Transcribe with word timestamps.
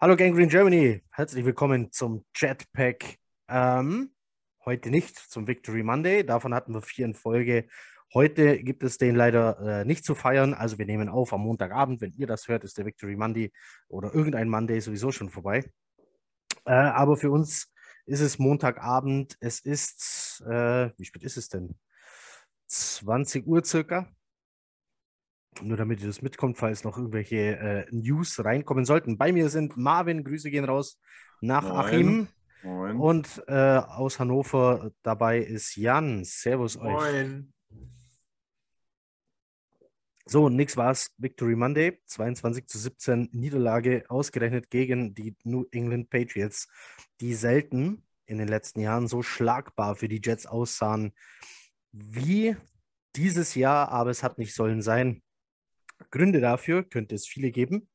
Hallo 0.00 0.14
Gang 0.14 0.32
Green 0.32 0.48
Germany, 0.48 1.02
herzlich 1.10 1.44
willkommen 1.44 1.90
zum 1.90 2.24
Jetpack. 2.32 3.16
Ähm, 3.48 4.12
heute 4.64 4.90
nicht 4.90 5.18
zum 5.18 5.48
Victory 5.48 5.82
Monday, 5.82 6.24
davon 6.24 6.54
hatten 6.54 6.72
wir 6.72 6.82
vier 6.82 7.04
in 7.04 7.14
Folge. 7.14 7.66
Heute 8.14 8.62
gibt 8.62 8.84
es 8.84 8.96
den 8.98 9.16
leider 9.16 9.58
äh, 9.80 9.84
nicht 9.84 10.04
zu 10.04 10.14
feiern, 10.14 10.54
also 10.54 10.78
wir 10.78 10.86
nehmen 10.86 11.08
auf 11.08 11.32
am 11.32 11.40
Montagabend. 11.40 12.00
Wenn 12.00 12.12
ihr 12.12 12.28
das 12.28 12.46
hört, 12.46 12.62
ist 12.62 12.78
der 12.78 12.86
Victory 12.86 13.16
Monday 13.16 13.50
oder 13.88 14.14
irgendein 14.14 14.48
Monday 14.48 14.78
sowieso 14.78 15.10
schon 15.10 15.30
vorbei. 15.30 15.68
Äh, 16.64 16.70
aber 16.70 17.16
für 17.16 17.32
uns 17.32 17.74
ist 18.06 18.20
es 18.20 18.38
Montagabend. 18.38 19.36
Es 19.40 19.58
ist, 19.58 20.44
äh, 20.48 20.90
wie 20.96 21.06
spät 21.06 21.24
ist 21.24 21.38
es 21.38 21.48
denn? 21.48 21.76
20 22.68 23.48
Uhr 23.48 23.64
circa. 23.64 24.08
Nur 25.62 25.76
damit 25.76 26.00
ihr 26.00 26.06
das 26.06 26.22
mitkommt, 26.22 26.58
falls 26.58 26.84
noch 26.84 26.96
irgendwelche 26.96 27.36
äh, 27.36 27.86
News 27.90 28.44
reinkommen 28.44 28.84
sollten. 28.84 29.18
Bei 29.18 29.32
mir 29.32 29.48
sind 29.48 29.76
Marvin, 29.76 30.24
Grüße 30.24 30.50
gehen 30.50 30.64
raus 30.64 31.00
nach 31.40 31.62
Moin. 31.62 31.76
Achim. 31.76 32.28
Moin. 32.62 32.96
Und 32.96 33.42
äh, 33.46 33.78
aus 33.78 34.18
Hannover 34.18 34.90
dabei 35.02 35.38
ist 35.38 35.76
Jan. 35.76 36.24
Servus 36.24 36.76
euch. 36.76 36.92
Moin. 36.92 37.52
So, 40.26 40.50
nix 40.50 40.76
war's. 40.76 41.10
Victory 41.16 41.56
Monday, 41.56 41.98
22 42.04 42.66
zu 42.66 42.78
17 42.78 43.30
Niederlage, 43.32 44.04
ausgerechnet 44.08 44.68
gegen 44.68 45.14
die 45.14 45.34
New 45.44 45.64
England 45.70 46.10
Patriots, 46.10 46.68
die 47.22 47.32
selten 47.32 48.02
in 48.26 48.36
den 48.36 48.48
letzten 48.48 48.80
Jahren 48.80 49.08
so 49.08 49.22
schlagbar 49.22 49.96
für 49.96 50.06
die 50.06 50.20
Jets 50.22 50.44
aussahen 50.44 51.14
wie 51.92 52.56
dieses 53.16 53.54
Jahr, 53.54 53.88
aber 53.88 54.10
es 54.10 54.22
hat 54.22 54.36
nicht 54.36 54.54
sollen 54.54 54.82
sein. 54.82 55.22
Gründe 56.10 56.40
dafür 56.40 56.84
könnte 56.84 57.14
es 57.14 57.26
viele 57.26 57.50
geben. 57.50 57.88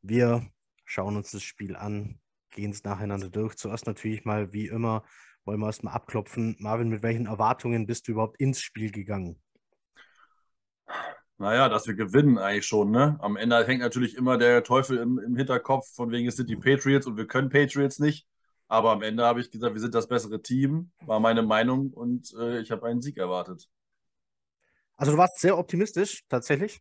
Wir 0.00 0.46
schauen 0.84 1.16
uns 1.16 1.30
das 1.30 1.42
Spiel 1.42 1.76
an, 1.76 2.20
gehen 2.50 2.70
es 2.70 2.84
nacheinander 2.84 3.28
durch. 3.28 3.56
Zuerst 3.56 3.86
natürlich 3.86 4.24
mal, 4.24 4.52
wie 4.52 4.68
immer, 4.68 5.04
wollen 5.44 5.60
wir 5.60 5.66
erstmal 5.66 5.94
abklopfen. 5.94 6.56
Marvin, 6.58 6.88
mit 6.88 7.02
welchen 7.02 7.26
Erwartungen 7.26 7.86
bist 7.86 8.08
du 8.08 8.12
überhaupt 8.12 8.40
ins 8.40 8.60
Spiel 8.60 8.90
gegangen? 8.90 9.40
Naja, 11.38 11.68
dass 11.68 11.86
wir 11.86 11.94
gewinnen 11.94 12.38
eigentlich 12.38 12.66
schon, 12.66 12.92
ne? 12.92 13.16
Am 13.20 13.36
Ende 13.36 13.66
hängt 13.66 13.80
natürlich 13.80 14.16
immer 14.16 14.38
der 14.38 14.62
Teufel 14.62 14.98
im, 14.98 15.18
im 15.18 15.34
Hinterkopf, 15.34 15.92
von 15.94 16.10
wegen 16.12 16.28
es 16.28 16.36
sind 16.36 16.48
die 16.48 16.56
Patriots 16.56 17.06
und 17.06 17.16
wir 17.16 17.26
können 17.26 17.48
Patriots 17.48 17.98
nicht. 17.98 18.28
Aber 18.68 18.92
am 18.92 19.02
Ende 19.02 19.24
habe 19.24 19.40
ich 19.40 19.50
gesagt, 19.50 19.74
wir 19.74 19.80
sind 19.80 19.94
das 19.94 20.08
bessere 20.08 20.40
Team, 20.40 20.92
war 21.00 21.20
meine 21.20 21.42
Meinung 21.42 21.90
und 21.92 22.32
äh, 22.38 22.60
ich 22.60 22.70
habe 22.70 22.86
einen 22.86 23.02
Sieg 23.02 23.18
erwartet. 23.18 23.68
Also 24.96 25.12
du 25.12 25.18
warst 25.18 25.40
sehr 25.40 25.58
optimistisch, 25.58 26.24
tatsächlich. 26.28 26.80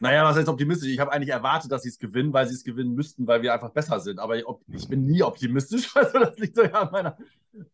Naja, 0.00 0.24
was 0.24 0.36
heißt 0.36 0.48
optimistisch? 0.48 0.90
Ich 0.90 1.00
habe 1.00 1.12
eigentlich 1.12 1.30
erwartet, 1.30 1.72
dass 1.72 1.82
sie 1.82 1.88
es 1.88 1.98
gewinnen, 1.98 2.32
weil 2.32 2.46
sie 2.46 2.54
es 2.54 2.62
gewinnen 2.62 2.94
müssten, 2.94 3.26
weil 3.26 3.42
wir 3.42 3.52
einfach 3.52 3.70
besser 3.70 3.98
sind. 3.98 4.20
Aber 4.20 4.36
ich, 4.36 4.44
ich 4.68 4.88
bin 4.88 5.04
nie 5.04 5.22
optimistisch. 5.22 5.92
Also 5.98 6.20
das 6.20 6.38
liegt 6.38 6.54
so 6.54 6.62
ja 6.62 6.82
an 6.82 6.92
meiner, 6.92 7.16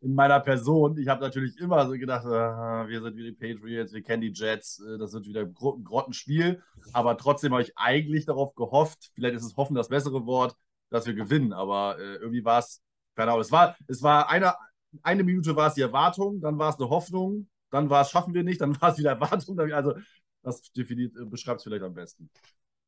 in 0.00 0.14
meiner 0.14 0.40
Person. 0.40 0.96
Ich 0.96 1.08
habe 1.08 1.20
natürlich 1.20 1.58
immer 1.58 1.86
so 1.86 1.92
gedacht, 1.92 2.24
äh, 2.24 2.88
wir 2.88 3.02
sind 3.02 3.16
wie 3.16 3.24
die 3.24 3.32
Patriots, 3.32 3.92
wir 3.92 4.02
kennen 4.02 4.22
die 4.22 4.32
Jets, 4.32 4.80
äh, 4.80 4.96
das 4.96 5.12
wird 5.12 5.26
wieder 5.26 5.42
ein 5.42 5.52
Grottenspiel. 5.52 6.62
Aber 6.94 7.18
trotzdem 7.18 7.52
habe 7.52 7.62
ich 7.62 7.76
eigentlich 7.76 8.24
darauf 8.24 8.54
gehofft, 8.54 9.10
vielleicht 9.14 9.34
ist 9.36 9.44
es 9.44 9.56
hoffen 9.56 9.74
das 9.74 9.88
bessere 9.88 10.24
Wort, 10.24 10.56
dass 10.90 11.06
wir 11.06 11.14
gewinnen. 11.14 11.52
Aber 11.52 11.98
äh, 11.98 12.14
irgendwie 12.16 12.44
war 12.44 12.60
es, 12.60 12.82
keine 13.16 13.32
Ahnung, 13.32 13.42
es 13.42 13.52
war, 13.52 13.76
es 13.86 14.02
war 14.02 14.30
eine, 14.30 14.54
eine 15.02 15.24
Minute 15.24 15.56
war 15.56 15.68
es 15.68 15.74
die 15.74 15.82
Erwartung, 15.82 16.40
dann 16.40 16.58
war 16.58 16.70
es 16.70 16.78
eine 16.78 16.88
Hoffnung, 16.88 17.48
dann 17.70 17.90
war 17.90 18.02
es 18.02 18.10
schaffen 18.10 18.32
wir 18.32 18.44
nicht, 18.44 18.60
dann 18.60 18.80
war 18.80 18.92
es 18.92 18.98
wieder 18.98 19.10
Erwartung. 19.10 19.60
Also 19.72 19.94
das 20.44 20.62
definiert, 20.72 21.12
beschreibt 21.30 21.58
es 21.58 21.64
vielleicht 21.64 21.84
am 21.84 21.94
besten. 21.94 22.30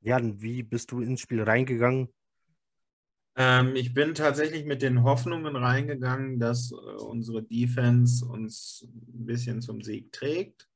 Jan, 0.00 0.40
wie 0.40 0.62
bist 0.62 0.92
du 0.92 1.00
ins 1.00 1.20
Spiel 1.20 1.42
reingegangen? 1.42 2.08
Ähm, 3.36 3.76
ich 3.76 3.92
bin 3.92 4.14
tatsächlich 4.14 4.64
mit 4.64 4.82
den 4.82 5.02
Hoffnungen 5.02 5.56
reingegangen, 5.56 6.38
dass 6.38 6.72
äh, 6.72 6.74
unsere 6.74 7.42
Defense 7.42 8.24
uns 8.24 8.86
ein 8.86 9.26
bisschen 9.26 9.60
zum 9.60 9.82
Sieg 9.82 10.12
trägt, 10.12 10.68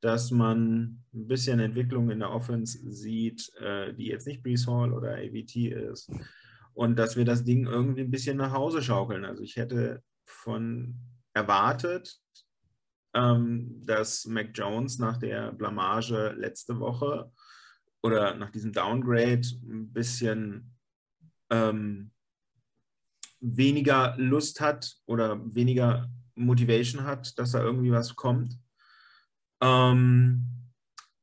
dass 0.00 0.30
man 0.30 1.02
ein 1.12 1.26
bisschen 1.26 1.58
Entwicklung 1.58 2.10
in 2.10 2.20
der 2.20 2.30
Offense 2.30 2.78
sieht, 2.88 3.50
äh, 3.60 3.94
die 3.94 4.06
jetzt 4.06 4.26
nicht 4.26 4.42
Brees 4.42 4.66
Hall 4.66 4.92
oder 4.92 5.14
AVT 5.14 5.56
ist 5.56 6.10
und 6.78 6.96
dass 6.96 7.16
wir 7.16 7.24
das 7.24 7.42
Ding 7.42 7.66
irgendwie 7.66 8.02
ein 8.02 8.10
bisschen 8.12 8.36
nach 8.36 8.52
Hause 8.52 8.82
schaukeln. 8.82 9.24
Also 9.24 9.42
ich 9.42 9.56
hätte 9.56 10.04
von 10.24 10.94
erwartet, 11.34 12.20
ähm, 13.14 13.82
dass 13.84 14.26
Mac 14.26 14.50
Jones 14.54 14.98
nach 14.98 15.16
der 15.16 15.52
Blamage 15.52 16.34
letzte 16.36 16.78
Woche 16.78 17.30
oder 18.02 18.34
nach 18.34 18.50
diesem 18.50 18.72
Downgrade 18.72 19.42
ein 19.62 19.92
bisschen 19.92 20.74
ähm, 21.50 22.10
weniger 23.40 24.14
Lust 24.16 24.60
hat 24.60 24.96
oder 25.06 25.40
weniger 25.54 26.10
Motivation 26.34 27.04
hat, 27.04 27.38
dass 27.38 27.52
da 27.52 27.62
irgendwie 27.62 27.90
was 27.90 28.14
kommt. 28.14 28.58
Ähm, 29.60 30.44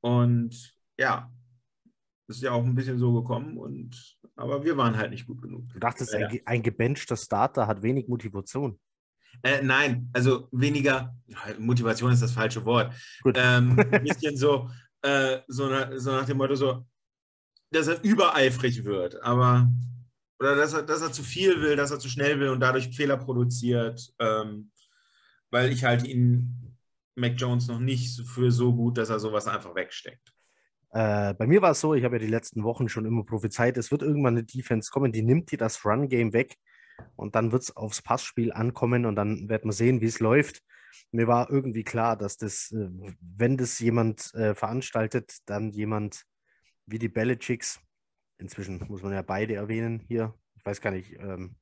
und 0.02 0.74
ja, 0.98 1.32
das 2.28 2.38
ist 2.38 2.44
ja 2.44 2.52
auch 2.52 2.64
ein 2.64 2.76
bisschen 2.76 2.98
so 2.98 3.14
gekommen, 3.14 3.58
und, 3.58 4.18
aber 4.36 4.64
wir 4.64 4.76
waren 4.78 4.98
halt 4.98 5.12
nicht 5.12 5.28
gut 5.28 5.42
genug. 5.42 5.72
Du 5.74 5.80
dachtest, 5.80 6.14
Ja. 6.14 6.28
ein, 6.28 6.40
ein 6.46 6.64
gebenchter 6.64 7.16
Starter 7.16 7.68
hat 7.68 7.84
wenig 7.84 8.08
Motivation. 8.08 8.80
Äh, 9.44 9.62
nein, 9.62 10.10
also 10.14 10.48
weniger, 10.52 11.16
Motivation 11.60 12.12
ist 12.12 12.22
das 12.22 12.32
falsche 12.32 12.64
Wort. 12.66 12.94
Ähm, 13.34 13.80
ein 13.92 14.04
bisschen 14.04 14.38
so, 14.38 14.70
äh, 15.02 15.40
so, 15.48 15.68
na, 15.70 15.98
so 15.98 16.12
nach 16.12 16.26
dem 16.26 16.38
Motto, 16.38 16.56
so, 16.56 16.86
dass 17.72 17.88
er 17.88 18.04
übereifrig 18.04 18.84
wird, 18.86 19.22
aber 19.22 19.70
oder 20.40 20.56
dass 20.56 20.74
er, 20.74 20.84
dass 20.84 21.02
er 21.02 21.12
zu 21.12 21.24
viel 21.24 21.62
will, 21.62 21.76
dass 21.76 21.92
er 21.92 22.00
zu 22.00 22.10
schnell 22.10 22.40
will 22.40 22.50
und 22.50 22.60
dadurch 22.60 22.96
Fehler 22.96 23.18
produziert, 23.18 24.14
ähm, 24.20 24.72
weil 25.50 25.72
ich 25.72 25.84
halte 25.84 26.08
ihn, 26.08 26.78
Mac 27.16 27.34
Jones, 27.38 27.68
noch 27.68 27.80
nicht 27.80 28.22
für 28.28 28.52
so 28.52 28.76
gut, 28.76 28.98
dass 28.98 29.10
er 29.10 29.20
sowas 29.20 29.48
einfach 29.48 29.74
wegsteckt. 29.76 30.34
Äh, 30.92 31.34
bei 31.34 31.48
mir 31.48 31.62
war 31.62 31.72
es 31.72 31.80
so, 31.80 31.94
ich 31.94 32.04
habe 32.04 32.16
ja 32.16 32.20
die 32.20 32.32
letzten 32.32 32.64
Wochen 32.64 32.90
schon 32.90 33.06
immer 33.06 33.24
prophezeit, 33.24 33.78
es 33.78 33.92
wird 33.92 34.02
irgendwann 34.02 34.36
eine 34.36 34.44
Defense 34.44 34.92
kommen, 34.92 35.12
die 35.12 35.24
nimmt 35.24 35.52
dir 35.52 35.58
das 35.58 35.86
Run-Game 35.86 36.34
weg 36.34 36.58
und 37.16 37.36
dann 37.36 37.52
wird 37.52 37.64
es 37.64 37.76
aufs 37.76 38.02
Passspiel 38.02 38.52
ankommen 38.52 39.06
und 39.06 39.16
dann 39.16 39.50
wird 39.50 39.66
man 39.66 39.74
sehen, 39.74 40.02
wie 40.02 40.06
es 40.06 40.20
läuft. 40.20 40.62
Mir 41.12 41.28
war 41.28 41.50
irgendwie 41.50 41.84
klar, 41.84 42.18
dass 42.18 42.38
das, 42.38 42.72
äh, 42.72 42.90
wenn 43.20 43.58
das 43.58 43.80
jemand 43.80 44.34
äh, 44.34 44.54
veranstaltet, 44.56 45.38
dann 45.46 45.72
jemand 45.72 46.26
wie 46.86 47.00
die 47.00 47.10
Belichicks, 47.10 47.80
inzwischen 48.38 48.86
muss 48.88 49.02
man 49.02 49.14
ja 49.14 49.22
beide 49.22 49.56
erwähnen 49.56 50.04
hier, 50.08 50.34
ich 50.56 50.66
weiß 50.66 50.82
gar 50.82 50.92
nicht, 50.92 51.14
ähm, 51.20 51.56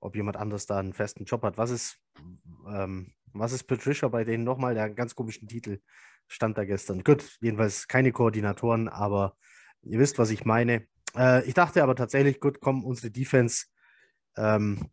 ob 0.00 0.16
jemand 0.16 0.36
anders 0.36 0.66
da 0.66 0.78
einen 0.78 0.92
festen 0.92 1.24
Job 1.24 1.42
hat. 1.42 1.58
Was 1.58 1.70
ist, 1.70 1.98
ähm, 2.68 3.12
was 3.32 3.52
ist 3.52 3.64
Patricia 3.64 4.08
bei 4.08 4.24
denen 4.24 4.44
nochmal? 4.44 4.74
Der 4.74 4.90
ganz 4.90 5.14
komischen 5.14 5.48
Titel 5.48 5.80
stand 6.26 6.56
da 6.56 6.64
gestern. 6.64 7.04
Gut, 7.04 7.38
jedenfalls 7.40 7.86
keine 7.88 8.12
Koordinatoren, 8.12 8.88
aber 8.88 9.36
ihr 9.82 9.98
wisst, 9.98 10.18
was 10.18 10.30
ich 10.30 10.44
meine. 10.44 10.86
Äh, 11.16 11.44
ich 11.46 11.54
dachte 11.54 11.82
aber 11.82 11.94
tatsächlich, 11.96 12.40
gut, 12.40 12.60
komm, 12.60 12.84
unsere 12.84 13.10
Defense 13.10 13.66
ähm, 14.36 14.90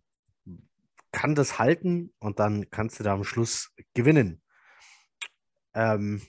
kann 1.11 1.35
das 1.35 1.59
halten 1.59 2.13
und 2.19 2.39
dann 2.39 2.69
kannst 2.69 2.99
du 2.99 3.03
da 3.03 3.13
am 3.13 3.23
Schluss 3.23 3.73
gewinnen. 3.93 4.41
Ähm, 5.73 6.21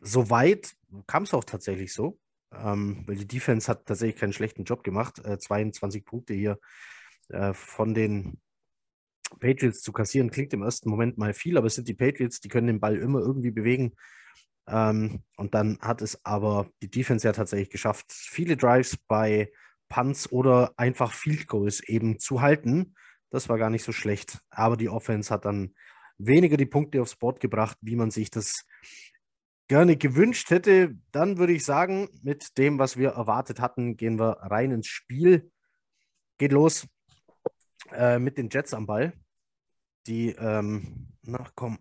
Soweit 0.00 0.74
kam 1.06 1.24
es 1.24 1.34
auch 1.34 1.44
tatsächlich 1.44 1.92
so, 1.92 2.18
ähm, 2.54 3.04
weil 3.06 3.16
die 3.16 3.26
Defense 3.26 3.70
hat 3.70 3.86
tatsächlich 3.86 4.20
keinen 4.20 4.32
schlechten 4.32 4.64
Job 4.64 4.82
gemacht. 4.82 5.18
Äh, 5.24 5.38
22 5.38 6.04
Punkte 6.04 6.34
hier 6.34 6.58
äh, 7.28 7.52
von 7.52 7.92
den 7.94 8.40
Patriots 9.38 9.82
zu 9.82 9.92
kassieren, 9.92 10.30
klingt 10.30 10.52
im 10.54 10.62
ersten 10.62 10.90
Moment 10.90 11.18
mal 11.18 11.34
viel, 11.34 11.56
aber 11.56 11.66
es 11.66 11.74
sind 11.74 11.86
die 11.86 11.94
Patriots, 11.94 12.40
die 12.40 12.48
können 12.48 12.66
den 12.66 12.80
Ball 12.80 12.96
immer 12.96 13.20
irgendwie 13.20 13.50
bewegen. 13.50 13.94
Ähm, 14.66 15.22
und 15.36 15.54
dann 15.54 15.78
hat 15.80 16.02
es 16.02 16.24
aber 16.24 16.70
die 16.82 16.90
Defense 16.90 17.26
ja 17.26 17.32
tatsächlich 17.32 17.70
geschafft, 17.70 18.06
viele 18.10 18.56
Drives 18.56 18.96
bei 18.96 19.52
Punts 19.90 20.32
oder 20.32 20.72
einfach 20.78 21.12
Field 21.12 21.46
Goals 21.46 21.80
eben 21.86 22.18
zu 22.18 22.40
halten. 22.40 22.94
Das 23.28 23.50
war 23.50 23.58
gar 23.58 23.68
nicht 23.68 23.84
so 23.84 23.92
schlecht. 23.92 24.38
Aber 24.48 24.78
die 24.78 24.88
Offense 24.88 25.32
hat 25.32 25.44
dann 25.44 25.74
weniger 26.16 26.56
die 26.56 26.66
Punkte 26.66 27.02
aufs 27.02 27.16
Board 27.16 27.40
gebracht, 27.40 27.76
wie 27.82 27.96
man 27.96 28.10
sich 28.10 28.30
das 28.30 28.64
gerne 29.68 29.96
gewünscht 29.96 30.50
hätte. 30.50 30.96
Dann 31.12 31.36
würde 31.36 31.52
ich 31.52 31.64
sagen, 31.64 32.08
mit 32.22 32.56
dem, 32.56 32.78
was 32.78 32.96
wir 32.96 33.10
erwartet 33.10 33.60
hatten, 33.60 33.96
gehen 33.96 34.18
wir 34.18 34.38
rein 34.40 34.70
ins 34.70 34.86
Spiel. 34.86 35.50
Geht 36.38 36.52
los 36.52 36.88
äh, 37.92 38.18
mit 38.18 38.38
den 38.38 38.48
Jets 38.48 38.72
am 38.72 38.86
Ball. 38.86 39.12
Die, 40.06 40.30
ähm, 40.30 41.08
na 41.22 41.46
komm, 41.54 41.78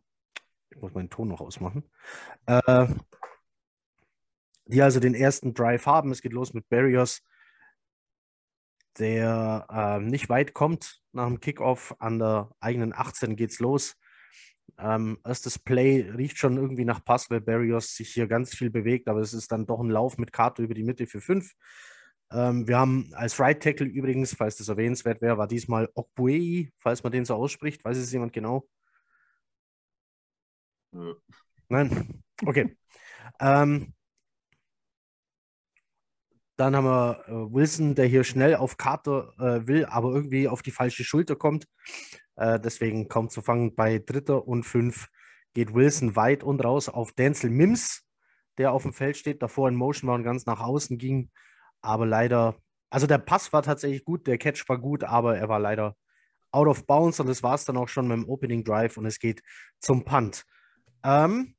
ich 0.70 0.82
muss 0.82 0.94
meinen 0.94 1.10
Ton 1.10 1.30
noch 1.30 1.42
ausmachen. 1.42 1.84
Äh, 2.46 2.88
die 4.66 4.82
also 4.82 5.00
den 5.00 5.16
ersten 5.16 5.54
Drive 5.54 5.86
haben. 5.86 6.12
Es 6.12 6.22
geht 6.22 6.34
los 6.34 6.54
mit 6.54 6.70
Barrios, 6.70 7.22
der 9.00 9.66
äh, 9.72 10.00
nicht 10.00 10.30
weit 10.30 10.54
kommt 10.54 11.02
nach 11.12 11.28
dem 11.28 11.40
Kickoff. 11.40 11.96
An 12.00 12.20
der 12.20 12.52
eigenen 12.60 12.94
18 12.94 13.36
geht's 13.36 13.60
los. 13.60 13.96
Ähm, 14.78 15.20
erstes 15.26 15.60
Play 15.60 16.02
riecht 16.02 16.38
schon 16.38 16.58
irgendwie 16.58 16.86
nach 16.86 17.04
Pass, 17.04 17.30
weil 17.30 17.42
Barrios 17.42 17.96
sich 17.96 18.10
hier 18.14 18.28
ganz 18.28 18.56
viel 18.56 18.70
bewegt, 18.70 19.08
aber 19.08 19.20
es 19.20 19.34
ist 19.34 19.52
dann 19.52 19.66
doch 19.66 19.80
ein 19.80 19.90
Lauf 19.90 20.18
mit 20.18 20.32
Karte 20.32 20.64
über 20.64 20.74
die 20.74 20.84
Mitte 20.84 21.08
für 21.08 21.22
fünf. 21.22 21.54
Ähm, 22.32 22.68
wir 22.68 22.78
haben 22.78 23.12
als 23.14 23.40
Right 23.40 23.62
Tackle 23.62 23.88
übrigens, 23.88 24.36
falls 24.36 24.58
das 24.58 24.70
erwähnenswert 24.70 25.22
wäre, 25.22 25.38
war 25.38 25.48
diesmal 25.48 25.90
Okbuei, 25.96 26.72
falls 26.78 27.04
man 27.04 27.12
den 27.12 27.26
so 27.26 27.36
ausspricht. 27.36 27.84
Weiß 27.84 27.98
es 27.98 28.12
jemand 28.12 28.34
genau? 28.34 28.68
Nein? 31.70 32.24
Okay. 32.46 32.78
ähm, 33.40 33.94
dann 36.60 36.76
haben 36.76 36.86
wir 36.86 37.24
äh, 37.28 37.32
Wilson, 37.32 37.96
der 37.96 38.06
hier 38.06 38.26
schnell 38.26 38.56
auf 38.56 38.76
Carter 38.76 39.34
äh, 39.40 39.66
will, 39.66 39.86
aber 39.86 40.12
irgendwie 40.12 40.50
auf 40.50 40.62
die 40.62 40.72
falsche 40.72 41.06
Schulter 41.06 41.38
kommt. 41.38 41.68
Äh, 42.36 42.60
deswegen 42.60 43.08
kaum 43.08 43.30
zu 43.30 43.42
fangen. 43.42 43.76
Bei 43.76 44.00
Dritter 44.00 44.46
und 44.46 44.64
Fünf 44.64 45.08
geht 45.54 45.74
Wilson 45.74 46.18
weit 46.18 46.44
und 46.44 46.64
raus 46.64 46.90
auf 46.90 47.14
Denzel 47.14 47.50
Mims, 47.50 48.04
der 48.58 48.74
auf 48.74 48.84
dem 48.84 48.92
Feld 48.92 49.16
steht, 49.16 49.42
davor 49.42 49.70
in 49.70 49.76
Motion 49.76 50.10
war 50.10 50.16
und 50.16 50.24
ganz 50.24 50.46
nach 50.46 50.60
außen 50.60 50.98
ging. 50.98 51.32
Aber 51.82 52.06
leider, 52.06 52.58
also 52.90 53.08
der 53.08 53.20
Pass 53.20 53.54
war 53.54 53.64
tatsächlich 53.64 54.04
gut, 54.04 54.28
der 54.28 54.38
Catch 54.38 54.68
war 54.68 54.80
gut, 54.80 55.06
aber 55.06 55.38
er 55.38 55.48
war 55.48 55.60
leider 55.60 55.96
out 56.52 56.68
of 56.68 56.86
bounds 56.86 57.22
und 57.22 57.28
das 57.28 57.42
war 57.42 57.56
es 57.56 57.64
dann 57.64 57.78
auch 57.78 57.88
schon 57.88 58.08
mit 58.08 58.18
dem 58.18 58.28
Opening 58.28 58.66
Drive 58.66 58.98
und 58.98 59.06
es 59.06 59.20
geht 59.20 59.42
zum 59.80 60.04
Punt. 60.04 60.44
Ähm, 61.04 61.56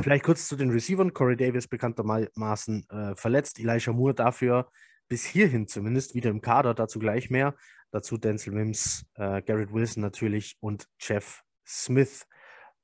vielleicht 0.00 0.24
kurz 0.24 0.48
zu 0.48 0.56
den 0.56 0.70
Receivern. 0.70 1.12
Corey 1.12 1.36
Davis 1.36 1.68
bekanntermaßen 1.68 2.88
äh, 2.90 3.16
verletzt, 3.16 3.58
Elijah 3.58 3.92
Moore 3.92 4.14
dafür 4.14 4.70
bis 5.08 5.24
hierhin 5.24 5.66
zumindest 5.66 6.14
wieder 6.14 6.30
im 6.30 6.40
Kader, 6.40 6.74
dazu 6.74 6.98
gleich 6.98 7.30
mehr. 7.30 7.56
Dazu 7.90 8.18
Denzel 8.18 8.52
Mims, 8.52 9.06
äh, 9.14 9.42
Garrett 9.42 9.72
Wilson 9.72 10.02
natürlich 10.02 10.56
und 10.60 10.86
Jeff 11.00 11.42
Smith. 11.66 12.26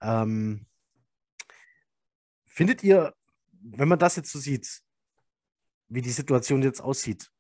Ähm, 0.00 0.66
findet 2.46 2.82
ihr, 2.82 3.14
wenn 3.52 3.88
man 3.88 3.99
das 3.99 4.17
jetzt 4.17 4.32
so 4.32 4.38
sieht, 4.38 4.81
wie 5.88 6.00
die 6.00 6.10
Situation 6.10 6.62
jetzt 6.62 6.81
aussieht. 6.81 7.31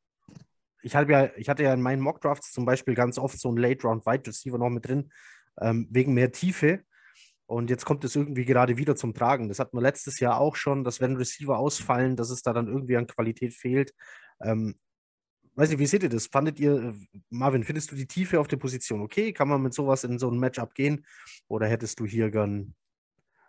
Ich, 0.82 0.92
ja, 0.92 1.30
ich 1.36 1.48
hatte 1.48 1.62
ja 1.62 1.72
in 1.72 1.80
meinen 1.80 2.02
Mockdrafts 2.02 2.52
zum 2.52 2.66
Beispiel 2.66 2.94
ganz 2.94 3.18
oft 3.18 3.40
so 3.40 3.48
einen 3.48 3.56
Late-Round-Wide 3.56 4.26
Receiver 4.26 4.58
noch 4.58 4.68
mit 4.68 4.86
drin, 4.86 5.10
ähm, 5.58 5.88
wegen 5.90 6.12
mehr 6.12 6.30
Tiefe. 6.30 6.84
Und 7.46 7.68
jetzt 7.68 7.84
kommt 7.84 8.04
es 8.04 8.16
irgendwie 8.16 8.44
gerade 8.44 8.78
wieder 8.78 8.96
zum 8.96 9.12
Tragen. 9.12 9.48
Das 9.48 9.58
hatten 9.58 9.76
wir 9.76 9.82
letztes 9.82 10.18
Jahr 10.18 10.40
auch 10.40 10.56
schon, 10.56 10.82
dass 10.82 11.00
wenn 11.00 11.16
Receiver 11.16 11.58
ausfallen, 11.58 12.16
dass 12.16 12.30
es 12.30 12.42
da 12.42 12.52
dann 12.52 12.68
irgendwie 12.68 12.96
an 12.96 13.06
Qualität 13.06 13.52
fehlt. 13.52 13.92
Ähm, 14.40 14.76
weiß 15.54 15.68
nicht, 15.68 15.78
wie 15.78 15.86
seht 15.86 16.02
ihr 16.02 16.08
das? 16.08 16.26
Fandet 16.26 16.58
ihr, 16.58 16.94
Marvin, 17.28 17.64
findest 17.64 17.92
du 17.92 17.96
die 17.96 18.06
Tiefe 18.06 18.40
auf 18.40 18.48
der 18.48 18.56
Position 18.56 19.02
okay? 19.02 19.32
Kann 19.32 19.48
man 19.48 19.62
mit 19.62 19.74
sowas 19.74 20.04
in 20.04 20.18
so 20.18 20.30
ein 20.30 20.38
Matchup 20.38 20.74
gehen? 20.74 21.06
Oder 21.48 21.66
hättest 21.66 22.00
du 22.00 22.06
hier 22.06 22.30
gern, 22.30 22.74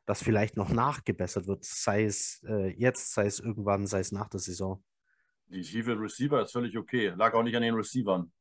dass 0.06 0.22
vielleicht 0.22 0.58
noch 0.58 0.70
nachgebessert 0.70 1.48
wird? 1.48 1.64
Sei 1.64 2.04
es 2.04 2.44
äh, 2.48 2.74
jetzt, 2.78 3.14
sei 3.14 3.26
es 3.26 3.40
irgendwann, 3.40 3.88
sei 3.88 4.00
es 4.00 4.12
nach 4.12 4.28
der 4.28 4.42
Saison? 4.42 4.84
Die 5.48 5.62
Tiefe 5.62 5.98
Receiver 5.98 6.42
ist 6.42 6.52
völlig 6.52 6.78
okay. 6.78 7.14
Lag 7.16 7.34
auch 7.34 7.44
nicht 7.44 7.56
an 7.56 7.62
den 7.62 7.76
Receivern. 7.76 8.32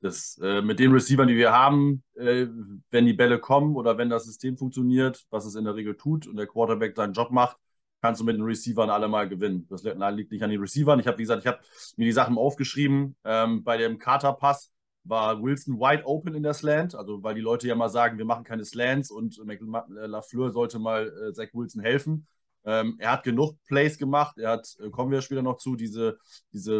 Das, 0.00 0.38
äh, 0.42 0.62
mit 0.62 0.78
den 0.78 0.92
Receivern, 0.92 1.28
die 1.28 1.36
wir 1.36 1.52
haben, 1.52 2.02
äh, 2.14 2.46
wenn 2.90 3.04
die 3.04 3.12
Bälle 3.12 3.38
kommen 3.38 3.76
oder 3.76 3.98
wenn 3.98 4.08
das 4.08 4.24
System 4.24 4.56
funktioniert, 4.56 5.26
was 5.30 5.44
es 5.44 5.54
in 5.54 5.64
der 5.64 5.74
Regel 5.74 5.96
tut 5.96 6.26
und 6.26 6.36
der 6.36 6.46
Quarterback 6.46 6.96
seinen 6.96 7.12
Job 7.12 7.30
macht, 7.30 7.58
kannst 8.00 8.20
du 8.20 8.24
mit 8.24 8.36
den 8.36 8.42
Receivern 8.42 8.88
alle 8.88 9.08
mal 9.08 9.28
gewinnen. 9.28 9.66
Das 9.68 9.82
liegt 9.82 10.32
nicht 10.32 10.42
an 10.42 10.50
den 10.50 10.60
Receivern. 10.60 11.00
Ich 11.00 11.06
habe, 11.06 11.18
wie 11.18 11.22
gesagt, 11.22 11.42
ich 11.42 11.46
habe 11.46 11.60
mir 11.96 12.06
die 12.06 12.12
Sachen 12.12 12.38
aufgeschrieben. 12.38 13.14
Ähm, 13.24 13.62
bei 13.62 13.76
dem 13.76 13.98
Carter-Pass 13.98 14.72
war 15.04 15.42
Wilson 15.42 15.78
wide 15.78 16.04
open 16.06 16.34
in 16.34 16.42
der 16.42 16.54
Slant, 16.54 16.94
also 16.94 17.22
weil 17.22 17.34
die 17.34 17.40
Leute 17.40 17.68
ja 17.68 17.74
mal 17.74 17.88
sagen, 17.88 18.18
wir 18.18 18.24
machen 18.24 18.44
keine 18.44 18.64
Slants 18.64 19.10
und 19.10 19.40
LaFleur 19.88 20.50
sollte 20.50 20.78
mal 20.78 21.08
äh, 21.08 21.32
Zach 21.32 21.48
Wilson 21.52 21.82
helfen. 21.82 22.26
Ähm, 22.64 22.96
er 22.98 23.12
hat 23.12 23.24
genug 23.24 23.56
Plays 23.66 23.96
gemacht. 23.98 24.38
Er 24.38 24.50
hat, 24.50 24.76
äh, 24.80 24.90
kommen 24.90 25.10
wir 25.10 25.22
später 25.22 25.42
noch 25.42 25.56
zu, 25.56 25.76
diese, 25.76 26.18
diese, 26.52 26.74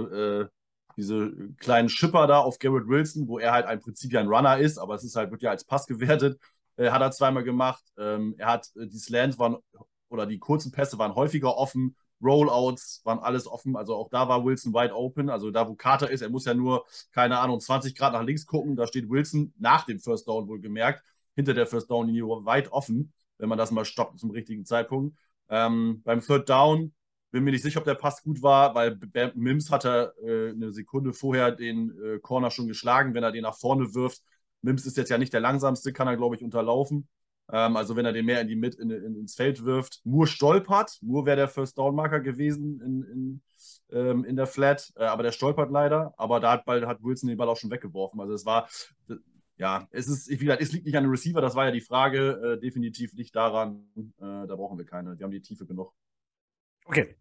äh, 0.50 0.59
diese 1.00 1.32
kleinen 1.58 1.88
Schipper 1.88 2.26
da 2.26 2.40
auf 2.40 2.58
Garrett 2.58 2.86
Wilson, 2.86 3.26
wo 3.26 3.38
er 3.38 3.52
halt 3.52 3.70
im 3.70 3.80
Prinzip 3.80 4.12
ja 4.12 4.20
ein 4.20 4.28
Runner 4.28 4.58
ist, 4.58 4.78
aber 4.78 4.94
es 4.94 5.04
ist 5.04 5.16
halt, 5.16 5.30
wird 5.30 5.42
ja 5.42 5.50
als 5.50 5.64
Pass 5.64 5.86
gewertet. 5.86 6.38
Äh, 6.76 6.90
hat 6.90 7.02
er 7.02 7.10
zweimal 7.10 7.42
gemacht. 7.42 7.82
Ähm, 7.98 8.34
er 8.38 8.48
hat, 8.48 8.68
äh, 8.76 8.86
die 8.86 8.98
Slants 8.98 9.38
waren, 9.38 9.56
oder 10.08 10.26
die 10.26 10.38
kurzen 10.38 10.72
Pässe 10.72 10.98
waren 10.98 11.14
häufiger 11.14 11.56
offen. 11.56 11.96
Rollouts 12.22 13.00
waren 13.04 13.18
alles 13.18 13.46
offen. 13.46 13.76
Also 13.76 13.94
auch 13.96 14.10
da 14.10 14.28
war 14.28 14.44
Wilson 14.44 14.74
wide 14.74 14.94
open. 14.94 15.30
Also 15.30 15.50
da, 15.50 15.68
wo 15.68 15.74
Carter 15.74 16.10
ist, 16.10 16.20
er 16.20 16.28
muss 16.28 16.44
ja 16.44 16.54
nur, 16.54 16.84
keine 17.12 17.38
Ahnung, 17.38 17.60
20 17.60 17.94
Grad 17.94 18.12
nach 18.12 18.22
links 18.22 18.46
gucken. 18.46 18.76
Da 18.76 18.86
steht 18.86 19.08
Wilson 19.08 19.54
nach 19.58 19.86
dem 19.86 20.00
First 20.00 20.28
Down 20.28 20.48
wohl 20.48 20.60
gemerkt, 20.60 21.02
hinter 21.34 21.54
der 21.54 21.66
First 21.66 21.90
Down-Linie 21.90 22.24
weit 22.44 22.72
offen, 22.72 23.12
wenn 23.38 23.48
man 23.48 23.58
das 23.58 23.70
mal 23.70 23.84
stoppt 23.84 24.18
zum 24.18 24.30
richtigen 24.30 24.64
Zeitpunkt. 24.66 25.16
Ähm, 25.48 26.02
beim 26.04 26.20
Third 26.20 26.48
Down 26.48 26.92
bin 27.30 27.44
mir 27.44 27.52
nicht 27.52 27.62
sicher, 27.62 27.78
ob 27.78 27.84
der 27.84 27.94
Pass 27.94 28.22
gut 28.22 28.42
war, 28.42 28.74
weil 28.74 28.98
Mims 29.34 29.70
hatte 29.70 30.14
äh, 30.22 30.50
eine 30.50 30.72
Sekunde 30.72 31.12
vorher 31.12 31.52
den 31.52 31.92
äh, 32.02 32.18
Corner 32.18 32.50
schon 32.50 32.66
geschlagen, 32.66 33.14
wenn 33.14 33.22
er 33.22 33.32
den 33.32 33.42
nach 33.42 33.56
vorne 33.56 33.94
wirft. 33.94 34.22
Mims 34.62 34.84
ist 34.86 34.96
jetzt 34.96 35.10
ja 35.10 35.18
nicht 35.18 35.32
der 35.32 35.40
langsamste, 35.40 35.92
kann 35.92 36.08
er, 36.08 36.16
glaube 36.16 36.36
ich, 36.36 36.42
unterlaufen. 36.42 37.08
Ähm, 37.52 37.76
also 37.76 37.96
wenn 37.96 38.04
er 38.04 38.12
den 38.12 38.26
mehr 38.26 38.40
in 38.40 38.48
die 38.48 38.56
Mit 38.56 38.74
in, 38.76 38.90
in, 38.90 39.16
ins 39.16 39.34
Feld 39.34 39.64
wirft. 39.64 40.00
Moore 40.04 40.26
stolpert. 40.26 40.98
Moore 41.02 41.26
wäre 41.26 41.36
der 41.36 41.48
First 41.48 41.78
Down 41.78 41.94
Marker 41.94 42.20
gewesen 42.20 42.80
in, 42.80 43.42
ähm, 43.92 44.24
in 44.24 44.36
der 44.36 44.46
Flat, 44.46 44.92
äh, 44.96 45.04
aber 45.04 45.22
der 45.22 45.32
stolpert 45.32 45.70
leider. 45.70 46.14
Aber 46.16 46.40
da 46.40 46.52
hat, 46.52 46.66
hat 46.66 47.02
Wilson 47.02 47.28
den 47.28 47.38
Ball 47.38 47.48
auch 47.48 47.56
schon 47.56 47.70
weggeworfen. 47.70 48.20
Also 48.20 48.34
es 48.34 48.44
war, 48.44 48.68
ja, 49.56 49.86
es 49.90 50.08
ist, 50.08 50.28
wie 50.28 50.36
gesagt, 50.36 50.62
es 50.62 50.72
liegt 50.72 50.86
nicht 50.86 50.96
an 50.96 51.04
dem 51.04 51.10
Receiver, 51.10 51.40
das 51.40 51.54
war 51.54 51.66
ja 51.66 51.70
die 51.70 51.80
Frage. 51.80 52.56
Äh, 52.56 52.60
definitiv 52.60 53.14
nicht 53.14 53.34
daran. 53.34 53.84
Äh, 53.96 54.46
da 54.46 54.56
brauchen 54.56 54.78
wir 54.78 54.86
keine. 54.86 55.18
Wir 55.18 55.24
haben 55.24 55.32
die 55.32 55.42
Tiefe 55.42 55.66
genug. 55.66 55.92
Okay. 56.84 57.16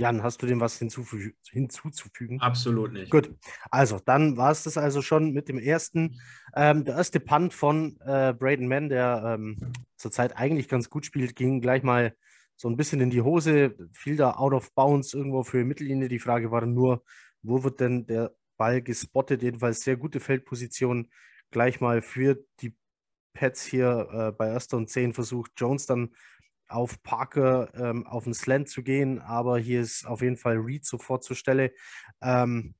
Jan, 0.00 0.22
hast 0.22 0.40
du 0.42 0.46
dem 0.46 0.60
was 0.60 0.78
hinzufü 0.78 1.34
hinzuzufügen? 1.50 2.40
Absolut 2.40 2.92
nicht. 2.94 3.10
Gut. 3.10 3.30
Also, 3.70 4.00
dann 4.02 4.38
war 4.38 4.50
es 4.50 4.62
das 4.62 4.78
also 4.78 5.02
schon 5.02 5.32
mit 5.32 5.48
dem 5.48 5.58
ersten. 5.58 6.18
Ähm, 6.56 6.84
der 6.84 6.96
erste 6.96 7.20
Punt 7.20 7.52
von 7.52 8.00
äh, 8.00 8.32
Braden 8.32 8.66
Mann, 8.66 8.88
der 8.88 9.36
ähm, 9.38 9.58
zurzeit 9.96 10.36
eigentlich 10.38 10.68
ganz 10.68 10.88
gut 10.88 11.04
spielt, 11.04 11.36
ging 11.36 11.60
gleich 11.60 11.82
mal 11.82 12.16
so 12.56 12.68
ein 12.68 12.78
bisschen 12.78 13.02
in 13.02 13.10
die 13.10 13.20
Hose, 13.20 13.76
fiel 13.92 14.16
da 14.16 14.32
out 14.32 14.54
of 14.54 14.74
bounds 14.74 15.12
irgendwo 15.12 15.42
für 15.42 15.58
die 15.58 15.64
Mittellinie. 15.64 16.08
Die 16.08 16.18
Frage 16.18 16.50
war 16.50 16.64
nur, 16.64 17.04
wo 17.42 17.62
wird 17.62 17.80
denn 17.80 18.06
der 18.06 18.34
Ball 18.56 18.80
gespottet, 18.80 19.42
jedenfalls 19.42 19.82
sehr 19.82 19.98
gute 19.98 20.18
Feldposition. 20.18 21.10
Gleich 21.50 21.80
mal 21.82 22.00
für 22.00 22.38
die 22.60 22.74
Pets 23.34 23.64
hier 23.64 24.08
äh, 24.12 24.32
bei 24.32 24.48
erster 24.48 24.78
und 24.78 24.88
zehn 24.88 25.12
versucht 25.12 25.52
Jones 25.56 25.84
dann 25.84 26.14
auf 26.70 27.02
Parker 27.02 27.72
ähm, 27.74 28.06
auf 28.06 28.24
den 28.24 28.34
Slant 28.34 28.68
zu 28.68 28.82
gehen, 28.82 29.18
aber 29.20 29.58
hier 29.58 29.80
ist 29.80 30.06
auf 30.06 30.22
jeden 30.22 30.36
Fall 30.36 30.56
Reed 30.56 30.84
sofort 30.84 31.24
zur 31.24 31.36
Stelle. 31.36 31.72
Ähm, 32.22 32.74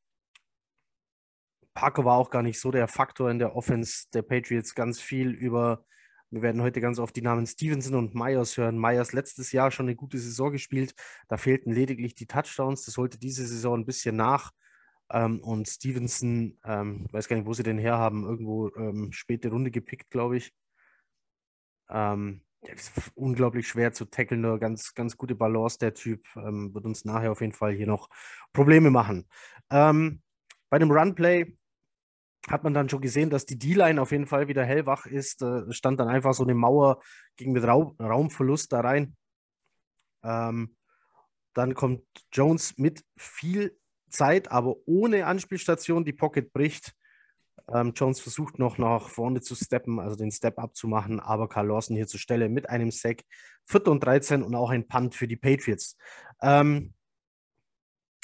Parker 1.75 2.04
war 2.04 2.16
auch 2.16 2.30
gar 2.30 2.42
nicht 2.42 2.61
so 2.61 2.70
der 2.70 2.88
Faktor 2.88 3.30
in 3.30 3.38
der 3.38 3.56
Offense 3.56 4.06
der 4.12 4.23
Patriots. 4.23 4.75
Ganz 4.75 5.00
viel 5.00 5.30
über, 5.30 5.85
wir 6.30 6.42
werden 6.42 6.62
heute 6.62 6.80
ganz 6.80 6.99
oft 6.99 7.14
die 7.16 7.23
Namen 7.23 7.47
Stevenson 7.47 7.94
und 7.94 8.14
Myers 8.14 8.56
hören. 8.56 8.78
Myers 8.78 9.12
letztes 9.12 9.52
Jahr 9.52 9.70
schon 9.70 9.87
eine 9.87 9.97
gute 9.97 10.18
Saison 10.18 10.52
gespielt. 10.52 10.94
Da 11.28 11.37
fehlten 11.37 11.73
lediglich 11.73 12.14
die 12.14 12.26
Touchdowns. 12.26 12.85
Das 12.85 12.97
holte 12.97 13.18
diese 13.18 13.47
Saison 13.47 13.80
ein 13.80 13.87
bisschen 13.87 14.16
nach. 14.16 14.52
Ähm, 15.11 15.40
und 15.40 15.68
Stevenson, 15.68 16.59
ähm, 16.64 17.06
weiß 17.11 17.28
gar 17.28 17.37
nicht, 17.37 17.47
wo 17.47 17.54
sie 17.54 17.62
den 17.62 17.78
herhaben, 17.78 18.25
irgendwo 18.25 18.68
ähm, 18.76 19.11
späte 19.12 19.50
Runde 19.50 19.70
gepickt, 19.70 20.11
glaube 20.11 20.37
ich. 20.37 20.52
Ähm, 21.88 22.42
der 22.66 22.74
ist 22.74 22.92
unglaublich 23.14 23.66
schwer 23.68 23.92
zu 23.92 24.04
tackeln, 24.04 24.42
nur 24.42 24.58
ganz, 24.58 24.94
ganz 24.94 25.16
gute 25.16 25.34
Balance, 25.34 25.78
der 25.78 25.94
Typ. 25.94 26.26
Ähm, 26.36 26.74
wird 26.74 26.84
uns 26.84 27.04
nachher 27.04 27.32
auf 27.32 27.40
jeden 27.40 27.52
Fall 27.52 27.72
hier 27.72 27.86
noch 27.86 28.08
Probleme 28.52 28.90
machen. 28.90 29.28
Ähm, 29.70 30.22
bei 30.68 30.78
dem 30.78 30.90
Runplay 30.90 31.56
hat 32.48 32.64
man 32.64 32.74
dann 32.74 32.88
schon 32.88 33.00
gesehen, 33.00 33.30
dass 33.30 33.46
die 33.46 33.58
D-Line 33.58 34.00
auf 34.00 34.12
jeden 34.12 34.26
Fall 34.26 34.48
wieder 34.48 34.64
hellwach 34.64 35.06
ist. 35.06 35.42
Äh, 35.42 35.72
stand 35.72 36.00
dann 36.00 36.08
einfach 36.08 36.34
so 36.34 36.42
eine 36.42 36.54
Mauer 36.54 37.00
gegen 37.36 37.52
mit 37.52 37.64
Raum, 37.64 37.96
Raumverlust 37.98 38.72
da 38.72 38.80
rein. 38.80 39.16
Ähm, 40.22 40.76
dann 41.54 41.74
kommt 41.74 42.02
Jones 42.32 42.78
mit 42.78 43.04
viel 43.16 43.76
Zeit, 44.10 44.50
aber 44.50 44.76
ohne 44.86 45.26
Anspielstation. 45.26 46.04
Die 46.04 46.12
Pocket 46.12 46.52
bricht. 46.52 46.94
Ähm, 47.72 47.92
Jones 47.94 48.20
versucht 48.20 48.58
noch 48.58 48.78
nach 48.78 49.08
vorne 49.08 49.40
zu 49.40 49.54
steppen, 49.54 50.00
also 50.00 50.16
den 50.16 50.30
Step 50.30 50.58
up 50.58 50.76
zu 50.76 50.88
machen, 50.88 51.20
aber 51.20 51.48
Carl 51.48 51.68
Lawson 51.68 51.96
hier 51.96 52.06
zur 52.06 52.20
Stelle 52.20 52.48
mit 52.48 52.68
einem 52.68 52.90
Sack. 52.90 53.22
Vierter 53.64 53.90
und 53.90 54.04
13 54.04 54.42
und 54.42 54.54
auch 54.54 54.70
ein 54.70 54.88
Punt 54.88 55.14
für 55.14 55.28
die 55.28 55.36
Patriots. 55.36 55.96
Ähm, 56.42 56.94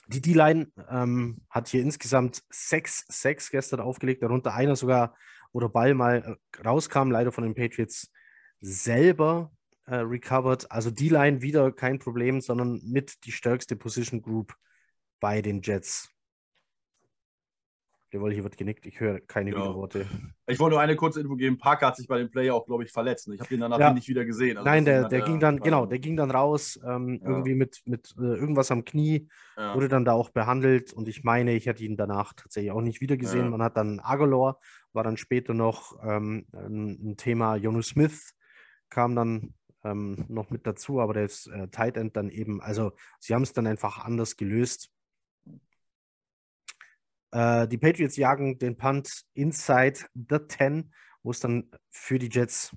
die 0.09 0.21
D-Line 0.21 0.71
ähm, 0.89 1.41
hat 1.51 1.69
hier 1.69 1.83
insgesamt 1.83 2.43
sechs 2.49 3.05
Sacks 3.09 3.51
gestern 3.51 3.81
aufgelegt, 3.81 4.23
darunter 4.23 4.55
einer 4.55 4.77
sogar, 4.77 5.17
wo 5.53 5.61
der 5.61 5.69
Ball 5.69 5.95
mal 5.95 6.39
äh, 6.55 6.63
rauskam, 6.63 7.11
leider 7.11 7.33
von 7.33 7.45
den 7.45 7.55
Patriots 7.55 8.13
selber 8.61 9.53
äh, 9.87 9.97
recovered. 9.97 10.71
Also 10.71 10.91
D-Line 10.91 11.43
wieder 11.43 11.73
kein 11.73 11.99
Problem, 11.99 12.41
sondern 12.41 12.81
mit 12.85 13.25
die 13.25 13.33
stärkste 13.33 13.77
Position 13.77 14.23
Group 14.23 14.55
bei 15.21 15.43
den 15.43 15.61
Jets. 15.63 16.16
Jawohl, 18.17 18.33
hier 18.33 18.45
wird 18.45 18.57
genickt. 18.57 18.87
Ich 18.87 18.99
höre 18.99 19.21
keine 19.21 19.51
Ja. 19.51 19.57
Widerworte. 19.59 20.07
Ich 20.47 20.59
wollte 20.59 20.75
nur 20.75 20.81
eine 20.81 20.97
kurze 20.97 21.21
Info 21.21 21.37
geben. 21.37 21.59
Parker 21.59 21.89
hat 21.89 21.97
sich 21.97 22.09
bei 22.09 22.17
dem 22.19 22.31
Player 22.31 22.55
auch, 22.55 22.65
glaube 22.65 22.83
ich, 22.83 22.91
verletzt. 22.91 23.29
Ich 23.29 23.39
habe 23.41 23.49
den 23.51 23.61
danach 23.61 23.79
Ja. 23.79 23.93
nicht 23.93 24.09
wieder 24.09 24.25
gesehen. 24.25 24.57
Also 24.57 24.69
Nein, 24.69 24.87
der, 24.87 25.09
der 25.09 25.21
er- 25.21 25.27
ging 25.27 25.39
dann, 25.39 25.61
genau, 25.61 25.85
der 25.85 25.99
ging 25.99 26.17
dann 26.17 26.31
raus, 26.31 26.81
ähm, 26.83 27.21
Ja. 27.23 27.29
irgendwie 27.29 27.55
mit, 27.55 27.83
mit 27.85 28.15
äh, 28.19 28.23
irgendwas 28.23 28.71
am 28.71 28.85
Knie, 28.87 29.29
Ahnung. 29.57 29.75
wurde 29.77 29.89
dann 29.89 30.05
da 30.07 30.13
auch 30.13 30.31
behandelt 30.31 30.95
und 30.95 31.09
ich 31.09 31.25
meine, 31.25 31.53
ich 31.53 31.69
hatte 31.69 31.85
ihn 31.85 31.97
danach 31.97 32.33
tatsächlich 32.33 32.73
auch 32.73 32.81
nicht 32.81 33.03
wieder 33.03 33.19
gesehen. 33.19 33.45
Ja. 33.45 33.51
Man 33.51 33.63
hat 33.63 33.77
dann 33.77 34.01
Agolor, 34.01 34.61
war 34.95 35.05
dann 35.05 35.19
später 35.19 35.53
noch 35.53 36.03
ähm, 36.03 36.47
ein, 36.53 37.11
ein 37.11 37.17
Thema, 37.19 37.57
Jonu 37.57 37.83
Smith 37.83 38.33
kam 38.89 39.15
dann 39.15 39.53
ähm, 39.85 40.25
noch 40.29 40.49
mit 40.51 40.67
dazu, 40.67 41.01
aber 41.01 41.13
der 41.13 41.25
ist 41.27 41.49
äh, 41.49 41.69
Tight 41.69 41.97
End 41.99 42.17
dann 42.17 42.31
eben, 42.31 42.61
also 42.63 42.93
sie 43.21 43.35
haben 43.35 43.43
es 43.43 43.53
dann 43.53 43.67
einfach 43.67 44.05
anders 44.05 44.37
gelöst. 44.37 44.91
Äh, 47.33 47.69
die 47.69 47.79
Patriots 47.79 48.17
jagen 48.17 48.59
den 48.59 48.77
Punt 48.77 49.25
inside 49.35 50.01
the 50.15 50.39
10, 50.49 50.93
wo 51.23 51.31
es 51.31 51.41
dann 51.41 51.71
für 51.91 52.19
die 52.19 52.31
Jets 52.31 52.75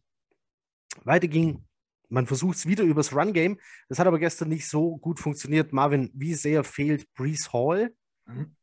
weiterging. 1.03 1.65
Man 2.09 2.25
versucht 2.25 2.57
es 2.57 2.65
wieder 2.65 2.83
übers 2.83 3.13
Run-Game. 3.13 3.59
Das 3.87 3.99
hat 3.99 4.07
aber 4.07 4.19
gestern 4.19 4.49
nicht 4.49 4.67
so 4.67 4.97
gut 4.97 5.19
funktioniert. 5.19 5.73
Marvin, 5.73 6.09
wie 6.13 6.33
sehr 6.33 6.63
fehlt 6.63 7.11
Brees 7.13 7.53
Hall? 7.53 7.93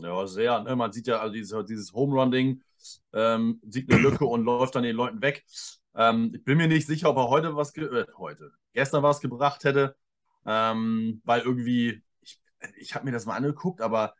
Ja, 0.00 0.24
sehr. 0.28 0.62
Ne? 0.62 0.76
Man 0.76 0.92
sieht 0.92 1.08
ja 1.08 1.18
also 1.18 1.32
dieses, 1.32 1.66
dieses 1.66 1.92
Home 1.92 2.14
Run-Ding, 2.14 2.62
ähm, 3.12 3.60
sieht 3.68 3.92
eine 3.92 4.00
Lücke 4.00 4.24
und 4.24 4.44
läuft 4.44 4.76
dann 4.76 4.84
den 4.84 4.94
Leuten 4.94 5.20
weg. 5.20 5.44
Ähm, 5.96 6.30
ich 6.32 6.44
bin 6.44 6.58
mir 6.58 6.68
nicht 6.68 6.86
sicher, 6.86 7.10
ob 7.10 7.16
er 7.16 7.28
heute 7.28 7.56
was, 7.56 7.76
äh, 7.76 8.06
heute, 8.16 8.52
gestern 8.72 9.02
was 9.02 9.20
gebracht 9.20 9.64
hätte, 9.64 9.96
ähm, 10.46 11.20
weil 11.24 11.40
irgendwie, 11.40 12.04
ich, 12.20 12.40
ich 12.76 12.94
habe 12.94 13.06
mir 13.06 13.10
das 13.10 13.26
mal 13.26 13.34
angeguckt, 13.34 13.80
aber 13.80 14.14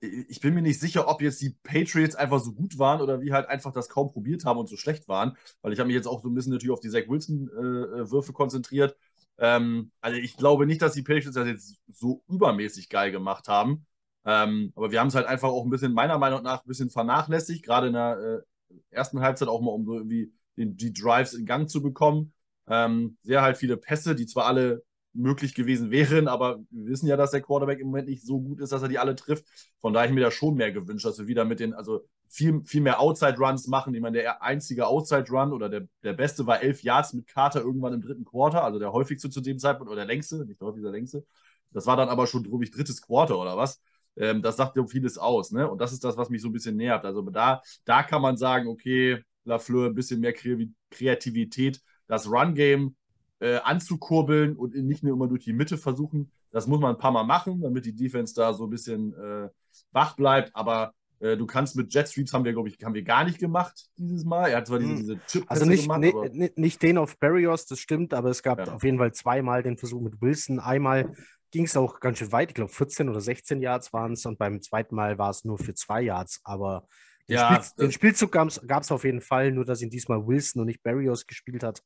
ich 0.00 0.40
bin 0.40 0.54
mir 0.54 0.62
nicht 0.62 0.80
sicher, 0.80 1.08
ob 1.08 1.20
jetzt 1.20 1.42
die 1.42 1.50
Patriots 1.62 2.14
einfach 2.14 2.40
so 2.40 2.52
gut 2.52 2.78
waren 2.78 3.00
oder 3.00 3.20
wie 3.20 3.32
halt 3.32 3.48
einfach 3.48 3.72
das 3.72 3.88
kaum 3.88 4.10
probiert 4.10 4.44
haben 4.44 4.58
und 4.58 4.68
so 4.68 4.76
schlecht 4.76 5.08
waren, 5.08 5.36
weil 5.62 5.72
ich 5.72 5.78
habe 5.78 5.88
mich 5.88 5.96
jetzt 5.96 6.06
auch 6.06 6.22
so 6.22 6.28
ein 6.28 6.34
bisschen 6.34 6.52
natürlich 6.52 6.72
auf 6.72 6.80
die 6.80 6.88
Zach 6.88 7.06
Wilson-Würfe 7.06 8.32
konzentriert. 8.32 8.96
Ähm, 9.38 9.90
also 10.00 10.18
ich 10.18 10.36
glaube 10.36 10.66
nicht, 10.66 10.82
dass 10.82 10.94
die 10.94 11.02
Patriots 11.02 11.34
das 11.34 11.46
jetzt 11.46 11.78
so 11.92 12.22
übermäßig 12.28 12.88
geil 12.88 13.12
gemacht 13.12 13.48
haben. 13.48 13.86
Ähm, 14.24 14.72
aber 14.74 14.90
wir 14.90 15.00
haben 15.00 15.08
es 15.08 15.14
halt 15.14 15.26
einfach 15.26 15.48
auch 15.48 15.64
ein 15.64 15.70
bisschen, 15.70 15.92
meiner 15.92 16.18
Meinung 16.18 16.42
nach, 16.42 16.62
ein 16.64 16.68
bisschen 16.68 16.90
vernachlässigt, 16.90 17.64
gerade 17.64 17.88
in 17.88 17.94
der 17.94 18.44
äh, 18.70 18.74
ersten 18.90 19.20
Halbzeit 19.20 19.48
auch 19.48 19.60
mal, 19.60 19.70
um 19.70 19.84
so 19.84 19.94
irgendwie 19.94 20.32
den, 20.56 20.76
die 20.76 20.92
Drives 20.92 21.34
in 21.34 21.46
Gang 21.46 21.68
zu 21.68 21.82
bekommen. 21.82 22.32
Ähm, 22.68 23.16
sehr 23.22 23.42
halt 23.42 23.56
viele 23.56 23.76
Pässe, 23.76 24.14
die 24.14 24.26
zwar 24.26 24.46
alle 24.46 24.82
möglich 25.12 25.54
gewesen 25.54 25.90
wären, 25.90 26.28
aber 26.28 26.60
wir 26.70 26.92
wissen 26.92 27.08
ja, 27.08 27.16
dass 27.16 27.32
der 27.32 27.40
Quarterback 27.40 27.80
im 27.80 27.88
Moment 27.88 28.08
nicht 28.08 28.24
so 28.24 28.40
gut 28.40 28.60
ist, 28.60 28.72
dass 28.72 28.82
er 28.82 28.88
die 28.88 28.98
alle 28.98 29.16
trifft. 29.16 29.44
Von 29.80 29.92
daher 29.92 30.08
ich 30.08 30.14
mir 30.14 30.20
da 30.20 30.30
schon 30.30 30.54
mehr 30.54 30.72
gewünscht, 30.72 31.04
dass 31.04 31.18
wir 31.18 31.26
wieder 31.26 31.44
mit 31.44 31.60
den, 31.60 31.74
also 31.74 32.06
viel, 32.28 32.62
viel 32.64 32.80
mehr 32.80 33.00
Outside-Runs 33.00 33.66
machen. 33.66 33.92
Ich 33.94 34.00
meine, 34.00 34.18
der 34.18 34.42
einzige 34.42 34.86
Outside-Run 34.86 35.52
oder 35.52 35.68
der, 35.68 35.88
der 36.04 36.12
beste 36.12 36.46
war 36.46 36.62
elf 36.62 36.82
Yards 36.82 37.12
mit 37.12 37.26
Carter 37.26 37.60
irgendwann 37.60 37.92
im 37.92 38.02
dritten 38.02 38.24
Quarter, 38.24 38.62
also 38.62 38.78
der 38.78 38.92
häufigste 38.92 39.30
zu 39.30 39.40
dem 39.40 39.58
Zeitpunkt 39.58 39.90
oder 39.90 39.96
der 39.96 40.06
längste, 40.06 40.44
nicht 40.44 40.60
der 40.60 40.68
häufigste, 40.68 40.84
der 40.84 40.92
längste. 40.92 41.24
Das 41.72 41.86
war 41.86 41.96
dann 41.96 42.08
aber 42.08 42.26
schon, 42.26 42.44
glaube 42.44 42.62
ich, 42.64 42.70
drittes 42.70 43.02
Quarter 43.02 43.38
oder 43.38 43.56
was. 43.56 43.80
Ähm, 44.16 44.42
das 44.42 44.56
sagt 44.56 44.76
ja 44.76 44.86
vieles 44.86 45.18
aus, 45.18 45.50
ne? 45.52 45.68
Und 45.70 45.80
das 45.80 45.92
ist 45.92 46.04
das, 46.04 46.16
was 46.16 46.30
mich 46.30 46.42
so 46.42 46.48
ein 46.48 46.52
bisschen 46.52 46.76
nervt. 46.76 47.04
Also 47.04 47.22
da, 47.22 47.62
da 47.84 48.02
kann 48.02 48.22
man 48.22 48.36
sagen, 48.36 48.68
okay, 48.68 49.24
Lafleur, 49.44 49.86
ein 49.86 49.94
bisschen 49.94 50.20
mehr 50.20 50.34
Kre- 50.34 50.70
Kreativität, 50.90 51.80
das 52.06 52.30
Run-Game 52.30 52.96
äh, 53.40 53.56
anzukurbeln 53.58 54.56
und 54.56 54.74
nicht 54.74 55.02
nur 55.02 55.14
immer 55.14 55.28
durch 55.28 55.44
die 55.44 55.52
Mitte 55.52 55.76
versuchen. 55.78 56.30
Das 56.50 56.66
muss 56.66 56.80
man 56.80 56.94
ein 56.94 56.98
paar 57.00 57.12
Mal 57.12 57.24
machen, 57.24 57.60
damit 57.62 57.84
die 57.86 57.94
Defense 57.94 58.34
da 58.34 58.52
so 58.54 58.64
ein 58.64 58.70
bisschen 58.70 59.14
äh, 59.14 59.48
wach 59.92 60.14
bleibt. 60.16 60.50
Aber 60.54 60.92
äh, 61.20 61.36
du 61.36 61.46
kannst 61.46 61.76
mit 61.76 61.92
Jet 61.92 62.08
Sweeps 62.08 62.32
haben 62.32 62.44
wir, 62.44 62.52
glaube 62.52 62.68
ich, 62.68 62.78
haben 62.84 62.94
wir 62.94 63.02
gar 63.02 63.24
nicht 63.24 63.38
gemacht 63.38 63.88
dieses 63.96 64.24
Mal. 64.24 64.48
Er 64.50 64.58
hat 64.58 64.66
zwar 64.66 64.78
diese, 64.78 64.90
Hm. 64.92 64.98
diese 64.98 65.18
chip 65.26 65.44
Also 65.48 65.64
nicht, 65.64 65.82
gemacht, 65.82 66.00
ni- 66.32 66.50
nicht 66.56 66.82
den 66.82 66.98
auf 66.98 67.18
Barrios, 67.18 67.66
das 67.66 67.78
stimmt, 67.78 68.14
aber 68.14 68.30
es 68.30 68.42
gab 68.42 68.66
Ja. 68.66 68.74
auf 68.74 68.82
jeden 68.84 68.98
Fall 68.98 69.12
zweimal 69.12 69.62
den 69.62 69.76
Versuch 69.78 70.00
mit 70.02 70.20
Wilson. 70.20 70.60
Einmal 70.60 71.14
ging 71.50 71.64
es 71.64 71.76
auch 71.76 71.98
ganz 72.00 72.18
schön 72.18 72.32
weit, 72.32 72.50
ich 72.50 72.54
glaube 72.54 72.72
14 72.72 73.08
oder 73.08 73.20
16 73.20 73.60
Yards 73.60 73.92
waren 73.92 74.12
es 74.12 74.24
und 74.26 74.38
beim 74.38 74.60
zweiten 74.62 74.94
Mal 74.94 75.18
war 75.18 75.30
es 75.30 75.44
nur 75.44 75.58
für 75.58 75.74
zwei 75.74 76.02
Yards, 76.02 76.40
aber 76.44 76.86
den, 77.28 77.36
Ja, 77.36 77.62
Spiel, 77.62 77.86
den 77.86 77.92
Spielzug 77.92 78.32
gab 78.32 78.48
es 78.48 78.90
auf 78.92 79.04
jeden 79.04 79.20
Fall, 79.20 79.50
nur 79.52 79.64
dass 79.64 79.82
ihn 79.82 79.90
diesmal 79.90 80.26
Wilson 80.26 80.60
und 80.60 80.66
nicht 80.66 80.82
Barrios 80.82 81.26
gespielt 81.26 81.62
hat. 81.62 81.82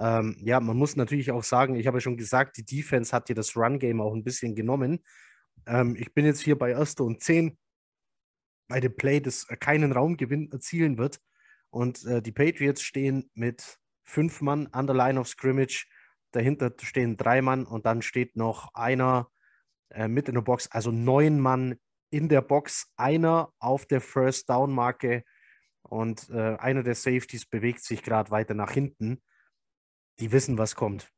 Ähm, 0.00 0.36
ja, 0.40 0.60
man 0.60 0.76
muss 0.76 0.96
natürlich 0.96 1.30
auch 1.30 1.42
sagen, 1.42 1.74
ich 1.74 1.86
habe 1.86 1.98
ja 1.98 2.00
schon 2.00 2.16
gesagt, 2.16 2.56
die 2.56 2.64
Defense 2.64 3.14
hat 3.14 3.28
dir 3.28 3.34
das 3.34 3.56
Run-Game 3.56 4.00
auch 4.00 4.14
ein 4.14 4.24
bisschen 4.24 4.54
genommen. 4.54 5.00
Ähm, 5.66 5.96
ich 5.98 6.14
bin 6.14 6.24
jetzt 6.24 6.40
hier 6.40 6.56
bei 6.56 6.70
Erster 6.70 7.04
und 7.04 7.22
10 7.22 7.58
bei 8.68 8.80
dem 8.80 8.94
Play, 8.94 9.20
das 9.20 9.46
keinen 9.60 9.92
Raumgewinn 9.92 10.52
erzielen 10.52 10.98
wird. 10.98 11.20
Und 11.70 12.04
äh, 12.04 12.22
die 12.22 12.32
Patriots 12.32 12.82
stehen 12.82 13.30
mit 13.34 13.78
fünf 14.04 14.40
Mann 14.40 14.68
an 14.68 14.86
der 14.86 14.96
Line 14.96 15.18
of 15.18 15.28
Scrimmage. 15.28 15.86
Dahinter 16.32 16.72
stehen 16.82 17.16
drei 17.16 17.42
Mann 17.42 17.64
und 17.64 17.86
dann 17.86 18.02
steht 18.02 18.36
noch 18.36 18.74
einer 18.74 19.30
äh, 19.90 20.08
mit 20.08 20.28
in 20.28 20.34
der 20.34 20.42
Box, 20.42 20.68
also 20.70 20.90
neun 20.90 21.40
Mann 21.40 21.76
in 22.10 22.28
der 22.28 22.42
Box, 22.42 22.92
einer 22.96 23.52
auf 23.58 23.86
der 23.86 24.00
First 24.00 24.48
Down 24.48 24.72
Marke 24.72 25.24
und 25.82 26.28
äh, 26.30 26.56
einer 26.56 26.82
der 26.82 26.94
Safeties 26.94 27.46
bewegt 27.46 27.82
sich 27.82 28.02
gerade 28.02 28.30
weiter 28.30 28.54
nach 28.54 28.70
hinten. 28.70 29.22
Die 30.20 30.32
wissen, 30.32 30.58
was 30.58 30.74
kommt. 30.74 31.12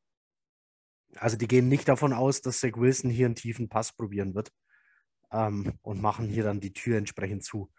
Also 1.15 1.37
die 1.37 1.47
gehen 1.47 1.67
nicht 1.67 1.87
davon 1.87 2.13
aus, 2.13 2.41
dass 2.41 2.59
Zach 2.59 2.75
Wilson 2.75 3.09
hier 3.09 3.25
einen 3.25 3.35
tiefen 3.35 3.67
Pass 3.67 3.91
probieren 3.93 4.33
wird 4.33 4.51
ähm, 5.31 5.73
und 5.81 6.01
machen 6.01 6.27
hier 6.27 6.43
dann 6.43 6.59
die 6.59 6.73
Tür 6.73 6.97
entsprechend 6.97 7.43
zu. 7.43 7.71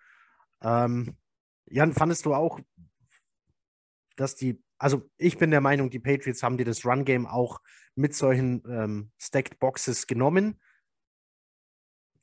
Ähm, 0.60 1.16
Jan, 1.66 1.92
fandest 1.92 2.26
du 2.26 2.34
auch, 2.34 2.60
dass 4.16 4.34
die, 4.34 4.62
also 4.78 5.08
ich 5.16 5.38
bin 5.38 5.50
der 5.50 5.60
Meinung, 5.60 5.90
die 5.90 5.98
Patriots 5.98 6.42
haben 6.42 6.58
dir 6.58 6.66
das 6.66 6.84
Run-Game 6.84 7.26
auch 7.26 7.60
mit 7.94 8.14
solchen 8.14 8.62
ähm, 8.68 9.12
Stacked 9.18 9.58
Boxes 9.58 10.06
genommen. 10.06 10.60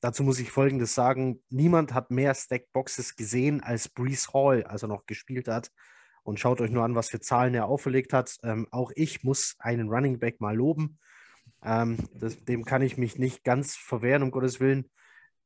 Dazu 0.01 0.24
muss 0.24 0.39
ich 0.39 0.51
Folgendes 0.51 0.94
sagen: 0.94 1.44
Niemand 1.50 1.94
hat 1.94 2.12
mehr 2.12 2.34
Stacked 2.34 2.72
Boxes 2.72 3.15
gesehen, 3.15 3.62
als 3.62 3.89
Brees 3.89 4.34
Hall, 4.34 4.63
als 4.63 4.84
er 4.84 4.88
noch 4.88 5.06
gespielt 5.06 5.48
hat. 5.48 5.72
Und 6.24 6.40
schaut 6.40 6.62
euch 6.62 6.72
nur 6.72 6.84
an, 6.84 6.96
was 6.96 7.10
für 7.10 7.20
Zahlen 7.20 7.56
er 7.56 7.66
auferlegt 7.66 8.14
hat. 8.14 8.38
Ähm, 8.44 8.68
auch 8.72 8.92
ich 8.96 9.24
muss 9.24 9.56
einen 9.60 9.90
Running 9.90 10.20
Back 10.20 10.42
mal 10.42 10.56
loben. 10.56 11.00
Ähm, 11.64 11.98
das, 12.14 12.44
dem 12.46 12.66
kann 12.66 12.82
ich 12.82 12.98
mich 12.98 13.18
nicht 13.18 13.44
ganz 13.44 13.76
verwehren, 13.76 14.24
um 14.24 14.32
Gottes 14.32 14.60
Willen. 14.60 14.90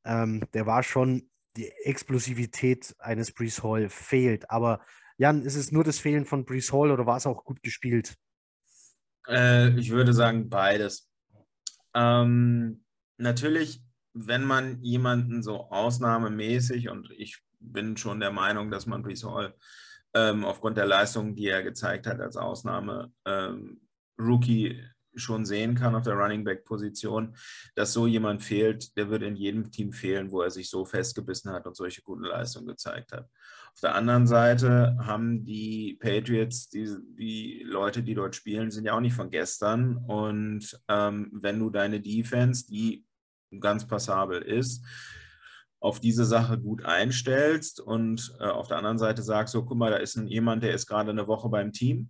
Ähm, 0.06 0.44
der 0.54 0.66
war 0.66 0.84
schon, 0.84 1.30
die 1.56 1.70
Explosivität 1.84 2.96
eines 3.00 3.32
Brees 3.32 3.64
Hall 3.64 3.90
fehlt. 3.90 4.50
Aber 4.50 4.82
Jan, 5.18 5.44
ist 5.44 5.56
es 5.56 5.72
nur 5.72 5.84
das 5.84 6.00
Fehlen 6.00 6.26
von 6.26 6.46
Brees 6.46 6.74
Hall 6.74 6.92
oder 6.92 7.06
war 7.06 7.18
es 7.18 7.28
auch 7.28 7.44
gut 7.44 7.62
gespielt? 7.62 8.16
Äh, 9.28 9.78
ich 9.80 9.92
würde 9.92 10.14
sagen 10.14 10.50
beides. 10.50 11.10
Ähm, 11.94 12.84
natürlich, 13.18 13.84
wenn 14.14 14.44
man 14.44 14.82
jemanden 14.82 15.44
so 15.44 15.70
ausnahmemäßig, 15.70 16.90
und 16.90 17.10
ich 17.12 17.42
bin 17.60 17.98
schon 17.98 18.20
der 18.20 18.32
Meinung, 18.32 18.72
dass 18.72 18.86
man 18.86 19.04
Brees 19.04 19.24
Hall 19.24 19.56
ähm, 20.14 20.46
aufgrund 20.46 20.78
der 20.78 20.86
Leistung, 20.86 21.36
die 21.36 21.48
er 21.48 21.64
gezeigt 21.64 22.08
hat 22.08 22.20
als 22.20 22.38
Ausnahme, 22.38 23.12
ähm, 23.26 23.82
Rookie 24.20 24.80
schon 25.16 25.46
sehen 25.46 25.76
kann 25.76 25.96
auf 25.96 26.04
der 26.04 26.16
Running 26.16 26.44
Back 26.44 26.66
Position, 26.66 27.36
dass 27.76 27.94
so 27.94 28.08
jemand 28.08 28.44
fehlt, 28.44 28.96
der 28.98 29.10
wird 29.10 29.24
in 29.24 29.36
jedem 29.36 29.72
Team 29.72 29.94
fehlen, 29.94 30.32
wo 30.32 30.42
er 30.42 30.52
sich 30.52 30.70
so 30.70 30.86
festgebissen 30.86 31.52
hat 31.52 31.68
und 31.68 31.76
solche 31.76 32.02
guten 32.02 32.24
Leistungen 32.24 32.68
gezeigt 32.68 33.12
hat. 33.12 33.30
Auf 33.74 33.80
der 33.82 33.96
anderen 33.96 34.28
Seite 34.28 34.98
haben 35.02 35.46
die 35.46 35.98
Patriots, 36.00 36.70
die, 36.70 36.96
die 37.18 37.64
Leute, 37.66 38.04
die 38.04 38.14
dort 38.14 38.36
spielen, 38.36 38.72
sind 38.72 38.86
ja 38.86 38.94
auch 38.94 39.00
nicht 39.00 39.16
von 39.16 39.32
gestern. 39.32 39.98
Und 39.98 40.80
ähm, 40.88 41.30
wenn 41.34 41.60
du 41.60 41.70
deine 41.70 42.00
Defense, 42.00 42.68
die 42.68 43.06
ganz 43.60 43.88
passabel 43.88 44.42
ist, 44.42 44.86
auf 45.84 46.00
diese 46.00 46.24
Sache 46.24 46.58
gut 46.58 46.86
einstellst 46.86 47.82
und 47.82 48.34
äh, 48.40 48.46
auf 48.46 48.70
der 48.70 48.78
anderen 48.78 48.98
Seite 48.98 49.22
sagst, 49.22 49.52
so, 49.52 49.66
guck 49.66 49.78
mal, 49.78 49.92
da 49.92 49.98
ist 49.98 50.16
ein, 50.16 50.28
jemand, 50.28 50.64
der 50.64 50.74
ist 50.74 50.88
gerade 50.88 51.12
eine 51.12 51.28
Woche 51.28 51.50
beim 51.50 51.74
Team, 51.74 52.10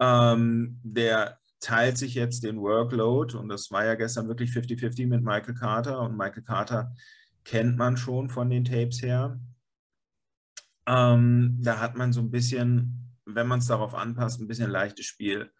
ähm, 0.00 0.80
der 0.82 1.38
teilt 1.60 1.96
sich 1.96 2.14
jetzt 2.14 2.42
den 2.42 2.60
Workload 2.60 3.36
und 3.36 3.48
das 3.48 3.70
war 3.70 3.84
ja 3.84 3.94
gestern 3.94 4.26
wirklich 4.26 4.50
50-50 4.50 5.06
mit 5.06 5.22
Michael 5.22 5.54
Carter 5.54 6.00
und 6.00 6.16
Michael 6.16 6.42
Carter 6.42 6.92
kennt 7.44 7.78
man 7.78 7.96
schon 7.96 8.28
von 8.28 8.50
den 8.50 8.64
Tapes 8.64 9.00
her. 9.00 9.38
Ähm, 10.84 11.58
da 11.62 11.78
hat 11.78 11.94
man 11.94 12.12
so 12.12 12.20
ein 12.20 12.32
bisschen, 12.32 13.14
wenn 13.26 13.46
man 13.46 13.60
es 13.60 13.68
darauf 13.68 13.94
anpasst, 13.94 14.40
ein 14.40 14.48
bisschen 14.48 14.72
leichtes 14.72 15.06
Spiel. 15.06 15.52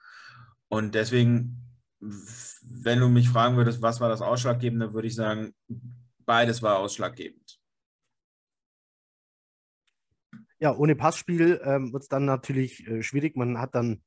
Und 0.66 0.96
deswegen, 0.96 1.68
wenn 2.00 2.98
du 2.98 3.08
mich 3.08 3.28
fragen 3.28 3.56
würdest, 3.56 3.80
was 3.80 4.00
war 4.00 4.08
das 4.08 4.22
Ausschlaggebende, 4.22 4.92
würde 4.92 5.06
ich 5.06 5.14
sagen, 5.14 5.54
beides 6.24 6.62
war 6.62 6.78
ausschlaggebend. 6.78 7.58
Ja, 10.58 10.76
ohne 10.76 10.94
Passspiel 10.94 11.60
ähm, 11.64 11.92
wird 11.92 12.04
es 12.04 12.08
dann 12.08 12.24
natürlich 12.24 12.86
äh, 12.86 13.02
schwierig. 13.02 13.36
Man 13.36 13.58
hat 13.58 13.74
dann 13.74 14.02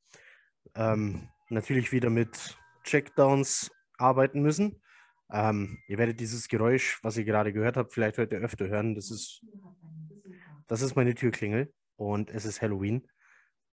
ähm, 0.74 1.28
natürlich 1.50 1.92
wieder 1.92 2.08
mit 2.08 2.56
Checkdowns 2.82 3.70
arbeiten 3.98 4.40
müssen. 4.40 4.80
Ähm, 5.30 5.78
ihr 5.86 5.98
werdet 5.98 6.20
dieses 6.20 6.48
Geräusch, 6.48 6.98
was 7.02 7.16
ihr 7.16 7.24
gerade 7.24 7.52
gehört 7.52 7.76
habt, 7.76 7.92
vielleicht 7.92 8.16
heute 8.18 8.36
öfter 8.36 8.68
hören. 8.68 8.94
Das 8.94 9.10
ist, 9.10 9.44
das 10.66 10.82
ist 10.82 10.96
meine 10.96 11.14
Türklingel 11.14 11.72
und 11.96 12.30
es 12.30 12.44
ist 12.44 12.62
Halloween. 12.62 13.06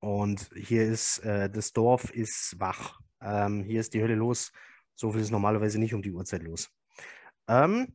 Und 0.01 0.51
hier 0.57 0.85
ist, 0.85 1.19
äh, 1.19 1.49
das 1.49 1.73
Dorf 1.73 2.11
ist 2.11 2.59
wach. 2.59 2.99
Ähm, 3.21 3.63
hier 3.63 3.81
ist 3.81 3.95
die 3.95 4.03
Hölle 4.03 4.17
los. 4.17 4.51
So 4.95 5.13
viel 5.13 5.21
ist 5.21 5.31
normalerweise 5.31 5.79
nicht 5.79 5.95
um 5.95 6.03
die 6.03 6.11
Uhrzeit 6.11 6.43
los. 6.43 6.69
Ähm, 7.47 7.95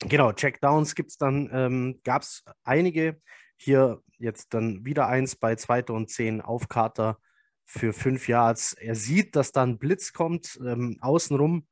genau, 0.00 0.32
Checkdowns 0.32 0.94
gibt 0.94 1.10
es 1.10 1.16
dann, 1.16 1.50
ähm, 1.52 2.00
gab 2.04 2.22
es 2.22 2.44
einige. 2.64 3.20
Hier 3.56 4.00
jetzt 4.18 4.54
dann 4.54 4.84
wieder 4.84 5.08
eins 5.08 5.36
bei 5.36 5.56
2. 5.56 5.84
und 5.92 6.10
10 6.10 6.40
auf 6.40 6.68
Carter 6.68 7.18
für 7.64 7.92
5 7.92 8.28
Yards. 8.28 8.72
Er 8.72 8.94
sieht, 8.94 9.36
dass 9.36 9.52
da 9.52 9.62
ein 9.62 9.78
Blitz 9.78 10.12
kommt, 10.12 10.58
ähm, 10.64 10.98
außenrum, 11.00 11.66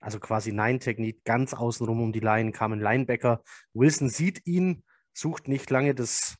also 0.00 0.18
quasi 0.20 0.52
Nine-Technik, 0.52 1.24
ganz 1.24 1.54
außenrum 1.54 2.02
um 2.02 2.12
die 2.12 2.20
Line 2.20 2.52
kam 2.52 2.72
ein 2.72 2.80
Linebacker. 2.80 3.42
Wilson 3.74 4.08
sieht 4.08 4.46
ihn, 4.46 4.84
sucht 5.12 5.48
nicht 5.48 5.68
lange 5.70 5.94
das, 5.94 6.36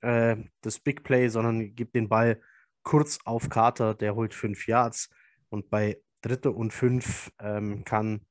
äh, 0.00 0.36
das 0.60 0.80
Big 0.80 1.02
Play, 1.02 1.28
sondern 1.28 1.74
gibt 1.74 1.94
den 1.94 2.08
Ball 2.08 2.40
kurz 2.82 3.18
auf 3.24 3.48
Carter, 3.48 3.94
der 3.94 4.14
holt 4.14 4.34
5 4.34 4.66
Yards. 4.66 5.10
Und 5.48 5.68
bei 5.68 6.00
dritte 6.22 6.52
und 6.52 6.72
5 6.72 7.32
ähm, 7.40 7.84
kann 7.84 8.24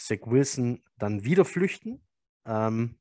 Zach 0.00 0.20
Wilson 0.26 0.82
dann 0.98 1.24
wieder 1.24 1.44
flüchten. 1.44 2.04
Ähm, 2.46 2.98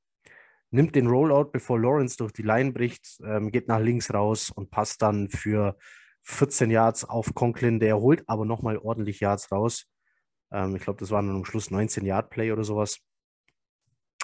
nimmt 0.72 0.96
den 0.96 1.08
Rollout, 1.08 1.52
bevor 1.52 1.80
Lawrence 1.80 2.18
durch 2.18 2.34
die 2.34 2.44
Line 2.44 2.72
bricht, 2.72 3.20
ähm, 3.24 3.52
geht 3.52 3.68
nach 3.68 3.80
links 3.80 4.14
raus 4.14 4.52
und 4.52 4.70
passt 4.70 5.02
dann 5.02 5.30
für 5.30 5.78
14 6.24 6.70
Yards 6.70 7.06
auf 7.06 7.34
Conklin. 7.34 7.80
Der 7.80 8.00
holt 8.00 8.28
aber 8.28 8.46
nochmal 8.46 8.78
ordentlich 8.78 9.20
Yards 9.20 9.52
raus. 9.52 9.86
Ähm, 10.52 10.76
ich 10.76 10.84
glaube, 10.84 11.00
das 11.00 11.12
waren 11.12 11.28
dann 11.28 11.38
am 11.38 11.46
Schluss 11.46 11.72
19 11.72 12.06
Yard 12.06 12.30
Play 12.30 12.52
oder 12.52 12.64
sowas. 12.64 13.00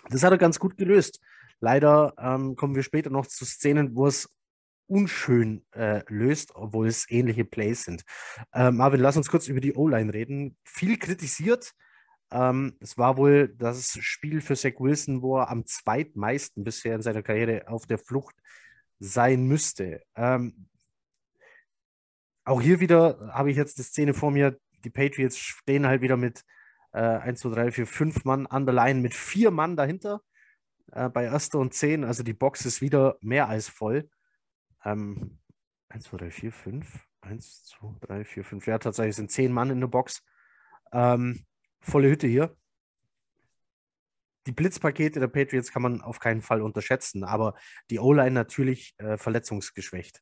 Das 0.10 0.24
hat 0.24 0.32
er 0.32 0.38
ganz 0.38 0.60
gut 0.60 0.78
gelöst. 0.78 1.20
Leider 1.60 2.14
ähm, 2.20 2.56
kommen 2.56 2.76
wir 2.76 2.84
später 2.84 3.10
noch 3.10 3.26
zu 3.26 3.46
Szenen, 3.46 3.96
wo 3.96 4.08
es 4.08 4.30
unschön 4.88 5.66
äh, 5.72 6.04
löst, 6.10 6.54
obwohl 6.54 6.88
es 6.88 7.10
ähnliche 7.10 7.46
Plays 7.46 7.86
sind. 7.86 8.04
Ähm, 8.54 8.78
Marvin, 8.78 9.00
lass 9.00 9.18
uns 9.18 9.30
kurz 9.30 9.48
über 9.48 9.62
die 9.62 9.74
O-Line 9.74 10.14
reden. 10.14 10.58
Viel 10.64 11.00
kritisiert, 11.00 11.74
ähm, 12.32 12.76
es 12.80 12.98
war 12.98 13.18
wohl 13.18 13.50
das 13.50 13.98
Spiel 14.02 14.42
für 14.42 14.56
Zach 14.56 14.80
Wilson, 14.80 15.22
wo 15.22 15.38
er 15.38 15.50
am 15.50 15.66
zweitmeisten 15.66 16.64
bisher 16.64 16.96
in 16.96 17.02
seiner 17.02 17.24
Karriere 17.24 17.68
auf 17.68 17.86
der 17.86 17.98
Flucht 17.98 18.36
sein 19.00 19.46
müsste. 19.46 20.04
Ähm, 20.16 20.68
auch 22.44 22.62
hier 22.62 22.80
wieder 22.80 23.32
habe 23.34 23.52
ich 23.52 23.58
jetzt 23.58 23.78
die 23.78 23.84
Szene 23.84 24.14
vor 24.14 24.32
mir. 24.32 24.58
Die 24.84 24.90
Patriots 24.90 25.38
stehen 25.38 25.88
halt 25.88 26.02
wieder 26.02 26.18
mit 26.18 26.44
äh, 26.94 27.00
1, 27.00 27.40
2, 27.40 27.50
3, 27.50 27.72
4, 27.72 27.88
5 27.88 28.26
Mann 28.26 28.48
an 28.48 28.66
der 28.66 28.76
Line 28.76 29.02
mit 29.02 29.14
vier 29.14 29.52
Mann 29.52 29.76
dahinter 29.76 30.22
äh, 30.92 31.10
bei 31.10 31.26
Erster 31.26 31.60
und 31.60 31.74
10. 31.74 32.04
Also 32.04 32.24
die 32.24 32.34
Box 32.34 32.66
ist 32.66 32.82
wieder 32.82 33.18
mehr 33.22 33.50
als 33.50 33.68
voll. 33.68 34.10
Ähm, 34.84 35.40
1, 35.90 36.06
2, 36.06 36.18
3, 36.18 36.32
4, 36.32 36.52
5. 36.52 37.08
1, 37.22 37.66
2, 37.66 38.08
3, 38.08 38.24
4, 38.24 38.44
5. 38.44 38.68
Ja, 38.68 38.78
tatsächlich 38.78 39.16
sind 39.16 39.32
zehn 39.32 39.52
Mann 39.52 39.72
in 39.72 39.80
der 39.80 39.88
Box. 39.88 40.24
Ähm, 40.92 41.46
volle 41.86 42.10
Hütte 42.10 42.28
hier. 42.28 42.56
Die 44.48 44.52
Blitzpakete 44.52 45.20
der 45.20 45.28
Patriots 45.28 45.72
kann 45.72 45.82
man 45.82 46.02
auf 46.02 46.20
keinen 46.20 46.42
Fall 46.42 46.62
unterschätzen, 46.62 47.24
aber 47.24 47.56
die 47.90 48.00
O-Line 48.00 48.32
natürlich 48.32 48.94
äh, 48.98 49.18
verletzungsgeschwächt. 49.18 50.22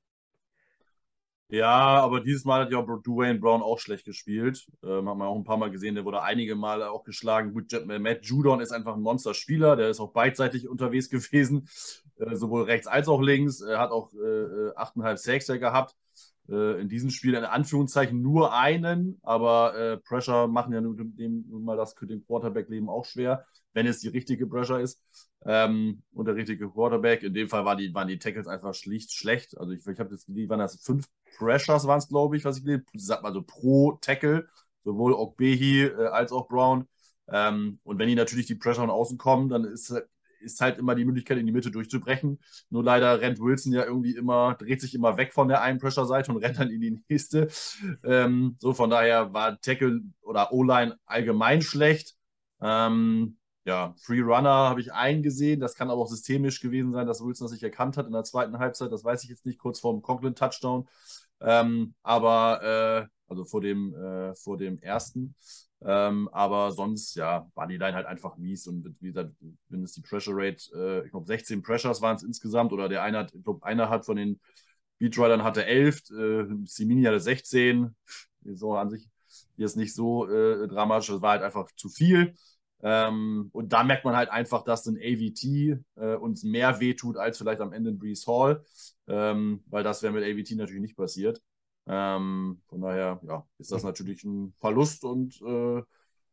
Ja, 1.50 2.02
aber 2.02 2.22
dieses 2.22 2.46
Mal 2.46 2.62
hat 2.62 2.72
ja 2.72 2.82
Dwayne 2.82 3.38
Brown 3.38 3.62
auch 3.62 3.78
schlecht 3.78 4.06
gespielt. 4.06 4.66
Ähm, 4.82 5.08
hat 5.08 5.18
man 5.18 5.28
auch 5.28 5.36
ein 5.36 5.44
paar 5.44 5.58
Mal 5.58 5.70
gesehen, 5.70 5.94
der 5.94 6.06
wurde 6.06 6.24
einige 6.24 6.56
Male 6.56 6.90
auch 6.90 7.04
geschlagen. 7.04 7.54
Gut, 7.54 7.72
Matt 7.86 8.26
Judon 8.26 8.60
ist 8.62 8.72
einfach 8.72 8.96
ein 8.96 9.02
Monsterspieler, 9.02 9.76
der 9.76 9.90
ist 9.90 10.00
auch 10.00 10.14
beidseitig 10.14 10.68
unterwegs 10.68 11.10
gewesen, 11.12 11.68
äh, 12.18 12.36
sowohl 12.36 12.64
rechts 12.64 12.88
als 12.88 13.08
auch 13.08 13.22
links. 13.22 13.62
Er 13.62 13.78
hat 13.80 13.92
auch 13.92 14.14
äh, 14.14 14.72
8,5 14.76 15.12
äh, 15.12 15.18
Sacks 15.18 15.48
gehabt 15.48 15.96
äh, 16.50 16.82
in 16.82 16.90
diesem 16.90 17.10
Spiel 17.10 17.34
in 17.36 17.44
Anführungszeichen 17.44 18.22
nur 18.22 18.54
einen, 18.54 19.20
aber 19.24 19.76
äh, 19.76 19.98
Pressure 19.98 20.48
machen 20.48 20.74
ja 20.74 20.82
nun, 20.82 21.16
dem, 21.16 21.46
nun 21.50 21.64
mal 21.64 21.78
das 21.78 21.96
dem 21.96 22.26
Quarterback-Leben 22.26 22.90
auch 22.90 23.06
schwer, 23.06 23.46
wenn 23.74 23.88
es 23.88 24.00
die 24.00 24.10
richtige 24.10 24.48
Pressure 24.48 24.80
ist 24.80 25.02
ähm, 25.46 26.04
und 26.14 26.26
der 26.26 26.36
richtige 26.36 26.70
Quarterback. 26.70 27.24
In 27.24 27.34
dem 27.34 27.50
Fall 27.50 27.66
war 27.66 27.76
die, 27.76 27.94
waren 27.94 28.08
die 28.08 28.20
Tackles 28.20 28.48
einfach 28.48 28.74
schlicht 28.74 29.14
schlecht. 29.14 29.58
Also 29.58 29.72
ich, 29.72 29.86
ich 29.86 30.00
habe 30.00 30.12
jetzt, 30.12 30.26
die 30.28 30.50
waren 30.50 30.60
das 30.60 30.82
fünf 30.82 31.08
Pressures 31.38 31.88
waren 31.88 31.98
es, 31.98 32.08
glaube 32.08 32.38
ich, 32.38 32.46
was 32.46 32.58
ich 32.58 32.64
gelesen 32.64 32.86
habe, 33.10 33.26
also 33.26 33.42
pro 33.42 33.94
Tackle, 34.02 34.48
sowohl 34.84 35.14
Ogbehi 35.14 35.84
äh, 35.84 36.08
als 36.08 36.32
auch 36.32 36.48
Brown. 36.48 36.88
Ähm, 37.28 37.80
und 37.84 38.00
wenn 38.00 38.08
die 38.08 38.16
natürlich 38.16 38.48
die 38.48 38.56
Pressure 38.56 38.84
von 38.84 38.90
außen 38.90 39.18
kommen, 39.18 39.50
dann 39.50 39.64
ist 39.64 39.94
ist 40.44 40.62
halt 40.62 40.78
immer 40.78 40.96
die 40.96 41.06
Möglichkeit, 41.06 41.38
in 41.38 41.46
die 41.46 41.52
Mitte 41.52 41.72
durchzubrechen. 41.72 42.40
Nur 42.70 42.84
leider 42.84 43.22
rennt 43.22 43.40
Wilson 43.40 43.74
ja 43.74 43.84
irgendwie 43.86 44.16
immer, 44.16 44.56
dreht 44.56 44.82
sich 44.82 44.94
immer 44.94 45.18
weg 45.18 45.34
von 45.34 45.48
der 45.48 45.62
einen 45.62 45.80
Pressure-Seite 45.80 46.32
und 46.32 46.38
rennt 46.44 46.60
dann 46.60 46.70
in 46.70 46.82
die 46.82 47.04
nächste. 47.10 47.48
Ähm, 48.04 48.58
so, 48.60 48.74
von 48.74 48.90
daher 48.90 49.34
war 49.34 49.60
Tackle 49.62 50.02
oder 50.22 50.52
O-Line 50.54 50.98
allgemein 51.06 51.62
schlecht. 51.62 52.16
Ähm, 52.62 53.38
ja, 53.66 53.94
Free 53.98 54.22
Runner 54.22 54.50
habe 54.50 54.82
ich 54.82 54.92
eingesehen. 54.94 55.60
Das 55.60 55.76
kann 55.76 55.90
aber 55.90 56.02
auch 56.02 56.10
systemisch 56.10 56.60
gewesen 56.60 56.92
sein, 56.92 57.08
dass 57.08 57.24
Wilson 57.24 57.46
das 57.46 57.54
nicht 57.54 57.64
erkannt 57.64 57.98
hat 57.98 58.08
in 58.08 58.14
der 58.14 58.24
zweiten 58.24 58.60
Halbzeit. 58.60 58.92
Das 58.92 59.04
weiß 59.04 59.24
ich 59.24 59.30
jetzt 59.30 59.46
nicht, 59.46 59.60
kurz 59.60 59.80
vor 59.80 59.94
dem 59.94 60.02
Conklin-Touchdown. 60.02 60.88
Ähm, 61.42 61.94
aber, 62.04 63.08
äh, 63.08 63.08
also 63.28 63.46
vor 63.46 63.62
dem, 63.62 63.94
äh, 63.96 64.36
vor 64.36 64.58
dem 64.58 64.80
ersten. 64.80 65.36
Ähm, 65.86 66.30
aber 66.32 66.72
sonst, 66.72 67.16
ja, 67.16 67.50
war 67.56 67.68
die 67.68 67.78
Line 67.78 67.94
halt 67.96 68.06
einfach 68.06 68.38
mies. 68.38 68.68
Und 68.68 68.96
wie 69.02 69.08
gesagt, 69.08 69.32
wenn 69.70 69.84
es 69.84 69.94
die 69.94 70.02
Pressure 70.02 70.34
Rate, 70.36 70.64
äh, 70.76 71.06
ich 71.06 71.12
glaube 71.12 71.26
16 71.28 71.62
Pressures 71.62 72.02
waren 72.02 72.16
es 72.16 72.24
insgesamt, 72.24 72.72
oder 72.74 72.88
der 72.90 73.04
eine 73.04 73.20
hat, 73.20 73.34
ich 73.34 73.44
glaube, 73.44 73.66
einer 73.66 73.90
hat 73.90 74.06
von 74.06 74.16
den 74.18 74.40
Beatridern 75.00 75.44
hatte 75.44 75.66
11, 75.66 76.02
äh, 76.12 76.46
Simini 76.66 77.04
hatte 77.04 77.20
16. 77.20 77.96
So 78.46 78.76
an 78.76 78.90
sich 78.90 79.10
ist 79.58 79.76
nicht 79.76 79.94
so 79.94 80.28
äh, 80.30 80.68
dramatisch, 80.68 81.08
das 81.08 81.22
war 81.22 81.32
halt 81.32 81.44
einfach 81.44 81.70
zu 81.76 81.90
viel. 81.90 82.36
Ähm, 82.82 83.50
und 83.54 83.72
da 83.72 83.84
merkt 83.84 84.04
man 84.06 84.16
halt 84.16 84.30
einfach, 84.30 84.64
dass 84.64 84.86
ein 84.88 84.98
AVT 84.98 85.80
äh, 85.96 86.16
uns 86.16 86.44
mehr 86.44 86.80
wehtut 86.80 87.18
als 87.18 87.38
vielleicht 87.38 87.62
am 87.62 87.72
Ende 87.74 87.92
in 87.92 88.00
Breeze 88.00 88.26
Hall, 88.28 88.64
ähm, 89.08 89.64
weil 89.68 89.84
das 89.84 90.04
wäre 90.04 90.14
mit 90.14 90.24
AVT 90.24 90.56
natürlich 90.56 90.82
nicht 90.82 90.98
passiert. 90.98 91.42
Ähm, 91.88 92.62
von 92.68 92.82
daher 92.82 93.20
ja, 93.28 93.46
ist 93.58 93.72
das 93.72 93.84
natürlich 93.84 94.24
ein 94.24 94.54
Verlust 94.60 95.04
und 95.04 95.42
äh, 95.42 95.82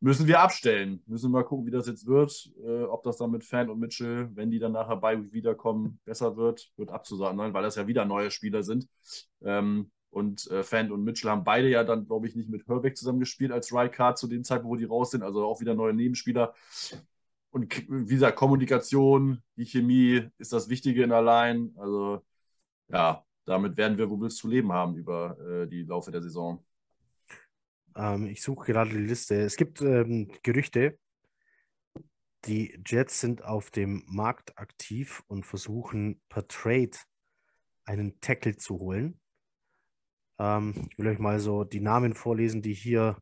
müssen 0.01 0.27
wir 0.27 0.41
abstellen. 0.41 1.03
Müssen 1.07 1.31
wir 1.31 1.41
mal 1.41 1.45
gucken, 1.45 1.67
wie 1.67 1.71
das 1.71 1.87
jetzt 1.87 2.07
wird. 2.07 2.51
Äh, 2.65 2.85
ob 2.85 3.03
das 3.03 3.17
dann 3.19 3.31
mit 3.31 3.45
Fan 3.45 3.69
und 3.71 3.81
Mitchell, 3.81 4.31
wenn 4.35 4.51
die 4.51 4.59
dann 4.59 4.73
nachher 4.73 4.97
bei 4.97 5.33
wiederkommen, 5.33 6.01
besser 6.05 6.37
wird, 6.37 6.71
wird 6.77 6.91
abzusagen 6.91 7.39
sein, 7.39 7.55
weil 7.55 7.63
das 7.63 7.77
ja 7.77 7.87
wieder 7.87 8.05
neue 8.05 8.31
Spieler 8.31 8.63
sind. 8.63 8.89
Ähm, 9.43 9.91
und 10.11 10.51
äh, 10.51 10.63
Fan 10.65 10.91
und 10.91 11.05
Mitchell 11.05 11.31
haben 11.31 11.45
beide 11.45 11.69
ja 11.69 11.85
dann, 11.85 12.07
glaube 12.07 12.27
ich, 12.27 12.35
nicht 12.35 12.49
mit 12.49 12.67
Herbeck 12.67 12.97
zusammengespielt 12.97 13.53
als 13.53 13.73
Right 13.73 13.93
Card 13.93 14.19
zu 14.19 14.27
dem 14.27 14.43
Zeitpunkt, 14.43 14.73
wo 14.73 14.77
die 14.77 14.85
raus 14.85 15.13
sind. 15.13 15.23
Also 15.23 15.45
auch 15.45 15.61
wieder 15.61 15.75
neue 15.75 15.95
Nebenspieler. 15.95 16.55
Und 17.51 17.89
wie 17.89 18.15
gesagt, 18.15 18.37
Kommunikation, 18.37 19.43
die 19.57 19.67
Chemie 19.67 20.29
ist 20.39 20.53
das 20.53 20.69
Wichtige 20.69 21.03
in 21.05 21.11
der 21.11 21.23
Line. 21.23 21.71
Also 21.77 22.23
ja, 22.89 23.25
damit 23.51 23.77
werden 23.77 23.99
wir 23.99 24.09
wohl 24.09 24.31
zu 24.31 24.49
leben 24.49 24.73
haben 24.73 24.97
über 24.97 25.39
äh, 25.41 25.67
die 25.67 25.83
Laufe 25.83 26.11
der 26.11 26.23
Saison. 26.23 26.65
Ähm, 27.97 28.27
ich 28.27 28.43
suche 28.43 28.73
gerade 28.73 28.91
die 28.91 28.99
Liste. 28.99 29.41
Es 29.41 29.57
gibt 29.57 29.83
ähm, 29.83 30.31
Gerüchte, 30.43 30.99
die 32.47 32.81
Jets 32.87 33.21
sind 33.21 33.45
auf 33.45 33.71
dem 33.71 34.05
Markt 34.07 34.57
aktiv 34.57 35.23
und 35.27 35.45
versuchen 35.45 36.21
per 36.29 36.47
Trade 36.47 36.97
einen 37.85 38.21
Tackle 38.21 38.57
zu 38.57 38.79
holen. 38.79 39.21
Ähm, 40.39 40.89
ich 40.91 40.99
will 40.99 41.09
euch 41.09 41.19
mal 41.19 41.41
so 41.41 41.65
die 41.65 41.81
Namen 41.81 42.15
vorlesen, 42.15 42.63
die 42.63 42.73
hier 42.73 43.19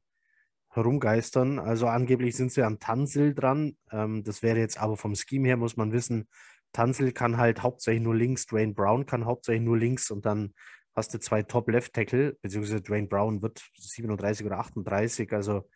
herumgeistern. 0.69 1.59
Also 1.59 1.87
angeblich 1.87 2.37
sind 2.37 2.53
sie 2.53 2.63
an 2.63 2.79
Tansil 2.79 3.35
dran. 3.35 3.79
Ähm, 3.91 4.23
das 4.25 4.43
wäre 4.43 4.59
jetzt 4.59 4.79
aber 4.79 4.99
vom 4.99 5.15
Scheme 5.15 5.49
her, 5.49 5.57
muss 5.57 5.79
man 5.79 5.91
wissen, 5.93 6.29
Tanzel 6.73 7.13
kann 7.13 7.37
halt 7.37 7.63
hauptsächlich 7.63 8.03
nur 8.03 8.15
links, 8.15 8.47
Dwayne 8.47 8.75
Brown 8.75 9.07
kann 9.07 9.25
hauptsächlich 9.25 9.65
nur 9.65 9.79
links 9.79 10.11
und 10.11 10.27
dann 10.27 10.55
hast 10.95 11.15
du 11.15 11.19
zwei 11.19 11.43
Top-Left-Tackle, 11.43 12.37
beziehungsweise 12.43 12.83
Dwayne 12.83 13.07
Brown 13.07 13.41
wird 13.43 13.63
37 13.77 14.45
oder 14.47 14.59
38, 14.59 15.33
also 15.33 15.69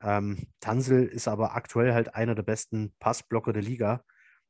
ähm, 0.00 0.46
Tanzel 0.60 1.06
ist 1.06 1.28
aber 1.28 1.54
aktuell 1.54 1.92
halt 1.94 2.14
einer 2.14 2.34
der 2.34 2.42
besten 2.42 2.94
Passblocker 2.98 3.52
der 3.52 3.62
Liga. 3.62 4.04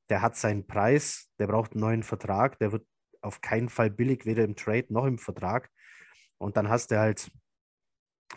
Der 0.09 0.23
hat 0.23 0.37
seinen 0.37 0.67
Preis, 0.67 1.31
der 1.39 1.47
braucht 1.47 1.73
einen 1.73 1.81
neuen 1.81 2.03
Vertrag, 2.03 2.59
der 2.59 2.73
wird 2.73 2.87
auf 3.23 3.41
keinen 3.41 3.69
Fall 3.69 3.91
billig, 3.91 4.27
weder 4.27 4.45
im 4.45 4.57
Trade 4.57 4.87
noch 4.91 5.07
im 5.07 5.19
Vertrag. 5.19 5.71
Und 6.39 6.57
dann 6.57 6.69
hast 6.69 6.91
du 6.91 6.99
halt, 6.99 7.31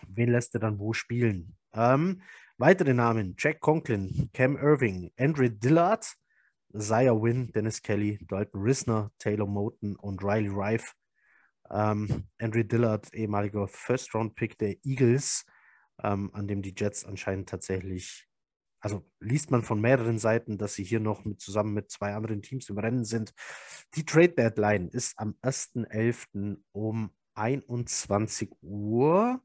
wen 0.07 0.31
lässt 0.31 0.53
er 0.55 0.59
dann 0.59 0.79
wo 0.79 0.93
spielen? 0.93 1.55
Ähm, 1.73 2.21
weitere 2.57 2.93
Namen: 2.93 3.35
Jack 3.37 3.59
Conklin, 3.59 4.29
Cam 4.33 4.57
Irving, 4.57 5.11
Andre 5.17 5.49
Dillard, 5.49 6.13
Zaya 6.77 7.13
Wynn, 7.13 7.51
Dennis 7.53 7.81
Kelly, 7.81 8.19
Dalton 8.27 8.61
Risner, 8.61 9.11
Taylor 9.19 9.47
Moten 9.47 9.95
und 9.95 10.23
Riley 10.23 10.49
Rife. 10.49 10.93
Ähm, 11.69 12.27
Andrew 12.39 12.63
Dillard, 12.63 13.13
ehemaliger 13.13 13.67
First-Round-Pick 13.67 14.57
der 14.57 14.75
Eagles. 14.85 15.45
ähm, 16.03 16.31
an 16.33 16.47
dem 16.47 16.61
die 16.63 16.73
Jets 16.75 17.05
anscheinend 17.05 17.47
tatsächlich, 17.49 18.27
also 18.81 19.05
liest 19.19 19.51
man 19.51 19.61
von 19.61 19.79
mehreren 19.79 20.17
Seiten, 20.19 20.57
dass 20.57 20.73
sie 20.73 20.83
hier 20.83 20.99
noch 20.99 21.23
mit, 21.23 21.39
zusammen 21.39 21.73
mit 21.73 21.91
zwei 21.91 22.13
anderen 22.15 22.41
Teams 22.41 22.67
im 22.69 22.79
Rennen 22.79 23.05
sind. 23.05 23.33
Die 23.95 24.03
Trade 24.05 24.29
Deadline 24.33 24.89
ist 24.89 25.13
am 25.17 25.35
1.11. 25.41 26.57
um 26.71 27.11
21 27.35 28.51
Uhr 28.61 29.41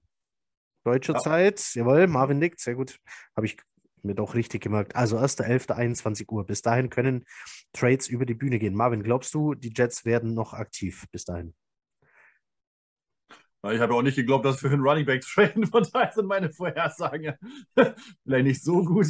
deutscher 0.85 1.15
Ja. 1.15 1.21
Zeit. 1.21 1.75
Jawohl, 1.75 2.07
Marvin 2.07 2.39
nickt, 2.39 2.61
sehr 2.61 2.75
gut. 2.75 2.99
Habe 3.37 3.47
ich 3.47 3.59
mir 4.05 4.15
doch 4.15 4.35
richtig 4.35 4.63
gemerkt. 4.63 4.97
Also 4.97 5.19
1.11. 5.19 5.73
21 5.73 6.31
Uhr. 6.31 6.47
Bis 6.47 6.63
dahin 6.63 6.91
können 6.91 7.25
Trades 7.73 8.09
über 8.09 8.27
die 8.27 8.35
Bühne 8.35 8.59
gehen. 8.59 8.75
Marvin, 8.75 9.03
glaubst 9.03 9.35
du, 9.35 9.55
die 9.55 9.73
Jets 9.75 10.05
werden 10.05 10.35
noch 10.35 10.55
aktiv 10.55 11.07
bis 11.13 11.25
dahin? 11.25 11.55
Ich 13.73 13.81
habe 13.81 13.93
auch 13.93 14.03
nicht 14.03 14.15
geglaubt, 14.15 14.45
dass 14.45 14.63
wir 14.63 14.71
für 14.71 14.75
einen 14.75 14.87
Running 14.87 15.05
Back 15.05 15.23
traden. 15.23 15.67
Von 15.67 15.85
daher 15.93 16.13
sind 16.13 16.27
meine 16.27 16.53
Vorhersagen 16.53 17.35
vielleicht 18.25 18.45
nicht 18.45 18.63
so 18.63 18.85
gut. 18.85 19.09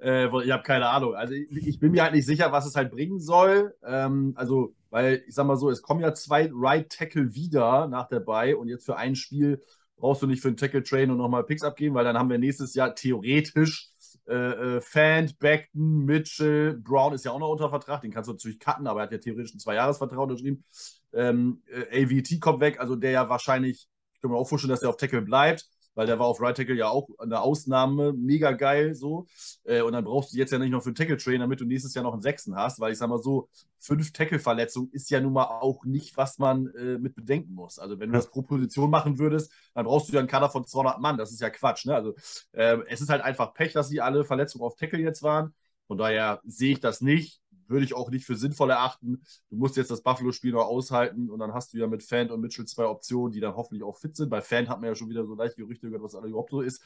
Äh, 0.00 0.26
ich 0.44 0.52
habe 0.52 0.62
keine 0.62 0.88
Ahnung. 0.88 1.14
Also 1.14 1.34
ich, 1.34 1.66
ich 1.66 1.80
bin 1.80 1.90
mir 1.90 2.04
halt 2.04 2.14
nicht 2.14 2.26
sicher, 2.26 2.52
was 2.52 2.64
es 2.64 2.76
halt 2.76 2.92
bringen 2.92 3.18
soll. 3.18 3.74
Ähm, 3.84 4.34
also, 4.36 4.74
weil 4.90 5.24
ich 5.26 5.34
sag 5.34 5.46
mal 5.46 5.56
so, 5.56 5.68
es 5.68 5.82
kommen 5.82 6.00
ja 6.00 6.14
zwei 6.14 6.48
Right 6.52 6.88
Tackle 6.88 7.34
wieder 7.34 7.88
nach 7.88 8.08
dabei 8.08 8.56
und 8.56 8.68
jetzt 8.68 8.86
für 8.86 8.96
ein 8.96 9.16
Spiel 9.16 9.60
brauchst 9.96 10.22
du 10.22 10.28
nicht 10.28 10.42
für 10.42 10.48
einen 10.48 10.56
Tackle 10.56 10.84
traden 10.84 11.10
und 11.10 11.18
nochmal 11.18 11.44
Picks 11.44 11.64
abgeben, 11.64 11.96
weil 11.96 12.04
dann 12.04 12.16
haben 12.16 12.30
wir 12.30 12.38
nächstes 12.38 12.74
Jahr 12.74 12.94
theoretisch 12.94 13.88
äh, 14.28 14.76
äh, 14.76 14.80
Fant, 14.80 15.38
Beckton, 15.38 16.04
Mitchell, 16.04 16.74
Brown 16.74 17.14
ist 17.14 17.24
ja 17.24 17.32
auch 17.32 17.38
noch 17.38 17.48
unter 17.48 17.70
Vertrag, 17.70 18.02
den 18.02 18.10
kannst 18.12 18.28
du 18.28 18.32
natürlich 18.32 18.60
cutten, 18.60 18.86
aber 18.86 19.00
er 19.00 19.02
hat 19.04 19.12
ja 19.12 19.18
theoretisch 19.18 19.52
einen 19.52 19.60
Zweijahresvertrag 19.60 20.18
unterschrieben. 20.18 20.64
Ähm, 21.12 21.62
äh, 21.66 22.04
AVT 22.04 22.40
kommt 22.40 22.60
weg, 22.60 22.78
also 22.78 22.94
der 22.94 23.12
ja 23.12 23.28
wahrscheinlich, 23.28 23.88
ich 24.12 24.20
kann 24.20 24.30
mir 24.30 24.36
auch 24.36 24.48
vorstellen, 24.48 24.70
dass 24.70 24.80
der 24.80 24.90
auf 24.90 24.96
Tackle 24.96 25.22
bleibt, 25.22 25.66
weil 25.98 26.06
der 26.06 26.20
war 26.20 26.26
auf 26.26 26.40
Right 26.40 26.56
Tackle 26.56 26.76
ja 26.76 26.88
auch 26.88 27.08
eine 27.18 27.40
Ausnahme, 27.40 28.12
mega 28.12 28.52
geil 28.52 28.94
so. 28.94 29.26
Äh, 29.64 29.82
und 29.82 29.94
dann 29.94 30.04
brauchst 30.04 30.32
du 30.32 30.36
jetzt 30.36 30.52
ja 30.52 30.58
nicht 30.60 30.70
noch 30.70 30.80
für 30.80 30.90
einen 30.90 30.94
Tackle 30.94 31.16
Train, 31.16 31.40
damit 31.40 31.60
du 31.60 31.64
nächstes 31.64 31.92
Jahr 31.92 32.04
noch 32.04 32.12
einen 32.12 32.22
Sechsen 32.22 32.54
hast, 32.54 32.78
weil 32.78 32.92
ich 32.92 32.98
sag 32.98 33.08
mal 33.08 33.20
so, 33.20 33.48
fünf 33.80 34.12
Tackle-Verletzungen 34.12 34.90
ist 34.92 35.10
ja 35.10 35.20
nun 35.20 35.32
mal 35.32 35.46
auch 35.46 35.84
nicht, 35.84 36.16
was 36.16 36.38
man 36.38 36.68
äh, 36.68 36.98
mit 36.98 37.16
bedenken 37.16 37.52
muss. 37.52 37.80
Also 37.80 37.98
wenn 37.98 38.10
du 38.10 38.16
das 38.16 38.30
pro 38.30 38.42
Position 38.42 38.90
machen 38.90 39.18
würdest, 39.18 39.50
dann 39.74 39.86
brauchst 39.86 40.08
du 40.08 40.12
ja 40.12 40.20
einen 40.20 40.28
Kader 40.28 40.50
von 40.50 40.64
200 40.64 41.00
Mann. 41.00 41.18
Das 41.18 41.32
ist 41.32 41.40
ja 41.40 41.50
Quatsch. 41.50 41.84
Ne? 41.84 41.96
Also 41.96 42.14
äh, 42.52 42.78
es 42.86 43.00
ist 43.00 43.08
halt 43.08 43.22
einfach 43.22 43.52
Pech, 43.52 43.72
dass 43.72 43.88
sie 43.88 44.00
alle 44.00 44.24
Verletzungen 44.24 44.64
auf 44.64 44.76
Tackle 44.76 45.00
jetzt 45.00 45.24
waren. 45.24 45.52
Von 45.88 45.98
daher 45.98 46.40
sehe 46.44 46.74
ich 46.74 46.80
das 46.80 47.00
nicht. 47.00 47.40
Würde 47.68 47.84
ich 47.84 47.94
auch 47.94 48.10
nicht 48.10 48.24
für 48.26 48.36
sinnvoll 48.36 48.70
erachten. 48.70 49.22
Du 49.50 49.56
musst 49.56 49.76
jetzt 49.76 49.90
das 49.90 50.02
Buffalo-Spiel 50.02 50.52
noch 50.52 50.66
aushalten 50.66 51.30
und 51.30 51.38
dann 51.38 51.54
hast 51.54 51.72
du 51.72 51.78
ja 51.78 51.86
mit 51.86 52.02
Fan 52.02 52.30
und 52.30 52.40
Mitchell 52.40 52.66
zwei 52.66 52.86
Optionen, 52.86 53.32
die 53.32 53.40
dann 53.40 53.54
hoffentlich 53.54 53.82
auch 53.82 53.96
fit 53.96 54.16
sind. 54.16 54.30
Bei 54.30 54.40
Fan 54.40 54.68
hat 54.68 54.80
man 54.80 54.88
ja 54.88 54.94
schon 54.94 55.08
wieder 55.10 55.24
so 55.24 55.34
leicht 55.34 55.56
Gerüchte 55.56 55.86
gehört, 55.88 56.02
was 56.02 56.14
alle 56.14 56.28
überhaupt 56.28 56.50
so 56.50 56.60
ist. 56.60 56.82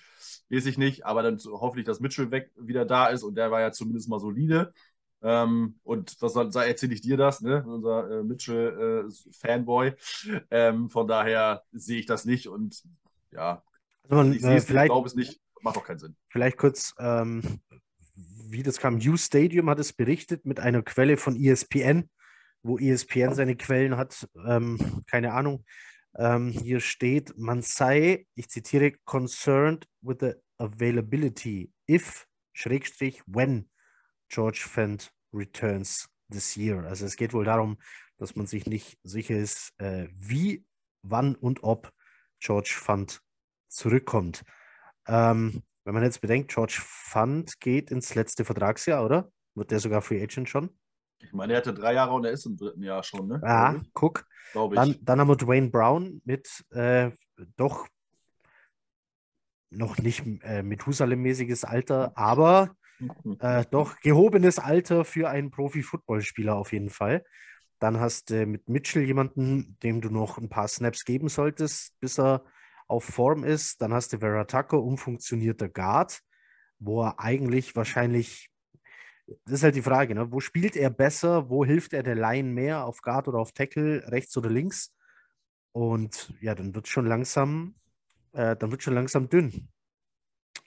Weiß 0.51 0.67
ich 0.67 0.79
nicht. 0.79 1.07
Aber 1.07 1.23
dann 1.23 1.39
hoffentlich, 1.39 1.87
dass 1.87 2.01
Mitchell 2.01 2.31
weg 2.31 2.51
wieder 2.57 2.85
da 2.85 3.07
ist 3.07 3.23
und 3.23 3.37
der 3.37 3.51
war 3.51 3.61
ja 3.61 3.73
zumindest 3.73 4.09
mal 4.09 4.21
solide. 4.21 4.73
Ähm, 5.23 5.77
und 5.85 6.21
was 6.21 6.35
erzähle 6.35 6.95
ich 6.95 7.01
dir 7.01 7.17
das, 7.17 7.41
ne? 7.43 7.65
Unser 7.65 8.11
äh, 8.11 8.23
Mitchell-Fanboy. 8.25 9.95
ähm, 10.51 10.91
von 10.91 11.07
daher 11.07 11.63
sehe 11.71 12.01
ich 12.01 12.07
das 12.07 12.25
nicht 12.25 12.49
und 12.49 12.83
ja, 13.31 13.63
Also 14.03 14.17
man, 14.17 14.33
ich 14.33 14.43
sehe 14.43 14.55
äh, 14.55 14.57
es 14.57 14.67
glaube 14.67 15.07
es 15.07 15.15
nicht, 15.15 15.41
macht 15.61 15.77
auch 15.77 15.85
keinen 15.85 16.01
Sinn. 16.01 16.17
vielleicht 16.29 16.59
kurz, 16.59 16.95
ähm, 16.99 17.61
wie 18.53 18.63
das 18.63 18.79
kam. 18.79 18.97
U 18.97 19.17
Stadium 19.17 19.69
hat 19.71 19.79
es 19.79 19.93
berichtet 19.93 20.45
mit 20.45 20.61
einer 20.61 20.83
Quelle 20.83 21.17
von 21.17 21.37
ESPN, 21.37 22.09
wo 22.63 22.79
ESPN 22.79 23.35
seine 23.35 23.57
Quellen 23.57 23.97
hat. 23.97 24.29
Ähm, 24.47 25.03
keine 25.07 25.33
Ahnung. 25.33 25.65
Ähm, 26.17 26.51
hier 26.51 26.81
steht, 26.81 27.37
man 27.39 27.63
sei, 27.63 28.27
ich 28.35 28.49
zitiere, 28.49 28.93
concerned 29.05 29.89
with 30.03 30.19
the 30.21 30.35
availability 30.59 31.73
if, 31.89 32.27
Schrägstrich, 32.53 33.23
when 33.27 33.71
George 34.29 34.65
Fent 34.69 35.11
returns 35.33 36.09
this 36.31 36.57
year. 36.57 36.85
Also 36.85 37.07
es 37.07 37.17
geht 37.17 37.33
wohl 37.33 37.45
darum, 37.45 37.79
dass 38.19 38.37
man 38.37 38.47
sich 38.47 38.67
nicht 38.67 38.99
sicher 39.03 39.37
ist, 39.37 39.73
äh, 39.79 40.09
wie, 40.13 40.65
wann 41.03 41.35
und 41.35 41.63
ob 41.63 41.93
George 42.39 42.75
Fent 42.79 43.23
zurückkommt. 43.69 44.45
Ähm, 45.07 45.63
wenn 45.85 45.95
man 45.95 46.03
jetzt 46.03 46.21
bedenkt, 46.21 46.53
George 46.53 46.81
Fund 46.81 47.61
geht 47.61 47.91
ins 47.91 48.15
letzte 48.15 48.45
Vertragsjahr, 48.45 49.05
oder? 49.05 49.31
Wird 49.55 49.71
der 49.71 49.81
sogar 49.81 50.03
Free 50.03 50.23
Agent 50.23 50.49
schon? 50.49 50.71
Ich 51.21 51.33
meine, 51.33 51.53
er 51.53 51.59
hatte 51.59 51.75
drei 51.75 51.95
Jahre 51.95 52.15
und 52.15 52.25
er 52.25 52.33
ist 52.33 52.47
im 52.47 52.57
dritten 52.57 52.83
Jahr 52.83 53.03
schon, 53.03 53.29
ne? 53.29 53.41
Ah, 53.43 53.71
Glaube 53.71 53.85
ich. 53.85 53.91
guck. 53.95 54.27
Glaube 54.53 54.77
Dann, 54.77 54.91
ich. 54.91 55.05
dann 55.05 55.21
haben 55.21 55.29
wir 55.29 55.37
Dwayne 55.37 55.71
Brown 55.71 56.21
mit 56.25 56.65
äh, 56.71 57.11
doch 57.57 57.87
noch 59.71 59.99
nicht 59.99 60.21
äh, 60.43 60.63
Methusalem-mäßiges 60.63 61.65
Alter, 61.65 62.13
aber 62.17 62.77
äh, 63.41 63.65
doch 63.71 64.01
gehobenes 64.01 64.59
Alter 64.59 65.05
für 65.05 65.29
einen 65.29 65.51
Profi-Footballspieler 65.51 66.55
auf 66.55 66.73
jeden 66.73 66.91
Fall. 66.91 67.25
Dann 67.79 67.99
hast 67.99 68.31
du 68.31 68.47
mit 68.47 68.69
Mitchell 68.69 69.03
jemanden, 69.03 69.77
dem 69.83 70.01
du 70.01 70.11
noch 70.11 70.39
ein 70.39 70.49
paar 70.49 70.69
Snaps 70.69 71.05
geben 71.05 71.29
solltest, 71.29 71.99
bis 72.01 72.19
er 72.19 72.45
auf 72.93 73.05
Form 73.05 73.43
ist. 73.43 73.81
Dann 73.81 73.93
hast 73.93 74.13
du 74.13 74.19
Vera 74.19 74.45
Tucker, 74.45 74.81
umfunktionierter 74.81 75.69
Guard, 75.69 76.21
wo 76.79 77.03
er 77.03 77.19
eigentlich 77.19 77.75
wahrscheinlich, 77.75 78.51
das 79.45 79.55
ist 79.55 79.63
halt 79.63 79.75
die 79.75 79.83
Frage, 79.83 80.15
ne? 80.15 80.31
wo 80.31 80.41
spielt 80.41 80.77
er 80.77 80.91
besser, 80.91 81.49
wo 81.49 81.65
hilft 81.65 81.95
er 81.95 82.03
der 82.03 82.15
Line 82.15 82.51
mehr, 82.51 82.85
auf 82.85 83.01
Guard 83.01 83.29
oder 83.29 83.39
auf 83.39 83.53
Tackle, 83.53 84.07
rechts 84.13 84.37
oder 84.37 84.51
links? 84.51 84.95
Und 85.73 86.35
ja, 86.41 86.55
dann 86.55 86.75
wird 86.75 86.87
schon 86.87 87.07
langsam, 87.07 87.75
äh, 88.33 88.55
dann 88.57 88.71
wird 88.71 88.83
schon 88.83 88.95
langsam 88.95 89.29
dünn. 89.31 89.71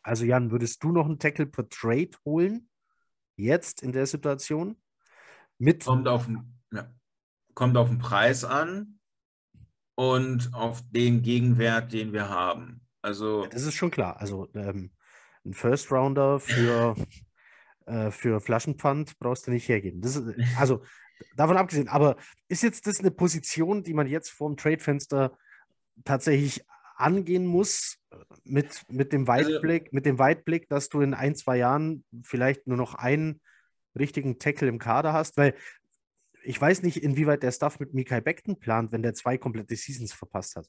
Also 0.01 0.25
Jan, 0.25 0.49
würdest 0.49 0.83
du 0.83 0.91
noch 0.91 1.05
einen 1.05 1.19
Tackle 1.19 1.45
per 1.45 1.69
Trade 1.69 2.11
holen? 2.25 2.69
Jetzt 3.35 3.83
in 3.83 3.91
der 3.91 4.07
Situation? 4.07 4.81
Mit, 5.59 5.85
Kommt 5.85 6.07
auf, 6.07 6.25
den- 6.25 6.59
ja, 6.71 6.91
kommt 7.53 7.77
auf 7.77 7.89
den 7.89 7.99
Preis 7.99 8.43
an 8.43 8.94
und 9.95 10.53
auf 10.53 10.81
den 10.91 11.21
Gegenwert, 11.21 11.93
den 11.93 12.13
wir 12.13 12.29
haben. 12.29 12.81
Also 13.01 13.45
das 13.45 13.63
ist 13.63 13.75
schon 13.75 13.91
klar. 13.91 14.19
Also 14.19 14.49
ähm, 14.53 14.91
ein 15.45 15.53
First 15.53 15.91
Rounder 15.91 16.39
für, 16.39 16.95
äh, 17.85 18.11
für 18.11 18.41
Flaschenpfand 18.41 19.17
brauchst 19.19 19.47
du 19.47 19.51
nicht 19.51 19.67
hergeben. 19.69 20.01
Das 20.01 20.15
ist, 20.15 20.35
also 20.59 20.83
davon 21.35 21.57
abgesehen, 21.57 21.87
aber 21.87 22.17
ist 22.47 22.63
jetzt 22.63 22.87
das 22.87 22.99
eine 22.99 23.11
Position, 23.11 23.83
die 23.83 23.93
man 23.93 24.07
jetzt 24.07 24.29
vorm 24.29 24.57
Trade-Fenster 24.57 25.37
tatsächlich 26.03 26.65
angehen 26.97 27.45
muss, 27.45 27.97
mit, 28.43 28.83
mit 28.89 29.13
dem 29.13 29.29
Also- 29.29 29.51
Weitblick, 29.51 29.93
mit 29.93 30.05
dem 30.05 30.19
Weitblick, 30.19 30.69
dass 30.69 30.89
du 30.89 31.01
in 31.01 31.13
ein, 31.13 31.35
zwei 31.35 31.57
Jahren 31.57 32.03
vielleicht 32.23 32.67
nur 32.67 32.77
noch 32.77 32.95
einen 32.95 33.41
richtigen 33.97 34.39
Tackle 34.39 34.67
im 34.67 34.79
Kader 34.79 35.13
hast, 35.13 35.37
weil 35.37 35.55
ich 36.45 36.59
weiß 36.59 36.83
nicht, 36.83 36.97
inwieweit 37.03 37.43
der 37.43 37.51
Stuff 37.51 37.79
mit 37.79 37.93
Mikael 37.93 38.21
Beckton 38.21 38.59
plant, 38.59 38.91
wenn 38.91 39.01
der 39.03 39.13
zwei 39.13 39.37
komplette 39.37 39.75
Seasons 39.75 40.13
verpasst 40.13 40.55
hat. 40.55 40.67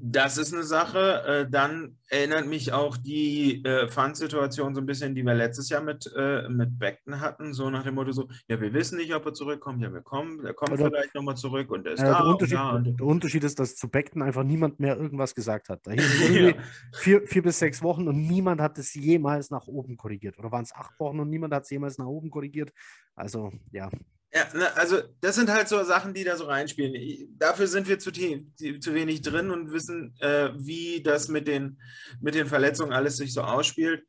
Das 0.00 0.38
ist 0.38 0.54
eine 0.54 0.62
Sache. 0.62 1.22
Äh, 1.26 1.50
dann 1.50 1.98
erinnert 2.08 2.46
mich 2.46 2.72
auch 2.72 2.96
die 2.96 3.62
äh, 3.66 3.86
Fund-Situation 3.86 4.74
so 4.74 4.80
ein 4.80 4.86
bisschen, 4.86 5.14
die 5.14 5.22
wir 5.26 5.34
letztes 5.34 5.68
Jahr 5.68 5.82
mit, 5.82 6.10
äh, 6.16 6.48
mit 6.48 6.78
Beckton 6.78 7.20
hatten, 7.20 7.52
so 7.52 7.68
nach 7.68 7.82
dem 7.84 7.96
Motto 7.96 8.12
so, 8.12 8.30
ja, 8.48 8.58
wir 8.62 8.72
wissen 8.72 8.96
nicht, 8.96 9.12
ob 9.14 9.26
er 9.26 9.34
zurückkommt, 9.34 9.82
ja, 9.82 9.92
wir 9.92 10.00
kommen, 10.00 10.42
er 10.46 10.54
kommt 10.54 10.72
Oder- 10.72 10.86
vielleicht 10.86 11.14
nochmal 11.14 11.36
zurück 11.36 11.70
und 11.70 11.86
er 11.86 11.92
ist 11.92 12.00
Äh, 12.00 12.04
da 12.04 12.22
der, 12.22 12.26
Unterschied, 12.30 12.56
da 12.56 12.70
und 12.76 12.98
der 12.98 13.06
Unterschied 13.06 13.44
ist, 13.44 13.58
dass 13.58 13.76
zu 13.76 13.90
Beckton 13.90 14.22
einfach 14.22 14.42
niemand 14.42 14.80
mehr 14.80 14.96
irgendwas 14.96 15.34
gesagt 15.34 15.68
hat. 15.68 15.80
Da 15.86 15.90
hieß 15.90 16.02
Ja. 16.32 16.54
vier, 16.94 17.26
vier 17.26 17.42
bis 17.42 17.58
sechs 17.58 17.82
Wochen 17.82 18.08
und 18.08 18.26
niemand 18.26 18.62
hat 18.62 18.78
es 18.78 18.94
jemals 18.94 19.50
nach 19.50 19.66
oben 19.66 19.98
korrigiert. 19.98 20.38
Oder 20.38 20.50
waren 20.50 20.62
es 20.64 20.72
acht 20.74 20.98
Wochen 20.98 21.20
und 21.20 21.28
niemand 21.28 21.52
hat 21.52 21.64
es 21.64 21.70
jemals 21.70 21.98
nach 21.98 22.06
oben 22.06 22.30
korrigiert? 22.30 22.72
Also, 23.14 23.52
ja. 23.70 23.90
Ja, 24.34 24.48
ne, 24.54 24.74
also 24.76 25.02
das 25.20 25.34
sind 25.34 25.50
halt 25.50 25.68
so 25.68 25.82
Sachen, 25.84 26.14
die 26.14 26.24
da 26.24 26.36
so 26.36 26.46
reinspielen. 26.46 26.94
Ich, 26.94 27.26
dafür 27.36 27.66
sind 27.66 27.86
wir 27.86 27.98
zu, 27.98 28.10
zu 28.12 28.94
wenig 28.94 29.20
drin 29.20 29.50
und 29.50 29.72
wissen, 29.72 30.14
äh, 30.20 30.50
wie 30.54 31.02
das 31.02 31.28
mit 31.28 31.46
den, 31.46 31.78
mit 32.20 32.34
den 32.34 32.46
Verletzungen 32.46 32.92
alles 32.92 33.18
sich 33.18 33.34
so 33.34 33.42
ausspielt. 33.42 34.06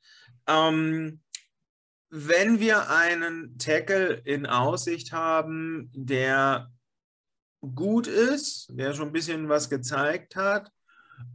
Ähm, 0.47 1.19
wenn 2.09 2.59
wir 2.59 2.89
einen 2.89 3.57
Tackle 3.57 4.13
in 4.13 4.45
Aussicht 4.45 5.11
haben, 5.11 5.91
der 5.93 6.71
gut 7.75 8.07
ist, 8.07 8.67
der 8.69 8.93
schon 8.93 9.07
ein 9.07 9.13
bisschen 9.13 9.49
was 9.49 9.69
gezeigt 9.69 10.35
hat 10.35 10.71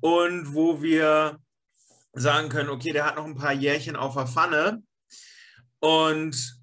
und 0.00 0.54
wo 0.54 0.80
wir 0.80 1.40
sagen 2.12 2.48
können, 2.48 2.70
okay, 2.70 2.92
der 2.92 3.04
hat 3.04 3.16
noch 3.16 3.24
ein 3.24 3.34
paar 3.34 3.52
Jährchen 3.52 3.96
auf 3.96 4.14
der 4.14 4.26
Pfanne 4.26 4.82
und 5.80 6.57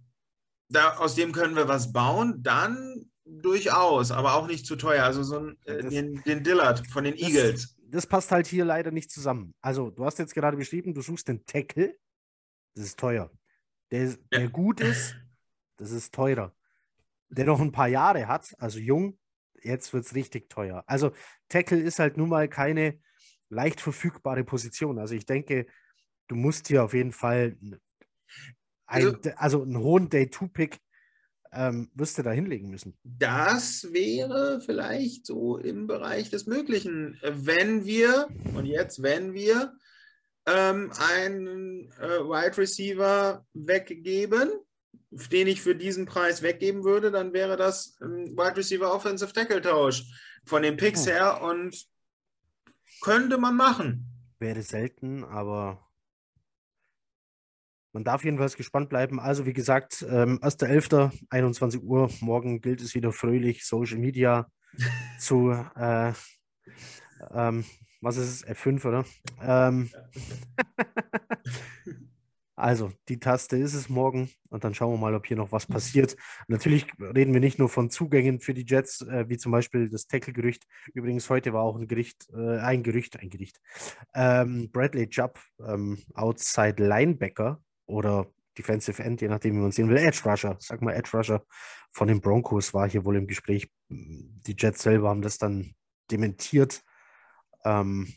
da, 0.69 0.97
aus 0.97 1.15
dem 1.15 1.31
können 1.31 1.55
wir 1.55 1.67
was 1.67 1.91
bauen, 1.93 2.41
dann 2.43 3.09
durchaus, 3.25 4.11
aber 4.11 4.35
auch 4.35 4.47
nicht 4.47 4.65
zu 4.65 4.75
teuer. 4.75 5.03
Also 5.03 5.23
so 5.23 5.39
ein, 5.39 5.57
äh, 5.65 5.81
Das- 5.81 5.89
den, 5.89 6.21
den 6.23 6.43
Dillard 6.43 6.85
von 6.87 7.03
den 7.03 7.13
Das- 7.17 7.21
Eagles. 7.21 7.71
Das 7.87 8.07
passt 8.07 8.31
halt 8.31 8.47
hier 8.47 8.65
leider 8.65 8.91
nicht 8.91 9.11
zusammen. 9.11 9.53
Also, 9.61 9.89
du 9.91 10.03
hast 10.05 10.19
jetzt 10.19 10.33
gerade 10.33 10.57
beschrieben, 10.57 10.93
du 10.93 11.01
suchst 11.01 11.27
den 11.27 11.45
Tackle. 11.45 11.95
Das 12.73 12.85
ist 12.85 12.99
teuer. 12.99 13.31
Der, 13.91 14.15
der 14.31 14.41
Ja. 14.41 14.47
gut 14.47 14.81
ist, 14.81 15.15
das 15.77 15.91
ist 15.91 16.13
teurer. 16.13 16.53
Der 17.29 17.45
noch 17.45 17.61
ein 17.61 17.71
paar 17.71 17.87
Jahre 17.87 18.27
hat, 18.27 18.53
also 18.57 18.79
jung, 18.79 19.17
jetzt 19.61 19.93
wird 19.93 20.05
es 20.05 20.15
richtig 20.15 20.49
teuer. 20.49 20.83
Also, 20.87 21.11
Tackle 21.47 21.79
ist 21.79 21.99
halt 21.99 22.17
nun 22.17 22.29
mal 22.29 22.49
keine 22.49 22.99
leicht 23.49 23.79
verfügbare 23.79 24.43
Position. 24.43 24.97
Also 24.99 25.13
ich 25.13 25.25
denke, 25.27 25.67
du 26.27 26.35
musst 26.35 26.67
hier 26.67 26.83
auf 26.83 26.93
jeden 26.93 27.11
Fall 27.13 27.55
ein, 28.85 29.17
also, 29.37 29.63
einen 29.63 29.79
hohen 29.79 30.09
Day-2-Pick 30.09 30.79
ähm, 31.51 31.89
wirst 31.95 32.17
du 32.17 32.23
da 32.23 32.31
hinlegen 32.31 32.69
müssen. 32.69 32.97
Das 33.03 33.87
wäre 33.91 34.61
vielleicht 34.61 35.25
so 35.25 35.57
im 35.57 35.87
Bereich 35.87 36.29
des 36.29 36.45
Möglichen, 36.45 37.19
wenn 37.23 37.85
wir, 37.85 38.27
und 38.53 38.65
jetzt 38.65 39.01
wenn 39.01 39.33
wir, 39.33 39.73
ähm, 40.45 40.91
einen 41.13 41.91
äh, 41.99 42.19
Wide 42.19 42.57
Receiver 42.57 43.45
weggeben, 43.53 44.51
den 45.31 45.47
ich 45.47 45.61
für 45.61 45.75
diesen 45.75 46.05
Preis 46.05 46.41
weggeben 46.41 46.83
würde, 46.83 47.09
dann 47.09 47.33
wäre 47.33 47.57
das 47.57 47.97
ein 48.01 48.37
Wide 48.37 48.57
Receiver 48.57 48.93
Offensive 48.93 49.33
Tackle 49.33 49.61
Tausch 49.61 50.03
von 50.45 50.61
den 50.61 50.77
Picks 50.77 51.07
oh. 51.07 51.11
her 51.11 51.41
und 51.41 51.87
könnte 53.01 53.37
man 53.37 53.55
machen. 53.55 54.07
Wäre 54.39 54.61
selten, 54.61 55.23
aber 55.23 55.87
man 57.95 58.03
darf 58.03 58.25
jedenfalls 58.25 58.57
gespannt 58.57 58.89
bleiben. 58.89 59.21
Also, 59.21 59.45
wie 59.45 59.53
gesagt, 59.53 60.05
ähm, 60.09 60.37
1.11., 60.41 61.11
21 61.29 61.81
Uhr. 61.81 62.09
Morgen 62.19 62.59
gilt 62.59 62.81
es 62.81 62.93
wieder 62.93 63.13
fröhlich, 63.13 63.65
Social 63.65 63.99
Media 63.99 64.47
zu, 65.17 65.51
äh, 65.77 66.11
ähm, 67.31 67.63
was 68.01 68.17
ist 68.17 68.43
es, 68.43 68.47
F5, 68.47 68.85
oder? 68.85 69.05
Ähm, 69.41 69.89
also, 72.57 72.91
die 73.07 73.17
Taste 73.17 73.55
ist 73.55 73.73
es 73.73 73.87
morgen 73.87 74.29
und 74.49 74.65
dann 74.65 74.73
schauen 74.73 74.91
wir 74.91 74.97
mal, 74.97 75.15
ob 75.15 75.25
hier 75.25 75.37
noch 75.37 75.53
was 75.53 75.65
passiert. 75.65 76.17
Natürlich 76.49 76.87
reden 76.99 77.33
wir 77.33 77.39
nicht 77.39 77.59
nur 77.59 77.69
von 77.69 77.89
Zugängen 77.89 78.41
für 78.41 78.53
die 78.53 78.65
Jets, 78.67 79.03
äh, 79.03 79.29
wie 79.29 79.37
zum 79.37 79.53
Beispiel 79.53 79.89
das 79.89 80.07
Tackle-Gerücht. 80.07 80.65
Übrigens, 80.93 81.29
heute 81.29 81.53
war 81.53 81.63
auch 81.63 81.77
ein 81.77 81.87
Gericht, 81.87 82.27
äh, 82.33 82.57
ein 82.57 82.83
Gerücht, 82.83 83.17
ein 83.21 83.29
Gericht. 83.29 83.61
Ähm, 84.13 84.69
Bradley 84.73 85.07
Jupp, 85.09 85.39
ähm, 85.65 86.03
Outside 86.13 86.85
Linebacker, 86.85 87.61
oder 87.85 88.27
Defensive 88.57 89.03
End, 89.03 89.21
je 89.21 89.27
nachdem, 89.27 89.55
wie 89.55 89.59
man 89.59 89.71
sehen 89.71 89.89
will. 89.89 89.97
Edge 89.97 90.21
Rusher, 90.25 90.55
sag 90.59 90.81
mal 90.81 90.93
Edge 90.93 91.09
Rusher 91.13 91.45
von 91.91 92.07
den 92.07 92.21
Broncos 92.21 92.73
war 92.73 92.89
hier 92.89 93.05
wohl 93.05 93.15
im 93.15 93.27
Gespräch. 93.27 93.69
Die 93.89 94.55
Jets 94.57 94.83
selber 94.83 95.09
haben 95.09 95.21
das 95.21 95.37
dann 95.37 95.75
dementiert. 96.11 96.83
Ähm, 97.63 98.13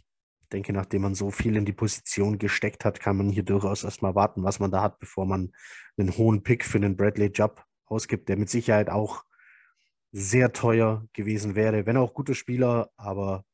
denke, 0.52 0.72
nachdem 0.72 1.02
man 1.02 1.14
so 1.14 1.30
viel 1.30 1.56
in 1.56 1.64
die 1.64 1.72
Position 1.72 2.38
gesteckt 2.38 2.84
hat, 2.84 3.00
kann 3.00 3.16
man 3.16 3.30
hier 3.30 3.42
durchaus 3.42 3.84
erstmal 3.84 4.14
warten, 4.14 4.42
was 4.42 4.60
man 4.60 4.70
da 4.70 4.82
hat, 4.82 4.98
bevor 4.98 5.26
man 5.26 5.52
einen 5.96 6.16
hohen 6.16 6.42
Pick 6.42 6.64
für 6.64 6.80
den 6.80 6.96
Bradley 6.96 7.30
Jubb 7.32 7.64
ausgibt, 7.86 8.28
der 8.28 8.36
mit 8.36 8.50
Sicherheit 8.50 8.90
auch 8.90 9.24
sehr 10.10 10.52
teuer 10.52 11.06
gewesen 11.12 11.54
wäre, 11.54 11.86
wenn 11.86 11.96
auch 11.96 12.14
guter 12.14 12.34
Spieler, 12.34 12.90
aber 12.96 13.44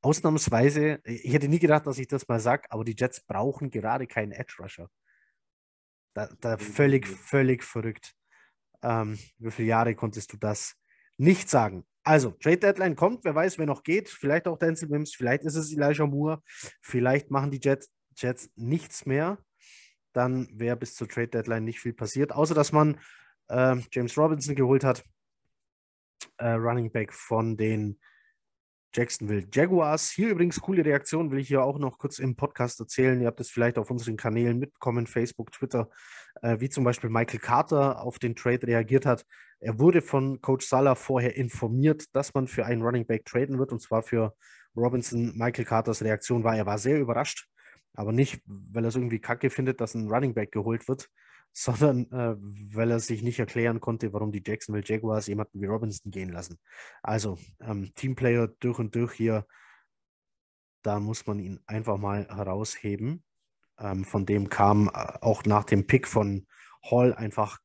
ausnahmsweise, 0.00 1.00
ich 1.04 1.32
hätte 1.32 1.48
nie 1.48 1.58
gedacht, 1.58 1.86
dass 1.86 1.98
ich 1.98 2.08
das 2.08 2.26
mal 2.26 2.40
sage, 2.40 2.64
aber 2.70 2.84
die 2.84 2.96
Jets 2.96 3.20
brauchen 3.20 3.70
gerade 3.70 4.06
keinen 4.06 4.32
Edge 4.32 4.56
Rusher. 4.58 4.88
Da, 6.14 6.28
da 6.40 6.58
völlig, 6.58 7.06
völlig 7.06 7.64
verrückt. 7.64 8.14
Ähm, 8.82 9.18
wie 9.38 9.50
viele 9.50 9.68
Jahre 9.68 9.94
konntest 9.94 10.32
du 10.32 10.36
das 10.36 10.74
nicht 11.16 11.48
sagen? 11.48 11.86
Also, 12.04 12.32
Trade 12.32 12.58
Deadline 12.58 12.96
kommt, 12.96 13.24
wer 13.24 13.34
weiß, 13.34 13.58
wer 13.58 13.66
noch 13.66 13.82
geht. 13.82 14.08
Vielleicht 14.08 14.48
auch 14.48 14.58
Denzel 14.58 14.88
Mims, 14.88 15.14
vielleicht 15.14 15.44
ist 15.44 15.54
es 15.54 15.72
Elijah 15.72 16.06
Moore, 16.06 16.42
vielleicht 16.80 17.30
machen 17.30 17.50
die 17.50 17.60
Jets, 17.62 17.90
Jets 18.16 18.50
nichts 18.56 19.06
mehr. 19.06 19.38
Dann 20.12 20.48
wäre 20.52 20.76
bis 20.76 20.94
zur 20.94 21.08
Trade 21.08 21.28
Deadline 21.28 21.64
nicht 21.64 21.80
viel 21.80 21.94
passiert, 21.94 22.32
außer 22.32 22.54
dass 22.54 22.72
man 22.72 23.00
äh, 23.48 23.76
James 23.90 24.18
Robinson 24.18 24.56
geholt 24.56 24.84
hat, 24.84 25.04
äh, 26.38 26.50
Running 26.50 26.90
Back 26.90 27.14
von 27.14 27.56
den 27.56 27.98
Jacksonville 28.94 29.46
Jaguars. 29.52 30.10
Hier 30.10 30.28
übrigens 30.30 30.60
coole 30.60 30.84
Reaktion, 30.84 31.30
will 31.30 31.38
ich 31.38 31.48
hier 31.48 31.62
auch 31.62 31.78
noch 31.78 31.98
kurz 31.98 32.18
im 32.18 32.36
Podcast 32.36 32.78
erzählen. 32.80 33.20
Ihr 33.20 33.26
habt 33.26 33.40
es 33.40 33.50
vielleicht 33.50 33.78
auf 33.78 33.90
unseren 33.90 34.16
Kanälen 34.16 34.58
mitbekommen, 34.58 35.06
Facebook, 35.06 35.50
Twitter, 35.52 35.88
äh, 36.42 36.60
wie 36.60 36.68
zum 36.68 36.84
Beispiel 36.84 37.10
Michael 37.10 37.40
Carter 37.40 38.02
auf 38.02 38.18
den 38.18 38.36
Trade 38.36 38.66
reagiert 38.66 39.06
hat. 39.06 39.24
Er 39.60 39.78
wurde 39.78 40.02
von 40.02 40.40
Coach 40.40 40.66
Salah 40.66 40.94
vorher 40.94 41.36
informiert, 41.36 42.14
dass 42.14 42.34
man 42.34 42.46
für 42.46 42.66
einen 42.66 42.82
Running 42.82 43.06
Back 43.06 43.24
traden 43.24 43.58
wird, 43.58 43.72
und 43.72 43.80
zwar 43.80 44.02
für 44.02 44.34
Robinson. 44.76 45.32
Michael 45.36 45.64
Carters 45.64 46.02
Reaktion 46.02 46.44
war, 46.44 46.56
er 46.56 46.66
war 46.66 46.78
sehr 46.78 47.00
überrascht, 47.00 47.46
aber 47.94 48.12
nicht, 48.12 48.42
weil 48.46 48.84
er 48.84 48.88
es 48.88 48.96
irgendwie 48.96 49.20
kacke 49.20 49.50
findet, 49.50 49.80
dass 49.80 49.94
ein 49.94 50.08
Running 50.08 50.34
Back 50.34 50.52
geholt 50.52 50.88
wird, 50.88 51.08
sondern 51.52 52.10
äh, 52.10 52.36
weil 52.74 52.90
er 52.90 53.00
sich 53.00 53.22
nicht 53.22 53.38
erklären 53.38 53.80
konnte, 53.80 54.12
warum 54.12 54.32
die 54.32 54.42
Jacksonville 54.44 54.84
Jaguars 54.86 55.26
jemanden 55.26 55.60
wie 55.60 55.66
Robinson 55.66 56.10
gehen 56.10 56.30
lassen. 56.30 56.58
Also 57.02 57.38
ähm, 57.60 57.92
Teamplayer 57.94 58.48
durch 58.48 58.78
und 58.78 58.94
durch 58.94 59.12
hier, 59.12 59.46
da 60.82 60.98
muss 60.98 61.26
man 61.26 61.38
ihn 61.38 61.60
einfach 61.66 61.98
mal 61.98 62.26
herausheben. 62.28 63.22
Ähm, 63.78 64.04
von 64.04 64.26
dem 64.26 64.48
kam 64.48 64.88
äh, 64.88 65.18
auch 65.20 65.44
nach 65.44 65.64
dem 65.64 65.86
Pick 65.86 66.08
von 66.08 66.46
Hall 66.82 67.14
einfach 67.14 67.58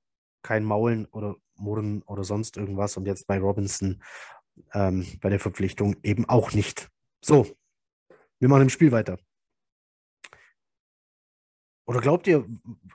kein 0.44 0.64
Maulen 0.64 1.06
oder 1.08 1.36
Murren 1.56 2.04
oder 2.04 2.24
sonst 2.24 2.58
irgendwas 2.58 2.98
und 2.98 3.06
jetzt 3.06 3.26
bei 3.28 3.40
Robinson 3.40 4.04
ähm, 4.74 5.06
bei 5.22 5.30
der 5.30 5.40
Verpflichtung 5.40 5.96
eben 6.04 6.28
auch 6.28 6.54
nicht. 6.54 6.90
So, 7.22 7.48
wir 8.40 8.50
machen 8.50 8.64
im 8.64 8.70
Spiel 8.70 8.92
weiter. 8.92 9.18
Oder 11.88 12.02
glaubt 12.02 12.28
ihr, 12.28 12.46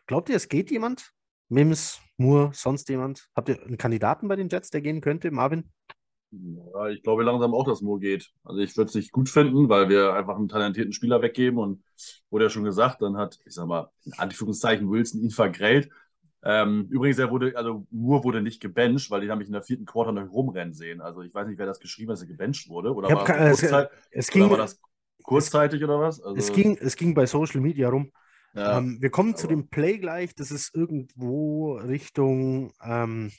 glaubt 0.06 0.28
ihr, 0.28 0.36
es 0.36 0.48
geht 0.48 0.70
jemand? 0.70 1.12
Mims, 1.48 2.00
Moore, 2.18 2.50
sonst 2.54 2.88
jemand? 2.88 3.28
Habt 3.34 3.48
ihr 3.48 3.62
einen 3.62 3.78
Kandidaten 3.78 4.28
bei 4.28 4.36
den 4.36 4.48
Jets, 4.48 4.70
der 4.70 4.82
gehen 4.82 5.00
könnte, 5.00 5.30
Marvin? 5.30 5.70
Ja, 6.30 6.88
ich 6.88 7.02
glaube 7.02 7.24
langsam 7.24 7.54
auch, 7.54 7.66
dass 7.66 7.82
Moore 7.82 8.00
geht. 8.00 8.30
Also 8.44 8.60
ich 8.60 8.76
würde 8.76 8.88
es 8.88 8.94
nicht 8.94 9.12
gut 9.12 9.28
finden, 9.28 9.68
weil 9.68 9.88
wir 9.88 10.14
einfach 10.14 10.36
einen 10.36 10.48
talentierten 10.48 10.92
Spieler 10.92 11.20
weggeben 11.20 11.58
und 11.58 11.82
wurde 12.30 12.44
ja 12.44 12.50
schon 12.50 12.64
gesagt, 12.64 13.02
dann 13.02 13.16
hat, 13.16 13.38
ich 13.44 13.54
sag 13.54 13.66
mal, 13.66 13.90
in 14.04 14.12
Anführungszeichen 14.14 14.90
Wilson 14.90 15.22
ihn 15.22 15.30
vergrellt. 15.30 15.90
Ähm, 16.44 16.86
übrigens, 16.90 17.18
er 17.18 17.30
wurde, 17.30 17.56
also 17.56 17.86
Moore 17.90 18.24
wurde 18.24 18.42
nicht 18.42 18.60
gebencht, 18.60 19.10
weil 19.10 19.20
den 19.22 19.30
habe 19.30 19.42
ich 19.42 19.48
in 19.48 19.52
der 19.52 19.62
vierten 19.62 19.84
Quarter 19.86 20.12
noch 20.12 20.30
rumrennen 20.30 20.74
sehen. 20.74 21.00
Also 21.00 21.22
ich 21.22 21.32
weiß 21.32 21.46
nicht, 21.46 21.58
wer 21.58 21.66
das 21.66 21.80
geschrieben 21.80 22.10
hat, 22.10 22.14
dass 22.14 22.22
er 22.22 22.28
gebencht 22.28 22.68
wurde. 22.68 22.94
Oder, 22.94 23.08
war, 23.10 23.26
das, 23.26 23.62
es, 23.62 23.88
es 24.10 24.28
ging, 24.28 24.42
oder 24.42 24.50
war 24.52 24.58
das 24.58 24.80
kurzzeitig 25.22 25.82
oder 25.82 26.00
was? 26.00 26.20
Also, 26.20 26.36
es, 26.36 26.52
ging, 26.52 26.76
es 26.78 26.96
ging 26.96 27.14
bei 27.14 27.26
Social 27.26 27.60
Media 27.60 27.88
rum. 27.88 28.10
Ja, 28.54 28.78
ähm, 28.78 28.98
wir 29.00 29.10
kommen 29.10 29.36
zu 29.36 29.46
dem 29.46 29.68
Play 29.68 29.98
gleich. 29.98 30.34
Das 30.34 30.50
ist 30.50 30.74
irgendwo 30.74 31.74
Richtung, 31.76 32.72
ähm, 32.82 33.32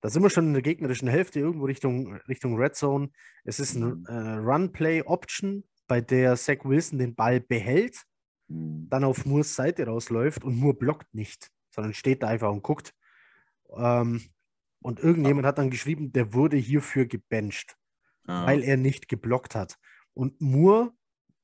da 0.00 0.08
sind 0.08 0.22
wir 0.22 0.30
schon 0.30 0.46
in 0.46 0.52
der 0.52 0.62
gegnerischen 0.62 1.08
Hälfte, 1.08 1.40
irgendwo 1.40 1.66
Richtung, 1.66 2.14
Richtung 2.28 2.56
Red 2.56 2.74
Zone. 2.76 3.10
Es 3.44 3.60
ist 3.60 3.74
ein 3.74 4.00
mhm. 4.00 4.06
äh, 4.06 4.36
Run-Play-Option, 4.36 5.64
bei 5.86 6.00
der 6.00 6.36
Zach 6.36 6.64
Wilson 6.64 6.98
den 6.98 7.14
Ball 7.14 7.40
behält, 7.40 8.02
mhm. 8.48 8.88
dann 8.88 9.04
auf 9.04 9.26
Moores 9.26 9.54
Seite 9.54 9.86
rausläuft 9.86 10.44
und 10.44 10.56
Moore 10.56 10.74
blockt 10.74 11.14
nicht, 11.14 11.50
sondern 11.70 11.94
steht 11.94 12.22
da 12.22 12.28
einfach 12.28 12.50
und 12.50 12.62
guckt. 12.62 12.94
Ähm, 13.76 14.22
und 14.80 15.00
irgendjemand 15.00 15.46
hat 15.46 15.58
dann 15.58 15.70
geschrieben, 15.70 16.12
der 16.12 16.34
wurde 16.34 16.56
hierfür 16.56 17.06
gebencht, 17.06 17.76
ah. 18.26 18.46
weil 18.46 18.62
er 18.62 18.76
nicht 18.76 19.08
geblockt 19.08 19.54
hat. 19.54 19.78
Und 20.12 20.40
Moore 20.40 20.92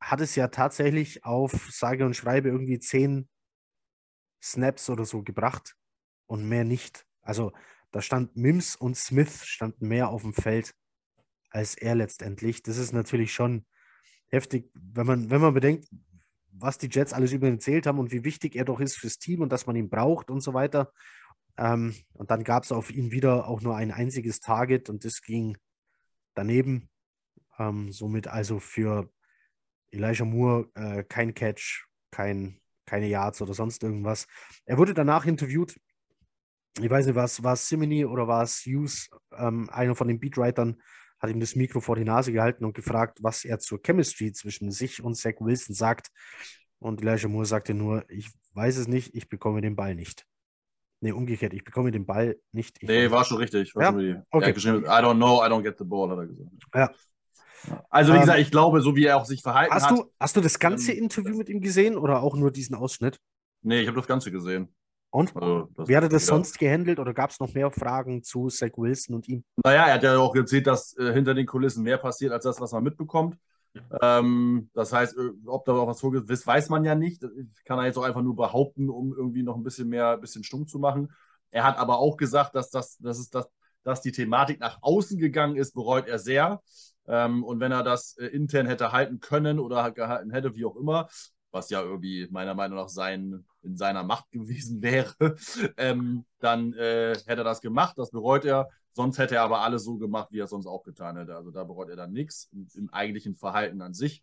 hat 0.00 0.20
es 0.20 0.34
ja 0.34 0.48
tatsächlich 0.48 1.24
auf 1.24 1.68
sage 1.70 2.06
und 2.06 2.14
schreibe 2.14 2.48
irgendwie 2.48 2.78
zehn 2.78 3.28
Snaps 4.42 4.88
oder 4.88 5.04
so 5.04 5.22
gebracht 5.22 5.76
und 6.26 6.48
mehr 6.48 6.64
nicht. 6.64 7.06
Also 7.22 7.52
da 7.90 8.00
stand 8.00 8.36
Mims 8.36 8.76
und 8.76 8.96
Smith 8.96 9.44
standen 9.44 9.88
mehr 9.88 10.08
auf 10.08 10.22
dem 10.22 10.32
Feld 10.32 10.74
als 11.50 11.74
er 11.74 11.96
letztendlich. 11.96 12.62
Das 12.62 12.78
ist 12.78 12.92
natürlich 12.92 13.34
schon 13.34 13.66
heftig, 14.28 14.70
wenn 14.74 15.06
man, 15.06 15.30
wenn 15.30 15.40
man 15.40 15.54
bedenkt, 15.54 15.88
was 16.52 16.78
die 16.78 16.88
Jets 16.90 17.12
alles 17.12 17.32
über 17.32 17.48
ihn 17.48 17.54
erzählt 17.54 17.86
haben 17.86 17.98
und 17.98 18.12
wie 18.12 18.24
wichtig 18.24 18.56
er 18.56 18.64
doch 18.64 18.80
ist 18.80 18.96
fürs 18.96 19.18
Team 19.18 19.40
und 19.40 19.50
dass 19.50 19.66
man 19.66 19.76
ihn 19.76 19.90
braucht 19.90 20.30
und 20.30 20.40
so 20.40 20.54
weiter. 20.54 20.92
Ähm, 21.56 21.94
und 22.12 22.30
dann 22.30 22.44
gab 22.44 22.64
es 22.64 22.72
auf 22.72 22.90
ihn 22.90 23.10
wieder 23.10 23.48
auch 23.48 23.60
nur 23.60 23.76
ein 23.76 23.90
einziges 23.90 24.40
Target 24.40 24.88
und 24.88 25.04
das 25.04 25.22
ging 25.22 25.56
daneben. 26.34 26.88
Ähm, 27.58 27.92
somit 27.92 28.28
also 28.28 28.60
für 28.60 29.10
Elijah 29.90 30.24
Moore, 30.24 30.68
äh, 30.74 31.04
kein 31.04 31.34
Catch, 31.34 31.86
kein, 32.10 32.60
keine 32.86 33.08
Yards 33.08 33.42
oder 33.42 33.54
sonst 33.54 33.82
irgendwas. 33.82 34.26
Er 34.64 34.78
wurde 34.78 34.94
danach 34.94 35.26
interviewt. 35.26 35.78
Ich 36.80 36.88
weiß 36.88 37.06
nicht, 37.06 37.16
was 37.16 37.42
war 37.42 37.54
es 37.54 37.68
Simony 37.68 38.04
oder 38.04 38.28
war 38.28 38.42
es 38.42 38.64
Hughes, 38.64 39.10
ähm, 39.36 39.68
einer 39.70 39.94
von 39.94 40.08
den 40.08 40.20
Beatwritern, 40.20 40.80
hat 41.18 41.30
ihm 41.30 41.40
das 41.40 41.56
Mikro 41.56 41.80
vor 41.80 41.96
die 41.96 42.04
Nase 42.04 42.32
gehalten 42.32 42.64
und 42.64 42.74
gefragt, 42.74 43.18
was 43.22 43.44
er 43.44 43.58
zur 43.58 43.80
Chemistry 43.82 44.32
zwischen 44.32 44.70
sich 44.70 45.02
und 45.02 45.16
Zach 45.16 45.34
Wilson 45.40 45.74
sagt. 45.74 46.10
Und 46.78 47.02
Elijah 47.02 47.28
Moore 47.28 47.44
sagte 47.44 47.74
nur, 47.74 48.04
ich 48.08 48.30
weiß 48.54 48.76
es 48.78 48.88
nicht, 48.88 49.14
ich 49.14 49.28
bekomme 49.28 49.60
den 49.60 49.76
Ball 49.76 49.94
nicht. 49.94 50.24
Nee, 51.02 51.12
umgekehrt, 51.12 51.54
ich 51.54 51.64
bekomme 51.64 51.90
den 51.90 52.04
Ball 52.06 52.38
nicht. 52.52 52.76
Ich 52.82 52.88
nee, 52.88 53.10
war 53.10 53.24
schon 53.24 53.38
richtig. 53.38 53.74
War 53.74 53.82
ja? 53.82 53.88
schon 53.88 54.00
richtig. 54.00 54.24
Okay. 54.30 54.50
I 54.50 55.02
don't 55.02 55.16
know, 55.16 55.44
I 55.44 55.48
don't 55.48 55.62
get 55.62 55.78
the 55.78 55.84
ball, 55.84 56.10
hat 56.10 56.18
er 56.18 56.26
gesagt. 56.26 56.50
Ja, 56.74 56.90
also, 57.88 58.12
wie 58.12 58.16
ähm, 58.16 58.22
gesagt, 58.22 58.38
ich 58.40 58.50
glaube, 58.50 58.80
so 58.80 58.96
wie 58.96 59.04
er 59.04 59.16
auch 59.16 59.24
sich 59.24 59.42
verhalten 59.42 59.72
hast 59.72 59.90
hat. 59.90 59.98
Du, 59.98 60.10
hast 60.18 60.36
du 60.36 60.40
das 60.40 60.58
ganze 60.58 60.92
ähm, 60.92 61.04
Interview 61.04 61.36
mit 61.36 61.48
ihm 61.48 61.60
gesehen 61.60 61.96
oder 61.96 62.22
auch 62.22 62.36
nur 62.36 62.50
diesen 62.50 62.74
Ausschnitt? 62.74 63.18
Nee, 63.62 63.80
ich 63.80 63.88
habe 63.88 63.98
das 63.98 64.06
Ganze 64.06 64.30
gesehen. 64.30 64.74
Und? 65.10 65.34
Also, 65.36 65.68
Wie 65.86 65.96
hat 65.96 66.04
er 66.04 66.08
das 66.08 66.26
sonst 66.26 66.58
gehandelt 66.58 66.98
oder 66.98 67.12
gab 67.12 67.30
es 67.30 67.40
noch 67.40 67.52
mehr 67.52 67.70
Fragen 67.70 68.22
zu 68.22 68.48
Zach 68.48 68.70
Wilson 68.76 69.16
und 69.16 69.28
ihm? 69.28 69.44
Naja, 69.64 69.86
er 69.86 69.94
hat 69.94 70.02
ja 70.02 70.18
auch 70.18 70.34
erzählt, 70.34 70.66
dass 70.66 70.96
äh, 70.96 71.12
hinter 71.12 71.34
den 71.34 71.46
Kulissen 71.46 71.82
mehr 71.82 71.98
passiert 71.98 72.32
als 72.32 72.44
das, 72.44 72.60
was 72.60 72.72
man 72.72 72.84
mitbekommt. 72.84 73.36
Ähm, 74.00 74.70
das 74.74 74.92
heißt, 74.92 75.16
ob 75.46 75.64
da 75.64 75.72
auch 75.72 75.86
was 75.86 76.00
vorgesehen 76.00 76.28
ist, 76.30 76.46
weiß 76.46 76.68
man 76.68 76.84
ja 76.84 76.94
nicht. 76.94 77.22
Ich 77.22 77.64
kann 77.64 77.78
er 77.78 77.86
jetzt 77.86 77.98
auch 77.98 78.04
einfach 78.04 78.22
nur 78.22 78.36
behaupten, 78.36 78.88
um 78.88 79.12
irgendwie 79.12 79.42
noch 79.42 79.56
ein 79.56 79.62
bisschen 79.62 79.88
mehr, 79.88 80.10
ein 80.10 80.20
bisschen 80.20 80.44
stumm 80.44 80.66
zu 80.66 80.78
machen. 80.78 81.12
Er 81.50 81.64
hat 81.64 81.78
aber 81.78 81.98
auch 81.98 82.16
gesagt, 82.16 82.54
dass, 82.54 82.70
das, 82.70 82.96
dass, 82.98 83.18
es 83.18 83.30
das, 83.30 83.48
dass 83.82 84.00
die 84.00 84.12
Thematik 84.12 84.60
nach 84.60 84.78
außen 84.82 85.18
gegangen 85.18 85.56
ist, 85.56 85.74
bereut 85.74 86.06
er 86.06 86.18
sehr. 86.18 86.60
Ähm, 87.06 87.44
und 87.44 87.60
wenn 87.60 87.72
er 87.72 87.82
das 87.82 88.16
äh, 88.18 88.26
intern 88.26 88.66
hätte 88.66 88.92
halten 88.92 89.20
können 89.20 89.58
oder 89.58 89.90
gehalten 89.90 90.30
hätte, 90.30 90.54
wie 90.54 90.64
auch 90.64 90.76
immer, 90.76 91.08
was 91.50 91.70
ja 91.70 91.82
irgendwie 91.82 92.28
meiner 92.30 92.54
Meinung 92.54 92.78
nach 92.78 92.88
sein, 92.88 93.44
in 93.62 93.76
seiner 93.76 94.02
Macht 94.02 94.28
gewesen 94.30 94.82
wäre, 94.82 95.36
ähm, 95.76 96.24
dann 96.38 96.72
äh, 96.74 97.14
hätte 97.26 97.42
er 97.42 97.44
das 97.44 97.60
gemacht. 97.60 97.98
Das 97.98 98.10
bereut 98.10 98.44
er. 98.44 98.68
Sonst 98.92 99.18
hätte 99.18 99.36
er 99.36 99.42
aber 99.42 99.60
alles 99.60 99.84
so 99.84 99.98
gemacht, 99.98 100.28
wie 100.32 100.40
er 100.40 100.44
es 100.44 100.50
sonst 100.50 100.66
auch 100.66 100.82
getan 100.82 101.16
hätte. 101.16 101.36
Also 101.36 101.50
da 101.50 101.64
bereut 101.64 101.90
er 101.90 101.96
dann 101.96 102.12
nichts 102.12 102.48
im, 102.52 102.66
im, 102.74 102.90
eigentlichen 102.92 103.36
Verhalten 103.36 103.80
an 103.82 103.94
sich. 103.94 104.22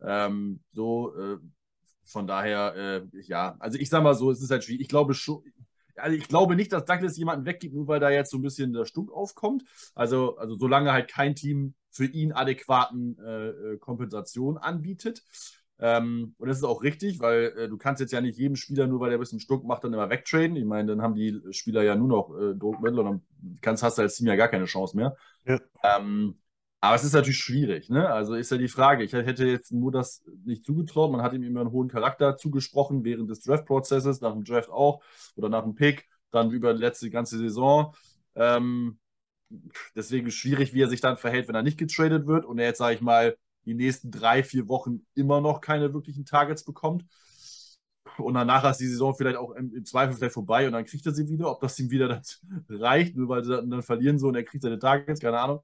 Ähm, 0.00 0.60
so, 0.70 1.14
äh, 1.16 1.38
von 2.02 2.26
daher, 2.26 2.74
äh, 2.74 3.02
ja, 3.22 3.56
also 3.58 3.78
ich 3.78 3.88
sag 3.90 4.02
mal 4.02 4.14
so, 4.14 4.30
es 4.30 4.42
ist 4.42 4.50
halt 4.50 4.64
schwierig. 4.64 4.82
Ich 4.82 4.88
glaube 4.88 5.14
schon, 5.14 5.42
also 5.96 6.16
ich 6.16 6.28
glaube 6.28 6.56
nicht, 6.56 6.72
dass 6.72 6.84
Douglas 6.84 7.16
jemanden 7.16 7.46
weggibt, 7.46 7.74
nur 7.74 7.86
weil 7.86 8.00
da 8.00 8.10
jetzt 8.10 8.30
so 8.30 8.38
ein 8.38 8.42
bisschen 8.42 8.72
der 8.72 8.86
Stunk 8.86 9.12
aufkommt. 9.12 9.64
Also, 9.94 10.36
also 10.36 10.56
solange 10.56 10.92
halt 10.92 11.08
kein 11.08 11.34
Team 11.34 11.74
für 11.90 12.06
ihn 12.06 12.32
adäquaten 12.32 13.18
äh, 13.18 13.48
äh 13.48 13.78
Kompensation 13.78 14.58
anbietet. 14.58 15.22
Ähm, 15.80 16.34
und 16.38 16.48
das 16.48 16.58
ist 16.58 16.64
auch 16.64 16.82
richtig, 16.82 17.20
weil 17.20 17.52
äh, 17.56 17.68
du 17.68 17.76
kannst 17.78 18.00
jetzt 18.00 18.12
ja 18.12 18.20
nicht 18.20 18.36
jedem 18.36 18.56
Spieler, 18.56 18.86
nur 18.86 19.00
weil 19.00 19.10
er 19.10 19.18
ein 19.18 19.20
bisschen 19.20 19.40
Stuck 19.40 19.64
macht, 19.64 19.84
dann 19.84 19.92
immer 19.92 20.10
wegtraden. 20.10 20.56
Ich 20.56 20.64
meine, 20.64 20.88
dann 20.88 21.02
haben 21.02 21.14
die 21.14 21.40
Spieler 21.52 21.82
ja 21.82 21.94
nur 21.94 22.08
noch 22.08 22.36
äh, 22.36 22.54
Druckmittel 22.54 22.98
und 22.98 23.04
dann 23.06 23.58
kannst, 23.60 23.82
hast 23.82 23.98
du 23.98 24.02
als 24.02 24.16
Team 24.16 24.26
ja 24.26 24.34
gar 24.34 24.48
keine 24.48 24.64
Chance 24.64 24.96
mehr. 24.96 25.16
Ja. 25.44 25.60
Ähm, 25.84 26.38
aber 26.80 26.94
es 26.94 27.04
ist 27.04 27.12
natürlich 27.12 27.38
schwierig, 27.38 27.90
ne? 27.90 28.08
Also 28.08 28.34
ist 28.34 28.52
ja 28.52 28.56
die 28.56 28.68
Frage. 28.68 29.02
Ich 29.02 29.12
hätte 29.12 29.46
jetzt 29.46 29.72
nur 29.72 29.90
das 29.90 30.24
nicht 30.44 30.64
zugetraut. 30.64 31.10
Man 31.10 31.22
hat 31.22 31.32
ihm 31.32 31.42
immer 31.42 31.60
einen 31.60 31.72
hohen 31.72 31.88
Charakter 31.88 32.36
zugesprochen 32.36 33.04
während 33.04 33.28
des 33.30 33.42
Draft-Prozesses, 33.42 34.20
nach 34.20 34.32
dem 34.32 34.44
Draft 34.44 34.70
auch 34.70 35.02
oder 35.34 35.48
nach 35.48 35.64
dem 35.64 35.74
Pick, 35.74 36.06
dann 36.30 36.52
über 36.52 36.74
die 36.74 36.80
letzte 36.80 37.10
ganze 37.10 37.38
Saison. 37.38 37.94
Ähm, 38.36 38.98
deswegen 39.94 40.30
schwierig, 40.30 40.74
wie 40.74 40.82
er 40.82 40.88
sich 40.88 41.00
dann 41.00 41.16
verhält, 41.16 41.48
wenn 41.48 41.54
er 41.54 41.62
nicht 41.62 41.78
getradet 41.78 42.26
wird 42.26 42.44
und 42.44 42.58
er 42.58 42.66
jetzt, 42.66 42.78
sage 42.78 42.94
ich 42.94 43.00
mal, 43.00 43.36
die 43.64 43.74
nächsten 43.74 44.10
drei, 44.10 44.42
vier 44.42 44.68
Wochen 44.68 45.06
immer 45.14 45.40
noch 45.40 45.60
keine 45.60 45.92
wirklichen 45.92 46.24
Targets 46.24 46.64
bekommt. 46.64 47.04
Und 48.16 48.34
danach 48.34 48.68
ist 48.68 48.78
die 48.78 48.86
Saison 48.86 49.14
vielleicht 49.14 49.36
auch 49.36 49.52
im, 49.52 49.84
Zweifel 49.84 50.16
vielleicht 50.16 50.34
vorbei 50.34 50.66
und 50.66 50.72
dann 50.72 50.84
kriegt 50.84 51.06
er 51.06 51.12
sie 51.12 51.28
wieder. 51.28 51.50
Ob 51.50 51.60
das 51.60 51.78
ihm 51.78 51.90
wieder 51.90 52.20
reicht, 52.68 53.16
nur 53.16 53.28
weil 53.28 53.44
sie 53.44 53.50
dann, 53.50 53.70
dann, 53.70 53.82
verlieren 53.82 54.18
so 54.18 54.28
und 54.28 54.34
er 54.34 54.44
kriegt 54.44 54.62
seine 54.62 54.78
Targets, 54.78 55.20
keine 55.20 55.38
Ahnung. 55.38 55.60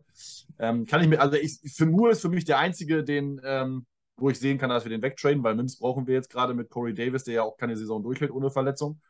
Ähm, 0.59 0.85
kann 0.87 1.01
ich 1.01 1.09
mir, 1.09 1.21
also 1.21 1.37
ich, 1.37 1.59
für 1.75 1.87
Moore 1.87 2.13
ist 2.13 2.21
für 2.21 2.29
mich 2.29 2.45
der 2.45 2.59
einzige, 2.59 3.03
den, 3.03 3.41
ähm, 3.45 3.87
wo 4.17 4.31
ich 4.31 4.39
sehen 4.39 4.59
kann, 4.59 4.71
dass 4.71 4.85
wir 4.85 4.91
den 4.91 5.03
wegtraden, 5.03 5.43
weil 5.43 5.57
Mims 5.57 5.79
brauchen 5.79 6.07
wir 6.07 6.15
jetzt 6.15 6.31
gerade 6.31 6.55
mit 6.55 6.71
Corey 6.71 6.95
Davis, 6.95 7.25
der 7.25 7.35
ja 7.35 7.43
auch 7.43 7.57
keine 7.57 7.77
Saison 7.77 8.03
durchhält 8.03 8.31
ohne 8.31 8.51
Verletzung. 8.51 9.01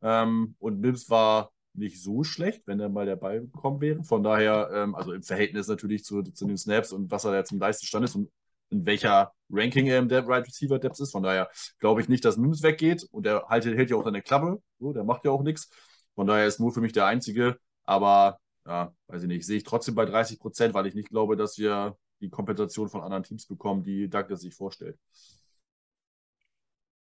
Ähm, 0.00 0.54
und 0.58 0.80
Mims 0.80 1.10
war 1.10 1.53
nicht 1.74 2.02
so 2.02 2.24
schlecht, 2.24 2.62
wenn 2.66 2.80
er 2.80 2.88
mal 2.88 3.06
der 3.06 3.16
Ball 3.16 3.40
gekommen 3.40 3.80
wäre. 3.80 4.02
Von 4.04 4.22
daher, 4.22 4.70
ähm, 4.72 4.94
also 4.94 5.12
im 5.12 5.22
Verhältnis 5.22 5.68
natürlich 5.68 6.04
zu, 6.04 6.22
zu 6.22 6.46
den 6.46 6.56
Snaps 6.56 6.92
und 6.92 7.10
was 7.10 7.24
er 7.24 7.34
jetzt 7.36 7.52
im 7.52 7.58
Leistungsstand 7.58 8.04
ist 8.04 8.14
und 8.14 8.30
in 8.70 8.86
welcher 8.86 9.32
Ranking 9.50 9.86
er 9.86 9.98
im 9.98 10.08
Dead 10.08 10.24
Right 10.26 10.46
Receiver 10.46 10.78
Depth 10.78 11.00
ist. 11.00 11.12
Von 11.12 11.22
daher 11.22 11.50
glaube 11.78 12.00
ich 12.00 12.08
nicht, 12.08 12.24
dass 12.24 12.36
Mims 12.36 12.62
weggeht 12.62 13.06
und 13.10 13.26
er 13.26 13.46
hält, 13.48 13.64
hält 13.64 13.90
ja 13.90 13.96
auch 13.96 14.04
seine 14.04 14.22
Klappe. 14.22 14.62
So, 14.78 14.92
der 14.92 15.04
macht 15.04 15.24
ja 15.24 15.30
auch 15.30 15.42
nichts. 15.42 15.68
Von 16.14 16.26
daher 16.26 16.46
ist 16.46 16.60
nur 16.60 16.72
für 16.72 16.80
mich 16.80 16.92
der 16.92 17.06
Einzige. 17.06 17.58
Aber 17.84 18.38
ja, 18.66 18.94
weiß 19.08 19.22
ich 19.22 19.28
nicht, 19.28 19.46
sehe 19.46 19.58
ich 19.58 19.64
trotzdem 19.64 19.94
bei 19.94 20.06
30 20.06 20.38
Prozent, 20.38 20.74
weil 20.74 20.86
ich 20.86 20.94
nicht 20.94 21.10
glaube, 21.10 21.36
dass 21.36 21.58
wir 21.58 21.96
die 22.20 22.30
Kompensation 22.30 22.88
von 22.88 23.02
anderen 23.02 23.24
Teams 23.24 23.46
bekommen, 23.46 23.82
die 23.82 24.08
Douglas 24.08 24.40
sich 24.40 24.54
vorstellt. 24.54 24.98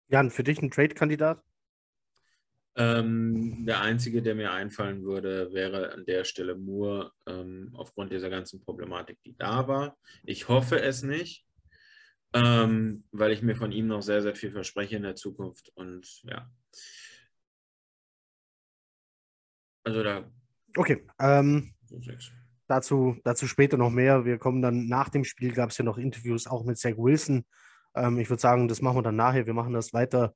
Jan, 0.09 0.31
für 0.31 0.45
dich 0.45 0.63
ein 0.63 0.71
Trade-Kandidat? 0.71 1.43
Ähm, 2.77 3.67
der 3.67 3.81
einzige, 3.81 4.23
der 4.23 4.35
mir 4.35 4.53
einfallen 4.53 5.03
würde, 5.03 5.53
wäre 5.53 5.93
an 5.93 6.05
der 6.05 6.25
Stelle 6.25 6.55
Moore, 6.55 7.13
ähm, 7.27 7.73
aufgrund 7.75 8.13
dieser 8.13 8.31
ganzen 8.31 8.61
Problematik, 8.61 9.19
die 9.25 9.37
da 9.37 9.67
war. 9.67 9.97
Ich 10.25 10.49
hoffe 10.49 10.81
es 10.81 11.03
nicht 11.03 11.49
ähm, 12.35 13.05
weil 13.11 13.33
ich 13.33 13.43
mir 13.43 13.57
von 13.57 13.73
ihm 13.73 13.87
noch 13.87 14.03
sehr, 14.03 14.23
sehr 14.23 14.35
viel 14.35 14.51
verspreche 14.51 14.97
in 14.97 15.03
der 15.03 15.15
Zukunft. 15.15 15.73
Und 15.75 16.23
ja. 16.25 16.51
Also 19.85 20.03
da. 20.03 20.31
Okay. 20.77 21.07
Ähm, 21.19 21.75
dazu, 22.67 23.17
dazu 23.25 23.47
später 23.47 23.79
noch 23.79 23.91
mehr. 23.91 24.25
Wir 24.25 24.39
kommen 24.39 24.61
dann 24.61 24.89
nach 24.89 25.09
dem 25.09 25.25
Spiel, 25.25 25.53
gab 25.53 25.71
es 25.71 25.79
ja 25.79 25.85
noch 25.85 25.99
Interviews 25.99 26.47
auch 26.47 26.65
mit 26.65 26.79
Zach 26.79 26.97
Wilson. 26.97 27.47
Ähm, 27.95 28.19
ich 28.19 28.29
würde 28.29 28.43
sagen, 28.43 28.69
das 28.69 28.83
machen 28.83 28.99
wir 28.99 29.03
dann 29.03 29.17
nachher. 29.17 29.47
Wir 29.47 29.55
machen 29.55 29.73
das 29.73 29.95
weiter 29.95 30.35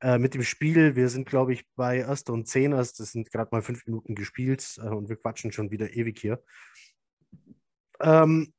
äh, 0.00 0.18
mit 0.18 0.34
dem 0.34 0.42
Spiel. 0.42 0.96
Wir 0.96 1.08
sind, 1.08 1.28
glaube 1.28 1.52
ich, 1.52 1.64
bei 1.76 1.98
Erster 1.98 2.32
und 2.32 2.46
Zehners. 2.46 2.94
Das 2.94 3.12
sind 3.12 3.30
gerade 3.30 3.50
mal 3.52 3.62
fünf 3.62 3.86
Minuten 3.86 4.14
gespielt 4.14 4.78
äh, 4.78 4.88
und 4.88 5.08
wir 5.08 5.16
quatschen 5.16 5.52
schon 5.52 5.70
wieder 5.70 5.92
ewig 5.94 6.18
hier. 6.18 6.42
Ähm, 8.00 8.52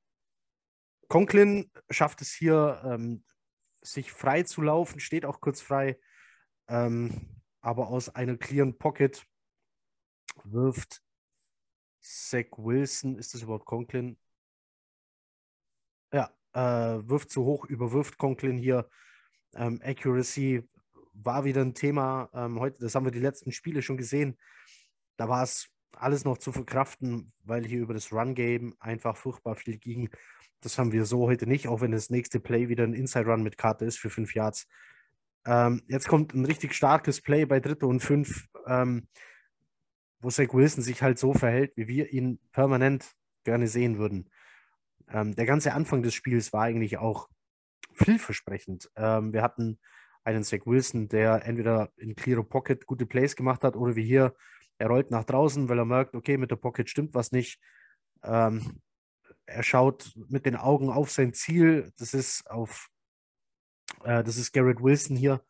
Conklin 1.08 1.72
schafft 1.90 2.22
es 2.22 2.32
hier, 2.32 2.82
ähm, 2.86 3.24
sich 3.82 4.12
frei 4.12 4.44
zu 4.44 4.62
laufen, 4.62 5.00
steht 5.00 5.26
auch 5.26 5.42
kurz 5.42 5.60
frei, 5.60 6.00
ähm, 6.68 7.42
aber 7.60 7.88
aus 7.88 8.10
einer 8.10 8.38
clearen 8.38 8.78
Pocket 8.78 9.26
wirft 10.44 11.02
Zach 12.00 12.58
Wilson, 12.58 13.18
ist 13.18 13.34
das 13.34 13.42
überhaupt 13.42 13.66
Conklin? 13.66 14.18
Ja, 16.14 16.32
äh, 16.54 17.08
wirft 17.08 17.32
zu 17.32 17.44
hoch, 17.46 17.66
überwirft 17.66 18.18
Conklin 18.18 18.58
hier. 18.58 18.90
Ähm, 19.54 19.82
Accuracy 19.84 20.68
war 21.24 21.46
wieder 21.46 21.62
ein 21.62 21.74
Thema. 21.74 22.30
Ähm, 22.34 22.60
heute, 22.60 22.80
das 22.80 22.96
haben 22.96 23.06
wir 23.06 23.12
die 23.12 23.20
letzten 23.20 23.52
Spiele 23.52 23.82
schon 23.82 23.98
gesehen. 23.98 24.38
Da 25.18 25.30
war 25.30 25.44
es 25.44 25.70
alles 25.94 26.26
noch 26.26 26.38
zu 26.38 26.52
verkraften, 26.52 27.32
weil 27.44 27.66
hier 27.66 27.82
über 27.82 27.94
das 27.94 28.12
Run-Game 28.12 28.76
einfach 28.80 29.18
furchtbar 29.18 29.56
viel 29.56 29.78
ging. 29.78 30.10
Das 30.62 30.78
haben 30.78 30.92
wir 30.92 31.06
so 31.06 31.28
heute 31.28 31.48
nicht, 31.48 31.68
auch 31.68 31.82
wenn 31.82 31.92
das 31.92 32.10
nächste 32.10 32.40
Play 32.40 32.70
wieder 32.70 32.84
ein 32.84 32.94
Inside-Run 32.94 33.44
mit 33.44 33.58
Karte 33.58 33.86
ist 33.86 34.00
für 34.00 34.10
fünf 34.10 34.34
Yards. 34.34 34.68
Ähm, 35.46 35.82
jetzt 35.88 36.08
kommt 36.08 36.34
ein 36.34 36.46
richtig 36.46 36.74
starkes 36.74 37.22
Play 37.22 37.46
bei 37.46 37.60
Dritte 37.60 37.88
und 37.88 38.02
Fünf, 38.02 38.48
ähm, 38.68 39.08
wo 40.20 40.30
Zach 40.30 40.54
Wilson 40.54 40.84
sich 40.84 41.02
halt 41.02 41.18
so 41.18 41.34
verhält, 41.34 41.74
wie 41.76 41.88
wir 41.88 42.14
ihn 42.14 42.40
permanent 42.52 43.12
gerne 43.44 43.68
sehen 43.68 43.98
würden. 43.98 44.30
Ähm, 45.10 45.36
der 45.36 45.46
ganze 45.46 45.74
Anfang 45.74 46.04
des 46.04 46.14
Spiels 46.14 46.54
war 46.54 46.64
eigentlich 46.64 46.98
auch 47.00 47.28
vielversprechend. 47.94 48.90
Ähm, 48.96 49.34
wir 49.34 49.42
hatten 49.42 49.80
einen 50.24 50.44
Zach 50.44 50.66
Wilson, 50.66 51.08
der 51.08 51.46
entweder 51.46 51.92
in 51.98 52.16
Clear 52.16 52.44
Pocket 52.44 52.86
gute 52.86 53.06
Plays 53.06 53.36
gemacht 53.36 53.64
hat 53.64 53.76
oder 53.76 53.96
wie 53.96 54.06
hier, 54.06 54.34
er 54.78 54.88
rollt 54.88 55.12
nach 55.12 55.24
draußen, 55.24 55.70
weil 55.70 55.78
er 55.78 55.86
merkt, 55.86 56.16
okay, 56.16 56.38
mit 56.38 56.52
der 56.52 56.56
Pocket 56.56 56.90
stimmt 56.90 57.14
was 57.14 57.32
nicht. 57.32 57.60
Ähm, 58.24 58.82
er 59.46 59.64
schaut 59.64 60.14
mit 60.30 60.46
den 60.46 60.56
Augen 60.56 60.90
auf 60.90 61.12
sein 61.12 61.34
Ziel. 61.34 61.92
Das 61.98 62.14
ist 62.14 62.50
auf, 62.50 62.90
äh, 64.04 64.24
das 64.24 64.38
ist 64.38 64.54
Garrett 64.54 64.82
Wilson 64.82 65.16
hier, 65.16 65.44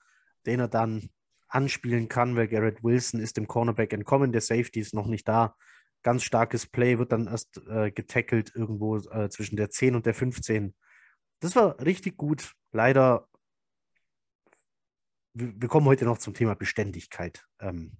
den 0.46 0.60
er 0.60 0.68
dann 0.68 1.10
anspielen 1.48 2.08
kann, 2.08 2.36
weil 2.36 2.48
Garrett 2.48 2.84
Wilson 2.84 3.20
ist 3.20 3.38
dem 3.38 3.48
Cornerback 3.48 3.94
entkommen. 3.94 4.32
Der 4.32 4.42
Safety 4.42 4.80
ist 4.80 4.94
noch 4.94 5.08
nicht 5.08 5.28
da. 5.28 5.56
Ganz 6.04 6.24
starkes 6.24 6.66
Play, 6.66 6.98
wird 6.98 7.12
dann 7.12 7.28
erst 7.28 7.62
äh, 7.68 7.92
getackelt 7.92 8.52
irgendwo 8.56 8.98
äh, 8.98 9.30
zwischen 9.30 9.56
der 9.56 9.70
10 9.70 9.96
und 9.96 10.06
der 10.06 10.14
15. 10.14 10.74
Das 11.42 11.56
war 11.56 11.80
richtig 11.80 12.18
gut. 12.18 12.54
Leider, 12.72 13.28
wir, 15.34 15.70
kommen 15.70 15.86
heute 15.86 16.06
noch 16.06 16.18
zum 16.18 16.34
Thema 16.34 16.56
Beständigkeit. 16.56 17.46
Ähm, 17.60 17.98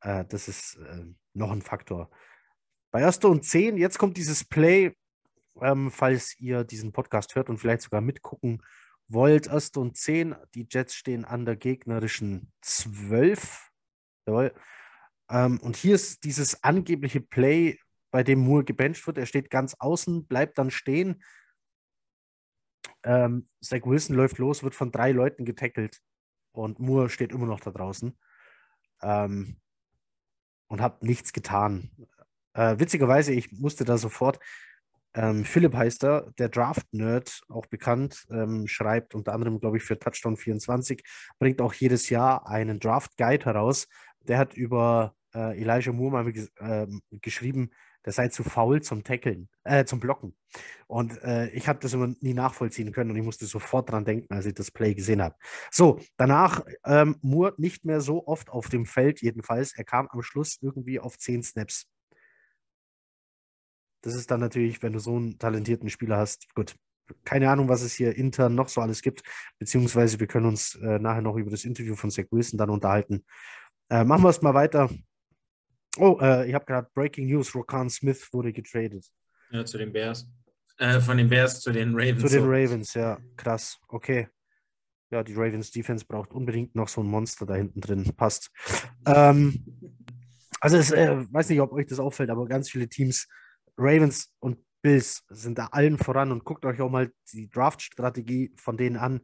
äh, 0.00 0.24
das 0.24 0.48
ist 0.48 0.76
äh, 0.76 1.04
noch 1.32 1.50
ein 1.50 1.62
Faktor. 1.62 2.10
Bei 2.90 3.00
Erster 3.00 3.28
und 3.28 3.44
10, 3.44 3.76
jetzt 3.76 3.98
kommt 3.98 4.16
dieses 4.16 4.44
Play, 4.44 4.96
ähm, 5.60 5.90
falls 5.90 6.38
ihr 6.38 6.64
diesen 6.64 6.92
Podcast 6.92 7.34
hört 7.34 7.48
und 7.50 7.58
vielleicht 7.58 7.82
sogar 7.82 8.00
mitgucken 8.00 8.62
wollt. 9.08 9.46
Erster 9.46 9.80
und 9.80 9.96
10, 9.96 10.34
die 10.54 10.66
Jets 10.68 10.94
stehen 10.94 11.24
an 11.24 11.44
der 11.44 11.56
gegnerischen 11.56 12.52
12. 12.62 13.70
Jawohl. 14.26 14.54
Ähm, 15.30 15.60
und 15.60 15.76
hier 15.76 15.94
ist 15.94 16.24
dieses 16.24 16.62
angebliche 16.62 17.20
Play, 17.20 17.78
bei 18.10 18.22
dem 18.22 18.38
Moore 18.40 18.64
gebencht 18.64 19.04
wird. 19.08 19.18
Er 19.18 19.26
steht 19.26 19.50
ganz 19.50 19.74
außen, 19.74 20.26
bleibt 20.26 20.58
dann 20.58 20.70
stehen. 20.70 21.22
Ähm, 23.02 23.48
Zach 23.60 23.84
Wilson 23.84 24.14
läuft 24.14 24.38
los, 24.38 24.62
wird 24.62 24.76
von 24.76 24.92
drei 24.92 25.10
Leuten 25.10 25.44
getackelt 25.44 26.00
und 26.54 26.78
Moore 26.78 27.10
steht 27.10 27.32
immer 27.32 27.46
noch 27.46 27.60
da 27.60 27.70
draußen 27.70 28.16
ähm, 29.02 29.56
und 30.68 30.80
hat 30.80 31.02
nichts 31.02 31.32
getan. 31.32 31.90
Äh, 32.54 32.78
witzigerweise, 32.78 33.32
ich 33.32 33.52
musste 33.52 33.84
da 33.84 33.98
sofort, 33.98 34.38
ähm, 35.14 35.44
Philipp 35.44 35.74
heißt 35.74 36.04
er, 36.04 36.32
der 36.38 36.48
Draft-Nerd, 36.48 37.42
auch 37.48 37.66
bekannt, 37.66 38.26
ähm, 38.30 38.66
schreibt 38.66 39.14
unter 39.14 39.32
anderem, 39.32 39.60
glaube 39.60 39.76
ich, 39.76 39.84
für 39.84 39.98
Touchdown 39.98 40.36
24, 40.36 41.04
bringt 41.38 41.60
auch 41.60 41.74
jedes 41.74 42.08
Jahr 42.08 42.48
einen 42.48 42.80
Draft-Guide 42.80 43.44
heraus. 43.44 43.86
Der 44.22 44.38
hat 44.38 44.54
über 44.54 45.14
äh, 45.34 45.60
Elijah 45.60 45.92
Moore 45.92 46.10
mal 46.10 46.28
äh, 46.28 46.86
geschrieben, 47.20 47.70
der 48.04 48.12
sei 48.12 48.28
zu 48.28 48.44
faul 48.44 48.82
zum 48.82 49.02
Tackeln, 49.04 49.48
äh, 49.64 49.84
zum 49.84 50.00
Blocken. 50.00 50.36
Und 50.86 51.22
äh, 51.22 51.48
ich 51.50 51.68
habe 51.68 51.78
das 51.80 51.92
immer 51.94 52.14
nie 52.20 52.34
nachvollziehen 52.34 52.92
können 52.92 53.10
und 53.10 53.16
ich 53.16 53.24
musste 53.24 53.46
sofort 53.46 53.90
dran 53.90 54.04
denken, 54.04 54.32
als 54.34 54.46
ich 54.46 54.54
das 54.54 54.70
Play 54.70 54.94
gesehen 54.94 55.22
habe. 55.22 55.36
So, 55.70 56.00
danach 56.16 56.64
ähm, 56.84 57.16
Moore 57.22 57.54
nicht 57.56 57.84
mehr 57.84 58.00
so 58.00 58.26
oft 58.26 58.50
auf 58.50 58.68
dem 58.68 58.86
Feld, 58.86 59.22
jedenfalls. 59.22 59.74
Er 59.74 59.84
kam 59.84 60.08
am 60.08 60.22
Schluss 60.22 60.58
irgendwie 60.60 61.00
auf 61.00 61.18
zehn 61.18 61.42
Snaps. 61.42 61.88
Das 64.02 64.14
ist 64.14 64.30
dann 64.30 64.40
natürlich, 64.40 64.82
wenn 64.82 64.92
du 64.92 64.98
so 64.98 65.16
einen 65.16 65.38
talentierten 65.38 65.88
Spieler 65.88 66.18
hast, 66.18 66.54
gut. 66.54 66.76
Keine 67.24 67.50
Ahnung, 67.50 67.68
was 67.68 67.82
es 67.82 67.92
hier 67.92 68.16
intern 68.16 68.54
noch 68.54 68.68
so 68.68 68.80
alles 68.80 69.02
gibt, 69.02 69.22
beziehungsweise 69.58 70.20
wir 70.20 70.26
können 70.26 70.46
uns 70.46 70.74
äh, 70.76 70.98
nachher 70.98 71.20
noch 71.20 71.36
über 71.36 71.50
das 71.50 71.66
Interview 71.66 71.96
von 71.96 72.10
Zach 72.10 72.24
Wilson 72.30 72.56
dann 72.56 72.70
unterhalten. 72.70 73.26
Äh, 73.90 74.04
machen 74.04 74.22
wir 74.22 74.30
es 74.30 74.40
mal 74.40 74.54
weiter. 74.54 74.88
Oh, 75.96 76.18
äh, 76.20 76.48
ich 76.48 76.54
habe 76.54 76.64
gerade 76.64 76.88
Breaking 76.94 77.26
News: 77.26 77.54
Rokan 77.54 77.88
Smith 77.88 78.28
wurde 78.32 78.52
getradet. 78.52 79.06
Ja, 79.50 79.64
zu 79.64 79.78
den 79.78 79.92
Bears. 79.92 80.28
Äh, 80.78 81.00
von 81.00 81.16
den 81.16 81.28
Bears 81.28 81.60
zu 81.60 81.72
den 81.72 81.94
Ravens. 81.94 82.22
Zu 82.22 82.28
den 82.28 82.44
Ravens, 82.44 82.94
ja, 82.94 83.18
krass. 83.36 83.78
Okay. 83.88 84.28
Ja, 85.10 85.22
die 85.22 85.34
Ravens 85.34 85.70
Defense 85.70 86.04
braucht 86.04 86.32
unbedingt 86.32 86.74
noch 86.74 86.88
so 86.88 87.00
ein 87.00 87.06
Monster 87.06 87.46
da 87.46 87.54
hinten 87.54 87.80
drin. 87.80 88.12
Passt. 88.16 88.50
Ähm, 89.06 89.64
also, 90.60 90.78
ich 90.78 90.92
äh, 90.92 91.32
weiß 91.32 91.50
nicht, 91.50 91.60
ob 91.60 91.72
euch 91.72 91.86
das 91.86 92.00
auffällt, 92.00 92.30
aber 92.30 92.46
ganz 92.46 92.70
viele 92.70 92.88
Teams, 92.88 93.28
Ravens 93.76 94.32
und 94.40 94.58
Bills, 94.82 95.22
sind 95.28 95.58
da 95.58 95.66
allen 95.66 95.98
voran 95.98 96.32
und 96.32 96.44
guckt 96.44 96.64
euch 96.64 96.80
auch 96.80 96.90
mal 96.90 97.12
die 97.32 97.48
Draft-Strategie 97.48 98.52
von 98.56 98.76
denen 98.76 98.96
an. 98.96 99.20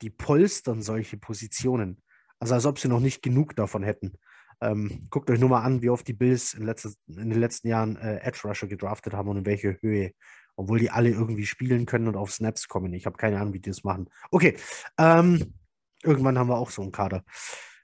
Die 0.00 0.10
polstern 0.10 0.80
solche 0.80 1.18
Positionen. 1.18 2.02
Also, 2.38 2.54
als 2.54 2.64
ob 2.64 2.78
sie 2.78 2.88
noch 2.88 3.00
nicht 3.00 3.20
genug 3.20 3.54
davon 3.54 3.82
hätten. 3.82 4.16
Ähm, 4.60 5.06
guckt 5.10 5.30
euch 5.30 5.40
nur 5.40 5.48
mal 5.48 5.62
an, 5.62 5.82
wie 5.82 5.90
oft 5.90 6.06
die 6.06 6.12
Bills 6.12 6.54
in, 6.54 6.64
letztes, 6.64 6.96
in 7.06 7.30
den 7.30 7.40
letzten 7.40 7.68
Jahren 7.68 7.96
äh, 7.96 8.18
Edge 8.20 8.40
Rusher 8.44 8.66
gedraftet 8.66 9.14
haben 9.14 9.28
und 9.28 9.38
in 9.38 9.46
welche 9.46 9.76
Höhe. 9.80 10.12
Obwohl 10.56 10.78
die 10.78 10.90
alle 10.90 11.10
irgendwie 11.10 11.46
spielen 11.46 11.84
können 11.84 12.06
und 12.06 12.16
auf 12.16 12.32
Snaps 12.32 12.68
kommen. 12.68 12.92
Ich 12.94 13.06
habe 13.06 13.16
keine 13.16 13.40
Ahnung, 13.40 13.54
wie 13.54 13.60
die 13.60 13.70
das 13.70 13.82
machen. 13.82 14.08
Okay. 14.30 14.56
Ähm, 14.98 15.54
irgendwann 16.02 16.38
haben 16.38 16.48
wir 16.48 16.56
auch 16.56 16.70
so 16.70 16.82
einen 16.82 16.92
Kader. 16.92 17.24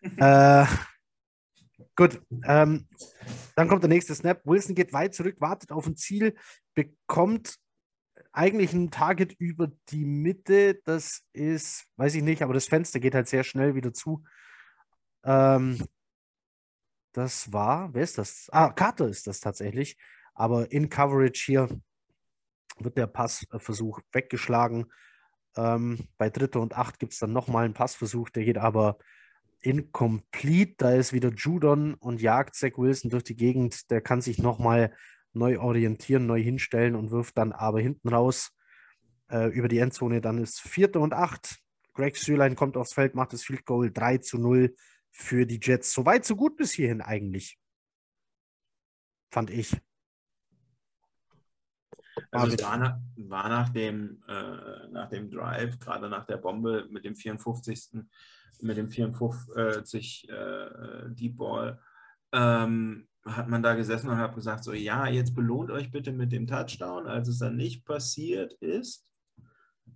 äh, 0.17 0.67
gut. 1.97 2.23
Ähm, 2.45 2.87
dann 3.57 3.69
kommt 3.69 3.83
der 3.83 3.89
nächste 3.89 4.15
Snap. 4.15 4.41
Wilson 4.45 4.75
geht 4.75 4.93
weit 4.93 5.15
zurück, 5.15 5.41
wartet 5.41 5.73
auf 5.73 5.87
ein 5.87 5.97
Ziel, 5.97 6.37
bekommt 6.75 7.57
eigentlich 8.33 8.73
ein 8.73 8.91
Target 8.91 9.33
über 9.39 9.71
die 9.89 10.05
Mitte. 10.05 10.81
Das 10.85 11.23
ist, 11.33 11.87
weiß 11.97 12.15
ich 12.15 12.23
nicht, 12.23 12.43
aber 12.43 12.55
das 12.55 12.67
Fenster 12.67 13.01
geht 13.01 13.15
halt 13.15 13.29
sehr 13.29 13.45
schnell 13.45 13.75
wieder 13.75 13.93
zu. 13.93 14.23
Ähm, 15.25 15.85
das 17.13 17.53
war, 17.53 17.93
wer 17.95 18.03
ist 18.03 18.19
das? 18.19 18.49
Ah, 18.53 18.71
Carter 18.71 19.09
ist 19.09 19.27
das 19.27 19.41
tatsächlich. 19.41 19.97
Aber 20.35 20.71
in 20.73 20.89
Coverage 20.89 21.43
hier 21.45 21.69
wird 22.79 22.97
der 22.97 23.07
Passversuch 23.07 24.01
weggeschlagen. 24.13 24.87
Ähm, 25.57 26.09
bei 26.17 26.31
Dritte 26.31 26.61
und 26.61 26.77
Acht 26.77 26.99
gibt 26.99 27.13
es 27.13 27.19
dann 27.19 27.33
nochmal 27.33 27.65
einen 27.65 27.75
Passversuch, 27.75 28.31
der 28.31 28.45
geht 28.45 28.59
aber 28.59 28.99
incomplete. 29.61 30.75
Da 30.79 30.93
ist 30.93 31.13
wieder 31.13 31.31
Judon 31.31 31.95
und 31.95 32.21
jagt 32.21 32.55
Zach 32.55 32.77
Wilson 32.77 33.11
durch 33.11 33.25
die 33.25 33.37
Gegend. 33.37 33.91
Der 33.91 34.01
kann 34.01 34.21
sich 34.21 34.39
nochmal 34.39 34.95
neu 35.33 35.59
orientieren, 35.61 36.27
neu 36.27 36.41
hinstellen 36.43 36.95
und 36.95 37.11
wirft 37.11 37.37
dann 37.39 37.53
aber 37.53 37.81
hinten 37.81 38.09
raus 38.09 38.53
äh, 39.31 39.49
über 39.49 39.69
die 39.69 39.79
Endzone. 39.79 40.21
Dann 40.21 40.39
ist 40.39 40.61
Vierte 40.61 41.01
und 41.01 41.13
Acht. 41.13 41.59
Greg 41.93 42.17
Sülein 42.17 42.55
kommt 42.55 42.77
aufs 42.77 42.95
Feld, 42.95 43.15
macht 43.15 43.33
das 43.33 43.43
Field 43.43 43.67
Goal 43.67 43.91
3 43.91 44.19
zu 44.19 44.39
0 44.39 44.75
für 45.11 45.47
die 45.47 45.61
Jets. 45.63 45.93
So 45.93 46.05
weit, 46.07 46.25
so 46.25 46.37
gut 46.37 46.57
bis 46.57 46.73
hierhin 46.73 47.01
eigentlich. 47.01 47.59
Fand 49.31 49.51
ich. 49.51 49.77
Also 52.31 52.55
es 52.55 52.63
war 52.63 52.77
nach, 52.77 52.99
war 53.17 53.49
nach, 53.49 53.69
dem, 53.71 54.23
äh, 54.29 54.89
nach 54.91 55.09
dem 55.09 55.31
Drive, 55.31 55.79
gerade 55.79 56.09
nach 56.09 56.27
der 56.27 56.37
Bombe 56.37 56.87
mit 56.91 57.05
dem 57.05 57.17
54. 57.17 58.05
mit 58.61 58.77
dem 58.77 58.91
54 58.91 60.29
äh, 60.29 61.11
Deep 61.11 61.37
Ball, 61.37 61.81
ähm, 62.33 63.09
hat 63.25 63.49
man 63.49 63.63
da 63.63 63.75
gesessen 63.75 64.09
und 64.09 64.19
hat 64.19 64.35
gesagt, 64.35 64.65
so 64.65 64.73
ja, 64.73 65.07
jetzt 65.07 65.35
belohnt 65.35 65.71
euch 65.71 65.91
bitte 65.91 66.13
mit 66.13 66.33
dem 66.33 66.47
Touchdown. 66.47 67.07
Als 67.07 67.29
es 67.29 67.39
dann 67.39 67.57
nicht 67.57 67.85
passiert 67.85 68.55
ist, 68.55 69.07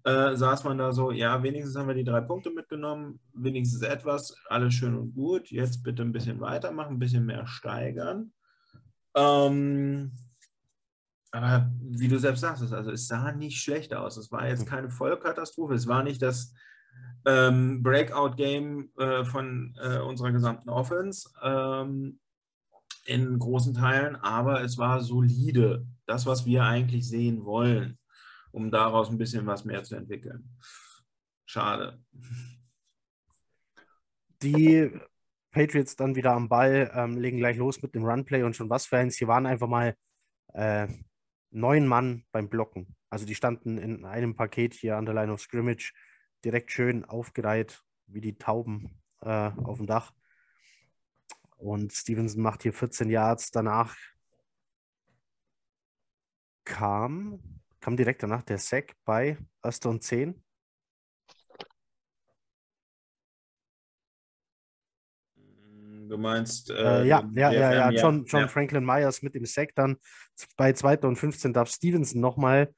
äh, 0.04 0.36
saß 0.36 0.64
man 0.64 0.78
da 0.78 0.92
so, 0.92 1.10
ja, 1.10 1.42
wenigstens 1.42 1.76
haben 1.76 1.88
wir 1.88 1.94
die 1.94 2.04
drei 2.04 2.20
Punkte 2.20 2.50
mitgenommen, 2.50 3.20
wenigstens 3.32 3.82
etwas, 3.82 4.36
alles 4.48 4.74
schön 4.74 4.94
und 4.94 5.14
gut, 5.14 5.50
jetzt 5.50 5.82
bitte 5.82 6.02
ein 6.02 6.12
bisschen 6.12 6.40
weitermachen, 6.40 6.96
ein 6.96 6.98
bisschen 6.98 7.24
mehr 7.24 7.46
steigern. 7.46 8.32
Ähm, 9.14 10.12
aber 11.32 11.70
wie 11.80 12.08
du 12.08 12.18
selbst 12.18 12.42
sagst, 12.42 12.72
also 12.72 12.90
es 12.90 13.08
sah 13.08 13.32
nicht 13.32 13.60
schlecht 13.60 13.94
aus. 13.94 14.16
Es 14.16 14.30
war 14.30 14.46
jetzt 14.46 14.66
keine 14.66 14.90
Vollkatastrophe. 14.90 15.74
Es 15.74 15.88
war 15.88 16.02
nicht 16.02 16.22
das 16.22 16.52
ähm, 17.24 17.82
Breakout-Game 17.82 18.90
äh, 18.98 19.24
von 19.24 19.74
äh, 19.80 19.98
unserer 19.98 20.30
gesamten 20.30 20.68
Offense 20.68 21.30
ähm, 21.42 22.20
in 23.06 23.38
großen 23.38 23.74
Teilen, 23.74 24.16
aber 24.16 24.62
es 24.62 24.78
war 24.78 25.00
solide. 25.00 25.86
Das, 26.06 26.26
was 26.26 26.44
wir 26.44 26.64
eigentlich 26.64 27.08
sehen 27.08 27.44
wollen 27.44 27.98
um 28.54 28.70
daraus 28.70 29.10
ein 29.10 29.18
bisschen 29.18 29.46
was 29.46 29.64
mehr 29.64 29.82
zu 29.82 29.96
entwickeln. 29.96 30.48
Schade. 31.44 32.00
Die 34.42 34.90
Patriots 35.50 35.96
dann 35.96 36.14
wieder 36.14 36.32
am 36.32 36.48
Ball, 36.48 36.90
ähm, 36.94 37.18
legen 37.18 37.38
gleich 37.38 37.56
los 37.56 37.82
mit 37.82 37.94
dem 37.94 38.04
Runplay 38.04 38.42
und 38.44 38.54
schon 38.54 38.70
was 38.70 38.86
für 38.86 38.98
eins. 38.98 39.16
Hier 39.16 39.28
waren 39.28 39.46
einfach 39.46 39.66
mal 39.66 39.96
äh, 40.52 40.86
neun 41.50 41.86
Mann 41.86 42.24
beim 42.30 42.48
Blocken. 42.48 42.96
Also 43.10 43.26
die 43.26 43.34
standen 43.34 43.76
in 43.76 44.04
einem 44.04 44.36
Paket 44.36 44.74
hier 44.74 44.96
an 44.96 45.04
der 45.04 45.14
Line 45.14 45.32
of 45.32 45.40
Scrimmage, 45.40 45.92
direkt 46.44 46.70
schön 46.70 47.04
aufgereiht, 47.04 47.82
wie 48.06 48.20
die 48.20 48.38
Tauben 48.38 49.02
äh, 49.20 49.50
auf 49.64 49.78
dem 49.78 49.86
Dach. 49.86 50.12
Und 51.56 51.92
Stevenson 51.92 52.42
macht 52.42 52.62
hier 52.62 52.72
14 52.72 53.10
Yards. 53.10 53.50
Danach 53.50 53.96
kam 56.64 57.53
kam 57.84 57.98
direkt 57.98 58.22
danach 58.22 58.42
der 58.42 58.56
Sack 58.56 58.94
bei 59.04 59.36
Erster 59.62 59.90
und 59.90 60.02
10. 60.02 60.42
Du 66.08 66.16
meinst. 66.16 66.70
Äh, 66.70 67.02
äh, 67.02 67.06
ja, 67.06 67.28
ja, 67.34 67.52
ja, 67.52 67.72
ja, 67.74 67.90
John, 67.90 68.24
John 68.24 68.40
ja. 68.42 68.48
Franklin 68.48 68.86
Myers 68.86 69.20
mit 69.20 69.34
dem 69.34 69.44
Sack 69.44 69.74
dann. 69.74 69.98
Bei 70.56 70.72
2. 70.72 71.00
und 71.00 71.16
15 71.16 71.52
darf 71.52 71.68
Stevenson 71.68 72.22
nochmal 72.22 72.74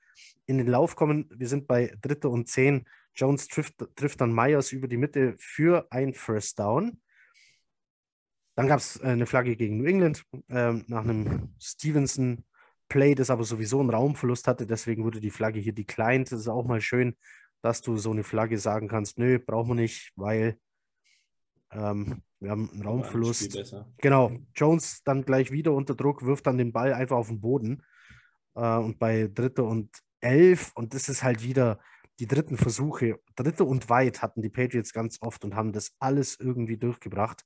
in 0.47 0.59
den 0.59 0.67
Lauf 0.67 0.97
kommen. 0.97 1.31
Wir 1.31 1.47
sind 1.47 1.69
bei 1.69 1.97
3. 2.03 2.29
und 2.29 2.49
10. 2.49 2.85
Jones 3.15 3.47
trifft, 3.47 3.77
trifft 3.95 4.21
dann 4.21 4.35
Myers 4.35 4.73
über 4.73 4.89
die 4.89 4.97
Mitte 4.97 5.37
für 5.39 5.87
ein 5.91 6.15
First 6.15 6.59
Down. 6.59 7.01
Dann 8.57 8.67
gab 8.67 8.81
es 8.81 8.97
äh, 8.97 9.07
eine 9.07 9.27
Flagge 9.27 9.55
gegen 9.55 9.77
New 9.77 9.85
England 9.85 10.25
äh, 10.49 10.73
nach 10.89 11.05
einem 11.05 11.55
Stevenson 11.61 12.45
Play, 12.89 13.15
das 13.15 13.31
aber 13.31 13.45
sowieso 13.45 13.81
einen 13.81 13.91
Raumverlust 13.91 14.47
hatte. 14.47 14.67
Deswegen 14.67 15.05
wurde 15.05 15.21
die 15.21 15.31
Flagge 15.31 15.61
hier 15.61 15.73
declined. 15.75 16.31
Das 16.31 16.41
ist 16.41 16.49
auch 16.49 16.67
mal 16.67 16.81
schön, 16.81 17.17
dass 17.63 17.83
du 17.83 17.97
so 17.97 18.11
eine 18.11 18.25
Flagge 18.25 18.59
sagen 18.59 18.89
kannst, 18.89 19.19
nö, 19.19 19.39
brauchen 19.39 19.71
wir 19.71 19.75
nicht, 19.75 20.13
weil 20.17 20.59
ähm, 21.73 22.23
wir 22.41 22.51
haben 22.51 22.71
einen 22.71 22.83
Raumverlust. 22.83 23.75
Genau. 23.99 24.33
Jones 24.55 25.03
dann 25.05 25.25
gleich 25.25 25.51
wieder 25.51 25.73
unter 25.73 25.95
Druck, 25.95 26.25
wirft 26.25 26.47
dann 26.47 26.59
den 26.59 26.73
Ball 26.73 26.93
einfach 26.93 27.17
auf 27.17 27.29
den 27.29 27.41
Boden. 27.41 27.83
Äh, 28.55 28.77
und 28.77 28.99
bei 28.99 29.29
Dritte 29.33 29.65
und 29.65 29.91
Elf, 30.21 30.73
und 30.75 30.95
das 30.95 31.09
ist 31.09 31.23
halt 31.23 31.43
wieder 31.43 31.79
die 32.19 32.27
dritten 32.27 32.57
Versuche, 32.57 33.21
Dritte 33.35 33.65
und 33.65 33.91
Weit 33.91 34.23
hatten 34.23 34.43
die 34.43 34.49
Patriots 34.49 34.93
ganz 34.93 35.19
oft 35.21 35.45
und 35.45 35.55
haben 35.55 35.73
das 35.73 35.95
alles 35.99 36.39
irgendwie 36.41 36.79
durchgebracht. 36.79 37.45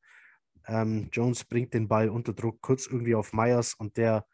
Ähm, 0.66 1.08
Jones 1.12 1.44
bringt 1.44 1.74
den 1.74 1.88
Ball 1.88 2.08
unter 2.08 2.32
Druck 2.32 2.60
kurz 2.60 2.86
irgendwie 2.86 3.14
auf 3.14 3.32
Myers 3.32 3.74
und 3.74 3.96
der 3.96 4.26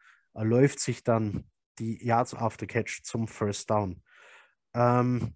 läuft 0.43 0.79
sich 0.79 1.03
dann 1.03 1.45
die 1.79 2.03
Yards 2.05 2.33
after 2.33 2.65
Catch 2.65 3.03
zum 3.03 3.27
First 3.27 3.69
Down. 3.69 4.01
Ähm, 4.73 5.35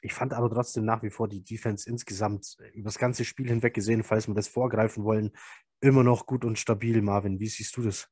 ich 0.00 0.12
fand 0.12 0.32
aber 0.32 0.50
trotzdem 0.50 0.84
nach 0.84 1.02
wie 1.02 1.10
vor 1.10 1.28
die 1.28 1.44
Defense 1.44 1.88
insgesamt 1.88 2.56
über 2.72 2.88
das 2.88 2.98
ganze 2.98 3.24
Spiel 3.24 3.48
hinweg 3.48 3.74
gesehen, 3.74 4.02
falls 4.02 4.26
wir 4.26 4.34
das 4.34 4.48
vorgreifen 4.48 5.04
wollen, 5.04 5.30
immer 5.80 6.02
noch 6.02 6.26
gut 6.26 6.44
und 6.44 6.58
stabil. 6.58 7.02
Marvin, 7.02 7.38
wie 7.38 7.48
siehst 7.48 7.76
du 7.76 7.82
das? 7.82 8.08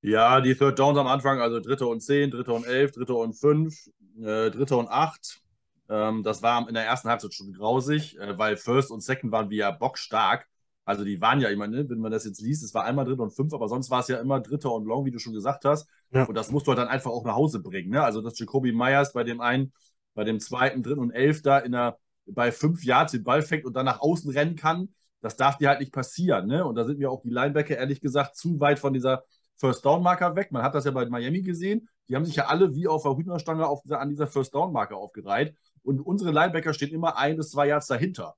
Ja, 0.00 0.40
die 0.40 0.54
Third 0.54 0.78
Downs 0.78 0.98
am 0.98 1.08
Anfang, 1.08 1.40
also 1.40 1.58
dritte 1.58 1.86
und 1.86 2.00
zehn, 2.00 2.30
dritte 2.30 2.52
und 2.52 2.64
elf, 2.64 2.92
dritte 2.92 3.14
und 3.14 3.34
fünf, 3.34 3.74
äh, 4.20 4.50
dritte 4.50 4.76
und 4.76 4.88
acht. 4.88 5.42
Ähm, 5.88 6.22
das 6.22 6.42
war 6.42 6.68
in 6.68 6.74
der 6.74 6.84
ersten 6.84 7.08
Halbzeit 7.08 7.34
schon 7.34 7.52
grausig, 7.52 8.16
äh, 8.18 8.38
weil 8.38 8.56
First 8.56 8.92
und 8.92 9.00
Second 9.00 9.32
waren 9.32 9.50
wir 9.50 9.56
ja 9.56 9.70
bockstark. 9.72 10.46
Also 10.88 11.04
die 11.04 11.20
waren 11.20 11.38
ja 11.38 11.50
immer, 11.50 11.66
ne, 11.66 11.86
wenn 11.90 11.98
man 11.98 12.10
das 12.10 12.24
jetzt 12.24 12.40
liest, 12.40 12.64
es 12.64 12.72
war 12.72 12.84
einmal 12.84 13.04
dritter 13.04 13.22
und 13.22 13.32
fünf, 13.32 13.52
aber 13.52 13.68
sonst 13.68 13.90
war 13.90 14.00
es 14.00 14.08
ja 14.08 14.16
immer 14.20 14.40
dritter 14.40 14.72
und 14.72 14.86
long, 14.86 15.04
wie 15.04 15.10
du 15.10 15.18
schon 15.18 15.34
gesagt 15.34 15.66
hast. 15.66 15.86
Ja. 16.12 16.24
Und 16.24 16.34
das 16.34 16.50
musst 16.50 16.66
du 16.66 16.70
halt 16.70 16.78
dann 16.78 16.88
einfach 16.88 17.10
auch 17.10 17.26
nach 17.26 17.34
Hause 17.34 17.60
bringen. 17.60 17.90
Ne? 17.90 18.02
Also 18.02 18.22
dass 18.22 18.38
Jacoby 18.38 18.72
Myers 18.72 19.12
bei 19.12 19.22
dem 19.22 19.42
einen, 19.42 19.74
bei 20.14 20.24
dem 20.24 20.40
zweiten, 20.40 20.82
dritten 20.82 21.00
und 21.00 21.10
elf 21.10 21.42
da 21.42 21.58
in 21.58 21.72
der, 21.72 21.98
bei 22.24 22.52
fünf 22.52 22.84
Yards 22.84 23.12
den 23.12 23.22
Ball 23.22 23.42
fängt 23.42 23.66
und 23.66 23.74
dann 23.76 23.84
nach 23.84 24.00
außen 24.00 24.30
rennen 24.30 24.56
kann, 24.56 24.88
Das 25.20 25.36
darf 25.36 25.58
dir 25.58 25.68
halt 25.68 25.80
nicht 25.80 25.92
passieren. 25.92 26.46
Ne? 26.46 26.64
Und 26.64 26.76
da 26.76 26.84
sind 26.84 26.98
mir 26.98 27.10
auch 27.10 27.20
die 27.20 27.28
Linebacker, 27.28 27.76
ehrlich 27.76 28.00
gesagt, 28.00 28.36
zu 28.36 28.58
weit 28.58 28.78
von 28.78 28.94
dieser 28.94 29.24
First-Down-Marker 29.56 30.36
weg. 30.36 30.52
Man 30.52 30.62
hat 30.62 30.74
das 30.74 30.86
ja 30.86 30.90
bei 30.92 31.04
Miami 31.06 31.42
gesehen. 31.42 31.88
Die 32.08 32.16
haben 32.16 32.24
sich 32.24 32.36
ja 32.36 32.46
alle 32.46 32.74
wie 32.74 32.88
auf 32.88 33.02
der 33.02 33.14
Hühnerstange 33.14 33.66
auf 33.66 33.82
dieser, 33.82 34.00
an 34.00 34.08
dieser 34.08 34.26
First-Down-Marker 34.26 34.96
aufgereiht. 34.96 35.54
Und 35.82 36.00
unsere 36.00 36.30
Linebacker 36.30 36.72
stehen 36.72 36.94
immer 36.94 37.18
ein 37.18 37.36
bis 37.36 37.50
zwei 37.50 37.66
Yards 37.66 37.88
dahinter. 37.88 38.36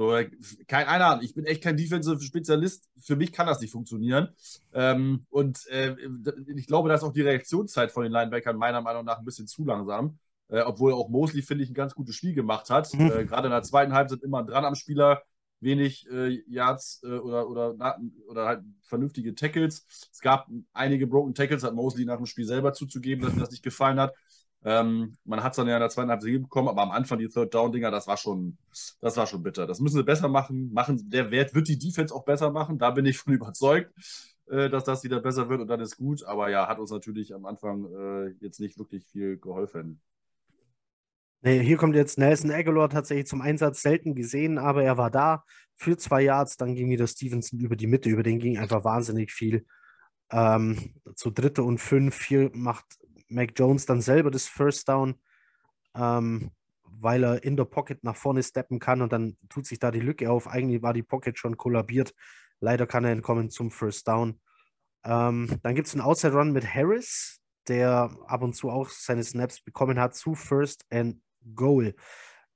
So, 0.00 0.18
keine 0.66 0.88
Ahnung, 0.88 1.22
ich 1.22 1.34
bin 1.34 1.44
echt 1.44 1.62
kein 1.62 1.76
Defensive-Spezialist. 1.76 2.88
Für 3.02 3.16
mich 3.16 3.32
kann 3.32 3.46
das 3.46 3.60
nicht 3.60 3.70
funktionieren. 3.70 4.30
Ähm, 4.72 5.26
und 5.28 5.66
äh, 5.66 5.94
ich 6.56 6.66
glaube, 6.66 6.88
da 6.88 6.94
ist 6.94 7.02
auch 7.02 7.12
die 7.12 7.20
Reaktionszeit 7.20 7.92
von 7.92 8.04
den 8.04 8.12
Linebackern 8.12 8.56
meiner 8.56 8.80
Meinung 8.80 9.04
nach 9.04 9.18
ein 9.18 9.26
bisschen 9.26 9.46
zu 9.46 9.62
langsam. 9.62 10.18
Äh, 10.48 10.62
obwohl 10.62 10.94
auch 10.94 11.10
Mosley, 11.10 11.42
finde 11.42 11.64
ich, 11.64 11.70
ein 11.70 11.74
ganz 11.74 11.94
gutes 11.94 12.14
Spiel 12.14 12.32
gemacht 12.32 12.70
hat. 12.70 12.90
Mhm. 12.94 13.12
Äh, 13.12 13.24
Gerade 13.26 13.48
in 13.48 13.52
der 13.52 13.62
zweiten 13.62 13.92
Halbzeit 13.92 14.22
immer 14.22 14.42
dran 14.42 14.64
am 14.64 14.74
Spieler, 14.74 15.22
wenig 15.60 16.08
äh, 16.10 16.42
Yards 16.48 17.02
äh, 17.02 17.18
oder, 17.18 17.46
oder, 17.46 17.98
oder 18.26 18.46
halt 18.46 18.62
vernünftige 18.80 19.34
Tackles. 19.34 19.84
Es 20.10 20.20
gab 20.20 20.48
einige 20.72 21.08
Broken 21.08 21.34
Tackles, 21.34 21.62
hat 21.62 21.74
Mosley 21.74 22.06
nach 22.06 22.16
dem 22.16 22.24
Spiel 22.24 22.46
selber 22.46 22.72
zuzugeben, 22.72 23.22
dass 23.22 23.34
ihm 23.34 23.40
das 23.40 23.50
nicht 23.50 23.62
gefallen 23.62 24.00
hat. 24.00 24.14
Ähm, 24.62 25.16
man 25.24 25.42
hat 25.42 25.52
es 25.52 25.56
dann 25.56 25.68
ja 25.68 25.76
in 25.76 25.80
der 25.80 25.88
zweiten 25.88 26.10
Halbzeit 26.10 26.42
bekommen, 26.42 26.68
aber 26.68 26.82
am 26.82 26.90
Anfang 26.90 27.18
die 27.18 27.28
Third 27.28 27.54
Down 27.54 27.72
Dinger, 27.72 27.90
das 27.90 28.06
war 28.06 28.16
schon, 28.16 28.58
das 29.00 29.16
war 29.16 29.26
schon 29.26 29.42
bitter. 29.42 29.66
Das 29.66 29.80
müssen 29.80 29.96
sie 29.96 30.04
besser 30.04 30.28
machen. 30.28 30.72
machen. 30.72 31.08
Der 31.08 31.30
Wert 31.30 31.54
wird 31.54 31.68
die 31.68 31.78
Defense 31.78 32.14
auch 32.14 32.24
besser 32.24 32.50
machen. 32.50 32.78
Da 32.78 32.90
bin 32.90 33.06
ich 33.06 33.18
von 33.18 33.32
überzeugt, 33.32 33.92
äh, 34.50 34.68
dass 34.68 34.84
das 34.84 35.02
wieder 35.02 35.20
besser 35.20 35.48
wird 35.48 35.60
und 35.60 35.68
dann 35.68 35.80
ist 35.80 35.96
gut. 35.96 36.24
Aber 36.24 36.50
ja, 36.50 36.68
hat 36.68 36.78
uns 36.78 36.90
natürlich 36.90 37.34
am 37.34 37.46
Anfang 37.46 37.86
äh, 37.86 38.34
jetzt 38.40 38.60
nicht 38.60 38.78
wirklich 38.78 39.06
viel 39.06 39.38
geholfen. 39.38 40.00
Nee, 41.42 41.62
hier 41.62 41.78
kommt 41.78 41.94
jetzt 41.94 42.18
Nelson 42.18 42.50
Aguilar 42.50 42.90
tatsächlich 42.90 43.26
zum 43.26 43.40
Einsatz 43.40 43.80
selten 43.80 44.14
gesehen, 44.14 44.58
aber 44.58 44.84
er 44.84 44.98
war 44.98 45.10
da 45.10 45.44
für 45.74 45.96
zwei 45.96 46.20
Yards. 46.20 46.58
Dann 46.58 46.74
ging 46.74 46.90
wieder 46.90 47.06
Stevenson 47.06 47.60
über 47.60 47.76
die 47.76 47.86
Mitte, 47.86 48.10
über 48.10 48.22
den 48.22 48.38
ging 48.38 48.58
einfach 48.58 48.84
wahnsinnig 48.84 49.32
viel. 49.32 49.64
Ähm, 50.30 50.92
zu 51.14 51.30
dritte 51.30 51.62
und 51.62 51.78
fünf, 51.78 52.22
hier 52.24 52.50
macht 52.52 52.99
Mac 53.30 53.52
Jones 53.56 53.86
dann 53.86 54.00
selber 54.00 54.30
das 54.30 54.46
First 54.46 54.88
Down, 54.88 55.14
ähm, 55.94 56.50
weil 56.84 57.24
er 57.24 57.44
in 57.44 57.56
der 57.56 57.64
Pocket 57.64 58.02
nach 58.04 58.16
vorne 58.16 58.42
steppen 58.42 58.78
kann 58.78 59.02
und 59.02 59.12
dann 59.12 59.36
tut 59.48 59.66
sich 59.66 59.78
da 59.78 59.90
die 59.90 60.00
Lücke 60.00 60.30
auf. 60.30 60.48
Eigentlich 60.48 60.82
war 60.82 60.92
die 60.92 61.02
Pocket 61.02 61.38
schon 61.38 61.56
kollabiert. 61.56 62.14
Leider 62.60 62.86
kann 62.86 63.04
er 63.04 63.12
entkommen 63.12 63.50
zum 63.50 63.70
First 63.70 64.06
Down. 64.06 64.40
Ähm, 65.04 65.58
dann 65.62 65.74
gibt 65.74 65.88
es 65.88 65.94
einen 65.94 66.02
Outside 66.02 66.34
Run 66.34 66.52
mit 66.52 66.74
Harris, 66.74 67.40
der 67.68 68.10
ab 68.26 68.42
und 68.42 68.54
zu 68.54 68.70
auch 68.70 68.90
seine 68.90 69.24
Snaps 69.24 69.62
bekommen 69.62 69.98
hat 69.98 70.14
zu 70.14 70.34
First 70.34 70.84
and 70.90 71.22
Goal. 71.54 71.94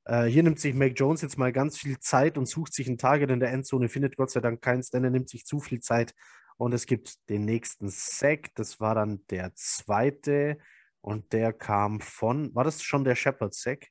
Äh, 0.05 0.25
hier 0.25 0.43
nimmt 0.43 0.61
sich 0.61 0.75
Mac 0.75 0.93
Jones 0.95 1.23
jetzt 1.23 1.39
mal 1.39 1.53
ganz 1.53 1.79
viel 1.79 1.99
Zeit 1.99 2.37
und 2.37 2.47
sucht 2.47 2.75
sich 2.75 2.89
ein 2.89 2.99
Target 2.99 3.31
in 3.31 3.41
der 3.41 3.53
Endzone, 3.53 3.89
findet 3.89 4.17
Gott 4.17 4.31
sei 4.31 4.41
Dank 4.41 4.61
keins, 4.61 4.91
denn 4.91 5.05
er 5.05 5.11
nimmt 5.11 5.31
sich 5.31 5.47
zu 5.47 5.61
viel 5.61 5.81
Zeit 5.81 6.15
und 6.57 6.73
es 6.73 6.87
gibt 6.87 7.29
den 7.29 7.45
nächsten 7.45 7.89
Sack. 7.89 8.55
Das 8.55 8.81
war 8.81 8.95
dann 8.95 9.27
der 9.29 9.55
zweite 9.55 10.59
und 11.01 11.33
der 11.33 11.53
kam 11.53 12.01
von, 12.01 12.55
war 12.55 12.65
das 12.65 12.83
schon 12.83 13.05
der 13.05 13.15
Shepard 13.15 13.55
Sack? 13.55 13.89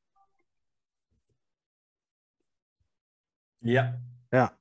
Ja. 3.62 4.00
Ja. 4.32 4.58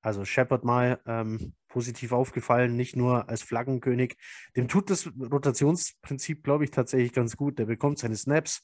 Also 0.00 0.24
Shepard 0.24 0.64
mal 0.64 1.00
ähm, 1.06 1.54
positiv 1.68 2.12
aufgefallen, 2.12 2.76
nicht 2.76 2.96
nur 2.96 3.28
als 3.28 3.42
Flaggenkönig. 3.42 4.16
Dem 4.56 4.68
tut 4.68 4.90
das 4.90 5.06
Rotationsprinzip, 5.06 6.42
glaube 6.42 6.64
ich, 6.64 6.70
tatsächlich 6.70 7.12
ganz 7.12 7.36
gut. 7.36 7.58
Der 7.58 7.66
bekommt 7.66 7.98
seine 7.98 8.16
Snaps, 8.16 8.62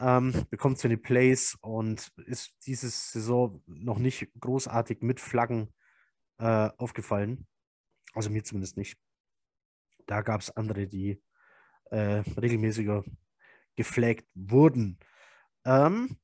ähm, 0.00 0.46
bekommt 0.50 0.78
seine 0.78 0.96
Plays 0.96 1.56
und 1.60 2.10
ist 2.26 2.56
diese 2.66 2.88
Saison 2.88 3.62
noch 3.66 3.98
nicht 3.98 4.28
großartig 4.40 5.02
mit 5.02 5.20
Flaggen 5.20 5.72
äh, 6.38 6.70
aufgefallen. 6.78 7.46
Also 8.14 8.30
mir 8.30 8.42
zumindest 8.44 8.76
nicht. 8.76 8.98
Da 10.06 10.22
gab 10.22 10.40
es 10.40 10.50
andere, 10.56 10.86
die 10.86 11.22
äh, 11.90 12.22
regelmäßiger 12.40 13.04
geflaggt 13.76 14.26
wurden. 14.34 14.98
Ähm, 15.64 16.16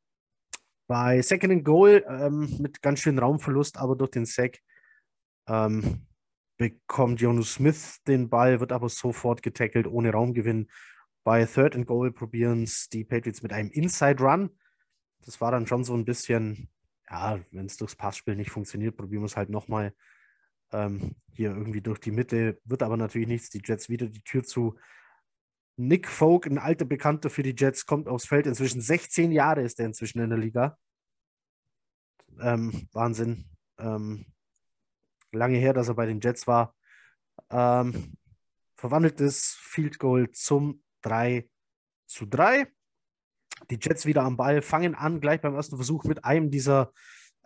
bei 0.86 1.20
Second 1.22 1.52
and 1.52 1.64
Goal 1.64 2.04
ähm, 2.08 2.56
mit 2.58 2.82
ganz 2.82 3.00
schön 3.00 3.18
Raumverlust, 3.18 3.76
aber 3.76 3.96
durch 3.96 4.10
den 4.10 4.24
Sack 4.24 4.60
ähm, 5.48 6.06
bekommt 6.56 7.20
Jonu 7.20 7.42
Smith 7.42 8.02
den 8.06 8.28
Ball, 8.28 8.60
wird 8.60 8.72
aber 8.72 8.88
sofort 8.88 9.42
getackelt 9.42 9.86
ohne 9.86 10.12
Raumgewinn. 10.12 10.68
Bei 11.24 11.44
Third 11.44 11.74
and 11.74 11.86
Goal 11.86 12.12
probieren 12.12 12.62
es 12.62 12.88
die 12.88 13.04
Patriots 13.04 13.42
mit 13.42 13.52
einem 13.52 13.70
Inside 13.70 14.22
Run. 14.22 14.50
Das 15.24 15.40
war 15.40 15.50
dann 15.50 15.66
schon 15.66 15.82
so 15.82 15.94
ein 15.94 16.04
bisschen, 16.04 16.68
ja, 17.10 17.40
wenn 17.50 17.66
es 17.66 17.76
durchs 17.76 17.96
Passspiel 17.96 18.36
nicht 18.36 18.50
funktioniert, 18.50 18.96
probieren 18.96 19.22
wir 19.22 19.26
es 19.26 19.36
halt 19.36 19.50
nochmal 19.50 19.92
ähm, 20.72 21.16
hier 21.32 21.50
irgendwie 21.50 21.80
durch 21.80 21.98
die 21.98 22.10
Mitte. 22.10 22.60
Wird 22.64 22.82
aber 22.82 22.96
natürlich 22.96 23.28
nichts. 23.28 23.50
Die 23.50 23.62
Jets 23.64 23.88
wieder 23.88 24.06
die 24.06 24.22
Tür 24.22 24.44
zu. 24.44 24.76
Nick 25.76 26.08
Folk, 26.08 26.46
ein 26.46 26.58
alter 26.58 26.86
Bekannter 26.86 27.28
für 27.28 27.42
die 27.42 27.54
Jets, 27.56 27.84
kommt 27.84 28.08
aufs 28.08 28.26
Feld. 28.26 28.46
Inzwischen 28.46 28.80
16 28.80 29.30
Jahre 29.30 29.62
ist 29.62 29.78
er 29.78 29.86
inzwischen 29.86 30.20
in 30.20 30.30
der 30.30 30.38
Liga. 30.38 30.78
Ähm, 32.40 32.88
Wahnsinn. 32.92 33.50
Ähm, 33.78 34.26
lange 35.32 35.58
her, 35.58 35.74
dass 35.74 35.88
er 35.88 35.94
bei 35.94 36.06
den 36.06 36.20
Jets 36.20 36.46
war. 36.46 36.74
Ähm, 37.50 38.16
verwandeltes 38.74 39.56
Field 39.60 39.98
Goal 39.98 40.30
zum 40.30 40.82
3 41.02 41.48
zu 42.06 42.26
3. 42.26 42.66
Die 43.70 43.78
Jets 43.80 44.06
wieder 44.06 44.22
am 44.22 44.36
Ball, 44.36 44.62
fangen 44.62 44.94
an, 44.94 45.20
gleich 45.20 45.40
beim 45.40 45.54
ersten 45.54 45.76
Versuch 45.76 46.04
mit 46.04 46.24
einem 46.24 46.50
dieser, 46.50 46.92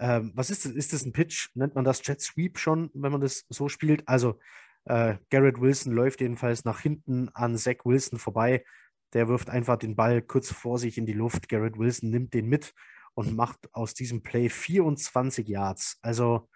ähm, 0.00 0.32
was 0.34 0.50
ist 0.50 0.64
das? 0.64 0.72
Ist 0.72 0.92
das 0.94 1.04
ein 1.04 1.12
Pitch? 1.12 1.50
Nennt 1.54 1.74
man 1.74 1.84
das 1.84 2.00
Jet 2.04 2.20
Sweep 2.20 2.58
schon, 2.58 2.90
wenn 2.94 3.12
man 3.12 3.20
das 3.20 3.44
so 3.50 3.68
spielt? 3.68 4.08
Also 4.08 4.40
äh, 4.86 5.16
Garrett 5.28 5.60
Wilson 5.60 5.92
läuft 5.92 6.22
jedenfalls 6.22 6.64
nach 6.64 6.80
hinten 6.80 7.28
an 7.34 7.58
Zach 7.58 7.84
Wilson 7.84 8.18
vorbei. 8.18 8.64
Der 9.12 9.28
wirft 9.28 9.50
einfach 9.50 9.76
den 9.76 9.96
Ball 9.96 10.22
kurz 10.22 10.50
vor 10.50 10.78
sich 10.78 10.96
in 10.96 11.04
die 11.04 11.12
Luft. 11.12 11.48
Garrett 11.50 11.78
Wilson 11.78 12.08
nimmt 12.10 12.32
den 12.32 12.48
mit 12.48 12.72
und 13.14 13.36
macht 13.36 13.68
aus 13.74 13.92
diesem 13.92 14.22
Play 14.22 14.48
24 14.48 15.46
Yards. 15.46 15.98
Also 16.00 16.48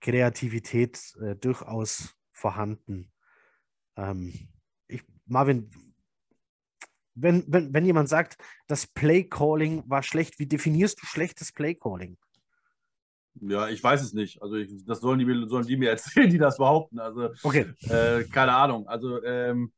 Kreativität 0.00 1.00
äh, 1.20 1.34
durchaus 1.34 2.14
vorhanden. 2.30 3.10
Ähm, 3.96 4.50
ich, 4.86 5.02
Marvin, 5.26 5.68
wenn, 7.16 7.42
wenn, 7.48 7.74
wenn 7.74 7.84
jemand 7.84 8.08
sagt, 8.08 8.38
das 8.68 8.86
Play-Calling 8.86 9.82
war 9.90 10.04
schlecht, 10.04 10.38
wie 10.38 10.46
definierst 10.46 11.02
du 11.02 11.06
schlechtes 11.06 11.50
Play-Calling? 11.50 12.16
Ja, 13.42 13.68
ich 13.68 13.82
weiß 13.82 14.02
es 14.02 14.12
nicht. 14.12 14.42
Also 14.42 14.56
ich, 14.56 14.84
das 14.84 15.00
sollen 15.00 15.18
die, 15.18 15.48
sollen 15.48 15.66
die 15.66 15.76
mir 15.76 15.90
erzählen, 15.90 16.30
die 16.30 16.38
das 16.38 16.58
behaupten. 16.58 16.98
Also 16.98 17.30
okay. 17.42 17.66
Äh, 17.88 18.24
keine 18.24 18.54
Ahnung. 18.54 18.88
Also 18.88 19.22
ähm, 19.22 19.72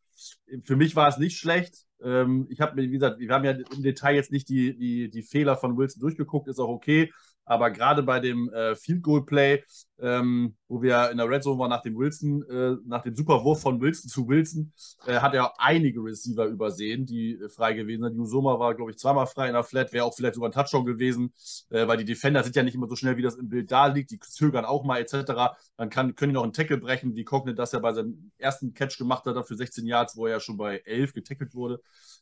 für 0.64 0.76
mich 0.76 0.96
war 0.96 1.08
es 1.08 1.18
nicht 1.18 1.38
schlecht. 1.38 1.86
Ähm, 2.02 2.46
ich 2.50 2.60
habe 2.60 2.74
mir, 2.74 2.82
wie 2.88 2.92
gesagt, 2.92 3.18
wir 3.18 3.30
haben 3.30 3.44
ja 3.44 3.52
im 3.52 3.82
Detail 3.82 4.14
jetzt 4.14 4.32
nicht 4.32 4.48
die, 4.48 4.76
die, 4.76 5.10
die 5.10 5.22
Fehler 5.22 5.56
von 5.56 5.76
Wilson 5.76 6.00
durchgeguckt, 6.00 6.48
ist 6.48 6.58
auch 6.58 6.68
okay. 6.68 7.12
Aber 7.50 7.72
gerade 7.72 8.04
bei 8.04 8.20
dem 8.20 8.48
äh, 8.52 8.76
Field 8.76 9.02
Goal 9.02 9.26
Play, 9.26 9.64
ähm, 9.98 10.54
wo 10.68 10.82
wir 10.82 11.10
in 11.10 11.16
der 11.16 11.28
Red 11.28 11.42
Zone 11.42 11.58
waren 11.58 11.70
nach 11.70 11.82
dem 11.82 11.98
Wilson, 11.98 12.44
äh, 12.48 12.76
nach 12.86 13.02
dem 13.02 13.16
Superwurf 13.16 13.60
von 13.60 13.80
Wilson 13.80 14.08
zu 14.08 14.28
Wilson, 14.28 14.72
äh, 15.04 15.16
hat 15.16 15.34
er 15.34 15.58
einige 15.58 15.98
Receiver 15.98 16.44
übersehen, 16.44 17.06
die 17.06 17.32
äh, 17.32 17.48
frei 17.48 17.72
gewesen 17.72 18.04
sind. 18.04 18.16
Jusoma 18.16 18.60
war, 18.60 18.76
glaube 18.76 18.92
ich, 18.92 18.98
zweimal 18.98 19.26
frei 19.26 19.48
in 19.48 19.54
der 19.54 19.64
Flat, 19.64 19.92
wäre 19.92 20.04
auch 20.04 20.14
vielleicht 20.14 20.36
sogar 20.36 20.48
ein 20.48 20.52
Touchdown 20.52 20.84
gewesen, 20.84 21.32
äh, 21.70 21.88
weil 21.88 21.96
die 21.96 22.04
Defender 22.04 22.44
sind 22.44 22.54
ja 22.54 22.62
nicht 22.62 22.76
immer 22.76 22.86
so 22.86 22.94
schnell, 22.94 23.16
wie 23.16 23.22
das 23.22 23.34
im 23.34 23.48
Bild 23.48 23.72
da 23.72 23.88
liegt. 23.88 24.12
Die 24.12 24.20
zögern 24.20 24.64
auch 24.64 24.84
mal 24.84 25.00
etc. 25.00 25.58
Dann 25.76 25.90
kann, 25.90 26.14
können 26.14 26.30
die 26.30 26.34
noch 26.34 26.44
einen 26.44 26.52
Tackle 26.52 26.78
brechen, 26.78 27.16
wie 27.16 27.24
Cognit 27.24 27.58
das 27.58 27.72
ja 27.72 27.80
bei 27.80 27.92
seinem 27.92 28.30
ersten 28.38 28.74
Catch 28.74 28.96
gemacht 28.96 29.24
hat, 29.24 29.44
für 29.48 29.56
16 29.56 29.88
Yards, 29.88 30.16
wo 30.16 30.26
er 30.26 30.34
ja 30.34 30.40
schon 30.40 30.56
bei 30.56 30.82
11 30.84 31.14
getackelt 31.14 31.52
wurde 31.56 31.80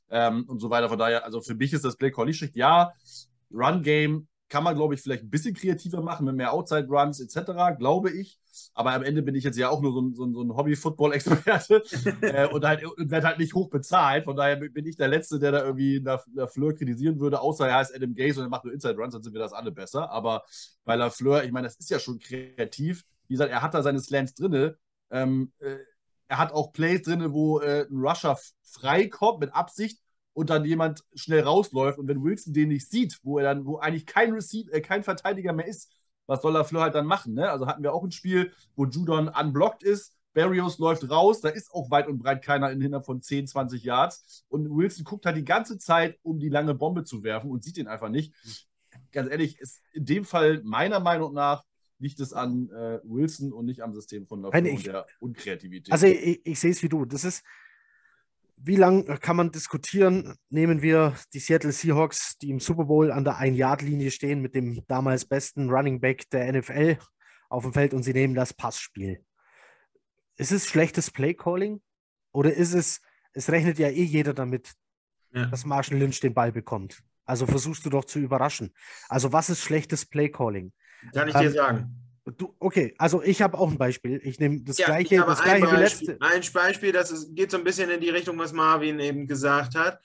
ähm, 0.08 0.46
und 0.48 0.58
so 0.58 0.70
weiter. 0.70 0.88
Von 0.88 0.98
daher, 0.98 1.26
also 1.26 1.42
für 1.42 1.54
mich 1.54 1.74
ist 1.74 1.84
das 1.84 1.98
Play 1.98 2.12
Call 2.12 2.24
nicht 2.24 2.38
schlecht. 2.38 2.56
Ja, 2.56 2.94
Run 3.50 3.82
Game 3.82 4.26
kann 4.48 4.64
man, 4.64 4.74
glaube 4.74 4.94
ich, 4.94 5.00
vielleicht 5.00 5.24
ein 5.24 5.30
bisschen 5.30 5.54
kreativer 5.54 6.02
machen 6.02 6.26
mit 6.26 6.34
mehr 6.34 6.52
Outside-Runs 6.52 7.20
etc., 7.20 7.78
glaube 7.78 8.10
ich. 8.10 8.38
Aber 8.74 8.92
am 8.92 9.02
Ende 9.02 9.22
bin 9.22 9.34
ich 9.34 9.44
jetzt 9.44 9.58
ja 9.58 9.68
auch 9.68 9.80
nur 9.80 9.92
so 9.92 10.00
ein, 10.00 10.14
so 10.14 10.42
ein, 10.42 10.56
Hobby-Football-Experte 10.56 11.82
äh, 12.22 12.48
und, 12.48 12.64
halt, 12.64 12.84
und 12.84 13.10
werde 13.10 13.26
halt 13.26 13.38
nicht 13.38 13.54
hoch 13.54 13.68
bezahlt. 13.68 14.24
Von 14.24 14.36
daher 14.36 14.56
bin 14.56 14.86
ich 14.86 14.96
der 14.96 15.08
Letzte, 15.08 15.38
der 15.38 15.52
da 15.52 15.64
irgendwie 15.64 16.00
nach, 16.00 16.24
Fleur 16.48 16.74
kritisieren 16.74 17.20
würde, 17.20 17.40
außer 17.40 17.68
er 17.68 17.76
heißt 17.76 17.94
Adam 17.94 18.14
Gaze 18.14 18.40
und 18.40 18.46
er 18.46 18.50
macht 18.50 18.64
nur 18.64 18.72
Inside-Runs, 18.72 19.14
dann 19.14 19.22
sind 19.22 19.34
wir 19.34 19.40
das 19.40 19.52
alle 19.52 19.70
besser. 19.70 20.10
Aber 20.10 20.44
bei 20.84 20.96
Lafleur, 20.96 21.44
ich 21.44 21.52
meine, 21.52 21.66
das 21.66 21.76
ist 21.76 21.90
ja 21.90 21.98
schon 21.98 22.18
kreativ. 22.18 23.04
Wie 23.28 23.34
gesagt, 23.34 23.50
er 23.50 23.62
hat 23.62 23.74
da 23.74 23.82
seine 23.82 24.00
Slants 24.00 24.34
drin. 24.34 24.74
Ähm, 25.10 25.52
äh, 25.58 25.76
er 26.28 26.38
hat 26.38 26.52
auch 26.52 26.72
Plays 26.72 27.02
drin, 27.02 27.32
wo 27.32 27.60
äh, 27.60 27.86
ein 27.90 27.98
Rusher 27.98 28.38
freikommt 28.62 29.40
mit 29.40 29.54
Absicht 29.54 30.00
und 30.38 30.50
dann 30.50 30.64
jemand 30.64 31.02
schnell 31.16 31.40
rausläuft 31.40 31.98
und 31.98 32.06
wenn 32.06 32.22
Wilson 32.22 32.52
den 32.52 32.68
nicht 32.68 32.88
sieht, 32.88 33.18
wo 33.24 33.38
er 33.38 33.44
dann, 33.44 33.66
wo 33.66 33.78
eigentlich 33.78 34.06
kein 34.06 34.32
Receiver, 34.32 34.72
äh, 34.72 34.80
kein 34.80 35.02
Verteidiger 35.02 35.52
mehr 35.52 35.66
ist, 35.66 35.90
was 36.28 36.42
soll 36.42 36.52
der 36.52 36.64
Fleur 36.64 36.82
halt 36.82 36.94
dann 36.94 37.06
machen? 37.06 37.34
Ne? 37.34 37.50
Also 37.50 37.66
hatten 37.66 37.82
wir 37.82 37.92
auch 37.92 38.04
ein 38.04 38.12
Spiel, 38.12 38.52
wo 38.76 38.86
Judon 38.86 39.26
unblockt 39.28 39.82
ist, 39.82 40.14
Barrios 40.34 40.78
läuft 40.78 41.10
raus, 41.10 41.40
da 41.40 41.48
ist 41.48 41.74
auch 41.74 41.90
weit 41.90 42.06
und 42.06 42.18
breit 42.18 42.44
keiner 42.44 42.70
in 42.70 42.80
hinter 42.80 43.02
von 43.02 43.20
10, 43.20 43.48
20 43.48 43.82
Yards 43.82 44.44
und 44.48 44.70
Wilson 44.70 45.02
guckt 45.02 45.26
halt 45.26 45.36
die 45.36 45.44
ganze 45.44 45.76
Zeit, 45.76 46.20
um 46.22 46.38
die 46.38 46.50
lange 46.50 46.72
Bombe 46.72 47.02
zu 47.02 47.24
werfen 47.24 47.50
und 47.50 47.64
sieht 47.64 47.76
den 47.76 47.88
einfach 47.88 48.08
nicht. 48.08 48.32
Ganz 49.10 49.28
ehrlich, 49.28 49.58
ist 49.58 49.82
in 49.92 50.04
dem 50.04 50.24
Fall 50.24 50.62
meiner 50.62 51.00
Meinung 51.00 51.34
nach 51.34 51.64
liegt 51.98 52.20
es 52.20 52.32
an 52.32 52.70
äh, 52.70 53.00
Wilson 53.02 53.52
und 53.52 53.64
nicht 53.64 53.82
am 53.82 53.92
System 53.92 54.24
von 54.28 54.42
LaFleur 54.42 54.72
und 54.72 54.86
der 54.86 55.06
Unkreativität. 55.18 55.92
Also 55.92 56.06
ich, 56.06 56.46
ich 56.46 56.60
sehe 56.60 56.70
es 56.70 56.80
wie 56.84 56.88
du. 56.88 57.04
Das 57.06 57.24
ist, 57.24 57.42
wie 58.60 58.76
lange 58.76 59.04
kann 59.18 59.36
man 59.36 59.50
diskutieren? 59.50 60.34
Nehmen 60.50 60.82
wir 60.82 61.14
die 61.32 61.38
Seattle 61.38 61.72
Seahawks, 61.72 62.36
die 62.38 62.50
im 62.50 62.60
Super 62.60 62.84
Bowl 62.84 63.10
an 63.12 63.24
der 63.24 63.36
Ein-Yard-Linie 63.38 64.10
stehen 64.10 64.40
mit 64.40 64.54
dem 64.54 64.82
damals 64.88 65.24
besten 65.24 65.70
Running 65.70 66.00
Back 66.00 66.28
der 66.30 66.52
NFL 66.52 66.98
auf 67.48 67.62
dem 67.62 67.72
Feld 67.72 67.94
und 67.94 68.02
sie 68.02 68.12
nehmen 68.12 68.34
das 68.34 68.52
Passspiel. 68.52 69.24
Ist 70.36 70.52
es 70.52 70.66
schlechtes 70.66 71.10
Play-Calling? 71.10 71.80
Oder 72.32 72.52
ist 72.54 72.74
es, 72.74 73.00
es 73.32 73.50
rechnet 73.50 73.78
ja 73.78 73.88
eh 73.88 74.02
jeder 74.04 74.34
damit, 74.34 74.72
Ja. 75.32 75.46
dass 75.46 75.64
Marshall 75.64 75.98
Lynch 75.98 76.20
den 76.20 76.34
Ball 76.34 76.52
bekommt. 76.52 77.02
Also 77.24 77.46
versuchst 77.46 77.84
du 77.84 77.90
doch 77.90 78.04
zu 78.04 78.18
überraschen. 78.18 78.72
Also 79.08 79.32
was 79.32 79.50
ist 79.50 79.60
schlechtes 79.62 80.06
Play-Calling? 80.06 80.72
Kann 81.12 81.28
ich 81.28 81.34
Ähm, 81.34 81.40
dir 81.42 81.50
sagen. 81.50 82.07
Du, 82.36 82.54
okay, 82.58 82.94
also 82.98 83.22
ich 83.22 83.40
habe 83.42 83.56
auch 83.58 83.70
ein 83.70 83.78
Beispiel. 83.78 84.20
Ich 84.24 84.38
nehme 84.38 84.60
das 84.62 84.78
Ja, 84.78 84.86
gleiche, 84.86 85.16
das 85.16 85.42
gleiche 85.42 85.66
wie 85.66 85.70
Beispiel, 85.70 86.08
letzte. 86.08 86.18
ein 86.20 86.42
Beispiel, 86.52 86.92
das 86.92 87.10
ist, 87.10 87.34
geht 87.34 87.50
so 87.50 87.56
ein 87.58 87.64
bisschen 87.64 87.90
in 87.90 88.00
die 88.00 88.10
Richtung, 88.10 88.38
was 88.38 88.52
Marvin 88.52 89.00
eben 89.00 89.26
gesagt 89.26 89.74
hat. 89.74 90.00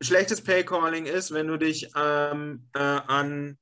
Schlechtes 0.00 0.42
Paycalling 0.42 1.06
ist, 1.06 1.32
wenn 1.32 1.46
du 1.48 1.56
dich 1.56 1.90
ähm, 1.96 2.68
äh, 2.74 2.78
an 2.78 3.58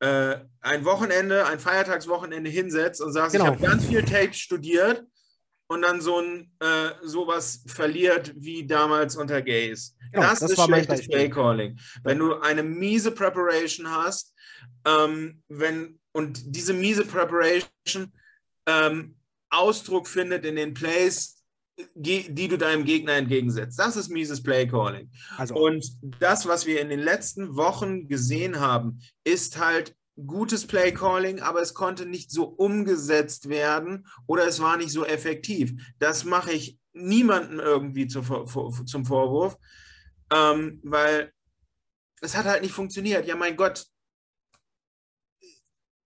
äh, 0.00 0.36
ein 0.60 0.84
Wochenende, 0.84 1.46
ein 1.46 1.58
Feiertagswochenende 1.58 2.48
hinsetzt 2.50 3.00
und 3.00 3.12
sagst, 3.12 3.32
Genau. 3.32 3.44
ich 3.46 3.50
habe 3.50 3.60
ganz 3.62 3.84
viel 3.86 4.02
Tape 4.02 4.32
studiert 4.32 5.04
und 5.66 5.82
dann 5.82 6.00
so 6.00 6.20
ein 6.20 6.50
äh, 6.60 6.90
sowas 7.02 7.64
verliert 7.66 8.32
wie 8.36 8.66
damals 8.66 9.16
unter 9.16 9.42
Gays. 9.42 9.94
Genau, 10.12 10.26
das, 10.26 10.40
das 10.40 10.52
ist 10.52 10.62
schlechtes 10.62 10.88
Beispiel. 11.00 11.14
Playcalling. 11.16 11.78
Wenn 12.04 12.18
du 12.18 12.34
eine 12.40 12.62
miese 12.62 13.10
Preparation 13.10 13.90
hast, 13.90 14.32
ähm, 14.86 15.42
wenn 15.48 15.97
und 16.18 16.56
diese 16.56 16.72
miese 16.72 17.04
Preparation 17.04 18.12
ähm, 18.66 19.14
Ausdruck 19.50 20.08
findet 20.08 20.44
in 20.44 20.56
den 20.56 20.74
Plays, 20.74 21.44
die 21.94 22.48
du 22.48 22.58
deinem 22.58 22.84
Gegner 22.84 23.12
entgegensetzt. 23.12 23.78
Das 23.78 23.96
ist 23.96 24.08
mieses 24.08 24.42
Playcalling. 24.42 25.12
Also 25.36 25.54
Und 25.54 25.86
das, 26.18 26.48
was 26.48 26.66
wir 26.66 26.80
in 26.80 26.88
den 26.88 26.98
letzten 26.98 27.54
Wochen 27.54 28.08
gesehen 28.08 28.58
haben, 28.58 28.98
ist 29.22 29.58
halt 29.58 29.94
gutes 30.26 30.66
Playcalling, 30.66 31.38
aber 31.38 31.62
es 31.62 31.72
konnte 31.72 32.04
nicht 32.04 32.32
so 32.32 32.46
umgesetzt 32.46 33.48
werden 33.48 34.08
oder 34.26 34.44
es 34.44 34.58
war 34.58 34.76
nicht 34.76 34.90
so 34.90 35.06
effektiv. 35.06 35.72
Das 36.00 36.24
mache 36.24 36.50
ich 36.50 36.80
niemandem 36.94 37.60
irgendwie 37.60 38.08
zu, 38.08 38.22
zum 38.86 39.06
Vorwurf, 39.06 39.56
ähm, 40.32 40.80
weil 40.82 41.32
es 42.20 42.36
hat 42.36 42.46
halt 42.46 42.62
nicht 42.62 42.74
funktioniert. 42.74 43.24
Ja, 43.24 43.36
mein 43.36 43.56
Gott, 43.56 43.86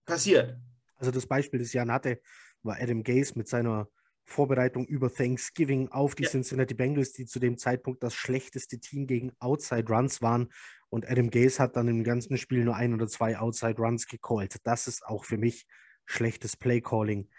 passiert. 0.05 0.57
Also 0.95 1.11
das 1.11 1.25
Beispiel, 1.27 1.59
das 1.59 1.73
Jan 1.73 1.91
hatte, 1.91 2.21
war 2.61 2.77
Adam 2.79 3.03
Gase 3.03 3.33
mit 3.35 3.47
seiner 3.47 3.87
Vorbereitung 4.25 4.85
über 4.85 5.13
Thanksgiving 5.13 5.89
auf 5.89 6.15
die 6.15 6.23
Ja. 6.23 6.29
Cincinnati 6.29 6.73
Bengals, 6.73 7.11
die 7.11 7.25
zu 7.25 7.39
dem 7.39 7.57
Zeitpunkt 7.57 8.03
das 8.03 8.13
schlechteste 8.13 8.79
Team 8.79 9.05
gegen 9.05 9.33
Outside 9.39 9.87
Runs 9.89 10.21
waren. 10.21 10.49
Und 10.89 11.09
Adam 11.09 11.29
Gase 11.29 11.61
hat 11.61 11.75
dann 11.75 11.87
im 11.87 12.03
ganzen 12.03 12.37
Spiel 12.37 12.63
nur 12.63 12.75
ein 12.75 12.93
oder 12.93 13.07
zwei 13.07 13.37
Outside 13.37 13.77
Runs 13.77 14.07
gecallt. 14.07 14.57
Das 14.63 14.87
ist 14.87 15.05
auch 15.05 15.25
für 15.25 15.37
mich 15.37 15.65
schlechtes 16.05 16.55
Play-Calling. 16.55 17.29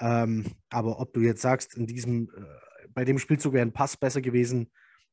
Ähm, 0.00 0.44
aber 0.68 1.00
ob 1.00 1.12
du 1.12 1.20
jetzt 1.20 1.42
sagst, 1.42 1.76
in 1.76 1.86
diesem, 1.86 2.30
äh, 2.36 2.88
bei 2.90 3.04
dem 3.04 3.18
Spielzug 3.18 3.52
wäre 3.54 3.66
ein 3.66 3.72
Pass 3.72 3.96
besser 3.96 4.20
gewesen 4.20 4.70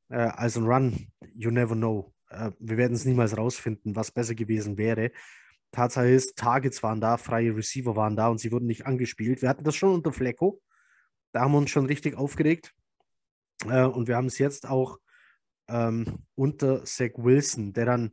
äh, 0.09 0.17
als 0.17 0.57
ein 0.57 0.65
Run, 0.65 1.07
you 1.33 1.49
never 1.49 1.75
know. 1.75 2.13
Äh, 2.29 2.51
wir 2.59 2.77
werden 2.77 2.93
es 2.93 3.05
niemals 3.05 3.35
rausfinden, 3.35 3.95
was 3.95 4.11
besser 4.11 4.35
gewesen 4.35 4.77
wäre. 4.77 5.11
Tatsache 5.75 6.07
ist, 6.09 6.37
Targets 6.37 6.81
waren 6.83 7.01
da, 7.01 7.17
freie 7.17 7.55
Receiver 7.55 7.95
waren 7.95 8.15
da 8.15 8.29
und 8.29 8.39
sie 8.39 8.51
wurden 8.51 8.65
nicht 8.65 8.85
angespielt. 8.85 9.41
Wir 9.41 9.49
hatten 9.49 9.63
das 9.63 9.75
schon 9.75 9.93
unter 9.93 10.11
Flecko. 10.13 10.61
Da 11.33 11.41
haben 11.41 11.51
wir 11.51 11.57
uns 11.57 11.69
schon 11.69 11.85
richtig 11.85 12.15
aufgeregt. 12.15 12.73
Äh, 13.67 13.83
und 13.83 14.07
wir 14.07 14.15
haben 14.15 14.27
es 14.27 14.37
jetzt 14.37 14.67
auch 14.67 14.99
ähm, 15.67 16.19
unter 16.35 16.83
Zach 16.85 17.11
Wilson, 17.15 17.73
der 17.73 17.85
dann 17.85 18.11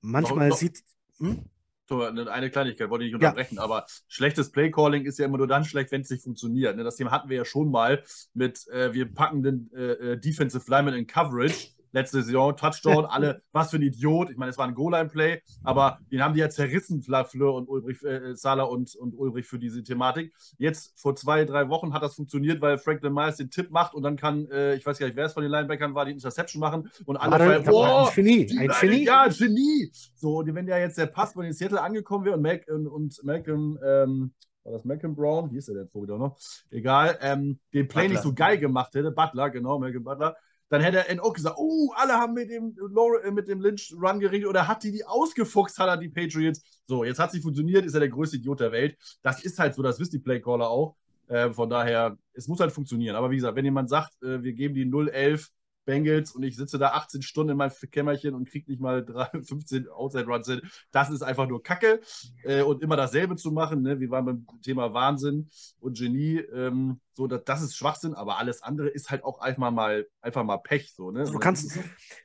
manchmal 0.00 0.48
noch- 0.50 0.56
sieht. 0.56 0.82
Hm? 1.18 1.44
So, 1.88 2.02
eine 2.02 2.50
Kleinigkeit, 2.50 2.90
wollte 2.90 3.06
ich 3.06 3.12
nicht 3.14 3.22
Ja. 3.22 3.30
unterbrechen, 3.30 3.58
aber 3.58 3.86
schlechtes 4.08 4.50
Playcalling 4.52 5.06
ist 5.06 5.18
ja 5.18 5.24
immer 5.24 5.38
nur 5.38 5.46
dann 5.46 5.64
schlecht, 5.64 5.90
wenn 5.90 6.02
es 6.02 6.10
nicht 6.10 6.22
funktioniert. 6.22 6.76
ne? 6.76 6.84
Das 6.84 6.96
Thema 6.96 7.10
hatten 7.12 7.30
wir 7.30 7.38
ja 7.38 7.44
schon 7.46 7.70
mal 7.70 8.04
mit, 8.34 8.68
äh, 8.68 8.92
wir 8.92 9.10
packen 9.14 9.42
den 9.42 9.70
äh, 9.74 9.92
äh, 10.12 10.20
Defensive 10.20 10.70
Lineman 10.70 10.92
in 10.92 11.06
Coverage. 11.06 11.68
Letzte 11.92 12.22
Saison, 12.22 12.56
Touchdown, 12.56 13.04
alle, 13.06 13.42
was 13.52 13.70
für 13.70 13.76
ein 13.76 13.82
Idiot. 13.82 14.30
Ich 14.30 14.36
meine, 14.36 14.50
es 14.50 14.58
war 14.58 14.66
ein 14.66 14.74
Goal-Line-Play, 14.74 15.40
aber 15.64 15.98
den 16.12 16.22
haben 16.22 16.34
die 16.34 16.40
ja 16.40 16.50
zerrissen, 16.50 17.02
Fleur 17.02 17.54
und 17.54 17.68
Ulbrich, 17.68 18.02
äh, 18.04 18.34
Salah 18.36 18.64
und, 18.64 18.94
und 18.96 19.14
Ulbrich 19.14 19.46
für 19.46 19.58
diese 19.58 19.82
Thematik. 19.82 20.32
Jetzt 20.58 21.00
vor 21.00 21.16
zwei, 21.16 21.44
drei 21.44 21.68
Wochen 21.68 21.92
hat 21.94 22.02
das 22.02 22.14
funktioniert, 22.14 22.60
weil 22.60 22.78
Franklin 22.78 23.12
Myers 23.12 23.36
den 23.36 23.50
Tipp 23.50 23.70
macht 23.70 23.94
und 23.94 24.02
dann 24.02 24.16
kann, 24.16 24.46
äh, 24.50 24.74
ich 24.74 24.84
weiß 24.84 24.98
gar 24.98 25.06
nicht, 25.06 25.16
wer 25.16 25.26
es 25.26 25.32
von 25.32 25.42
den 25.42 25.50
Linebackern 25.50 25.94
war, 25.94 26.04
die 26.04 26.12
Interception 26.12 26.60
machen 26.60 26.90
und 27.06 27.16
alle 27.16 27.38
dann- 27.62 27.64
"Boah, 27.64 28.08
ein 28.08 28.14
Genie, 28.14 28.58
ein 28.58 28.70
Genie. 28.80 29.04
Ja, 29.04 29.22
ein 29.22 29.30
Genie. 29.32 29.90
So, 30.14 30.38
und 30.38 30.54
wenn 30.54 30.66
ja 30.66 30.78
jetzt 30.78 30.98
der 30.98 31.06
Pass 31.06 31.32
von 31.32 31.44
den 31.44 31.52
Seattle 31.52 31.80
angekommen 31.80 32.24
wäre 32.24 32.36
und, 32.36 32.42
Mac, 32.42 32.66
und, 32.68 32.86
und 32.86 33.24
Malcolm, 33.24 33.78
ähm, 33.84 34.32
war 34.64 34.72
das 34.72 34.84
Malcolm 34.84 35.14
Brown? 35.14 35.50
Wie 35.50 35.56
ist 35.58 35.68
der 35.68 35.76
denn 35.84 36.06
da 36.06 36.18
noch? 36.18 36.36
Egal, 36.70 37.18
ähm, 37.22 37.58
den 37.72 37.88
Play 37.88 38.02
Butler. 38.02 38.08
nicht 38.10 38.22
so 38.22 38.34
geil 38.34 38.58
gemacht 38.58 38.94
hätte, 38.94 39.10
Butler, 39.10 39.50
genau, 39.50 39.78
Malcolm 39.78 40.04
Butler, 40.04 40.36
dann 40.68 40.80
hätte 40.82 41.08
er 41.08 41.24
auch 41.24 41.32
gesagt, 41.32 41.56
oh, 41.58 41.92
alle 41.96 42.14
haben 42.14 42.34
mit 42.34 42.50
dem, 42.50 42.76
äh, 43.24 43.30
mit 43.30 43.48
dem 43.48 43.60
Lynch-Run 43.60 44.20
geredet 44.20 44.48
oder 44.48 44.68
hat 44.68 44.82
die 44.82 44.92
die 44.92 45.04
ausgefuchst, 45.04 45.78
hat 45.78 45.88
er 45.88 45.96
die 45.96 46.08
Patriots. 46.08 46.62
So, 46.84 47.04
jetzt 47.04 47.18
hat 47.18 47.32
sie 47.32 47.40
funktioniert, 47.40 47.84
ist 47.86 47.94
er 47.94 48.00
der 48.00 48.08
größte 48.08 48.36
Idiot 48.36 48.60
der 48.60 48.72
Welt. 48.72 48.96
Das 49.22 49.44
ist 49.44 49.58
halt 49.58 49.74
so, 49.74 49.82
das 49.82 49.98
wissen 49.98 50.12
die 50.12 50.18
Playcaller 50.18 50.68
auch. 50.68 50.96
Äh, 51.28 51.50
von 51.50 51.68
daher, 51.68 52.16
es 52.32 52.48
muss 52.48 52.60
halt 52.60 52.72
funktionieren. 52.72 53.16
Aber 53.16 53.30
wie 53.30 53.36
gesagt, 53.36 53.56
wenn 53.56 53.64
jemand 53.64 53.88
sagt, 53.90 54.22
äh, 54.22 54.42
wir 54.42 54.52
geben 54.52 54.74
die 54.74 54.86
0-11 54.86 55.48
Bengals 55.88 56.32
und 56.32 56.42
ich 56.42 56.54
sitze 56.54 56.76
da 56.76 56.88
18 56.90 57.22
Stunden 57.22 57.52
in 57.52 57.56
meinem 57.56 57.72
Kämmerchen 57.90 58.34
und 58.34 58.46
kriege 58.46 58.70
nicht 58.70 58.80
mal 58.80 59.02
drei, 59.02 59.26
15 59.42 59.88
Outside 59.88 60.26
Runs 60.26 60.46
hin, 60.46 60.60
das 60.92 61.08
ist 61.08 61.22
einfach 61.22 61.48
nur 61.48 61.62
Kacke. 61.62 62.00
Äh, 62.44 62.62
und 62.62 62.82
immer 62.82 62.96
dasselbe 62.96 63.36
zu 63.36 63.50
machen, 63.50 63.80
ne? 63.80 63.98
wir 63.98 64.10
waren 64.10 64.26
beim 64.26 64.46
Thema 64.62 64.92
Wahnsinn 64.92 65.48
und 65.80 65.96
Genie, 65.96 66.40
ähm, 66.52 67.00
so, 67.14 67.26
das, 67.26 67.42
das 67.44 67.62
ist 67.62 67.76
Schwachsinn, 67.76 68.12
aber 68.14 68.36
alles 68.36 68.62
andere 68.62 68.88
ist 68.88 69.10
halt 69.10 69.24
auch 69.24 69.40
einfach 69.40 69.70
mal, 69.70 70.06
einfach 70.20 70.44
mal 70.44 70.58
Pech. 70.58 70.92
So, 70.92 71.10
ne? 71.10 71.20
Also 71.20 71.32
du 71.32 71.38
kannst, 71.38 71.78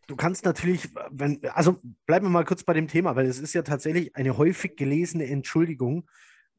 du 0.07 0.15
kannst 0.17 0.43
natürlich, 0.43 0.89
wenn, 1.09 1.39
also 1.53 1.79
bleiben 2.05 2.25
wir 2.25 2.31
mal 2.31 2.45
kurz 2.45 2.65
bei 2.65 2.73
dem 2.73 2.89
Thema, 2.89 3.15
weil 3.15 3.25
es 3.25 3.39
ist 3.39 3.53
ja 3.53 3.61
tatsächlich 3.61 4.15
eine 4.17 4.37
häufig 4.37 4.75
gelesene 4.75 5.25
Entschuldigung 5.25 6.05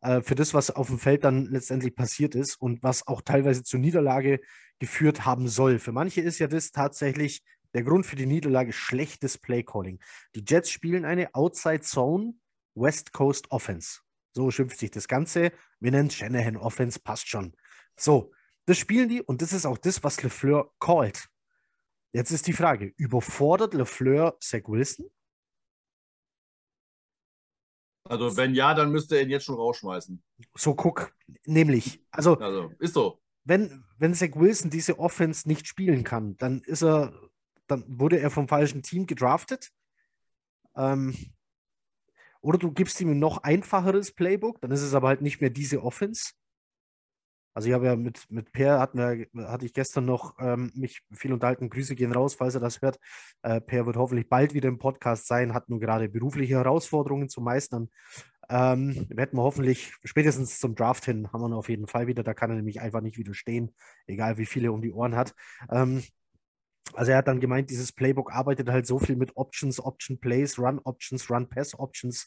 äh, 0.04 0.22
für 0.22 0.34
das, 0.34 0.54
was 0.54 0.70
auf 0.70 0.88
dem 0.88 0.98
Feld 0.98 1.24
dann 1.24 1.46
letztendlich 1.46 1.96
passiert 1.96 2.34
ist 2.34 2.56
und 2.60 2.82
was 2.82 3.06
auch 3.06 3.22
teilweise 3.22 3.64
zur 3.64 3.80
Niederlage 3.80 4.40
geführt 4.78 5.24
haben 5.24 5.48
soll. 5.48 5.78
Für 5.78 5.92
manche 5.92 6.20
ist 6.20 6.38
ja 6.38 6.46
das 6.46 6.70
tatsächlich 6.70 7.42
der 7.72 7.82
Grund 7.82 8.06
für 8.06 8.16
die 8.16 8.26
Niederlage 8.26 8.72
schlechtes 8.72 9.38
Playcalling. 9.38 9.98
Die 10.34 10.44
Jets 10.46 10.70
spielen 10.70 11.04
eine 11.04 11.34
Outside 11.34 11.80
Zone 11.80 12.34
West 12.74 13.12
Coast 13.12 13.50
Offense. 13.50 14.00
So 14.32 14.50
schimpft 14.50 14.78
sich 14.78 14.90
das 14.90 15.08
Ganze. 15.08 15.52
Wir 15.80 15.90
nennen 15.90 16.10
Shanahan 16.10 16.56
Offense, 16.56 17.00
passt 17.00 17.28
schon. 17.28 17.54
So, 17.96 18.32
das 18.66 18.78
spielen 18.78 19.08
die 19.08 19.22
und 19.22 19.42
das 19.42 19.52
ist 19.52 19.64
auch 19.66 19.78
das, 19.78 20.02
was 20.04 20.22
LeFleur 20.22 20.72
callt. 20.80 21.28
Jetzt 22.12 22.30
ist 22.30 22.46
die 22.46 22.52
Frage: 22.52 22.92
Überfordert 22.96 23.74
LeFleur 23.74 24.36
Zach 24.40 24.62
Wilson? 24.66 25.06
Also, 28.04 28.36
wenn 28.36 28.54
ja, 28.54 28.74
dann 28.74 28.92
müsste 28.92 29.16
er 29.16 29.22
ihn 29.22 29.30
jetzt 29.30 29.44
schon 29.44 29.54
rausschmeißen. 29.56 30.22
So, 30.54 30.74
guck, 30.74 31.14
nämlich, 31.46 32.04
also, 32.10 32.36
Also, 32.36 32.70
ist 32.78 32.94
so. 32.94 33.20
wenn, 33.44 33.84
wenn 33.98 34.14
Zach 34.14 34.34
Wilson 34.34 34.70
diese 34.70 34.98
Offense 34.98 35.48
nicht 35.48 35.66
spielen 35.66 36.04
kann, 36.04 36.36
dann 36.36 36.60
ist 36.62 36.82
er, 36.82 37.14
dann 37.66 37.84
wurde 37.88 38.18
er 38.18 38.30
vom 38.30 38.46
falschen 38.46 38.82
Team 38.82 39.06
gedraftet. 39.06 39.70
Ähm, 40.76 41.14
oder 42.40 42.58
du 42.58 42.72
gibst 42.72 43.00
ihm 43.00 43.12
ein 43.12 43.18
noch 43.18 43.38
einfacheres 43.38 44.12
Playbook, 44.12 44.60
dann 44.60 44.70
ist 44.70 44.82
es 44.82 44.92
aber 44.94 45.08
halt 45.08 45.22
nicht 45.22 45.40
mehr 45.40 45.50
diese 45.50 45.82
Offense. 45.82 46.32
Also 47.54 47.68
ich 47.68 47.74
habe 47.74 47.86
ja 47.86 47.96
mit, 47.96 48.28
mit 48.30 48.52
Per, 48.52 48.80
hatten 48.80 48.98
wir, 48.98 49.48
hatte 49.48 49.64
ich 49.64 49.72
gestern 49.72 50.04
noch 50.04 50.34
ähm, 50.40 50.72
mich 50.74 51.02
viel 51.12 51.32
unterhalten. 51.32 51.70
Grüße 51.70 51.94
gehen 51.94 52.12
raus, 52.12 52.34
falls 52.34 52.54
er 52.54 52.60
das 52.60 52.82
hört. 52.82 52.98
Äh, 53.42 53.60
per 53.60 53.86
wird 53.86 53.96
hoffentlich 53.96 54.28
bald 54.28 54.54
wieder 54.54 54.68
im 54.68 54.78
Podcast 54.78 55.28
sein, 55.28 55.54
hat 55.54 55.68
nur 55.68 55.78
gerade 55.78 56.08
berufliche 56.08 56.54
Herausforderungen 56.54 57.28
zu 57.28 57.40
meistern. 57.40 57.90
Ähm, 58.50 59.06
werden 59.08 59.38
wir 59.38 59.42
hoffentlich 59.42 59.94
spätestens 60.04 60.58
zum 60.58 60.74
Draft 60.74 61.04
hin, 61.04 61.32
haben 61.32 61.40
wir 61.40 61.48
ihn 61.48 61.54
auf 61.54 61.68
jeden 61.68 61.86
Fall 61.86 62.08
wieder. 62.08 62.22
Da 62.22 62.34
kann 62.34 62.50
er 62.50 62.56
nämlich 62.56 62.80
einfach 62.80 63.00
nicht 63.00 63.16
widerstehen, 63.16 63.74
egal 64.06 64.36
wie 64.36 64.46
viele 64.46 64.72
um 64.72 64.82
die 64.82 64.92
Ohren 64.92 65.14
hat. 65.14 65.34
Ähm, 65.70 66.02
also 66.92 67.12
er 67.12 67.18
hat 67.18 67.28
dann 67.28 67.40
gemeint, 67.40 67.70
dieses 67.70 67.92
Playbook 67.92 68.32
arbeitet 68.32 68.68
halt 68.68 68.86
so 68.86 68.98
viel 68.98 69.16
mit 69.16 69.36
Options, 69.36 69.80
Option 69.80 70.18
Plays, 70.18 70.58
Run 70.58 70.80
Options, 70.80 71.30
Run 71.30 71.48
Pass 71.48 71.78
Options 71.78 72.26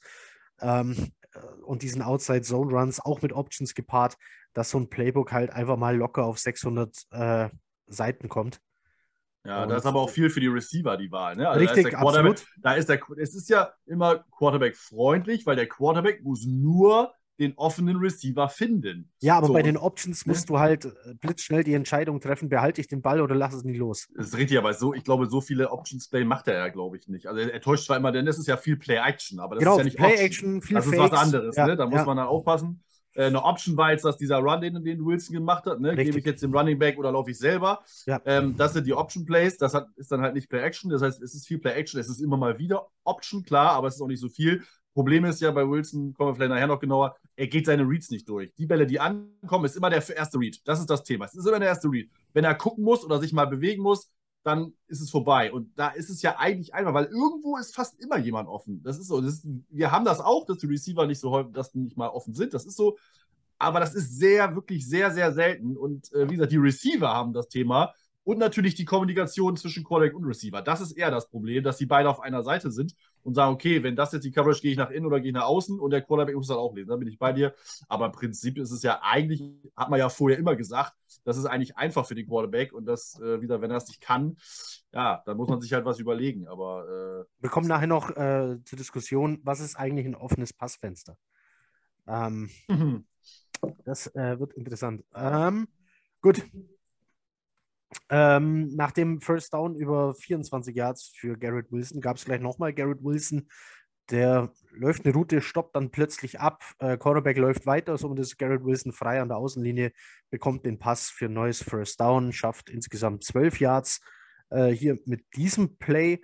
ähm, 0.61 1.11
äh, 1.33 1.39
und 1.63 1.83
diesen 1.83 2.01
Outside 2.01 2.41
Zone 2.41 2.71
Runs 2.71 2.99
auch 2.99 3.21
mit 3.21 3.33
Options 3.33 3.75
gepaart, 3.75 4.17
dass 4.53 4.69
so 4.69 4.79
ein 4.79 4.89
Playbook 4.89 5.31
halt 5.31 5.51
einfach 5.51 5.77
mal 5.77 5.95
locker 5.95 6.25
auf 6.25 6.39
600 6.39 6.95
äh, 7.11 7.49
Seiten 7.87 8.29
kommt. 8.29 8.59
Ja, 9.45 9.63
Und- 9.63 9.69
da 9.69 9.77
ist 9.77 9.85
aber 9.85 10.01
auch 10.01 10.09
viel 10.09 10.29
für 10.29 10.39
die 10.41 10.47
Receiver 10.47 10.97
die 10.97 11.11
Wahl. 11.11 11.35
Ne? 11.35 11.47
Also 11.47 11.59
Richtig, 11.61 11.83
da 11.83 11.89
ist 11.89 11.95
absolut. 11.95 12.45
Da 12.61 12.73
ist 12.73 12.89
der, 12.89 12.99
es 13.17 13.33
ist 13.35 13.49
ja 13.49 13.71
immer 13.85 14.25
Quarterback 14.37 14.75
freundlich, 14.75 15.45
weil 15.45 15.55
der 15.55 15.67
Quarterback 15.69 16.21
muss 16.23 16.45
nur 16.45 17.13
den 17.39 17.53
offenen 17.55 17.97
Receiver 17.97 18.49
finden. 18.49 19.11
Ja, 19.19 19.37
aber 19.37 19.47
So, 19.47 19.53
bei 19.53 19.61
den 19.61 19.77
Options 19.77 20.25
ne? 20.25 20.31
musst 20.31 20.49
du 20.49 20.57
halt 20.57 20.85
äh, 20.85 21.13
blitzschnell 21.21 21.63
die 21.63 21.75
Entscheidung 21.75 22.19
treffen, 22.19 22.49
behalte 22.49 22.81
ich 22.81 22.87
den 22.87 23.03
Ball 23.03 23.21
oder 23.21 23.35
lass 23.35 23.53
es 23.53 23.63
nie 23.63 23.77
los. 23.77 24.07
Das 24.15 24.29
ist 24.29 24.37
richtig, 24.37 24.57
aber 24.57 24.73
so, 24.73 24.95
ich 24.95 25.03
glaube, 25.03 25.27
so 25.27 25.39
viele 25.39 25.69
Options 25.69 26.09
Play 26.09 26.25
macht 26.25 26.47
er 26.47 26.55
ja, 26.55 26.67
glaube 26.69 26.97
ich, 26.97 27.07
nicht. 27.07 27.27
Also 27.27 27.39
er, 27.39 27.53
er 27.53 27.61
täuscht 27.61 27.85
zwar 27.85 27.95
immer, 27.97 28.11
denn 28.11 28.25
das 28.25 28.39
ist 28.39 28.47
ja 28.47 28.57
viel 28.57 28.75
Play-Action, 28.75 29.39
aber 29.39 29.53
das 29.55 29.59
genau, 29.63 29.73
ist 29.73 29.77
ja 29.77 29.83
nicht 29.83 29.97
Play-Action, 29.97 30.61
viel 30.63 30.75
Das 30.77 30.87
ist 30.87 30.95
Fakes. 30.95 31.11
was 31.11 31.19
anderes, 31.21 31.55
Ja, 31.55 31.67
ne? 31.67 31.77
Da 31.77 31.85
muss 31.85 31.99
ja. 31.99 32.05
man 32.05 32.17
dann 32.17 32.25
aufpassen. 32.27 32.83
Äh, 33.17 33.25
eine 33.25 33.43
Option 33.43 33.75
war 33.75 33.91
jetzt, 33.91 34.05
dass 34.05 34.17
dieser 34.17 34.37
Run, 34.37 34.61
den, 34.61 34.83
den 34.83 35.03
Wilson 35.03 35.33
gemacht 35.33 35.65
hat, 35.65 35.79
ne? 35.79 35.95
Gebe 35.95 36.19
ich 36.19 36.25
jetzt 36.25 36.43
dem 36.43 36.55
Running 36.55 36.77
Back 36.77 36.99
oder 36.99 37.11
laufe 37.11 37.31
ich 37.31 37.39
selber? 37.39 37.81
Ja. 38.05 38.21
Ähm, 38.25 38.55
das 38.55 38.73
sind 38.73 38.85
die 38.85 38.93
Option 38.93 39.25
Plays. 39.25 39.57
Das 39.57 39.73
hat, 39.73 39.87
ist 39.95 40.11
dann 40.11 40.21
halt 40.21 40.35
nicht 40.35 40.49
Play 40.49 40.61
Action. 40.61 40.91
Das 40.91 41.01
heißt, 41.01 41.21
es 41.21 41.33
ist 41.33 41.47
viel 41.47 41.57
Play 41.57 41.73
Action. 41.73 41.99
Es 41.99 42.09
ist 42.09 42.21
immer 42.21 42.37
mal 42.37 42.59
wieder 42.59 42.87
Option, 43.03 43.43
klar, 43.43 43.71
aber 43.71 43.87
es 43.87 43.95
ist 43.95 44.01
auch 44.01 44.07
nicht 44.07 44.21
so 44.21 44.29
viel. 44.29 44.63
Problem 44.93 45.25
ist 45.25 45.41
ja 45.41 45.51
bei 45.51 45.67
Wilson, 45.67 46.13
kommen 46.13 46.31
wir 46.31 46.35
vielleicht 46.35 46.49
nachher 46.49 46.67
noch 46.67 46.79
genauer, 46.79 47.15
er 47.35 47.47
geht 47.47 47.67
seine 47.67 47.83
Reads 47.83 48.09
nicht 48.09 48.27
durch. 48.27 48.51
Die 48.55 48.65
Bälle, 48.65 48.87
die 48.87 48.99
ankommen, 48.99 49.65
ist 49.65 49.75
immer 49.75 49.91
der 49.91 50.03
erste 50.09 50.39
Read. 50.39 50.59
Das 50.65 50.79
ist 50.79 50.89
das 50.89 51.03
Thema. 51.03 51.25
Es 51.25 51.35
ist 51.35 51.45
immer 51.45 51.59
der 51.59 51.67
erste 51.69 51.87
Read. 51.87 52.09
Wenn 52.33 52.43
er 52.43 52.55
gucken 52.55 52.83
muss 52.83 53.05
oder 53.05 53.19
sich 53.19 53.31
mal 53.31 53.45
bewegen 53.45 53.83
muss, 53.83 54.09
dann 54.47 54.73
ist 54.87 55.01
es 55.01 55.11
vorbei. 55.11 55.51
Und 55.51 55.77
da 55.77 55.89
ist 55.89 56.09
es 56.09 56.21
ja 56.21 56.37
eigentlich 56.37 56.73
einfach, 56.73 56.93
weil 56.93 57.05
irgendwo 57.05 57.57
ist 57.57 57.75
fast 57.75 57.99
immer 57.99 58.17
jemand 58.17 58.47
offen. 58.47 58.81
Das 58.81 58.97
ist 58.97 59.07
so. 59.07 59.19
Das 59.19 59.33
ist, 59.33 59.47
wir 59.69 59.91
haben 59.91 60.05
das 60.05 60.21
auch, 60.21 60.45
dass 60.45 60.59
die 60.59 60.67
Receiver 60.67 61.05
nicht 61.05 61.19
so 61.19 61.31
häufig, 61.31 61.53
dass 61.53 61.71
die 61.71 61.79
nicht 61.79 61.97
mal 61.97 62.07
offen 62.07 62.33
sind. 62.33 62.53
Das 62.53 62.65
ist 62.65 62.77
so. 62.77 62.97
Aber 63.59 63.79
das 63.79 63.93
ist 63.93 64.17
sehr, 64.17 64.55
wirklich 64.55 64.87
sehr, 64.87 65.11
sehr 65.11 65.33
selten. 65.33 65.75
Und 65.75 66.11
äh, 66.13 66.29
wie 66.29 66.35
gesagt, 66.35 66.53
die 66.53 66.57
Receiver 66.57 67.09
haben 67.09 67.33
das 67.33 67.49
Thema. 67.49 67.93
Und 68.23 68.39
natürlich 68.39 68.75
die 68.75 68.85
Kommunikation 68.85 69.57
zwischen 69.57 69.83
Quarterback 69.83 70.15
und 70.15 70.25
Receiver. 70.25 70.61
Das 70.61 70.81
ist 70.81 70.91
eher 70.93 71.11
das 71.11 71.29
Problem, 71.29 71.63
dass 71.63 71.77
die 71.77 71.85
beide 71.85 72.09
auf 72.09 72.19
einer 72.19 72.43
Seite 72.43 72.71
sind 72.71 72.95
und 73.27 73.33
sagen, 73.33 73.53
okay, 73.53 73.83
wenn 73.83 73.97
das 73.97 74.13
jetzt 74.13 74.23
die 74.23 74.31
Coverage, 74.31 74.61
gehe 74.61 74.71
ich 74.71 74.77
nach 74.77 74.89
innen 74.89 75.05
oder 75.05 75.19
gehe 75.19 75.31
ich 75.31 75.35
nach 75.35 75.43
außen 75.43 75.81
und 75.81 75.91
der 75.91 76.01
Quarterback 76.01 76.33
muss 76.33 76.47
das 76.47 76.55
auch 76.55 76.73
lesen. 76.73 76.87
Da 76.87 76.95
bin 76.95 77.09
ich 77.09 77.19
bei 77.19 77.33
dir. 77.33 77.53
Aber 77.89 78.05
im 78.05 78.13
Prinzip 78.13 78.57
ist 78.57 78.71
es 78.71 78.83
ja 78.83 79.01
eigentlich, 79.03 79.43
hat 79.75 79.89
man 79.89 79.99
ja 79.99 80.07
vorher 80.07 80.39
immer 80.39 80.55
gesagt, 80.55 80.93
das 81.25 81.35
ist 81.37 81.45
eigentlich 81.45 81.75
einfach 81.75 82.05
für 82.05 82.15
den 82.15 82.25
Quarterback 82.25 82.71
und 82.71 82.85
das 82.85 83.19
äh, 83.19 83.41
wieder, 83.41 83.61
wenn 83.61 83.69
er 83.69 83.77
es 83.77 83.87
nicht 83.89 83.99
kann, 83.99 84.37
ja, 84.93 85.21
dann 85.25 85.35
muss 85.35 85.49
man 85.49 85.59
sich 85.59 85.73
halt 85.73 85.83
was 85.83 85.99
überlegen. 85.99 86.47
Aber 86.47 87.25
äh, 87.27 87.43
Wir 87.43 87.49
kommen 87.49 87.67
nachher 87.67 87.87
noch 87.87 88.11
äh, 88.11 88.63
zur 88.63 88.77
Diskussion, 88.77 89.41
was 89.43 89.59
ist 89.59 89.75
eigentlich 89.75 90.05
ein 90.05 90.15
offenes 90.15 90.53
Passfenster? 90.53 91.17
Ähm, 92.07 92.49
äh, 92.69 93.71
das 93.83 94.07
äh, 94.15 94.39
wird 94.39 94.53
interessant. 94.53 95.03
Ähm, 95.13 95.67
gut. 96.21 96.45
Ähm, 98.09 98.75
nach 98.75 98.91
dem 98.91 99.21
First 99.21 99.53
Down 99.53 99.75
über 99.75 100.13
24 100.13 100.75
Yards 100.75 101.11
für 101.15 101.37
Garrett 101.37 101.71
Wilson 101.71 102.01
gab 102.01 102.17
es 102.17 102.25
gleich 102.25 102.41
nochmal 102.41 102.73
Garrett 102.73 103.03
Wilson. 103.03 103.47
Der 104.09 104.53
läuft 104.71 105.05
eine 105.05 105.13
Route, 105.13 105.41
stoppt 105.41 105.75
dann 105.75 105.91
plötzlich 105.91 106.39
ab. 106.39 106.63
Äh, 106.79 106.97
Quarterback 106.97 107.37
läuft 107.37 107.65
weiter, 107.65 107.97
somit 107.97 108.19
ist 108.19 108.37
Garrett 108.37 108.63
Wilson 108.63 108.93
frei 108.93 109.21
an 109.21 109.27
der 109.27 109.37
Außenlinie, 109.37 109.91
bekommt 110.29 110.65
den 110.65 110.79
Pass 110.79 111.09
für 111.09 111.25
ein 111.25 111.33
neues 111.33 111.61
First 111.61 111.99
Down, 111.99 112.31
schafft 112.31 112.69
insgesamt 112.69 113.23
12 113.25 113.59
Yards 113.59 113.99
äh, 114.49 114.67
hier 114.67 114.97
mit 115.05 115.25
diesem 115.35 115.77
Play. 115.77 116.21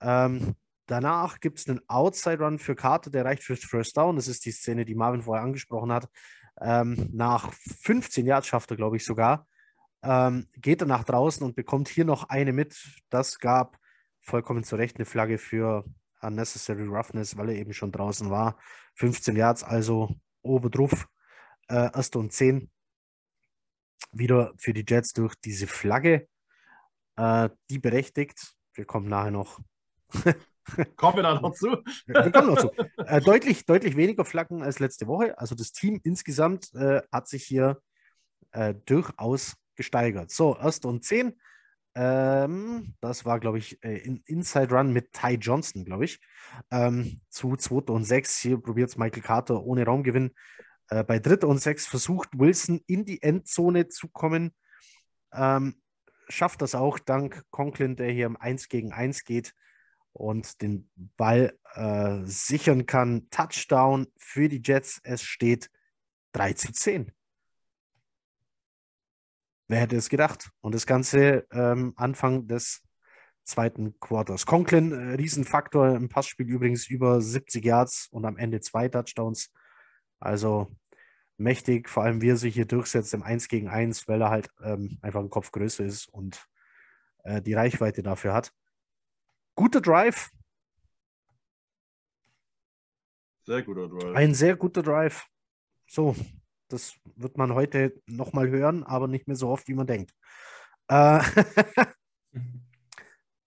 Ähm, 0.00 0.54
danach 0.86 1.40
gibt 1.40 1.58
es 1.58 1.68
einen 1.68 1.80
Outside 1.88 2.38
Run 2.44 2.58
für 2.60 2.76
Carter, 2.76 3.10
der 3.10 3.24
reicht 3.24 3.42
fürs 3.42 3.64
First 3.64 3.96
Down. 3.96 4.16
Das 4.16 4.28
ist 4.28 4.44
die 4.44 4.52
Szene, 4.52 4.84
die 4.84 4.94
Marvin 4.94 5.22
vorher 5.22 5.44
angesprochen 5.44 5.92
hat. 5.92 6.08
Ähm, 6.60 7.08
nach 7.12 7.52
15 7.52 8.26
Yards 8.26 8.46
schafft 8.46 8.70
er, 8.70 8.76
glaube 8.76 8.96
ich, 8.96 9.04
sogar. 9.04 9.48
Ähm, 10.02 10.46
geht 10.56 10.80
er 10.80 10.86
nach 10.86 11.04
draußen 11.04 11.44
und 11.44 11.56
bekommt 11.56 11.88
hier 11.88 12.04
noch 12.04 12.28
eine 12.28 12.52
mit. 12.52 12.76
Das 13.10 13.38
gab 13.38 13.78
vollkommen 14.20 14.64
zu 14.64 14.76
Recht 14.76 14.96
eine 14.96 15.04
Flagge 15.04 15.38
für 15.38 15.84
Unnecessary 16.22 16.86
Roughness, 16.86 17.36
weil 17.36 17.50
er 17.50 17.56
eben 17.56 17.72
schon 17.72 17.92
draußen 17.92 18.30
war. 18.30 18.58
15 18.94 19.36
Yards, 19.36 19.62
also 19.62 20.16
obendruf. 20.42 21.06
Äh, 21.68 21.90
erste 21.94 22.18
und 22.18 22.32
10. 22.32 22.70
Wieder 24.12 24.52
für 24.56 24.72
die 24.72 24.84
Jets 24.86 25.12
durch 25.12 25.34
diese 25.36 25.66
Flagge. 25.66 26.28
Äh, 27.16 27.50
die 27.68 27.78
berechtigt. 27.78 28.54
Wir 28.74 28.84
kommen 28.84 29.08
nachher 29.08 29.30
noch 29.30 29.60
kommen 30.96 31.16
wir 31.16 31.22
da 31.22 31.40
noch 31.40 31.52
zu? 31.52 31.82
wir 32.06 32.30
kommen 32.30 32.48
noch 32.48 32.58
zu. 32.58 32.70
Äh, 32.96 33.20
deutlich, 33.20 33.66
deutlich 33.66 33.96
weniger 33.96 34.24
Flaggen 34.24 34.62
als 34.62 34.78
letzte 34.78 35.06
Woche. 35.06 35.38
Also 35.38 35.54
das 35.54 35.72
Team 35.72 36.00
insgesamt 36.02 36.72
äh, 36.74 37.02
hat 37.12 37.28
sich 37.28 37.44
hier 37.44 37.80
äh, 38.52 38.74
durchaus 38.86 39.54
gesteigert. 39.80 40.30
So, 40.30 40.56
erste 40.58 40.88
und 40.88 41.04
zehn. 41.04 41.40
Ähm, 41.94 42.94
das 43.00 43.24
war, 43.24 43.40
glaube 43.40 43.56
ich, 43.56 43.82
äh, 43.82 43.96
in 43.96 44.22
Inside 44.26 44.74
Run 44.74 44.92
mit 44.92 45.14
Ty 45.14 45.38
Johnson, 45.40 45.86
glaube 45.86 46.04
ich. 46.04 46.20
Ähm, 46.70 47.22
zu 47.30 47.56
zweiter 47.56 47.94
und 47.94 48.04
sechs. 48.04 48.38
Hier 48.38 48.58
probiert 48.58 48.90
es 48.90 48.98
Michael 48.98 49.22
Carter 49.22 49.62
ohne 49.62 49.86
Raumgewinn. 49.86 50.32
Äh, 50.88 51.02
bei 51.02 51.18
dritter 51.18 51.48
und 51.48 51.62
sechs 51.62 51.86
versucht 51.86 52.28
Wilson 52.38 52.82
in 52.86 53.06
die 53.06 53.22
Endzone 53.22 53.88
zu 53.88 54.08
kommen. 54.08 54.54
Ähm, 55.32 55.80
schafft 56.28 56.60
das 56.60 56.74
auch 56.74 56.98
dank 56.98 57.42
Conklin, 57.50 57.96
der 57.96 58.10
hier 58.12 58.26
im 58.26 58.36
1 58.36 58.68
gegen 58.68 58.92
1 58.92 59.24
geht 59.24 59.54
und 60.12 60.60
den 60.60 60.90
Ball 61.16 61.58
äh, 61.74 62.18
sichern 62.24 62.84
kann. 62.84 63.30
Touchdown 63.30 64.08
für 64.18 64.50
die 64.50 64.60
Jets. 64.62 65.00
Es 65.04 65.22
steht 65.22 65.70
3 66.32 66.52
zu 66.52 66.70
10. 66.70 67.12
Wer 69.70 69.82
hätte 69.82 69.94
es 69.94 70.08
gedacht? 70.08 70.50
Und 70.62 70.74
das 70.74 70.84
Ganze 70.84 71.46
ähm, 71.52 71.92
Anfang 71.94 72.48
des 72.48 72.82
zweiten 73.44 74.00
Quarters. 74.00 74.44
Conklin, 74.44 74.90
äh, 74.90 75.14
Riesenfaktor 75.14 75.94
im 75.94 76.08
Passspiel 76.08 76.48
übrigens 76.48 76.88
über 76.88 77.20
70 77.20 77.64
Yards 77.64 78.08
und 78.10 78.24
am 78.24 78.36
Ende 78.36 78.58
zwei 78.58 78.88
Touchdowns. 78.88 79.52
Also 80.18 80.76
mächtig, 81.36 81.88
vor 81.88 82.02
allem 82.02 82.20
wie 82.20 82.30
er 82.30 82.36
sich 82.36 82.52
hier 82.52 82.64
durchsetzt 82.64 83.14
im 83.14 83.22
1 83.22 83.46
gegen 83.46 83.68
1, 83.68 84.08
weil 84.08 84.20
er 84.20 84.30
halt 84.30 84.50
ähm, 84.60 84.98
einfach 85.02 85.20
ein 85.20 85.30
Kopf 85.30 85.52
größer 85.52 85.84
ist 85.84 86.08
und 86.08 86.44
äh, 87.22 87.40
die 87.40 87.54
Reichweite 87.54 88.02
dafür 88.02 88.34
hat. 88.34 88.52
Guter 89.54 89.80
Drive, 89.80 90.30
Sehr 93.44 93.62
guter 93.62 93.88
Drive. 93.88 94.16
ein 94.16 94.34
sehr 94.34 94.56
guter 94.56 94.82
Drive. 94.82 95.26
So, 95.86 96.16
das 96.72 96.94
wird 97.16 97.36
man 97.36 97.54
heute 97.54 97.94
nochmal 98.06 98.48
hören, 98.48 98.84
aber 98.84 99.08
nicht 99.08 99.26
mehr 99.26 99.36
so 99.36 99.48
oft, 99.48 99.68
wie 99.68 99.74
man 99.74 99.86
denkt. 99.86 100.14
Äh, 100.88 101.20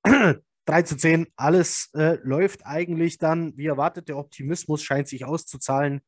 3 0.65 0.81
zu 0.83 0.97
10, 0.97 1.27
alles 1.35 1.89
äh, 1.93 2.17
läuft 2.23 2.65
eigentlich 2.65 3.17
dann, 3.17 3.55
wie 3.57 3.67
erwartet, 3.67 4.07
der 4.07 4.17
Optimismus 4.17 4.81
scheint 4.81 5.07
sich 5.07 5.25
auszuzahlen. 5.25 6.01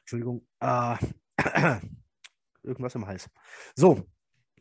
Entschuldigung, 0.00 0.46
äh, 0.60 0.96
irgendwas 2.62 2.94
im 2.94 3.06
Hals. 3.06 3.28
So, 3.74 4.06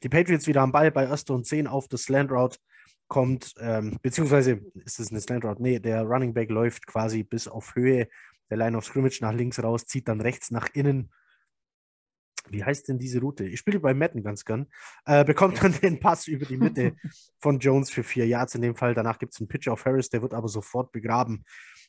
die 0.01 0.09
Patriots 0.09 0.47
wieder 0.47 0.61
am 0.61 0.71
Ball 0.71 0.91
bei 0.91 1.05
Erster 1.05 1.33
und 1.33 1.45
10 1.45 1.67
auf 1.67 1.87
das 1.87 2.03
Slant 2.03 2.31
Route 2.31 2.57
kommt, 3.07 3.53
ähm, 3.59 3.99
beziehungsweise 4.01 4.61
ist 4.85 4.99
es 4.99 5.11
eine 5.11 5.21
Slant 5.21 5.45
Route? 5.45 5.61
Nee, 5.61 5.79
der 5.79 6.03
Running 6.03 6.33
Back 6.33 6.49
läuft 6.49 6.87
quasi 6.87 7.23
bis 7.23 7.47
auf 7.47 7.75
Höhe 7.75 8.07
der 8.53 8.65
Line 8.65 8.77
of 8.77 8.85
Scrimmage 8.85 9.19
nach 9.21 9.33
links 9.33 9.61
raus, 9.61 9.85
zieht 9.87 10.07
dann 10.07 10.21
rechts 10.21 10.51
nach 10.51 10.69
innen. 10.73 11.11
Wie 12.49 12.63
heißt 12.63 12.87
denn 12.87 12.99
diese 12.99 13.19
Route? 13.19 13.45
Ich 13.45 13.59
spiele 13.59 13.79
bei 13.79 13.93
Madden 13.93 14.21
ganz 14.21 14.45
gern. 14.45 14.67
Äh, 15.05 15.25
bekommt 15.25 15.63
dann 15.63 15.73
den 15.81 15.99
Pass 15.99 16.27
über 16.27 16.45
die 16.45 16.57
Mitte 16.57 16.95
von 17.39 17.57
Jones 17.57 17.89
für 17.89 18.03
vier 18.03 18.27
Yards 18.27 18.53
in 18.53 18.61
dem 18.61 18.75
Fall. 18.75 18.93
Danach 18.93 19.17
gibt 19.17 19.33
es 19.33 19.39
einen 19.39 19.47
Pitch 19.47 19.67
auf 19.69 19.85
Harris, 19.85 20.09
der 20.09 20.21
wird 20.21 20.33
aber 20.33 20.47
sofort 20.47 20.91
begraben. 20.91 21.45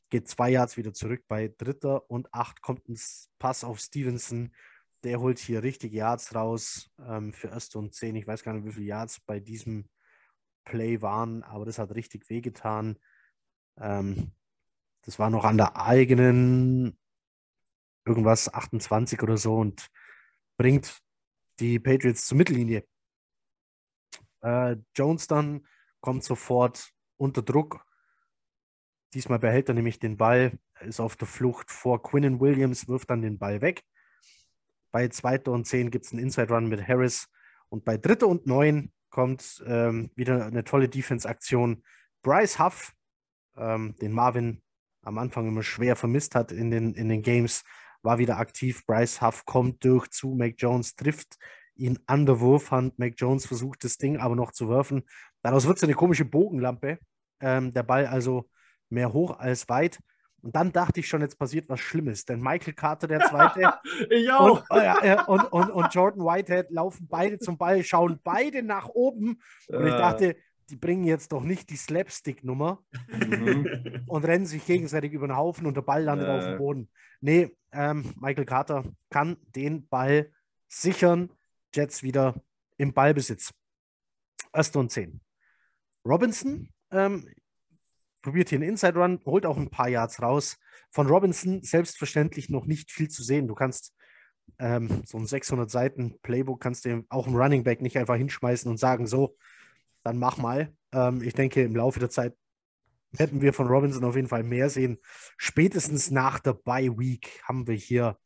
Geht 0.08 0.28
zwei 0.28 0.50
Yards 0.50 0.76
wieder 0.76 0.94
zurück. 0.94 1.24
Bei 1.28 1.52
dritter 1.58 2.08
und 2.10 2.32
acht 2.32 2.62
kommt 2.62 2.88
ein 2.88 2.98
Pass 3.38 3.62
auf 3.62 3.78
Stevenson. 3.78 4.54
Der 5.02 5.20
holt 5.20 5.38
hier 5.38 5.62
richtig 5.62 5.92
Yards 5.92 6.34
raus 6.34 6.90
ähm, 7.06 7.34
für 7.34 7.48
erste 7.48 7.78
und 7.78 7.92
zehn. 7.94 8.16
Ich 8.16 8.26
weiß 8.26 8.42
gar 8.42 8.54
nicht, 8.54 8.64
wie 8.64 8.72
viele 8.72 8.86
Yards 8.86 9.20
bei 9.20 9.40
diesem 9.40 9.90
Play 10.64 11.02
waren, 11.02 11.42
aber 11.42 11.66
das 11.66 11.78
hat 11.78 11.94
richtig 11.94 12.30
wehgetan. 12.30 12.96
Ähm, 13.78 14.32
das 15.04 15.18
war 15.18 15.30
noch 15.30 15.44
an 15.44 15.56
der 15.56 15.76
eigenen 15.76 16.98
irgendwas 18.06 18.52
28 18.52 19.22
oder 19.22 19.36
so 19.36 19.56
und 19.56 19.88
bringt 20.56 20.98
die 21.60 21.78
Patriots 21.78 22.26
zur 22.26 22.38
Mittellinie. 22.38 22.84
Äh, 24.42 24.76
Jones 24.94 25.26
dann 25.26 25.66
kommt 26.00 26.24
sofort 26.24 26.90
unter 27.16 27.42
Druck. 27.42 27.84
Diesmal 29.14 29.38
behält 29.38 29.68
er 29.68 29.74
nämlich 29.74 29.98
den 29.98 30.16
Ball, 30.16 30.58
ist 30.80 31.00
auf 31.00 31.16
der 31.16 31.28
Flucht 31.28 31.70
vor 31.70 32.02
Quinnen 32.02 32.40
Williams, 32.40 32.88
wirft 32.88 33.10
dann 33.10 33.22
den 33.22 33.38
Ball 33.38 33.60
weg. 33.60 33.84
Bei 34.90 35.08
zweiter 35.08 35.52
und 35.52 35.66
zehn 35.66 35.90
gibt 35.90 36.04
es 36.04 36.12
einen 36.12 36.22
Inside 36.22 36.52
Run 36.52 36.68
mit 36.68 36.86
Harris. 36.86 37.28
Und 37.68 37.84
bei 37.84 37.96
dritter 37.96 38.28
und 38.28 38.46
neun 38.46 38.92
kommt 39.10 39.62
ähm, 39.66 40.10
wieder 40.14 40.44
eine 40.46 40.64
tolle 40.64 40.88
Defense-Aktion. 40.88 41.84
Bryce 42.22 42.58
Huff, 42.58 42.92
ähm, 43.56 43.94
den 43.96 44.12
Marvin 44.12 44.63
am 45.04 45.18
Anfang 45.18 45.48
immer 45.48 45.62
schwer 45.62 45.96
vermisst 45.96 46.34
hat 46.34 46.52
in 46.52 46.70
den, 46.70 46.94
in 46.94 47.08
den 47.08 47.22
Games, 47.22 47.62
war 48.02 48.18
wieder 48.18 48.38
aktiv. 48.38 48.84
Bryce 48.86 49.22
Huff 49.22 49.44
kommt 49.44 49.84
durch 49.84 50.08
zu 50.10 50.34
Mac 50.34 50.54
Jones, 50.58 50.94
trifft 50.94 51.36
ihn 51.74 51.98
an 52.06 52.26
der 52.26 52.40
Wurfhand. 52.40 52.98
Mac 52.98 53.14
Jones 53.16 53.46
versucht 53.46 53.84
das 53.84 53.96
Ding 53.96 54.18
aber 54.18 54.36
noch 54.36 54.52
zu 54.52 54.68
werfen. 54.68 55.04
Daraus 55.42 55.66
wird 55.66 55.78
es 55.78 55.84
eine 55.84 55.94
komische 55.94 56.24
Bogenlampe. 56.24 56.98
Ähm, 57.40 57.72
der 57.72 57.82
Ball 57.82 58.06
also 58.06 58.48
mehr 58.90 59.12
hoch 59.12 59.38
als 59.38 59.68
weit. 59.68 59.98
Und 60.42 60.54
dann 60.54 60.72
dachte 60.72 61.00
ich 61.00 61.08
schon, 61.08 61.22
jetzt 61.22 61.38
passiert 61.38 61.70
was 61.70 61.80
Schlimmes, 61.80 62.26
denn 62.26 62.38
Michael 62.38 62.74
Carter, 62.74 63.08
der 63.08 63.20
Zweite, 63.20 63.72
ich 64.10 64.30
auch. 64.30 64.62
und, 64.68 64.78
äh, 64.78 65.16
und, 65.26 65.42
und, 65.44 65.70
und, 65.70 65.94
Jordan 65.94 66.22
Whitehead 66.22 66.70
laufen 66.70 67.06
beide 67.08 67.38
zum 67.38 67.56
Ball, 67.56 67.82
schauen 67.82 68.20
beide 68.22 68.62
nach 68.62 68.88
oben. 68.88 69.40
Und 69.68 69.86
ich 69.86 69.94
dachte, 69.94 70.36
die 70.70 70.76
bringen 70.76 71.04
jetzt 71.04 71.32
doch 71.32 71.42
nicht 71.42 71.70
die 71.70 71.76
Slapstick-Nummer 71.76 72.82
mhm. 73.08 74.04
und 74.06 74.24
rennen 74.24 74.46
sich 74.46 74.64
gegenseitig 74.66 75.12
über 75.12 75.26
den 75.26 75.36
Haufen 75.36 75.66
und 75.66 75.76
der 75.76 75.82
Ball 75.82 76.02
landet 76.02 76.28
äh. 76.28 76.30
auf 76.30 76.44
dem 76.44 76.58
Boden. 76.58 76.90
Nee, 77.20 77.56
ähm, 77.72 78.12
Michael 78.20 78.44
Carter 78.44 78.84
kann 79.10 79.36
den 79.54 79.86
Ball 79.88 80.32
sichern. 80.68 81.30
Jets 81.74 82.02
wieder 82.02 82.34
im 82.76 82.92
Ballbesitz. 82.92 83.52
Erste 84.52 84.78
und 84.78 84.92
zehn. 84.92 85.20
Robinson 86.06 86.68
ähm, 86.92 87.28
probiert 88.22 88.48
hier 88.48 88.58
einen 88.58 88.68
Inside 88.68 88.98
Run, 88.98 89.20
holt 89.24 89.46
auch 89.46 89.56
ein 89.56 89.70
paar 89.70 89.88
Yards 89.88 90.22
raus. 90.22 90.58
Von 90.90 91.08
Robinson 91.08 91.62
selbstverständlich 91.62 92.48
noch 92.48 92.66
nicht 92.66 92.92
viel 92.92 93.08
zu 93.08 93.24
sehen. 93.24 93.48
Du 93.48 93.54
kannst 93.54 93.92
ähm, 94.58 95.02
so 95.04 95.18
ein 95.18 95.26
600 95.26 95.70
Seiten 95.70 96.18
Playbook 96.22 96.60
kannst 96.60 96.84
du 96.84 97.04
auch 97.08 97.26
im 97.26 97.34
Running 97.34 97.64
Back 97.64 97.80
nicht 97.80 97.98
einfach 97.98 98.16
hinschmeißen 98.16 98.70
und 98.70 98.78
sagen, 98.78 99.06
so, 99.06 99.36
dann 100.04 100.18
mach 100.18 100.36
mal. 100.36 100.72
Ähm, 100.92 101.22
ich 101.22 101.34
denke, 101.34 101.62
im 101.62 101.74
Laufe 101.74 101.98
der 101.98 102.10
Zeit 102.10 102.36
hätten 103.16 103.40
wir 103.40 103.52
von 103.52 103.66
Robinson 103.66 104.04
auf 104.04 104.16
jeden 104.16 104.28
Fall 104.28 104.42
mehr 104.42 104.70
sehen. 104.70 104.98
Spätestens 105.36 106.10
nach 106.10 106.38
der 106.38 106.52
Bye 106.52 106.98
Week 106.98 107.40
haben 107.44 107.66
wir 107.66 107.74
hier 107.74 108.18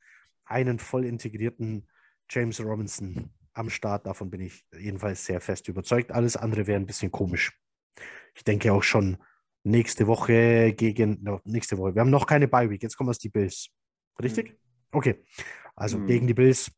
einen 0.45 0.79
voll 0.79 1.05
integrierten 1.05 1.89
James 2.31 2.61
Robinson 2.61 3.31
am 3.53 3.71
Start. 3.71 4.07
Davon 4.07 4.31
bin 4.31 4.41
ich 4.41 4.65
jedenfalls 4.79 5.25
sehr 5.25 5.41
fest 5.41 5.69
überzeugt. 5.69 6.13
Alles 6.13 6.37
andere 6.37 6.67
wäre 6.67 6.81
ein 6.81 6.87
bisschen 6.87 7.11
komisch. 7.11 7.59
Ich 8.35 8.45
denke 8.45 8.73
auch 8.73 8.83
schon 8.83 9.19
nächste 9.65 10.07
Woche 10.07 10.73
gegen, 10.73 11.23
no, 11.23 11.41
nächste 11.45 11.77
Woche. 11.79 11.95
Wir 11.95 12.01
haben 12.01 12.11
noch 12.11 12.27
keine 12.27 12.49
Bye 12.49 12.71
Week. 12.71 12.83
Jetzt 12.83 12.97
kommen 12.97 13.11
es 13.11 13.19
die 13.19 13.29
Bills. 13.29 13.69
Richtig? 14.23 14.51
Mhm. 14.51 14.57
Okay. 14.93 15.25
Also 15.77 15.99
mhm. 15.99 16.07
gegen 16.07 16.27
die 16.27 16.35
Bills 16.35 16.71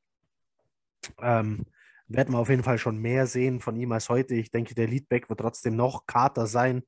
ähm, 1.21 1.65
werden 2.11 2.35
wir 2.35 2.39
auf 2.39 2.49
jeden 2.49 2.65
Fall 2.65 2.79
schon 2.79 2.99
mehr 2.99 3.27
sehen 3.27 3.61
von 3.61 3.77
ihm 3.77 3.93
als 3.93 4.09
heute. 4.09 4.35
Ich 4.35 4.51
denke, 4.51 4.75
der 4.75 4.89
Leadback 4.89 5.29
wird 5.29 5.41
trotzdem 5.41 5.77
noch 5.77 6.07
Kater 6.07 6.47
sein. 6.47 6.83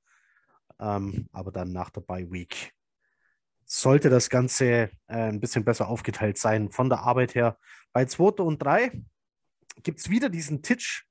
Ähm, 0.81 1.29
aber 1.33 1.53
dann 1.53 1.73
nach 1.73 1.91
der 1.91 2.01
Bye 2.01 2.31
Week 2.31 2.73
sollte 3.65 4.11
das 4.11 4.29
Ganze 4.29 4.67
äh, 4.67 4.91
ein 5.07 5.41
bisschen 5.41 5.65
besser 5.65 5.89
aufgeteilt 5.89 6.39
sein 6.39 6.71
von 6.71 6.89
der 6.89 7.01
Arbeit 7.01 7.37
her. 7.37 7.57
Bei 7.93 8.05
2. 8.05 8.43
und 8.43 8.59
3 8.59 9.01
gibt 9.85 10.01
es 10.01 10.11
wieder 10.11 10.29
diesen 10.29 10.63
Titch 10.63 11.07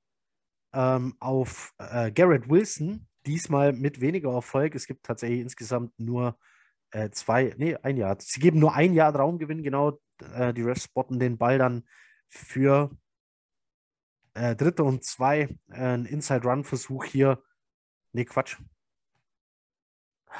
ähm, 0.74 1.16
auf 1.18 1.72
äh, 1.78 2.12
Garrett 2.12 2.50
Wilson, 2.50 3.06
diesmal 3.26 3.72
mit 3.72 4.00
weniger 4.00 4.32
Erfolg. 4.32 4.74
Es 4.74 4.86
gibt 4.86 5.04
tatsächlich 5.04 5.40
insgesamt 5.40 5.98
nur 5.98 6.38
äh, 6.90 7.08
zwei, 7.10 7.54
nee, 7.56 7.76
ein 7.76 7.96
Jahr. 7.96 8.16
Sie 8.20 8.40
geben 8.40 8.58
nur 8.58 8.74
ein 8.74 8.92
Jahr 8.92 9.16
Raumgewinn, 9.16 9.62
genau. 9.62 9.98
Äh, 10.34 10.52
die 10.52 10.62
Refs 10.62 10.84
spotten 10.84 11.18
den 11.18 11.38
Ball 11.38 11.58
dann 11.58 11.84
für 12.28 12.90
äh, 14.34 14.56
dritte 14.56 14.84
und 14.84 15.04
zwei. 15.04 15.48
Äh, 15.68 15.94
ein 15.94 16.04
Inside-Run-Versuch 16.06 17.04
hier. 17.04 17.42
Nee, 18.12 18.24
Quatsch. 18.24 18.58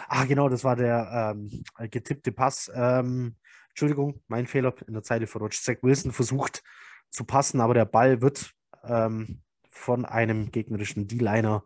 Ah, 0.08 0.24
genau, 0.24 0.48
das 0.48 0.64
war 0.64 0.76
der 0.76 1.34
ähm, 1.36 1.64
getippte 1.90 2.32
Pass. 2.32 2.70
Ähm, 2.74 3.36
Entschuldigung, 3.70 4.22
mein 4.28 4.46
Fehler 4.46 4.74
in 4.86 4.94
der 4.94 5.02
Zeile 5.02 5.26
verrutscht. 5.26 5.62
Zach 5.62 5.76
Wilson 5.82 6.12
versucht 6.12 6.62
zu 7.10 7.24
passen, 7.24 7.60
aber 7.60 7.74
der 7.74 7.84
Ball 7.84 8.20
wird 8.22 8.52
ähm, 8.84 9.42
von 9.70 10.04
einem 10.04 10.50
gegnerischen 10.50 11.08
D-Liner 11.08 11.64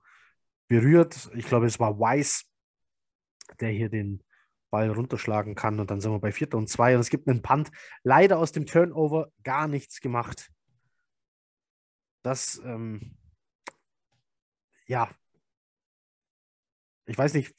berührt. 0.68 1.30
Ich 1.34 1.46
glaube, 1.46 1.66
es 1.66 1.78
war 1.78 1.98
Weiss, 1.98 2.44
der 3.60 3.70
hier 3.70 3.88
den 3.88 4.22
Ball 4.70 4.90
runterschlagen 4.90 5.54
kann. 5.54 5.80
Und 5.80 5.90
dann 5.90 6.00
sind 6.00 6.12
wir 6.12 6.18
bei 6.20 6.32
Vierter 6.32 6.58
und 6.58 6.68
Zwei. 6.68 6.94
Und 6.94 7.00
es 7.00 7.10
gibt 7.10 7.28
einen 7.28 7.42
Punt. 7.42 7.70
Leider 8.02 8.38
aus 8.38 8.52
dem 8.52 8.66
Turnover 8.66 9.30
gar 9.42 9.68
nichts 9.68 10.00
gemacht. 10.00 10.50
Das, 12.26 12.60
ähm, 12.64 13.16
ja, 14.88 15.08
ich 17.04 17.16
weiß 17.16 17.34
nicht, 17.34 17.54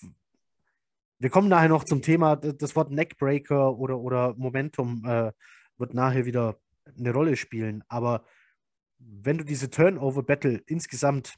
wir 1.20 1.30
kommen 1.30 1.48
nachher 1.48 1.70
noch 1.70 1.86
zum 1.86 2.02
Thema, 2.02 2.36
das 2.36 2.76
Wort 2.76 2.92
Neckbreaker 2.92 3.78
oder, 3.78 3.98
oder 3.98 4.34
Momentum 4.36 5.06
äh, 5.06 5.32
wird 5.78 5.94
nachher 5.94 6.26
wieder 6.26 6.60
eine 6.98 7.14
Rolle 7.14 7.38
spielen. 7.38 7.82
Aber 7.88 8.26
wenn 8.98 9.38
du 9.38 9.46
diese 9.46 9.70
Turnover-Battle 9.70 10.62
insgesamt 10.66 11.36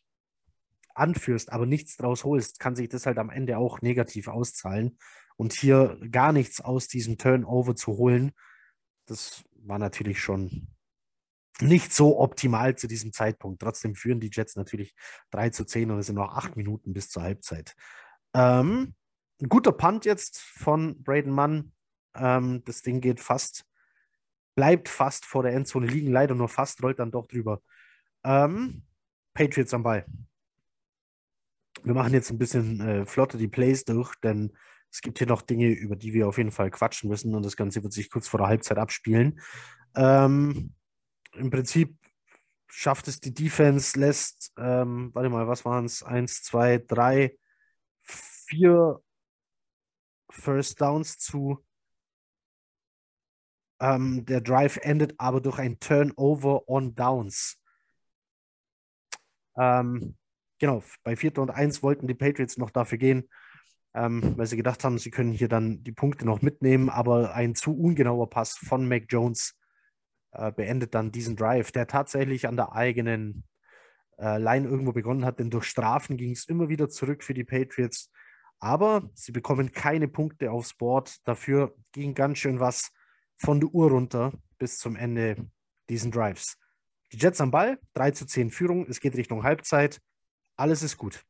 anführst, 0.96 1.52
aber 1.52 1.68
nichts 1.68 1.98
draus 1.98 2.24
holst, 2.24 2.60
kann 2.60 2.76
sich 2.76 2.90
das 2.90 3.06
halt 3.06 3.20
am 3.20 3.30
Ende 3.30 3.60
auch 3.60 3.84
negativ 3.84 4.28
auszahlen. 4.28 4.98
Und 5.36 5.54
hier 5.54 6.00
gar 6.10 6.34
nichts 6.34 6.62
aus 6.62 6.88
diesem 6.88 7.20
Turnover 7.20 7.76
zu 7.76 7.96
holen, 7.96 8.32
das 9.06 9.44
war 9.54 9.78
natürlich 9.78 10.20
schon 10.20 10.74
nicht 11.62 11.94
so 11.94 12.20
optimal 12.20 12.76
zu 12.76 12.88
diesem 12.88 13.12
Zeitpunkt. 13.12 13.62
Trotzdem 13.62 13.96
führen 13.96 14.20
die 14.20 14.30
Jets 14.32 14.56
natürlich 14.56 14.96
3 15.32 15.50
zu 15.50 15.66
10 15.66 15.92
und 15.92 16.00
es 16.00 16.08
sind 16.08 16.16
noch 16.16 16.36
acht 16.36 16.56
Minuten 16.56 16.94
bis 16.94 17.10
zur 17.10 17.24
Halbzeit. 17.24 17.76
Ähm, 18.34 18.96
ein 19.42 19.50
guter 19.50 19.72
Punt 19.72 20.06
jetzt 20.06 20.40
von 20.40 21.02
Braden 21.04 21.32
Mann. 21.32 21.72
Ähm, 22.16 22.64
das 22.66 22.82
Ding 22.82 23.02
geht 23.02 23.20
fast, 23.20 23.66
bleibt 24.56 24.90
fast 24.90 25.26
vor 25.26 25.44
der 25.44 25.54
Endzone 25.54 25.88
liegen, 25.88 26.12
leider 26.12 26.36
nur 26.36 26.50
fast, 26.50 26.84
rollt 26.84 27.00
dann 27.00 27.12
doch 27.12 27.28
drüber. 27.28 27.62
Ähm, 28.24 28.84
Patriots 29.34 29.74
am 29.74 29.84
Ball. 29.84 30.06
Wir 31.84 31.94
machen 31.94 32.14
jetzt 32.14 32.30
ein 32.30 32.38
bisschen 32.38 32.82
äh, 32.82 33.06
flotter 33.06 33.38
die 33.38 33.48
Plays 33.48 33.86
durch, 33.86 34.14
denn 34.16 34.52
es 34.92 35.02
gibt 35.02 35.20
hier 35.20 35.28
noch 35.28 35.42
Dinge, 35.42 35.70
über 35.70 35.96
die 35.96 36.14
wir 36.14 36.28
auf 36.28 36.38
jeden 36.38 36.52
Fall 36.52 36.72
quatschen 36.72 37.10
müssen 37.10 37.36
und 37.36 37.46
das 37.46 37.56
Ganze 37.56 37.84
wird 37.84 37.94
sich 37.94 38.10
kurz 38.10 38.28
vor 38.28 38.40
der 38.40 38.48
Halbzeit 38.48 38.78
abspielen. 38.78 39.40
Ähm, 39.96 40.74
Im 41.34 41.50
Prinzip 41.50 41.96
schafft 42.68 43.08
es 43.08 43.20
die 43.20 43.34
Defense, 43.34 44.00
lässt, 44.00 44.54
ähm, 44.58 45.12
warte 45.14 45.30
mal, 45.30 45.48
was 45.48 45.66
waren 45.66 45.86
es? 45.86 46.04
Eins, 46.04 46.44
zwei, 46.44 46.78
drei, 46.78 47.38
vier 48.02 49.02
First 50.30 50.80
Downs 50.80 51.18
zu. 51.18 51.64
Ähm, 53.82 54.26
der 54.26 54.42
Drive 54.42 54.78
endet 54.78 55.16
aber 55.20 55.42
durch 55.42 55.58
ein 55.60 55.80
Turnover 55.80 56.68
on 56.68 56.96
Downs. 56.96 57.62
Ähm, 59.58 60.16
genau, 60.60 60.84
bei 61.04 61.16
4. 61.16 61.40
und 61.40 61.52
1 61.52 61.82
wollten 61.82 62.08
die 62.08 62.14
Patriots 62.14 62.58
noch 62.58 62.70
dafür 62.70 62.98
gehen, 62.98 63.30
ähm, 63.94 64.38
weil 64.38 64.48
sie 64.48 64.58
gedacht 64.58 64.84
haben, 64.84 64.98
sie 64.98 65.12
können 65.12 65.32
hier 65.32 65.50
dann 65.50 65.84
die 65.84 65.92
Punkte 65.92 66.26
noch 66.26 66.42
mitnehmen, 66.42 66.90
aber 66.90 67.34
ein 67.34 67.56
zu 67.56 67.78
ungenauer 67.78 68.30
Pass 68.30 68.58
von 68.58 68.88
Mac 68.88 69.06
Jones 69.10 69.59
äh, 70.32 70.52
beendet 70.52 70.96
dann 70.96 71.12
diesen 71.12 71.36
Drive, 71.36 71.72
der 71.72 71.88
tatsächlich 71.88 72.48
an 72.48 72.56
der 72.56 72.74
eigenen 72.74 73.44
äh, 74.18 74.38
Line 74.38 74.68
irgendwo 74.68 74.92
begonnen 74.92 75.26
hat, 75.26 75.40
denn 75.40 75.50
durch 75.50 75.66
Strafen 75.66 76.18
ging 76.18 76.32
es 76.32 76.46
immer 76.46 76.70
wieder 76.70 76.90
zurück 76.90 77.24
für 77.24 77.34
die 77.34 77.44
Patriots. 77.44 78.12
Aber 78.60 79.10
sie 79.14 79.32
bekommen 79.32 79.72
keine 79.72 80.08
Punkte 80.08 80.52
aufs 80.52 80.74
Board. 80.74 81.16
Dafür 81.26 81.76
ging 81.94 82.14
ganz 82.14 82.40
schön 82.40 82.60
was 82.60 82.92
von 83.38 83.60
der 83.60 83.70
Uhr 83.70 83.90
runter 83.90 84.34
bis 84.58 84.78
zum 84.80 84.96
Ende 84.98 85.50
diesen 85.88 86.12
Drives. 86.12 86.58
Die 87.12 87.18
Jets 87.18 87.42
am 87.42 87.52
Ball, 87.52 87.80
3 87.94 88.12
zu 88.12 88.26
10 88.26 88.52
Führung, 88.52 88.86
es 88.88 89.00
geht 89.00 89.16
Richtung 89.16 89.44
Halbzeit. 89.44 90.02
Alles 90.58 90.84
ist 90.84 90.98
gut. 90.98 91.24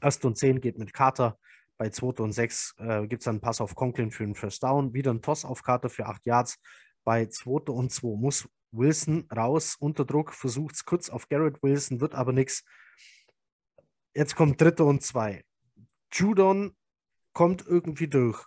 Erste 0.00 0.28
und 0.28 0.38
10 0.38 0.60
geht 0.60 0.78
mit 0.78 0.92
Carter. 0.92 1.38
Bei 1.76 1.90
2. 1.90 2.22
und 2.22 2.32
6 2.32 2.74
äh, 2.78 3.06
gibt 3.06 3.22
es 3.22 3.28
einen 3.28 3.40
Pass 3.40 3.60
auf 3.60 3.74
Conklin 3.74 4.10
für 4.10 4.24
einen 4.24 4.34
First 4.34 4.62
Down. 4.62 4.94
Wieder 4.94 5.12
ein 5.12 5.20
Toss 5.20 5.44
auf 5.44 5.62
Carter 5.62 5.90
für 5.90 6.06
8 6.06 6.24
Yards. 6.24 6.58
Bei 7.06 7.26
2. 7.26 7.72
und 7.72 7.92
2 7.92 8.16
muss 8.16 8.48
Wilson 8.72 9.28
raus, 9.30 9.76
unter 9.78 10.04
Druck, 10.04 10.34
versucht 10.34 10.74
es 10.74 10.84
kurz 10.84 11.08
auf 11.08 11.28
Garrett 11.28 11.62
Wilson, 11.62 12.00
wird 12.00 12.16
aber 12.16 12.32
nichts. 12.32 12.64
Jetzt 14.12 14.34
kommt 14.34 14.60
3. 14.60 14.82
und 14.82 15.04
2. 15.04 15.44
Judon 16.12 16.76
kommt 17.32 17.64
irgendwie 17.64 18.08
durch. 18.08 18.44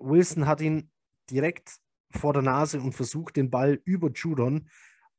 Wilson 0.00 0.48
hat 0.48 0.60
ihn 0.60 0.90
direkt 1.30 1.76
vor 2.10 2.32
der 2.32 2.42
Nase 2.42 2.80
und 2.80 2.92
versucht, 2.92 3.36
den 3.36 3.50
Ball 3.50 3.80
über 3.84 4.10
Judon 4.10 4.68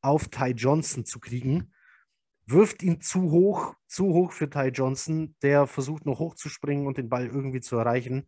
auf 0.02 0.28
Ty 0.28 0.50
Johnson 0.50 1.06
zu 1.06 1.22
kriegen. 1.22 1.74
Wirft 2.48 2.84
ihn 2.84 3.00
zu 3.00 3.32
hoch, 3.32 3.76
zu 3.88 4.08
hoch 4.08 4.34
für 4.34 4.50
Ty 4.50 4.72
Johnson. 4.74 5.38
Der 5.42 5.68
versucht 5.68 6.06
noch 6.06 6.20
hochzuspringen 6.20 6.86
und 6.86 6.98
den 6.98 7.08
Ball 7.08 7.28
irgendwie 7.28 7.62
zu 7.62 7.78
erreichen. 7.78 8.28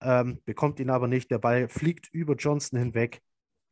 Ähm, 0.00 0.42
bekommt 0.44 0.80
ihn 0.80 0.90
aber 0.90 1.06
nicht. 1.06 1.30
Der 1.30 1.38
Ball 1.38 1.68
fliegt 1.68 2.08
über 2.12 2.34
Johnson 2.34 2.80
hinweg 2.80 3.22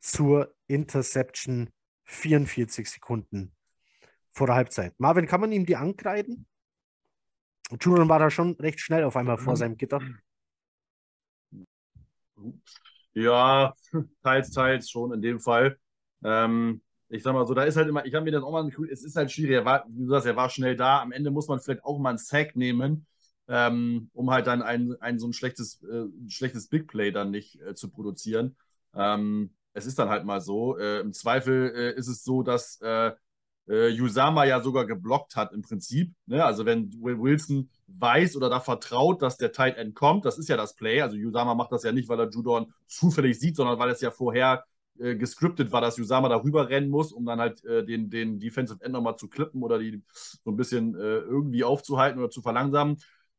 zur 0.01 0.53
Interception 0.67 1.69
44 2.03 2.89
Sekunden 2.89 3.55
vor 4.31 4.47
der 4.47 4.55
Halbzeit. 4.55 4.93
Marvin, 4.99 5.27
kann 5.27 5.41
man 5.41 5.51
ihm 5.51 5.65
die 5.65 5.75
ankreiden? 5.75 6.47
Judon 7.79 8.09
war 8.09 8.19
da 8.19 8.29
schon 8.29 8.55
recht 8.55 8.79
schnell 8.79 9.03
auf 9.03 9.15
einmal 9.15 9.37
vor 9.37 9.53
mhm. 9.53 9.57
seinem 9.57 9.77
Gitter. 9.77 10.01
Ja, 13.13 13.73
teils, 14.23 14.51
teils 14.51 14.89
schon 14.89 15.13
in 15.13 15.21
dem 15.21 15.39
Fall. 15.39 15.77
Ähm, 16.23 16.81
ich 17.09 17.23
sag 17.23 17.33
mal 17.33 17.45
so, 17.45 17.53
da 17.53 17.63
ist 17.63 17.75
halt 17.75 17.87
immer, 17.87 18.05
ich 18.05 18.13
habe 18.13 18.23
mir 18.25 18.31
das 18.31 18.43
auch 18.43 18.51
mal 18.51 18.65
gefühlt, 18.65 18.91
es 18.91 19.03
ist 19.03 19.15
halt 19.15 19.31
schwierig, 19.31 19.55
er 19.55 19.65
war, 19.65 19.85
wie 19.89 20.05
du 20.05 20.09
sagst, 20.09 20.27
er 20.27 20.35
war 20.35 20.49
schnell 20.49 20.75
da. 20.75 21.01
Am 21.01 21.11
Ende 21.11 21.31
muss 21.31 21.47
man 21.47 21.59
vielleicht 21.59 21.83
auch 21.83 21.99
mal 21.99 22.09
einen 22.09 22.17
Sack 22.17 22.55
nehmen. 22.55 23.05
ähm, 23.47 24.09
um 24.13 24.31
halt 24.31 24.47
dann 24.47 24.61
ein, 24.61 24.95
ein 25.01 25.19
so 25.19 25.27
ein 25.27 25.33
schlechtes, 25.33 25.83
äh, 25.83 26.05
schlechtes 26.29 26.67
Big 26.67 26.87
Play 26.87 27.11
dann 27.11 27.31
nicht 27.31 27.59
äh, 27.61 27.75
zu 27.75 27.89
produzieren. 27.89 28.55
Ähm, 28.93 29.53
es 29.73 29.85
ist 29.85 29.99
dann 29.99 30.09
halt 30.09 30.25
mal 30.25 30.41
so. 30.41 30.77
Äh, 30.77 30.99
Im 30.99 31.13
Zweifel 31.13 31.73
äh, 31.75 31.97
ist 31.97 32.07
es 32.07 32.23
so, 32.23 32.43
dass 32.43 32.79
äh, 32.81 33.11
äh, 33.67 33.99
Usama 33.99 34.45
ja 34.45 34.61
sogar 34.61 34.85
geblockt 34.85 35.35
hat 35.35 35.53
im 35.53 35.61
Prinzip. 35.61 36.13
Ne? 36.25 36.43
Also 36.43 36.65
wenn 36.65 36.91
Will 37.01 37.19
Wilson 37.19 37.69
weiß 37.87 38.35
oder 38.35 38.49
da 38.49 38.59
vertraut, 38.59 39.21
dass 39.21 39.37
der 39.37 39.51
Tight 39.51 39.77
End 39.77 39.95
kommt, 39.95 40.25
das 40.25 40.37
ist 40.37 40.49
ja 40.49 40.57
das 40.57 40.75
Play. 40.75 41.01
Also 41.01 41.17
Usama 41.17 41.55
macht 41.55 41.71
das 41.71 41.83
ja 41.83 41.91
nicht, 41.91 42.09
weil 42.09 42.19
er 42.19 42.29
Judon 42.29 42.73
zufällig 42.87 43.39
sieht, 43.39 43.55
sondern 43.55 43.79
weil 43.79 43.89
es 43.89 44.01
ja 44.01 44.11
vorher 44.11 44.65
äh, 44.99 45.15
gescriptet 45.15 45.71
war, 45.71 45.81
dass 45.81 45.99
Usama 45.99 46.27
darüber 46.27 46.69
rennen 46.69 46.89
muss, 46.89 47.13
um 47.13 47.25
dann 47.25 47.39
halt 47.39 47.63
äh, 47.63 47.85
den, 47.85 48.09
den 48.09 48.39
Defensive 48.39 48.83
End 48.83 48.93
nochmal 48.93 49.15
zu 49.15 49.29
klippen 49.29 49.63
oder 49.63 49.79
die 49.79 50.01
so 50.43 50.51
ein 50.51 50.57
bisschen 50.57 50.95
irgendwie 50.95 51.63
aufzuhalten 51.63 52.19
oder 52.19 52.29
zu 52.29 52.41
verlangsamen. 52.41 52.97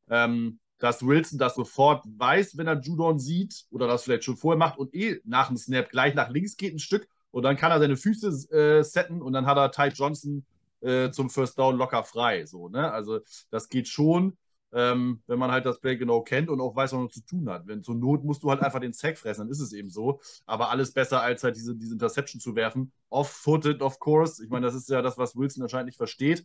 Ähm, 0.08 0.58
dass 0.82 1.06
Wilson 1.06 1.38
das 1.38 1.54
sofort 1.54 2.04
weiß, 2.18 2.56
wenn 2.58 2.66
er 2.66 2.80
Judon 2.80 3.20
sieht 3.20 3.66
oder 3.70 3.86
das 3.86 4.02
vielleicht 4.02 4.24
schon 4.24 4.36
vorher 4.36 4.58
macht 4.58 4.80
und 4.80 4.92
eh 4.96 5.20
nach 5.24 5.46
dem 5.46 5.56
Snap 5.56 5.88
gleich 5.88 6.16
nach 6.16 6.28
links 6.28 6.56
geht 6.56 6.74
ein 6.74 6.80
Stück 6.80 7.06
und 7.30 7.44
dann 7.44 7.56
kann 7.56 7.70
er 7.70 7.78
seine 7.78 7.96
Füße 7.96 8.50
äh, 8.50 8.82
setten 8.82 9.22
und 9.22 9.32
dann 9.32 9.46
hat 9.46 9.56
er 9.56 9.70
Ty 9.70 9.94
Johnson 9.94 10.44
äh, 10.80 11.12
zum 11.12 11.30
First 11.30 11.56
Down 11.56 11.76
locker 11.76 12.02
frei. 12.02 12.46
So, 12.46 12.68
ne? 12.68 12.90
Also 12.90 13.20
das 13.52 13.68
geht 13.68 13.86
schon, 13.86 14.36
ähm, 14.72 15.22
wenn 15.28 15.38
man 15.38 15.52
halt 15.52 15.66
das 15.66 15.78
Play 15.78 15.96
genau 15.96 16.22
kennt 16.22 16.50
und 16.50 16.60
auch 16.60 16.74
weiß, 16.74 16.94
was 16.94 16.98
man 16.98 17.10
zu 17.10 17.24
tun 17.24 17.48
hat. 17.48 17.64
Wenn 17.68 17.84
zur 17.84 17.94
Not 17.94 18.24
musst 18.24 18.42
du 18.42 18.50
halt 18.50 18.60
einfach 18.60 18.80
den 18.80 18.92
Sack 18.92 19.18
fressen, 19.18 19.42
dann 19.42 19.50
ist 19.50 19.60
es 19.60 19.72
eben 19.72 19.88
so. 19.88 20.20
Aber 20.46 20.70
alles 20.70 20.90
besser, 20.92 21.22
als 21.22 21.44
halt 21.44 21.54
diese, 21.54 21.76
diese 21.76 21.92
Interception 21.92 22.40
zu 22.40 22.56
werfen. 22.56 22.90
Off-footed, 23.08 23.82
of 23.82 24.00
course. 24.00 24.42
Ich 24.42 24.50
meine, 24.50 24.66
das 24.66 24.74
ist 24.74 24.88
ja 24.88 25.00
das, 25.00 25.16
was 25.16 25.36
Wilson 25.36 25.62
anscheinend 25.62 25.86
nicht 25.86 25.98
versteht. 25.98 26.44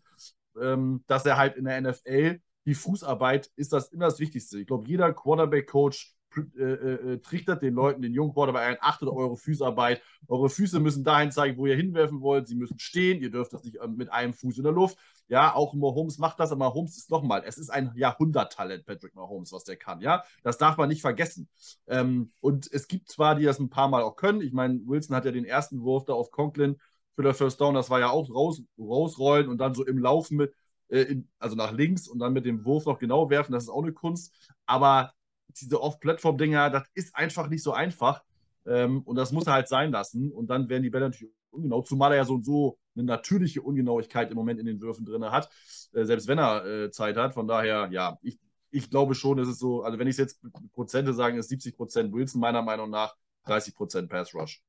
Ähm, 0.62 1.04
dass 1.08 1.26
er 1.26 1.38
halt 1.38 1.56
in 1.56 1.66
der 1.66 1.82
NFL 1.82 2.40
die 2.68 2.76
Fußarbeit 2.76 3.50
ist 3.56 3.74
das 3.74 3.88
immer 3.88 4.06
das 4.06 4.20
Wichtigste. 4.20 4.60
Ich 4.60 4.68
glaube, 4.68 4.88
jeder 4.88 5.14
Quarterback-Coach 5.14 6.18
äh, 6.36 6.62
äh, 6.62 7.14
äh, 7.14 7.18
trichtert 7.20 7.62
den 7.62 7.74
Leuten, 7.74 8.02
den 8.02 8.14
jungen 8.14 8.34
Quarterback 8.34 8.62
ein, 8.62 8.78
achtet 8.82 9.08
auf 9.08 9.16
eure 9.16 9.38
Fußarbeit. 9.38 10.02
Eure 10.28 10.50
Füße 10.50 10.80
müssen 10.82 11.06
dahin 11.06 11.32
zeigen, 11.32 11.58
wo 11.58 11.66
ihr 11.66 11.78
hinwerfen 11.78 12.20
wollt. 12.20 12.50
Sie 12.50 12.56
müssen 12.56 12.78
stehen. 12.78 13.22
Ihr 13.22 13.32
dürft 13.32 13.54
das 13.54 13.64
nicht 13.64 13.78
ähm, 13.82 13.96
mit 13.96 14.12
einem 14.12 14.34
Fuß 14.34 14.58
in 14.58 14.66
der 14.66 14.74
Luft. 14.74 14.98
Ja, 15.30 15.56
auch 15.56 15.74
Mahomes 15.74 16.20
macht 16.20 16.42
das, 16.42 16.52
aber 16.52 16.66
Mahomes 16.66 16.98
ist 16.98 17.10
nochmal, 17.10 17.44
es 17.46 17.58
ist 17.58 17.70
ein 17.70 17.92
Jahrhunderttalent, 17.96 18.86
Patrick 18.86 19.16
Mahomes, 19.16 19.52
was 19.52 19.64
der 19.64 19.78
kann. 19.78 20.02
Ja, 20.02 20.24
das 20.44 20.58
darf 20.58 20.78
man 20.78 20.90
nicht 20.90 21.02
vergessen. 21.02 21.50
Ähm, 21.88 22.32
und 22.42 22.72
es 22.72 22.88
gibt 22.88 23.10
zwar, 23.10 23.36
die 23.36 23.46
das 23.46 23.60
ein 23.60 23.70
paar 23.70 23.88
Mal 23.88 24.04
auch 24.04 24.18
können. 24.18 24.42
Ich 24.42 24.54
meine, 24.54 24.82
Wilson 24.86 25.16
hat 25.16 25.26
ja 25.26 25.32
den 25.32 25.46
ersten 25.46 25.82
Wurf 25.82 26.06
da 26.06 26.14
auf 26.14 26.32
Conklin 26.32 26.78
für 27.16 27.24
der 27.24 27.34
First 27.34 27.62
Down. 27.62 27.74
Das 27.74 27.90
war 27.90 28.00
ja 28.00 28.10
auch 28.10 28.30
raus, 28.30 28.62
rausrollen 28.78 29.48
und 29.48 29.58
dann 29.58 29.74
so 29.74 29.86
im 29.86 29.98
Laufen 29.98 30.38
mit 30.38 30.54
in, 30.90 31.28
also 31.40 31.56
nach 31.56 31.72
links 31.72 32.08
und 32.08 32.20
dann 32.20 32.34
mit 32.34 32.46
dem 32.46 32.64
Wurf 32.66 32.86
noch 32.86 33.00
genau 33.00 33.30
werfen, 33.30 33.52
das 33.52 33.64
ist 33.64 33.70
auch 33.70 33.84
eine 33.84 33.94
Kunst. 33.94 34.34
Aber 34.66 35.14
diese 35.62 35.82
Off-Plattform-Dinger, 35.82 36.70
das 36.70 36.84
ist 36.94 37.16
einfach 37.16 37.48
nicht 37.50 37.64
so 37.64 37.74
einfach. 37.74 38.24
Ähm, 38.66 39.02
und 39.04 39.16
das 39.16 39.32
muss 39.32 39.48
er 39.48 39.54
halt 39.54 39.68
sein 39.68 39.92
lassen. 39.92 40.32
Und 40.32 40.48
dann 40.50 40.70
werden 40.70 40.84
die 40.84 40.90
Bälle 40.90 41.06
natürlich 41.06 41.34
ungenau, 41.50 41.82
zumal 41.82 42.12
er 42.12 42.18
ja 42.18 42.26
so 42.26 42.36
und 42.36 42.46
so 42.46 42.78
eine 42.96 43.06
natürliche 43.06 43.62
Ungenauigkeit 43.62 44.30
im 44.30 44.36
Moment 44.36 44.60
in 44.60 44.66
den 44.66 44.82
Würfen 44.82 45.06
drin 45.06 45.24
hat, 45.26 45.50
äh, 45.94 46.04
selbst 46.04 46.28
wenn 46.28 46.38
er 46.38 46.66
äh, 46.66 46.92
Zeit 46.92 47.18
hat. 47.18 47.34
Von 47.34 47.48
daher, 47.48 47.90
ja, 47.92 48.18
ich, 48.22 48.40
ich 48.70 48.90
glaube 48.90 49.16
schon, 49.16 49.40
es 49.40 49.48
ist 49.48 49.60
so, 49.60 49.84
also 49.84 49.98
wenn 50.00 50.08
ich 50.08 50.14
es 50.14 50.18
jetzt 50.18 50.42
Prozente 50.74 51.14
sagen, 51.14 51.38
ist 51.38 51.50
70 51.50 51.76
Prozent 51.76 52.14
Wilson 52.14 52.42
meiner 52.42 52.62
Meinung 52.62 52.90
nach, 52.90 53.16
30 53.46 53.76
Prozent 53.76 54.10
Pass 54.10 54.34
Rush. 54.34 54.62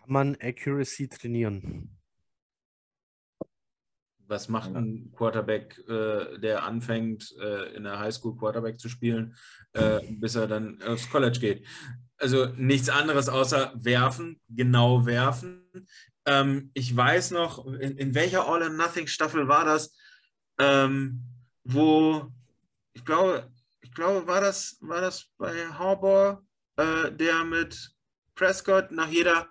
Kann 0.00 0.12
man 0.12 0.36
Accuracy 0.40 1.08
trainieren? 1.08 1.99
Was 4.30 4.48
macht 4.48 4.76
ein 4.76 5.12
Quarterback, 5.16 5.76
äh, 5.88 6.38
der 6.38 6.62
anfängt, 6.62 7.34
äh, 7.40 7.74
in 7.74 7.82
der 7.82 7.98
Highschool 7.98 8.36
Quarterback 8.36 8.78
zu 8.78 8.88
spielen, 8.88 9.34
äh, 9.72 9.98
bis 10.08 10.36
er 10.36 10.46
dann 10.46 10.80
aufs 10.82 11.10
College 11.10 11.40
geht? 11.40 11.66
Also 12.16 12.46
nichts 12.54 12.88
anderes 12.88 13.28
außer 13.28 13.72
werfen, 13.74 14.40
genau 14.48 15.04
werfen. 15.04 15.66
Ähm, 16.26 16.70
ich 16.74 16.96
weiß 16.96 17.32
noch, 17.32 17.66
in, 17.66 17.98
in 17.98 18.14
welcher 18.14 18.46
All 18.46 18.62
or 18.62 18.68
Nothing 18.68 19.08
Staffel 19.08 19.48
war 19.48 19.64
das, 19.64 19.96
ähm, 20.60 21.24
wo 21.64 22.30
ich 22.92 23.04
glaube, 23.04 23.50
ich 23.80 23.92
glaube, 23.92 24.28
war 24.28 24.40
das, 24.40 24.76
war 24.80 25.00
das 25.00 25.26
bei 25.38 25.52
Harbour, 25.72 26.44
äh, 26.76 27.10
der 27.10 27.42
mit 27.42 27.90
Prescott 28.36 28.92
nach 28.92 29.08
jeder, 29.08 29.48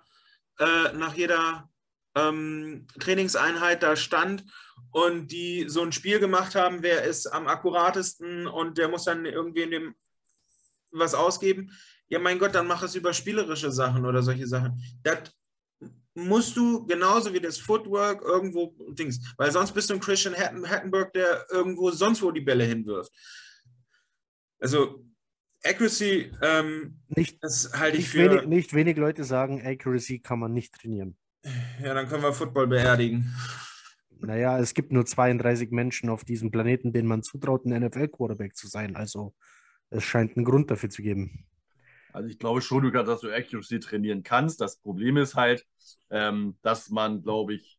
äh, 0.58 0.94
nach 0.94 1.14
jeder 1.14 1.68
ähm, 2.14 2.86
Trainingseinheit 2.98 3.82
da 3.82 3.96
stand 3.96 4.44
und 4.90 5.28
die 5.28 5.66
so 5.68 5.82
ein 5.82 5.92
Spiel 5.92 6.18
gemacht 6.18 6.54
haben, 6.54 6.82
wer 6.82 7.04
ist 7.04 7.26
am 7.26 7.46
akkuratesten 7.46 8.46
und 8.46 8.78
der 8.78 8.88
muss 8.88 9.04
dann 9.04 9.24
irgendwie 9.24 9.62
in 9.62 9.70
dem 9.70 9.94
was 10.90 11.14
ausgeben. 11.14 11.70
Ja, 12.08 12.18
mein 12.18 12.38
Gott, 12.38 12.54
dann 12.54 12.66
mach 12.66 12.82
es 12.82 12.96
über 12.96 13.12
spielerische 13.12 13.70
Sachen 13.70 14.04
oder 14.04 14.22
solche 14.22 14.46
Sachen. 14.46 14.82
Das 15.02 15.30
musst 16.14 16.56
du 16.56 16.84
genauso 16.86 17.32
wie 17.32 17.40
das 17.40 17.58
Footwork 17.58 18.22
irgendwo 18.22 18.74
Dings, 18.92 19.20
weil 19.36 19.52
sonst 19.52 19.72
bist 19.72 19.90
du 19.90 19.94
ein 19.94 20.00
Christian 20.00 20.34
Hattenberg, 20.34 21.12
der 21.12 21.46
irgendwo 21.50 21.90
sonst 21.90 22.20
wo 22.22 22.32
die 22.32 22.40
Bälle 22.40 22.64
hinwirft. 22.64 23.12
Also 24.58 25.04
Accuracy, 25.62 26.32
ähm, 26.42 27.00
nicht, 27.08 27.42
das 27.42 27.72
halte 27.74 27.98
ich 27.98 28.08
für. 28.08 28.30
Wenig, 28.30 28.46
nicht 28.46 28.74
wenig 28.74 28.96
Leute 28.96 29.24
sagen, 29.24 29.64
Accuracy 29.64 30.18
kann 30.18 30.38
man 30.38 30.52
nicht 30.52 30.74
trainieren. 30.74 31.16
Ja, 31.82 31.94
dann 31.94 32.08
können 32.08 32.22
wir 32.22 32.32
Football 32.32 32.66
beerdigen. 32.66 33.34
Naja, 34.22 34.58
es 34.58 34.74
gibt 34.74 34.92
nur 34.92 35.06
32 35.06 35.70
Menschen 35.70 36.10
auf 36.10 36.24
diesem 36.24 36.50
Planeten, 36.50 36.92
denen 36.92 37.08
man 37.08 37.22
zutraut, 37.22 37.64
ein 37.64 37.82
NFL-Quarterback 37.82 38.56
zu 38.56 38.68
sein. 38.68 38.96
Also 38.96 39.34
es 39.90 40.04
scheint 40.04 40.36
einen 40.36 40.44
Grund 40.44 40.70
dafür 40.70 40.90
zu 40.90 41.02
geben. 41.02 41.46
Also 42.12 42.28
ich 42.28 42.38
glaube 42.38 42.60
schon, 42.60 42.90
dass 42.92 43.20
du 43.20 43.30
Accuracy 43.30 43.80
trainieren 43.80 44.22
kannst. 44.22 44.60
Das 44.60 44.78
Problem 44.78 45.16
ist 45.16 45.36
halt, 45.36 45.66
ähm, 46.10 46.56
dass 46.62 46.90
man, 46.90 47.22
glaube 47.22 47.54
ich, 47.54 47.78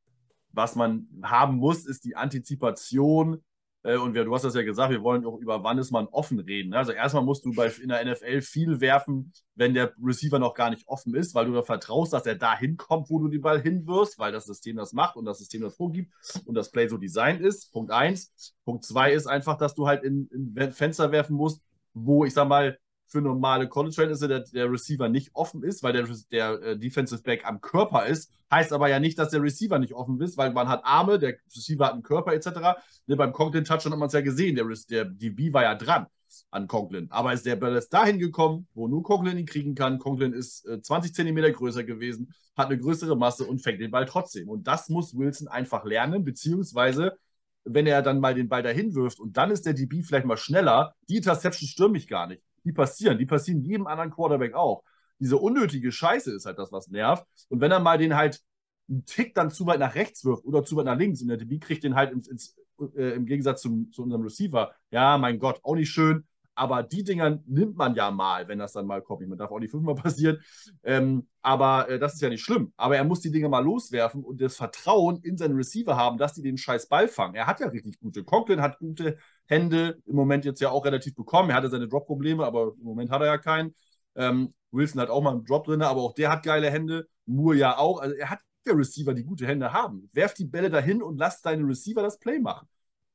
was 0.53 0.75
man 0.75 1.07
haben 1.23 1.57
muss, 1.57 1.85
ist 1.85 2.03
die 2.05 2.15
Antizipation 2.15 3.43
und 3.83 4.13
wir, 4.13 4.25
du 4.25 4.33
hast 4.33 4.43
das 4.43 4.53
ja 4.53 4.61
gesagt, 4.61 4.91
wir 4.91 5.01
wollen 5.01 5.25
auch 5.25 5.37
über 5.39 5.63
wann 5.63 5.79
ist 5.79 5.91
man 5.91 6.05
offen 6.07 6.39
reden. 6.39 6.69
Ne? 6.69 6.77
Also 6.77 6.91
erstmal 6.91 7.23
musst 7.23 7.45
du 7.45 7.53
bei, 7.53 7.71
in 7.81 7.89
der 7.89 8.05
NFL 8.05 8.41
viel 8.41 8.79
werfen, 8.79 9.33
wenn 9.55 9.73
der 9.73 9.93
Receiver 10.01 10.37
noch 10.37 10.53
gar 10.53 10.69
nicht 10.69 10.87
offen 10.87 11.15
ist, 11.15 11.33
weil 11.33 11.45
du 11.45 11.53
da 11.53 11.63
vertraust, 11.63 12.13
dass 12.13 12.27
er 12.27 12.35
da 12.35 12.57
hinkommt, 12.57 13.09
wo 13.09 13.17
du 13.19 13.27
den 13.27 13.41
Ball 13.41 13.59
hinwirfst, 13.59 14.19
weil 14.19 14.31
das 14.31 14.45
System 14.45 14.75
das 14.75 14.93
macht 14.93 15.15
und 15.15 15.25
das 15.25 15.39
System 15.39 15.61
das 15.61 15.75
vorgibt 15.75 16.13
und 16.45 16.53
das 16.53 16.69
Play 16.69 16.87
so 16.87 16.97
designt 16.97 17.41
ist. 17.41 17.71
Punkt 17.71 17.91
eins. 17.91 18.55
Punkt 18.65 18.85
zwei 18.85 19.13
ist 19.13 19.25
einfach, 19.25 19.57
dass 19.57 19.73
du 19.73 19.87
halt 19.87 20.03
in, 20.03 20.27
in 20.27 20.71
Fenster 20.73 21.11
werfen 21.11 21.35
musst, 21.35 21.63
wo, 21.93 22.23
ich 22.23 22.33
sag 22.33 22.47
mal, 22.47 22.77
für 23.11 23.21
normale 23.21 23.67
College-Verhältnisse 23.67 24.29
der, 24.29 24.39
der 24.39 24.71
Receiver 24.71 25.09
nicht 25.09 25.31
offen 25.33 25.63
ist, 25.63 25.83
weil 25.83 25.91
der, 25.91 26.07
der 26.31 26.61
äh, 26.61 26.79
Defensive 26.79 27.21
Back 27.21 27.45
am 27.45 27.59
Körper 27.59 28.05
ist. 28.05 28.31
Heißt 28.49 28.71
aber 28.71 28.87
ja 28.87 29.01
nicht, 29.01 29.19
dass 29.19 29.31
der 29.31 29.43
Receiver 29.43 29.79
nicht 29.79 29.93
offen 29.93 30.19
ist, 30.21 30.37
weil 30.37 30.53
man 30.53 30.69
hat 30.69 30.85
Arme, 30.85 31.19
der 31.19 31.35
Receiver 31.53 31.85
hat 31.85 31.93
einen 31.93 32.03
Körper 32.03 32.33
etc. 32.33 32.79
Ne, 33.07 33.17
beim 33.17 33.33
Conklin-Touchdown 33.33 33.91
hat 33.91 33.99
man 33.99 34.07
es 34.07 34.13
ja 34.13 34.21
gesehen, 34.21 34.55
der, 34.55 34.65
der 34.89 35.05
DB 35.05 35.51
war 35.51 35.63
ja 35.63 35.75
dran 35.75 36.07
an 36.51 36.67
Conklin. 36.67 37.11
Aber 37.11 37.33
ist 37.33 37.45
der 37.45 37.57
Ball 37.57 37.75
ist 37.75 37.89
dahin 37.89 38.17
gekommen, 38.17 38.67
wo 38.73 38.87
nur 38.87 39.03
Conklin 39.03 39.37
ihn 39.37 39.45
kriegen 39.45 39.75
kann. 39.75 39.99
Conklin 39.99 40.31
ist 40.31 40.65
äh, 40.65 40.81
20 40.81 41.13
Zentimeter 41.13 41.51
größer 41.51 41.83
gewesen, 41.83 42.33
hat 42.55 42.67
eine 42.67 42.77
größere 42.77 43.17
Masse 43.17 43.43
und 43.43 43.59
fängt 43.59 43.81
den 43.81 43.91
Ball 43.91 44.05
trotzdem. 44.05 44.47
Und 44.47 44.67
das 44.67 44.87
muss 44.87 45.17
Wilson 45.17 45.49
einfach 45.49 45.83
lernen, 45.83 46.23
beziehungsweise 46.23 47.17
wenn 47.65 47.87
er 47.87 48.01
dann 48.01 48.21
mal 48.21 48.33
den 48.33 48.47
Ball 48.47 48.63
dahin 48.63 48.95
wirft 48.95 49.19
und 49.19 49.35
dann 49.35 49.51
ist 49.51 49.65
der 49.65 49.73
DB 49.73 50.01
vielleicht 50.01 50.25
mal 50.25 50.37
schneller, 50.37 50.95
die 51.09 51.17
Interception 51.17 51.67
stürme 51.67 51.97
ich 51.97 52.07
gar 52.07 52.27
nicht 52.27 52.41
die 52.63 52.71
passieren. 52.73 53.17
Die 53.17 53.25
passieren 53.25 53.61
jedem 53.61 53.87
anderen 53.87 54.11
Quarterback 54.11 54.53
auch. 54.53 54.83
Diese 55.19 55.37
unnötige 55.37 55.91
Scheiße 55.91 56.33
ist 56.33 56.45
halt 56.45 56.57
das, 56.57 56.71
was 56.71 56.87
nervt. 56.87 57.25
Und 57.49 57.61
wenn 57.61 57.71
er 57.71 57.79
mal 57.79 57.97
den 57.97 58.15
halt 58.15 58.41
einen 58.89 59.05
Tick 59.05 59.33
dann 59.35 59.51
zu 59.51 59.65
weit 59.65 59.79
nach 59.79 59.95
rechts 59.95 60.25
wirft 60.25 60.45
oder 60.45 60.63
zu 60.63 60.75
weit 60.75 60.85
nach 60.85 60.97
links 60.97 61.21
und 61.21 61.27
der 61.27 61.37
DB 61.37 61.59
kriegt 61.59 61.83
den 61.83 61.95
halt 61.95 62.11
ins, 62.11 62.27
ins, 62.27 62.55
äh, 62.95 63.15
im 63.15 63.25
Gegensatz 63.25 63.61
zum, 63.61 63.91
zu 63.91 64.03
unserem 64.03 64.23
Receiver, 64.23 64.73
ja, 64.89 65.17
mein 65.17 65.39
Gott, 65.39 65.59
auch 65.63 65.75
nicht 65.75 65.89
schön. 65.89 66.27
Aber 66.55 66.83
die 66.83 67.03
Dinger 67.03 67.39
nimmt 67.45 67.77
man 67.77 67.95
ja 67.95 68.11
mal, 68.11 68.47
wenn 68.47 68.59
das 68.59 68.73
dann 68.73 68.85
mal 68.85 69.01
kommt. 69.01 69.27
Man 69.27 69.37
darf 69.37 69.51
auch 69.51 69.59
nicht 69.59 69.71
fünfmal 69.71 69.95
passieren. 70.03 70.39
Ähm, 70.83 71.27
aber 71.41 71.89
äh, 71.89 71.99
das 71.99 72.13
ist 72.15 72.21
ja 72.21 72.29
nicht 72.29 72.43
schlimm. 72.43 72.73
Aber 72.77 72.97
er 72.97 73.03
muss 73.03 73.21
die 73.21 73.31
Dinger 73.31 73.49
mal 73.49 73.63
loswerfen 73.63 74.23
und 74.23 74.41
das 74.41 74.57
Vertrauen 74.57 75.21
in 75.23 75.37
seinen 75.37 75.55
Receiver 75.55 75.95
haben, 75.95 76.17
dass 76.17 76.33
die 76.33 76.41
den 76.41 76.57
scheiß 76.57 76.87
Ball 76.89 77.07
fangen. 77.07 77.35
Er 77.35 77.47
hat 77.47 77.59
ja 77.59 77.67
richtig 77.67 77.99
gute. 77.99 78.23
Conklin 78.23 78.61
hat 78.61 78.79
gute 78.79 79.17
Hände, 79.45 80.01
im 80.05 80.15
Moment 80.15 80.45
jetzt 80.45 80.61
ja 80.61 80.69
auch 80.69 80.85
relativ 80.85 81.15
bekommen. 81.15 81.49
Er 81.49 81.55
hatte 81.55 81.69
seine 81.69 81.87
Drop-Probleme, 81.87 82.45
aber 82.45 82.73
im 82.77 82.83
Moment 82.83 83.11
hat 83.11 83.21
er 83.21 83.27
ja 83.27 83.37
keinen. 83.37 83.73
Ähm, 84.15 84.53
Wilson 84.71 85.01
hat 85.01 85.09
auch 85.09 85.21
mal 85.21 85.31
einen 85.31 85.45
Drop 85.45 85.65
drin, 85.65 85.81
aber 85.81 86.01
auch 86.01 86.13
der 86.13 86.29
hat 86.31 86.43
geile 86.43 86.69
Hände. 86.69 87.07
Moore 87.25 87.55
ja 87.55 87.77
auch. 87.77 87.99
Also 87.99 88.15
er 88.15 88.29
hat 88.29 88.39
ja 88.65 88.73
Receiver, 88.73 89.13
die 89.13 89.23
gute 89.23 89.47
Hände 89.47 89.73
haben. 89.73 90.09
Werf 90.13 90.33
die 90.33 90.45
Bälle 90.45 90.69
dahin 90.69 91.01
und 91.01 91.17
lass 91.17 91.41
deine 91.41 91.65
Receiver 91.65 92.01
das 92.01 92.19
Play 92.19 92.39
machen 92.39 92.67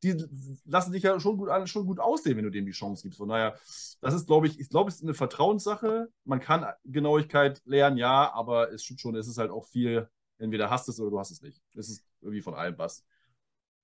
die 0.02 0.24
lassen 0.64 0.92
sich 0.92 1.02
ja 1.02 1.18
schon 1.18 1.36
gut, 1.36 1.50
schon 1.68 1.86
gut 1.86 2.00
aussehen, 2.00 2.36
wenn 2.36 2.44
du 2.44 2.50
denen 2.50 2.66
die 2.66 2.72
Chance 2.72 3.02
gibst. 3.02 3.18
Von 3.18 3.28
daher, 3.28 3.58
das 4.00 4.14
ist, 4.14 4.26
glaube 4.26 4.46
ich, 4.46 4.60
ich 4.60 4.68
glaube, 4.68 4.90
es 4.90 4.96
ist 4.96 5.02
eine 5.02 5.14
Vertrauenssache. 5.14 6.08
Man 6.24 6.40
kann 6.40 6.66
Genauigkeit 6.84 7.62
lernen, 7.64 7.96
ja, 7.96 8.32
aber 8.32 8.72
es 8.72 8.84
stimmt 8.84 9.00
schon, 9.00 9.16
es 9.16 9.28
ist 9.28 9.38
halt 9.38 9.50
auch 9.50 9.66
viel, 9.66 10.08
entweder 10.38 10.70
hast 10.70 10.88
es 10.88 11.00
oder 11.00 11.10
du 11.10 11.18
hast 11.18 11.30
es 11.30 11.42
nicht. 11.42 11.60
Es 11.74 11.88
ist 11.88 12.04
irgendwie 12.20 12.42
von 12.42 12.54
allem 12.54 12.76
was. 12.78 13.04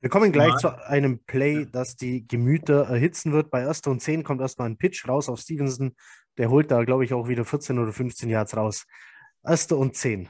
Wir 0.00 0.10
kommen 0.10 0.32
gleich 0.32 0.56
zu 0.56 0.68
einem 0.84 1.22
Play, 1.24 1.64
das 1.64 1.96
die 1.96 2.26
Gemüter 2.26 2.88
erhitzen 2.88 3.32
wird. 3.32 3.50
Bei 3.50 3.68
1. 3.68 3.82
und 3.86 4.00
10 4.00 4.24
kommt 4.24 4.40
erstmal 4.40 4.68
ein 4.68 4.76
Pitch 4.76 5.06
raus 5.06 5.28
auf 5.28 5.38
Stevenson. 5.38 5.94
Der 6.38 6.50
holt 6.50 6.72
da, 6.72 6.82
glaube 6.82 7.04
ich, 7.04 7.14
auch 7.14 7.28
wieder 7.28 7.44
14 7.44 7.78
oder 7.78 7.92
15 7.92 8.28
Yards 8.28 8.56
raus. 8.56 8.84
1. 9.44 9.70
und 9.72 9.96
10. 9.96 10.28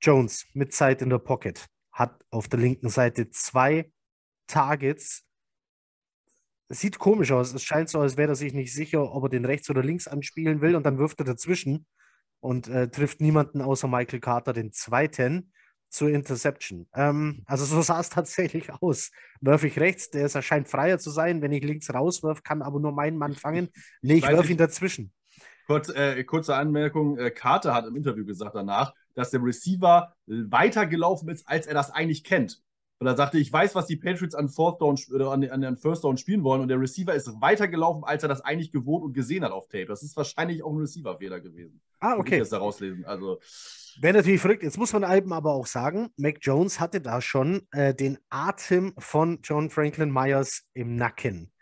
Jones 0.00 0.46
mit 0.52 0.72
Zeit 0.72 1.02
in 1.02 1.10
der 1.10 1.18
Pocket 1.18 1.66
hat 1.90 2.24
auf 2.30 2.46
der 2.46 2.60
linken 2.60 2.88
Seite 2.88 3.30
zwei 3.30 3.90
Targets. 4.46 5.24
Es 6.68 6.80
sieht 6.80 6.98
komisch 6.98 7.32
aus. 7.32 7.52
Es 7.52 7.62
scheint 7.62 7.88
so, 7.88 8.00
als 8.00 8.16
wäre 8.16 8.32
er 8.32 8.36
sich 8.36 8.54
nicht 8.54 8.72
sicher, 8.72 9.14
ob 9.14 9.24
er 9.24 9.28
den 9.28 9.44
rechts 9.44 9.68
oder 9.70 9.82
links 9.82 10.08
anspielen 10.08 10.60
will. 10.60 10.76
Und 10.76 10.84
dann 10.84 10.98
wirft 10.98 11.20
er 11.20 11.24
dazwischen 11.24 11.86
und 12.40 12.68
äh, 12.68 12.88
trifft 12.88 13.20
niemanden 13.20 13.62
außer 13.62 13.88
Michael 13.88 14.20
Carter, 14.20 14.52
den 14.52 14.72
zweiten 14.72 15.52
zur 15.88 16.10
Interception. 16.10 16.88
Ähm, 16.94 17.42
also 17.46 17.64
so 17.64 17.80
sah 17.82 18.00
es 18.00 18.10
tatsächlich 18.10 18.70
aus. 18.72 19.10
Werfe 19.40 19.68
ich 19.68 19.78
rechts, 19.78 20.10
der 20.10 20.26
ist, 20.26 20.42
scheint 20.44 20.68
freier 20.68 20.98
zu 20.98 21.10
sein. 21.10 21.40
Wenn 21.40 21.52
ich 21.52 21.62
links 21.62 21.92
rauswerfe, 21.92 22.42
kann 22.42 22.62
aber 22.62 22.80
nur 22.80 22.92
mein 22.92 23.16
Mann 23.16 23.34
fangen. 23.34 23.68
Nee, 24.02 24.14
ich 24.14 24.28
werfe 24.28 24.50
ihn 24.50 24.58
dazwischen. 24.58 25.12
Kurz, 25.66 25.88
äh, 25.88 26.22
kurze 26.24 26.56
Anmerkung: 26.56 27.16
äh, 27.16 27.30
Carter 27.30 27.72
hat 27.72 27.86
im 27.86 27.96
Interview 27.96 28.24
gesagt 28.24 28.54
danach, 28.54 28.92
dass 29.14 29.30
der 29.30 29.42
Receiver 29.42 30.14
weitergelaufen 30.26 31.28
ist, 31.28 31.48
als 31.48 31.66
er 31.66 31.74
das 31.74 31.90
eigentlich 31.90 32.24
kennt. 32.24 32.60
Und 33.04 33.10
er 33.10 33.16
sagte, 33.16 33.36
ich 33.36 33.52
weiß, 33.52 33.74
was 33.74 33.86
die 33.86 33.96
Patriots 33.96 34.34
an 34.34 34.48
Fourth 34.48 34.80
Down 34.80 34.98
oder 35.12 35.30
an, 35.30 35.44
an 35.44 35.60
den 35.60 35.76
First 35.76 36.04
Down 36.04 36.16
spielen 36.16 36.42
wollen 36.42 36.62
und 36.62 36.68
der 36.68 36.80
Receiver 36.80 37.12
ist 37.12 37.30
weitergelaufen, 37.38 38.02
als 38.02 38.22
er 38.22 38.30
das 38.30 38.40
eigentlich 38.40 38.72
gewohnt 38.72 39.04
und 39.04 39.12
gesehen 39.12 39.44
hat 39.44 39.52
auf 39.52 39.68
Tape. 39.68 39.84
Das 39.84 40.02
ist 40.02 40.16
wahrscheinlich 40.16 40.62
auch 40.62 40.72
ein 40.72 40.78
Receiver-Fehler 40.78 41.40
gewesen. 41.40 41.82
Ah, 42.00 42.16
okay. 42.16 42.36
Ich 42.36 42.38
das 42.40 42.48
da 42.48 42.56
rauslesen. 42.56 43.04
Also. 43.04 43.40
Wäre 44.00 44.16
natürlich 44.16 44.40
verrückt. 44.40 44.62
Jetzt 44.62 44.78
muss 44.78 44.94
man 44.94 45.04
Alben 45.04 45.34
aber 45.34 45.52
auch 45.52 45.66
sagen, 45.66 46.08
Mac 46.16 46.38
Jones 46.40 46.80
hatte 46.80 47.02
da 47.02 47.20
schon 47.20 47.68
äh, 47.72 47.94
den 47.94 48.16
Atem 48.30 48.94
von 48.96 49.40
John 49.42 49.68
Franklin 49.68 50.10
Myers 50.10 50.62
im 50.72 50.96
Nacken. 50.96 51.52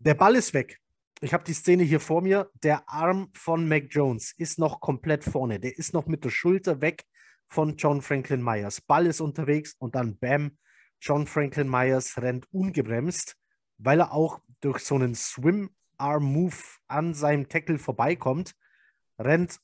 Der 0.00 0.14
Ball 0.14 0.34
ist 0.34 0.54
weg. 0.54 0.80
Ich 1.20 1.32
habe 1.32 1.44
die 1.44 1.54
Szene 1.54 1.84
hier 1.84 2.00
vor 2.00 2.20
mir. 2.20 2.50
Der 2.64 2.88
Arm 2.88 3.28
von 3.32 3.68
Mac 3.68 3.84
Jones 3.90 4.34
ist 4.36 4.58
noch 4.58 4.80
komplett 4.80 5.22
vorne. 5.22 5.60
Der 5.60 5.78
ist 5.78 5.94
noch 5.94 6.06
mit 6.06 6.24
der 6.24 6.30
Schulter 6.30 6.80
weg 6.80 7.04
von 7.48 7.76
John 7.76 8.02
Franklin 8.02 8.42
Myers. 8.42 8.80
Ball 8.80 9.06
ist 9.06 9.20
unterwegs 9.20 9.74
und 9.78 9.94
dann 9.94 10.18
bam, 10.18 10.58
John 11.00 11.26
Franklin 11.26 11.68
Myers 11.68 12.16
rennt 12.18 12.52
ungebremst, 12.52 13.36
weil 13.78 14.00
er 14.00 14.12
auch 14.12 14.40
durch 14.60 14.80
so 14.80 14.94
einen 14.94 15.14
Swim-Arm-Move 15.14 16.56
an 16.86 17.14
seinem 17.14 17.48
Tackle 17.48 17.78
vorbeikommt, 17.78 18.56
rennt. 19.18 19.60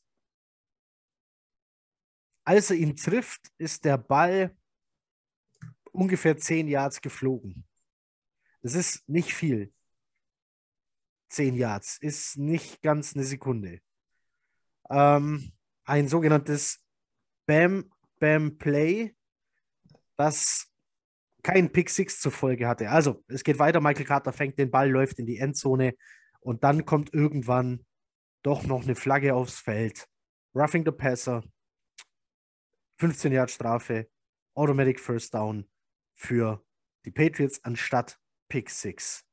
Als 2.45 2.71
er 2.71 2.77
ihn 2.77 2.97
trifft, 2.97 3.51
ist 3.59 3.85
der 3.85 3.97
Ball 3.97 4.55
ungefähr 5.93 6.37
10 6.37 6.69
Yards 6.69 7.01
geflogen. 7.01 7.65
Das 8.63 8.75
ist 8.75 9.09
nicht 9.09 9.35
viel. 9.35 9.73
10 11.31 11.55
Yards 11.55 11.97
ist 11.99 12.37
nicht 12.37 12.83
ganz 12.83 13.15
eine 13.15 13.25
Sekunde. 13.25 13.81
Ähm, 14.91 15.53
ein 15.85 16.09
sogenanntes 16.09 16.85
Bam 17.51 17.91
Bam 18.21 18.59
Play, 18.59 19.17
das 20.17 20.73
kein 21.43 21.73
Pick 21.73 21.91
Six 21.91 22.21
zur 22.21 22.31
Folge 22.31 22.69
hatte. 22.69 22.89
Also, 22.89 23.25
es 23.27 23.43
geht 23.43 23.59
weiter. 23.59 23.81
Michael 23.81 24.07
Carter 24.07 24.33
fängt 24.33 24.57
den 24.57 24.71
Ball, 24.71 24.89
läuft 24.89 25.19
in 25.19 25.27
die 25.27 25.39
Endzone 25.39 25.97
und 26.39 26.63
dann 26.63 26.85
kommt 26.85 27.13
irgendwann 27.13 27.85
doch 28.45 28.63
noch 28.63 28.85
eine 28.85 28.95
Flagge 28.95 29.35
aufs 29.35 29.59
Feld. 29.59 30.07
Roughing 30.55 30.85
the 30.85 30.93
Passer, 30.93 31.43
15 32.99 33.33
Yard 33.33 33.51
Strafe, 33.51 34.09
Automatic 34.55 35.01
First 35.01 35.35
Down 35.35 35.69
für 36.15 36.65
die 37.05 37.11
Patriots 37.11 37.65
anstatt 37.65 38.17
Pick 38.49 38.71
Six. 38.71 39.25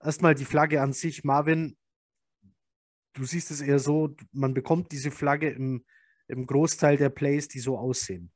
Erstmal 0.00 0.34
die 0.34 0.46
Flagge 0.46 0.80
an 0.80 0.94
sich, 0.94 1.22
Marvin. 1.22 1.76
Du 3.12 3.24
siehst 3.24 3.50
es 3.50 3.60
eher 3.60 3.78
so, 3.78 4.16
man 4.32 4.54
bekommt 4.54 4.90
diese 4.90 5.10
Flagge 5.10 5.50
im 5.50 5.84
im 6.28 6.46
Großteil 6.46 6.96
der 6.96 7.10
Plays, 7.10 7.48
die 7.48 7.60
so 7.60 7.78
aussehen. 7.78 8.30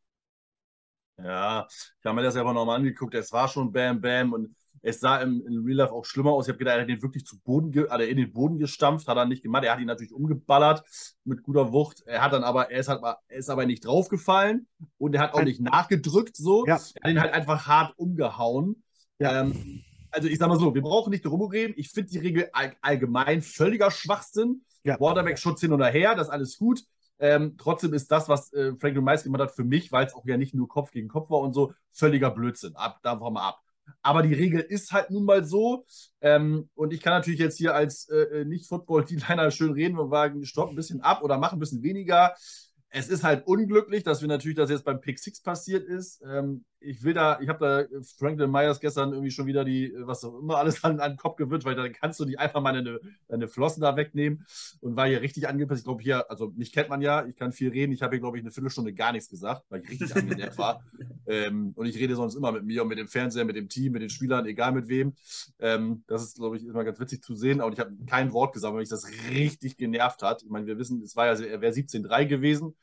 Ja, 1.22 1.66
ich 1.68 2.04
habe 2.06 2.16
mir 2.16 2.22
das 2.22 2.34
ja 2.34 2.40
aber 2.40 2.54
nochmal 2.54 2.78
angeguckt. 2.78 3.14
Es 3.14 3.32
war 3.32 3.48
schon 3.48 3.72
Bam 3.72 4.00
Bam 4.00 4.32
und 4.32 4.56
es 4.82 5.00
sah 5.00 5.18
im, 5.18 5.44
im 5.46 5.64
Real 5.64 5.78
Life 5.78 5.92
auch 5.92 6.04
schlimmer 6.04 6.30
aus. 6.30 6.46
Ich 6.46 6.50
habe 6.50 6.58
gedacht, 6.58 6.76
er 6.76 6.82
hat 6.82 6.88
den 6.88 7.02
wirklich 7.02 7.26
zu 7.26 7.38
Boden, 7.40 7.72
er 7.74 8.08
in 8.08 8.16
den 8.16 8.32
Boden 8.32 8.58
gestampft, 8.58 9.06
hat 9.08 9.16
er 9.16 9.26
nicht 9.26 9.42
gemacht. 9.42 9.64
Er 9.64 9.72
hat 9.72 9.80
ihn 9.80 9.86
natürlich 9.86 10.14
umgeballert 10.14 10.82
mit 11.24 11.42
guter 11.42 11.72
Wucht. 11.72 12.02
Er 12.06 12.22
hat 12.22 12.32
dann 12.32 12.44
aber, 12.44 12.70
er 12.70 12.80
ist, 12.80 12.88
halt, 12.88 13.02
er 13.02 13.18
ist 13.28 13.50
aber 13.50 13.66
nicht 13.66 13.84
draufgefallen 13.84 14.66
und 14.96 15.14
er 15.14 15.20
hat 15.20 15.34
auch 15.34 15.42
nicht 15.42 15.60
nachgedrückt 15.60 16.36
so. 16.36 16.66
Ja. 16.66 16.76
Er 16.94 17.02
hat 17.02 17.10
ihn 17.10 17.20
halt 17.20 17.34
einfach 17.34 17.66
hart 17.66 17.98
umgehauen. 17.98 18.82
Ja. 19.18 19.42
Ähm, 19.42 19.82
also 20.10 20.28
ich 20.28 20.38
sag 20.38 20.48
mal 20.48 20.58
so, 20.58 20.74
wir 20.74 20.82
brauchen 20.82 21.10
nicht 21.10 21.26
drum 21.26 21.42
reden. 21.42 21.74
Ich 21.76 21.90
finde 21.90 22.10
die 22.10 22.18
Regel 22.18 22.48
all, 22.52 22.74
allgemein 22.80 23.42
völliger 23.42 23.90
Schwachsinn. 23.90 24.64
Ja. 24.82 24.96
Quarterback-Schutz 24.96 25.60
hin 25.60 25.74
oder 25.74 25.88
her, 25.88 26.14
das 26.14 26.28
ist 26.28 26.32
alles 26.32 26.56
gut. 26.56 26.80
Ähm, 27.20 27.56
trotzdem 27.58 27.92
ist 27.94 28.10
das, 28.10 28.28
was 28.28 28.52
äh, 28.52 28.74
Franklin 28.76 29.04
Mice 29.04 29.24
gemacht 29.24 29.42
hat, 29.42 29.54
für 29.54 29.64
mich, 29.64 29.92
weil 29.92 30.06
es 30.06 30.14
auch 30.14 30.24
ja 30.24 30.36
nicht 30.36 30.54
nur 30.54 30.68
Kopf 30.68 30.90
gegen 30.90 31.08
Kopf 31.08 31.30
war 31.30 31.40
und 31.40 31.52
so, 31.52 31.72
völliger 31.92 32.30
Blödsinn. 32.30 32.74
Ab, 32.76 32.98
davon 33.02 33.34
mal 33.34 33.48
ab. 33.48 33.60
Aber 34.02 34.22
die 34.22 34.34
Regel 34.34 34.60
ist 34.60 34.92
halt 34.92 35.10
nun 35.10 35.24
mal 35.24 35.44
so. 35.44 35.84
Ähm, 36.20 36.70
und 36.74 36.92
ich 36.92 37.00
kann 37.00 37.12
natürlich 37.12 37.40
jetzt 37.40 37.58
hier 37.58 37.74
als 37.74 38.08
äh, 38.08 38.16
äh 38.16 38.44
Nicht-Football-D-Liner 38.44 39.50
schön 39.50 39.72
reden 39.72 39.98
und 39.98 40.10
sagen, 40.10 40.44
stopp 40.44 40.70
ein 40.70 40.76
bisschen 40.76 41.02
ab 41.02 41.22
oder 41.22 41.38
mach 41.38 41.52
ein 41.52 41.58
bisschen 41.58 41.82
weniger. 41.82 42.34
Es 42.90 43.08
ist 43.08 43.22
halt 43.22 43.46
unglücklich, 43.46 44.02
dass 44.02 44.20
wir 44.20 44.28
natürlich, 44.28 44.56
dass 44.56 44.70
jetzt 44.70 44.84
beim 44.84 45.00
Pick 45.00 45.18
Six 45.18 45.40
passiert 45.40 45.84
ist. 45.84 46.22
Ähm, 46.22 46.64
ich 46.80 47.04
will 47.04 47.12
da, 47.12 47.38
ich 47.40 47.48
habe 47.48 47.88
da 47.90 48.00
Franklin 48.18 48.50
Myers 48.50 48.80
gestern 48.80 49.12
irgendwie 49.12 49.30
schon 49.30 49.46
wieder 49.46 49.64
die, 49.64 49.92
was 49.98 50.24
auch 50.24 50.38
immer 50.38 50.56
alles 50.56 50.82
an, 50.84 50.98
an 51.00 51.12
den 51.12 51.16
Kopf 51.18 51.36
gewünscht, 51.36 51.66
weil 51.66 51.74
dann 51.74 51.92
kannst 51.92 52.18
du 52.20 52.24
nicht 52.24 52.38
einfach 52.38 52.60
mal 52.60 52.72
deine, 52.72 53.00
deine 53.28 53.48
Flossen 53.48 53.82
da 53.82 53.96
wegnehmen 53.96 54.46
und 54.80 54.96
war 54.96 55.06
hier 55.06 55.20
richtig 55.20 55.46
angepasst. 55.46 55.80
Ich 55.80 55.84
glaube 55.84 56.02
hier, 56.02 56.30
also 56.30 56.52
mich 56.56 56.72
kennt 56.72 56.88
man 56.88 57.02
ja, 57.02 57.26
ich 57.26 57.36
kann 57.36 57.52
viel 57.52 57.70
reden. 57.70 57.92
Ich 57.92 58.02
habe 58.02 58.14
hier, 58.14 58.20
glaube 58.20 58.38
ich, 58.38 58.42
eine 58.42 58.50
Viertelstunde 58.50 58.94
gar 58.94 59.12
nichts 59.12 59.28
gesagt, 59.28 59.64
weil 59.68 59.82
ich 59.82 59.90
richtig 59.90 60.16
angenervt 60.16 60.58
war. 60.58 60.84
Ähm, 61.26 61.74
und 61.76 61.86
ich 61.86 61.96
rede 61.96 62.16
sonst 62.16 62.34
immer 62.34 62.50
mit 62.50 62.64
mir 62.64 62.82
und 62.82 62.88
mit 62.88 62.98
dem 62.98 63.06
Fernseher, 63.06 63.44
mit 63.44 63.54
dem 63.54 63.68
Team, 63.68 63.92
mit 63.92 64.02
den 64.02 64.10
Spielern, 64.10 64.46
egal 64.46 64.72
mit 64.72 64.88
wem. 64.88 65.14
Ähm, 65.60 66.02
das 66.08 66.24
ist, 66.24 66.36
glaube 66.36 66.56
ich, 66.56 66.64
immer 66.64 66.82
ganz 66.82 66.98
witzig 66.98 67.22
zu 67.22 67.36
sehen. 67.36 67.60
Und 67.60 67.72
ich 67.72 67.78
habe 67.78 67.92
kein 68.06 68.32
Wort 68.32 68.52
gesagt, 68.52 68.72
weil 68.72 68.80
mich 68.80 68.88
das 68.88 69.06
richtig 69.30 69.76
genervt 69.76 70.22
hat. 70.22 70.42
Ich 70.42 70.50
meine, 70.50 70.66
wir 70.66 70.76
wissen, 70.76 71.02
es 71.02 71.14
war 71.14 71.26
ja, 71.26 71.40
er 71.40 71.60
wäre 71.60 71.72
17-3 71.72 72.26
gewesen. 72.26 72.74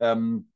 Ähm, 0.00 0.50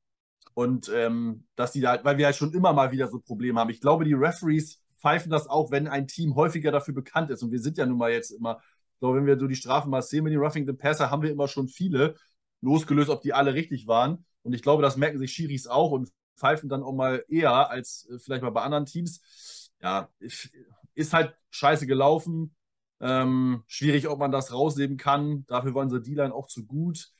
und 0.54 0.90
ähm, 0.94 1.44
dass 1.56 1.72
die 1.72 1.80
da, 1.80 2.04
weil 2.04 2.18
wir 2.18 2.26
halt 2.26 2.36
schon 2.36 2.52
immer 2.52 2.72
mal 2.72 2.92
wieder 2.92 3.08
so 3.08 3.20
Probleme 3.20 3.58
haben. 3.58 3.70
Ich 3.70 3.80
glaube, 3.80 4.04
die 4.04 4.12
Referees 4.12 4.82
pfeifen 4.98 5.30
das 5.30 5.48
auch, 5.48 5.70
wenn 5.70 5.88
ein 5.88 6.06
Team 6.06 6.36
häufiger 6.36 6.70
dafür 6.70 6.94
bekannt 6.94 7.30
ist. 7.30 7.42
Und 7.42 7.52
wir 7.52 7.60
sind 7.60 7.78
ja 7.78 7.86
nun 7.86 7.98
mal 7.98 8.12
jetzt 8.12 8.30
immer, 8.30 8.60
glaube, 9.02 9.18
wenn 9.18 9.26
wir 9.26 9.38
so 9.38 9.48
die 9.48 9.56
Strafen 9.56 9.90
mal 9.90 10.00
sehen 10.00 10.22
mit 10.22 10.32
den 10.32 10.38
Roughing 10.38 10.64
the 10.64 10.72
Passer, 10.72 11.10
haben 11.10 11.22
wir 11.22 11.30
immer 11.30 11.48
schon 11.48 11.66
viele, 11.66 12.14
losgelöst, 12.60 13.10
ob 13.10 13.20
die 13.20 13.34
alle 13.34 13.52
richtig 13.52 13.88
waren. 13.88 14.24
Und 14.44 14.52
ich 14.52 14.62
glaube, 14.62 14.80
das 14.80 14.96
merken 14.96 15.18
sich 15.18 15.32
Schiris 15.32 15.66
auch 15.66 15.90
und 15.90 16.10
pfeifen 16.36 16.68
dann 16.68 16.84
auch 16.84 16.94
mal 16.94 17.24
eher 17.28 17.68
als 17.68 18.08
äh, 18.08 18.18
vielleicht 18.20 18.42
mal 18.42 18.50
bei 18.50 18.62
anderen 18.62 18.86
Teams. 18.86 19.72
Ja, 19.82 20.08
ist 20.94 21.12
halt 21.12 21.34
scheiße 21.50 21.88
gelaufen. 21.88 22.54
Ähm, 23.00 23.64
schwierig, 23.66 24.06
ob 24.06 24.20
man 24.20 24.30
das 24.30 24.52
rausnehmen 24.52 24.96
kann. 24.96 25.44
Dafür 25.46 25.74
war 25.74 25.82
unsere 25.82 26.00
D-Line 26.00 26.32
auch 26.32 26.46
zu 26.46 26.64
gut. 26.64 27.10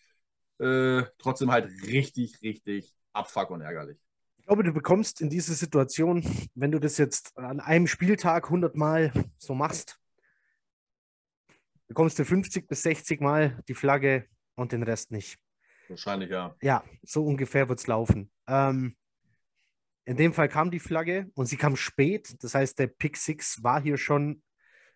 Äh, 0.59 1.03
trotzdem 1.19 1.51
halt 1.51 1.71
richtig, 1.87 2.41
richtig 2.43 2.95
abfuck 3.13 3.51
und 3.51 3.61
ärgerlich. 3.61 3.99
Ich 4.39 4.47
glaube, 4.47 4.65
du 4.65 4.73
bekommst 4.73 5.21
in 5.21 5.31
diese 5.31 5.55
Situation, 5.55 6.25
wenn 6.55 6.73
du 6.73 6.81
das 6.81 6.99
jetzt 6.99 7.37
an 7.39 7.61
einem 7.61 7.87
Spieltag 7.87 8.47
100 8.47 8.75
Mal 8.75 9.13
so 9.39 9.55
machst, 9.55 10.01
bekommst 11.87 12.19
du 12.19 12.25
50 12.25 12.67
bis 12.67 12.83
60 12.83 13.21
Mal 13.21 13.63
die 13.69 13.75
Flagge 13.75 14.27
und 14.55 14.73
den 14.73 14.83
Rest 14.83 15.11
nicht. 15.13 15.39
Wahrscheinlich, 15.89 16.31
ja. 16.31 16.57
Ja, 16.61 16.85
so 17.03 17.25
ungefähr 17.25 17.69
wird 17.69 17.79
es 17.79 17.87
laufen. 17.87 18.31
Ähm, 18.47 18.97
in 20.05 20.17
dem 20.17 20.33
Fall 20.33 20.49
kam 20.49 20.71
die 20.71 20.81
Flagge 20.81 21.31
und 21.35 21.47
sie 21.47 21.57
kam 21.57 21.77
spät. 21.77 22.35
Das 22.43 22.55
heißt, 22.55 22.79
der 22.79 22.89
Pick 22.89 23.17
Six 23.17 23.63
war 23.63 23.81
hier 23.81 23.97
schon. 23.97 24.43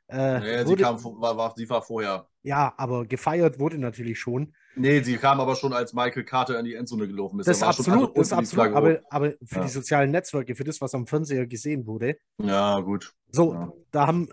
Äh, 0.08 0.40
nee, 0.40 0.64
wurde, 0.64 0.68
sie, 0.68 0.76
kam, 0.76 1.04
war, 1.04 1.36
war, 1.36 1.54
sie 1.56 1.68
war 1.68 1.82
vorher. 1.82 2.28
Ja, 2.42 2.74
aber 2.76 3.06
gefeiert 3.06 3.58
wurde 3.58 3.78
natürlich 3.78 4.20
schon. 4.20 4.54
Nee, 4.76 5.00
sie 5.00 5.16
kam 5.16 5.40
aber 5.40 5.56
schon, 5.56 5.72
als 5.72 5.94
Michael 5.94 6.24
Carter 6.24 6.58
in 6.58 6.64
die 6.64 6.74
Endzone 6.74 7.08
gelaufen 7.08 7.40
ist. 7.40 7.48
Das 7.48 7.56
ist 7.56 7.62
absolut, 7.64 8.16
das 8.16 8.32
absolut 8.32 8.72
aber, 8.72 9.00
aber, 9.10 9.32
für 9.42 9.56
ja. 9.56 9.62
die 9.62 9.68
sozialen 9.68 10.12
Netzwerke, 10.12 10.54
für 10.54 10.62
das, 10.62 10.80
was 10.80 10.94
am 10.94 11.06
Fernseher 11.06 11.46
gesehen 11.46 11.86
wurde. 11.86 12.18
Ja, 12.40 12.78
gut. 12.80 13.12
So, 13.32 13.54
ja. 13.54 13.72
da 13.90 14.06
haben, 14.06 14.28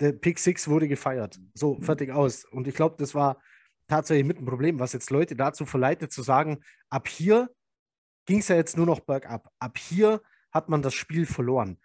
der 0.00 0.12
Pick 0.12 0.38
Six 0.38 0.68
wurde 0.68 0.88
gefeiert. 0.88 1.38
So, 1.52 1.74
mhm. 1.74 1.82
fertig 1.82 2.10
aus. 2.10 2.44
Und 2.44 2.66
ich 2.66 2.74
glaube, 2.74 2.96
das 2.98 3.14
war 3.14 3.38
tatsächlich 3.86 4.26
mit 4.26 4.38
ein 4.38 4.46
Problem, 4.46 4.78
was 4.78 4.92
jetzt 4.92 5.10
Leute 5.10 5.36
dazu 5.36 5.66
verleitet, 5.66 6.12
zu 6.12 6.22
sagen, 6.22 6.60
ab 6.88 7.08
hier 7.08 7.50
ging 8.24 8.38
es 8.38 8.48
ja 8.48 8.56
jetzt 8.56 8.76
nur 8.76 8.86
noch 8.86 9.00
bergab. 9.00 9.50
Ab 9.58 9.76
hier 9.78 10.22
hat 10.52 10.68
man 10.68 10.80
das 10.80 10.94
Spiel 10.94 11.26
verloren. 11.26 11.78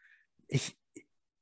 Ich, 0.48 0.78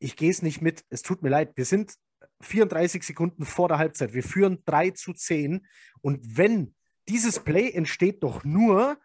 ich 0.01 0.15
gehe 0.15 0.31
es 0.31 0.41
nicht 0.41 0.61
mit. 0.61 0.83
Es 0.89 1.03
tut 1.03 1.21
mir 1.21 1.29
leid. 1.29 1.51
Wir 1.55 1.65
sind 1.65 1.95
34 2.41 3.03
Sekunden 3.03 3.45
vor 3.45 3.67
der 3.67 3.77
Halbzeit. 3.77 4.13
Wir 4.13 4.23
führen 4.23 4.63
3 4.65 4.91
zu 4.91 5.13
10. 5.13 5.65
Und 6.01 6.37
wenn 6.37 6.75
dieses 7.07 7.39
Play 7.39 7.71
entsteht 7.71 8.23
doch 8.23 8.43
nur, 8.43 8.97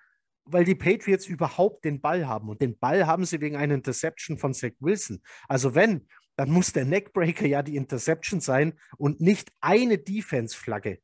weil 0.45 0.65
die 0.65 0.75
Patriots 0.75 1.27
überhaupt 1.27 1.85
den 1.85 2.01
Ball 2.01 2.27
haben. 2.27 2.49
Und 2.49 2.63
den 2.63 2.79
Ball 2.79 3.07
haben 3.07 3.25
sie 3.25 3.41
wegen 3.41 3.57
einer 3.57 3.75
Interception 3.75 4.39
von 4.39 4.55
Zach 4.55 4.73
Wilson. 4.81 5.21
Also 5.49 5.75
wenn, 5.75 6.07
dann 6.37 6.51
muss 6.51 6.73
der 6.73 6.85
Neckbreaker 6.85 7.47
ja 7.47 7.63
die 7.63 7.77
Interception 7.77 8.41
sein 8.41 8.75
und 8.97 9.21
nicht 9.21 9.53
eine 9.61 9.99
Defense-Flagge. 9.99 11.01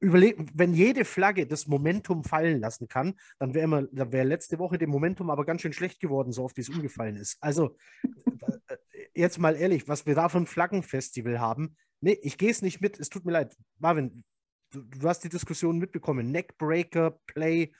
Überleg, 0.00 0.38
wenn 0.54 0.72
jede 0.72 1.04
Flagge 1.04 1.46
das 1.46 1.66
Momentum 1.66 2.24
fallen 2.24 2.58
lassen 2.58 2.88
kann, 2.88 3.14
dann 3.38 3.54
wäre 3.54 3.88
wär 3.92 4.24
letzte 4.24 4.58
Woche 4.58 4.78
dem 4.78 4.90
Momentum 4.90 5.28
aber 5.28 5.44
ganz 5.44 5.60
schön 5.60 5.74
schlecht 5.74 6.00
geworden, 6.00 6.32
so 6.32 6.44
oft 6.44 6.56
wie 6.56 6.62
es 6.62 6.70
umgefallen 6.70 7.16
ist. 7.16 7.36
Also, 7.42 7.76
äh, 8.02 8.76
jetzt 9.14 9.38
mal 9.38 9.56
ehrlich, 9.56 9.88
was 9.88 10.06
wir 10.06 10.14
da 10.14 10.30
für 10.30 10.38
ein 10.38 10.46
Flaggenfestival 10.46 11.38
haben, 11.38 11.76
nee, 12.00 12.18
ich 12.22 12.38
gehe 12.38 12.50
es 12.50 12.62
nicht 12.62 12.80
mit, 12.80 12.98
es 12.98 13.10
tut 13.10 13.26
mir 13.26 13.32
leid. 13.32 13.56
Marvin, 13.78 14.24
du, 14.70 14.80
du 14.80 15.08
hast 15.08 15.22
die 15.22 15.28
Diskussion 15.28 15.78
mitbekommen. 15.78 16.30
Neckbreaker, 16.30 17.18
Play, 17.26 17.72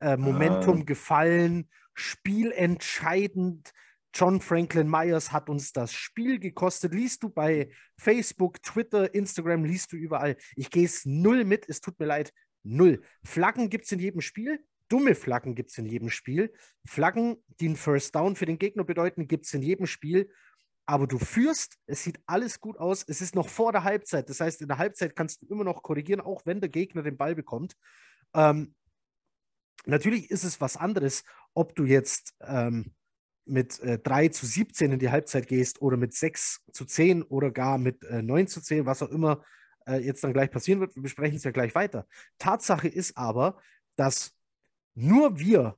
äh, 0.00 0.16
Momentum 0.16 0.80
ah. 0.80 0.84
gefallen, 0.84 1.68
spielentscheidend. 1.94 3.72
John 4.14 4.40
Franklin 4.40 4.88
Myers 4.88 5.32
hat 5.32 5.48
uns 5.50 5.72
das 5.72 5.92
Spiel 5.92 6.38
gekostet. 6.38 6.94
Liest 6.94 7.24
du 7.24 7.30
bei 7.30 7.70
Facebook, 7.98 8.62
Twitter, 8.62 9.12
Instagram, 9.12 9.64
liest 9.64 9.92
du 9.92 9.96
überall. 9.96 10.36
Ich 10.54 10.70
gehe 10.70 10.84
es 10.84 11.04
null 11.04 11.44
mit, 11.44 11.68
es 11.68 11.80
tut 11.80 11.98
mir 11.98 12.06
leid, 12.06 12.32
null. 12.62 13.02
Flaggen 13.24 13.70
gibt 13.70 13.86
es 13.86 13.92
in 13.92 13.98
jedem 13.98 14.20
Spiel. 14.20 14.64
Dumme 14.88 15.16
Flaggen 15.16 15.56
gibt 15.56 15.70
es 15.70 15.78
in 15.78 15.86
jedem 15.86 16.10
Spiel. 16.10 16.52
Flaggen, 16.86 17.42
die 17.58 17.66
einen 17.66 17.76
First 17.76 18.14
Down 18.14 18.36
für 18.36 18.46
den 18.46 18.58
Gegner 18.58 18.84
bedeuten, 18.84 19.26
gibt 19.26 19.46
es 19.46 19.54
in 19.54 19.62
jedem 19.62 19.86
Spiel. 19.86 20.30
Aber 20.86 21.08
du 21.08 21.18
führst, 21.18 21.78
es 21.86 22.04
sieht 22.04 22.20
alles 22.26 22.60
gut 22.60 22.78
aus. 22.78 23.04
Es 23.08 23.20
ist 23.20 23.34
noch 23.34 23.48
vor 23.48 23.72
der 23.72 23.82
Halbzeit. 23.82 24.28
Das 24.28 24.40
heißt, 24.40 24.60
in 24.62 24.68
der 24.68 24.78
Halbzeit 24.78 25.16
kannst 25.16 25.42
du 25.42 25.46
immer 25.46 25.64
noch 25.64 25.82
korrigieren, 25.82 26.20
auch 26.20 26.42
wenn 26.44 26.60
der 26.60 26.68
Gegner 26.68 27.02
den 27.02 27.16
Ball 27.16 27.34
bekommt. 27.34 27.74
Ähm, 28.32 28.76
natürlich 29.86 30.30
ist 30.30 30.44
es 30.44 30.60
was 30.60 30.76
anderes, 30.76 31.24
ob 31.54 31.74
du 31.74 31.84
jetzt 31.84 32.34
ähm, 32.42 32.94
mit 33.46 33.80
äh, 33.80 33.98
3 33.98 34.28
zu 34.28 34.46
17 34.46 34.92
in 34.92 34.98
die 34.98 35.10
Halbzeit 35.10 35.46
gehst 35.46 35.82
oder 35.82 35.96
mit 35.96 36.14
6 36.14 36.62
zu 36.72 36.84
10 36.84 37.22
oder 37.22 37.50
gar 37.50 37.78
mit 37.78 38.02
äh, 38.04 38.22
9 38.22 38.46
zu 38.46 38.60
10, 38.60 38.86
was 38.86 39.02
auch 39.02 39.10
immer 39.10 39.44
äh, 39.86 39.98
jetzt 39.98 40.24
dann 40.24 40.32
gleich 40.32 40.50
passieren 40.50 40.80
wird. 40.80 40.94
Wir 40.96 41.02
besprechen 41.02 41.36
es 41.36 41.44
ja 41.44 41.50
gleich 41.50 41.74
weiter. 41.74 42.06
Tatsache 42.38 42.88
ist 42.88 43.16
aber, 43.16 43.60
dass 43.96 44.34
nur 44.94 45.38
wir 45.38 45.76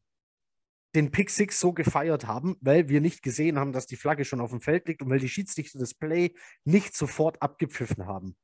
den 0.95 1.11
Pick 1.11 1.31
Six 1.31 1.61
so 1.61 1.73
gefeiert 1.73 2.27
haben, 2.27 2.57
weil 2.61 2.89
wir 2.89 3.01
nicht 3.01 3.23
gesehen 3.23 3.59
haben, 3.59 3.73
dass 3.73 3.87
die 3.87 3.97
Flagge 3.97 4.25
schon 4.25 4.41
auf 4.41 4.51
dem 4.51 4.61
Feld 4.61 4.89
liegt 4.89 5.03
und 5.03 5.11
weil 5.11 5.19
die 5.19 5.29
Schiedsrichter 5.29 5.79
das 5.79 5.95
Play 5.95 6.35
nicht 6.65 6.97
sofort 6.97 7.43
abgepfiffen 7.43 8.07
haben. 8.07 8.37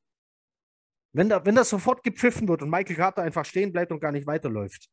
Wenn, 1.14 1.28
da, 1.28 1.44
wenn 1.44 1.54
das 1.54 1.70
sofort 1.70 2.02
gepfiffen 2.02 2.48
wird 2.48 2.62
und 2.62 2.70
Michael 2.70 2.96
Carter 2.96 3.22
einfach 3.22 3.44
stehen 3.44 3.72
bleibt 3.72 3.92
und 3.92 4.00
gar 4.00 4.12
nicht 4.12 4.26
weiterläuft, 4.26 4.88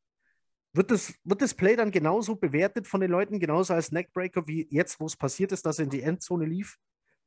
wird 0.73 0.91
das, 0.91 1.13
wird 1.23 1.41
das 1.41 1.53
Play 1.53 1.75
dann 1.75 1.91
genauso 1.91 2.35
bewertet 2.35 2.87
von 2.87 3.01
den 3.01 3.11
Leuten, 3.11 3.39
genauso 3.39 3.73
als 3.73 3.91
Neckbreaker, 3.91 4.47
wie 4.47 4.67
jetzt, 4.69 4.99
wo 4.99 5.05
es 5.05 5.17
passiert 5.17 5.51
ist, 5.51 5.65
dass 5.65 5.79
er 5.79 5.85
in 5.85 5.89
die 5.89 6.01
Endzone 6.01 6.45
lief 6.45 6.77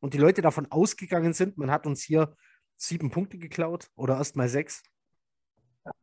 und 0.01 0.15
die 0.15 0.19
Leute 0.19 0.43
davon 0.43 0.71
ausgegangen 0.71 1.33
sind, 1.33 1.59
man 1.59 1.71
hat 1.71 1.87
uns 1.87 2.03
hier 2.03 2.37
sieben 2.77 3.11
Punkte 3.11 3.39
geklaut 3.39 3.89
oder 3.97 4.17
erst 4.17 4.37
mal 4.37 4.49
sechs? 4.49 4.83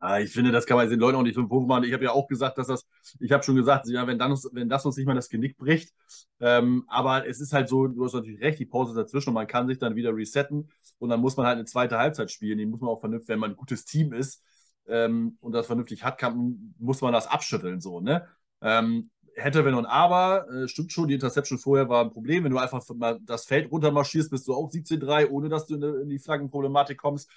Ja, 0.02 0.18
ich 0.18 0.30
finde, 0.30 0.52
das 0.52 0.66
kann 0.66 0.76
man 0.76 0.90
den 0.90 1.00
Leuten 1.00 1.16
auch 1.16 1.22
nicht 1.22 1.34
fünf 1.34 1.48
Punkte 1.48 1.66
machen. 1.68 1.84
Ich 1.84 1.92
habe 1.94 2.04
ja 2.04 2.12
auch 2.12 2.28
gesagt, 2.28 2.58
dass 2.58 2.66
das, 2.66 2.86
ich 3.18 3.32
habe 3.32 3.42
schon 3.42 3.56
gesagt, 3.56 3.86
ja, 3.88 4.06
wenn, 4.06 4.18
dann, 4.18 4.32
wenn 4.52 4.68
das 4.68 4.84
uns 4.84 4.96
nicht 4.96 5.06
mal 5.06 5.14
das 5.14 5.30
Genick 5.30 5.56
bricht. 5.56 5.94
Ähm, 6.38 6.84
aber 6.86 7.26
es 7.26 7.40
ist 7.40 7.54
halt 7.54 7.70
so, 7.70 7.86
du 7.86 8.04
hast 8.04 8.12
natürlich 8.12 8.40
recht, 8.40 8.58
die 8.58 8.66
Pause 8.66 8.94
dazwischen 8.94 9.30
und 9.30 9.34
man 9.34 9.46
kann 9.46 9.68
sich 9.68 9.78
dann 9.78 9.96
wieder 9.96 10.14
resetten 10.14 10.68
und 10.98 11.08
dann 11.08 11.20
muss 11.20 11.36
man 11.36 11.46
halt 11.46 11.56
eine 11.56 11.64
zweite 11.64 11.96
Halbzeit 11.96 12.30
spielen. 12.30 12.58
Die 12.58 12.66
muss 12.66 12.80
man 12.80 12.90
auch 12.90 13.00
vernünftig, 13.00 13.30
wenn 13.30 13.38
man 13.38 13.52
ein 13.52 13.56
gutes 13.56 13.86
Team 13.86 14.12
ist, 14.12 14.44
ähm, 14.90 15.38
und 15.40 15.52
das 15.52 15.66
vernünftig 15.66 16.04
hat, 16.04 16.18
kann, 16.18 16.74
muss 16.78 17.00
man 17.00 17.12
das 17.12 17.26
abschütteln. 17.26 17.80
So, 17.80 18.00
ne? 18.00 18.26
Ähm, 18.62 19.10
hätte, 19.34 19.64
wenn 19.64 19.74
und 19.74 19.86
aber, 19.86 20.48
äh, 20.50 20.68
stimmt 20.68 20.92
schon, 20.92 21.08
die 21.08 21.14
Interception 21.14 21.58
vorher 21.58 21.88
war 21.88 22.04
ein 22.04 22.10
Problem. 22.10 22.44
Wenn 22.44 22.52
du 22.52 22.58
einfach 22.58 22.82
mal 22.94 23.18
das 23.22 23.44
Feld 23.44 23.70
runtermarschierst, 23.70 24.30
bist 24.30 24.46
du 24.46 24.54
auch 24.54 24.70
17-3, 24.70 25.28
ohne 25.28 25.48
dass 25.48 25.66
du 25.66 25.76
in, 25.76 26.08
die 26.08 26.18
Flaggenproblematik 26.18 26.98
kommst. 26.98 27.30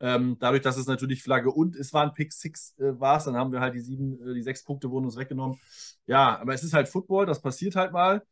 Ähm, 0.00 0.36
dadurch, 0.40 0.62
dass 0.62 0.76
es 0.76 0.86
natürlich 0.86 1.22
Flagge 1.22 1.50
und 1.50 1.76
es 1.76 1.92
war 1.92 2.02
ein 2.02 2.14
Pick 2.14 2.32
6 2.32 2.78
äh, 2.78 2.98
war 2.98 3.22
dann 3.22 3.36
haben 3.36 3.52
wir 3.52 3.60
halt 3.60 3.74
die 3.74 3.80
sieben, 3.80 4.18
äh, 4.26 4.34
die 4.34 4.42
sechs 4.42 4.64
Punkte 4.64 4.90
wurden 4.90 5.04
uns 5.04 5.16
weggenommen. 5.16 5.58
Ja, 6.06 6.38
aber 6.40 6.54
es 6.54 6.64
ist 6.64 6.72
halt 6.72 6.88
Football, 6.88 7.26
das 7.26 7.42
passiert 7.42 7.76
halt 7.76 7.92
mal. 7.92 8.22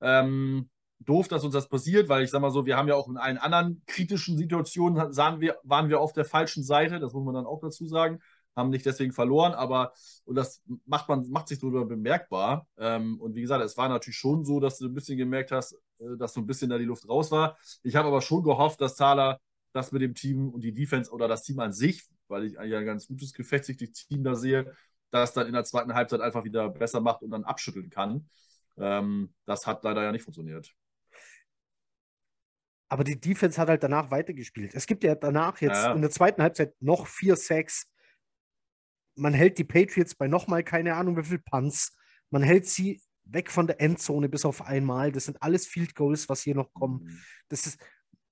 Ähm, 0.00 0.70
doof, 1.00 1.28
dass 1.28 1.44
uns 1.44 1.54
das 1.54 1.68
passiert, 1.68 2.08
weil 2.08 2.24
ich 2.24 2.30
sag 2.30 2.40
mal 2.40 2.50
so, 2.50 2.66
wir 2.66 2.76
haben 2.76 2.88
ja 2.88 2.94
auch 2.94 3.08
in 3.08 3.16
allen 3.16 3.38
anderen 3.38 3.82
kritischen 3.86 4.36
Situationen, 4.36 5.12
sahen 5.12 5.40
wir, 5.40 5.56
waren 5.62 5.88
wir 5.88 6.00
auf 6.00 6.12
der 6.12 6.24
falschen 6.24 6.62
Seite, 6.62 6.98
das 6.98 7.12
muss 7.12 7.24
man 7.24 7.34
dann 7.34 7.46
auch 7.46 7.60
dazu 7.60 7.86
sagen, 7.86 8.20
haben 8.56 8.70
nicht 8.70 8.84
deswegen 8.84 9.12
verloren, 9.12 9.52
aber 9.52 9.92
und 10.24 10.34
das 10.34 10.62
macht 10.84 11.08
man, 11.08 11.30
macht 11.30 11.48
sich 11.48 11.60
so 11.60 11.70
bemerkbar. 11.70 12.66
Ähm, 12.76 13.20
und 13.20 13.34
wie 13.36 13.40
gesagt, 13.40 13.64
es 13.64 13.76
war 13.76 13.88
natürlich 13.88 14.18
schon 14.18 14.44
so, 14.44 14.58
dass 14.58 14.78
du 14.78 14.86
ein 14.86 14.94
bisschen 14.94 15.16
gemerkt 15.16 15.52
hast, 15.52 15.74
äh, 16.00 16.16
dass 16.18 16.34
so 16.34 16.40
ein 16.40 16.46
bisschen 16.46 16.68
da 16.68 16.76
die 16.76 16.84
Luft 16.84 17.08
raus 17.08 17.30
war. 17.30 17.56
Ich 17.84 17.94
habe 17.96 18.08
aber 18.08 18.20
schon 18.20 18.42
gehofft, 18.42 18.80
dass 18.80 18.96
Thaler 18.96 19.40
das 19.72 19.92
mit 19.92 20.02
dem 20.02 20.14
Team 20.14 20.48
und 20.50 20.62
die 20.62 20.74
Defense 20.74 21.10
oder 21.12 21.28
das 21.28 21.44
Team 21.44 21.60
an 21.60 21.72
sich, 21.72 22.08
weil 22.26 22.44
ich 22.44 22.58
eigentlich 22.58 22.74
ein 22.74 22.86
ganz 22.86 23.06
gutes, 23.06 23.32
gefestigtes 23.32 23.92
Team 23.92 24.24
da 24.24 24.34
sehe, 24.34 24.72
das 25.10 25.32
dann 25.32 25.46
in 25.46 25.52
der 25.52 25.64
zweiten 25.64 25.94
Halbzeit 25.94 26.20
einfach 26.20 26.44
wieder 26.44 26.68
besser 26.68 27.00
macht 27.00 27.22
und 27.22 27.30
dann 27.30 27.44
abschütteln 27.44 27.90
kann. 27.90 28.28
Ähm, 28.76 29.32
das 29.46 29.66
hat 29.66 29.84
leider 29.84 30.02
ja 30.02 30.12
nicht 30.12 30.24
funktioniert. 30.24 30.74
Aber 32.88 33.04
die 33.04 33.20
Defense 33.20 33.60
hat 33.60 33.68
halt 33.68 33.82
danach 33.82 34.10
weitergespielt. 34.10 34.74
Es 34.74 34.86
gibt 34.86 35.04
ja 35.04 35.14
danach 35.14 35.60
jetzt 35.60 35.82
ja. 35.82 35.92
in 35.92 36.00
der 36.00 36.10
zweiten 36.10 36.42
Halbzeit 36.42 36.74
noch 36.80 37.06
vier 37.06 37.36
Sacks. 37.36 37.86
Man 39.14 39.34
hält 39.34 39.58
die 39.58 39.64
Patriots 39.64 40.14
bei 40.14 40.26
nochmal 40.26 40.64
keine 40.64 40.94
Ahnung 40.94 41.16
wie 41.16 41.24
viel 41.24 41.38
Punts. 41.38 41.96
Man 42.30 42.42
hält 42.42 42.66
sie 42.66 43.02
weg 43.24 43.50
von 43.50 43.66
der 43.66 43.80
Endzone 43.80 44.28
bis 44.28 44.44
auf 44.44 44.62
einmal. 44.62 45.12
Das 45.12 45.26
sind 45.26 45.42
alles 45.42 45.66
Field 45.66 45.94
Goals, 45.94 46.28
was 46.28 46.40
hier 46.40 46.54
noch 46.54 46.72
kommen. 46.72 47.04
Mhm. 47.04 47.20
Das 47.48 47.66
ist, 47.66 47.78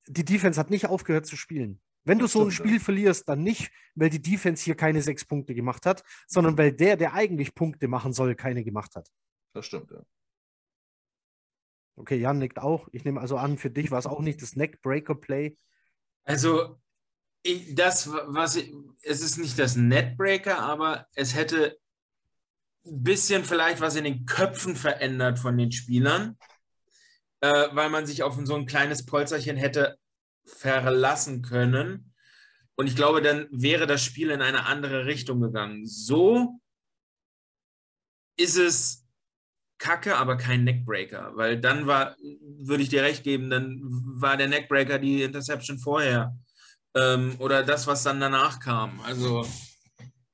die 0.07 0.25
Defense 0.25 0.59
hat 0.59 0.71
nicht 0.71 0.87
aufgehört 0.87 1.27
zu 1.27 1.37
spielen. 1.37 1.81
Wenn 2.05 2.19
das 2.19 2.33
du 2.33 2.39
so 2.39 2.45
ein 2.45 2.53
Spiel 2.53 2.79
verlierst, 2.79 3.29
dann 3.29 3.43
nicht, 3.43 3.73
weil 3.97 4.11
die 4.11 4.23
Defense 4.23 4.65
hier 4.65 4.77
keine 4.77 5.03
sechs 5.03 5.25
Punkte 5.25 5.55
gemacht 5.55 5.85
hat, 5.87 6.05
sondern 6.29 6.57
weil 6.57 6.73
der, 6.73 6.97
der 6.97 7.15
eigentlich 7.15 7.55
Punkte 7.55 7.89
machen 7.89 8.13
soll, 8.13 8.37
keine 8.37 8.63
gemacht 8.63 8.95
hat. 8.95 9.11
Das 9.53 9.67
stimmt, 9.67 9.91
ja. 9.91 10.03
Okay, 11.97 12.17
Jan 12.17 12.39
nickt 12.39 12.59
auch. 12.59 12.89
Ich 12.93 13.05
nehme 13.05 13.21
also 13.21 13.39
an, 13.39 13.57
für 13.59 13.71
dich 13.71 13.91
war 13.91 13.99
es 13.99 14.07
auch 14.07 14.21
nicht 14.21 14.43
das 14.43 14.55
Neckbreaker-Play. 14.55 15.57
Also, 16.25 16.79
ich, 17.43 17.75
das, 17.75 18.11
was 18.11 18.57
ich, 18.57 18.73
es 19.03 19.23
ist 19.23 19.39
nicht 19.39 19.59
das 19.59 19.77
Netbreaker, 19.77 20.59
aber 20.59 21.07
es 21.15 21.35
hätte 21.35 21.79
ein 22.85 23.03
bisschen 23.03 23.45
vielleicht 23.45 23.81
was 23.81 23.97
in 23.97 24.05
den 24.05 24.27
Köpfen 24.27 24.77
verändert 24.77 25.39
von 25.39 25.57
den 25.57 25.73
Spielern, 25.73 26.37
äh, 27.41 27.69
weil 27.73 27.89
man 27.89 28.07
sich 28.07 28.23
auf 28.23 28.37
so 28.45 28.55
ein 28.55 28.67
kleines 28.67 29.07
Polzerchen 29.07 29.57
hätte 29.57 29.99
verlassen 30.45 31.43
können. 31.43 32.13
Und 32.75 32.89
ich 32.89 32.97
glaube, 32.97 33.23
dann 33.23 33.49
wäre 33.51 33.87
das 33.87 34.03
Spiel 34.03 34.31
in 34.31 34.43
eine 34.43 34.67
andere 34.67 35.07
Richtung 35.07 35.41
gegangen. 35.41 35.87
So 35.87 36.61
ist 38.37 38.59
es 38.59 39.06
kacke, 39.79 40.17
aber 40.17 40.37
kein 40.37 40.65
Neckbreaker, 40.65 41.33
weil 41.37 41.61
dann 41.61 41.87
war, 41.87 42.17
würde 42.59 42.83
ich 42.83 42.89
dir 42.89 43.03
recht 43.03 43.25
geben, 43.25 43.51
dann 43.51 43.81
war 43.83 44.37
der 44.37 44.49
Neckbreaker 44.49 44.99
die 44.99 45.23
Interception 45.23 45.79
vorher 45.79 46.37
ähm, 46.95 47.37
oder 47.39 47.63
das, 47.63 47.87
was 47.87 48.03
dann 48.03 48.21
danach 48.21 48.61
kam. 48.61 49.01
Also. 49.01 49.47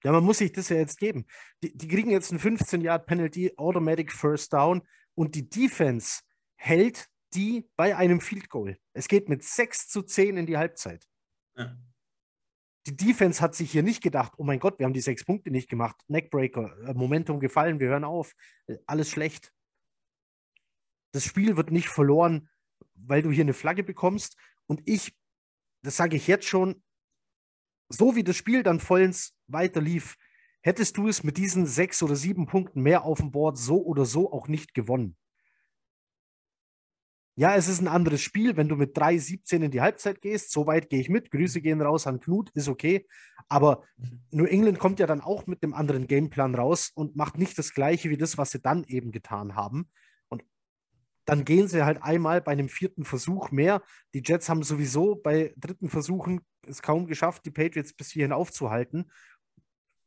Ja, 0.05 0.12
man 0.12 0.24
muss 0.24 0.39
sich 0.39 0.52
das 0.52 0.69
ja 0.69 0.77
jetzt 0.77 0.98
geben. 0.98 1.27
Die, 1.62 1.77
die 1.77 1.89
kriegen 1.89 2.10
jetzt 2.10 2.32
ein 2.32 2.40
15-Yard-Penalty, 2.40 3.55
Automatic 3.56 4.12
First 4.12 4.52
Down 4.52 4.82
und 5.14 5.35
die 5.35 5.48
Defense 5.48 6.23
hält 6.56 7.06
die 7.35 7.66
bei 7.77 7.97
einem 7.97 8.20
Field 8.20 8.51
Goal. 8.51 8.78
Es 8.93 9.09
geht 9.09 9.28
mit 9.28 9.43
6 9.43 9.89
zu 9.89 10.02
10 10.02 10.36
in 10.36 10.47
die 10.47 10.59
Halbzeit. 10.59 11.06
Ja 11.56 11.77
die 12.87 12.97
Defense 12.97 13.41
hat 13.41 13.55
sich 13.55 13.71
hier 13.71 13.83
nicht 13.83 14.03
gedacht, 14.03 14.33
oh 14.37 14.45
mein 14.45 14.59
Gott, 14.59 14.79
wir 14.79 14.87
haben 14.87 14.93
die 14.93 15.01
sechs 15.01 15.25
Punkte 15.25 15.51
nicht 15.51 15.69
gemacht. 15.69 15.97
Neckbreaker, 16.09 16.77
äh, 16.89 16.95
Momentum 16.95 17.39
gefallen, 17.39 17.79
wir 17.81 17.89
hören 17.89 18.05
auf. 18.05 18.35
Äh, 18.67 18.79
alles 18.87 19.11
schlecht. 19.11 19.53
Das 21.13 21.25
Spiel 21.25 21.57
wird 21.57 21.71
nicht 21.71 21.89
verloren, 21.89 22.49
weil 22.95 23.23
du 23.23 23.31
hier 23.31 23.45
eine 23.45 23.53
Flagge 23.53 23.85
bekommst. 23.85 24.37
Und 24.67 24.83
ich, 24.87 25.15
das 25.83 25.97
sage 25.97 26.17
ich 26.17 26.27
jetzt 26.27 26.47
schon, 26.47 26.83
so 27.89 28.17
wie 28.17 28.25
das 28.25 28.37
Spiel 28.37 28.63
dann 28.63 28.81
vollends 28.81 29.37
weiter 29.47 29.81
lief, 29.81 30.17
hättest 30.63 30.97
du 30.97 31.09
es 31.09 31.23
mit 31.23 31.37
diesen 31.37 31.67
sechs 31.67 32.03
oder 32.03 32.17
sieben 32.17 32.47
Punkten 32.47 32.83
mehr 32.83 33.05
auf 33.05 33.19
dem 33.19 33.31
Board 33.31 33.59
so 33.59 33.85
oder 33.85 34.07
so 34.07 34.33
auch 34.33 34.49
nicht 34.49 34.75
gewonnen. 34.75 35.17
Ja, 37.35 37.57
es 37.57 37.67
ist 37.67 37.81
ein 37.81 37.89
anderes 37.89 38.21
Spiel, 38.21 38.59
wenn 38.59 38.69
du 38.69 38.77
mit 38.77 38.97
3-17 38.97 39.65
in 39.65 39.71
die 39.71 39.81
Halbzeit 39.81 40.21
gehst. 40.21 40.53
So 40.53 40.67
weit 40.67 40.91
gehe 40.91 41.01
ich 41.01 41.09
mit. 41.09 41.31
Grüße 41.31 41.63
gehen 41.63 41.81
raus 41.81 42.07
an 42.07 42.21
Knut, 42.21 42.51
ist 42.51 42.69
okay. 42.69 43.07
Aber 43.49 43.85
mhm. 43.97 44.21
New 44.31 44.45
England 44.45 44.79
kommt 44.79 45.01
ja 45.01 45.07
dann 45.07 45.23
auch 45.23 45.47
mit 45.47 45.63
dem 45.63 45.73
anderen 45.73 46.07
Gameplan 46.07 46.55
raus 46.55 46.91
und 46.95 47.17
macht 47.17 47.39
nicht 47.39 47.57
das 47.59 47.73
Gleiche 47.73 48.11
wie 48.11 48.19
das, 48.19 48.37
was 48.37 48.51
sie 48.51 48.61
dann 48.61 48.85
eben 48.85 49.13
getan 49.13 49.55
haben. 49.55 49.91
Und 50.29 50.45
dann 51.25 51.47
gehen 51.47 51.69
sie 51.69 51.85
halt 51.85 52.03
einmal 52.03 52.43
bei 52.43 52.53
einem 52.53 52.69
vierten 52.69 53.05
Versuch 53.05 53.51
mehr. 53.51 53.83
Die 54.13 54.23
Jets 54.25 54.51
haben 54.51 54.63
sowieso 54.63 55.15
bei 55.15 55.55
dritten 55.57 55.89
Versuchen 55.89 56.43
es 56.67 56.83
kaum 56.83 57.07
geschafft, 57.07 57.47
die 57.47 57.51
Patriots 57.51 57.95
bis 57.95 58.11
hierhin 58.11 58.33
aufzuhalten. 58.33 59.11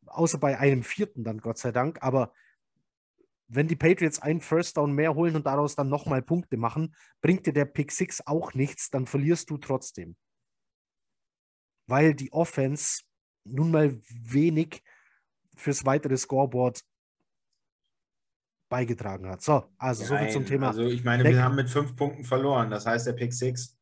außer 0.06 0.38
bei 0.38 0.60
einem 0.60 0.84
vierten 0.84 1.24
dann, 1.24 1.40
Gott 1.40 1.58
sei 1.58 1.72
Dank. 1.72 2.04
Aber 2.04 2.34
wenn 3.48 3.68
die 3.68 3.76
Patriots 3.76 4.20
einen 4.20 4.42
First 4.42 4.78
Down 4.78 4.94
mehr 4.94 5.14
holen 5.16 5.36
und 5.36 5.46
daraus 5.46 5.76
dann 5.76 5.90
nochmal 5.90 6.22
Punkte 6.22 6.58
machen, 6.58 6.96
bringt 7.22 7.46
dir 7.46 7.54
der 7.54 7.66
Pick 7.66 7.92
Six 7.92 8.26
auch 8.26 8.54
nichts, 8.54 8.90
dann 8.90 9.06
verlierst 9.06 9.50
du 9.50 9.58
trotzdem. 9.58 10.16
Weil 11.88 12.16
die 12.16 12.32
Offense 12.32 13.04
nun 13.44 13.72
mal 13.72 14.00
wenig 14.10 14.82
fürs 15.56 15.86
weitere 15.86 16.18
Scoreboard 16.18 16.82
beigetragen 18.70 19.30
hat. 19.30 19.42
So, 19.42 19.72
also 19.78 20.04
so 20.06 20.18
viel 20.18 20.30
zum 20.30 20.46
Thema. 20.46 20.70
Also 20.70 20.88
ich 20.88 21.04
meine, 21.04 21.24
Deck. 21.24 21.34
wir 21.34 21.44
haben 21.44 21.56
mit 21.56 21.70
fünf 21.70 21.96
Punkten 21.96 22.24
verloren. 22.24 22.72
Das 22.72 22.86
heißt, 22.86 23.06
der 23.06 23.14
Pick 23.14 23.32
Six, 23.32 23.78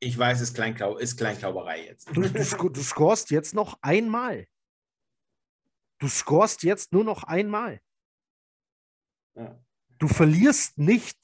ich 0.00 0.16
weiß, 0.16 0.40
ist, 0.40 0.54
Kleinklau 0.54 0.96
ist 0.96 1.16
Kleinklauberei 1.16 1.84
jetzt. 1.84 2.08
Du, 2.16 2.22
du, 2.22 2.68
du 2.70 2.82
scorest 2.82 3.30
jetzt 3.30 3.54
noch 3.54 3.78
einmal. 3.82 4.46
Du 5.98 6.08
scorest 6.08 6.62
jetzt 6.62 6.92
nur 6.92 7.04
noch 7.04 7.24
einmal. 7.24 7.80
Ja. 9.36 9.58
Du 9.98 10.08
verlierst 10.08 10.78
nicht 10.78 11.16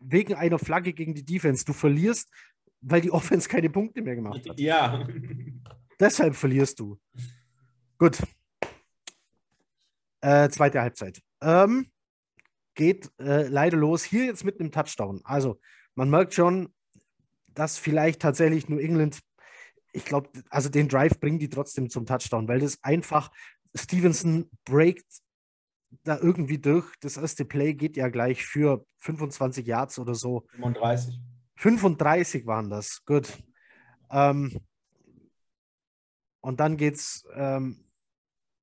wegen 0.00 0.34
einer 0.34 0.58
Flagge 0.58 0.92
gegen 0.92 1.14
die 1.14 1.24
Defense. 1.24 1.64
Du 1.64 1.72
verlierst, 1.72 2.30
weil 2.80 3.00
die 3.00 3.10
Offense 3.12 3.48
keine 3.48 3.70
Punkte 3.70 4.02
mehr 4.02 4.16
gemacht 4.16 4.48
hat. 4.48 4.58
Ja. 4.58 5.06
Deshalb 5.98 6.34
verlierst 6.34 6.80
du. 6.80 6.98
Gut. 7.98 8.18
Äh, 10.20 10.48
zweite 10.48 10.80
Halbzeit. 10.80 11.20
Ähm, 11.40 11.90
geht 12.74 13.10
äh, 13.20 13.46
leider 13.46 13.76
los. 13.76 14.04
Hier 14.04 14.24
jetzt 14.24 14.44
mit 14.44 14.58
einem 14.58 14.72
Touchdown. 14.72 15.20
Also, 15.24 15.60
man 15.94 16.10
merkt 16.10 16.34
schon, 16.34 16.72
dass 17.48 17.78
vielleicht 17.78 18.20
tatsächlich 18.20 18.68
New 18.68 18.78
England, 18.78 19.20
ich 19.92 20.04
glaube, 20.04 20.30
also 20.50 20.68
den 20.68 20.88
Drive 20.88 21.20
bringen 21.20 21.38
die 21.38 21.48
trotzdem 21.48 21.88
zum 21.88 22.04
Touchdown, 22.04 22.48
weil 22.48 22.60
das 22.60 22.82
einfach, 22.82 23.30
Stevenson 23.76 24.50
breakt 24.64 25.23
da 26.02 26.18
irgendwie 26.18 26.58
durch. 26.58 26.86
Das 27.00 27.16
erste 27.16 27.44
Play 27.44 27.74
geht 27.74 27.96
ja 27.96 28.08
gleich 28.08 28.44
für 28.44 28.84
25 28.98 29.66
Yards 29.66 29.98
oder 29.98 30.14
so. 30.14 30.46
35. 30.52 31.20
35 31.56 32.46
waren 32.46 32.70
das. 32.70 33.04
Gut. 33.04 33.32
Ähm, 34.10 34.60
und 36.40 36.60
dann 36.60 36.76
geht's 36.76 37.24
ähm, 37.34 37.84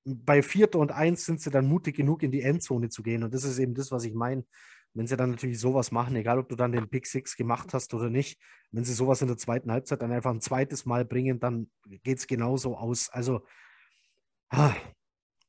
bei 0.03 0.41
Vierter 0.41 0.79
und 0.79 0.91
Eins 0.91 1.25
sind 1.25 1.41
sie 1.41 1.51
dann 1.51 1.67
mutig 1.67 1.95
genug, 1.95 2.23
in 2.23 2.31
die 2.31 2.41
Endzone 2.41 2.89
zu 2.89 3.03
gehen. 3.03 3.23
Und 3.23 3.33
das 3.33 3.43
ist 3.43 3.59
eben 3.59 3.73
das, 3.73 3.91
was 3.91 4.03
ich 4.03 4.13
meine. 4.13 4.45
Wenn 4.93 5.07
sie 5.07 5.15
dann 5.15 5.31
natürlich 5.31 5.59
sowas 5.59 5.91
machen, 5.91 6.15
egal 6.17 6.37
ob 6.37 6.49
du 6.49 6.55
dann 6.55 6.73
den 6.73 6.89
Pick 6.89 7.07
Six 7.07 7.37
gemacht 7.37 7.73
hast 7.73 7.93
oder 7.93 8.09
nicht, 8.09 8.41
wenn 8.71 8.83
sie 8.83 8.93
sowas 8.93 9.21
in 9.21 9.29
der 9.29 9.37
zweiten 9.37 9.71
Halbzeit 9.71 10.01
dann 10.01 10.11
einfach 10.11 10.31
ein 10.31 10.41
zweites 10.41 10.85
Mal 10.85 11.05
bringen, 11.05 11.39
dann 11.39 11.71
geht 12.03 12.17
es 12.17 12.27
genauso 12.27 12.75
aus. 12.75 13.09
Also 13.09 13.45
ah, 14.49 14.75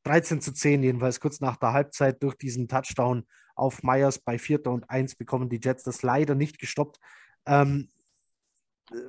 13 0.05 0.41
zu 0.41 0.53
10 0.53 0.83
jedenfalls 0.83 1.21
kurz 1.21 1.41
nach 1.41 1.57
der 1.57 1.73
Halbzeit 1.73 2.23
durch 2.23 2.37
diesen 2.37 2.69
Touchdown 2.69 3.25
auf 3.55 3.83
Myers 3.83 4.19
bei 4.19 4.39
Vierter 4.39 4.71
und 4.73 4.89
Eins 4.91 5.15
bekommen 5.15 5.49
die 5.49 5.61
Jets 5.63 5.85
das 5.85 6.03
leider 6.03 6.35
nicht 6.35 6.59
gestoppt. 6.59 6.99
Ähm, 7.47 7.89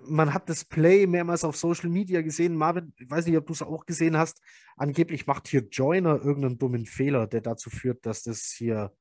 man 0.05 0.33
hat 0.33 0.49
das 0.49 0.65
Play 0.65 1.07
mehrmals 1.07 1.43
auf 1.43 1.57
Social 1.57 1.89
Media 1.89 2.21
gesehen. 2.21 2.55
Marvin, 2.55 2.93
ich 2.97 3.09
weiß 3.09 3.25
nicht, 3.25 3.37
ob 3.37 3.47
du 3.47 3.53
es 3.53 3.61
auch 3.61 3.85
gesehen 3.85 4.17
hast. 4.17 4.41
Angeblich 4.77 5.27
macht 5.27 5.47
hier 5.47 5.67
Joyner 5.69 6.21
irgendeinen 6.23 6.57
dummen 6.57 6.85
Fehler, 6.85 7.27
der 7.27 7.41
dazu 7.41 7.69
führt, 7.69 8.05
dass 8.05 8.23
das 8.23 8.53
hier 8.55 8.93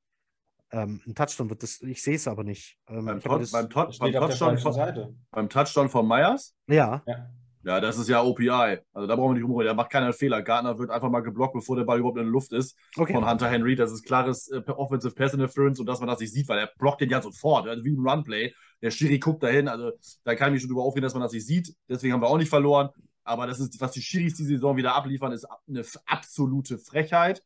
ähm, 0.73 1.01
ein 1.07 1.15
Touchdown 1.15 1.51
wird. 1.51 1.63
Das, 1.63 1.81
ich 1.83 2.03
sehe 2.03 2.17
es 2.17 2.27
aber 2.27 2.45
nicht. 2.45 2.79
Ähm, 2.89 3.05
Beim, 3.05 3.21
Tot, 3.21 3.43
das, 3.43 3.51
beim, 3.53 3.71
Tot, 3.71 3.99
beim, 3.99 4.13
Touchdown 4.13 4.59
von, 4.59 4.73
Seite. 4.73 5.15
beim 5.31 5.49
Touchdown 5.49 5.89
von 5.89 6.09
Myers? 6.09 6.57
ja, 6.67 7.03
Ja. 7.07 7.31
Ja, 7.65 7.81
das 7.81 7.97
ist 7.97 8.09
ja 8.09 8.23
OPI. 8.23 8.51
Also 8.51 9.07
da 9.07 9.15
brauchen 9.15 9.31
wir 9.31 9.41
nicht 9.41 9.45
rumreden. 9.45 9.69
Da 9.69 9.75
macht 9.75 9.91
keiner 9.91 10.13
Fehler. 10.13 10.43
Gardner 10.43 10.79
wird 10.79 10.91
einfach 10.91 11.11
mal 11.11 11.21
geblockt, 11.21 11.55
bevor 11.55 11.77
der 11.77 11.85
Ball 11.85 11.99
überhaupt 11.99 12.19
in 12.19 12.25
der 12.25 12.33
Luft 12.33 12.53
ist. 12.53 12.77
okay. 12.97 13.13
Von 13.13 13.29
Hunter 13.29 13.49
Henry. 13.49 13.77
Das 13.77 13.93
ist 13.93 14.05
klares 14.05 14.49
äh, 14.51 14.63
Offensive 14.69 15.15
Pass 15.15 15.33
Interference 15.33 15.79
und 15.79 15.87
dass 15.87 16.01
man 16.01 16.09
das 16.09 16.21
nicht 16.21 16.33
sieht, 16.33 16.49
weil 16.49 16.59
er 16.59 16.71
blockt 16.79 17.01
den 17.01 17.11
ja 17.11 17.23
sofort. 17.23 17.69
Also 17.69 17.85
wie 17.85 17.91
ein 17.91 18.07
Runplay. 18.07 18.53
Der 18.81 18.91
Schiri 18.91 19.19
guckt 19.19 19.43
dahin. 19.43 19.69
Also 19.69 19.93
da 20.25 20.35
kann 20.35 20.49
ich 20.49 20.55
mich 20.55 20.63
schon 20.63 20.71
drüber 20.71 20.83
aufregen, 20.83 21.05
dass 21.05 21.15
man 21.15 21.23
das 21.23 21.33
nicht 21.33 21.47
sieht. 21.47 21.75
Deswegen 21.89 22.13
haben 22.13 22.23
wir 22.23 22.29
auch 22.29 22.39
nicht 22.39 22.51
verloren. 22.51 22.91
Aber 23.25 23.47
das 23.47 23.61
ist, 23.61 23.81
was 23.81 23.93
die 23.93 24.03
Schiris 24.03 24.35
die 24.35 24.45
Saison 24.45 24.77
wieder 24.77 24.95
abliefern, 24.97 25.31
ist 25.31 25.47
eine 25.69 25.85
absolute 26.07 26.79
Frechheit. 26.79 27.43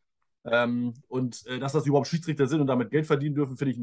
Ähm, 0.48 0.94
und 1.09 1.44
äh, 1.47 1.59
dass 1.59 1.73
das 1.73 1.86
überhaupt 1.86 2.06
Schiedsrichter 2.06 2.47
sind 2.47 2.60
und 2.60 2.66
damit 2.68 2.90
Geld 2.90 3.06
verdienen 3.06 3.35
dürfen, 3.35 3.56
finde 3.56 3.73
ich. 3.73 3.78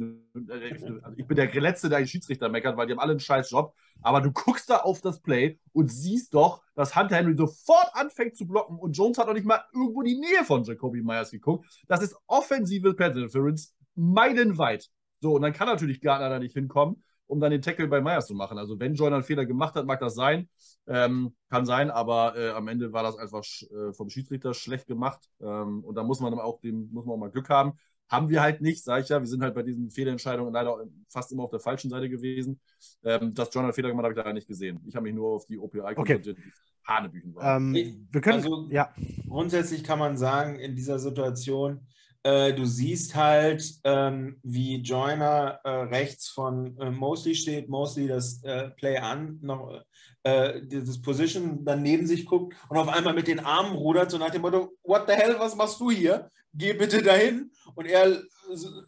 Äh, 0.49 1.13
ich 1.17 1.27
bin 1.27 1.35
der 1.35 1.53
Letzte, 1.53 1.89
der 1.89 1.97
einen 1.97 2.07
Schiedsrichter 2.07 2.49
meckert, 2.49 2.77
weil 2.77 2.87
die 2.87 2.93
haben 2.93 2.99
alle 2.99 3.11
einen 3.11 3.19
scheiß 3.19 3.51
Job. 3.51 3.73
Aber 4.01 4.21
du 4.21 4.31
guckst 4.31 4.69
da 4.69 4.77
auf 4.77 5.01
das 5.01 5.21
Play 5.21 5.59
und 5.73 5.91
siehst 5.91 6.33
doch, 6.33 6.63
dass 6.75 6.95
Hunter 6.95 7.15
Henry 7.15 7.35
sofort 7.35 7.89
anfängt 7.93 8.35
zu 8.35 8.47
blocken 8.47 8.77
und 8.77 8.97
Jones 8.97 9.17
hat 9.17 9.27
noch 9.27 9.33
nicht 9.33 9.45
mal 9.45 9.63
irgendwo 9.73 10.01
die 10.01 10.19
Nähe 10.19 10.43
von 10.45 10.63
Jacoby 10.63 11.01
Myers 11.01 11.31
geguckt. 11.31 11.65
Das 11.87 12.01
ist 12.01 12.15
offensive 12.27 12.93
Pass 12.93 13.15
Interference 13.15 13.75
meilenweit. 13.95 14.89
So, 15.21 15.33
und 15.33 15.41
dann 15.41 15.53
kann 15.53 15.67
natürlich 15.67 16.01
Gardner 16.01 16.29
da 16.29 16.39
nicht 16.39 16.53
hinkommen, 16.53 17.03
um 17.27 17.39
dann 17.39 17.51
den 17.51 17.61
Tackle 17.61 17.87
bei 17.87 18.01
Myers 18.01 18.27
zu 18.27 18.35
machen. 18.35 18.57
Also, 18.57 18.79
wenn 18.79 18.95
Joyner 18.95 19.15
einen 19.17 19.23
Fehler 19.25 19.45
gemacht 19.45 19.75
hat, 19.75 19.85
mag 19.85 19.99
das 19.99 20.15
sein. 20.15 20.49
Ähm, 20.85 21.33
kann 21.49 21.65
sein, 21.65 21.89
aber 21.89 22.35
äh, 22.35 22.49
am 22.51 22.67
Ende 22.67 22.91
war 22.91 23.03
das 23.03 23.17
einfach 23.17 23.41
sch- 23.41 23.71
äh, 23.71 23.93
vom 23.93 24.09
Schiedsrichter 24.09 24.53
schlecht 24.53 24.87
gemacht. 24.87 25.29
Ähm, 25.41 25.83
und 25.83 25.95
da 25.95 26.03
muss 26.03 26.19
man 26.19 26.31
dann 26.31 26.41
auch 26.41 26.59
dem, 26.59 26.89
muss 26.91 27.05
man 27.05 27.15
auch 27.15 27.19
mal 27.19 27.31
Glück 27.31 27.49
haben. 27.49 27.73
Haben 28.09 28.29
wir 28.29 28.41
halt 28.41 28.59
nicht, 28.61 28.83
sage 28.83 29.01
ich 29.03 29.09
ja. 29.09 29.19
Wir 29.19 29.27
sind 29.27 29.41
halt 29.41 29.55
bei 29.55 29.63
diesen 29.63 29.89
Fehlentscheidungen 29.89 30.53
leider 30.53 30.77
fast 31.07 31.31
immer 31.31 31.43
auf 31.43 31.49
der 31.51 31.61
falschen 31.61 31.89
Seite 31.89 32.09
gewesen. 32.09 32.59
Ähm, 33.03 33.33
dass 33.33 33.51
John 33.53 33.63
einen 33.63 33.73
Fehler 33.73 33.89
gemacht 33.89 34.03
hat, 34.03 34.09
habe 34.11 34.19
ich 34.19 34.25
leider 34.25 34.33
nicht 34.33 34.47
gesehen. 34.47 34.81
Ich 34.85 34.95
habe 34.95 35.03
mich 35.05 35.15
nur 35.15 35.29
auf 35.35 35.45
die 35.45 35.57
OPI 35.57 35.95
konzentriert, 35.95 36.37
die 36.37 36.51
Hanebüchen 36.85 37.33
waren. 37.33 37.73
Ähm, 37.73 38.07
wir 38.11 38.21
können, 38.21 38.35
Also- 38.43 38.67
ja, 38.69 38.93
Grundsätzlich 39.27 39.83
kann 39.85 39.97
man 39.99 40.17
sagen, 40.17 40.59
in 40.59 40.75
dieser 40.75 40.99
Situation, 40.99 41.79
äh, 42.23 42.53
du 42.53 42.65
siehst 42.65 43.15
halt, 43.15 43.63
ähm, 43.83 44.39
wie 44.43 44.77
Joyner 44.77 45.59
äh, 45.63 45.69
rechts 45.69 46.29
von 46.29 46.77
äh, 46.79 46.89
Mosley 46.89 47.35
steht, 47.35 47.69
Mosley 47.69 48.07
das 48.07 48.41
äh, 48.43 48.69
Play 48.71 48.97
an, 48.97 49.39
noch 49.41 49.81
äh, 50.23 50.61
dieses 50.63 51.01
Position 51.01 51.65
dann 51.65 51.81
neben 51.81 52.07
sich 52.07 52.25
guckt 52.25 52.55
und 52.69 52.77
auf 52.77 52.87
einmal 52.87 53.13
mit 53.13 53.27
den 53.27 53.41
Armen 53.41 53.75
rudert, 53.75 54.09
so 54.09 54.17
nach 54.17 54.29
dem 54.29 54.41
Motto, 54.41 54.71
what 54.83 55.03
the 55.07 55.13
hell, 55.13 55.35
was 55.37 55.55
machst 55.55 55.79
du 55.81 55.91
hier? 55.91 56.31
Geh 56.53 56.73
bitte 56.73 57.01
dahin. 57.01 57.51
Und 57.75 57.87
er, 57.87 58.21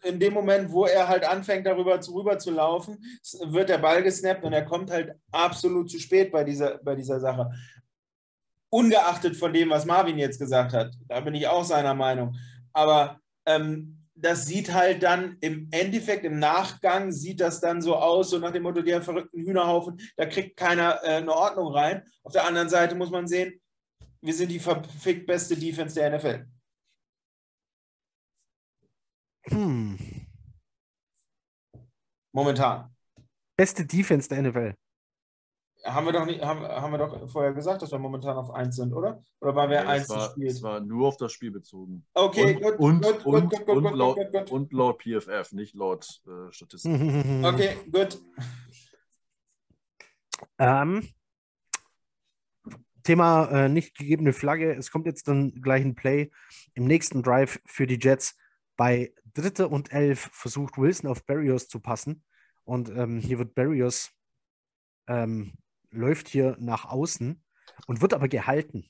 in 0.04 0.20
dem 0.20 0.32
Moment, 0.32 0.70
wo 0.70 0.86
er 0.86 1.08
halt 1.08 1.24
anfängt, 1.24 1.66
darüber 1.66 2.00
zu, 2.00 2.14
rüber 2.14 2.38
zu 2.38 2.52
laufen, 2.52 2.96
wird 3.46 3.68
der 3.68 3.78
Ball 3.78 4.02
gesnappt 4.02 4.44
und 4.44 4.52
er 4.52 4.64
kommt 4.64 4.90
halt 4.90 5.14
absolut 5.32 5.90
zu 5.90 5.98
spät 5.98 6.30
bei 6.30 6.44
dieser, 6.44 6.78
bei 6.78 6.94
dieser 6.94 7.20
Sache 7.20 7.50
ungeachtet 8.70 9.36
von 9.36 9.52
dem, 9.52 9.70
was 9.70 9.84
Marvin 9.84 10.18
jetzt 10.18 10.38
gesagt 10.38 10.72
hat. 10.72 10.94
Da 11.08 11.20
bin 11.20 11.34
ich 11.34 11.46
auch 11.48 11.64
seiner 11.64 11.94
Meinung. 11.94 12.36
Aber 12.72 13.20
ähm, 13.46 13.96
das 14.14 14.46
sieht 14.46 14.72
halt 14.72 15.02
dann 15.02 15.36
im 15.40 15.68
Endeffekt, 15.70 16.24
im 16.24 16.38
Nachgang, 16.38 17.12
sieht 17.12 17.40
das 17.40 17.60
dann 17.60 17.82
so 17.82 17.96
aus, 17.96 18.30
so 18.30 18.38
nach 18.38 18.50
dem 18.50 18.62
Motto, 18.62 18.80
der 18.82 19.02
verrückten 19.02 19.42
Hühnerhaufen, 19.42 20.00
da 20.16 20.26
kriegt 20.26 20.56
keiner 20.56 21.00
äh, 21.02 21.16
eine 21.16 21.32
Ordnung 21.32 21.72
rein. 21.72 22.02
Auf 22.22 22.32
der 22.32 22.44
anderen 22.46 22.68
Seite 22.68 22.94
muss 22.94 23.10
man 23.10 23.26
sehen, 23.26 23.60
wir 24.22 24.34
sind 24.34 24.50
die 24.50 24.58
verfickt 24.58 25.26
beste 25.26 25.56
Defense 25.56 25.94
der 25.94 26.16
NFL. 26.18 26.46
hm, 29.48 29.98
Momentan. 32.32 32.94
beste 33.56 33.86
Defense 33.86 34.28
der 34.28 34.42
NFL. 34.42 34.74
Haben 35.86 36.06
wir 36.06 36.12
doch 36.12 36.26
nicht, 36.26 36.42
haben, 36.42 36.62
haben 36.62 36.92
wir 36.92 36.98
doch 36.98 37.30
vorher 37.30 37.52
gesagt, 37.52 37.82
dass 37.82 37.92
wir 37.92 37.98
momentan 37.98 38.36
auf 38.36 38.50
1 38.50 38.74
sind, 38.74 38.92
oder? 38.92 39.22
Oder 39.40 39.54
waren 39.54 39.70
wir 39.70 39.82
Nee, 39.82 39.86
1 39.88 40.02
es, 40.02 40.08
zu 40.08 40.14
war, 40.14 40.30
spät? 40.30 40.50
es 40.50 40.62
war 40.62 40.80
nur 40.80 41.08
auf 41.08 41.16
das 41.16 41.32
Spiel 41.32 41.50
bezogen. 41.50 42.04
Okay, 42.14 42.56
und, 42.56 42.62
gut, 42.62 42.78
und, 42.78 43.02
gut, 43.02 43.24
gut, 43.24 43.34
und, 43.34 43.50
gut, 43.50 43.66
gut, 43.66 43.76
und, 43.76 43.84
gut, 43.84 43.94
laut, 43.94 44.16
gut, 44.16 44.32
gut. 44.32 44.50
und 44.50 44.72
laut 44.72 45.02
PFF, 45.02 45.52
nicht 45.52 45.74
laut 45.74 46.20
äh, 46.26 46.52
Statistik. 46.52 46.92
Okay, 47.44 47.76
gut. 47.90 48.20
Ähm, 50.58 51.08
Thema 53.02 53.48
äh, 53.50 53.68
nicht 53.68 53.96
gegebene 53.96 54.32
Flagge. 54.32 54.74
Es 54.74 54.90
kommt 54.90 55.06
jetzt 55.06 55.28
dann 55.28 55.52
gleich 55.62 55.84
ein 55.84 55.94
Play 55.94 56.30
im 56.74 56.84
nächsten 56.84 57.22
Drive 57.22 57.60
für 57.64 57.86
die 57.86 57.98
Jets. 58.00 58.36
Bei 58.76 59.14
Dritte 59.32 59.68
und 59.68 59.92
Elf 59.92 60.28
versucht 60.32 60.76
Wilson 60.76 61.08
auf 61.08 61.24
Barrios 61.24 61.68
zu 61.68 61.78
passen. 61.78 62.24
Und 62.64 62.88
ähm, 62.90 63.20
hier 63.20 63.38
wird 63.38 63.54
Barrios 63.54 64.10
ähm, 65.06 65.52
läuft 65.96 66.28
hier 66.28 66.56
nach 66.60 66.84
außen 66.84 67.42
und 67.86 68.02
wird 68.02 68.14
aber 68.14 68.28
gehalten. 68.28 68.88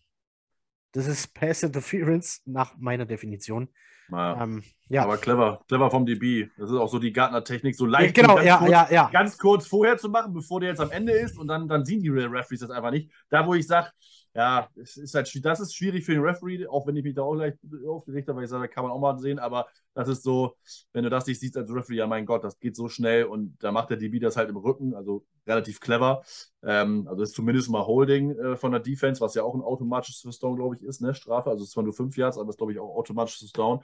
Das 0.92 1.06
ist 1.06 1.34
Pass 1.34 1.62
Interference 1.62 2.42
nach 2.44 2.76
meiner 2.78 3.06
Definition. 3.06 3.68
Naja. 4.08 4.42
Ähm, 4.42 4.62
ja, 4.88 5.02
Aber 5.02 5.18
clever, 5.18 5.64
clever 5.66 5.90
vom 5.90 6.06
DB. 6.06 6.48
Das 6.56 6.70
ist 6.70 6.76
auch 6.76 6.88
so 6.88 6.98
die 6.98 7.12
Gardner-Technik, 7.12 7.74
so 7.74 7.86
leicht 7.86 8.14
genau, 8.14 8.36
ganz, 8.36 8.46
ja, 8.46 8.58
kurz, 8.58 8.70
ja, 8.70 8.88
ja. 8.90 9.10
ganz 9.12 9.36
kurz 9.36 9.66
vorher 9.66 9.98
zu 9.98 10.08
machen, 10.08 10.32
bevor 10.32 10.60
der 10.60 10.70
jetzt 10.70 10.80
am 10.80 10.92
Ende 10.92 11.12
ist 11.12 11.38
und 11.38 11.48
dann, 11.48 11.66
dann 11.66 11.84
sehen 11.84 12.02
die 12.02 12.08
Referees 12.08 12.60
das 12.60 12.70
einfach 12.70 12.92
nicht. 12.92 13.10
Da, 13.28 13.46
wo 13.46 13.54
ich 13.54 13.66
sage, 13.66 13.90
ja, 14.36 14.68
es 14.76 14.98
ist 14.98 15.14
halt, 15.14 15.44
das 15.44 15.60
ist 15.60 15.74
schwierig 15.74 16.04
für 16.04 16.12
den 16.12 16.20
Referee, 16.20 16.66
auch 16.66 16.86
wenn 16.86 16.94
ich 16.94 17.04
mich 17.04 17.14
da 17.14 17.22
auch 17.22 17.34
gleich 17.34 17.54
aufgeregt 17.88 18.28
habe, 18.28 18.36
weil 18.36 18.44
ich 18.44 18.50
sage, 18.50 18.64
da 18.64 18.68
kann 18.68 18.84
man 18.84 18.92
auch 18.92 19.00
mal 19.00 19.18
sehen, 19.18 19.38
aber 19.38 19.66
das 19.94 20.08
ist 20.08 20.22
so, 20.22 20.56
wenn 20.92 21.04
du 21.04 21.10
das 21.10 21.26
nicht 21.26 21.40
siehst 21.40 21.56
als 21.56 21.72
Referee, 21.72 21.96
ja 21.96 22.06
mein 22.06 22.26
Gott, 22.26 22.44
das 22.44 22.58
geht 22.58 22.76
so 22.76 22.88
schnell 22.90 23.24
und 23.24 23.56
da 23.60 23.72
macht 23.72 23.88
der 23.88 23.96
DB 23.96 24.18
das 24.18 24.36
halt 24.36 24.50
im 24.50 24.58
Rücken, 24.58 24.94
also 24.94 25.24
relativ 25.46 25.80
clever. 25.80 26.22
Ähm, 26.62 27.08
also 27.08 27.22
ist 27.22 27.34
zumindest 27.34 27.70
mal 27.70 27.86
Holding 27.86 28.38
äh, 28.38 28.56
von 28.56 28.72
der 28.72 28.80
Defense, 28.80 29.22
was 29.22 29.34
ja 29.34 29.42
auch 29.42 29.54
ein 29.54 29.62
automatisches 29.62 30.38
Down, 30.38 30.56
glaube 30.56 30.76
ich, 30.76 30.82
ist, 30.82 31.00
ne, 31.00 31.14
Strafe, 31.14 31.48
also 31.48 31.64
es 31.64 31.70
zwar 31.70 31.84
nur 31.84 31.94
fünf 31.94 32.14
Yards, 32.18 32.36
aber 32.36 32.50
es 32.50 32.56
ist, 32.56 32.58
glaube 32.58 32.72
ich, 32.72 32.78
auch 32.78 32.94
automatisches 32.94 33.52
Down. 33.52 33.80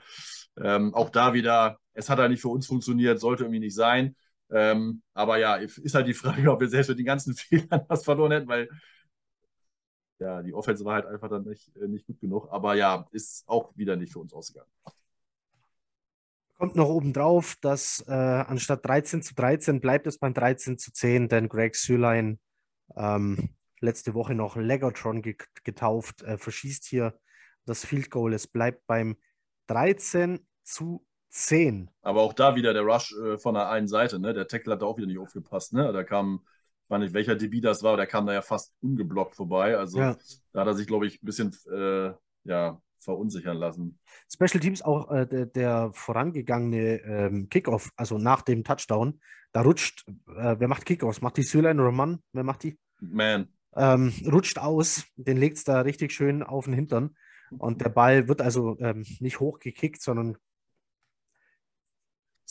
Ähm, 0.61 0.93
auch 0.93 1.09
da 1.09 1.33
wieder, 1.33 1.79
es 1.93 2.11
hat 2.11 2.19
halt 2.19 2.29
nicht 2.29 2.41
für 2.41 2.49
uns 2.49 2.67
funktioniert, 2.67 3.19
sollte 3.19 3.43
irgendwie 3.43 3.59
nicht 3.59 3.75
sein. 3.75 4.15
Ähm, 4.51 5.01
aber 5.15 5.37
ja, 5.37 5.55
ist 5.55 5.95
halt 5.95 6.07
die 6.07 6.13
Frage, 6.13 6.51
ob 6.51 6.61
wir 6.61 6.69
selbst 6.69 6.89
mit 6.89 6.99
den 6.99 7.05
ganzen 7.05 7.33
Fehlern 7.35 7.85
was 7.87 8.03
verloren 8.03 8.31
hätten, 8.31 8.47
weil 8.47 8.69
ja, 10.23 10.41
die 10.41 10.53
Offense 10.53 10.85
war 10.85 10.95
halt 10.95 11.05
einfach 11.05 11.29
dann 11.29 11.43
nicht, 11.43 11.75
äh, 11.75 11.87
nicht 11.87 12.07
gut 12.07 12.19
genug. 12.19 12.47
Aber 12.49 12.75
ja, 12.75 13.05
ist 13.11 13.43
auch 13.47 13.75
wieder 13.75 13.95
nicht 13.95 14.13
für 14.13 14.19
uns 14.19 14.33
ausgegangen. 14.33 14.69
Kommt 16.55 16.75
noch 16.75 16.87
oben 16.87 17.11
drauf, 17.11 17.57
dass 17.61 18.03
äh, 18.07 18.11
anstatt 18.11 18.85
13 18.85 19.21
zu 19.21 19.35
13 19.35 19.81
bleibt 19.81 20.07
es 20.07 20.17
beim 20.17 20.33
13 20.33 20.77
zu 20.77 20.93
10, 20.93 21.27
denn 21.27 21.49
Greg 21.49 21.75
Sürlein 21.75 22.39
ähm, 22.95 23.49
letzte 23.81 24.13
Woche 24.13 24.33
noch 24.33 24.55
Legatron 24.55 25.21
getauft, 25.63 26.21
äh, 26.21 26.37
verschießt 26.37 26.85
hier 26.85 27.19
das 27.65 27.85
Field 27.85 28.09
Goal. 28.09 28.33
Es 28.33 28.47
bleibt 28.47 28.87
beim 28.87 29.17
13 29.67 30.39
zu 30.63 31.05
10. 31.31 31.89
Aber 32.01 32.21
auch 32.21 32.33
da 32.33 32.55
wieder 32.55 32.73
der 32.73 32.83
Rush 32.83 33.13
äh, 33.17 33.37
von 33.37 33.55
der 33.55 33.69
einen 33.69 33.87
Seite. 33.89 34.19
Ne? 34.19 34.33
Der 34.33 34.47
Tackle 34.47 34.73
hat 34.73 34.81
da 34.81 34.85
auch 34.85 34.97
wieder 34.97 35.07
nicht 35.07 35.19
aufgepasst. 35.19 35.73
Ne? 35.73 35.91
Da 35.91 36.03
kam 36.03 36.45
weiß 36.93 37.01
nicht, 37.01 37.13
welcher 37.13 37.35
DB 37.35 37.59
das 37.59 37.83
war, 37.83 37.97
der 37.97 38.07
kam 38.07 38.25
da 38.25 38.33
ja 38.33 38.41
fast 38.41 38.73
ungeblockt 38.81 39.35
vorbei. 39.35 39.77
Also 39.77 39.99
ja. 39.99 40.17
da 40.53 40.61
hat 40.61 40.67
er 40.67 40.73
sich, 40.75 40.87
glaube 40.87 41.07
ich, 41.07 41.21
ein 41.21 41.25
bisschen 41.25 41.55
äh, 41.71 42.11
ja, 42.45 42.81
verunsichern 42.99 43.57
lassen. 43.57 43.99
Special 44.31 44.59
Teams 44.59 44.81
auch 44.81 45.11
äh, 45.11 45.27
der, 45.27 45.45
der, 45.47 45.91
vorangegangene 45.93 47.01
ähm, 47.01 47.49
Kickoff, 47.49 47.89
also 47.95 48.17
nach 48.17 48.41
dem 48.41 48.63
Touchdown, 48.63 49.19
da 49.51 49.61
rutscht, 49.61 50.07
äh, 50.07 50.55
wer 50.57 50.67
macht 50.67 50.85
Kickoffs? 50.85 51.21
Macht 51.21 51.37
die 51.37 51.43
Syline 51.43 51.81
oder 51.81 51.91
Mann? 51.91 52.19
Wer 52.31 52.43
macht 52.43 52.63
die? 52.63 52.77
Man. 52.99 53.49
Ähm, 53.75 54.13
rutscht 54.31 54.59
aus, 54.59 55.05
den 55.15 55.37
legt 55.37 55.57
es 55.57 55.63
da 55.63 55.81
richtig 55.81 56.11
schön 56.11 56.43
auf 56.43 56.65
den 56.65 56.73
Hintern. 56.73 57.15
Und 57.57 57.81
der 57.81 57.89
Ball 57.89 58.27
wird 58.27 58.41
also 58.41 58.77
ähm, 58.79 59.05
nicht 59.19 59.39
hochgekickt, 59.39 60.01
sondern 60.01 60.37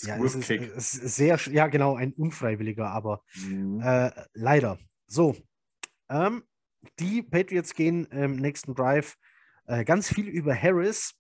ja, 0.03 0.17
es 0.23 0.35
ist, 0.35 0.51
es 0.51 0.95
ist, 0.95 1.17
sehr, 1.17 1.39
ja 1.51 1.67
genau, 1.69 1.97
ein 1.97 2.13
unfreiwilliger, 2.13 2.91
aber 2.91 3.23
mhm. 3.35 3.81
äh, 3.81 4.11
leider. 4.35 4.79
So, 5.07 5.37
ähm, 6.09 6.43
die 6.99 7.23
Patriots 7.23 7.75
gehen 7.75 8.07
im 8.07 8.37
nächsten 8.37 8.75
Drive 8.75 9.17
äh, 9.67 9.85
ganz 9.85 10.13
viel 10.13 10.29
über 10.29 10.55
Harris 10.55 11.15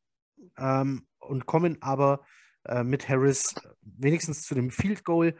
ähm, 0.58 1.06
und 1.18 1.46
kommen 1.46 1.78
aber 1.80 2.24
äh, 2.64 2.82
mit 2.84 3.08
Harris 3.08 3.54
wenigstens 3.80 4.42
zu 4.42 4.54
dem 4.54 4.70
Field 4.70 5.04
Goal 5.04 5.36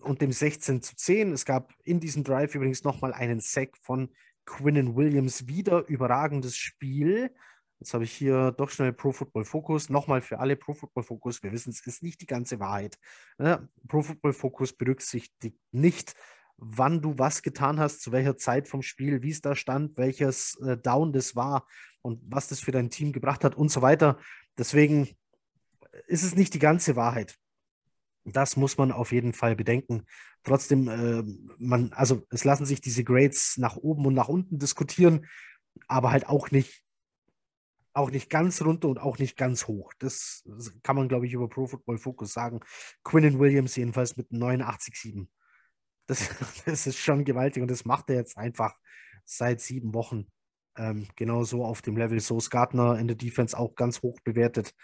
und 0.00 0.20
dem 0.20 0.32
16 0.32 0.82
zu 0.82 0.96
10. 0.96 1.32
Es 1.32 1.44
gab 1.44 1.72
in 1.84 2.00
diesem 2.00 2.24
Drive 2.24 2.54
übrigens 2.54 2.84
nochmal 2.84 3.12
einen 3.12 3.40
Sack 3.40 3.76
von 3.78 4.14
Quinnen 4.44 4.96
Williams. 4.96 5.46
Wieder 5.46 5.86
überragendes 5.88 6.56
Spiel. 6.56 7.34
Jetzt 7.80 7.94
habe 7.94 8.04
ich 8.04 8.12
hier 8.12 8.52
doch 8.52 8.70
schnell 8.70 8.92
Pro 8.92 9.12
Football 9.12 9.44
Focus. 9.44 9.88
Nochmal 9.88 10.20
für 10.20 10.40
alle 10.40 10.56
Pro 10.56 10.74
Football 10.74 11.04
Focus. 11.04 11.42
Wir 11.42 11.52
wissen, 11.52 11.70
es 11.70 11.86
ist 11.86 12.02
nicht 12.02 12.20
die 12.20 12.26
ganze 12.26 12.58
Wahrheit. 12.58 12.98
Ne? 13.38 13.68
Pro 13.86 14.02
Football 14.02 14.32
Focus 14.32 14.72
berücksichtigt 14.72 15.56
nicht, 15.70 16.14
wann 16.56 17.00
du 17.00 17.18
was 17.18 17.42
getan 17.42 17.78
hast, 17.78 18.02
zu 18.02 18.10
welcher 18.10 18.36
Zeit 18.36 18.66
vom 18.66 18.82
Spiel, 18.82 19.22
wie 19.22 19.30
es 19.30 19.40
da 19.40 19.54
stand, 19.54 19.96
welches 19.96 20.58
äh, 20.60 20.76
Down 20.76 21.12
das 21.12 21.36
war 21.36 21.68
und 22.02 22.20
was 22.26 22.48
das 22.48 22.58
für 22.58 22.72
dein 22.72 22.90
Team 22.90 23.12
gebracht 23.12 23.44
hat 23.44 23.54
und 23.54 23.70
so 23.70 23.80
weiter. 23.80 24.18
Deswegen 24.56 25.08
ist 26.08 26.24
es 26.24 26.34
nicht 26.34 26.54
die 26.54 26.58
ganze 26.58 26.96
Wahrheit. 26.96 27.36
Das 28.24 28.56
muss 28.56 28.76
man 28.76 28.90
auf 28.90 29.12
jeden 29.12 29.32
Fall 29.32 29.54
bedenken. 29.54 30.04
Trotzdem, 30.42 30.88
äh, 30.88 31.22
man, 31.58 31.92
also 31.92 32.26
es 32.30 32.42
lassen 32.42 32.66
sich 32.66 32.80
diese 32.80 33.04
Grades 33.04 33.56
nach 33.56 33.76
oben 33.76 34.04
und 34.06 34.14
nach 34.14 34.28
unten 34.28 34.58
diskutieren, 34.58 35.26
aber 35.86 36.10
halt 36.10 36.26
auch 36.26 36.50
nicht 36.50 36.82
auch 37.98 38.10
nicht 38.10 38.30
ganz 38.30 38.62
runter 38.62 38.88
und 38.88 38.98
auch 38.98 39.18
nicht 39.18 39.36
ganz 39.36 39.66
hoch. 39.66 39.92
Das 39.98 40.44
kann 40.82 40.96
man, 40.96 41.08
glaube 41.08 41.26
ich, 41.26 41.32
über 41.32 41.48
Pro 41.48 41.66
Football 41.66 41.98
Focus 41.98 42.32
sagen. 42.32 42.60
Quinnen 43.04 43.38
Williams 43.38 43.76
jedenfalls 43.76 44.16
mit 44.16 44.30
89,7. 44.30 45.28
Das, 46.06 46.28
das 46.64 46.86
ist 46.86 46.98
schon 46.98 47.24
gewaltig 47.24 47.62
und 47.62 47.70
das 47.70 47.84
macht 47.84 48.08
er 48.10 48.16
jetzt 48.16 48.38
einfach 48.38 48.74
seit 49.24 49.60
sieben 49.60 49.94
Wochen. 49.94 50.26
Ähm, 50.76 51.08
genau 51.16 51.44
so 51.44 51.64
auf 51.64 51.82
dem 51.82 51.96
Level. 51.96 52.20
So 52.20 52.38
ist 52.38 52.50
Gardner 52.50 52.98
in 52.98 53.08
der 53.08 53.16
Defense 53.16 53.58
auch 53.58 53.74
ganz 53.74 54.02
hoch 54.02 54.18
bewertet. 54.24 54.74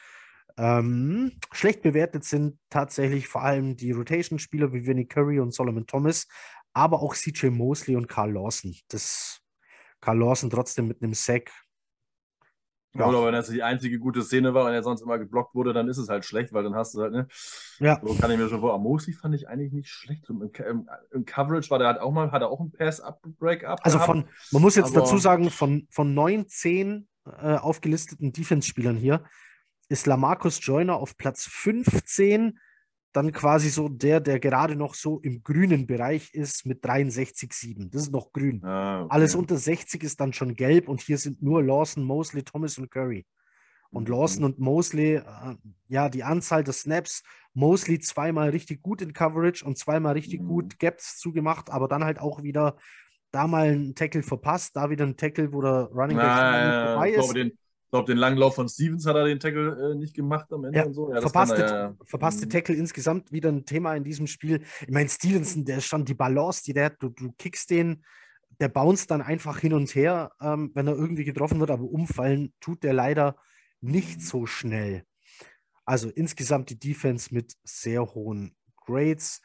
Ähm, 0.56 1.32
schlecht 1.52 1.82
bewertet 1.82 2.24
sind 2.24 2.58
tatsächlich 2.70 3.26
vor 3.26 3.42
allem 3.42 3.76
die 3.76 3.92
Rotation-Spieler 3.92 4.72
wie 4.72 4.86
Vinnie 4.86 5.06
Curry 5.06 5.40
und 5.40 5.52
Solomon 5.52 5.86
Thomas, 5.86 6.28
aber 6.72 7.00
auch 7.00 7.14
CJ 7.14 7.48
Mosley 7.48 7.96
und 7.96 8.08
Carl 8.08 8.32
Lawson. 8.32 8.76
Das 8.88 9.40
Carl 10.00 10.18
Lawson 10.18 10.50
trotzdem 10.50 10.86
mit 10.86 11.02
einem 11.02 11.14
Sack 11.14 11.50
ja. 12.96 13.08
Oder 13.08 13.26
wenn 13.26 13.32
das 13.32 13.48
die 13.48 13.62
einzige 13.62 13.98
gute 13.98 14.22
Szene 14.22 14.54
war 14.54 14.66
und 14.66 14.72
er 14.72 14.82
sonst 14.82 15.02
immer 15.02 15.18
geblockt 15.18 15.54
wurde, 15.54 15.72
dann 15.72 15.88
ist 15.88 15.98
es 15.98 16.08
halt 16.08 16.24
schlecht, 16.24 16.52
weil 16.52 16.62
dann 16.62 16.76
hast 16.76 16.94
du 16.94 17.02
halt, 17.02 17.12
ne? 17.12 17.26
Ja. 17.80 18.00
So 18.02 18.14
kann 18.14 18.30
ich 18.30 18.38
mir 18.38 18.48
schon 18.48 18.60
vor. 18.60 18.72
Amosi 18.74 19.12
fand 19.12 19.34
ich 19.34 19.48
eigentlich 19.48 19.72
nicht 19.72 19.88
schlecht. 19.88 20.28
Im, 20.30 20.42
im, 20.42 20.88
im 21.10 21.24
Coverage 21.24 21.70
war 21.70 21.78
der 21.78 21.88
halt 21.88 22.00
auch 22.00 22.12
mal, 22.12 22.30
hat 22.30 22.42
er 22.42 22.50
auch 22.50 22.60
ein 22.60 22.70
Pass-Up-Break-Up. 22.70 23.80
Also 23.82 23.98
von, 23.98 24.26
man 24.52 24.62
muss 24.62 24.76
jetzt 24.76 24.96
dazu 24.96 25.18
sagen, 25.18 25.50
von, 25.50 25.88
von 25.90 26.14
neun, 26.14 26.46
zehn 26.46 27.08
äh, 27.26 27.56
aufgelisteten 27.56 28.32
Defense-Spielern 28.32 28.96
hier 28.96 29.24
ist 29.88 30.06
Lamarcus 30.06 30.64
Joyner 30.64 30.96
auf 30.96 31.16
Platz 31.16 31.46
15 31.50 32.58
dann 33.14 33.30
quasi 33.30 33.70
so 33.70 33.88
der, 33.88 34.20
der 34.20 34.40
gerade 34.40 34.74
noch 34.74 34.94
so 34.94 35.20
im 35.20 35.44
grünen 35.44 35.86
Bereich 35.86 36.34
ist 36.34 36.66
mit 36.66 36.84
63,7. 36.84 37.88
Das 37.90 38.02
ist 38.02 38.12
noch 38.12 38.32
grün. 38.32 38.62
Ah, 38.64 39.02
okay. 39.02 39.14
Alles 39.14 39.36
unter 39.36 39.56
60 39.56 40.02
ist 40.02 40.20
dann 40.20 40.32
schon 40.32 40.56
gelb 40.56 40.88
und 40.88 41.00
hier 41.00 41.16
sind 41.16 41.40
nur 41.40 41.62
Lawson, 41.62 42.02
Mosley, 42.02 42.42
Thomas 42.42 42.76
und 42.76 42.90
Curry. 42.90 43.24
Und 43.90 44.08
mhm. 44.08 44.14
Lawson 44.14 44.44
und 44.44 44.58
Mosley, 44.58 45.14
äh, 45.14 45.22
ja, 45.86 46.08
die 46.08 46.24
Anzahl 46.24 46.64
der 46.64 46.74
Snaps, 46.74 47.22
Mosley 47.52 48.00
zweimal 48.00 48.48
richtig 48.48 48.82
gut 48.82 49.00
in 49.00 49.12
Coverage 49.12 49.64
und 49.64 49.78
zweimal 49.78 50.14
richtig 50.14 50.40
mhm. 50.40 50.48
gut 50.48 50.78
Gaps 50.80 51.16
zugemacht, 51.18 51.70
aber 51.70 51.86
dann 51.86 52.02
halt 52.02 52.18
auch 52.18 52.42
wieder 52.42 52.76
da 53.30 53.46
mal 53.46 53.68
einen 53.68 53.94
Tackle 53.94 54.24
verpasst, 54.24 54.74
da 54.74 54.90
wieder 54.90 55.06
ein 55.06 55.16
Tackle, 55.16 55.52
wo 55.52 55.62
der 55.62 55.88
Running 55.92 56.16
Back 56.16 56.26
ah, 56.26 56.86
vorbei 56.86 57.10
ist. 57.10 57.36
Ich 57.36 57.52
glaube, 57.94 58.06
den, 58.12 58.14
glaube, 58.14 58.14
den 58.14 58.18
Langlauf 58.18 58.54
von 58.56 58.68
Stevens 58.68 59.06
hat 59.06 59.16
er 59.16 59.24
den 59.24 59.38
Tackle 59.38 59.92
äh, 59.92 59.94
nicht 59.94 60.14
gemacht 60.14 60.52
am 60.52 60.64
Ende 60.64 60.78
ja, 60.78 60.84
und 60.84 60.94
so. 60.94 61.12
Ja, 61.12 61.20
verpasste, 61.20 61.62
er, 61.62 61.70
ja. 61.70 61.96
verpasste 62.04 62.46
mhm. 62.46 62.50
Tackle 62.50 62.74
insgesamt 62.74 63.32
wieder 63.32 63.50
ein 63.50 63.64
Thema 63.64 63.94
in 63.94 64.04
diesem 64.04 64.26
Spiel. 64.26 64.62
Ich 64.80 64.90
meine, 64.90 65.08
Stevenson, 65.08 65.64
der 65.64 65.80
stand 65.80 66.08
die 66.08 66.14
Balance, 66.14 66.62
die 66.64 66.72
der 66.72 66.86
hat, 66.86 66.96
du, 66.98 67.10
du 67.10 67.32
kickst 67.38 67.70
den, 67.70 68.04
der 68.60 68.68
bounce 68.68 69.06
dann 69.06 69.22
einfach 69.22 69.58
hin 69.58 69.72
und 69.72 69.94
her, 69.94 70.32
ähm, 70.40 70.70
wenn 70.74 70.86
er 70.86 70.94
irgendwie 70.94 71.24
getroffen 71.24 71.60
wird, 71.60 71.70
aber 71.70 71.84
umfallen 71.84 72.52
tut 72.60 72.82
der 72.82 72.92
leider 72.92 73.36
nicht 73.80 74.22
so 74.22 74.46
schnell. 74.46 75.04
Also 75.84 76.08
insgesamt 76.08 76.70
die 76.70 76.78
Defense 76.78 77.32
mit 77.32 77.54
sehr 77.62 78.14
hohen 78.14 78.56
Grades. 78.76 79.40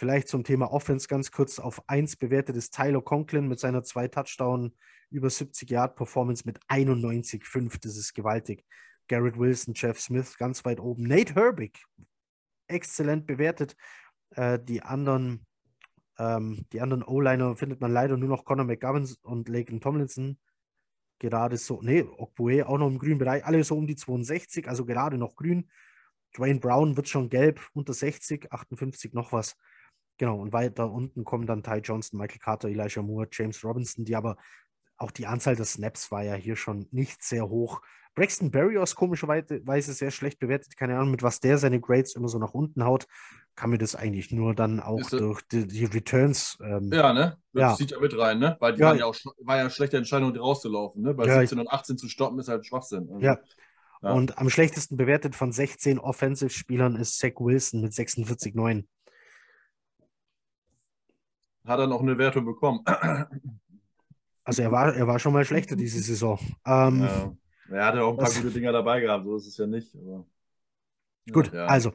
Vielleicht 0.00 0.28
zum 0.28 0.44
Thema 0.44 0.72
Offense 0.72 1.08
ganz 1.08 1.30
kurz 1.30 1.58
auf 1.58 1.86
1 1.86 2.16
bewertet 2.16 2.56
ist 2.56 2.74
Tyler 2.74 3.02
Conklin 3.02 3.48
mit 3.48 3.60
seiner 3.60 3.82
zwei 3.82 4.08
Touchdown 4.08 4.74
über 5.10 5.28
70 5.28 5.68
Yard 5.68 5.94
Performance 5.94 6.44
mit 6.46 6.58
91,5. 6.68 7.78
Das 7.82 7.98
ist 7.98 8.14
gewaltig. 8.14 8.64
Garrett 9.08 9.38
Wilson, 9.38 9.74
Jeff 9.76 10.00
Smith 10.00 10.38
ganz 10.38 10.64
weit 10.64 10.80
oben. 10.80 11.02
Nate 11.02 11.34
Herbig, 11.34 11.84
exzellent 12.66 13.26
bewertet. 13.26 13.76
Äh, 14.30 14.58
die 14.58 14.80
anderen, 14.80 15.44
ähm, 16.16 16.64
die 16.72 16.80
anderen 16.80 17.02
O-Liner 17.02 17.54
findet 17.56 17.82
man 17.82 17.92
leider 17.92 18.16
nur 18.16 18.30
noch 18.30 18.46
Conor 18.46 18.64
McGovern 18.64 19.06
und 19.20 19.50
Laken 19.50 19.82
Tomlinson. 19.82 20.38
Gerade 21.18 21.58
so, 21.58 21.82
nee, 21.82 22.06
Okbue 22.16 22.66
auch 22.66 22.78
noch 22.78 22.88
im 22.88 22.98
grünen 22.98 23.18
Bereich, 23.18 23.44
alle 23.44 23.62
so 23.64 23.76
um 23.76 23.86
die 23.86 23.96
62, 23.96 24.66
also 24.66 24.86
gerade 24.86 25.18
noch 25.18 25.36
grün. 25.36 25.68
Dwayne 26.34 26.58
Brown 26.58 26.96
wird 26.96 27.10
schon 27.10 27.28
gelb, 27.28 27.60
unter 27.74 27.92
60, 27.92 28.50
58 28.50 29.12
noch 29.12 29.32
was. 29.32 29.58
Genau, 30.20 30.38
und 30.38 30.52
weiter 30.52 30.92
unten 30.92 31.24
kommen 31.24 31.46
dann 31.46 31.62
Ty 31.62 31.78
Johnson, 31.82 32.18
Michael 32.18 32.40
Carter, 32.40 32.68
Elijah 32.68 33.00
Moore, 33.00 33.26
James 33.32 33.64
Robinson, 33.64 34.04
die 34.04 34.14
aber 34.14 34.36
auch 34.98 35.10
die 35.10 35.26
Anzahl 35.26 35.56
der 35.56 35.64
Snaps 35.64 36.10
war 36.10 36.22
ja 36.22 36.34
hier 36.34 36.56
schon 36.56 36.86
nicht 36.90 37.22
sehr 37.22 37.48
hoch. 37.48 37.80
Braxton 38.14 38.50
Berrios 38.50 38.94
komischerweise 38.94 39.94
sehr 39.94 40.10
schlecht 40.10 40.38
bewertet. 40.38 40.76
Keine 40.76 40.98
Ahnung, 40.98 41.12
mit 41.12 41.22
was 41.22 41.40
der 41.40 41.56
seine 41.56 41.80
Grades 41.80 42.16
immer 42.16 42.28
so 42.28 42.38
nach 42.38 42.52
unten 42.52 42.84
haut. 42.84 43.06
Kann 43.54 43.70
mir 43.70 43.78
das 43.78 43.96
eigentlich 43.96 44.30
nur 44.30 44.54
dann 44.54 44.80
auch 44.80 45.00
durch 45.08 45.40
die, 45.40 45.66
die 45.66 45.86
Returns. 45.86 46.58
Ähm, 46.62 46.90
ja, 46.92 47.14
ne? 47.14 47.38
Das 47.54 47.62
ja. 47.62 47.74
zieht 47.76 47.92
ja 47.92 47.98
mit 47.98 48.18
rein, 48.18 48.40
ne? 48.40 48.58
Weil 48.60 48.74
die 48.74 48.80
ja. 48.80 48.88
waren 48.88 48.98
ja 48.98 49.06
auch 49.06 49.16
war 49.38 49.56
ja 49.56 49.62
eine 49.62 49.70
schlechte 49.70 49.96
Entscheidung, 49.96 50.36
rauszulaufen, 50.36 51.00
ne? 51.00 51.14
Bei 51.14 51.24
ja, 51.24 51.40
17 51.40 51.60
und 51.60 51.68
18 51.68 51.96
zu 51.96 52.10
stoppen 52.10 52.38
ist 52.40 52.48
halt 52.48 52.66
Schwachsinn. 52.66 53.08
Also, 53.10 53.24
ja. 53.24 53.38
ja. 54.02 54.12
Und 54.12 54.36
am 54.36 54.50
schlechtesten 54.50 54.98
bewertet 54.98 55.34
von 55.34 55.50
16 55.50 55.98
Offensive-Spielern 55.98 56.96
ist 56.96 57.18
Zach 57.18 57.36
Wilson 57.38 57.80
mit 57.80 57.94
46,9. 57.94 58.84
Hat 61.64 61.78
er 61.78 61.86
noch 61.86 62.00
eine 62.00 62.16
Wertung 62.18 62.44
bekommen? 62.44 62.84
Also 64.42 64.62
er 64.62 64.72
war, 64.72 64.92
er 64.96 65.06
war 65.06 65.18
schon 65.20 65.32
mal 65.34 65.44
schlechter 65.44 65.76
diese 65.76 66.00
Saison. 66.00 66.36
Ähm, 66.66 67.02
Ja. 67.02 67.32
Er 67.70 67.86
hatte 67.86 68.02
auch 68.02 68.12
ein 68.12 68.16
paar 68.16 68.24
Das- 68.26 68.36
gute 68.40 68.50
Dinger 68.50 68.72
dabei 68.72 69.00
gehabt, 69.00 69.24
so 69.24 69.36
ist 69.36 69.46
es 69.46 69.56
ja 69.58 69.66
nicht. 69.66 69.94
Aber, 69.94 70.26
Gut, 71.30 71.52
ja. 71.52 71.66
also 71.66 71.92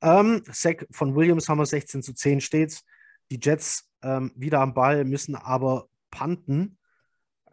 ähm, 0.00 0.42
Sack 0.50 0.86
von 0.90 1.14
Williams 1.14 1.48
haben 1.50 1.58
wir 1.58 1.66
16 1.66 2.02
zu 2.02 2.14
10 2.14 2.40
steht's. 2.40 2.84
Die 3.30 3.38
Jets 3.42 3.90
ähm, 4.02 4.32
wieder 4.36 4.60
am 4.60 4.72
Ball, 4.72 5.04
müssen 5.04 5.34
aber 5.34 5.88
panten. 6.10 6.78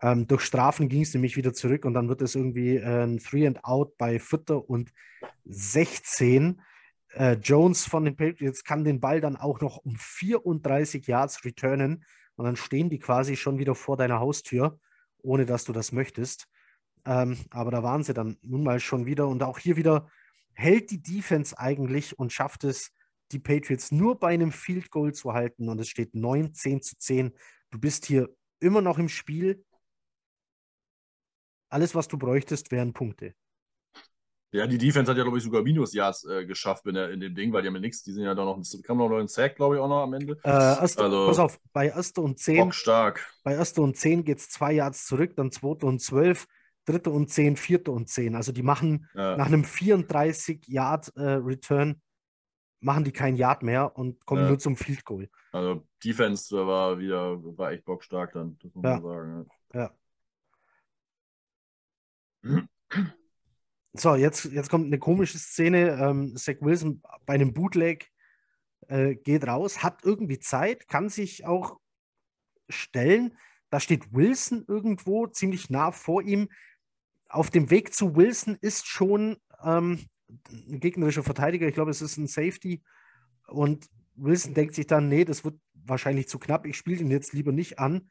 Ähm, 0.02 0.26
durch 0.28 0.44
Strafen 0.44 0.88
ging 0.88 1.02
es 1.02 1.14
nämlich 1.14 1.36
wieder 1.36 1.54
zurück 1.54 1.84
und 1.84 1.94
dann 1.94 2.08
wird 2.08 2.22
es 2.22 2.36
irgendwie 2.36 2.78
äh, 2.78 3.04
ein 3.04 3.18
Three 3.20 3.46
and 3.48 3.66
Out 3.66 3.98
bei 3.98 4.20
Vierter 4.20 4.70
und 4.70 4.94
16. 5.44 6.62
Äh, 7.16 7.34
Jones 7.42 7.86
von 7.86 8.04
den 8.04 8.18
Patriots 8.18 8.64
kann 8.64 8.84
den 8.84 9.00
Ball 9.00 9.22
dann 9.22 9.38
auch 9.38 9.62
noch 9.62 9.78
um 9.78 9.96
34 9.96 11.08
Yards 11.08 11.46
returnen 11.46 12.04
und 12.36 12.46
dann 12.46 12.58
stehen 12.58 12.90
die 12.90 13.00
quasi 13.00 13.38
schon 13.38 13.58
wieder 13.58 13.74
vor 13.74 13.96
deiner 13.96 14.20
Haustür, 14.20 14.80
ohne 15.20 15.46
dass 15.46 15.64
du 15.64 15.72
das 15.72 15.94
möchtest. 15.94 16.48
Ähm, 17.06 17.38
aber 17.52 17.72
da 17.72 17.84
waren 17.84 18.04
sie 18.04 18.14
dann 18.14 18.38
nun 18.42 18.64
mal 18.64 18.82
schon 18.82 19.06
wieder 19.06 19.30
und 19.30 19.44
auch 19.44 19.60
hier 19.60 19.78
wieder 19.78 20.10
hält 20.54 20.92
die 20.92 21.02
Defense 21.02 21.58
eigentlich 21.58 22.20
und 22.20 22.34
schafft 22.34 22.66
es, 22.66 22.92
die 23.32 23.40
Patriots 23.40 23.92
nur 23.92 24.20
bei 24.20 24.34
einem 24.34 24.52
Field 24.52 24.92
Goal 24.92 25.14
zu 25.14 25.34
halten 25.34 25.70
und 25.70 25.80
es 25.80 25.88
steht 25.88 26.16
19 26.16 26.82
zu 26.82 26.98
10. 26.98 27.32
Du 27.72 27.80
bist 27.80 28.06
hier 28.06 28.30
immer 28.60 28.82
noch 28.82 29.00
im 29.00 29.10
Spiel. 29.10 29.64
Alles, 31.70 31.96
was 31.96 32.08
du 32.08 32.18
bräuchtest, 32.18 32.72
wären 32.72 32.94
Punkte. 32.94 33.34
Ja, 34.52 34.68
die 34.68 34.78
Defense 34.78 35.10
hat 35.12 35.18
ja, 35.18 35.24
glaube 35.24 35.38
ich, 35.38 35.44
sogar 35.44 35.64
Minus-Yards 35.64 36.24
äh, 36.26 36.46
geschafft 36.46 36.86
in, 36.86 36.94
der, 36.94 37.10
in 37.12 37.20
dem 37.20 37.36
Ding, 37.36 37.52
weil 37.52 37.62
die 37.62 37.68
haben 37.68 37.76
ja 37.76 37.82
nichts. 37.82 38.04
Die 38.04 38.14
sind 38.14 38.24
ja 38.24 38.34
da 38.34 38.46
noch, 38.46 38.62
kam 38.84 38.98
noch 38.98 39.10
ein 39.18 39.28
Sack, 39.28 39.56
glaube 39.58 39.76
ich, 39.76 39.82
auch 39.82 39.90
noch 39.90 40.04
am 40.04 40.14
Ende. 40.14 40.38
Äh, 40.44 40.50
erste, 40.50 41.04
Also- 41.04 41.28
pass 41.28 41.40
auf, 41.40 41.60
bei 41.74 41.88
erster 41.88 42.22
und 42.22 42.40
10, 42.40 42.58
Bockstark. 42.66 43.26
bei 43.44 43.54
erster 43.54 43.82
und 43.82 43.98
10 43.98 44.24
geht 44.24 44.38
es 44.38 44.50
zwei 44.50 44.72
Yards 44.74 45.06
zurück, 45.08 45.36
dann 45.36 45.52
zweite 45.52 45.86
und 45.86 46.00
12, 46.00 46.48
dritte 46.86 47.10
und 47.10 47.30
10, 47.30 47.58
vierte 47.58 47.92
und 47.92 48.08
10. 48.08 48.36
Also 48.36 48.52
die 48.54 48.62
machen 48.64 49.10
Ja. 49.14 49.36
nach 49.36 49.48
einem 49.48 49.66
34 49.66 50.68
Yard 50.68 51.12
äh, 51.18 51.22
Return 51.22 52.02
machen 52.80 53.04
die 53.04 53.12
kein 53.12 53.36
Yard 53.36 53.64
mehr 53.64 53.98
und 53.98 54.26
kommen 54.26 54.44
Ja. 54.44 54.50
nur 54.50 54.60
zum 54.60 54.76
Field 54.78 55.04
Goal. 55.04 55.28
Also 55.52 55.86
Defense 56.04 56.56
war 56.56 56.98
wieder, 57.00 57.38
war 57.58 57.72
echt 57.72 57.84
bockstark 57.84 58.32
dann, 58.34 58.58
das 58.62 58.74
muss 58.76 58.84
Ja. 58.86 59.00
man 59.00 59.02
sagen. 59.02 59.50
Ja. 59.74 59.92
Mhm. 62.44 62.70
So, 63.98 64.16
jetzt, 64.16 64.46
jetzt 64.46 64.70
kommt 64.70 64.88
eine 64.88 65.00
komische 65.00 65.40
Szene. 65.40 65.98
Ähm, 66.02 66.36
Zach 66.36 66.56
Wilson 66.60 67.02
bei 67.26 67.34
einem 67.34 67.54
Bootleg 67.54 68.12
äh, 68.88 69.16
geht 69.16 69.48
raus, 69.48 69.84
hat 69.84 70.04
irgendwie 70.04 70.40
Zeit, 70.40 70.88
kann 70.90 71.08
sich 71.08 71.46
auch 71.46 71.80
stellen. 72.68 73.38
Da 73.70 73.80
steht 73.80 74.14
Wilson 74.14 74.66
irgendwo 74.68 75.28
ziemlich 75.28 75.70
nah 75.70 75.92
vor 75.92 76.22
ihm. 76.24 76.50
Auf 77.30 77.50
dem 77.50 77.70
Weg 77.70 77.94
zu 77.94 78.16
Wilson 78.16 78.58
ist 78.60 78.86
schon 78.86 79.38
ähm, 79.64 80.06
ein 80.50 80.80
gegnerischer 80.82 81.24
Verteidiger. 81.24 81.68
Ich 81.68 81.74
glaube, 81.74 81.92
es 81.92 82.02
ist 82.02 82.18
ein 82.18 82.28
Safety. 82.28 82.84
Und 83.48 83.90
Wilson 84.16 84.54
denkt 84.54 84.76
sich 84.76 84.88
dann, 84.88 85.08
nee, 85.08 85.24
das 85.24 85.46
wird 85.46 85.60
wahrscheinlich 85.74 86.28
zu 86.28 86.38
knapp. 86.38 86.66
Ich 86.66 86.78
spiele 86.78 87.02
ihn 87.02 87.12
jetzt 87.12 87.32
lieber 87.34 87.54
nicht 87.54 87.80
an. 87.80 88.10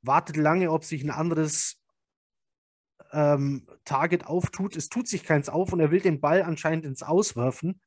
Wartet 0.00 0.36
lange, 0.36 0.70
ob 0.70 0.84
sich 0.84 1.02
ein 1.02 1.10
anderes 1.10 1.80
ähm, 3.12 3.66
Target 3.84 4.26
auftut. 4.26 4.76
Es 4.76 4.88
tut 4.88 5.08
sich 5.08 5.24
keins 5.24 5.48
auf 5.48 5.72
und 5.72 5.80
er 5.80 5.90
will 5.90 6.00
den 6.00 6.20
Ball 6.20 6.42
anscheinend 6.42 6.84
ins 6.84 7.02
Auswerfen. 7.02 7.80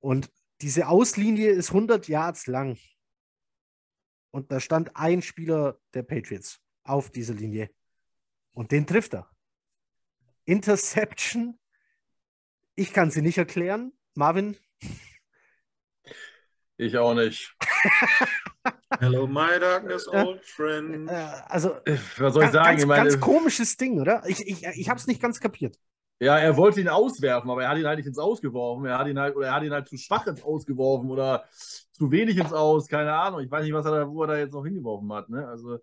Und 0.00 0.30
diese 0.60 0.88
Auslinie 0.88 1.50
ist 1.50 1.70
100 1.70 2.08
Yards 2.08 2.46
lang. 2.46 2.78
Und 4.30 4.52
da 4.52 4.60
stand 4.60 4.96
ein 4.96 5.22
Spieler 5.22 5.78
der 5.94 6.02
Patriots 6.02 6.60
auf 6.84 7.10
dieser 7.10 7.34
Linie. 7.34 7.70
Und 8.52 8.72
den 8.72 8.86
trifft 8.86 9.14
er. 9.14 9.30
Interception. 10.44 11.58
Ich 12.74 12.92
kann 12.92 13.10
sie 13.10 13.22
nicht 13.22 13.38
erklären. 13.38 13.92
Marvin, 14.14 14.56
Ich 16.80 16.96
auch 16.96 17.12
nicht. 17.12 17.56
Hello, 19.00 19.26
my 19.26 19.58
darkness, 19.60 20.08
old 20.08 20.44
friend. 20.44 21.08
äh, 21.08 21.42
also 21.48 21.76
Was 22.16 22.34
soll 22.34 22.44
ich 22.44 22.52
ganz, 22.52 22.52
sagen? 22.52 22.64
ganz, 22.64 22.82
ich 22.82 22.86
meine, 22.86 23.10
ganz 23.10 23.20
komisches 23.20 23.76
Ding, 23.76 24.00
oder? 24.00 24.22
Ich, 24.26 24.40
ich, 24.46 24.64
ich 24.64 24.88
habe 24.88 24.98
es 24.98 25.06
nicht 25.06 25.20
ganz 25.22 25.40
kapiert. 25.40 25.78
ja, 26.20 26.36
er 26.36 26.56
wollte 26.56 26.80
ihn 26.80 26.88
auswerfen, 26.88 27.48
aber 27.50 27.62
er 27.62 27.68
hat 27.70 27.78
ihn 27.78 27.86
halt 27.86 27.98
nicht 27.98 28.06
ins 28.08 28.18
Aus 28.18 28.40
geworfen. 28.40 28.86
Er 28.86 28.98
hat 28.98 29.06
ihn 29.06 29.18
halt, 29.20 29.36
oder 29.36 29.48
er 29.48 29.54
hat 29.54 29.62
ihn 29.62 29.72
halt 29.72 29.86
zu 29.88 29.96
schwach 29.96 30.26
ins 30.26 30.42
Aus 30.42 30.66
geworfen 30.66 31.10
oder 31.10 31.44
zu 31.92 32.10
wenig 32.10 32.36
ins 32.38 32.52
Aus, 32.52 32.88
keine 32.88 33.12
Ahnung. 33.14 33.40
Ich 33.40 33.50
weiß 33.50 33.62
nicht, 33.62 33.72
was 33.72 33.86
er 33.86 33.92
da, 33.92 34.08
wo 34.08 34.22
er 34.22 34.26
da 34.28 34.36
jetzt 34.38 34.52
noch 34.52 34.64
hingeworfen 34.64 35.12
hat. 35.12 35.28
Ne? 35.28 35.46
Also, 35.46 35.78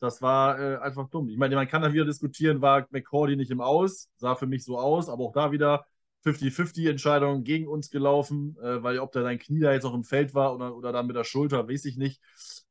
das 0.00 0.20
war 0.22 0.58
äh, 0.60 0.76
einfach 0.78 1.08
dumm. 1.08 1.28
Ich 1.28 1.38
meine, 1.38 1.54
man 1.54 1.68
kann 1.68 1.82
da 1.82 1.92
wieder 1.92 2.04
diskutieren, 2.04 2.60
war 2.62 2.86
McCordy 2.90 3.36
nicht 3.36 3.50
im 3.52 3.60
Aus, 3.60 4.08
sah 4.16 4.34
für 4.34 4.46
mich 4.46 4.64
so 4.64 4.76
aus, 4.78 5.08
aber 5.08 5.22
auch 5.24 5.32
da 5.32 5.52
wieder 5.52 5.86
50-50-Entscheidung 6.24 7.44
gegen 7.44 7.68
uns 7.68 7.88
gelaufen, 7.90 8.56
äh, 8.60 8.82
weil 8.82 8.98
ob 8.98 9.12
da 9.12 9.22
sein 9.22 9.38
Knie 9.38 9.60
da 9.60 9.72
jetzt 9.72 9.84
noch 9.84 9.94
im 9.94 10.02
Feld 10.02 10.34
war 10.34 10.52
oder, 10.54 10.74
oder 10.76 10.90
dann 10.92 11.06
mit 11.06 11.14
der 11.14 11.22
Schulter, 11.22 11.68
weiß 11.68 11.84
ich 11.84 11.96
nicht. 11.96 12.20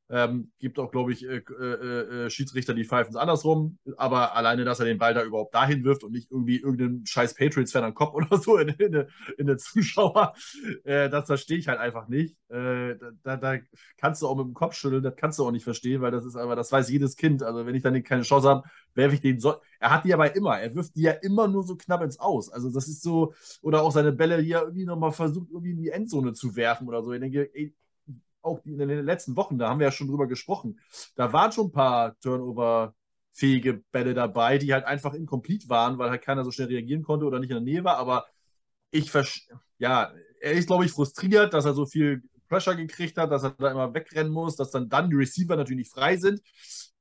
Ähm, 0.08 0.52
gibt 0.60 0.78
auch, 0.78 0.92
glaube 0.92 1.12
ich, 1.12 1.24
äh, 1.24 1.38
äh, 1.38 2.26
äh, 2.26 2.30
Schiedsrichter, 2.30 2.74
die 2.74 2.84
pfeifen 2.84 3.10
es 3.10 3.16
andersrum. 3.16 3.78
Aber 3.96 4.36
alleine, 4.36 4.64
dass 4.64 4.78
er 4.78 4.86
den 4.86 4.98
Ball 4.98 5.14
da 5.14 5.24
überhaupt 5.24 5.54
dahin 5.54 5.82
wirft 5.82 6.04
und 6.04 6.12
nicht 6.12 6.30
irgendwie 6.30 6.60
irgendeinen 6.60 7.04
scheiß 7.04 7.34
Patriots-Fan 7.34 7.82
am 7.82 7.94
Kopf 7.94 8.14
oder 8.14 8.38
so 8.38 8.56
in, 8.56 8.68
in, 8.68 9.06
in, 9.36 9.46
der 9.46 9.58
Zuschauer, 9.58 10.34
äh, 10.84 11.10
das 11.10 11.26
verstehe 11.26 11.58
ich 11.58 11.66
halt 11.66 11.80
einfach 11.80 12.06
nicht. 12.06 12.38
Äh, 12.50 12.94
da, 13.24 13.36
da 13.36 13.58
kannst 13.96 14.22
du 14.22 14.28
auch 14.28 14.36
mit 14.36 14.46
dem 14.46 14.54
Kopf 14.54 14.74
schütteln, 14.74 15.02
das 15.02 15.16
kannst 15.16 15.40
du 15.40 15.44
auch 15.44 15.50
nicht 15.50 15.64
verstehen, 15.64 16.00
weil 16.02 16.12
das 16.12 16.24
ist 16.24 16.36
aber, 16.36 16.54
das 16.54 16.70
weiß 16.70 16.88
jedes 16.88 17.16
Kind. 17.16 17.42
Also 17.42 17.66
wenn 17.66 17.74
ich 17.74 17.82
dann 17.82 18.00
keine 18.04 18.22
Chance 18.22 18.48
habe, 18.48 18.68
werfe 18.94 19.16
ich 19.16 19.20
den 19.20 19.40
so. 19.40 19.56
Er 19.80 19.90
hat 19.90 20.04
die 20.04 20.14
aber 20.14 20.36
immer, 20.36 20.60
er 20.60 20.72
wirft 20.74 20.94
die 20.94 21.02
ja 21.02 21.12
immer 21.12 21.48
nur 21.48 21.64
so 21.64 21.74
knapp 21.74 22.02
ins 22.02 22.20
Aus. 22.20 22.50
Also 22.50 22.70
das 22.70 22.86
ist 22.86 23.02
so, 23.02 23.34
oder 23.60 23.82
auch 23.82 23.90
seine 23.90 24.12
Bälle, 24.12 24.42
die 24.42 24.52
er 24.52 24.62
irgendwie 24.62 24.84
nochmal 24.84 25.12
versucht, 25.12 25.50
irgendwie 25.50 25.72
in 25.72 25.78
die 25.78 25.90
Endzone 25.90 26.32
zu 26.32 26.54
werfen 26.54 26.86
oder 26.86 27.02
so. 27.02 27.12
Ich 27.12 27.20
denke, 27.20 27.50
ey, 27.52 27.74
auch 28.46 28.64
in 28.64 28.78
den 28.78 29.04
letzten 29.04 29.36
Wochen, 29.36 29.58
da 29.58 29.68
haben 29.68 29.80
wir 29.80 29.86
ja 29.86 29.92
schon 29.92 30.08
drüber 30.08 30.26
gesprochen, 30.26 30.80
da 31.16 31.32
waren 31.32 31.52
schon 31.52 31.66
ein 31.66 31.72
paar 31.72 32.18
Turnover-fähige 32.20 33.82
Bälle 33.92 34.14
dabei, 34.14 34.58
die 34.58 34.72
halt 34.72 34.84
einfach 34.84 35.14
incomplete 35.14 35.68
waren, 35.68 35.98
weil 35.98 36.10
halt 36.10 36.22
keiner 36.22 36.44
so 36.44 36.50
schnell 36.50 36.68
reagieren 36.68 37.02
konnte 37.02 37.26
oder 37.26 37.40
nicht 37.40 37.50
in 37.50 37.56
der 37.56 37.62
Nähe 37.62 37.84
war. 37.84 37.98
Aber 37.98 38.26
ich 38.90 39.12
ja, 39.78 40.12
er 40.40 40.52
ist, 40.52 40.66
glaube 40.66 40.84
ich, 40.84 40.92
frustriert, 40.92 41.52
dass 41.52 41.64
er 41.64 41.74
so 41.74 41.86
viel 41.86 42.22
Pressure 42.48 42.76
gekriegt 42.76 43.18
hat, 43.18 43.30
dass 43.30 43.42
er 43.42 43.50
da 43.50 43.70
immer 43.70 43.92
wegrennen 43.92 44.32
muss, 44.32 44.56
dass 44.56 44.70
dann, 44.70 44.88
dann 44.88 45.10
die 45.10 45.16
Receiver 45.16 45.56
natürlich 45.56 45.86
nicht 45.86 45.92
frei 45.92 46.16
sind, 46.16 46.40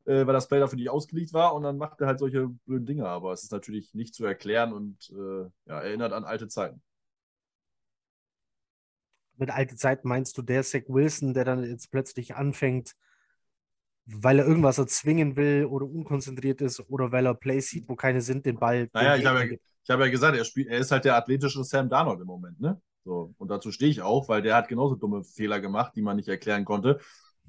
äh, 0.06 0.26
weil 0.26 0.34
das 0.34 0.48
Play 0.48 0.60
dafür 0.60 0.78
nicht 0.78 0.90
ausgelegt 0.90 1.34
war 1.34 1.54
und 1.56 1.64
dann 1.64 1.78
macht 1.78 2.02
er 2.02 2.08
halt 2.08 2.20
solche 2.20 2.48
blöden 2.66 2.86
Dinge. 2.86 3.08
Aber 3.08 3.34
es 3.34 3.44
ist 3.44 3.52
natürlich 3.52 3.94
nicht 3.94 4.16
zu 4.16 4.26
erklären 4.26 4.74
und 4.74 5.10
äh, 5.12 5.50
ja, 5.68 5.82
erinnert 5.82 6.14
an 6.14 6.24
alte 6.24 6.48
Zeiten. 6.48 6.82
Mit 9.38 9.50
alte 9.50 9.76
Zeit 9.76 10.06
meinst 10.06 10.38
du 10.38 10.42
der 10.42 10.64
Zach 10.64 10.84
Wilson, 10.88 11.34
der 11.34 11.46
dann 11.46 11.64
jetzt 11.64 11.92
plötzlich 11.92 12.36
anfängt, 12.36 12.96
weil 14.06 14.40
er 14.40 14.46
irgendwas 14.46 14.78
erzwingen 14.78 15.36
will 15.36 15.66
oder 15.66 15.86
unkonzentriert 15.86 16.62
ist 16.62 16.80
oder 16.90 17.12
weil 17.12 17.26
er 17.26 17.34
Plays 17.34 17.70
sieht, 17.70 17.90
wo 17.90 17.96
keine 17.96 18.22
sind, 18.22 18.46
den 18.46 18.58
Ball. 18.58 18.90
Naja, 18.94 19.16
ich 19.16 19.26
habe 19.26 19.46
ja, 19.46 19.58
ich 19.84 19.90
habe 19.90 20.06
ja 20.06 20.12
gesagt, 20.12 20.38
er, 20.38 20.46
spielt, 20.46 20.68
er 20.68 20.80
ist 20.80 20.92
halt 20.92 21.06
der 21.06 21.16
athletische 21.16 21.64
Sam 21.64 21.90
Darnold 21.90 22.22
im 22.22 22.28
Moment, 22.28 22.60
ne? 22.60 22.80
So, 23.04 23.34
und 23.38 23.50
dazu 23.50 23.72
stehe 23.72 23.92
ich 23.92 24.02
auch, 24.02 24.30
weil 24.30 24.42
der 24.42 24.56
hat 24.56 24.68
genauso 24.68 24.96
dumme 24.96 25.24
Fehler 25.24 25.60
gemacht, 25.60 25.94
die 25.96 26.02
man 26.02 26.16
nicht 26.16 26.28
erklären 26.28 26.66
konnte. 26.66 27.00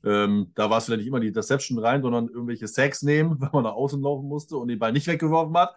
Ähm, 0.04 0.52
da 0.54 0.68
war 0.68 0.78
es 0.78 0.84
vielleicht 0.84 0.98
nicht 0.98 1.08
immer 1.08 1.20
die 1.20 1.28
Interception 1.28 1.78
rein, 1.78 2.02
sondern 2.02 2.28
irgendwelche 2.28 2.68
Sacks 2.68 3.02
nehmen, 3.02 3.36
weil 3.40 3.50
man 3.52 3.64
nach 3.64 3.72
außen 3.72 4.00
laufen 4.00 4.28
musste 4.28 4.56
und 4.56 4.68
den 4.68 4.78
Ball 4.78 4.92
nicht 4.92 5.06
weggeworfen 5.06 5.56
hat. 5.56 5.74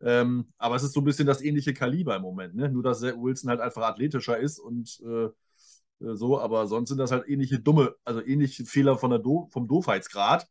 Ähm, 0.00 0.52
aber 0.58 0.76
es 0.76 0.84
ist 0.84 0.92
so 0.92 1.00
ein 1.00 1.04
bisschen 1.04 1.26
das 1.26 1.42
ähnliche 1.42 1.74
Kaliber 1.74 2.16
im 2.16 2.22
Moment, 2.22 2.54
ne? 2.54 2.68
Nur, 2.68 2.82
dass 2.82 3.02
Wilson 3.02 3.50
halt 3.50 3.60
einfach 3.60 3.82
athletischer 3.82 4.38
ist 4.38 4.60
und 4.60 5.00
äh, 5.04 5.28
äh, 6.00 6.14
so, 6.14 6.40
aber 6.40 6.66
sonst 6.66 6.90
sind 6.90 6.98
das 6.98 7.10
halt 7.10 7.28
ähnliche 7.28 7.58
dumme, 7.58 7.94
also 8.04 8.24
ähnliche 8.24 8.64
Fehler 8.64 8.98
von 8.98 9.10
der 9.10 9.18
Do 9.18 9.48
vom 9.50 9.68
Doofheitsgrad, 9.68 10.46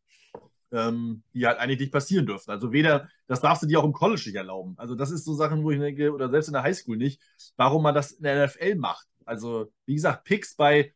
ähm, 0.71 1.23
die 1.33 1.45
halt 1.47 1.59
eigentlich 1.59 1.79
nicht 1.79 1.91
passieren 1.91 2.25
dürfen. 2.25 2.51
Also 2.51 2.71
weder, 2.71 3.09
das 3.27 3.41
darfst 3.41 3.63
du 3.63 3.67
dir 3.67 3.79
auch 3.79 3.85
im 3.85 3.93
College 3.93 4.23
nicht 4.25 4.35
erlauben. 4.35 4.75
Also 4.77 4.95
das 4.95 5.11
ist 5.11 5.25
so 5.25 5.33
Sachen, 5.33 5.63
wo 5.63 5.71
ich 5.71 5.79
denke, 5.79 6.13
oder 6.13 6.29
selbst 6.29 6.47
in 6.47 6.53
der 6.53 6.63
Highschool 6.63 6.97
nicht, 6.97 7.21
warum 7.55 7.83
man 7.83 7.95
das 7.95 8.11
in 8.11 8.23
der 8.23 8.45
NFL 8.47 8.75
macht. 8.75 9.07
Also, 9.25 9.71
wie 9.85 9.95
gesagt, 9.95 10.23
Picks 10.23 10.55
bei 10.55 10.93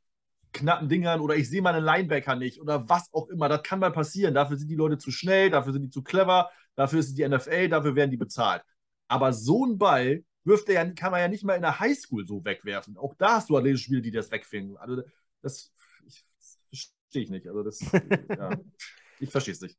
knappen 0.54 0.90
Dingern 0.90 1.22
oder 1.22 1.36
ich 1.36 1.50
sehe 1.50 1.62
meinen 1.62 1.84
Linebacker 1.84 2.36
nicht 2.36 2.62
oder 2.62 2.88
was 2.90 3.14
auch 3.14 3.28
immer, 3.30 3.48
das 3.48 3.64
kann 3.64 3.80
mal 3.80 3.92
passieren. 3.92 4.34
Dafür 4.34 4.58
sind 4.58 4.68
die 4.70 4.76
Leute 4.76 4.98
zu 4.98 5.12
schnell, 5.12 5.50
dafür 5.50 5.74
sind 5.74 5.84
die 5.84 5.90
zu 5.90 6.04
clever, 6.04 6.50
dafür 6.76 7.00
ist 7.00 7.16
die 7.16 7.28
NFL, 7.28 7.70
dafür 7.70 7.96
werden 7.96 8.12
die 8.12 8.18
bezahlt. 8.18 8.64
Aber 9.08 9.34
so 9.34 9.66
ein 9.66 9.78
Ball 9.78 10.24
wirft 10.44 10.70
er 10.70 10.76
ja, 10.76 10.92
kann 10.92 11.12
man 11.12 11.22
ja 11.22 11.28
nicht 11.28 11.44
mal 11.44 11.56
in 11.56 11.62
der 11.62 11.80
Highschool 11.80 12.26
so 12.26 12.44
wegwerfen. 12.44 12.98
Auch 12.98 13.14
da 13.16 13.36
hast 13.36 13.50
du 13.50 13.58
athletische 13.58 13.86
Spieler, 13.86 14.02
die 14.02 14.12
das 14.12 14.32
wegfingen. 14.32 14.78
Also 14.78 15.04
das, 15.42 15.72
ich, 16.08 16.26
das 16.40 16.60
verstehe 16.70 17.24
ich 17.24 17.30
nicht. 17.30 17.48
Also 17.48 17.64
das, 17.64 17.80
ja, 18.30 18.58
ich 19.20 19.30
verstehe 19.30 19.54
es 19.54 19.62
nicht. 19.62 19.78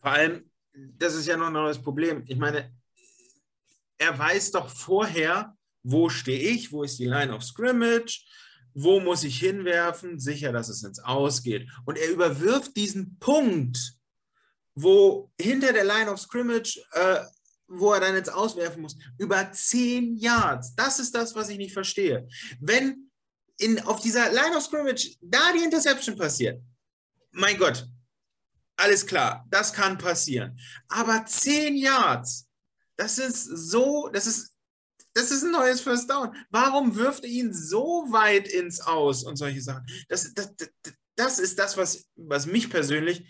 Vor 0.00 0.10
allem, 0.10 0.50
das 0.72 1.14
ist 1.14 1.26
ja 1.26 1.36
noch 1.36 1.50
noch 1.50 1.66
das 1.66 1.80
Problem. 1.80 2.24
Ich 2.26 2.36
meine, 2.36 2.72
er 3.98 4.18
weiß 4.18 4.50
doch 4.50 4.68
vorher, 4.68 5.56
wo 5.82 6.08
stehe 6.08 6.38
ich, 6.38 6.72
wo 6.72 6.82
ist 6.82 6.98
die 6.98 7.06
Line 7.06 7.34
of 7.34 7.42
Scrimmage, 7.42 8.26
wo 8.74 9.00
muss 9.00 9.24
ich 9.24 9.38
hinwerfen, 9.38 10.18
sicher, 10.18 10.52
dass 10.52 10.68
es 10.68 10.82
ins 10.82 10.98
Ausgeht. 10.98 11.70
Und 11.86 11.96
er 11.96 12.10
überwirft 12.10 12.76
diesen 12.76 13.18
Punkt 13.18 13.95
wo 14.76 15.32
hinter 15.40 15.72
der 15.72 15.84
Line 15.84 16.10
of 16.10 16.20
Scrimmage, 16.20 16.78
äh, 16.92 17.24
wo 17.66 17.92
er 17.92 18.00
dann 18.00 18.14
jetzt 18.14 18.32
auswerfen 18.32 18.82
muss, 18.82 18.96
über 19.18 19.50
zehn 19.52 20.16
Yards. 20.16 20.74
Das 20.76 21.00
ist 21.00 21.14
das, 21.14 21.34
was 21.34 21.48
ich 21.48 21.58
nicht 21.58 21.72
verstehe. 21.72 22.28
Wenn 22.60 23.10
in, 23.58 23.80
auf 23.80 24.00
dieser 24.00 24.30
Line 24.30 24.56
of 24.56 24.62
Scrimmage 24.62 25.16
da 25.20 25.52
die 25.52 25.64
Interception 25.64 26.16
passiert, 26.16 26.62
mein 27.32 27.58
Gott, 27.58 27.86
alles 28.76 29.06
klar, 29.06 29.46
das 29.50 29.72
kann 29.72 29.96
passieren. 29.96 30.58
Aber 30.88 31.24
zehn 31.24 31.76
Yards, 31.76 32.46
das 32.96 33.18
ist 33.18 33.44
so, 33.44 34.08
das 34.12 34.26
ist, 34.26 34.52
das 35.14 35.30
ist 35.30 35.42
ein 35.42 35.52
neues 35.52 35.80
First 35.80 36.10
Down. 36.10 36.36
Warum 36.50 36.94
wirft 36.94 37.24
er 37.24 37.30
ihn 37.30 37.54
so 37.54 38.06
weit 38.10 38.46
ins 38.48 38.80
Aus 38.80 39.24
und 39.24 39.36
solche 39.36 39.62
Sachen? 39.62 39.86
Das, 40.08 40.34
das, 40.34 40.54
das, 40.56 40.68
das 41.16 41.38
ist 41.38 41.58
das, 41.58 41.78
was, 41.78 42.06
was 42.16 42.44
mich 42.44 42.68
persönlich 42.68 43.26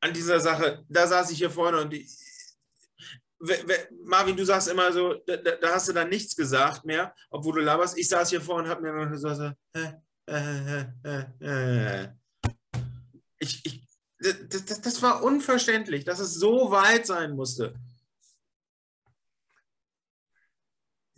an 0.00 0.12
dieser 0.12 0.40
Sache, 0.40 0.84
da 0.88 1.06
saß 1.06 1.30
ich 1.30 1.38
hier 1.38 1.50
vorne 1.50 1.80
und 1.80 1.92
die, 1.92 2.08
Marvin, 4.04 4.36
du 4.36 4.44
sagst 4.44 4.68
immer 4.68 4.92
so, 4.92 5.14
da, 5.26 5.36
da, 5.36 5.74
hast 5.74 5.88
du 5.88 5.92
dann 5.92 6.08
nichts 6.08 6.34
gesagt 6.34 6.84
mehr, 6.84 7.14
obwohl 7.30 7.54
du 7.54 7.60
laberst. 7.60 7.96
Ich 7.96 8.08
saß 8.08 8.30
hier 8.30 8.40
vorne 8.40 8.64
und 8.64 8.70
habe 8.70 8.82
mir 8.82 8.90
immer 8.90 9.06
gesagt, 9.06 9.56
äh, 9.74 9.92
äh, 10.26 11.24
äh, 11.40 12.08
ich, 13.38 13.64
ich, 13.64 13.86
das, 14.18 14.64
das, 14.64 14.80
das 14.80 15.02
war 15.02 15.22
unverständlich, 15.22 16.04
dass 16.04 16.18
es 16.18 16.34
so 16.34 16.70
weit 16.70 17.06
sein 17.06 17.36
musste. 17.36 17.74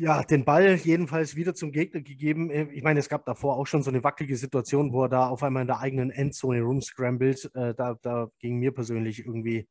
Ja, 0.01 0.23
den 0.23 0.47
Ball 0.47 0.77
jedenfalls 0.77 1.37
wieder 1.37 1.55
zum 1.55 1.73
Gegner 1.73 2.01
gegeben. 2.01 2.51
Ich 2.73 2.83
meine, 2.83 3.01
es 3.01 3.11
gab 3.11 3.27
davor 3.27 3.59
auch 3.59 3.67
schon 3.67 3.83
so 3.83 3.91
eine 3.91 4.03
wackelige 4.03 4.35
Situation, 4.35 4.95
wo 4.95 5.03
er 5.03 5.11
da 5.11 5.29
auf 5.29 5.43
einmal 5.43 5.61
in 5.61 5.67
der 5.67 5.81
eigenen 5.81 6.11
Endzone 6.11 6.63
rumscrambled. 6.63 7.55
Äh, 7.55 7.75
da, 7.75 7.99
da 8.01 8.31
ging 8.39 8.57
mir 8.57 8.73
persönlich 8.73 9.19
irgendwie, 9.19 9.69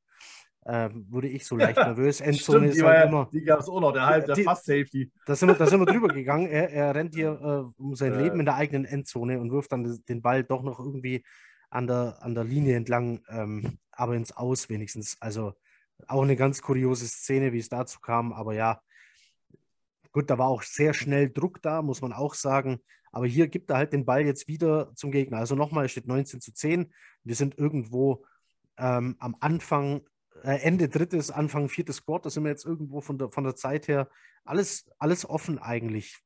äh, 0.66 0.92
wurde 1.10 1.30
ich 1.30 1.48
so 1.48 1.56
leicht 1.56 1.78
nervös. 1.78 2.22
Endzone 2.22 2.60
Stimmt, 2.60 2.76
ist 2.76 2.84
halt 2.84 2.98
ja, 3.00 3.04
immer. 3.06 3.28
Die 3.34 3.42
gab 3.42 3.60
es 3.60 3.70
auch 3.70 3.82
noch, 3.82 3.92
der 3.92 4.06
halb, 4.06 4.28
der 4.28 4.36
die, 4.36 4.44
Fast 4.44 4.66
Safety. 4.66 5.12
Da 5.26 5.36
sind 5.36 5.50
wir, 5.50 5.56
da 5.56 5.66
sind 5.66 5.80
wir 5.80 5.88
drüber 5.88 6.08
gegangen. 6.14 6.46
Er, 6.46 6.70
er 6.70 6.94
rennt 6.94 7.16
hier 7.16 7.32
äh, 7.32 7.82
um 7.82 7.96
sein 7.96 8.16
Leben 8.22 8.40
in 8.40 8.46
der 8.46 8.54
eigenen 8.54 8.86
Endzone 8.86 9.40
und 9.40 9.52
wirft 9.52 9.72
dann 9.72 10.00
den 10.08 10.22
Ball 10.22 10.44
doch 10.44 10.62
noch 10.62 10.78
irgendwie 10.78 11.24
an 11.72 11.88
der, 11.88 12.20
an 12.22 12.36
der 12.36 12.44
Linie 12.44 12.76
entlang, 12.76 13.22
ähm, 13.30 13.80
aber 13.92 14.14
ins 14.14 14.32
Aus 14.32 14.70
wenigstens. 14.70 15.18
Also 15.22 15.54
auch 16.08 16.22
eine 16.22 16.36
ganz 16.36 16.62
kuriose 16.62 17.08
Szene, 17.08 17.52
wie 17.52 17.60
es 17.60 17.70
dazu 17.70 18.00
kam. 18.00 18.32
Aber 18.32 18.54
ja, 18.54 18.80
gut, 20.12 20.30
da 20.30 20.38
war 20.38 20.48
auch 20.48 20.64
sehr 20.64 20.94
schnell 20.94 21.30
Druck 21.30 21.62
da, 21.62 21.82
muss 21.82 22.02
man 22.02 22.14
auch 22.14 22.34
sagen. 22.34 22.80
Aber 23.12 23.26
hier 23.26 23.48
gibt 23.48 23.70
er 23.72 23.78
halt 23.78 23.94
den 23.94 24.06
Ball 24.06 24.26
jetzt 24.26 24.48
wieder 24.48 24.94
zum 24.96 25.12
Gegner. 25.12 25.38
Also 25.38 25.56
nochmal, 25.56 25.86
es 25.86 25.92
steht 25.92 26.08
19 26.08 26.42
zu 26.42 26.54
10. 26.54 26.94
Wir 27.24 27.36
sind 27.36 27.58
irgendwo 27.58 28.26
ähm, 28.78 29.16
am 29.20 29.36
Anfang, 29.40 30.02
äh, 30.44 30.62
Ende 30.62 30.90
drittes, 30.90 31.32
Anfang 31.32 31.70
viertes 31.70 32.06
Quarter 32.06 32.30
sind 32.30 32.44
wir 32.44 32.52
jetzt 32.52 32.66
irgendwo 32.66 33.02
von 33.02 33.18
der, 33.18 33.32
von 33.32 33.44
der 33.44 33.56
Zeit 33.56 33.88
her. 33.88 34.10
Alles, 34.46 34.90
alles 35.00 35.28
offen 35.28 35.58
eigentlich 35.60 36.22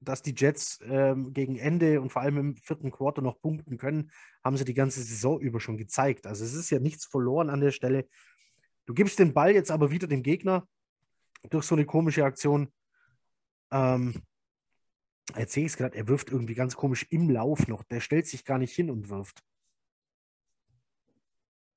dass 0.00 0.22
die 0.22 0.34
Jets 0.36 0.78
ähm, 0.84 1.32
gegen 1.32 1.56
Ende 1.56 2.00
und 2.00 2.10
vor 2.10 2.22
allem 2.22 2.38
im 2.38 2.56
vierten 2.56 2.90
Quarter 2.90 3.22
noch 3.22 3.40
punkten 3.40 3.78
können, 3.78 4.10
haben 4.44 4.56
sie 4.56 4.64
die 4.64 4.74
ganze 4.74 5.02
Saison 5.02 5.40
über 5.40 5.60
schon 5.60 5.78
gezeigt. 5.78 6.26
Also 6.26 6.44
es 6.44 6.54
ist 6.54 6.70
ja 6.70 6.78
nichts 6.78 7.06
verloren 7.06 7.50
an 7.50 7.60
der 7.60 7.72
Stelle. 7.72 8.06
Du 8.86 8.94
gibst 8.94 9.18
den 9.18 9.34
Ball 9.34 9.52
jetzt 9.52 9.70
aber 9.70 9.90
wieder 9.90 10.06
dem 10.06 10.22
Gegner 10.22 10.66
durch 11.50 11.64
so 11.64 11.74
eine 11.74 11.86
komische 11.86 12.24
Aktion. 12.24 12.72
Ähm, 13.70 14.22
jetzt 15.36 15.52
sehe 15.52 15.64
ich 15.64 15.72
es 15.72 15.76
gerade, 15.76 15.96
er 15.96 16.08
wirft 16.08 16.30
irgendwie 16.30 16.54
ganz 16.54 16.76
komisch 16.76 17.06
im 17.10 17.30
Lauf 17.30 17.68
noch. 17.68 17.82
Der 17.84 18.00
stellt 18.00 18.26
sich 18.26 18.44
gar 18.44 18.58
nicht 18.58 18.74
hin 18.74 18.90
und 18.90 19.08
wirft. 19.08 19.42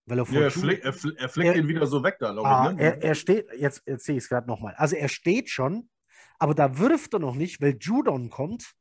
Weil 0.05 0.19
er, 0.19 0.31
ja, 0.31 0.41
er, 0.41 0.51
flick, 0.51 0.83
er, 0.83 0.93
flick, 0.93 1.19
er 1.19 1.29
flickt 1.29 1.55
ihn 1.55 1.67
wieder 1.67 1.85
so 1.85 2.03
weg 2.03 2.17
da, 2.19 2.35
ah, 2.35 2.73
ne? 2.73 2.81
er, 2.81 3.03
er, 3.03 3.13
steht, 3.13 3.47
jetzt, 3.55 3.83
jetzt 3.85 4.05
sehe 4.05 4.17
ich 4.17 4.23
es 4.23 4.29
gerade 4.29 4.47
nochmal. 4.47 4.73
Also 4.75 4.95
er 4.95 5.07
steht 5.07 5.49
schon, 5.49 5.87
aber 6.39 6.55
da 6.55 6.79
wirft 6.79 7.13
er 7.13 7.19
noch 7.19 7.35
nicht, 7.35 7.61
weil 7.61 7.77
Judon 7.79 8.31
kommt. 8.31 8.73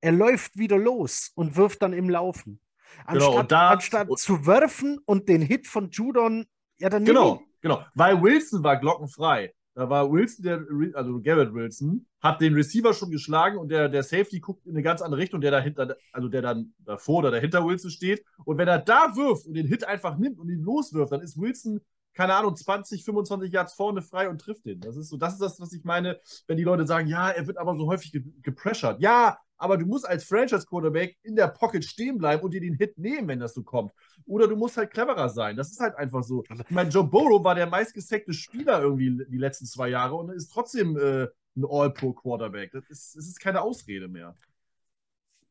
Er 0.00 0.12
läuft 0.12 0.56
wieder 0.56 0.78
los 0.78 1.32
und 1.34 1.56
wirft 1.56 1.82
dann 1.82 1.92
im 1.92 2.08
Laufen. 2.08 2.60
Anstatt, 3.04 3.30
genau, 3.30 3.42
da, 3.42 3.70
anstatt 3.70 4.08
zu 4.18 4.46
werfen 4.46 4.98
und 5.06 5.28
den 5.28 5.42
Hit 5.42 5.66
von 5.66 5.90
Judon, 5.90 6.46
ja 6.78 6.88
dann 6.88 7.04
Genau, 7.04 7.42
genau. 7.60 7.84
Weil 7.94 8.22
Wilson 8.22 8.62
war 8.62 8.76
glockenfrei. 8.76 9.52
Da 9.74 9.88
war 9.88 10.10
Wilson, 10.12 10.44
der, 10.44 10.66
also 10.94 11.20
Garrett 11.22 11.54
Wilson, 11.54 12.06
hat 12.20 12.40
den 12.40 12.54
Receiver 12.54 12.92
schon 12.92 13.10
geschlagen 13.10 13.56
und 13.56 13.68
der, 13.70 13.88
der 13.88 14.02
Safety 14.02 14.40
guckt 14.40 14.66
in 14.66 14.72
eine 14.72 14.82
ganz 14.82 15.00
andere 15.00 15.20
Richtung, 15.20 15.40
der 15.40 15.50
dahinter, 15.50 15.96
also 16.12 16.28
der 16.28 16.42
dann 16.42 16.74
davor 16.78 17.20
oder 17.20 17.30
dahinter 17.30 17.66
Wilson 17.66 17.90
steht. 17.90 18.22
Und 18.44 18.58
wenn 18.58 18.68
er 18.68 18.78
da 18.78 19.16
wirft 19.16 19.46
und 19.46 19.54
den 19.54 19.66
Hit 19.66 19.84
einfach 19.84 20.18
nimmt 20.18 20.38
und 20.38 20.50
ihn 20.50 20.62
loswirft, 20.62 21.12
dann 21.12 21.22
ist 21.22 21.40
Wilson 21.40 21.80
keine 22.14 22.34
Ahnung, 22.34 22.54
20, 22.54 23.04
25 23.04 23.52
Yards 23.52 23.74
vorne 23.74 24.02
frei 24.02 24.28
und 24.28 24.40
trifft 24.40 24.66
den. 24.66 24.80
Das 24.80 24.96
ist 24.96 25.08
so, 25.08 25.16
das 25.16 25.34
ist 25.34 25.42
das, 25.42 25.60
was 25.60 25.72
ich 25.72 25.84
meine, 25.84 26.20
wenn 26.46 26.56
die 26.56 26.64
Leute 26.64 26.86
sagen, 26.86 27.08
ja, 27.08 27.30
er 27.30 27.46
wird 27.46 27.58
aber 27.58 27.74
so 27.76 27.86
häufig 27.86 28.12
ge 28.12 28.22
gepressured. 28.42 29.00
Ja, 29.00 29.38
aber 29.62 29.76
du 29.76 29.86
musst 29.86 30.06
als 30.06 30.24
Franchise-Quarterback 30.24 31.18
in 31.22 31.36
der 31.36 31.48
Pocket 31.48 31.84
stehen 31.84 32.18
bleiben 32.18 32.42
und 32.42 32.52
dir 32.52 32.60
den 32.60 32.74
Hit 32.74 32.98
nehmen, 32.98 33.28
wenn 33.28 33.40
das 33.40 33.54
so 33.54 33.62
kommt. 33.62 33.92
Oder 34.26 34.48
du 34.48 34.56
musst 34.56 34.76
halt 34.76 34.90
cleverer 34.90 35.28
sein. 35.28 35.56
Das 35.56 35.70
ist 35.70 35.80
halt 35.80 35.94
einfach 35.96 36.22
so. 36.22 36.44
Also 36.48 36.62
ich 36.62 36.70
meine, 36.70 36.90
Joe 36.90 37.04
Burrow 37.04 37.42
war 37.42 37.54
der 37.54 37.66
meistgesackte 37.66 38.32
Spieler 38.32 38.82
irgendwie 38.82 39.24
die 39.28 39.38
letzten 39.38 39.66
zwei 39.66 39.88
Jahre 39.88 40.14
und 40.14 40.30
ist 40.30 40.52
trotzdem 40.52 40.96
äh, 40.96 41.28
ein 41.56 41.64
All-Pro-Quarterback. 41.68 42.72
Das 42.72 42.88
ist, 42.90 43.16
das 43.16 43.26
ist 43.26 43.40
keine 43.40 43.62
Ausrede 43.62 44.08
mehr. 44.08 44.36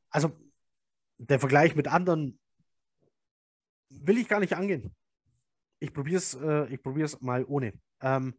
Also, 0.09 0.31
der 1.17 1.39
Vergleich 1.39 1.75
mit 1.75 1.88
anderen 1.88 2.39
will 3.89 4.17
ich 4.17 4.27
gar 4.27 4.39
nicht 4.39 4.55
angehen 4.55 4.93
ich 5.81 5.93
probiere 5.93 6.17
es 6.17 6.35
äh, 6.35 7.15
mal 7.19 7.43
ohne. 7.45 7.73
Ähm, 8.01 8.35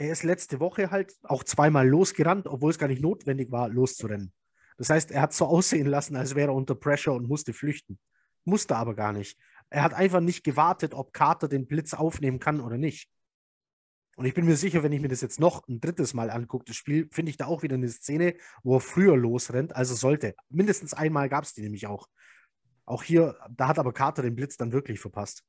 er 0.00 0.12
ist 0.12 0.22
letzte 0.22 0.60
Woche 0.60 0.90
halt 0.90 1.14
auch 1.24 1.44
zweimal 1.44 1.86
losgerannt, 1.86 2.46
obwohl 2.46 2.70
es 2.70 2.78
gar 2.78 2.88
nicht 2.88 3.02
notwendig 3.02 3.50
war, 3.52 3.68
loszurennen. 3.68 4.32
Das 4.78 4.88
heißt, 4.88 5.10
er 5.10 5.20
hat 5.20 5.34
so 5.34 5.44
aussehen 5.46 5.86
lassen, 5.86 6.16
als 6.16 6.34
wäre 6.34 6.52
er 6.52 6.54
unter 6.54 6.74
Pressure 6.74 7.12
und 7.12 7.28
musste 7.28 7.52
flüchten. 7.52 7.98
Musste 8.44 8.76
aber 8.76 8.94
gar 8.94 9.12
nicht. 9.12 9.38
Er 9.68 9.82
hat 9.82 9.92
einfach 9.92 10.20
nicht 10.20 10.42
gewartet, 10.42 10.94
ob 10.94 11.12
Carter 11.12 11.48
den 11.48 11.66
Blitz 11.66 11.92
aufnehmen 11.92 12.38
kann 12.38 12.60
oder 12.60 12.78
nicht. 12.78 13.10
Und 14.16 14.24
ich 14.24 14.32
bin 14.32 14.46
mir 14.46 14.56
sicher, 14.56 14.82
wenn 14.82 14.92
ich 14.92 15.02
mir 15.02 15.08
das 15.08 15.20
jetzt 15.20 15.38
noch 15.38 15.68
ein 15.68 15.80
drittes 15.80 16.14
Mal 16.14 16.30
angucke, 16.30 16.64
das 16.64 16.76
Spiel, 16.76 17.08
finde 17.12 17.30
ich 17.30 17.36
da 17.36 17.44
auch 17.46 17.62
wieder 17.62 17.74
eine 17.74 17.88
Szene, 17.88 18.36
wo 18.62 18.76
er 18.76 18.80
früher 18.80 19.16
losrennt, 19.18 19.76
also 19.76 19.94
sollte. 19.94 20.34
Mindestens 20.48 20.94
einmal 20.94 21.28
gab 21.28 21.44
es 21.44 21.52
die 21.52 21.62
nämlich 21.62 21.86
auch. 21.86 22.08
Auch 22.86 23.02
hier, 23.02 23.38
da 23.50 23.68
hat 23.68 23.78
aber 23.78 23.92
Carter 23.92 24.22
den 24.22 24.34
Blitz 24.34 24.56
dann 24.56 24.72
wirklich 24.72 24.98
verpasst. 24.98 25.44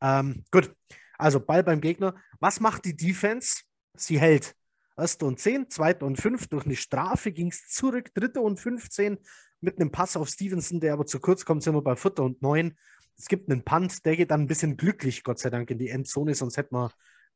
Ähm, 0.00 0.44
gut, 0.52 0.72
also 1.18 1.40
Ball 1.40 1.62
beim 1.62 1.80
Gegner. 1.80 2.14
Was 2.40 2.60
macht 2.60 2.84
die 2.84 2.96
Defense? 2.96 3.62
Sie 3.96 4.18
hält. 4.18 4.54
Erste 4.96 5.26
und 5.26 5.40
10, 5.40 5.70
zweite 5.70 6.04
und 6.04 6.16
5. 6.16 6.48
Durch 6.48 6.66
eine 6.66 6.76
Strafe 6.76 7.32
ging 7.32 7.48
es 7.48 7.68
zurück. 7.68 8.14
Dritte 8.14 8.40
und 8.40 8.60
15 8.60 9.18
mit 9.60 9.80
einem 9.80 9.90
Pass 9.90 10.16
auf 10.16 10.28
Stevenson, 10.28 10.80
der 10.80 10.92
aber 10.92 11.06
zu 11.06 11.20
kurz 11.20 11.44
kommt, 11.44 11.62
sind 11.62 11.74
wir 11.74 11.82
bei 11.82 11.96
Vierter 11.96 12.22
und 12.22 12.42
9. 12.42 12.76
Es 13.16 13.26
gibt 13.26 13.50
einen 13.50 13.64
Punt, 13.64 14.04
der 14.04 14.16
geht 14.16 14.30
dann 14.30 14.42
ein 14.42 14.46
bisschen 14.46 14.76
glücklich, 14.76 15.22
Gott 15.22 15.38
sei 15.38 15.50
Dank, 15.50 15.70
in 15.70 15.78
die 15.78 15.88
Endzone, 15.88 16.34
sonst 16.34 16.56
hätten 16.56 16.74
wir 16.74 16.90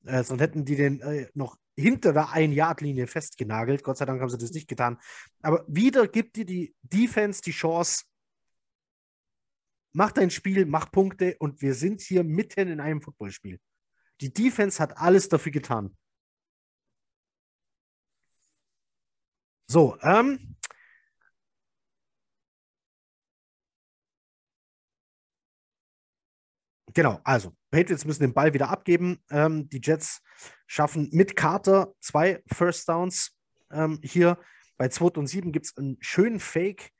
äh, 0.04 0.22
sonst 0.22 0.40
hätten 0.40 0.64
die 0.64 0.76
den 0.76 1.00
äh, 1.00 1.28
noch 1.34 1.56
hinter 1.76 2.12
der 2.12 2.30
Ein-Yard-Linie 2.30 3.06
festgenagelt. 3.06 3.82
Gott 3.82 3.98
sei 3.98 4.04
Dank 4.04 4.20
haben 4.20 4.28
sie 4.28 4.38
das 4.38 4.52
nicht 4.52 4.68
getan. 4.68 4.98
Aber 5.42 5.64
wieder 5.68 6.08
gibt 6.08 6.36
dir 6.36 6.44
die 6.44 6.74
Defense 6.82 7.40
die 7.42 7.52
Chance, 7.52 8.04
mach 9.92 10.12
dein 10.12 10.30
Spiel, 10.30 10.66
mach 10.66 10.90
Punkte 10.90 11.36
und 11.38 11.62
wir 11.62 11.74
sind 11.74 12.00
hier 12.00 12.24
mitten 12.24 12.68
in 12.68 12.80
einem 12.80 13.00
Footballspiel. 13.00 13.58
Die 14.20 14.32
Defense 14.32 14.82
hat 14.82 14.96
alles 14.98 15.28
dafür 15.28 15.52
getan. 15.52 15.96
So, 19.66 19.96
ähm, 20.02 20.56
Genau, 26.94 27.20
also 27.22 27.54
Patriots 27.70 28.04
müssen 28.06 28.22
den 28.22 28.34
Ball 28.34 28.54
wieder 28.54 28.70
abgeben. 28.70 29.22
Ähm, 29.30 29.68
die 29.68 29.80
Jets 29.80 30.20
schaffen 30.66 31.08
mit 31.12 31.36
Carter 31.36 31.94
zwei 32.00 32.42
First 32.52 32.88
Downs. 32.88 33.36
Ähm, 33.70 34.00
hier 34.02 34.36
bei 34.78 34.88
2 34.88 35.18
und 35.18 35.26
7 35.28 35.52
gibt 35.52 35.66
es 35.66 35.76
einen 35.76 35.96
schönen 36.00 36.40
Fake 36.40 36.90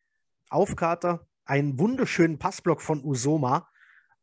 auf 0.50 0.76
Carter 0.76 1.26
einen 1.46 1.78
wunderschönen 1.78 2.38
Passblock 2.38 2.82
von 2.82 3.02
Usoma. 3.02 3.68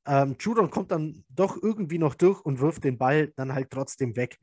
Ähm, 0.05 0.35
Judon 0.39 0.69
kommt 0.69 0.91
dann 0.91 1.23
doch 1.29 1.61
irgendwie 1.61 1.97
noch 1.97 2.15
durch 2.15 2.41
und 2.41 2.59
wirft 2.59 2.83
den 2.83 2.97
Ball 2.97 3.33
dann 3.35 3.53
halt 3.53 3.71
trotzdem 3.71 4.15
weg. 4.15 4.37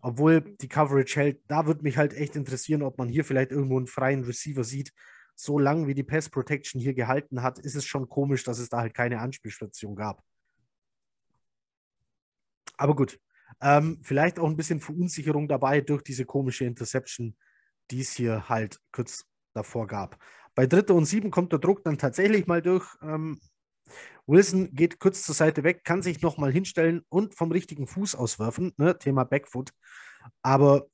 Obwohl 0.00 0.40
die 0.40 0.68
Coverage 0.68 1.18
hält, 1.18 1.40
da 1.48 1.66
würde 1.66 1.82
mich 1.82 1.96
halt 1.96 2.14
echt 2.14 2.36
interessieren, 2.36 2.82
ob 2.82 2.98
man 2.98 3.08
hier 3.08 3.24
vielleicht 3.24 3.50
irgendwo 3.50 3.76
einen 3.76 3.88
freien 3.88 4.22
Receiver 4.22 4.62
sieht. 4.62 4.92
So 5.34 5.58
lange 5.58 5.86
wie 5.86 5.94
die 5.94 6.04
Pass 6.04 6.28
Protection 6.28 6.80
hier 6.80 6.94
gehalten 6.94 7.42
hat, 7.42 7.58
ist 7.58 7.74
es 7.74 7.84
schon 7.84 8.08
komisch, 8.08 8.44
dass 8.44 8.58
es 8.58 8.68
da 8.68 8.78
halt 8.78 8.94
keine 8.94 9.20
Anspielstation 9.20 9.96
gab. 9.96 10.22
Aber 12.76 12.94
gut, 12.94 13.18
ähm, 13.60 13.98
vielleicht 14.02 14.38
auch 14.38 14.48
ein 14.48 14.56
bisschen 14.56 14.80
Verunsicherung 14.80 15.48
dabei 15.48 15.80
durch 15.80 16.02
diese 16.02 16.24
komische 16.24 16.64
Interception, 16.64 17.36
die 17.90 18.00
es 18.00 18.12
hier 18.12 18.48
halt 18.48 18.80
kurz 18.92 19.24
davor 19.52 19.86
gab. 19.88 20.18
Bei 20.54 20.66
Dritte 20.66 20.94
und 20.94 21.06
Sieben 21.06 21.30
kommt 21.30 21.52
der 21.52 21.58
Druck 21.58 21.82
dann 21.84 21.98
tatsächlich 21.98 22.46
mal 22.46 22.62
durch. 22.62 22.86
Ähm, 23.02 23.40
Wilson 24.28 24.74
geht 24.74 25.00
kurz 25.00 25.22
zur 25.22 25.34
Seite 25.34 25.64
weg, 25.64 25.84
kann 25.84 26.02
sich 26.02 26.20
nochmal 26.20 26.52
hinstellen 26.52 27.02
und 27.08 27.34
vom 27.34 27.50
richtigen 27.50 27.86
Fuß 27.86 28.14
auswerfen, 28.14 28.74
ne? 28.76 28.98
Thema 28.98 29.24
Backfoot. 29.24 29.72
Aber 30.42 30.86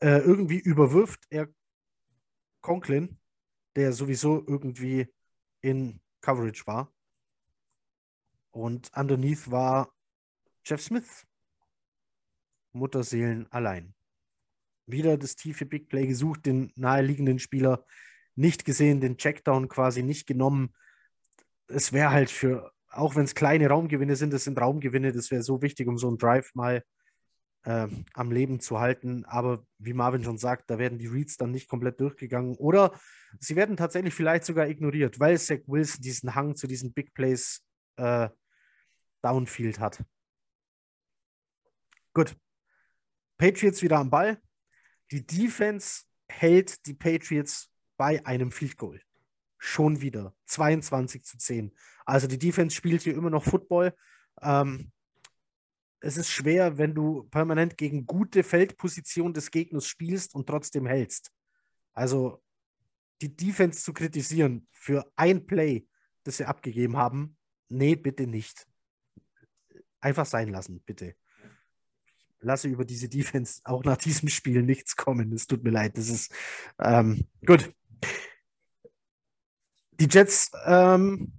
äh, 0.00 0.18
irgendwie 0.18 0.58
überwirft 0.58 1.24
er 1.30 1.48
Conklin, 2.60 3.18
der 3.74 3.94
sowieso 3.94 4.44
irgendwie 4.46 5.08
in 5.62 6.00
Coverage 6.20 6.66
war. 6.66 6.92
Und 8.50 8.90
underneath 8.94 9.50
war 9.50 9.94
Jeff 10.64 10.82
Smith. 10.82 11.26
Mutterseelen 12.72 13.50
allein. 13.50 13.94
Wieder 14.86 15.16
das 15.16 15.36
tiefe 15.36 15.64
Big 15.64 15.88
Play 15.88 16.06
gesucht, 16.06 16.44
den 16.44 16.72
naheliegenden 16.76 17.38
Spieler 17.38 17.86
nicht 18.34 18.64
gesehen, 18.64 19.00
den 19.00 19.16
Checkdown 19.16 19.68
quasi 19.68 20.02
nicht 20.02 20.26
genommen. 20.26 20.74
Es 21.74 21.92
wäre 21.92 22.10
halt 22.10 22.30
für, 22.30 22.72
auch 22.90 23.16
wenn 23.16 23.24
es 23.24 23.34
kleine 23.34 23.68
Raumgewinne 23.68 24.16
sind, 24.16 24.32
das 24.32 24.44
sind 24.44 24.60
Raumgewinne, 24.60 25.12
das 25.12 25.30
wäre 25.30 25.42
so 25.42 25.62
wichtig, 25.62 25.88
um 25.88 25.98
so 25.98 26.08
einen 26.08 26.18
Drive 26.18 26.54
mal 26.54 26.82
äh, 27.64 27.88
am 28.14 28.30
Leben 28.30 28.60
zu 28.60 28.80
halten. 28.80 29.24
Aber 29.24 29.64
wie 29.78 29.92
Marvin 29.92 30.24
schon 30.24 30.38
sagt, 30.38 30.70
da 30.70 30.78
werden 30.78 30.98
die 30.98 31.06
Reads 31.06 31.36
dann 31.36 31.50
nicht 31.50 31.68
komplett 31.68 32.00
durchgegangen. 32.00 32.56
Oder 32.56 32.98
sie 33.40 33.56
werden 33.56 33.76
tatsächlich 33.76 34.14
vielleicht 34.14 34.44
sogar 34.44 34.68
ignoriert, 34.68 35.18
weil 35.20 35.38
Zach 35.38 35.60
Wilson 35.66 36.02
diesen 36.02 36.34
Hang 36.34 36.56
zu 36.56 36.66
diesen 36.66 36.92
Big 36.92 37.14
Plays 37.14 37.64
äh, 37.96 38.28
Downfield 39.22 39.78
hat. 39.80 40.04
Gut. 42.14 42.36
Patriots 43.38 43.82
wieder 43.82 43.98
am 43.98 44.10
Ball. 44.10 44.40
Die 45.10 45.26
Defense 45.26 46.04
hält 46.28 46.86
die 46.86 46.94
Patriots 46.94 47.70
bei 47.96 48.24
einem 48.26 48.50
Field 48.50 48.76
Goal. 48.76 49.00
Schon 49.64 50.00
wieder. 50.00 50.34
22 50.46 51.22
zu 51.22 51.38
10. 51.38 51.72
Also 52.04 52.26
die 52.26 52.38
Defense 52.38 52.74
spielt 52.74 53.02
hier 53.02 53.14
immer 53.14 53.30
noch 53.30 53.44
Football. 53.44 53.94
Ähm, 54.40 54.90
es 56.00 56.16
ist 56.16 56.30
schwer, 56.30 56.78
wenn 56.78 56.96
du 56.96 57.22
permanent 57.30 57.78
gegen 57.78 58.04
gute 58.04 58.42
Feldposition 58.42 59.32
des 59.32 59.52
Gegners 59.52 59.86
spielst 59.86 60.34
und 60.34 60.48
trotzdem 60.48 60.84
hältst. 60.84 61.30
Also 61.94 62.42
die 63.20 63.36
Defense 63.36 63.84
zu 63.84 63.92
kritisieren 63.92 64.66
für 64.72 65.08
ein 65.14 65.46
Play, 65.46 65.86
das 66.24 66.38
sie 66.38 66.44
abgegeben 66.44 66.96
haben, 66.96 67.36
nee, 67.68 67.94
bitte 67.94 68.26
nicht. 68.26 68.66
Einfach 70.00 70.26
sein 70.26 70.48
lassen, 70.48 70.80
bitte. 70.80 71.14
Lasse 72.40 72.66
über 72.66 72.84
diese 72.84 73.08
Defense 73.08 73.60
auch 73.62 73.84
nach 73.84 73.96
diesem 73.96 74.28
Spiel 74.28 74.62
nichts 74.64 74.96
kommen. 74.96 75.32
Es 75.32 75.46
tut 75.46 75.62
mir 75.62 75.70
leid. 75.70 75.96
Das 75.96 76.08
ist 76.08 76.34
ähm, 76.80 77.28
gut. 77.46 77.72
Die 80.02 80.08
Jets, 80.08 80.50
ähm, 80.66 81.32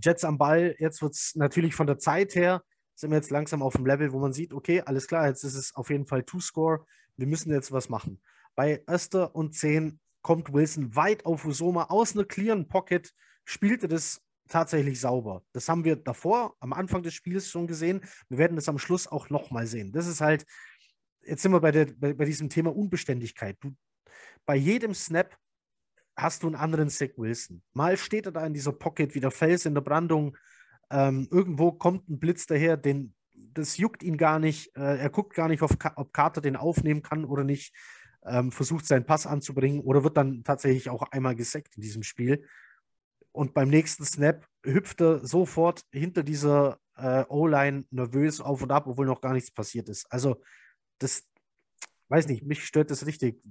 Jets 0.00 0.22
am 0.22 0.38
Ball. 0.38 0.76
Jetzt 0.78 1.02
wird 1.02 1.14
es 1.14 1.34
natürlich 1.34 1.74
von 1.74 1.88
der 1.88 1.98
Zeit 1.98 2.36
her 2.36 2.62
sind 2.94 3.10
wir 3.10 3.16
jetzt 3.16 3.32
langsam 3.32 3.62
auf 3.62 3.74
dem 3.74 3.84
Level, 3.84 4.12
wo 4.12 4.20
man 4.20 4.32
sieht, 4.32 4.52
okay, 4.52 4.80
alles 4.80 5.08
klar, 5.08 5.26
jetzt 5.26 5.42
ist 5.42 5.56
es 5.56 5.74
auf 5.74 5.90
jeden 5.90 6.06
Fall 6.06 6.22
Two-Score. 6.22 6.86
Wir 7.16 7.26
müssen 7.26 7.52
jetzt 7.52 7.72
was 7.72 7.88
machen. 7.88 8.22
Bei 8.54 8.84
Öster 8.88 9.34
und 9.34 9.56
10 9.56 9.98
kommt 10.22 10.52
Wilson 10.52 10.94
weit 10.94 11.26
auf 11.26 11.44
Usoma 11.44 11.86
aus 11.86 12.14
einer 12.14 12.26
clearen 12.26 12.68
Pocket, 12.68 13.12
spielte 13.44 13.88
das 13.88 14.22
tatsächlich 14.46 15.00
sauber. 15.00 15.42
Das 15.52 15.68
haben 15.68 15.82
wir 15.82 15.96
davor, 15.96 16.54
am 16.60 16.72
Anfang 16.72 17.02
des 17.02 17.14
Spiels 17.14 17.50
schon 17.50 17.66
gesehen. 17.66 18.02
Wir 18.28 18.38
werden 18.38 18.54
das 18.54 18.68
am 18.68 18.78
Schluss 18.78 19.08
auch 19.08 19.30
nochmal 19.30 19.66
sehen. 19.66 19.90
Das 19.90 20.06
ist 20.06 20.20
halt, 20.20 20.46
jetzt 21.22 21.42
sind 21.42 21.50
wir 21.50 21.60
bei, 21.60 21.72
der, 21.72 21.86
bei, 21.86 22.14
bei 22.14 22.24
diesem 22.24 22.48
Thema 22.50 22.72
Unbeständigkeit. 22.72 23.56
Du, 23.58 23.74
bei 24.46 24.54
jedem 24.54 24.94
Snap 24.94 25.36
hast 26.16 26.42
du 26.42 26.46
einen 26.46 26.56
anderen 26.56 26.88
Zach 26.90 27.10
Wilson. 27.16 27.62
Mal 27.72 27.96
steht 27.96 28.26
er 28.26 28.32
da 28.32 28.46
in 28.46 28.54
dieser 28.54 28.72
Pocket 28.72 29.14
wie 29.14 29.20
der 29.20 29.30
Fels 29.30 29.66
in 29.66 29.74
der 29.74 29.80
Brandung, 29.80 30.36
ähm, 30.90 31.28
irgendwo 31.30 31.72
kommt 31.72 32.08
ein 32.08 32.18
Blitz 32.18 32.46
daher, 32.46 32.76
den, 32.76 33.14
das 33.32 33.78
juckt 33.78 34.02
ihn 34.02 34.16
gar 34.16 34.38
nicht. 34.38 34.74
Äh, 34.76 34.98
er 34.98 35.10
guckt 35.10 35.34
gar 35.34 35.48
nicht, 35.48 35.62
auf, 35.62 35.76
ob 35.96 36.12
Carter 36.12 36.40
den 36.40 36.56
aufnehmen 36.56 37.02
kann 37.02 37.24
oder 37.24 37.44
nicht. 37.44 37.74
Ähm, 38.24 38.52
versucht 38.52 38.86
seinen 38.86 39.04
Pass 39.04 39.26
anzubringen 39.26 39.80
oder 39.80 40.02
wird 40.02 40.16
dann 40.16 40.44
tatsächlich 40.44 40.88
auch 40.88 41.02
einmal 41.10 41.34
gesackt 41.34 41.76
in 41.76 41.82
diesem 41.82 42.02
Spiel. 42.02 42.46
Und 43.32 43.52
beim 43.52 43.68
nächsten 43.68 44.04
Snap 44.04 44.46
hüpft 44.64 45.00
er 45.00 45.26
sofort 45.26 45.82
hinter 45.92 46.22
dieser 46.22 46.78
äh, 46.96 47.24
O-Line 47.28 47.84
nervös 47.90 48.40
auf 48.40 48.62
und 48.62 48.70
ab, 48.70 48.86
obwohl 48.86 49.06
noch 49.06 49.20
gar 49.20 49.32
nichts 49.32 49.50
passiert 49.50 49.88
ist. 49.88 50.10
Also, 50.10 50.40
das, 50.98 51.24
weiß 52.08 52.28
nicht, 52.28 52.44
mich 52.44 52.64
stört 52.64 52.90
das 52.90 53.04
richtig. 53.04 53.42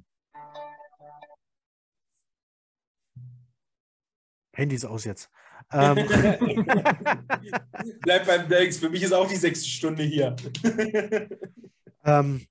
Handys 4.53 4.85
aus 4.85 5.05
jetzt. 5.05 5.29
Ähm. 5.71 5.95
Bleib 8.01 8.27
beim 8.27 8.47
Blanks, 8.47 8.77
für 8.77 8.89
mich 8.89 9.01
ist 9.01 9.13
auch 9.13 9.27
die 9.27 9.37
sechste 9.37 9.67
Stunde 9.67 10.03
hier. 10.03 10.35
ähm, 12.03 12.45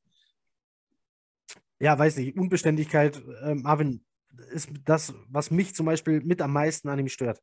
ja, 1.79 1.99
weiß 1.99 2.17
nicht, 2.17 2.37
Unbeständigkeit, 2.37 3.23
äh, 3.43 3.55
Marvin, 3.55 4.03
ist 4.51 4.71
das, 4.85 5.13
was 5.29 5.51
mich 5.51 5.75
zum 5.75 5.87
Beispiel 5.87 6.23
mit 6.23 6.41
am 6.41 6.53
meisten 6.53 6.89
an 6.89 6.99
ihm 6.99 7.09
stört. 7.09 7.41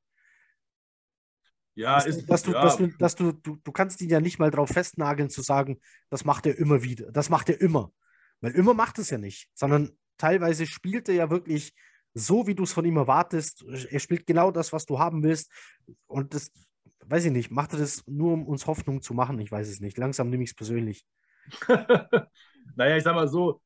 Ja, 1.75 1.95
dass, 1.95 2.07
ist, 2.07 2.29
dass, 2.29 2.43
du, 2.43 2.51
ja. 2.51 2.61
dass, 2.61 2.77
du, 2.77 2.87
dass 2.97 3.15
du, 3.15 3.31
du, 3.31 3.57
du 3.57 3.71
kannst 3.71 4.01
ihn 4.01 4.09
ja 4.09 4.19
nicht 4.19 4.39
mal 4.39 4.51
drauf 4.51 4.69
festnageln 4.69 5.29
zu 5.29 5.41
sagen, 5.41 5.79
das 6.09 6.25
macht 6.25 6.45
er 6.45 6.57
immer 6.57 6.83
wieder. 6.83 7.11
Das 7.11 7.29
macht 7.29 7.47
er 7.49 7.61
immer. 7.61 7.93
Weil 8.41 8.51
immer 8.51 8.73
macht 8.73 8.99
es 8.99 9.11
ja 9.11 9.17
nicht, 9.17 9.49
sondern 9.53 9.91
teilweise 10.17 10.65
spielt 10.65 11.09
er 11.09 11.15
ja 11.15 11.29
wirklich 11.29 11.73
so, 12.13 12.47
wie 12.47 12.55
du 12.55 12.63
es 12.63 12.73
von 12.73 12.85
ihm 12.85 12.97
erwartest. 12.97 13.63
Er 13.89 13.99
spielt 13.99 14.25
genau 14.25 14.51
das, 14.51 14.73
was 14.73 14.85
du 14.85 14.99
haben 14.99 15.23
willst. 15.23 15.51
Und 16.07 16.33
das, 16.33 16.51
weiß 17.05 17.25
ich 17.25 17.31
nicht, 17.31 17.51
macht 17.51 17.73
er 17.73 17.79
das 17.79 18.03
nur, 18.07 18.33
um 18.33 18.47
uns 18.47 18.67
Hoffnung 18.67 19.01
zu 19.01 19.13
machen? 19.13 19.39
Ich 19.39 19.51
weiß 19.51 19.67
es 19.67 19.79
nicht. 19.79 19.97
Langsam 19.97 20.29
nehme 20.29 20.43
ich 20.43 20.51
es 20.51 20.55
persönlich. 20.55 21.05
naja, 22.75 22.97
ich 22.97 23.03
sag 23.03 23.15
mal 23.15 23.27
so, 23.27 23.61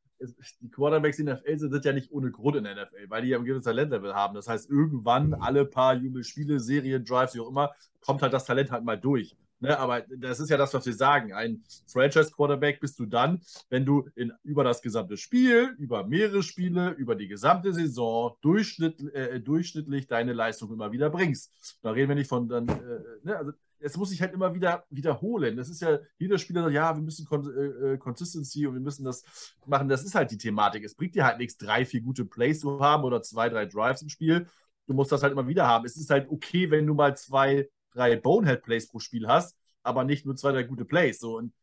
die 0.61 0.69
Quarterbacks 0.69 1.19
in 1.19 1.25
der 1.25 1.35
NFL 1.35 1.59
sind 1.59 1.85
ja 1.85 1.93
nicht 1.93 2.11
ohne 2.11 2.31
Grund 2.31 2.55
in 2.55 2.63
der 2.63 2.75
NFL, 2.75 3.09
weil 3.09 3.21
die 3.23 3.29
ja 3.29 3.37
ein 3.37 3.45
gewisses 3.45 3.65
Talentlevel 3.65 4.13
haben. 4.13 4.35
Das 4.35 4.47
heißt, 4.47 4.69
irgendwann, 4.69 5.33
alle 5.33 5.65
paar 5.65 5.95
Jubelspiele, 5.95 6.59
Serien, 6.59 7.03
Drives, 7.03 7.35
wie 7.35 7.41
auch 7.41 7.49
immer, 7.49 7.71
kommt 8.01 8.21
halt 8.21 8.33
das 8.33 8.45
Talent 8.45 8.71
halt 8.71 8.83
mal 8.83 8.99
durch. 8.99 9.35
Ne, 9.63 9.79
aber 9.79 10.01
das 10.01 10.41
ist 10.41 10.49
ja 10.49 10.57
das, 10.57 10.73
was 10.73 10.85
wir 10.85 10.93
sagen. 10.93 11.31
Ein 11.31 11.63
Franchise-Quarterback 11.87 12.81
bist 12.81 12.99
du 12.99 13.05
dann, 13.05 13.39
wenn 13.69 13.85
du 13.85 14.09
in, 14.13 14.33
über 14.43 14.65
das 14.65 14.81
gesamte 14.81 15.15
Spiel, 15.15 15.73
über 15.79 16.05
mehrere 16.05 16.43
Spiele, 16.43 16.89
über 16.89 17.15
die 17.15 17.29
gesamte 17.29 17.73
Saison 17.73 18.35
durchschnitt, 18.41 18.99
äh, 19.13 19.39
durchschnittlich 19.39 20.07
deine 20.07 20.33
Leistung 20.33 20.69
immer 20.73 20.91
wieder 20.91 21.09
bringst. 21.09 21.49
Da 21.81 21.91
reden 21.91 22.09
wir 22.09 22.15
nicht 22.15 22.27
von 22.27 22.49
dann, 22.49 22.67
äh, 22.67 22.73
ne, 23.23 23.37
also 23.37 23.53
es 23.79 23.95
muss 23.95 24.09
sich 24.09 24.21
halt 24.21 24.33
immer 24.33 24.53
wieder 24.53 24.83
wiederholen. 24.89 25.55
Das 25.55 25.69
ist 25.69 25.81
ja, 25.81 25.97
jeder 26.17 26.37
Spieler 26.39 26.63
sagt, 26.63 26.75
ja, 26.75 26.93
wir 26.93 27.01
müssen 27.01 27.25
Con 27.25 27.47
äh, 27.47 27.97
Consistency 27.97 28.67
und 28.67 28.73
wir 28.73 28.81
müssen 28.81 29.05
das 29.05 29.23
machen. 29.65 29.87
Das 29.87 30.03
ist 30.03 30.13
halt 30.13 30.29
die 30.31 30.37
Thematik. 30.37 30.83
Es 30.83 30.95
bringt 30.95 31.15
dir 31.15 31.23
halt 31.23 31.37
nichts, 31.37 31.55
drei, 31.55 31.85
vier 31.85 32.01
gute 32.01 32.25
Plays 32.25 32.59
zu 32.59 32.81
haben 32.81 33.05
oder 33.05 33.21
zwei, 33.21 33.47
drei 33.47 33.65
Drives 33.65 34.01
im 34.01 34.09
Spiel. 34.09 34.45
Du 34.87 34.93
musst 34.93 35.13
das 35.13 35.23
halt 35.23 35.31
immer 35.31 35.47
wieder 35.47 35.65
haben. 35.65 35.85
Es 35.85 35.95
ist 35.95 36.09
halt 36.09 36.29
okay, 36.29 36.69
wenn 36.69 36.85
du 36.85 36.93
mal 36.93 37.15
zwei, 37.15 37.69
drei 37.93 38.15
Bonehead-Plays 38.15 38.89
pro 38.89 38.99
Spiel 38.99 39.27
hast, 39.27 39.55
aber 39.83 40.03
nicht 40.03 40.25
nur 40.25 40.35
zwei, 40.35 40.51
drei 40.51 40.63
gute 40.63 40.85
Plays. 40.85 41.19
So, 41.19 41.37
und 41.37 41.53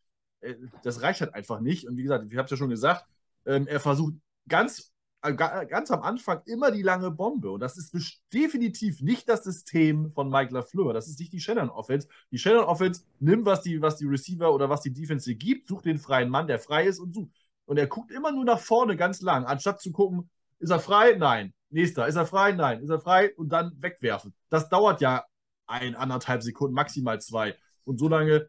äh, 0.41 0.55
das 0.83 1.03
reicht 1.03 1.21
halt 1.21 1.35
einfach 1.35 1.61
nicht. 1.61 1.87
Und 1.87 1.97
wie 1.97 2.03
gesagt, 2.03 2.25
ich 2.31 2.37
habe 2.37 2.45
es 2.45 2.51
ja 2.51 2.57
schon 2.57 2.71
gesagt, 2.71 3.07
ähm, 3.47 3.67
er 3.67 3.81
versucht 3.81 4.15
ganz, 4.49 4.93
äh, 5.23 5.35
ganz 5.35 5.91
am 5.91 6.03
Anfang 6.03 6.43
immer 6.47 6.71
die 6.71 6.83
lange 6.83 7.11
Bombe. 7.11 7.51
Und 7.51 7.61
das 7.61 7.77
ist 7.77 7.95
definitiv 8.33 9.01
nicht 9.01 9.29
das 9.29 9.45
System 9.45 10.13
von 10.13 10.31
Mike 10.31 10.53
LaFleur. 10.53 10.93
Das 10.93 11.09
ist 11.09 11.19
nicht 11.19 11.33
die 11.33 11.41
Shannon 11.41 11.71
Offense. 11.71 12.09
Die 12.31 12.39
Shannon 12.39 12.65
Offense 12.65 13.03
nimmt, 13.19 13.47
was 13.47 13.63
die, 13.63 13.81
was 13.83 13.97
die 13.97 14.07
Receiver 14.07 14.53
oder 14.53 14.69
was 14.69 14.83
die 14.83 14.93
Defense 14.93 15.35
gibt, 15.35 15.69
sucht 15.69 15.87
den 15.87 15.99
freien 15.99 16.31
Mann, 16.31 16.47
der 16.47 16.59
frei 16.59 16.87
ist 16.87 16.99
und 16.99 17.15
sucht. 17.15 17.31
Und 17.67 17.79
er 17.79 17.87
guckt 17.87 18.11
immer 18.11 18.33
nur 18.33 18.45
nach 18.45 18.59
vorne 18.59 18.97
ganz 18.97 19.21
lang, 19.21 19.45
anstatt 19.45 19.81
zu 19.81 19.93
gucken, 19.93 20.29
ist 20.59 20.71
er 20.71 20.81
frei? 20.81 21.15
Nein. 21.15 21.55
Nächster. 21.71 22.07
Ist 22.07 22.17
er 22.17 22.27
frei? 22.27 22.53
Nein. 22.53 22.83
Ist 22.83 22.91
er 22.91 23.01
frei? 23.01 23.35
Und 23.37 23.49
dann 23.49 23.73
wegwerfen. 23.81 24.35
Das 24.51 24.69
dauert 24.69 25.01
ja 25.01 25.25
ein, 25.71 25.95
anderthalb 25.95 26.43
Sekunden, 26.43 26.75
maximal 26.75 27.21
zwei. 27.21 27.57
Und 27.85 27.99
so 27.99 28.09
lange, 28.09 28.49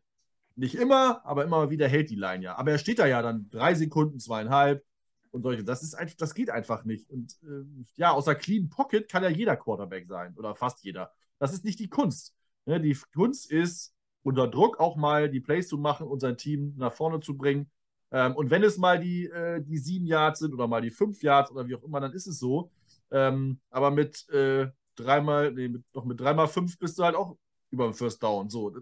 nicht 0.55 0.75
immer, 0.75 1.25
aber 1.25 1.45
immer 1.45 1.69
wieder 1.69 1.87
hält 1.87 2.09
die 2.09 2.15
Line 2.15 2.43
ja. 2.43 2.55
Aber 2.57 2.71
er 2.71 2.77
steht 2.77 2.99
da 2.99 3.05
ja 3.05 3.21
dann 3.21 3.49
drei 3.49 3.73
Sekunden, 3.73 4.19
zweieinhalb 4.19 4.83
und 5.31 5.43
solche. 5.43 5.63
Das 5.63 5.83
ist 5.83 5.93
einfach, 5.95 6.15
das 6.17 6.33
geht 6.33 6.49
einfach 6.49 6.83
nicht. 6.83 7.09
Und 7.09 7.37
äh, 7.43 7.65
ja, 7.95 8.11
außer 8.11 8.35
Clean 8.35 8.69
Pocket 8.69 9.09
kann 9.09 9.23
ja 9.23 9.29
jeder 9.29 9.55
Quarterback 9.55 10.07
sein 10.07 10.35
oder 10.37 10.55
fast 10.55 10.83
jeder. 10.83 11.11
Das 11.39 11.53
ist 11.53 11.63
nicht 11.63 11.79
die 11.79 11.89
Kunst. 11.89 12.35
Ne? 12.65 12.79
Die 12.79 12.97
Kunst 13.13 13.49
ist, 13.49 13.93
unter 14.23 14.47
Druck 14.47 14.79
auch 14.79 14.95
mal 14.95 15.29
die 15.29 15.39
Plays 15.39 15.67
zu 15.67 15.77
machen 15.77 16.07
und 16.07 16.19
sein 16.19 16.37
Team 16.37 16.75
nach 16.77 16.93
vorne 16.93 17.21
zu 17.21 17.35
bringen. 17.35 17.71
Ähm, 18.11 18.35
und 18.35 18.49
wenn 18.49 18.63
es 18.63 18.77
mal 18.77 18.99
die, 18.99 19.25
äh, 19.25 19.61
die 19.61 19.77
sieben 19.77 20.05
Yards 20.05 20.39
sind 20.39 20.53
oder 20.53 20.67
mal 20.67 20.81
die 20.81 20.91
fünf 20.91 21.23
Yards 21.23 21.51
oder 21.51 21.67
wie 21.67 21.75
auch 21.75 21.83
immer, 21.83 21.99
dann 21.99 22.13
ist 22.13 22.27
es 22.27 22.39
so. 22.39 22.71
Ähm, 23.09 23.59
aber 23.69 23.91
mit 23.91 24.29
äh, 24.29 24.67
dreimal, 25.03 25.51
nee, 25.51 25.67
mit, 25.67 25.83
noch 25.93 26.05
mit 26.05 26.19
dreimal 26.19 26.47
fünf 26.47 26.77
bist 26.77 26.97
du 26.99 27.03
halt 27.03 27.15
auch 27.15 27.37
über 27.69 27.85
dem 27.85 27.93
First 27.93 28.21
Down. 28.23 28.49
So, 28.49 28.73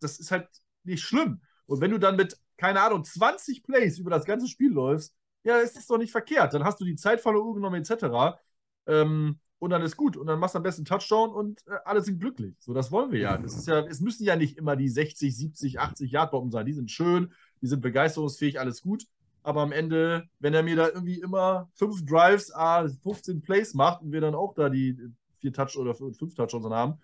das 0.00 0.18
ist 0.18 0.30
halt 0.30 0.48
nicht 0.84 1.02
schlimm. 1.02 1.40
Und 1.66 1.80
wenn 1.80 1.90
du 1.90 1.98
dann 1.98 2.16
mit, 2.16 2.36
keine 2.56 2.80
Ahnung, 2.80 3.04
20 3.04 3.62
Plays 3.62 3.98
über 3.98 4.10
das 4.10 4.24
ganze 4.24 4.48
Spiel 4.48 4.72
läufst, 4.72 5.14
ja, 5.44 5.58
ist 5.58 5.76
das 5.76 5.86
doch 5.86 5.98
nicht 5.98 6.10
verkehrt. 6.10 6.52
Dann 6.52 6.64
hast 6.64 6.80
du 6.80 6.84
die 6.84 6.96
Zeit 6.96 7.20
von 7.20 7.34
der 7.34 7.42
Uhr 7.42 7.54
genommen, 7.54 7.82
etc. 7.82 8.38
Ähm, 8.86 9.38
und 9.58 9.70
dann 9.70 9.82
ist 9.82 9.96
gut. 9.96 10.16
Und 10.16 10.26
dann 10.26 10.38
machst 10.38 10.54
du 10.54 10.58
am 10.58 10.62
besten 10.62 10.84
Touchdown 10.84 11.30
und 11.30 11.66
äh, 11.66 11.76
alle 11.84 12.02
sind 12.02 12.18
glücklich. 12.18 12.56
So, 12.60 12.74
das 12.74 12.90
wollen 12.90 13.12
wir 13.12 13.20
ja. 13.20 13.38
Das 13.38 13.56
ist 13.56 13.68
ja, 13.68 13.80
es 13.86 14.00
müssen 14.00 14.24
ja 14.24 14.36
nicht 14.36 14.56
immer 14.56 14.74
die 14.76 14.88
60, 14.88 15.36
70, 15.36 15.78
80 15.78 16.10
Yard 16.10 16.30
Bomben 16.30 16.50
sein. 16.50 16.66
Die 16.66 16.72
sind 16.72 16.90
schön, 16.90 17.32
die 17.60 17.66
sind 17.66 17.80
begeisterungsfähig, 17.80 18.58
alles 18.58 18.82
gut. 18.82 19.06
Aber 19.42 19.62
am 19.62 19.72
Ende, 19.72 20.24
wenn 20.38 20.54
er 20.54 20.62
mir 20.62 20.76
da 20.76 20.88
irgendwie 20.88 21.20
immer 21.20 21.70
fünf 21.74 22.04
Drives, 22.04 22.52
ah, 22.52 22.86
15 23.02 23.40
Plays 23.42 23.74
macht 23.74 24.02
und 24.02 24.12
wir 24.12 24.20
dann 24.20 24.34
auch 24.34 24.54
da 24.54 24.68
die 24.68 24.98
vier 25.40 25.52
Touch 25.52 25.76
oder 25.76 25.94
fünf 25.94 26.34
Touchdowns 26.34 26.66
haben, 26.66 26.98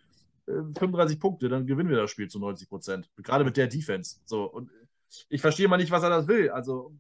35 0.47 1.17
äh, 1.17 1.21
Punkte, 1.21 1.49
dann 1.49 1.67
gewinnen 1.67 1.91
wir 1.91 1.97
das 1.97 2.11
Spiel 2.11 2.29
zu 2.29 2.39
90 2.39 2.69
Prozent. 2.69 3.11
Gerade 3.17 3.45
mit 3.45 3.57
der 3.57 3.67
Defense. 3.67 4.19
So, 4.25 4.45
und 4.45 4.71
ich 5.29 5.41
verstehe 5.41 5.69
mal 5.69 5.77
nicht, 5.77 5.91
was 5.91 6.03
er 6.03 6.11
das 6.11 6.29
will. 6.29 6.51
Also, 6.51 6.95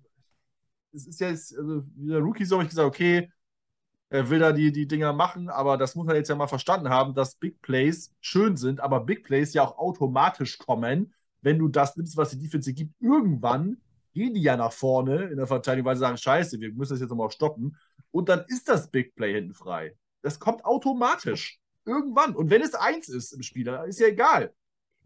es 0.92 1.06
ist 1.06 1.20
jetzt, 1.20 1.56
also, 1.56 1.82
der 1.94 2.18
Rookie, 2.18 2.44
so 2.44 2.56
habe 2.56 2.64
ich 2.64 2.70
gesagt, 2.70 2.88
okay, 2.88 3.30
er 4.08 4.30
will 4.30 4.38
da 4.38 4.52
die, 4.52 4.72
die 4.72 4.86
Dinger 4.86 5.12
machen, 5.12 5.48
aber 5.48 5.76
das 5.76 5.94
muss 5.94 6.08
er 6.08 6.14
jetzt 6.14 6.28
ja 6.28 6.36
mal 6.36 6.46
verstanden 6.46 6.88
haben, 6.88 7.14
dass 7.14 7.34
Big 7.34 7.60
Plays 7.60 8.14
schön 8.20 8.56
sind, 8.56 8.80
aber 8.80 9.00
Big 9.00 9.24
Plays 9.24 9.52
ja 9.52 9.62
auch 9.62 9.78
automatisch 9.78 10.58
kommen, 10.58 11.12
wenn 11.42 11.58
du 11.58 11.68
das 11.68 11.96
nimmst, 11.96 12.16
was 12.16 12.30
die 12.30 12.38
Defense 12.38 12.72
gibt. 12.72 12.94
Irgendwann 13.00 13.78
gehen 14.12 14.34
die 14.34 14.42
ja 14.42 14.56
nach 14.56 14.72
vorne 14.72 15.24
in 15.24 15.36
der 15.36 15.46
Verteidigung, 15.46 15.86
weil 15.86 15.96
sie 15.96 16.00
sagen, 16.00 16.16
scheiße, 16.16 16.60
wir 16.60 16.72
müssen 16.72 16.94
das 16.94 17.00
jetzt 17.00 17.10
nochmal 17.10 17.30
stoppen. 17.30 17.76
Und 18.12 18.28
dann 18.28 18.44
ist 18.48 18.68
das 18.68 18.90
Big 18.90 19.14
Play 19.14 19.34
hinten 19.34 19.54
frei. 19.54 19.94
Das 20.26 20.40
kommt 20.40 20.64
automatisch. 20.64 21.60
Irgendwann. 21.84 22.34
Und 22.34 22.50
wenn 22.50 22.60
es 22.60 22.74
eins 22.74 23.08
ist 23.08 23.30
im 23.30 23.44
Spieler, 23.44 23.84
ist 23.84 24.00
ja 24.00 24.08
egal. 24.08 24.52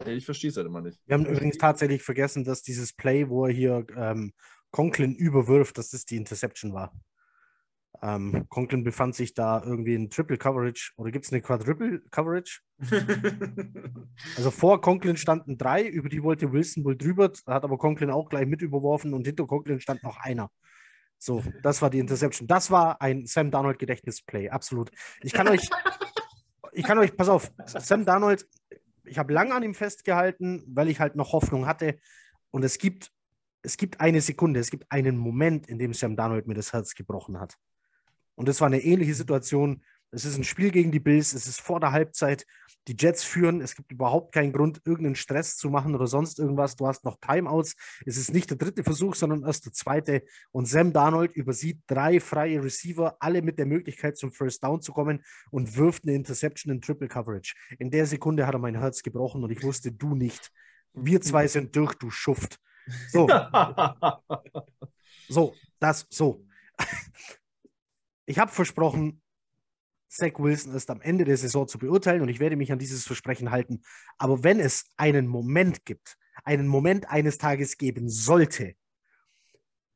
Ich 0.06 0.24
verstehe 0.24 0.48
es 0.48 0.56
halt 0.56 0.66
immer 0.66 0.80
nicht. 0.80 0.98
Wir 1.04 1.12
haben 1.12 1.26
übrigens 1.26 1.58
tatsächlich 1.58 2.02
vergessen, 2.02 2.42
dass 2.42 2.62
dieses 2.62 2.94
Play, 2.94 3.28
wo 3.28 3.44
er 3.44 3.52
hier 3.52 3.86
ähm, 3.94 4.32
Conklin 4.70 5.14
überwirft, 5.14 5.76
dass 5.76 5.90
das 5.90 6.06
die 6.06 6.16
Interception 6.16 6.72
war. 6.72 6.98
Ähm, 8.00 8.46
Conklin 8.48 8.82
befand 8.82 9.14
sich 9.14 9.34
da 9.34 9.62
irgendwie 9.62 9.94
in 9.94 10.08
Triple 10.08 10.38
Coverage 10.38 10.92
oder 10.96 11.10
gibt 11.10 11.26
es 11.26 11.32
eine 11.32 11.42
Quadruple 11.42 12.00
Coverage? 12.10 12.60
also 14.38 14.50
vor 14.50 14.80
Conklin 14.80 15.18
standen 15.18 15.58
drei, 15.58 15.86
über 15.86 16.08
die 16.08 16.22
wollte 16.22 16.50
Wilson 16.50 16.82
wohl 16.82 16.96
drüber, 16.96 17.30
hat 17.46 17.64
aber 17.64 17.76
Conklin 17.76 18.10
auch 18.10 18.30
gleich 18.30 18.46
mit 18.46 18.62
überworfen 18.62 19.12
und 19.12 19.26
hinter 19.26 19.46
Conklin 19.46 19.80
stand 19.80 20.02
noch 20.02 20.16
einer. 20.16 20.50
So, 21.22 21.44
das 21.62 21.82
war 21.82 21.90
die 21.90 21.98
Interception. 21.98 22.48
Das 22.48 22.70
war 22.70 23.02
ein 23.02 23.26
Sam 23.26 23.50
Darnold 23.50 23.78
Gedächtnisplay, 23.78 24.48
absolut. 24.48 24.90
Ich 25.20 25.34
kann 25.34 25.46
euch, 25.48 25.68
ich 26.72 26.82
kann 26.82 26.98
euch, 26.98 27.14
pass 27.14 27.28
auf, 27.28 27.52
Sam 27.66 28.06
Darnold, 28.06 28.48
ich 29.04 29.18
habe 29.18 29.34
lange 29.34 29.54
an 29.54 29.62
ihm 29.62 29.74
festgehalten, 29.74 30.64
weil 30.66 30.88
ich 30.88 30.98
halt 30.98 31.16
noch 31.16 31.34
Hoffnung 31.34 31.66
hatte. 31.66 31.98
Und 32.50 32.64
es 32.64 32.78
gibt, 32.78 33.12
es 33.60 33.76
gibt 33.76 34.00
eine 34.00 34.22
Sekunde, 34.22 34.60
es 34.60 34.70
gibt 34.70 34.90
einen 34.90 35.18
Moment, 35.18 35.68
in 35.68 35.78
dem 35.78 35.92
Sam 35.92 36.16
Darnold 36.16 36.46
mir 36.46 36.54
das 36.54 36.72
Herz 36.72 36.94
gebrochen 36.94 37.38
hat. 37.38 37.58
Und 38.34 38.48
das 38.48 38.62
war 38.62 38.68
eine 38.68 38.80
ähnliche 38.80 39.12
Situation 39.12 39.82
es 40.12 40.24
ist 40.24 40.36
ein 40.36 40.44
Spiel 40.44 40.70
gegen 40.70 40.90
die 40.90 41.00
Bills, 41.00 41.32
es 41.32 41.46
ist 41.46 41.60
vor 41.60 41.80
der 41.80 41.92
Halbzeit. 41.92 42.46
Die 42.88 42.96
Jets 42.98 43.22
führen, 43.22 43.60
es 43.60 43.76
gibt 43.76 43.92
überhaupt 43.92 44.32
keinen 44.32 44.52
Grund, 44.52 44.80
irgendeinen 44.84 45.14
Stress 45.14 45.56
zu 45.56 45.70
machen 45.70 45.94
oder 45.94 46.06
sonst 46.06 46.38
irgendwas. 46.38 46.76
Du 46.76 46.86
hast 46.86 47.04
noch 47.04 47.18
Timeouts. 47.20 47.76
Es 48.06 48.16
ist 48.16 48.32
nicht 48.32 48.50
der 48.50 48.56
dritte 48.56 48.82
Versuch, 48.82 49.14
sondern 49.14 49.44
erst 49.44 49.66
der 49.66 49.72
zweite. 49.72 50.24
Und 50.50 50.66
Sam 50.66 50.92
Darnold 50.92 51.36
übersieht 51.36 51.80
drei 51.86 52.20
freie 52.20 52.64
Receiver, 52.64 53.16
alle 53.20 53.42
mit 53.42 53.58
der 53.58 53.66
Möglichkeit, 53.66 54.16
zum 54.16 54.32
First 54.32 54.64
Down 54.64 54.80
zu 54.80 54.92
kommen 54.92 55.22
und 55.50 55.76
wirft 55.76 56.04
eine 56.04 56.14
Interception 56.14 56.72
in 56.72 56.80
Triple 56.80 57.08
Coverage. 57.08 57.54
In 57.78 57.90
der 57.90 58.06
Sekunde 58.06 58.46
hat 58.46 58.54
er 58.54 58.60
mein 58.60 58.78
Herz 58.78 59.02
gebrochen 59.02 59.44
und 59.44 59.50
ich 59.50 59.62
wusste, 59.62 59.92
du 59.92 60.14
nicht. 60.14 60.50
Wir 60.94 61.20
zwei 61.20 61.46
sind 61.46 61.76
durch, 61.76 61.94
du 61.94 62.10
Schuft. 62.10 62.58
So. 63.12 63.28
so, 65.28 65.54
das, 65.78 66.06
so. 66.10 66.44
Ich 68.26 68.38
habe 68.38 68.50
versprochen, 68.50 69.20
Zach 70.10 70.38
Wilson 70.38 70.74
ist 70.74 70.90
am 70.90 71.00
Ende 71.00 71.24
der 71.24 71.36
Saison 71.36 71.68
zu 71.68 71.78
beurteilen 71.78 72.20
und 72.20 72.28
ich 72.28 72.40
werde 72.40 72.56
mich 72.56 72.72
an 72.72 72.80
dieses 72.80 73.06
Versprechen 73.06 73.50
halten. 73.52 73.82
Aber 74.18 74.42
wenn 74.42 74.58
es 74.58 74.86
einen 74.96 75.28
Moment 75.28 75.84
gibt, 75.84 76.18
einen 76.44 76.66
Moment 76.66 77.08
eines 77.08 77.38
Tages 77.38 77.78
geben 77.78 78.08
sollte, 78.08 78.74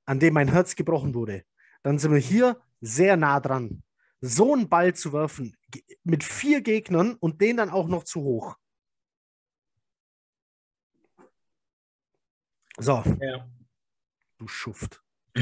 an 0.06 0.20
dem 0.20 0.34
mein 0.34 0.48
Herz 0.48 0.76
gebrochen 0.76 1.14
wurde, 1.14 1.44
dann 1.82 1.98
sind 1.98 2.12
wir 2.12 2.18
hier 2.18 2.62
sehr 2.80 3.16
nah 3.16 3.40
dran, 3.40 3.82
so 4.20 4.54
einen 4.54 4.68
Ball 4.68 4.94
zu 4.94 5.12
werfen 5.12 5.56
mit 6.04 6.22
vier 6.22 6.60
Gegnern 6.60 7.14
und 7.14 7.40
den 7.40 7.56
dann 7.56 7.70
auch 7.70 7.88
noch 7.88 8.04
zu 8.04 8.22
hoch. 8.22 8.56
So. 12.78 13.02
Ja. 13.20 13.48
Du 14.38 14.46
Schuft. 14.46 15.02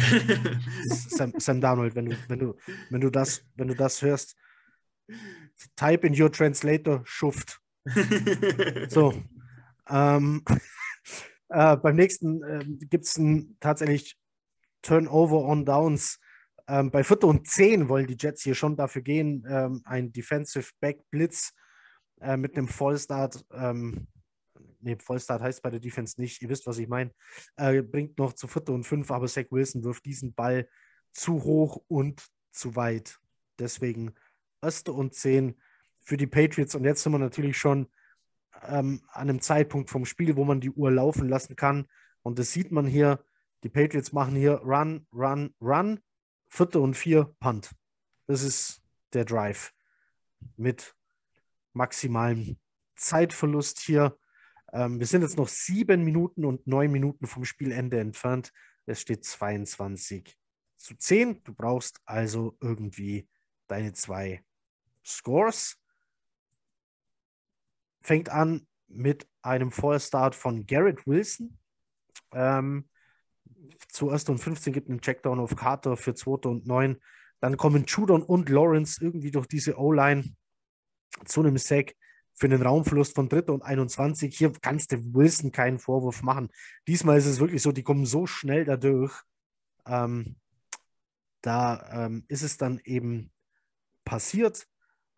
Sam, 0.88 1.34
Sam 1.38 1.60
Darnold, 1.60 1.94
wenn 1.94 2.06
du, 2.06 2.16
wenn 2.28 2.38
du, 2.38 2.56
wenn 2.88 3.00
du 3.02 3.10
das, 3.10 3.44
wenn 3.56 3.68
du 3.68 3.74
das 3.74 4.00
hörst, 4.00 4.36
Type 5.76 6.06
in 6.06 6.20
your 6.20 6.30
translator, 6.30 7.02
Schuft. 7.04 7.60
so. 8.88 9.14
Ähm, 9.88 10.44
äh, 11.48 11.76
beim 11.76 11.96
nächsten 11.96 12.42
äh, 12.44 12.64
gibt 12.86 13.04
es 13.04 13.20
tatsächlich 13.58 14.16
Turnover 14.80 15.44
on 15.44 15.64
Downs. 15.64 16.20
Ähm, 16.68 16.90
bei 16.90 17.02
Viertel 17.04 17.26
und 17.26 17.48
10 17.48 17.88
wollen 17.88 18.06
die 18.06 18.16
Jets 18.18 18.42
hier 18.42 18.54
schon 18.54 18.76
dafür 18.76 19.02
gehen. 19.02 19.44
Ähm, 19.48 19.82
ein 19.84 20.12
Defensive 20.12 20.70
Back 20.80 21.00
Blitz 21.10 21.52
äh, 22.20 22.36
mit 22.36 22.56
einem 22.56 22.68
Vollstart. 22.68 23.44
Ähm, 23.52 24.06
ne, 24.80 24.96
Vollstart 24.98 25.42
heißt 25.42 25.62
bei 25.62 25.70
der 25.70 25.80
Defense 25.80 26.20
nicht. 26.20 26.40
Ihr 26.42 26.48
wisst, 26.48 26.66
was 26.66 26.78
ich 26.78 26.88
meine. 26.88 27.12
Äh, 27.56 27.82
bringt 27.82 28.18
noch 28.18 28.32
zu 28.32 28.46
Viertel 28.46 28.74
und 28.74 28.84
5, 28.84 29.10
aber 29.10 29.26
Zach 29.26 29.46
Wilson 29.50 29.84
wirft 29.84 30.04
diesen 30.04 30.34
Ball 30.34 30.68
zu 31.12 31.42
hoch 31.42 31.82
und 31.88 32.24
zu 32.52 32.76
weit. 32.76 33.18
Deswegen 33.58 34.14
erste 34.62 34.92
und 34.92 35.14
zehn 35.14 35.60
für 36.00 36.16
die 36.16 36.26
Patriots. 36.26 36.74
Und 36.74 36.84
jetzt 36.84 37.02
sind 37.02 37.12
wir 37.12 37.18
natürlich 37.18 37.58
schon 37.58 37.88
ähm, 38.66 39.02
an 39.08 39.28
einem 39.28 39.40
Zeitpunkt 39.40 39.90
vom 39.90 40.04
Spiel, 40.04 40.36
wo 40.36 40.44
man 40.44 40.60
die 40.60 40.70
Uhr 40.70 40.90
laufen 40.90 41.28
lassen 41.28 41.56
kann. 41.56 41.86
Und 42.22 42.38
das 42.38 42.52
sieht 42.52 42.72
man 42.72 42.86
hier. 42.86 43.24
Die 43.64 43.68
Patriots 43.68 44.12
machen 44.12 44.34
hier 44.34 44.54
Run, 44.64 45.06
Run, 45.12 45.54
Run. 45.60 46.00
Vierte 46.48 46.80
und 46.80 46.94
vier, 46.94 47.34
Punt. 47.40 47.70
Das 48.26 48.42
ist 48.42 48.82
der 49.12 49.24
Drive 49.24 49.72
mit 50.56 50.94
maximalem 51.72 52.58
Zeitverlust 52.96 53.80
hier. 53.80 54.18
Ähm, 54.72 54.98
wir 54.98 55.06
sind 55.06 55.22
jetzt 55.22 55.36
noch 55.36 55.48
sieben 55.48 56.04
Minuten 56.04 56.44
und 56.44 56.66
neun 56.66 56.92
Minuten 56.92 57.26
vom 57.26 57.44
Spielende 57.44 57.98
entfernt. 58.00 58.52
Es 58.86 59.00
steht 59.00 59.24
22 59.24 60.36
zu 60.76 60.94
10. 60.94 61.42
Du 61.44 61.54
brauchst 61.54 62.00
also 62.04 62.56
irgendwie 62.60 63.28
deine 63.68 63.92
zwei 63.92 64.44
Scores. 65.04 65.78
Fängt 68.02 68.28
an 68.28 68.66
mit 68.88 69.28
einem 69.42 69.70
Vollstart 69.70 70.34
von 70.34 70.66
Garrett 70.66 71.06
Wilson. 71.06 71.58
Ähm, 72.32 72.88
zu 73.88 74.10
1. 74.10 74.28
und 74.28 74.38
15 74.38 74.72
gibt 74.72 74.88
einen 74.88 75.00
Checkdown 75.00 75.40
auf 75.40 75.56
Carter 75.56 75.96
für 75.96 76.14
2. 76.14 76.48
und 76.48 76.66
9. 76.66 77.00
Dann 77.40 77.56
kommen 77.56 77.84
Judon 77.86 78.22
und 78.22 78.48
Lawrence 78.48 79.02
irgendwie 79.02 79.30
durch 79.30 79.46
diese 79.46 79.76
O-Line 79.78 80.34
zu 81.24 81.40
einem 81.40 81.58
Sack 81.58 81.94
für 82.34 82.46
einen 82.46 82.62
Raumverlust 82.62 83.14
von 83.14 83.28
3. 83.28 83.52
und 83.52 83.62
21. 83.62 84.36
Hier 84.36 84.52
kannst 84.60 84.92
du 84.92 85.14
Wilson 85.14 85.52
keinen 85.52 85.78
Vorwurf 85.78 86.22
machen. 86.22 86.50
Diesmal 86.86 87.18
ist 87.18 87.26
es 87.26 87.40
wirklich 87.40 87.62
so, 87.62 87.72
die 87.72 87.82
kommen 87.82 88.06
so 88.06 88.26
schnell 88.26 88.64
dadurch. 88.64 89.12
Ähm, 89.86 90.36
da 91.42 92.06
ähm, 92.06 92.24
ist 92.28 92.42
es 92.42 92.56
dann 92.56 92.80
eben 92.84 93.32
passiert. 94.04 94.66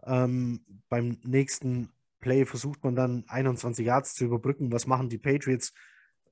Ähm, 0.07 0.61
beim 0.89 1.19
nächsten 1.23 1.91
Play 2.21 2.47
versucht 2.47 2.83
man 2.85 2.97
dann 2.97 3.25
21 3.29 3.87
Yards 3.87 4.15
zu 4.15 4.25
überbrücken. 4.25 4.73
Was 4.73 4.87
machen 4.87 5.09
die 5.09 5.19
Patriots? 5.19 5.73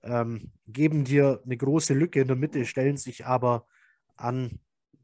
Ähm, 0.03 0.53
geben 0.66 1.05
dir 1.05 1.40
eine 1.44 1.57
große 1.57 1.94
Lücke 1.94 2.20
in 2.20 2.27
der 2.27 2.36
Mitte, 2.36 2.65
stellen 2.65 2.97
sich 2.97 3.27
aber 3.27 3.66
an 4.16 4.59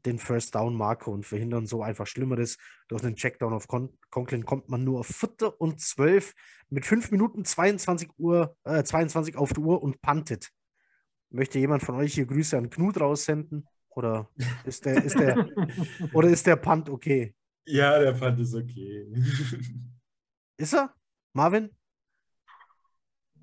den 0.05 0.17
First 0.17 0.55
Down 0.55 0.75
Marker 0.75 1.11
und 1.11 1.25
verhindern 1.25 1.65
so 1.65 1.83
einfach 1.83 2.07
Schlimmeres. 2.07 2.57
Durch 2.87 3.03
einen 3.03 3.15
Checkdown 3.15 3.53
auf 3.53 3.67
Con 3.67 3.97
Conklin 4.09 4.45
kommt 4.45 4.69
man 4.69 4.83
nur 4.83 5.01
auf 5.01 5.07
4. 5.07 5.59
und 5.59 5.79
12 5.79 6.33
mit 6.69 6.85
5 6.85 7.11
Minuten 7.11 7.45
22 7.45 8.09
Uhr, 8.17 8.55
äh, 8.63 8.83
22 8.83 9.35
auf 9.35 9.53
der 9.53 9.63
Uhr 9.63 9.81
und 9.81 10.01
puntet. 10.01 10.49
Möchte 11.29 11.59
jemand 11.59 11.83
von 11.83 11.95
euch 11.95 12.13
hier 12.13 12.25
Grüße 12.25 12.57
an 12.57 12.69
Knut 12.69 12.99
raussenden? 12.99 13.67
Oder 13.89 14.29
ist 14.65 14.85
der, 14.85 15.03
ist 15.03 15.19
der, 15.19 15.47
oder 16.13 16.29
ist 16.29 16.47
der 16.47 16.55
Punt 16.55 16.89
okay? 16.89 17.35
Ja, 17.65 17.99
der 17.99 18.15
fand 18.15 18.39
es 18.39 18.53
okay. 18.53 19.07
Ist 20.57 20.73
er? 20.73 20.93
Marvin? 21.33 21.69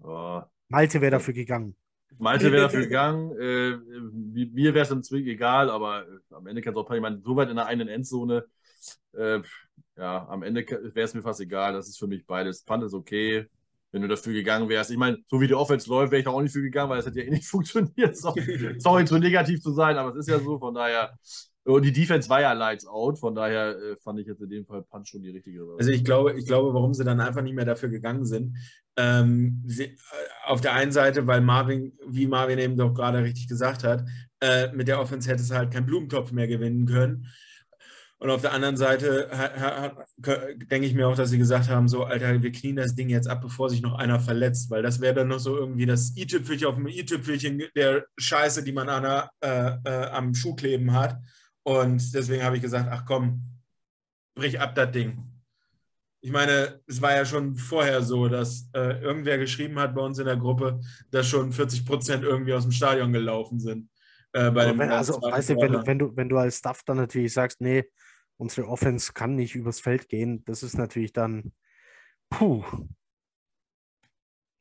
Oh. 0.03 0.43
Malte 0.69 1.01
wäre 1.01 1.13
dafür 1.13 1.35
gegangen. 1.35 1.77
Malte 2.19 2.51
wäre 2.51 2.63
dafür 2.63 2.83
gegangen. 2.83 3.33
Äh, 3.39 3.77
mir 4.53 4.75
wäre 4.75 4.85
es 4.85 4.91
im 4.91 5.03
Zwing 5.03 5.27
egal, 5.27 5.71
aber 5.71 6.07
äh, 6.07 6.35
am 6.35 6.47
Ende 6.47 6.63
kann 6.63 6.73
es 6.73 6.79
auch 6.79 6.85
passieren. 6.87 7.05
Ich 7.05 7.11
meine, 7.11 7.23
so 7.23 7.37
weit 7.37 7.51
in 7.51 7.57
der 7.57 7.67
einen 7.67 7.89
Endzone, 7.89 8.45
äh, 9.13 9.41
ja, 9.97 10.27
am 10.29 10.43
Ende 10.43 10.67
wäre 10.67 11.05
es 11.05 11.15
mir 11.15 11.23
fast 11.23 11.41
egal. 11.41 11.73
Das 11.73 11.89
ist 11.89 11.99
für 11.99 12.07
mich 12.07 12.27
beides. 12.27 12.63
Punt 12.63 12.85
ist 12.85 12.95
okay, 12.95 13.47
wenn 13.93 14.03
du 14.03 14.09
dafür 14.09 14.33
gegangen 14.33 14.69
wärst. 14.69 14.91
Ich 14.91 14.97
meine, 14.97 15.19
so 15.27 15.41
wie 15.41 15.47
die 15.47 15.55
Offense 15.55 15.89
läuft, 15.89 16.13
wäre 16.13 16.21
ich 16.21 16.29
auch 16.29 16.41
nicht 16.41 16.53
für 16.53 16.63
gegangen, 16.63 16.91
weil 16.91 17.01
es 17.01 17.07
hat 17.07 17.17
ja 17.17 17.23
eh 17.23 17.31
nicht 17.31 17.47
funktioniert. 17.49 18.17
Sorry, 18.17 18.77
sorry, 18.79 19.05
zu 19.05 19.19
negativ 19.19 19.61
zu 19.61 19.73
sein, 19.73 19.97
aber 19.97 20.11
es 20.11 20.17
ist 20.17 20.29
ja 20.29 20.39
so. 20.39 20.59
Von 20.59 20.75
daher, 20.75 21.19
Und 21.67 21.85
die 21.85 21.93
Defense 21.93 22.29
war 22.29 22.41
ja 22.41 22.53
Lights 22.53 22.87
Out, 22.87 23.19
von 23.19 23.35
daher 23.35 23.77
äh, 23.77 23.97
fand 23.97 24.21
ich 24.21 24.27
jetzt 24.29 24.41
in 24.41 24.49
dem 24.49 24.67
Fall 24.67 24.83
Punch 24.83 25.09
schon 25.09 25.23
die 25.23 25.31
richtige. 25.31 25.67
Also 25.77 25.91
ich 25.91 26.05
glaube, 26.05 26.39
ich 26.39 26.47
glaube, 26.47 26.73
warum 26.73 26.95
sie 26.95 27.03
dann 27.03 27.21
einfach 27.21 27.43
nicht 27.43 27.55
mehr 27.55 27.65
dafür 27.65 27.89
gegangen 27.89 28.25
sind. 28.25 28.57
Ähm, 28.97 29.65
sie, 29.67 29.85
äh, 29.85 29.97
auf 30.45 30.61
der 30.61 30.75
einen 30.75 30.93
Seite, 30.93 31.27
weil 31.27 31.41
Marvin, 31.41 31.99
wie 32.07 32.29
Marvin 32.29 32.61
eben 32.61 32.77
doch 32.77 32.95
gerade 32.95 33.23
richtig 33.23 33.49
gesagt 33.49 33.83
hat, 33.83 34.05
äh, 34.41 34.73
mit 34.75 34.87
der 34.87 35.01
Offense 35.01 35.29
hätte 35.29 35.43
es 35.43 35.51
halt 35.51 35.73
keinen 35.73 35.87
Blumentopf 35.87 36.31
mehr 36.31 36.47
gewinnen 36.47 36.87
können. 36.87 37.27
Und 38.19 38.31
auf 38.31 38.41
der 38.41 38.53
anderen 38.53 38.77
Seite 38.77 39.29
denke 40.19 40.87
ich 40.87 40.95
mir 40.95 41.07
auch, 41.07 41.17
dass 41.17 41.31
sie 41.31 41.39
gesagt 41.39 41.69
haben, 41.69 41.87
so, 41.87 42.05
Alter, 42.05 42.43
wir 42.43 42.53
knien 42.53 42.77
das 42.77 42.95
Ding 42.95 43.11
jetzt 43.11 43.29
ab, 43.29 43.43
bevor 43.43 43.69
sich 43.69 43.83
noch 43.83 43.99
einer 43.99 44.21
verletzt, 44.21 44.71
weil 44.71 44.83
das 44.83 45.01
wäre 45.01 45.15
dann 45.15 45.29
noch 45.29 45.39
so 45.39 45.55
irgendwie 45.57 45.85
das 45.85 46.17
i-Tüpfelchen 46.17 46.69
auf 46.69 46.77
dem 46.77 46.87
i-Tüpfelchen 46.87 47.65
der 47.75 48.07
Scheiße, 48.17 48.65
die 48.65 48.73
man 48.73 48.89
an 48.89 49.29
äh, 49.41 49.73
äh, 49.85 50.07
am 50.13 50.33
Schuh 50.33 50.55
kleben 50.55 50.95
hat. 50.95 51.19
Und 51.67 52.15
deswegen 52.15 52.45
habe 52.45 52.55
ich 52.55 52.63
gesagt, 52.63 52.89
ach 52.93 53.05
komm, 53.05 53.43
brich 54.37 54.61
ab 54.61 54.77
das 54.77 54.93
Ding. 54.93 55.19
Ich 56.21 56.31
meine, 56.31 56.81
es 56.87 57.03
war 57.03 57.13
ja 57.13 57.25
schon 57.25 57.57
vorher 57.57 58.03
so, 58.03 58.29
dass 58.29 58.71
äh, 58.73 59.01
irgendwer 59.03 59.37
geschrieben 59.37 59.77
hat 59.81 59.93
bei 59.93 60.01
uns 60.01 60.21
in 60.21 60.27
der 60.27 60.37
Gruppe, 60.37 60.81
dass 61.11 61.27
schon 61.27 61.53
40 61.53 61.85
Prozent 61.85 62.23
irgendwie 62.23 62.55
aus 62.55 62.63
dem 62.63 62.71
Stadion 62.71 63.13
gelaufen 63.13 63.59
sind. 63.59 63.91
Äh, 64.33 64.55
wenn, 64.55 64.81
also, 64.81 65.21
weißt 65.21 65.51
du, 65.51 65.57
wenn 65.57 65.73
du, 65.73 65.87
wenn, 65.87 65.99
du, 65.99 66.17
wenn 66.17 66.29
du 66.29 66.39
als 66.39 66.59
Staff 66.59 66.85
dann 66.85 66.99
natürlich 66.99 67.33
sagst, 67.33 67.61
nee, 67.61 67.85
unsere 68.37 68.69
Offense 68.69 69.13
kann 69.13 69.35
nicht 69.35 69.57
übers 69.57 69.81
Feld 69.81 70.09
gehen. 70.09 70.45
Das 70.45 70.63
ist 70.63 70.79
natürlich 70.79 71.13
dann, 71.13 71.53
puh. 72.31 72.65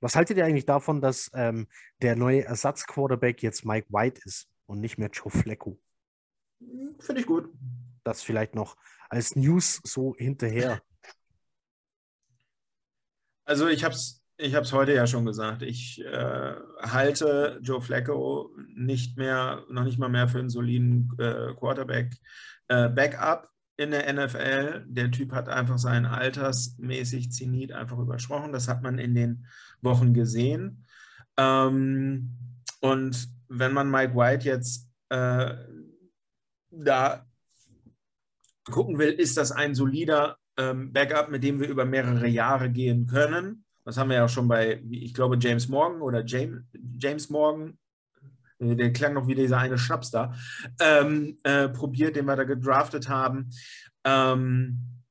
Was 0.02 0.15
haltet 0.15 0.38
ihr 0.38 0.45
eigentlich 0.45 0.65
davon, 0.65 1.02
dass 1.02 1.30
ähm, 1.36 1.68
der 2.02 2.15
neue 2.15 2.45
Ersatzquarterback 2.45 3.44
jetzt 3.44 3.64
Mike 3.64 3.90
White 3.91 4.22
ist 4.26 4.48
und 4.65 4.82
nicht 4.82 4.98
mehr 4.98 5.11
Joe 5.11 5.30
Flacco? 5.30 5.80
Finde 6.99 7.22
ich 7.22 7.27
gut. 7.27 7.49
Das 8.03 8.22
vielleicht 8.22 8.56
noch 8.56 8.76
als 9.10 9.36
News 9.36 9.82
so 9.84 10.15
hinterher. 10.18 10.82
Also 13.45 13.68
ich 13.68 13.84
habe 13.84 13.94
es 13.94 14.26
ich 14.38 14.53
habe 14.53 14.65
es 14.65 14.73
heute 14.73 14.94
ja 14.94 15.07
schon 15.07 15.26
gesagt. 15.26 15.61
Ich 15.61 16.03
äh, 16.03 16.56
halte 16.82 17.60
Joe 17.61 17.82
Flacco 17.82 18.52
nicht 18.76 19.18
mehr, 19.18 19.64
noch 19.69 19.86
nicht 19.86 19.98
mal 19.98 20.10
mehr 20.10 20.27
für 20.27 20.40
einen 20.40 20.49
soliden 20.49 21.10
äh, 21.18 21.53
Quarterback. 21.53 22.14
Äh, 22.68 22.90
Backup 22.90 23.49
in 23.77 23.91
der 23.91 24.11
NFL. 24.11 24.86
Der 24.88 25.11
Typ 25.11 25.32
hat 25.32 25.48
einfach 25.48 25.77
seinen 25.77 26.06
altersmäßig 26.06 27.32
Zenit 27.32 27.72
einfach 27.72 27.98
übersprochen. 27.98 28.52
Das 28.52 28.68
hat 28.68 28.84
man 28.84 28.99
in 28.99 29.15
den 29.15 29.45
Wochen 29.82 30.14
gesehen. 30.14 30.86
Ähm, 31.38 32.38
und 32.82 33.30
wenn 33.48 33.73
man 33.73 33.90
Mike 33.90 34.15
White 34.15 34.45
jetzt 34.45 34.90
äh, 35.10 35.53
da 36.84 37.26
gucken 38.72 38.97
will, 38.97 39.10
ist 39.10 39.38
das 39.38 39.52
ein 39.52 39.76
solider 39.76 40.38
ähm, 40.57 40.91
Backup, 40.91 41.30
mit 41.30 41.43
dem 41.43 41.60
wir 41.60 41.68
über 41.68 41.85
mehrere 41.85 42.27
Jahre 42.27 42.69
gehen 42.69 43.07
können. 43.07 43.64
Das 43.84 43.97
haben 43.97 44.10
wir 44.10 44.18
ja 44.18 44.27
schon 44.27 44.47
bei, 44.47 44.81
ich 44.89 45.14
glaube, 45.14 45.38
James 45.39 45.68
Morgan 45.68 46.02
oder 46.02 46.26
James, 46.26 46.64
James 46.97 47.30
Morgan 47.30 47.77
äh, 48.60 48.76
der 48.76 48.93
klang 48.93 49.14
noch 49.14 49.27
wie 49.27 49.35
dieser 49.35 49.57
eine 49.57 49.77
Schnaps 49.77 50.11
da, 50.11 50.34
ähm, 50.80 51.38
äh, 51.43 51.69
probiert, 51.69 52.15
den 52.15 52.26
wir 52.26 52.35
da 52.35 52.43
gedraftet 52.43 53.10
haben. 53.10 53.49
Ähm, 54.03 55.02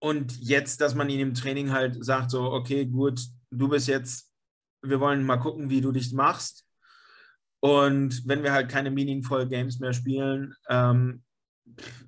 und 0.00 0.40
jetzt, 0.40 0.80
dass 0.80 0.94
man 0.94 1.08
ihn 1.08 1.20
im 1.20 1.34
Training 1.34 1.70
halt 1.70 2.04
sagt, 2.04 2.30
so, 2.30 2.52
okay, 2.52 2.86
gut, 2.86 3.20
du 3.50 3.68
bist 3.68 3.86
jetzt, 3.86 4.30
wir 4.82 4.98
wollen 4.98 5.24
mal 5.24 5.36
gucken, 5.36 5.70
wie 5.70 5.80
du 5.80 5.92
dich 5.92 6.12
machst. 6.12 6.64
Und 7.62 8.26
wenn 8.26 8.42
wir 8.42 8.52
halt 8.52 8.68
keine 8.68 8.90
meaningful 8.90 9.46
Games 9.46 9.78
mehr 9.78 9.92
spielen, 9.92 10.52
ähm, 10.68 11.22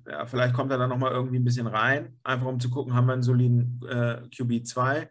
ja, 0.05 0.25
vielleicht 0.25 0.53
kommt 0.53 0.69
er 0.71 0.77
dann 0.77 0.89
nochmal 0.89 1.13
irgendwie 1.13 1.39
ein 1.39 1.45
bisschen 1.45 1.67
rein, 1.67 2.19
einfach 2.23 2.47
um 2.47 2.59
zu 2.59 2.69
gucken, 2.69 2.93
haben 2.93 3.07
wir 3.07 3.13
einen 3.13 3.23
soliden 3.23 3.79
äh, 3.87 4.21
QB2, 4.35 5.07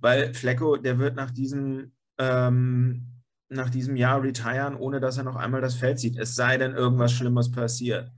weil 0.00 0.34
Flecko, 0.34 0.76
der 0.76 0.98
wird 0.98 1.14
nach 1.14 1.30
diesem 1.30 1.92
ähm, 2.18 3.06
nach 3.48 3.70
diesem 3.70 3.94
Jahr 3.94 4.20
retiren, 4.20 4.74
ohne 4.74 4.98
dass 4.98 5.16
er 5.16 5.22
noch 5.22 5.36
einmal 5.36 5.60
das 5.60 5.76
Feld 5.76 6.00
sieht. 6.00 6.18
Es 6.18 6.34
sei 6.34 6.58
denn, 6.58 6.74
irgendwas 6.74 7.12
Schlimmes 7.12 7.52
passiert. 7.52 8.10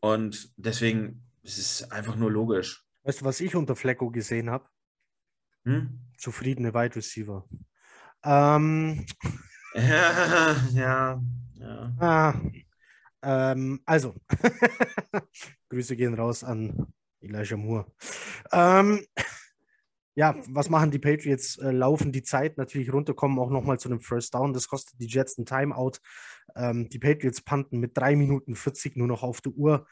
Und 0.00 0.50
deswegen 0.58 1.24
es 1.42 1.56
ist 1.56 1.80
es 1.80 1.90
einfach 1.90 2.16
nur 2.16 2.30
logisch. 2.30 2.84
Weißt 3.04 3.22
du, 3.22 3.24
was 3.24 3.40
ich 3.40 3.54
unter 3.54 3.76
Flecko 3.76 4.10
gesehen 4.10 4.50
habe? 4.50 4.66
Hm? 5.64 6.00
Zufriedene 6.18 6.74
Wide 6.74 6.96
Receiver. 6.96 7.48
Ähm, 8.24 9.06
ja, 9.74 10.56
ja, 10.74 11.22
ja. 11.54 11.92
Ah, 11.98 12.34
ähm, 13.22 13.80
also, 13.84 14.14
Grüße 15.68 15.96
gehen 15.96 16.14
raus 16.14 16.44
an 16.44 16.86
Elijah 17.20 17.56
Moore. 17.56 17.86
Ähm, 18.52 19.04
ja, 20.14 20.36
was 20.48 20.68
machen 20.70 20.90
die 20.90 20.98
Patriots? 20.98 21.58
Äh, 21.58 21.72
laufen 21.72 22.12
die 22.12 22.22
Zeit 22.22 22.56
natürlich 22.56 22.92
runter, 22.92 23.14
kommen 23.14 23.38
auch 23.38 23.50
nochmal 23.50 23.78
zu 23.80 23.88
einem 23.88 24.00
First 24.00 24.34
Down. 24.34 24.52
Das 24.52 24.68
kostet 24.68 25.00
die 25.00 25.08
Jets 25.08 25.38
ein 25.38 25.46
Timeout. 25.46 25.98
Ähm, 26.54 26.88
die 26.88 26.98
Patriots 26.98 27.42
panten 27.42 27.80
mit 27.80 27.96
3 27.96 28.14
Minuten 28.14 28.54
40 28.54 28.96
nur 28.96 29.08
noch 29.08 29.22
auf 29.22 29.40
der 29.40 29.52
Uhr. 29.52 29.86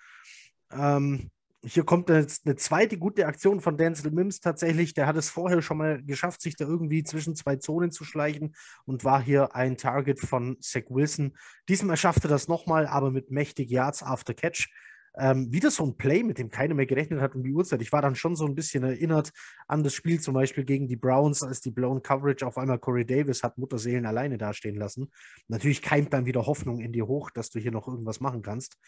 Ähm, 0.71 1.31
hier 1.65 1.85
kommt 1.85 2.09
jetzt 2.09 2.47
eine 2.47 2.57
zweite 2.57 2.99
gute 2.99 3.27
Aktion 3.27 3.61
von 3.61 3.77
Denzel 3.77 4.11
Mims 4.11 4.41
tatsächlich. 4.41 4.95
Der 4.95 5.07
hat 5.07 5.17
es 5.17 5.31
vorher 5.31 5.63
schon 5.63 5.79
mal 5.79 6.03
geschafft, 6.03 6.43
sich 6.43 6.57
da 6.57 6.65
irgendwie 6.65 7.05
zwischen 7.05 7.37
zwei 7.37 7.57
Zonen 7.57 7.93
zu 7.93 8.05
schleichen 8.05 8.55
und 8.85 9.05
war 9.05 9.23
hier 9.23 9.55
ein 9.55 9.77
Target 9.77 10.19
von 10.19 10.57
Zach 10.61 10.85
Wilson. 10.89 11.37
Diesmal 11.69 11.97
schaffte 11.97 12.27
das 12.27 12.49
nochmal, 12.49 12.87
aber 12.87 13.11
mit 13.11 13.31
mächtig 13.31 13.71
Yards 13.71 14.03
after 14.03 14.35
Catch. 14.35 14.69
Ähm, 15.15 15.53
wieder 15.53 15.71
so 15.71 15.85
ein 15.85 15.97
Play, 15.99 16.23
mit 16.23 16.39
dem 16.39 16.51
keiner 16.51 16.75
mehr 16.75 16.87
gerechnet 16.87 17.21
hat 17.21 17.35
um 17.35 17.45
die 17.45 17.53
Uhrzeit. 17.53 17.83
Ich 17.83 17.93
war 17.93 18.01
dann 18.01 18.15
schon 18.15 18.35
so 18.35 18.47
ein 18.47 18.55
bisschen 18.55 18.83
erinnert 18.83 19.31
an 19.69 19.85
das 19.85 19.93
Spiel 19.93 20.21
zum 20.21 20.35
Beispiel 20.35 20.65
gegen 20.65 20.89
die 20.89 20.97
Browns, 20.97 21.43
als 21.43 21.61
die 21.61 21.71
Blown 21.71 22.03
Coverage 22.03 22.47
auf 22.47 22.57
einmal 22.57 22.79
Corey 22.79 23.05
Davis 23.05 23.43
hat 23.43 23.59
Mutterseelen 23.59 24.07
alleine 24.07 24.39
dastehen 24.39 24.77
lassen. 24.77 25.13
Natürlich 25.49 25.83
keimt 25.83 26.15
dann 26.15 26.25
wieder 26.25 26.47
Hoffnung 26.47 26.81
in 26.81 26.93
dir 26.93 27.07
hoch, 27.07 27.31
dass 27.31 27.51
du 27.51 27.61
hier 27.61 27.73
noch 27.73 27.87
irgendwas 27.87 28.21
machen 28.21 28.41
kannst. 28.41 28.79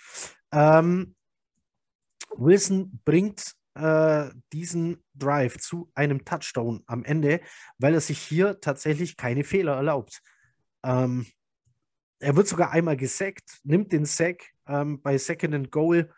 Ähm, 0.51 1.15
Wilson 2.37 3.01
bringt 3.05 3.55
äh, 3.75 4.31
diesen 4.53 5.03
Drive 5.15 5.59
zu 5.59 5.91
einem 5.95 6.25
Touchdown 6.25 6.83
am 6.87 7.05
Ende, 7.05 7.41
weil 7.79 7.95
er 7.95 8.01
sich 8.01 8.19
hier 8.19 8.61
tatsächlich 8.61 9.17
keine 9.17 9.45
Fehler 9.45 9.75
erlaubt. 9.75 10.23
Ähm, 10.85 11.27
er 12.21 12.37
wird 12.37 12.49
sogar 12.49 12.71
einmal 12.71 12.97
gesackt, 12.97 13.61
nimmt 13.65 13.93
den 13.93 14.05
Sack 14.05 14.45
ähm, 14.67 15.03
bei 15.03 15.19
Second 15.19 15.55
and 15.55 15.71
Goal, 15.71 16.11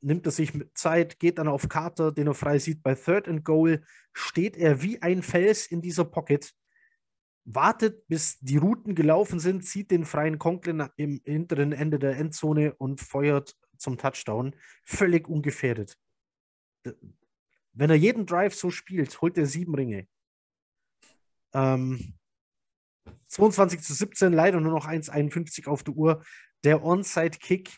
nimmt 0.00 0.26
er 0.26 0.32
sich 0.32 0.54
mit 0.54 0.76
Zeit, 0.76 1.18
geht 1.18 1.38
dann 1.38 1.48
auf 1.48 1.68
Carter, 1.68 2.12
den 2.12 2.26
er 2.26 2.34
frei 2.34 2.58
sieht. 2.58 2.82
Bei 2.82 2.94
Third 2.94 3.28
and 3.28 3.44
Goal 3.44 3.82
steht 4.12 4.56
er 4.56 4.82
wie 4.82 5.00
ein 5.00 5.22
Fels 5.22 5.66
in 5.66 5.80
dieser 5.80 6.04
Pocket, 6.04 6.52
wartet, 7.44 8.06
bis 8.08 8.38
die 8.40 8.56
Routen 8.56 8.94
gelaufen 8.94 9.40
sind, 9.40 9.64
zieht 9.64 9.90
den 9.90 10.04
freien 10.04 10.38
Conklin 10.38 10.88
im 10.96 11.20
hinteren 11.24 11.72
Ende 11.72 11.98
der 11.98 12.16
Endzone 12.16 12.74
und 12.74 13.00
feuert 13.00 13.56
zum 13.82 13.98
Touchdown. 13.98 14.56
Völlig 14.84 15.28
ungefährdet. 15.28 15.98
Wenn 17.72 17.90
er 17.90 17.96
jeden 17.96 18.26
Drive 18.26 18.54
so 18.54 18.70
spielt, 18.70 19.20
holt 19.20 19.36
er 19.36 19.46
sieben 19.46 19.74
Ringe. 19.74 20.08
Ähm, 21.54 22.14
22 23.28 23.82
zu 23.82 23.94
17, 23.94 24.32
leider 24.32 24.60
nur 24.60 24.72
noch 24.72 24.86
1,51 24.86 25.66
auf 25.66 25.82
der 25.82 25.94
Uhr. 25.94 26.24
Der 26.64 26.84
Onside-Kick 26.84 27.72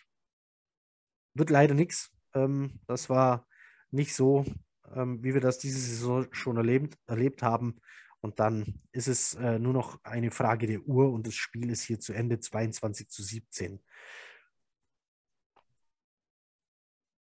wird 1.35 1.51
leider 1.51 1.75
nichts. 1.75 2.13
Ähm, 2.35 2.81
das 2.87 3.09
war 3.09 3.47
nicht 3.91 4.15
so, 4.15 4.45
ähm, 4.95 5.23
wie 5.23 5.35
wir 5.35 5.41
das 5.41 5.59
diese 5.59 5.79
Saison 5.79 6.27
schon 6.33 6.57
erlebt, 6.57 6.99
erlebt 7.07 7.43
haben. 7.43 7.81
Und 8.21 8.41
dann 8.41 8.81
ist 8.93 9.07
es 9.07 9.35
äh, 9.35 9.59
nur 9.59 9.73
noch 9.75 10.03
eine 10.03 10.31
Frage 10.31 10.67
der 10.67 10.81
Uhr 10.81 11.13
und 11.13 11.27
das 11.27 11.35
Spiel 11.35 11.71
ist 11.71 11.83
hier 11.83 12.01
zu 12.01 12.13
Ende 12.15 12.41
22 12.41 13.09
zu 13.09 13.23
17. 13.23 13.83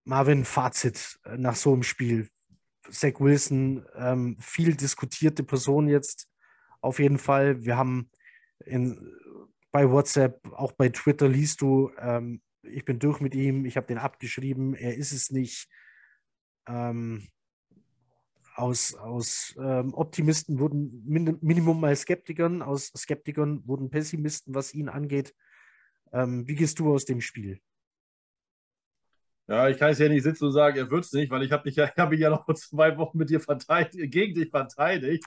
Marvin, 0.09 0.47
Fazit 0.47 1.21
äh, 1.25 1.37
nach 1.37 1.55
so 1.55 1.75
einem 1.75 1.83
Spiel. 1.83 2.31
Zach 2.91 3.21
Wilson, 3.21 3.85
ähm, 3.95 4.39
viel 4.41 4.75
diskutierte 4.75 5.43
Person 5.45 5.87
jetzt 5.87 6.27
auf 6.81 6.99
jeden 6.99 7.19
Fall. 7.19 7.63
Wir 7.63 7.77
haben 7.77 8.11
in, 8.65 9.15
bei 9.71 9.91
WhatsApp, 9.91 10.41
auch 10.53 10.73
bei 10.73 10.89
Twitter 10.89 11.29
liest 11.29 11.61
du, 11.61 11.91
ähm, 11.99 12.41
ich 12.63 12.87
bin 12.87 12.99
durch 12.99 13.21
mit 13.21 13.35
ihm, 13.35 13.67
ich 13.67 13.77
habe 13.77 13.87
den 13.87 13.99
abgeschrieben, 13.99 14.75
er 14.75 14.97
ist 14.97 15.13
es 15.13 15.31
nicht. 15.31 15.69
Ähm, 16.67 17.29
aus, 18.55 18.95
aus 18.95 19.55
ähm, 19.61 19.93
Optimisten 19.93 20.59
wurden 20.59 21.03
min 21.07 21.37
Minimum 21.43 21.81
mal 21.81 21.95
Skeptikern, 21.95 22.63
aus 22.63 22.91
Skeptikern 22.97 23.63
wurden 23.67 23.91
Pessimisten, 23.91 24.55
was 24.55 24.73
ihn 24.73 24.89
angeht. 24.89 25.35
Ähm, 26.13 26.49
wie 26.49 26.55
gehst 26.55 26.79
du 26.79 26.95
aus 26.95 27.05
dem 27.05 27.21
Spiel? 27.21 27.61
Ja, 29.49 29.69
ich 29.69 29.79
kann 29.79 29.91
es 29.91 29.99
ja 29.99 30.09
nicht 30.09 30.23
sitzen 30.23 30.45
und 30.45 30.53
sagen, 30.53 30.77
er 30.77 30.91
wird 30.91 31.05
es 31.05 31.13
nicht, 31.13 31.31
weil 31.31 31.43
ich 31.43 31.53
habe 31.53 31.69
ja, 31.71 31.91
hab 31.97 32.11
mich 32.11 32.21
ja 32.21 32.31
noch 32.31 32.47
zwei 32.55 32.97
Wochen 32.99 33.19
mit 33.19 33.31
dir 33.31 33.41
verteidigt, 33.41 34.13
gegen 34.13 34.35
dich 34.35 34.51
verteidigt 34.51 35.25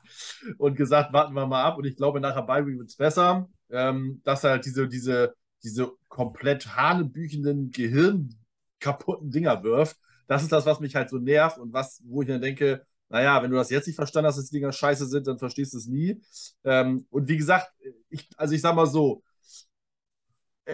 und 0.58 0.76
gesagt, 0.76 1.12
warten 1.12 1.34
wir 1.34 1.48
mal 1.48 1.64
ab. 1.64 1.78
Und 1.78 1.86
ich 1.86 1.96
glaube, 1.96 2.22
nachher 2.22 2.44
bei 2.44 2.66
wird 2.66 2.90
es 2.90 2.96
besser. 2.96 3.50
Ähm, 3.70 4.22
dass 4.24 4.44
halt 4.44 4.66
diese, 4.66 4.88
diese 4.88 5.34
diese 5.64 5.92
komplett 6.08 6.76
hanebüchenden, 6.76 7.72
gehirnkaputten 7.72 9.32
Dinger 9.32 9.64
wirft. 9.64 9.98
Das 10.28 10.44
ist 10.44 10.52
das, 10.52 10.66
was 10.66 10.80
mich 10.80 10.96
halt 10.96 11.10
so 11.10 11.18
nervt 11.18 11.58
und 11.58 11.74
was, 11.74 12.02
wo 12.06 12.22
ich 12.22 12.28
dann 12.28 12.42
denke, 12.42 12.86
naja, 13.10 13.42
wenn 13.44 13.52
du 13.52 13.58
das 13.58 13.70
jetzt 13.70 13.88
nicht 13.88 13.98
verstanden 13.98 14.28
hast, 14.28 14.38
dass 14.38 14.50
die 14.50 14.58
Dinger 14.58 14.72
scheiße 14.72 15.06
sind, 15.06 15.28
dann 15.28 15.38
verstehst 15.38 15.74
du 15.74 15.78
es 15.78 15.88
nie. 15.88 16.22
Ähm, 16.64 17.06
und 17.10 17.28
wie 17.28 17.38
gesagt, 17.38 17.72
ich, 18.10 18.30
also 18.38 18.54
ich 18.56 18.62
sag 18.62 18.76
mal 18.76 18.86
so, 18.86 19.22
äh, 19.22 19.31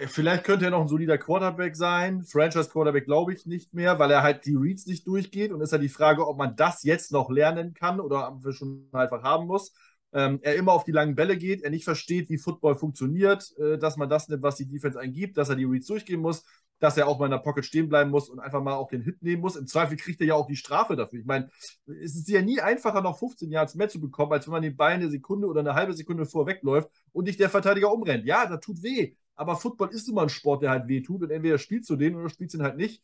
vielleicht 0.06 0.44
könnte 0.44 0.66
er 0.66 0.70
noch 0.70 0.80
ein 0.80 0.88
solider 0.88 1.18
Quarterback 1.18 1.74
sein. 1.76 2.22
Franchise 2.22 2.68
Quarterback 2.70 3.04
glaube 3.04 3.32
ich 3.32 3.46
nicht 3.46 3.74
mehr, 3.74 3.98
weil 3.98 4.10
er 4.10 4.22
halt 4.22 4.44
die 4.46 4.54
Reads 4.54 4.86
nicht 4.86 5.06
durchgeht. 5.06 5.52
Und 5.52 5.60
ist 5.60 5.70
ja 5.70 5.78
halt 5.78 5.84
die 5.84 5.88
Frage, 5.88 6.26
ob 6.26 6.38
man 6.38 6.56
das 6.56 6.82
jetzt 6.84 7.12
noch 7.12 7.30
lernen 7.30 7.74
kann 7.74 8.00
oder 8.00 8.28
ob 8.28 8.44
wir 8.44 8.52
schon 8.52 8.88
einfach 8.92 9.22
haben 9.22 9.46
muss. 9.46 9.72
Ähm, 10.12 10.38
er 10.42 10.54
immer 10.56 10.72
auf 10.72 10.84
die 10.84 10.92
langen 10.92 11.14
Bälle 11.14 11.36
geht, 11.36 11.62
er 11.62 11.70
nicht 11.70 11.84
versteht, 11.84 12.30
wie 12.30 12.38
Football 12.38 12.76
funktioniert, 12.76 13.52
äh, 13.58 13.76
dass 13.76 13.98
man 13.98 14.08
das 14.08 14.28
nimmt, 14.28 14.42
was 14.42 14.56
die 14.56 14.66
Defense 14.66 14.98
eingibt, 14.98 15.36
dass 15.36 15.50
er 15.50 15.56
die 15.56 15.66
Reads 15.66 15.86
durchgehen 15.86 16.20
muss, 16.20 16.44
dass 16.78 16.96
er 16.96 17.08
auch 17.08 17.18
mal 17.18 17.26
in 17.26 17.32
der 17.32 17.38
Pocket 17.38 17.64
stehen 17.64 17.88
bleiben 17.88 18.10
muss 18.10 18.30
und 18.30 18.38
einfach 18.38 18.62
mal 18.62 18.74
auch 18.74 18.88
den 18.88 19.02
Hit 19.02 19.22
nehmen 19.22 19.42
muss. 19.42 19.56
Im 19.56 19.66
Zweifel 19.66 19.96
kriegt 19.96 20.20
er 20.20 20.28
ja 20.28 20.34
auch 20.34 20.46
die 20.46 20.56
Strafe 20.56 20.96
dafür. 20.96 21.20
Ich 21.20 21.26
meine, 21.26 21.50
es 21.86 22.16
ist 22.16 22.28
ja 22.28 22.40
nie 22.40 22.60
einfacher, 22.60 23.02
noch 23.02 23.18
15 23.18 23.50
Yards 23.50 23.74
mehr 23.74 23.88
zu 23.88 24.00
bekommen, 24.00 24.32
als 24.32 24.46
wenn 24.46 24.52
man 24.52 24.62
den 24.62 24.76
Ball 24.76 24.92
eine 24.92 25.10
Sekunde 25.10 25.46
oder 25.46 25.60
eine 25.60 25.74
halbe 25.74 25.92
Sekunde 25.92 26.24
vorwegläuft 26.24 26.88
und 27.12 27.24
nicht 27.24 27.40
der 27.40 27.50
Verteidiger 27.50 27.92
umrennt. 27.92 28.24
Ja, 28.24 28.46
das 28.46 28.60
tut 28.60 28.82
weh. 28.82 29.14
Aber 29.38 29.56
Football 29.56 29.90
ist 29.90 30.08
immer 30.08 30.22
ein 30.22 30.28
Sport, 30.28 30.62
der 30.62 30.70
halt 30.70 30.88
weh 30.88 31.00
tut. 31.00 31.22
Und 31.22 31.30
entweder 31.30 31.58
spielst 31.58 31.88
du 31.90 31.96
den 31.96 32.16
oder 32.16 32.28
spielst 32.28 32.54
ihn 32.54 32.62
halt 32.62 32.76
nicht. 32.76 33.02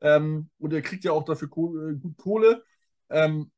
Ähm, 0.00 0.50
und 0.58 0.72
er 0.72 0.82
kriegt 0.82 1.04
ja 1.04 1.12
auch 1.12 1.24
dafür 1.24 1.48
Kohle, 1.48 1.90
äh, 1.92 1.94
gut 1.94 2.16
Kohle. 2.16 2.62
Ähm, 3.08 3.50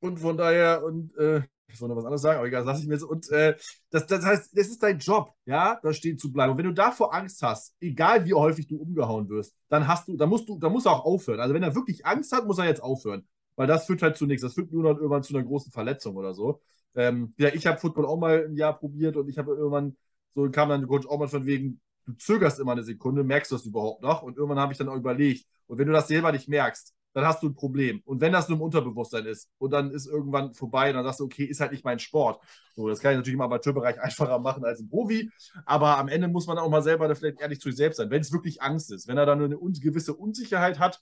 und 0.00 0.18
von 0.18 0.36
daher, 0.36 0.84
und 0.84 1.16
äh, 1.16 1.42
ich 1.68 1.80
wollte 1.80 1.94
noch 1.94 1.96
was 1.96 2.04
anderes 2.04 2.22
sagen, 2.22 2.38
aber 2.38 2.48
egal, 2.48 2.62
das 2.62 2.66
lasse 2.66 2.82
ich 2.82 2.88
mir 2.88 2.94
jetzt. 2.94 3.04
Und 3.04 3.30
äh, 3.30 3.56
das, 3.90 4.06
das 4.06 4.24
heißt, 4.24 4.56
das 4.56 4.68
ist 4.68 4.82
dein 4.82 4.98
Job, 4.98 5.32
ja, 5.44 5.78
da 5.82 5.92
stehen 5.92 6.18
zu 6.18 6.32
bleiben. 6.32 6.52
Und 6.52 6.58
wenn 6.58 6.66
du 6.66 6.74
davor 6.74 7.14
Angst 7.14 7.42
hast, 7.42 7.74
egal 7.80 8.24
wie 8.24 8.34
häufig 8.34 8.66
du 8.66 8.76
umgehauen 8.76 9.28
wirst, 9.28 9.54
dann 9.68 9.86
hast 9.86 10.08
du, 10.08 10.16
dann 10.16 10.28
musst 10.28 10.48
du, 10.48 10.58
dann 10.58 10.72
muss 10.72 10.86
er 10.86 10.92
auch 10.92 11.04
aufhören. 11.04 11.40
Also 11.40 11.54
wenn 11.54 11.62
er 11.62 11.74
wirklich 11.74 12.04
Angst 12.06 12.32
hat, 12.32 12.46
muss 12.46 12.58
er 12.58 12.66
jetzt 12.66 12.82
aufhören. 12.82 13.26
Weil 13.56 13.66
das 13.66 13.86
führt 13.86 14.02
halt 14.02 14.16
zu 14.16 14.26
nichts. 14.26 14.42
Das 14.42 14.54
führt 14.54 14.70
nur 14.72 14.82
noch 14.82 14.96
irgendwann 14.96 15.22
zu 15.22 15.34
einer 15.34 15.46
großen 15.46 15.72
Verletzung 15.72 16.16
oder 16.16 16.34
so. 16.34 16.60
Ähm, 16.94 17.34
ja, 17.38 17.48
ich 17.48 17.66
habe 17.66 17.78
Football 17.78 18.06
auch 18.06 18.18
mal 18.18 18.44
ein 18.46 18.56
Jahr 18.56 18.78
probiert 18.78 19.16
und 19.16 19.28
ich 19.28 19.38
habe 19.38 19.54
irgendwann 19.54 19.96
so 20.36 20.50
kam 20.50 20.68
dann 20.68 20.86
Coach 20.86 21.06
auch 21.06 21.18
mal 21.18 21.28
von 21.28 21.46
wegen, 21.46 21.80
du 22.04 22.12
zögerst 22.12 22.60
immer 22.60 22.72
eine 22.72 22.84
Sekunde, 22.84 23.24
merkst 23.24 23.50
du 23.50 23.56
das 23.56 23.64
überhaupt 23.64 24.02
noch? 24.02 24.22
Und 24.22 24.36
irgendwann 24.36 24.60
habe 24.60 24.72
ich 24.72 24.78
dann 24.78 24.88
auch 24.88 24.96
überlegt. 24.96 25.46
Und 25.66 25.78
wenn 25.78 25.86
du 25.86 25.94
das 25.94 26.08
selber 26.08 26.30
nicht 26.30 26.46
merkst, 26.46 26.94
dann 27.14 27.24
hast 27.24 27.42
du 27.42 27.48
ein 27.48 27.54
Problem. 27.54 28.02
Und 28.04 28.20
wenn 28.20 28.32
das 28.34 28.46
nur 28.46 28.58
im 28.58 28.62
Unterbewusstsein 28.62 29.24
ist 29.24 29.48
und 29.56 29.70
dann 29.70 29.90
ist 29.90 30.06
irgendwann 30.06 30.52
vorbei, 30.52 30.92
dann 30.92 31.02
sagst 31.04 31.20
du, 31.20 31.24
okay, 31.24 31.44
ist 31.44 31.60
halt 31.60 31.72
nicht 31.72 31.82
mein 31.82 31.98
Sport. 31.98 32.44
So, 32.74 32.86
das 32.86 33.00
kann 33.00 33.12
ich 33.12 33.16
natürlich 33.16 33.36
im 33.36 33.40
Amateurbereich 33.40 33.98
einfacher 34.02 34.38
machen 34.38 34.62
als 34.66 34.80
im 34.80 34.90
Profi, 34.90 35.30
aber 35.64 35.96
am 35.96 36.08
Ende 36.08 36.28
muss 36.28 36.46
man 36.46 36.58
auch 36.58 36.68
mal 36.68 36.82
selber 36.82 37.12
vielleicht 37.16 37.40
ehrlich 37.40 37.58
zu 37.58 37.70
sich 37.70 37.78
selbst 37.78 37.96
sein, 37.96 38.10
wenn 38.10 38.20
es 38.20 38.32
wirklich 38.32 38.60
Angst 38.60 38.92
ist. 38.92 39.08
Wenn 39.08 39.16
er 39.16 39.24
dann 39.24 39.42
eine 39.42 39.56
gewisse 39.56 40.14
Unsicherheit 40.14 40.78
hat, 40.78 41.00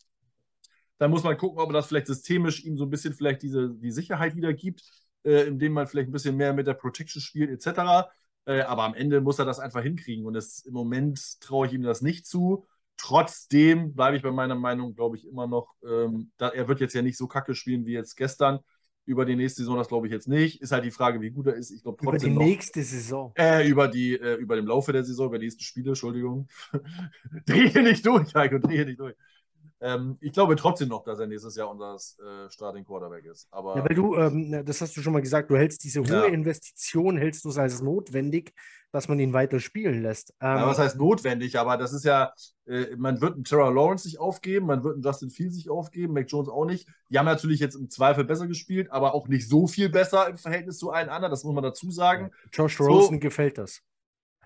dann 0.99 1.11
muss 1.11 1.25
man 1.25 1.37
gucken, 1.37 1.59
ob 1.59 1.71
er 1.71 1.73
das 1.73 1.87
vielleicht 1.87 2.07
systemisch 2.07 2.65
ihm 2.65 2.79
so 2.79 2.85
ein 2.85 2.91
bisschen 2.91 3.13
vielleicht 3.13 3.43
diese, 3.43 3.75
die 3.75 3.91
Sicherheit 3.91 4.37
wieder 4.37 4.53
gibt, 4.53 4.85
äh, 5.25 5.49
indem 5.49 5.73
man 5.73 5.89
vielleicht 5.89 6.09
ein 6.09 6.13
bisschen 6.13 6.37
mehr 6.37 6.53
mit 6.53 6.69
der 6.69 6.75
Protection 6.75 7.21
spielt, 7.21 7.51
etc. 7.51 8.09
Äh, 8.47 8.61
aber 8.63 8.85
am 8.85 8.95
Ende 8.95 9.21
muss 9.21 9.39
er 9.39 9.45
das 9.45 9.59
einfach 9.59 9.83
hinkriegen. 9.83 10.27
Und 10.27 10.35
das, 10.35 10.61
im 10.61 10.75
Moment 10.75 11.41
traue 11.41 11.67
ich 11.67 11.73
ihm 11.73 11.83
das 11.83 12.03
nicht 12.03 12.27
zu. 12.27 12.67
Trotzdem 12.97 13.95
bleibe 13.95 14.17
ich 14.17 14.23
bei 14.23 14.31
meiner 14.31 14.55
Meinung, 14.55 14.95
glaube 14.95 15.17
ich, 15.17 15.27
immer 15.27 15.47
noch, 15.47 15.75
ähm, 15.87 16.31
da, 16.37 16.49
er 16.49 16.69
wird 16.69 16.81
jetzt 16.81 16.95
ja 16.95 17.03
nicht 17.03 17.17
so 17.17 17.27
kacke 17.27 17.55
spielen 17.55 17.87
wie 17.87 17.93
jetzt 17.93 18.17
gestern. 18.17 18.61
Über 19.07 19.27
die 19.27 19.37
nächste 19.37 19.61
Saison, 19.61 19.77
das 19.77 19.89
glaube 19.89 20.07
ich 20.07 20.13
jetzt 20.13 20.29
nicht. 20.29 20.63
Ist 20.63 20.73
halt 20.73 20.85
die 20.85 20.91
Frage, 20.91 21.21
wie 21.21 21.31
gut 21.31 21.47
er 21.47 21.55
ist. 21.55 21.71
Ich 21.71 21.83
glaube 21.83 21.99
trotzdem. 22.03 22.15
Über 22.15 22.29
die 22.29 22.35
noch, 22.35 22.57
nächste 22.57 22.83
Saison. 22.83 23.33
Äh, 23.37 23.69
über, 23.69 23.89
die, 23.89 24.15
äh, 24.15 24.37
über 24.37 24.57
den 24.57 24.65
Laufe 24.65 24.93
der 24.93 25.05
Saison, 25.05 25.27
über 25.27 25.39
die 25.39 25.45
nächsten 25.45 25.63
Spiele, 25.63 25.89
Entschuldigung. 25.91 26.49
drehe 27.47 27.83
nicht 27.83 28.07
durch, 28.07 28.35
Heiko, 28.35 28.59
drehe 28.59 28.87
nicht 28.87 29.01
durch. 29.01 29.15
Ähm, 29.81 30.17
ich 30.21 30.33
glaube 30.33 30.57
trotzdem 30.57 30.89
noch, 30.89 31.05
dass 31.05 31.19
er 31.19 31.27
nächstes 31.27 31.57
Jahr 31.57 31.71
unser 31.71 31.95
äh, 31.97 32.51
Starting 32.51 32.85
Quarterback 32.85 33.25
ist. 33.27 33.49
Aber, 33.51 33.77
ja, 33.77 33.85
weil 33.85 33.95
du, 33.95 34.17
ähm, 34.17 34.65
das 34.65 34.81
hast 34.81 34.97
du 34.97 35.03
schon 35.03 35.13
mal 35.13 35.21
gesagt, 35.21 35.51
du 35.51 35.57
hältst 35.57 35.85
diese 35.85 36.01
hohe 36.01 36.09
ja. 36.09 36.25
Investition, 36.25 37.17
hältst 37.17 37.45
du 37.45 37.51
es 37.51 37.59
als 37.59 37.83
notwendig, 37.83 38.55
dass 38.93 39.09
man 39.09 39.19
ihn 39.19 39.33
weiter 39.33 39.59
spielen 39.59 40.03
lässt. 40.03 40.33
Ähm, 40.41 40.57
ja, 40.57 40.67
was 40.67 40.79
heißt 40.79 40.97
notwendig? 40.97 41.59
Aber 41.59 41.77
das 41.77 41.93
ist 41.93 42.05
ja, 42.05 42.33
äh, 42.67 42.95
man 42.97 43.21
wird 43.21 43.35
einen 43.35 43.45
Terra 43.45 43.69
Lawrence 43.69 44.07
nicht 44.07 44.21
aufgeben, 44.21 44.67
man 44.67 44.85
wird 44.85 44.95
einen 44.95 45.03
Justin 45.03 45.31
Fields 45.31 45.57
nicht 45.57 45.69
aufgeben, 45.69 46.15
Mac 46.15 46.27
Jones 46.29 46.49
auch 46.49 46.65
nicht. 46.65 46.89
Die 47.11 47.19
haben 47.19 47.27
natürlich 47.27 47.61
jetzt 47.61 47.75
im 47.75 47.91
Zweifel 47.91 48.25
besser 48.25 48.47
gespielt, 48.47 48.91
aber 48.93 49.15
auch 49.15 49.29
nicht 49.29 49.49
so 49.49 49.67
viel 49.67 49.89
besser 49.89 50.29
im 50.29 50.39
Verhältnis 50.39 50.79
zu 50.79 50.91
allen 50.93 51.09
anderen, 51.09 51.31
das 51.31 51.45
muss 51.45 51.55
man 51.55 51.65
dazu 51.65 51.91
sagen. 51.91 52.31
Josh 52.53 52.81
Rosen 52.81 53.17
so, 53.17 53.21
gefällt 53.21 53.59
das. 53.59 53.83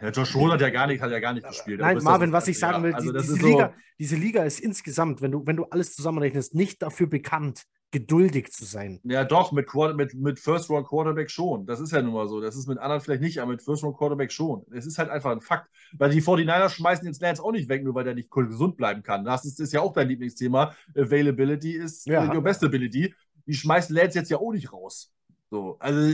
Ja, 0.00 0.10
Josh 0.10 0.34
Rosen 0.34 0.52
hat 0.52 0.60
ja 0.60 0.70
gar 0.70 0.86
nicht, 0.86 1.00
hat 1.00 1.10
ja 1.10 1.20
gar 1.20 1.32
nicht 1.32 1.46
gespielt. 1.46 1.80
Nein, 1.80 1.98
Marvin, 2.02 2.32
was 2.32 2.48
ich 2.48 2.58
sagen 2.58 2.82
will, 2.82 2.94
also 2.94 3.12
die, 3.12 3.18
diese, 3.18 3.36
Liga, 3.36 3.72
so 3.74 3.82
diese 3.98 4.16
Liga 4.16 4.44
ist 4.44 4.60
insgesamt, 4.60 5.22
wenn 5.22 5.32
du, 5.32 5.46
wenn 5.46 5.56
du 5.56 5.64
alles 5.64 5.94
zusammenrechnest, 5.94 6.54
nicht 6.54 6.82
dafür 6.82 7.08
bekannt, 7.08 7.64
geduldig 7.90 8.52
zu 8.52 8.64
sein. 8.64 9.00
Ja, 9.04 9.24
doch, 9.24 9.50
mit, 9.52 9.66
mit, 9.96 10.14
mit 10.14 10.38
First 10.38 10.68
Round 10.68 10.86
Quarterback 10.86 11.30
schon. 11.30 11.64
Das 11.64 11.80
ist 11.80 11.92
ja 11.92 12.02
nun 12.02 12.12
mal 12.12 12.28
so. 12.28 12.40
Das 12.40 12.54
ist 12.54 12.66
mit 12.66 12.78
anderen 12.78 13.00
vielleicht 13.00 13.22
nicht, 13.22 13.40
aber 13.40 13.52
mit 13.52 13.62
First 13.62 13.82
Round 13.82 13.96
Quarterback 13.96 14.30
schon. 14.30 14.64
Es 14.72 14.86
ist 14.86 14.98
halt 14.98 15.08
einfach 15.08 15.32
ein 15.32 15.40
Fakt. 15.40 15.70
Weil 15.96 16.10
die 16.10 16.20
49ers 16.20 16.70
schmeißen 16.70 17.06
jetzt 17.06 17.22
Lance 17.22 17.42
auch 17.42 17.52
nicht 17.52 17.68
weg, 17.68 17.82
nur 17.82 17.94
weil 17.94 18.04
der 18.04 18.14
nicht 18.14 18.30
gesund 18.30 18.76
bleiben 18.76 19.02
kann. 19.02 19.24
Das 19.24 19.44
ist, 19.46 19.58
ist 19.58 19.72
ja 19.72 19.80
auch 19.80 19.94
dein 19.94 20.08
Lieblingsthema. 20.08 20.74
Availability 20.94 21.72
ist 21.72 22.06
ja. 22.06 22.30
your 22.32 22.42
best 22.42 22.62
ability. 22.62 23.14
Die 23.46 23.54
schmeißen 23.54 23.96
Lance 23.96 24.18
jetzt 24.18 24.30
ja 24.30 24.36
auch 24.36 24.52
nicht 24.52 24.70
raus. 24.70 25.14
So, 25.50 25.76
also 25.78 26.12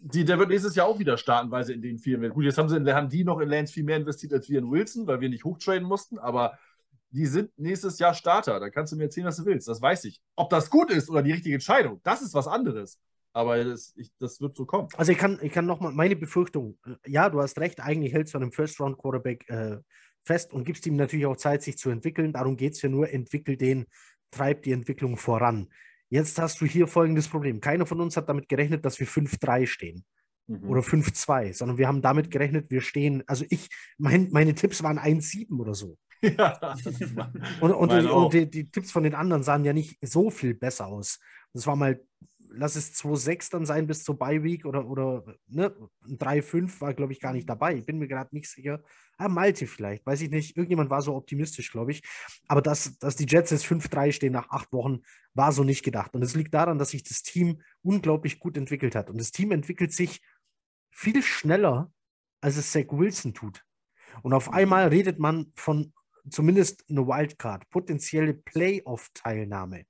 die, 0.00 0.24
der 0.24 0.38
wird 0.38 0.48
nächstes 0.48 0.74
Jahr 0.74 0.86
auch 0.86 0.98
wieder 0.98 1.18
starten, 1.18 1.50
weil 1.50 1.64
sie 1.64 1.74
in 1.74 1.82
den 1.82 1.98
vier. 1.98 2.18
Gut, 2.30 2.44
jetzt 2.44 2.58
haben, 2.58 2.68
sie, 2.68 2.92
haben 2.92 3.08
die 3.08 3.24
noch 3.24 3.40
in 3.40 3.48
Lance 3.48 3.72
viel 3.72 3.84
mehr 3.84 3.96
investiert 3.96 4.32
als 4.32 4.48
wir 4.48 4.58
in 4.58 4.70
Wilson, 4.70 5.06
weil 5.06 5.20
wir 5.20 5.28
nicht 5.28 5.44
hochtraden 5.44 5.86
mussten, 5.86 6.18
aber 6.18 6.58
die 7.10 7.26
sind 7.26 7.50
nächstes 7.58 7.98
Jahr 7.98 8.14
Starter. 8.14 8.58
Da 8.58 8.70
kannst 8.70 8.92
du 8.92 8.96
mir 8.96 9.04
erzählen, 9.04 9.26
was 9.26 9.36
du 9.36 9.44
willst. 9.44 9.68
Das 9.68 9.82
weiß 9.82 10.04
ich. 10.04 10.20
Ob 10.34 10.50
das 10.50 10.70
gut 10.70 10.90
ist 10.90 11.10
oder 11.10 11.22
die 11.22 11.32
richtige 11.32 11.54
Entscheidung, 11.54 12.00
das 12.02 12.22
ist 12.22 12.34
was 12.34 12.48
anderes. 12.48 12.98
Aber 13.34 13.62
das, 13.62 13.94
ich, 13.96 14.10
das 14.18 14.40
wird 14.40 14.56
so 14.56 14.66
kommen. 14.66 14.88
Also 14.96 15.12
ich 15.12 15.18
kann, 15.18 15.38
ich 15.42 15.52
kann 15.52 15.66
nochmal 15.66 15.92
meine 15.92 16.16
Befürchtung, 16.16 16.78
ja, 17.06 17.30
du 17.30 17.40
hast 17.40 17.58
recht, 17.58 17.80
eigentlich 17.80 18.12
hältst 18.12 18.34
du 18.34 18.38
an 18.38 18.42
einem 18.42 18.52
First-Round-Quarterback 18.52 19.48
äh, 19.48 19.78
fest 20.24 20.52
und 20.52 20.64
gibst 20.64 20.86
ihm 20.86 20.96
natürlich 20.96 21.26
auch 21.26 21.36
Zeit, 21.36 21.62
sich 21.62 21.78
zu 21.78 21.90
entwickeln. 21.90 22.32
Darum 22.32 22.56
geht 22.56 22.74
es 22.74 22.82
ja 22.82 22.88
nur, 22.88 23.10
entwickel 23.10 23.56
den, 23.56 23.86
treib 24.30 24.62
die 24.62 24.72
Entwicklung 24.72 25.16
voran. 25.16 25.68
Jetzt 26.12 26.38
hast 26.38 26.60
du 26.60 26.66
hier 26.66 26.88
folgendes 26.88 27.26
Problem. 27.26 27.62
Keiner 27.62 27.86
von 27.86 27.98
uns 27.98 28.18
hat 28.18 28.28
damit 28.28 28.46
gerechnet, 28.46 28.84
dass 28.84 29.00
wir 29.00 29.06
5-3 29.06 29.66
stehen. 29.66 30.04
Mhm. 30.46 30.68
Oder 30.68 30.82
5-2, 30.82 31.54
sondern 31.54 31.78
wir 31.78 31.88
haben 31.88 32.02
damit 32.02 32.30
gerechnet, 32.30 32.70
wir 32.70 32.82
stehen, 32.82 33.22
also 33.26 33.46
ich, 33.48 33.70
mein, 33.96 34.28
meine 34.30 34.54
Tipps 34.54 34.82
waren 34.82 34.98
1-7 34.98 35.58
oder 35.58 35.74
so. 35.74 35.96
Ja. 36.22 36.76
und, 37.60 37.72
und, 37.72 37.90
und 37.90 38.32
die, 38.32 38.48
die, 38.48 38.70
Tipps 38.70 38.92
von 38.92 39.02
den 39.02 39.14
anderen 39.14 39.42
sahen 39.42 39.64
ja 39.64 39.72
nicht 39.72 39.98
so 40.02 40.30
viel 40.30 40.54
besser 40.54 40.86
aus. 40.86 41.18
Das 41.52 41.66
war 41.66 41.74
mal, 41.74 42.00
lass 42.54 42.76
es 42.76 42.94
2-6 42.94 43.50
dann 43.50 43.66
sein 43.66 43.86
bis 43.86 44.04
zur 44.04 44.18
Bye-Week 44.18 44.64
oder, 44.64 44.86
oder 44.86 45.24
ne, 45.46 45.74
3-5 46.06 46.80
war, 46.80 46.94
glaube 46.94 47.12
ich, 47.12 47.20
gar 47.20 47.32
nicht 47.32 47.48
dabei. 47.48 47.76
Ich 47.76 47.86
bin 47.86 47.98
mir 47.98 48.08
gerade 48.08 48.34
nicht 48.34 48.48
sicher. 48.48 48.82
Ah, 49.18 49.28
Malte 49.28 49.66
vielleicht, 49.66 50.06
weiß 50.06 50.20
ich 50.22 50.30
nicht. 50.30 50.56
Irgendjemand 50.56 50.90
war 50.90 51.02
so 51.02 51.14
optimistisch, 51.14 51.70
glaube 51.70 51.92
ich. 51.92 52.02
Aber 52.48 52.62
dass, 52.62 52.98
dass 52.98 53.16
die 53.16 53.26
Jets 53.26 53.50
jetzt 53.50 53.66
5-3 53.66 54.12
stehen 54.12 54.32
nach 54.32 54.50
acht 54.50 54.72
Wochen, 54.72 55.00
war 55.34 55.52
so 55.52 55.64
nicht 55.64 55.84
gedacht. 55.84 56.14
Und 56.14 56.22
es 56.22 56.34
liegt 56.34 56.54
daran, 56.54 56.78
dass 56.78 56.90
sich 56.90 57.02
das 57.02 57.22
Team 57.22 57.62
unglaublich 57.82 58.38
gut 58.38 58.56
entwickelt 58.56 58.94
hat. 58.94 59.10
Und 59.10 59.18
das 59.18 59.32
Team 59.32 59.52
entwickelt 59.52 59.92
sich 59.92 60.20
viel 60.90 61.22
schneller, 61.22 61.92
als 62.40 62.56
es 62.56 62.72
Zach 62.72 62.86
Wilson 62.90 63.34
tut. 63.34 63.64
Und 64.22 64.34
auf 64.34 64.52
einmal 64.52 64.88
redet 64.88 65.18
man 65.18 65.52
von 65.54 65.92
zumindest 66.28 66.84
eine 66.88 67.06
Wildcard, 67.06 67.68
potenzielle 67.70 68.34
Playoff-Teilnahme. 68.34 69.86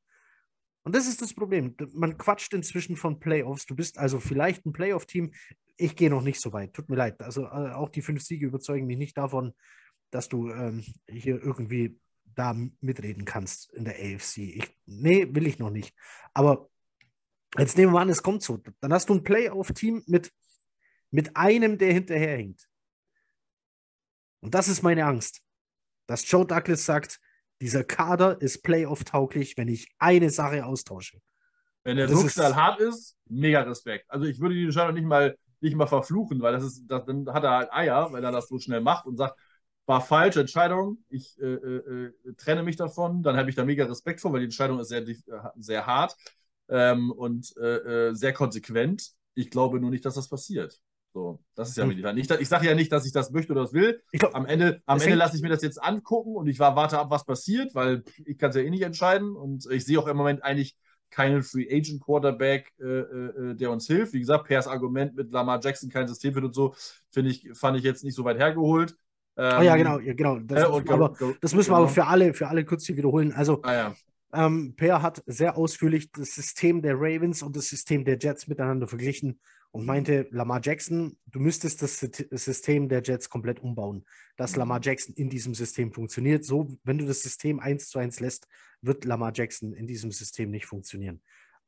Und 0.85 0.95
das 0.95 1.07
ist 1.07 1.23
das 1.23 1.33
Problem. 1.33 1.77
Man 1.93 2.19
quatscht 2.19 2.53
inzwischen 2.55 2.97
von 2.97 3.21
Playoffs. 3.21 3.67
Du 3.67 3.77
bist 3.77 3.99
also 3.99 4.19
vielleicht 4.19 4.67
ein 4.67 4.73
Playoff-Team. 4.73 5.33
Ich 5.77 5.97
gehe 5.97 6.11
noch 6.11 6.23
nicht 6.23 6.41
so 6.41 6.53
weit. 6.53 6.75
Tut 6.75 6.89
mir 6.89 6.97
leid. 6.97 7.23
Also 7.23 7.45
äh, 7.45 7.73
auch 7.73 7.89
die 7.89 8.03
fünf 8.03 8.23
Siege 8.23 8.47
überzeugen 8.47 8.87
mich 8.87 8.99
nicht 8.99 9.17
davon, 9.17 9.55
dass 10.11 10.29
du 10.29 10.51
ähm, 10.51 10.85
hier 11.09 11.41
irgendwie 11.43 11.99
da 12.35 12.57
mitreden 12.81 13.25
kannst 13.25 13.73
in 13.73 13.85
der 13.85 13.95
AFC. 13.95 14.39
Ich, 14.39 14.77
nee, 14.87 15.27
will 15.33 15.47
ich 15.47 15.59
noch 15.59 15.71
nicht. 15.71 15.95
Aber 16.35 16.69
jetzt 17.59 17.77
nehmen 17.77 17.93
wir 17.93 18.01
an, 18.01 18.09
es 18.09 18.23
kommt 18.23 18.43
so. 18.43 18.61
Dann 18.81 18.93
hast 18.93 19.09
du 19.09 19.15
ein 19.15 19.25
Playoff-Team 19.25 20.03
mit, 20.07 20.33
mit 21.11 21.37
einem, 21.37 21.79
der 21.79 21.93
hinterherhinkt. 21.93 22.69
Und 24.41 24.55
das 24.55 24.69
ist 24.69 24.83
meine 24.83 25.05
Angst. 25.05 25.43
Dass 26.07 26.29
Joe 26.29 26.45
Douglas 26.45 26.85
sagt, 26.85 27.21
dieser 27.63 27.85
Kader 27.85 28.43
ist 28.43 28.63
Playoff-tauglich, 28.63 29.57
wenn 29.57 29.69
ich 29.69 29.87
eine 30.01 30.31
Sache 30.31 30.67
austausche. 30.67 31.19
Wenn 31.85 31.97
der 31.97 32.09
Druck 32.09 32.29
hart 32.37 32.81
ist, 32.81 33.17
mega 33.27 33.63
Respekt. 33.63 34.05
Also 34.09 34.27
ich 34.27 34.41
würde 34.41 34.57
die 34.57 34.65
Entscheidung 34.65 34.95
nicht 34.95 35.07
mal, 35.07 35.39
nicht 35.61 35.77
mal 35.77 35.87
verfluchen, 35.87 36.43
weil 36.43 36.53
das 36.53 36.65
ist, 36.65 36.83
das, 36.89 37.05
dann 37.07 37.33
hat 37.33 37.45
er 37.45 37.51
halt 37.51 37.73
Eier, 37.73 38.13
wenn 38.13 38.25
er 38.25 38.33
das 38.33 38.49
so 38.49 38.59
schnell 38.59 38.81
macht 38.81 39.07
und 39.07 39.17
sagt, 39.17 39.39
war 39.87 40.01
falsche 40.01 40.41
Entscheidung, 40.41 41.05
ich 41.09 41.41
äh, 41.41 41.55
äh, 41.55 42.07
äh 42.07 42.35
trenne 42.37 42.65
mich 42.65 42.77
davon, 42.77 43.23
dann 43.23 43.37
habe 43.37 43.49
ich 43.49 43.55
da 43.55 43.65
mega 43.65 43.85
Respekt 43.85 44.21
vor, 44.21 44.33
weil 44.33 44.41
die 44.41 44.47
Entscheidung 44.47 44.81
ist 44.81 44.89
sehr, 44.89 45.05
sehr 45.57 45.87
hart 45.87 46.17
ähm, 46.69 47.13
und 47.13 47.57
äh, 47.59 48.09
äh, 48.09 48.15
sehr 48.15 48.33
konsequent. 48.33 49.13
Ich 49.35 49.51
glaube 49.51 49.79
nur 49.79 49.91
nicht, 49.91 50.05
dass 50.05 50.15
das 50.15 50.29
passiert. 50.29 50.81
So, 51.15 51.41
das 51.55 51.71
ist 51.71 51.77
ja 51.77 51.85
mir 51.85 51.95
die 51.95 52.21
Ich, 52.21 52.31
ich 52.31 52.49
sage 52.49 52.67
ja 52.67 52.75
nicht, 52.75 52.91
dass 52.91 53.05
ich 53.05 53.13
das 53.13 53.31
möchte 53.31 53.53
oder 53.53 53.63
das 53.63 53.75
will. 53.75 54.01
Glaub, 54.13 54.35
Am 54.35 54.47
Ende, 54.47 54.81
am 54.87 55.01
Ende 55.01 55.15
lasse 55.15 55.37
ich 55.37 55.43
mir 55.43 55.51
das 55.51 55.63
jetzt 55.63 55.83
angucken 55.83 56.35
und 56.37 56.47
ich 56.47 56.59
war, 56.59 56.75
warte 56.75 56.99
ab, 56.99 57.11
was 57.11 57.27
passiert, 57.27 57.75
weil 57.75 58.03
ich 58.25 58.39
kann 58.39 58.51
es 58.51 58.57
ja 58.57 58.63
eh 58.63 58.71
nicht 58.71 58.83
entscheiden. 58.83 59.37
Und 59.37 59.67
ich 59.71 59.85
sehe 59.85 59.99
auch 59.99 60.09
im 60.09 60.17
Moment 60.17 60.43
eigentlich 60.43 60.77
keinen 61.11 61.43
Free 61.43 61.69
Agent 61.71 62.03
Quarterback, 62.03 62.73
äh, 62.81 62.85
äh, 62.85 63.55
der 63.55 63.71
uns 63.71 63.87
hilft. 63.87 64.15
Wie 64.15 64.21
gesagt, 64.21 64.47
Pers 64.47 64.67
Argument 64.67 65.15
mit 65.15 65.31
Lamar 65.31 65.61
Jackson 65.63 65.91
kein 65.91 66.09
System 66.09 66.35
wird 66.35 66.47
und 66.47 66.55
so, 66.55 66.75
finde 67.11 67.31
ich, 67.31 67.47
fand 67.53 67.77
ich 67.77 67.85
jetzt 67.85 68.05
nicht 68.05 68.15
so 68.15 68.25
weit 68.25 68.39
hergeholt. 68.39 68.97
Ähm, 69.37 69.57
oh 69.61 69.63
ja, 69.63 69.77
genau, 69.77 69.99
ja, 69.99 70.15
genau. 70.15 70.39
Das, 70.39 70.65
äh, 70.65 70.71
müssen 70.71 70.89
aber, 70.91 71.13
Gar- 71.13 71.35
das 71.41 71.55
müssen 71.55 71.71
wir 71.71 71.77
aber 71.77 71.87
genau. 71.87 71.95
für 71.95 72.07
alle, 72.07 72.33
für 72.33 72.49
alle 72.49 72.65
kurz 72.65 72.87
hier 72.87 72.97
wiederholen. 72.97 73.33
Also, 73.33 73.61
Ah 73.63 73.75
ja, 73.75 73.95
ähm, 74.33 74.75
Per 74.77 75.03
hat 75.03 75.23
sehr 75.27 75.59
ausführlich 75.59 76.11
das 76.11 76.35
System 76.35 76.81
der 76.81 76.95
Ravens 76.97 77.43
und 77.43 77.55
das 77.57 77.69
System 77.69 78.05
der 78.07 78.19
Jets 78.19 78.49
miteinander 78.49 78.89
verglichen 78.89 79.39
und 79.73 79.87
meinte, 79.87 80.29
Lamar 80.31 80.61
Jackson, 80.63 81.17
du 81.27 81.41
müsstest 81.41 81.83
das 81.83 81.99
Sy- 82.01 82.29
System 82.37 82.89
der 82.89 83.03
Jets 83.03 83.29
komplett 83.29 83.61
umbauen, 83.61 84.05
dass 84.37 84.53
Mhm. 84.53 84.59
Lamar 84.59 84.81
Jackson 84.83 85.15
in 85.15 85.29
diesem 85.31 85.55
System 85.55 85.93
funktioniert. 85.93 86.45
So, 86.45 86.69
wenn 86.85 86.99
du 86.99 87.07
das 87.07 87.23
System 87.23 87.59
eins 87.59 87.89
zu 87.89 87.99
eins 87.99 88.21
lässt, 88.21 88.47
wird 88.83 89.05
Lamar 89.05 89.33
Jackson 89.35 89.73
in 89.73 89.87
diesem 89.87 90.13
System 90.13 90.51
nicht 90.51 90.67
funktionieren. 90.67 91.23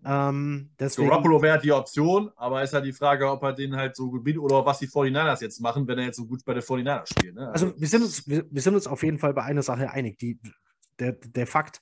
Ähm, 0.05 0.70
deswegen, 0.78 1.09
Garoppolo 1.09 1.40
wäre 1.40 1.59
die 1.59 1.72
Option, 1.72 2.31
aber 2.36 2.62
ist 2.62 2.74
halt 2.74 2.85
die 2.85 2.93
Frage, 2.93 3.31
ob 3.31 3.43
er 3.43 3.55
den 3.55 3.74
halt 3.74 3.97
so 3.97 4.10
gut 4.10 4.22
bietet 4.22 4.43
oder 4.43 4.66
was 4.66 4.78
die 4.81 4.86
49ers 4.89 5.40
jetzt 5.40 5.60
machen, 5.60 5.89
wenn 5.89 5.98
er 5.98 6.05
jetzt 6.06 6.16
so 6.16 6.26
gut 6.26 6.44
bei 6.44 6.52
den 6.52 6.62
49ers 6.62 7.06
spielt. 7.09 7.35
Ne? 7.36 7.48
Also 7.48 7.72
wir 7.81 7.89
sind 7.89 8.02
uns, 8.02 8.28
wir, 8.28 8.44
wir 8.51 8.60
sind 8.60 8.74
uns 8.74 8.86
auf 8.86 9.02
jeden 9.02 9.18
Fall 9.18 9.32
bei 9.32 9.44
einer 9.44 9.62
Sache 9.62 9.90
einig. 9.90 10.18
Die, 10.18 10.39
der, 10.98 11.12
der 11.12 11.47
Fakt, 11.47 11.81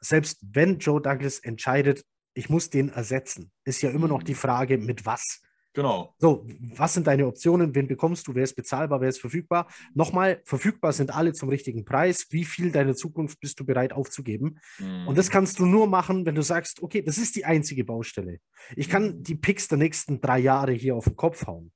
selbst 0.00 0.38
wenn 0.42 0.78
Joe 0.78 1.00
Douglas 1.00 1.38
entscheidet, 1.38 2.04
ich 2.36 2.48
muss 2.50 2.70
den 2.70 2.90
ersetzen, 2.90 3.50
ist 3.64 3.80
ja 3.82 3.90
immer 3.90 4.08
noch 4.08 4.20
Mhm. 4.20 4.24
die 4.26 4.34
Frage, 4.34 4.78
mit 4.78 5.06
was. 5.06 5.42
genau. 5.72 6.14
So, 6.18 6.46
was 6.76 6.94
sind 6.94 7.06
deine 7.06 7.26
Optionen? 7.26 7.74
Wen 7.74 7.86
bekommst 7.86 8.26
du? 8.26 8.34
Wer 8.34 8.44
ist 8.44 8.54
bezahlbar? 8.56 9.00
Wer 9.02 9.08
ist 9.10 9.20
verfügbar? 9.20 9.66
Nochmal, 9.94 10.40
verfügbar 10.44 10.92
sind 10.94 11.10
alle 11.14 11.32
zum 11.34 11.48
richtigen 11.50 11.84
Preis. 11.84 12.26
Wie 12.30 12.44
viel 12.46 12.70
deiner 12.72 12.94
Zukunft 12.94 13.40
bist 13.40 13.60
du 13.60 13.64
bereit 13.66 13.92
aufzugeben? 13.92 14.58
Mhm. 14.78 15.08
Und 15.08 15.18
das 15.18 15.28
kannst 15.30 15.58
du 15.58 15.66
nur 15.66 15.86
machen, 15.86 16.24
wenn 16.24 16.34
du 16.34 16.42
sagst, 16.42 16.82
okay, 16.82 17.02
das 17.02 17.18
ist 17.18 17.36
die 17.36 17.44
einzige 17.44 17.84
Baustelle. 17.84 18.38
Ich 18.74 18.88
kann 18.88 19.18
Mhm. 19.18 19.22
die 19.22 19.34
Picks 19.34 19.68
der 19.68 19.78
nächsten 19.78 20.20
drei 20.20 20.38
Jahre 20.38 20.72
hier 20.72 20.94
auf 20.96 21.04
den 21.04 21.16
Kopf 21.16 21.46
hauen. 21.46 21.72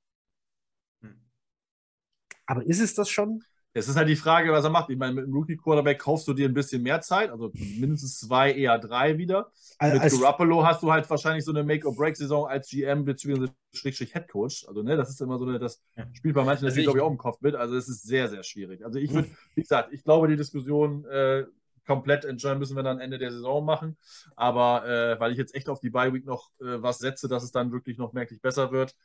Aber 2.47 2.65
ist 2.65 2.79
es 2.81 2.93
das 2.95 3.09
schon? 3.09 3.43
Es 3.73 3.87
ist 3.87 3.95
halt 3.95 4.09
die 4.09 4.17
Frage, 4.17 4.51
was 4.51 4.65
er 4.65 4.69
macht. 4.69 4.89
Ich 4.89 4.97
meine, 4.97 5.13
mit 5.13 5.23
einem 5.23 5.33
Rookie-Quarterback 5.33 5.99
kaufst 5.99 6.27
du 6.27 6.33
dir 6.33 6.47
ein 6.49 6.53
bisschen 6.53 6.83
mehr 6.83 6.99
Zeit, 6.99 7.29
also 7.29 7.51
mindestens 7.53 8.19
zwei, 8.19 8.51
eher 8.51 8.77
drei 8.77 9.17
wieder. 9.17 9.49
Al- 9.77 9.93
Mit 9.93 10.01
als- 10.01 10.19
Garoppolo 10.19 10.65
hast 10.65 10.83
du 10.83 10.91
halt 10.91 11.09
wahrscheinlich 11.09 11.45
so 11.45 11.51
eine 11.51 11.63
Make-or-Break-Saison 11.63 12.47
als 12.47 12.67
GM 12.69 13.05
bzw. 13.05 13.47
Schrägstrich 13.73 14.13
Headcoach. 14.13 14.65
Also, 14.67 14.83
ne, 14.83 14.97
das 14.97 15.09
ist 15.09 15.21
immer 15.21 15.39
so 15.39 15.45
eine, 15.45 15.57
das 15.57 15.81
spielt 16.11 16.35
bei 16.35 16.43
manchen 16.43 16.65
Also 16.65 16.75
natürlich, 16.75 16.79
ich- 16.79 16.85
glaube 16.85 16.99
ich, 16.99 17.03
auch 17.03 17.11
im 17.11 17.17
Kopf 17.17 17.39
mit. 17.39 17.55
Also, 17.55 17.77
es 17.77 17.87
ist 17.87 18.03
sehr, 18.03 18.27
sehr 18.27 18.43
schwierig. 18.43 18.83
Also, 18.83 18.99
ich 18.99 19.13
würde, 19.13 19.29
Hm. 19.29 19.37
wie 19.55 19.61
gesagt, 19.61 19.93
ich 19.93 20.03
glaube, 20.03 20.27
die 20.27 20.35
Diskussion 20.35 21.05
äh, 21.05 21.45
komplett 21.87 22.25
entscheiden 22.25 22.59
müssen 22.59 22.75
wir 22.75 22.83
dann 22.83 22.99
Ende 22.99 23.17
der 23.19 23.31
Saison 23.31 23.63
machen. 23.63 23.95
Aber 24.35 24.85
äh, 24.85 25.17
weil 25.19 25.31
ich 25.31 25.37
jetzt 25.37 25.55
echt 25.55 25.69
auf 25.69 25.79
die 25.79 25.89
Bye-Week 25.89 26.25
noch 26.25 26.49
äh, 26.59 26.81
was 26.81 26.99
setze, 26.99 27.29
dass 27.29 27.43
es 27.43 27.51
dann 27.53 27.71
wirklich 27.71 27.97
noch 27.97 28.11
merklich 28.11 28.41
besser 28.41 28.71
wird. 28.73 28.95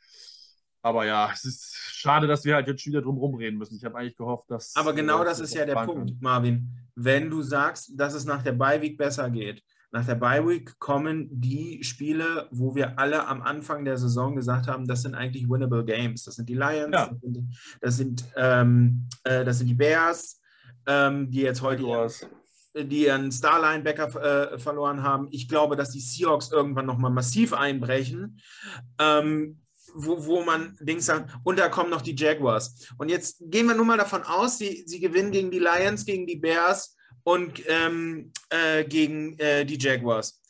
Aber 0.81 1.05
ja, 1.05 1.29
es 1.33 1.43
ist 1.45 1.75
schade, 1.75 2.27
dass 2.27 2.45
wir 2.45 2.55
halt 2.55 2.67
jetzt 2.67 2.81
schon 2.81 2.93
wieder 2.93 3.01
drum 3.01 3.17
rumreden 3.17 3.57
müssen. 3.57 3.75
Ich 3.75 3.85
habe 3.85 3.97
eigentlich 3.97 4.17
gehofft, 4.17 4.49
dass. 4.49 4.75
Aber 4.75 4.93
genau 4.93 5.21
äh, 5.21 5.25
das 5.25 5.39
ist 5.39 5.53
ja 5.53 5.65
der 5.65 5.75
Punkt, 5.75 6.09
können. 6.09 6.17
Marvin. 6.21 6.69
Wenn 6.95 7.29
du 7.29 7.41
sagst, 7.41 7.91
dass 7.95 8.13
es 8.13 8.25
nach 8.25 8.41
der 8.41 8.53
Bye-Week 8.53 8.97
besser 8.97 9.29
geht, 9.29 9.63
nach 9.91 10.05
der 10.05 10.15
Bye-Week 10.15 10.77
kommen 10.79 11.27
die 11.31 11.83
Spiele, 11.83 12.47
wo 12.51 12.75
wir 12.75 12.99
alle 12.99 13.25
am 13.27 13.41
Anfang 13.41 13.85
der 13.85 13.97
Saison 13.97 14.35
gesagt 14.35 14.67
haben, 14.67 14.85
das 14.85 15.03
sind 15.03 15.15
eigentlich 15.15 15.49
winnable 15.49 15.85
Games. 15.85 16.23
Das 16.23 16.35
sind 16.35 16.49
die 16.49 16.55
Lions, 16.55 16.93
Ja. 16.93 17.07
das 17.09 17.19
sind, 17.21 17.57
das 17.81 17.97
sind, 17.97 18.25
ähm, 18.35 19.07
äh, 19.23 19.45
das 19.45 19.59
sind 19.59 19.67
die 19.67 19.75
Bears, 19.75 20.41
ähm, 20.87 21.31
die 21.31 21.41
jetzt 21.41 21.61
heute 21.61 21.83
die 22.75 23.05
ihren 23.05 23.31
Star-Linebacker 23.31 24.53
äh, 24.53 24.59
verloren 24.59 25.01
haben. 25.01 25.29
Ich 25.31 25.47
glaube, 25.47 25.75
dass 25.75 25.91
die 25.91 25.99
Seahawks 25.99 26.51
irgendwann 26.51 26.85
nochmal 26.85 27.11
massiv 27.11 27.53
einbrechen. 27.53 28.39
Ähm, 28.99 29.61
wo, 29.97 30.25
wo 30.25 30.43
man 30.43 30.77
Dings 30.79 31.07
sagt, 31.07 31.33
und 31.43 31.57
da 31.57 31.69
kommen 31.69 31.89
noch 31.89 32.01
die 32.01 32.15
Jaguars. 32.15 32.87
Und 32.97 33.09
jetzt 33.09 33.37
gehen 33.41 33.67
wir 33.67 33.75
nur 33.75 33.85
mal 33.85 33.97
davon 33.97 34.23
aus, 34.23 34.57
sie, 34.57 34.83
sie 34.85 34.99
gewinnen 34.99 35.31
gegen 35.31 35.51
die 35.51 35.59
Lions, 35.59 36.05
gegen 36.05 36.27
die 36.27 36.37
Bears 36.37 36.95
und 37.23 37.61
ähm, 37.67 38.31
äh, 38.49 38.83
gegen 38.85 39.37
äh, 39.39 39.65
die 39.65 39.77
Jaguars. 39.77 40.41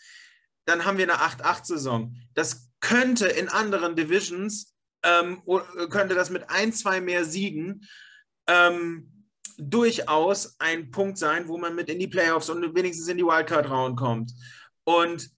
Dann 0.65 0.83
haben 0.85 0.97
wir 0.97 1.05
eine 1.05 1.21
8-8-Saison. 1.21 2.15
Das 2.33 2.69
könnte 2.81 3.27
in 3.27 3.47
anderen 3.47 3.95
Divisions, 3.95 4.75
ähm, 5.03 5.41
könnte 5.89 6.13
das 6.13 6.29
mit 6.29 6.49
ein, 6.49 6.73
zwei 6.73 6.99
mehr 6.99 7.23
Siegen 7.23 7.87
ähm, 8.47 9.25
durchaus 9.57 10.59
ein 10.59 10.91
Punkt 10.91 11.17
sein, 11.17 11.47
wo 11.47 11.57
man 11.57 11.73
mit 11.73 11.89
in 11.89 11.99
die 11.99 12.07
Playoffs 12.07 12.49
und 12.49 12.75
wenigstens 12.75 13.07
in 13.07 13.17
die 13.17 13.25
Wildcard-Round 13.25 13.97
kommt. 13.97 14.31
Und 14.83 15.29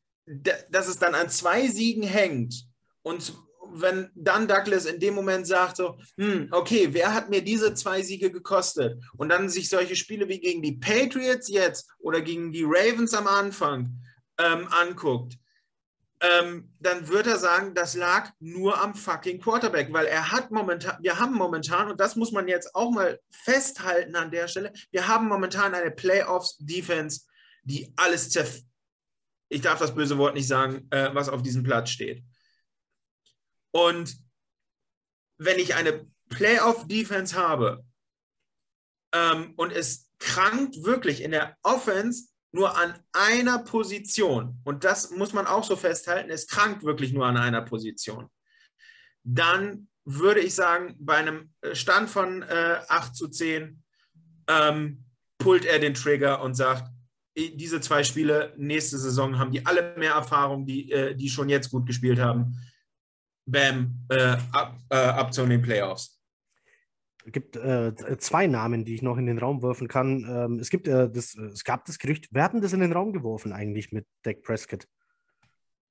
dass 0.70 0.88
es 0.88 1.00
dann 1.00 1.16
an 1.16 1.30
zwei 1.30 1.68
Siegen 1.68 2.04
hängt 2.04 2.68
und 3.02 3.34
wenn 3.74 4.10
dann 4.16 4.48
Douglas 4.48 4.86
in 4.86 5.00
dem 5.00 5.16
Moment 5.16 5.48
sagt 5.48 5.78
so, 5.78 5.98
hm, 6.18 6.48
okay, 6.52 6.90
wer 6.92 7.14
hat 7.14 7.30
mir 7.30 7.44
diese 7.44 7.74
zwei 7.74 8.02
Siege 8.02 8.32
gekostet? 8.32 9.04
Und 9.18 9.30
dann 9.30 9.50
sich 9.50 9.70
solche 9.70 9.96
Spiele 9.96 10.28
wie 10.28 10.40
gegen 10.40 10.62
die 10.62 10.78
Patriots 10.78 11.50
jetzt 11.50 11.90
oder 12.00 12.22
gegen 12.22 12.52
die 12.52 12.66
Ravens 12.66 13.14
am 13.14 13.28
Anfang 13.28 14.02
ähm, 14.38 14.68
anguckt, 14.70 15.38
ähm, 16.22 16.74
dann 16.80 17.08
wird 17.08 17.28
er 17.28 17.38
sagen, 17.38 17.74
das 17.74 17.96
lag 17.96 18.32
nur 18.40 18.82
am 18.82 18.94
fucking 18.94 19.40
Quarterback, 19.40 19.94
weil 19.94 20.06
er 20.06 20.32
hat 20.32 20.52
momentan, 20.52 20.98
wir 21.02 21.18
haben 21.18 21.34
momentan, 21.34 21.92
und 21.92 22.00
das 22.00 22.16
muss 22.16 22.32
man 22.32 22.48
jetzt 22.48 22.76
auch 22.76 22.92
mal 22.92 23.20
festhalten 23.32 24.16
an 24.16 24.32
der 24.32 24.48
Stelle, 24.48 24.74
wir 24.92 25.08
haben 25.08 25.28
momentan 25.28 25.74
eine 25.74 25.92
Playoffs-Defense, 25.92 27.22
die 27.64 27.94
alles 27.96 28.30
zerf... 28.30 28.62
Ich 29.52 29.62
darf 29.62 29.80
das 29.80 29.96
böse 29.96 30.18
Wort 30.18 30.36
nicht 30.36 30.48
sagen, 30.48 30.88
äh, 30.92 31.10
was 31.14 31.30
auf 31.30 31.42
diesem 31.42 31.64
Platz 31.64 31.90
steht. 31.90 32.24
Und 33.72 34.18
wenn 35.38 35.60
ich 35.60 35.76
eine 35.76 36.08
Playoff-Defense 36.30 37.36
habe 37.36 37.84
ähm, 39.14 39.54
und 39.56 39.72
es 39.72 40.10
krankt 40.20 40.84
wirklich 40.84 41.22
in 41.22 41.32
der 41.32 41.58
Offense 41.64 42.30
nur 42.52 42.78
an 42.78 43.00
einer 43.14 43.60
Position, 43.60 44.60
und 44.64 44.84
das 44.84 45.12
muss 45.12 45.34
man 45.34 45.48
auch 45.48 45.64
so 45.64 45.76
festhalten, 45.76 46.30
es 46.30 46.48
krankt 46.48 46.84
wirklich 46.84 47.14
nur 47.14 47.26
an 47.26 47.38
einer 47.38 47.62
Position, 47.62 48.30
dann 49.24 49.88
würde 50.06 50.40
ich 50.40 50.56
sagen, 50.56 50.96
bei 51.00 51.18
einem 51.18 51.54
Stand 51.74 52.10
von 52.10 52.42
äh, 52.42 52.80
8 52.88 53.16
zu 53.16 53.28
10 53.28 53.84
ähm, 54.48 55.06
pullt 55.38 55.66
er 55.66 55.80
den 55.80 55.94
Trigger 55.94 56.42
und 56.42 56.56
sagt, 56.56 56.90
diese 57.38 57.80
zwei 57.80 58.04
Spiele 58.04 58.54
nächste 58.58 58.98
Saison 58.98 59.40
haben 59.40 59.52
die 59.52 59.66
alle 59.66 59.96
mehr 59.98 60.14
Erfahrung, 60.14 60.66
die, 60.66 60.92
äh, 60.92 61.16
die 61.16 61.30
schon 61.30 61.48
jetzt 61.48 61.70
gut 61.70 61.86
gespielt 61.86 62.20
haben. 62.20 62.58
Bam, 63.52 64.06
äh, 64.10 64.38
ab, 64.52 64.78
äh, 64.90 64.96
ab 64.96 65.34
zu 65.34 65.46
den 65.46 65.62
Playoffs. 65.62 66.20
Es 67.26 67.32
gibt 67.32 67.58
äh, 67.58 67.94
zwei 68.18 68.48
Namen, 68.48 68.86
die 68.86 68.96
ich 68.96 69.02
noch 69.02 69.18
in 69.18 69.26
den 69.26 69.38
Raum 69.38 69.62
werfen 69.62 69.88
kann. 69.88 70.26
Ähm, 70.28 70.60
es, 70.60 70.70
gibt, 70.70 70.88
äh, 70.88 71.10
das, 71.10 71.36
äh, 71.36 71.46
es 71.46 71.64
gab 71.64 71.86
das 71.86 72.00
Gerücht, 72.00 72.30
wer 72.32 72.44
hat 72.44 72.54
denn 72.54 72.62
das 72.62 72.74
in 72.74 72.80
den 72.80 72.94
Raum 72.94 73.14
geworfen 73.14 73.54
eigentlich 73.54 73.92
mit 73.92 74.08
Dak 74.24 74.42
Prescott? 74.42 74.88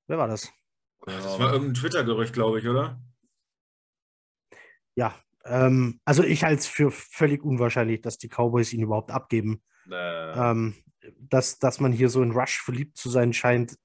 Wer 0.07 0.19
war 0.19 0.27
das? 0.27 0.51
Das 1.07 1.39
war 1.39 1.53
irgendein 1.53 1.75
Twitter-Gerücht, 1.75 2.33
glaube 2.33 2.59
ich, 2.59 2.67
oder? 2.67 3.01
Ja, 4.97 5.15
ähm, 5.45 6.01
also 6.05 6.25
ich 6.25 6.43
halte 6.43 6.61
es 6.61 6.67
für 6.67 6.91
völlig 6.91 7.45
unwahrscheinlich, 7.45 8.01
dass 8.01 8.19
die 8.19 8.29
Cowboys 8.29 8.73
ihn 8.73 8.83
überhaupt 8.83 9.11
abgeben. 9.11 9.63
Äh, 9.91 10.51
Ähm, 10.51 10.75
dass, 11.21 11.59
dass 11.59 11.81
man 11.81 11.93
hier 11.93 12.09
so 12.09 12.23
in 12.23 12.33
Rush 12.33 12.61
verliebt 12.61 12.97
zu 12.97 13.09
sein 13.09 13.33
scheint, 13.33 13.79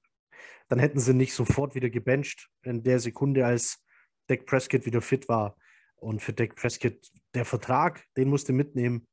dann 0.68 0.78
hätten 0.78 0.98
sie 0.98 1.14
nicht 1.14 1.34
sofort 1.34 1.74
wieder 1.74 1.90
gebencht 1.90 2.48
in 2.62 2.82
der 2.82 2.98
Sekunde, 2.98 3.44
als 3.46 3.84
Dak 4.28 4.46
Prescott 4.46 4.86
wieder 4.86 5.02
fit 5.02 5.28
war. 5.28 5.56
Und 5.96 6.20
für 6.20 6.32
Dak 6.32 6.54
Prescott, 6.56 6.98
der 7.34 7.44
Vertrag, 7.44 8.04
den 8.16 8.28
musste 8.28 8.52
mitnehmen. 8.52 9.06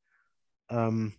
Ähm, 0.70 1.16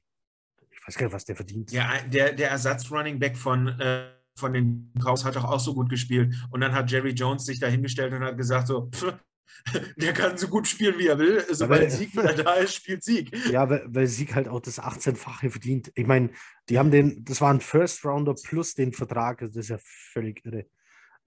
ich 0.71 0.87
weiß 0.87 0.97
gar 0.97 1.07
nicht, 1.07 1.15
was 1.15 1.25
der 1.25 1.37
verdient. 1.37 1.71
Ja, 1.73 2.01
der, 2.03 2.33
der 2.33 2.51
Ersatz-Running 2.51 3.19
Back 3.19 3.37
von, 3.37 3.69
äh, 3.69 4.11
von 4.37 4.53
den 4.53 4.93
Cowboys 4.99 5.25
hat 5.25 5.37
doch 5.37 5.45
auch 5.45 5.61
so 5.61 5.75
gut 5.75 5.89
gespielt. 5.89 6.35
Und 6.51 6.61
dann 6.61 6.73
hat 6.73 6.91
Jerry 6.91 7.11
Jones 7.11 7.45
sich 7.45 7.61
dahingestellt 7.61 8.13
und 8.13 8.25
hat 8.25 8.37
gesagt 8.37 8.67
so, 8.67 8.91
pff, 8.91 9.15
der 9.97 10.13
kann 10.13 10.37
so 10.37 10.49
gut 10.49 10.67
spielen, 10.67 10.99
wie 10.99 11.07
er 11.07 11.19
will. 11.19 11.45
Sobald 11.51 11.83
weil- 11.83 11.91
Sieg 11.91 12.13
wieder 12.13 12.35
da 12.35 12.55
ist, 12.55 12.75
spielt 12.75 13.05
Sieg. 13.05 13.33
Ja, 13.51 13.69
weil, 13.69 13.85
weil 13.89 14.07
Sieg 14.07 14.35
halt 14.35 14.49
auch 14.49 14.61
das 14.61 14.81
18-fache 14.81 15.51
verdient. 15.51 15.93
Ich 15.95 16.07
meine, 16.07 16.31
die 16.69 16.79
haben 16.79 16.91
den, 16.91 17.25
das 17.25 17.41
war 17.41 17.53
ein 17.53 17.61
First 17.61 18.05
Rounder 18.05 18.35
plus 18.35 18.75
den 18.75 18.93
Vertrag, 18.93 19.43
also 19.43 19.55
das 19.55 19.67
ist 19.67 19.71
ja 19.71 19.79
völlig 20.13 20.45
irre. 20.45 20.67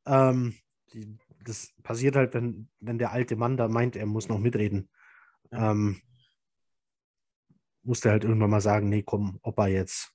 Ähm, 0.05 0.55
die, 0.93 1.17
das 1.43 1.73
passiert 1.83 2.15
halt, 2.15 2.33
wenn, 2.33 2.69
wenn 2.79 2.97
der 2.97 3.11
alte 3.11 3.35
Mann 3.35 3.57
da 3.57 3.67
meint, 3.67 3.95
er 3.95 4.05
muss 4.05 4.27
noch 4.27 4.39
mitreden. 4.39 4.89
Ähm, 5.51 6.01
musste 7.83 8.09
halt 8.09 8.23
irgendwann 8.23 8.49
mal 8.49 8.61
sagen, 8.61 8.89
nee, 8.89 9.03
komm, 9.03 9.39
Opa 9.43 9.67
jetzt. 9.67 10.14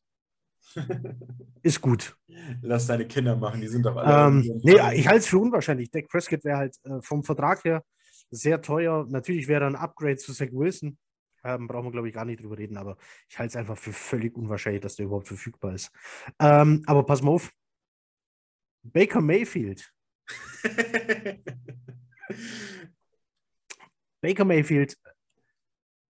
Ist 1.62 1.80
gut. 1.80 2.16
Lass 2.62 2.86
deine 2.86 3.06
Kinder 3.06 3.36
machen, 3.36 3.60
die 3.60 3.68
sind 3.68 3.84
doch 3.84 3.96
alle. 3.96 4.28
Ähm, 4.28 4.60
nee, 4.62 4.76
ich 4.94 5.06
halte 5.06 5.20
es 5.20 5.26
für 5.26 5.38
unwahrscheinlich. 5.38 5.90
Dak 5.90 6.08
Prescott 6.08 6.44
wäre 6.44 6.58
halt 6.58 6.76
äh, 6.84 7.00
vom 7.02 7.22
Vertrag 7.22 7.64
her, 7.64 7.84
sehr 8.30 8.62
teuer. 8.62 9.06
Natürlich 9.08 9.48
wäre 9.48 9.66
ein 9.66 9.76
Upgrade 9.76 10.16
zu 10.16 10.32
Zach 10.32 10.48
Wilson. 10.52 10.98
Ähm, 11.42 11.68
brauchen 11.68 11.86
wir, 11.86 11.92
glaube 11.92 12.08
ich, 12.08 12.14
gar 12.14 12.24
nicht 12.24 12.42
drüber 12.42 12.58
reden, 12.58 12.76
aber 12.76 12.96
ich 13.28 13.38
halte 13.38 13.50
es 13.50 13.56
einfach 13.56 13.78
für 13.78 13.92
völlig 13.92 14.36
unwahrscheinlich, 14.36 14.82
dass 14.82 14.96
der 14.96 15.06
überhaupt 15.06 15.28
verfügbar 15.28 15.74
ist. 15.74 15.90
Ähm, 16.38 16.82
aber 16.86 17.04
pass 17.04 17.22
mal 17.22 17.32
auf. 17.32 17.50
Baker 18.82 19.20
Mayfield. 19.20 19.92
Baker 24.20 24.44
Mayfield 24.44 24.98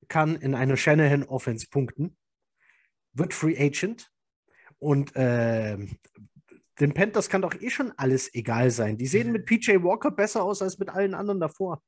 kann 0.09 0.37
in 0.37 0.55
einer 0.55 0.77
Shanahan 0.77 1.23
Offense 1.23 1.69
punkten, 1.70 2.16
wird 3.12 3.32
Free 3.32 3.57
Agent 3.57 4.10
und 4.81 5.15
äh, 5.15 5.77
den 6.81 6.94
Panthers 6.94 7.28
kann 7.28 7.43
doch 7.43 7.55
eh 7.55 7.70
schon 7.70 7.93
alles 7.97 8.35
egal 8.35 8.70
sein. 8.70 8.97
Die 8.97 9.07
sehen 9.07 9.32
mit 9.32 9.47
PJ 9.47 9.82
Walker 9.82 10.11
besser 10.11 10.43
aus 10.43 10.62
als 10.62 10.78
mit 10.78 10.89
allen 10.89 11.15
anderen 11.15 11.39
davor. 11.39 11.82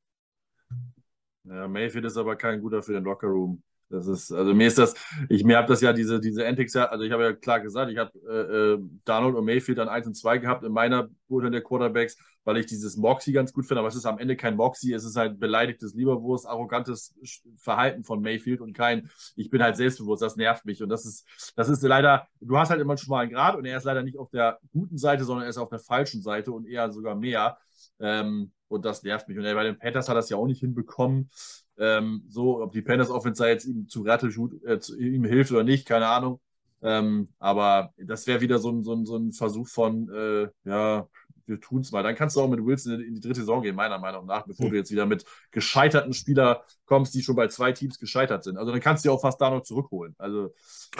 Ja, 1.45 1.67
Mayfield 1.67 2.05
ist 2.05 2.17
aber 2.17 2.37
kein 2.37 2.61
guter 2.61 2.83
für 2.83 2.93
den 2.93 3.05
Lockerroom. 3.05 3.63
Das 3.93 4.07
ist, 4.07 4.33
also 4.33 4.55
mir 4.55 4.67
ist 4.67 4.79
das, 4.79 4.95
ich 5.29 5.45
mir 5.45 5.59
habe 5.59 5.69
das 5.69 5.83
ja 5.83 5.93
diese, 5.93 6.19
diese 6.19 6.47
Antics 6.47 6.73
ja, 6.73 6.87
also 6.87 7.05
ich 7.05 7.13
habe 7.13 7.25
ja 7.25 7.33
klar 7.35 7.61
gesagt, 7.61 7.91
ich 7.91 7.99
habe 7.99 8.11
äh, 8.27 8.73
äh, 8.75 8.79
Donald 9.05 9.35
und 9.35 9.45
Mayfield 9.45 9.77
dann 9.77 9.89
1 9.89 10.07
und 10.07 10.15
2 10.15 10.39
gehabt 10.39 10.65
in 10.65 10.73
meiner 10.73 11.11
Beurteilung 11.29 11.53
der 11.53 11.63
Quarterbacks, 11.63 12.17
weil 12.45 12.57
ich 12.57 12.67
dieses 12.67 12.97
Moxie 12.97 13.33
ganz 13.33 13.53
gut 13.53 13.67
finde, 13.67 13.81
aber 13.81 13.89
es 13.89 13.95
ist 13.95 14.07
am 14.07 14.19
Ende 14.19 14.35
kein 14.35 14.57
Moxie, 14.57 14.95
es 14.95 15.05
ist 15.05 15.17
halt 15.17 15.39
beleidigtes 15.39 15.93
Lieberwurst, 15.95 16.47
arrogantes 16.47 17.15
Verhalten 17.59 18.03
von 18.03 18.23
Mayfield 18.23 18.63
und 18.63 18.73
kein, 18.73 19.11
ich 19.37 19.51
bin 19.51 19.63
halt 19.63 19.77
selbstbewusst, 19.77 20.23
das 20.23 20.37
nervt 20.37 20.65
mich 20.65 20.83
und 20.83 20.89
das 20.89 21.05
ist, 21.05 21.27
das 21.55 21.69
ist 21.69 21.83
leider, 21.83 22.27
du 22.41 22.57
hast 22.57 22.71
halt 22.71 22.81
immer 22.81 22.93
einen 22.93 22.99
schmalen 22.99 23.31
Grad 23.31 23.57
und 23.57 23.67
er 23.67 23.77
ist 23.77 23.85
leider 23.85 24.03
nicht 24.03 24.19
auf 24.19 24.31
der 24.31 24.59
guten 24.73 24.97
Seite, 24.97 25.25
sondern 25.25 25.45
er 25.45 25.51
ist 25.51 25.59
auf 25.59 25.69
der 25.69 25.81
falschen 25.81 26.23
Seite 26.23 26.51
und 26.53 26.67
eher 26.67 26.91
sogar 26.91 27.15
mehr. 27.15 27.59
Ähm, 28.01 28.53
und 28.69 28.85
das 28.87 29.03
nervt 29.03 29.29
mich. 29.29 29.37
Und 29.39 29.45
bei 29.45 29.65
den 29.65 29.79
Panthers 29.79 30.09
hat 30.09 30.17
das 30.17 30.31
ja 30.31 30.39
auch 30.39 30.47
nicht 30.47 30.61
hinbekommen. 30.61 31.31
Ähm, 31.79 32.25
so, 32.29 32.63
ob 32.63 32.73
die 32.73 32.83
Panthers 32.83 33.11
Offense 33.11 33.47
jetzt 33.47 33.65
ihm 33.65 33.89
zu 33.89 34.03
Rattelschut 34.03 34.63
äh, 34.65 34.79
zu, 34.79 34.99
ihm 34.99 35.25
hilft 35.25 35.51
oder 35.53 35.65
nicht, 35.65 35.87
keine 35.87 36.07
Ahnung. 36.07 36.41
Ähm, 36.83 37.29
aber 37.39 37.93
das 37.97 38.27
wäre 38.27 38.41
wieder 38.41 38.59
so 38.59 38.71
ein, 38.71 38.83
so, 38.83 38.93
ein, 38.93 39.07
so 39.07 39.17
ein 39.17 39.33
Versuch 39.33 39.69
von, 39.69 40.09
äh, 40.11 40.49
ja, 40.65 41.07
wir 41.47 41.61
tun 41.61 41.81
es 41.81 41.93
mal. 41.93 42.03
Dann 42.03 42.15
kannst 42.15 42.37
du 42.37 42.41
auch 42.41 42.49
mit 42.49 42.65
Wilson 42.65 43.01
in 43.01 43.15
die 43.15 43.21
dritte 43.21 43.41
Saison 43.41 43.63
gehen, 43.63 43.77
meiner 43.77 43.99
Meinung 43.99 44.27
nach, 44.27 44.47
bevor 44.47 44.67
mhm. 44.67 44.71
du 44.71 44.77
jetzt 44.77 44.91
wieder 44.91 45.07
mit 45.07 45.25
gescheiterten 45.51 46.13
Spielern 46.13 46.57
kommst, 46.87 47.15
die 47.15 47.23
schon 47.23 47.37
bei 47.37 47.49
zwei 47.49 47.73
Teams 47.73 47.99
gescheitert 47.99 48.45
sind. 48.45 48.57
Also 48.57 48.73
dann 48.73 48.81
kannst 48.81 49.05
du 49.05 49.09
ja 49.09 49.15
auch 49.15 49.21
fast 49.21 49.41
da 49.41 49.51
noch 49.51 49.63
zurückholen. 49.63 50.15
Also, 50.19 50.55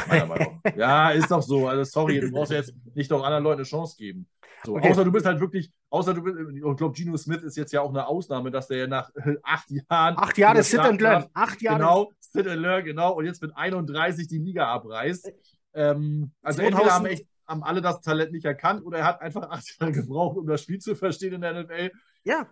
meiner 0.09 0.27
Meinung 0.27 0.61
nach. 0.63 0.73
Ja, 0.77 1.11
ist 1.11 1.31
doch 1.31 1.43
so. 1.43 1.69
Also, 1.69 1.85
sorry, 1.85 2.21
du 2.21 2.31
brauchst 2.31 2.53
ja 2.53 2.59
jetzt 2.59 2.75
nicht 2.95 3.11
noch 3.11 3.23
anderen 3.23 3.45
Leuten 3.45 3.61
eine 3.61 3.69
Chance 3.69 3.97
geben. 3.97 4.27
So, 4.65 4.77
okay. 4.77 4.91
Außer 4.91 5.05
du 5.05 5.13
bist 5.13 5.27
halt 5.27 5.41
wirklich, 5.41 5.73
außer 5.91 6.15
du 6.15 6.23
bist, 6.23 6.37
ich 6.55 6.77
glaube, 6.77 6.95
Gino 6.95 7.17
Smith 7.17 7.43
ist 7.43 7.57
jetzt 7.57 7.73
ja 7.73 7.81
auch 7.81 7.91
eine 7.91 8.07
Ausnahme, 8.07 8.51
dass 8.51 8.69
der 8.69 8.79
ja 8.79 8.87
nach 8.87 9.11
acht 9.43 9.71
Jahren. 9.71 10.17
Acht 10.17 10.39
Jahre 10.39 10.63
Sit 10.63 10.81
and 10.81 11.01
Learn. 11.01 11.27
Acht 11.35 11.61
Jahre. 11.63 11.79
Genau, 11.79 12.13
Sit 12.21 12.47
and 12.47 12.63
Learn, 12.63 12.85
genau. 12.85 13.15
Und 13.15 13.25
jetzt 13.25 13.43
mit 13.43 13.57
31 13.57 14.29
die 14.29 14.39
Liga 14.39 14.67
abreißt. 14.73 15.33
Ähm, 15.75 16.33
also 16.43 16.61
2000, 16.61 16.61
entweder 16.61 16.95
haben, 16.95 17.07
echt, 17.07 17.27
haben 17.47 17.63
alle 17.65 17.81
das 17.81 18.01
Talent 18.01 18.33
nicht 18.33 18.45
erkannt 18.45 18.85
oder 18.85 18.99
er 18.99 19.05
hat 19.07 19.21
einfach 19.21 19.51
acht 19.51 19.81
Jahre 19.81 19.93
gebraucht, 19.93 20.37
um 20.37 20.47
das 20.47 20.63
Spiel 20.63 20.79
zu 20.79 20.95
verstehen 20.95 21.35
in 21.35 21.41
der 21.41 21.63
NFL. 21.63 21.91
Ja, 22.25 22.47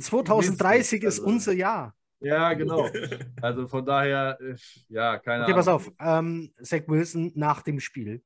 2030 0.00 1.02
äh, 1.02 1.06
ist 1.06 1.18
also, 1.18 1.28
unser 1.28 1.52
Jahr. 1.52 1.94
Ja, 2.20 2.54
genau. 2.54 2.88
Also 3.40 3.66
von 3.66 3.84
daher, 3.84 4.38
äh, 4.40 4.54
ja, 4.88 5.18
keine 5.18 5.18
okay, 5.18 5.30
Ahnung. 5.34 5.44
Okay, 5.44 5.54
pass 5.54 5.68
auf. 5.68 5.92
Ähm, 5.98 6.52
Zach 6.62 6.82
Wilson 6.86 7.32
nach 7.34 7.62
dem 7.62 7.80
Spiel 7.80 8.22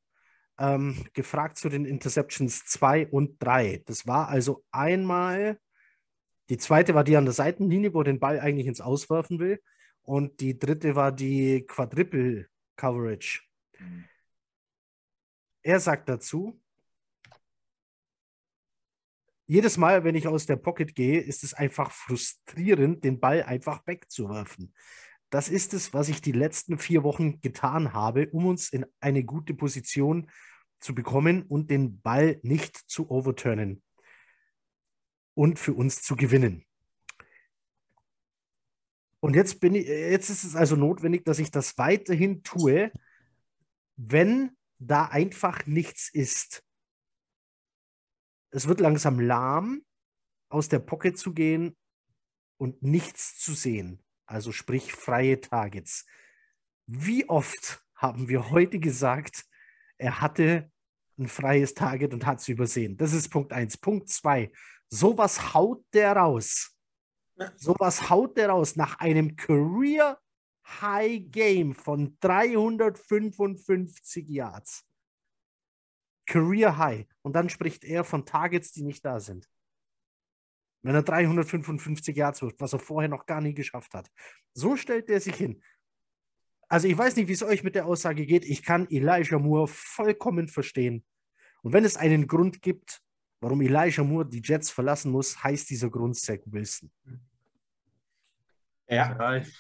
ähm, 0.59 1.07
gefragt 1.13 1.59
zu 1.59 1.69
den 1.69 1.85
Interceptions 1.85 2.65
2 2.65 3.09
und 3.09 3.43
3. 3.43 3.83
Das 3.87 4.07
war 4.07 4.29
also 4.29 4.65
einmal, 4.71 5.61
die 6.49 6.59
zweite 6.59 6.95
war 6.95 7.05
die 7.05 7.17
an 7.17 7.25
der 7.25 7.35
Seitenlinie, 7.35 7.93
wo 7.95 8.01
er 8.01 8.05
den 8.05 8.21
Ball 8.21 8.41
eigentlich 8.41 8.67
ins 8.67 8.81
Auswerfen 8.81 9.39
will. 9.39 9.61
Und 10.03 10.41
die 10.41 10.59
dritte 10.59 10.95
war 10.95 11.13
die 11.13 11.65
Quadruple 11.67 12.47
Coverage. 12.77 13.43
Mhm. 13.79 14.05
Er 15.63 15.81
sagt 15.81 16.09
dazu, 16.09 16.61
jedes 19.47 19.77
Mal, 19.77 20.05
wenn 20.05 20.15
ich 20.15 20.27
aus 20.27 20.47
der 20.47 20.57
Pocket 20.57 20.95
gehe, 20.95 21.21
ist 21.21 21.45
es 21.45 21.55
einfach 21.55 21.91
frustrierend, 21.91 23.05
den 23.05 23.21
Ball 23.21 23.43
einfach 23.43 23.87
wegzuwerfen. 23.87 24.75
Das 25.31 25.49
ist 25.49 25.75
es, 25.75 25.93
was 25.93 26.09
ich 26.09 26.21
die 26.21 26.33
letzten 26.33 26.79
vier 26.79 27.03
Wochen 27.03 27.41
getan 27.41 27.93
habe, 27.93 28.29
um 28.31 28.47
uns 28.47 28.71
in 28.71 28.87
eine 29.01 29.25
gute 29.25 29.55
Position 29.55 30.31
zu 30.79 30.95
bekommen 30.95 31.43
und 31.43 31.71
den 31.71 32.01
Ball 32.01 32.39
nicht 32.43 32.77
zu 32.77 33.11
overturnen 33.11 33.83
und 35.35 35.59
für 35.59 35.75
uns 35.75 36.03
zu 36.03 36.15
gewinnen. 36.15 36.65
Und 39.21 39.35
jetzt, 39.35 39.59
bin 39.59 39.75
ich, 39.75 39.89
jetzt 39.89 40.31
ist 40.31 40.45
es 40.45 40.55
also 40.55 40.77
notwendig, 40.77 41.25
dass 41.25 41.41
ich 41.41 41.51
das 41.51 41.77
weiterhin 41.79 42.45
tue, 42.45 42.93
wenn 43.97 44.57
da 44.79 45.07
einfach 45.07 45.67
nichts 45.67 46.09
ist. 46.09 46.63
Es 48.51 48.69
wird 48.69 48.79
langsam 48.79 49.19
lahm, 49.19 49.85
aus 50.49 50.69
der 50.69 50.79
Pocket 50.79 51.19
zu 51.19 51.35
gehen 51.35 51.77
und 52.59 52.83
nichts 52.83 53.41
zu 53.41 53.55
sehen 53.55 54.06
also 54.27 54.53
sprich 54.53 54.93
freie 54.93 55.41
Targets. 55.41 56.05
Wie 56.87 57.29
oft 57.29 57.83
haben 57.95 58.29
wir 58.29 58.51
heute 58.51 58.79
gesagt, 58.79 59.45
er 59.99 60.21
hatte 60.21 60.71
ein 61.19 61.29
freies 61.29 61.75
Target 61.75 62.13
und 62.13 62.27
hat 62.27 62.41
es 62.41 62.49
übersehen? 62.49 62.97
Das 62.97 63.13
ist 63.13 63.31
Punkt 63.31 63.53
1. 63.53 63.79
Punkt 63.79 64.09
2. 64.09 64.51
Sowas 64.89 65.55
haut 65.55 65.85
der 65.93 66.17
raus. 66.17 66.73
Sowas 67.57 68.11
haut 68.11 68.37
der 68.37 68.51
raus 68.51 68.77
nach 68.77 68.99
einem 68.99 69.37
Career 69.37 70.19
High 70.81 71.23
Game 71.31 71.75
von 71.75 72.17
355 72.21 74.29
Yards. 74.29 74.85
Career 76.27 76.77
High. 76.77 77.07
Und 77.23 77.35
dann 77.35 77.49
spricht 77.49 77.85
er 77.85 78.05
von 78.05 78.27
Targets, 78.27 78.73
die 78.73 78.83
nicht 78.83 79.05
da 79.05 79.21
sind 79.21 79.49
wenn 80.83 80.95
er 80.95 81.03
355 81.03 82.17
Yards 82.17 82.43
wirft, 82.43 82.61
was 82.61 82.73
er 82.73 82.79
vorher 82.79 83.09
noch 83.09 83.27
gar 83.27 83.41
nie 83.41 83.55
geschafft 83.55 83.95
hat. 83.95 84.11
So 84.55 84.77
stellt 84.77 85.11
er 85.11 85.21
sich 85.21 85.35
hin. 85.35 85.63
Also 86.69 86.89
ich 86.89 86.99
weiß 86.99 87.17
nicht, 87.17 87.29
wie 87.29 87.33
es 87.33 87.43
euch 87.43 87.63
mit 87.63 87.75
der 87.75 87.87
Aussage 87.87 88.27
geht. 88.27 88.45
Ich 88.45 88.63
kann 88.63 88.89
Elijah 88.91 89.39
Moore 89.39 89.69
vollkommen 89.69 90.49
verstehen. 90.49 91.05
Und 91.63 91.73
wenn 91.73 91.85
es 91.85 91.97
einen 91.97 92.27
Grund 92.27 92.63
gibt, 92.63 93.01
warum 93.41 93.61
Elijah 93.61 94.03
Moore 94.03 94.27
die 94.27 94.43
Jets 94.43 94.71
verlassen 94.71 95.13
muss, 95.13 95.43
heißt 95.43 95.71
dieser 95.71 95.91
Grund 95.91 96.17
Zach 96.17 96.39
Wilson. 96.47 96.91
Ja. 98.89 99.17
ja 99.19 99.37
ich 99.37 99.53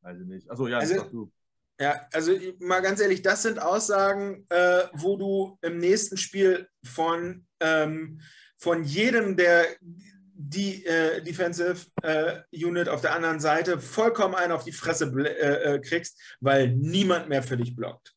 weiß 0.00 0.18
nicht. 0.20 0.50
Also 0.50 0.68
ja, 0.68 0.78
also, 0.78 1.04
du. 1.04 1.32
Ja, 1.78 2.06
also 2.12 2.32
mal 2.60 2.80
ganz 2.80 3.00
ehrlich, 3.00 3.20
das 3.20 3.42
sind 3.42 3.58
Aussagen, 3.58 4.46
äh, 4.48 4.84
wo 4.94 5.16
du 5.18 5.58
im 5.60 5.78
nächsten 5.78 6.16
Spiel 6.16 6.68
von, 6.82 7.46
ähm, 7.60 8.20
von 8.56 8.82
jedem 8.82 9.36
der 9.36 9.66
die 10.38 10.84
äh, 10.84 11.22
Defensive 11.22 11.86
äh, 12.02 12.42
Unit 12.52 12.88
auf 12.88 13.00
der 13.00 13.14
anderen 13.14 13.40
Seite 13.40 13.80
vollkommen 13.80 14.34
einen 14.34 14.52
auf 14.52 14.64
die 14.64 14.72
Fresse 14.72 15.06
äh, 15.06 15.74
äh, 15.74 15.78
kriegst, 15.80 16.20
weil 16.40 16.68
niemand 16.68 17.28
mehr 17.28 17.42
für 17.42 17.56
dich 17.56 17.74
blockt. 17.74 18.14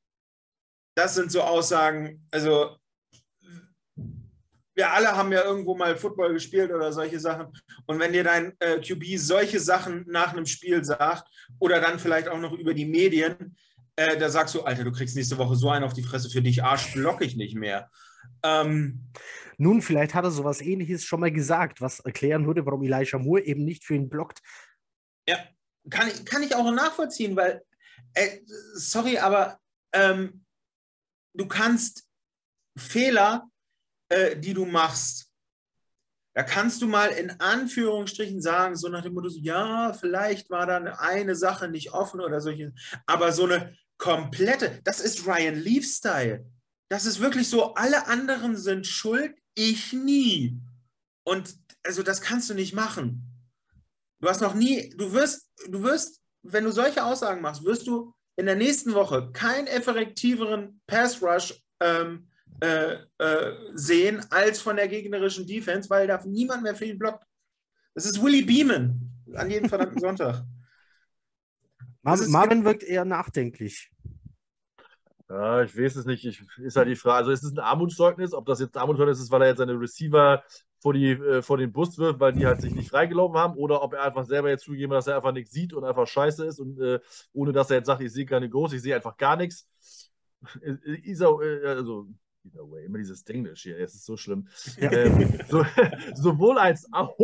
Das 0.96 1.16
sind 1.16 1.32
so 1.32 1.42
Aussagen, 1.42 2.28
also 2.30 2.76
wir 4.76 4.92
alle 4.92 5.16
haben 5.16 5.32
ja 5.32 5.44
irgendwo 5.44 5.76
mal 5.76 5.96
Football 5.98 6.34
gespielt 6.34 6.72
oder 6.72 6.92
solche 6.92 7.20
Sachen. 7.20 7.48
Und 7.86 8.00
wenn 8.00 8.14
dir 8.14 8.24
dein 8.24 8.54
äh, 8.60 8.80
QB 8.80 9.18
solche 9.18 9.60
Sachen 9.60 10.06
nach 10.08 10.34
einem 10.34 10.46
Spiel 10.46 10.84
sagt 10.84 11.28
oder 11.58 11.82
dann 11.82 12.00
vielleicht 12.00 12.28
auch 12.28 12.40
noch 12.40 12.54
über 12.54 12.74
die 12.74 12.86
Medien, 12.86 13.58
äh, 13.96 14.18
da 14.18 14.30
sagst 14.30 14.56
du, 14.56 14.62
Alter, 14.62 14.84
du 14.84 14.92
kriegst 14.92 15.16
nächste 15.16 15.38
Woche 15.38 15.56
so 15.56 15.70
einen 15.70 15.84
auf 15.84 15.94
die 15.94 16.04
Fresse 16.04 16.30
für 16.30 16.42
dich, 16.42 16.64
Arsch 16.64 16.94
block 16.94 17.22
ich 17.22 17.36
nicht 17.36 17.56
mehr. 17.56 17.90
Ähm, 18.44 19.10
Nun, 19.62 19.82
vielleicht 19.82 20.14
hat 20.14 20.24
er 20.24 20.32
sowas 20.32 20.62
ähnliches 20.62 21.04
schon 21.04 21.20
mal 21.20 21.32
gesagt, 21.32 21.82
was 21.82 22.00
erklären 22.00 22.48
würde, 22.48 22.66
warum 22.66 22.82
Elijah 22.82 23.20
Moore 23.20 23.44
eben 23.44 23.66
nicht 23.66 23.84
für 23.84 23.94
ihn 23.94 24.10
blockt. 24.10 24.40
Ja, 25.28 25.38
kann 25.90 26.08
ich, 26.08 26.26
kann 26.26 26.44
ich 26.44 26.56
auch 26.56 26.72
nachvollziehen, 26.72 27.36
weil, 27.36 27.62
äh, 28.14 28.40
sorry, 28.74 29.18
aber 29.18 29.60
ähm, 29.94 30.46
du 31.34 31.46
kannst 31.46 32.08
Fehler, 32.78 33.50
äh, 34.08 34.38
die 34.38 34.54
du 34.54 34.66
machst, 34.66 35.30
da 36.34 36.44
kannst 36.44 36.82
du 36.82 36.88
mal 36.88 37.10
in 37.10 37.32
Anführungsstrichen 37.42 38.42
sagen, 38.42 38.78
so 38.78 38.88
nach 38.88 39.04
dem 39.04 39.14
Motto, 39.14 39.28
ja, 39.28 39.92
vielleicht 39.92 40.50
war 40.50 40.68
da 40.68 40.78
eine 40.78 41.36
Sache 41.36 41.68
nicht 41.68 41.92
offen 41.92 42.22
oder 42.22 42.40
solche, 42.40 42.74
aber 43.08 43.34
so 43.34 43.44
eine 43.44 43.76
komplette, 43.98 44.80
das 44.86 45.02
ist 45.02 45.28
Ryan 45.28 45.56
Leaf-Style. 45.56 46.46
Das 46.88 47.06
ist 47.06 47.20
wirklich 47.20 47.50
so, 47.50 47.74
alle 47.74 48.08
anderen 48.08 48.56
sind 48.56 48.88
schuld, 48.88 49.36
ich 49.60 49.94
nie. 49.94 50.58
Und 51.24 51.56
also 51.84 52.02
das 52.02 52.22
kannst 52.22 52.50
du 52.50 52.54
nicht 52.54 52.74
machen. 52.74 53.24
Du 54.22 54.30
hast 54.30 54.42
noch 54.42 54.54
nie, 54.54 54.90
du 54.98 55.12
wirst, 55.12 55.50
du 55.68 55.84
wirst, 55.84 56.22
wenn 56.44 56.64
du 56.64 56.72
solche 56.72 57.04
Aussagen 57.04 57.42
machst, 57.42 57.64
wirst 57.66 57.88
du 57.88 58.14
in 58.38 58.46
der 58.46 58.56
nächsten 58.56 58.94
Woche 58.94 59.32
keinen 59.34 59.68
effektiveren 59.68 60.82
Pass 60.88 61.22
Rush 61.22 61.62
ähm, 61.82 62.28
äh, 62.62 62.96
äh, 63.18 63.56
sehen 63.74 64.26
als 64.32 64.62
von 64.62 64.78
der 64.78 64.88
gegnerischen 64.88 65.46
Defense, 65.46 65.90
weil 65.90 66.08
da 66.08 66.22
niemand 66.26 66.64
mehr 66.64 66.76
für 66.76 66.86
ihn 66.86 67.00
blockt. 67.00 67.26
Das 67.96 68.06
ist 68.06 68.22
Willie 68.22 68.46
Beeman. 68.46 69.12
An 69.34 69.50
jeden 69.50 69.68
verdammten 69.68 70.00
Sonntag. 70.00 70.44
Marvin, 72.02 72.32
Marvin 72.32 72.64
wirkt 72.64 72.84
eher 72.84 73.04
nachdenklich. 73.04 73.92
Ja, 75.30 75.62
ich 75.62 75.78
weiß 75.78 75.96
es 75.96 76.06
nicht. 76.06 76.26
Ich, 76.26 76.42
ist 76.58 76.76
halt 76.76 76.88
die 76.88 76.96
Frage. 76.96 77.18
Also 77.20 77.32
ist 77.32 77.44
es 77.44 77.52
ein 77.52 77.60
Armutszeugnis? 77.60 78.34
Ob 78.34 78.46
das 78.48 78.60
jetzt 78.60 78.76
ein 78.76 78.82
Armutszeugnis 78.82 79.20
ist, 79.20 79.32
weil 79.32 79.44
er 79.44 79.50
jetzt 79.50 79.60
seine 79.60 79.80
Receiver 79.80 80.44
vor, 80.80 80.94
die, 80.94 81.12
äh, 81.12 81.42
vor 81.44 81.58
den 81.58 81.72
Bus 81.72 81.98
wirft, 82.00 82.20
weil 82.20 82.34
die 82.34 82.48
halt 82.48 82.62
sich 82.62 82.74
nicht 82.74 82.90
freigelaufen 82.90 83.38
haben, 83.38 83.56
oder 83.56 83.84
ob 83.84 83.94
er 83.94 84.04
einfach 84.04 84.26
selber 84.26 84.50
jetzt 84.50 84.64
zugegeben 84.64 84.92
hat, 84.94 85.00
dass 85.00 85.08
er 85.08 85.18
einfach 85.18 85.34
nichts 85.34 85.52
sieht 85.52 85.74
und 85.74 85.84
einfach 85.84 86.08
scheiße 86.08 86.46
ist 86.46 86.60
und 86.60 86.80
äh, 86.80 87.00
ohne 87.34 87.52
dass 87.52 87.70
er 87.70 87.78
jetzt 87.78 87.88
sagt, 87.88 88.02
ich 88.02 88.12
sehe 88.12 88.26
keine 88.26 88.50
Groß, 88.50 88.74
ich 88.74 88.82
sehe 88.82 88.96
einfach 88.96 89.18
gar 89.18 89.36
nichts. 89.36 89.68
Ist 91.04 91.22
auch, 91.22 91.42
äh, 91.42 91.66
also 91.66 92.08
Either 92.46 92.72
way, 92.72 92.86
immer 92.86 92.98
dieses 92.98 93.24
Englisch 93.24 93.64
hier, 93.64 93.78
es 93.80 93.94
ist 93.94 94.06
so 94.06 94.16
schlimm. 94.16 94.48
Ja. 94.80 94.92
Ähm, 94.92 95.40
so, 95.50 95.66
sowohl 96.16 96.58
als 96.58 96.88
auch 96.92 97.18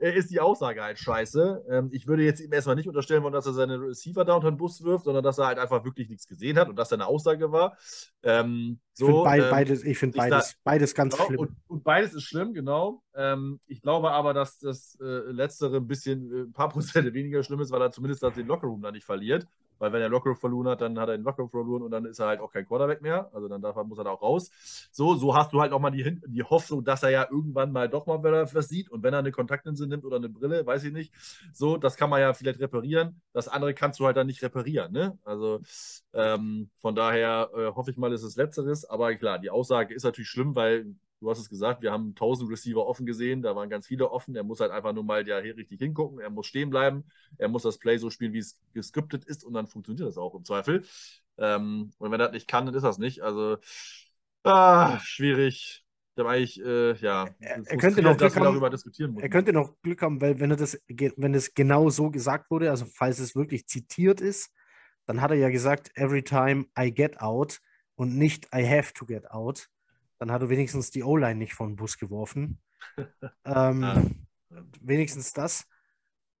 äh, 0.00 0.16
ist 0.16 0.30
die 0.30 0.40
Aussage 0.40 0.82
halt 0.82 0.98
scheiße. 0.98 1.64
Ähm, 1.70 1.88
ich 1.92 2.06
würde 2.06 2.24
jetzt 2.24 2.40
ihm 2.40 2.52
erstmal 2.52 2.74
nicht 2.74 2.88
unterstellen 2.88 3.22
wollen, 3.22 3.32
dass 3.32 3.46
er 3.46 3.52
seine 3.52 3.80
Receiver 3.80 4.24
da 4.24 4.34
unter 4.34 4.50
den 4.50 4.56
Bus 4.56 4.82
wirft, 4.82 5.04
sondern 5.04 5.22
dass 5.22 5.38
er 5.38 5.46
halt 5.46 5.58
einfach 5.58 5.84
wirklich 5.84 6.08
nichts 6.08 6.26
gesehen 6.26 6.58
hat 6.58 6.68
und 6.68 6.76
das 6.76 6.88
seine 6.88 7.06
Aussage 7.06 7.52
war. 7.52 7.76
Ähm, 8.22 8.80
so, 8.92 9.24
ich 9.24 9.30
finde 9.30 9.44
ähm, 9.44 9.50
beides, 9.50 9.84
ich 9.84 9.98
find 9.98 10.16
beides, 10.16 10.56
beides 10.64 10.94
ganz 10.94 11.14
genau, 11.14 11.26
schlimm. 11.26 11.40
Und, 11.40 11.56
und, 11.68 11.84
beides 11.84 12.14
ist 12.14 12.24
schlimm, 12.24 12.52
genau. 12.52 13.02
Ähm, 13.14 13.60
ich 13.66 13.82
glaube 13.82 14.10
aber, 14.10 14.34
dass 14.34 14.58
das 14.58 14.98
äh, 15.00 15.04
Letztere 15.30 15.76
ein 15.76 15.86
bisschen, 15.86 16.30
äh, 16.32 16.40
ein 16.42 16.52
paar 16.52 16.68
Prozent 16.68 17.12
weniger 17.14 17.42
schlimm 17.42 17.60
ist, 17.60 17.70
weil 17.70 17.82
er 17.82 17.92
zumindest 17.92 18.22
den 18.22 18.46
Lockerroom 18.46 18.82
da 18.82 18.90
nicht 18.90 19.04
verliert. 19.04 19.46
Weil 19.80 19.92
wenn 19.92 20.02
er 20.02 20.10
Lockerroom 20.10 20.36
verloren 20.36 20.68
hat, 20.68 20.82
dann 20.82 20.98
hat 20.98 21.08
er 21.08 21.16
den 21.16 21.24
Lockerroom 21.24 21.50
verloren 21.50 21.82
und 21.82 21.90
dann 21.90 22.04
ist 22.04 22.20
er 22.20 22.26
halt 22.26 22.40
auch 22.40 22.52
kein 22.52 22.66
Quarterback 22.66 23.00
mehr. 23.00 23.30
Also 23.32 23.48
dann 23.48 23.62
darf 23.62 23.76
muss 23.84 23.98
er 23.98 24.04
da 24.04 24.10
auch 24.10 24.22
raus. 24.22 24.50
So, 24.92 25.14
so 25.14 25.34
hast 25.34 25.52
du 25.52 25.60
halt 25.60 25.72
auch 25.72 25.80
mal 25.80 25.90
die, 25.90 26.20
die 26.26 26.42
Hoffnung, 26.42 26.84
dass 26.84 27.02
er 27.02 27.10
ja 27.10 27.26
irgendwann 27.30 27.72
mal 27.72 27.88
doch 27.88 28.06
mal 28.06 28.22
was 28.22 28.68
sieht 28.68 28.90
und 28.90 29.02
wenn 29.02 29.14
er 29.14 29.20
eine 29.20 29.32
Kontaktlinse 29.32 29.86
nimmt 29.86 30.04
oder 30.04 30.16
eine 30.16 30.28
Brille, 30.28 30.64
weiß 30.66 30.84
ich 30.84 30.92
nicht. 30.92 31.12
So, 31.52 31.78
das 31.78 31.96
kann 31.96 32.10
man 32.10 32.20
ja 32.20 32.34
vielleicht 32.34 32.60
reparieren. 32.60 33.20
Das 33.32 33.48
andere 33.48 33.74
kannst 33.74 33.98
du 34.00 34.06
halt 34.06 34.16
dann 34.16 34.26
nicht 34.26 34.42
reparieren. 34.42 34.92
Ne? 34.92 35.18
Also 35.24 35.60
ähm, 36.12 36.70
von 36.78 36.94
daher 36.94 37.50
äh, 37.56 37.74
hoffe 37.74 37.90
ich 37.90 37.96
mal, 37.96 38.12
ist 38.12 38.22
es 38.22 38.36
Letzteres. 38.36 38.84
Aber 38.84 39.14
klar, 39.14 39.38
die 39.38 39.50
Aussage 39.50 39.94
ist 39.94 40.04
natürlich 40.04 40.28
schlimm, 40.28 40.54
weil 40.54 40.94
du 41.20 41.30
hast 41.30 41.38
es 41.38 41.48
gesagt, 41.48 41.82
wir 41.82 41.92
haben 41.92 42.08
1000 42.10 42.50
Receiver 42.50 42.86
offen 42.86 43.06
gesehen, 43.06 43.42
da 43.42 43.54
waren 43.54 43.70
ganz 43.70 43.86
viele 43.86 44.10
offen. 44.10 44.34
Er 44.34 44.42
muss 44.42 44.60
halt 44.60 44.72
einfach 44.72 44.92
nur 44.92 45.04
mal 45.04 45.26
ja 45.26 45.38
hier 45.38 45.56
richtig 45.56 45.78
hingucken, 45.78 46.18
er 46.18 46.30
muss 46.30 46.46
stehen 46.46 46.70
bleiben, 46.70 47.04
er 47.38 47.48
muss 47.48 47.62
das 47.62 47.78
Play 47.78 47.98
so 47.98 48.10
spielen, 48.10 48.32
wie 48.32 48.38
es 48.38 48.58
gescriptet 48.72 49.24
ist 49.24 49.44
und 49.44 49.52
dann 49.52 49.66
funktioniert 49.66 50.08
das 50.08 50.18
auch 50.18 50.34
im 50.34 50.44
Zweifel. 50.44 50.84
Ähm, 51.38 51.92
und 51.98 52.10
wenn 52.10 52.20
er 52.20 52.26
das 52.26 52.32
nicht 52.32 52.48
kann, 52.48 52.66
dann 52.66 52.74
ist 52.74 52.82
das 52.82 52.98
nicht. 52.98 53.22
Also, 53.22 53.58
ah, 54.44 54.98
schwierig. 55.00 55.84
Da 56.16 56.24
war 56.24 56.36
ich, 56.36 56.60
äh, 56.60 56.94
ja, 56.96 57.28
er, 57.38 57.62
er 57.64 57.76
könnte 57.76 58.02
noch 58.02 58.16
Glück 58.16 58.34
haben, 58.34 58.44
darüber 58.44 58.68
diskutieren 58.68 59.12
muss. 59.12 59.22
Er 59.22 59.30
könnte 59.30 59.52
noch 59.52 59.80
Glück 59.82 60.02
haben, 60.02 60.20
weil 60.20 60.40
wenn 60.40 60.50
er 60.50 60.56
das, 60.56 60.78
wenn 60.88 61.34
es 61.34 61.54
genau 61.54 61.88
so 61.88 62.10
gesagt 62.10 62.50
wurde, 62.50 62.70
also 62.70 62.84
falls 62.84 63.20
es 63.20 63.36
wirklich 63.36 63.66
zitiert 63.66 64.20
ist, 64.20 64.50
dann 65.06 65.20
hat 65.20 65.30
er 65.30 65.38
ja 65.38 65.48
gesagt, 65.50 65.90
every 65.94 66.22
time 66.22 66.66
I 66.78 66.92
get 66.92 67.20
out 67.20 67.60
und 67.94 68.16
nicht 68.16 68.48
I 68.54 68.66
have 68.66 68.92
to 68.94 69.06
get 69.06 69.30
out. 69.30 69.68
Dann 70.20 70.30
hat 70.30 70.42
er 70.42 70.50
wenigstens 70.50 70.90
die 70.90 71.02
O-Line 71.02 71.36
nicht 71.36 71.54
von 71.54 71.76
Bus 71.76 71.96
geworfen. 71.96 72.60
ähm, 73.46 73.82
ja. 73.82 74.02
Wenigstens 74.82 75.32
das. 75.32 75.66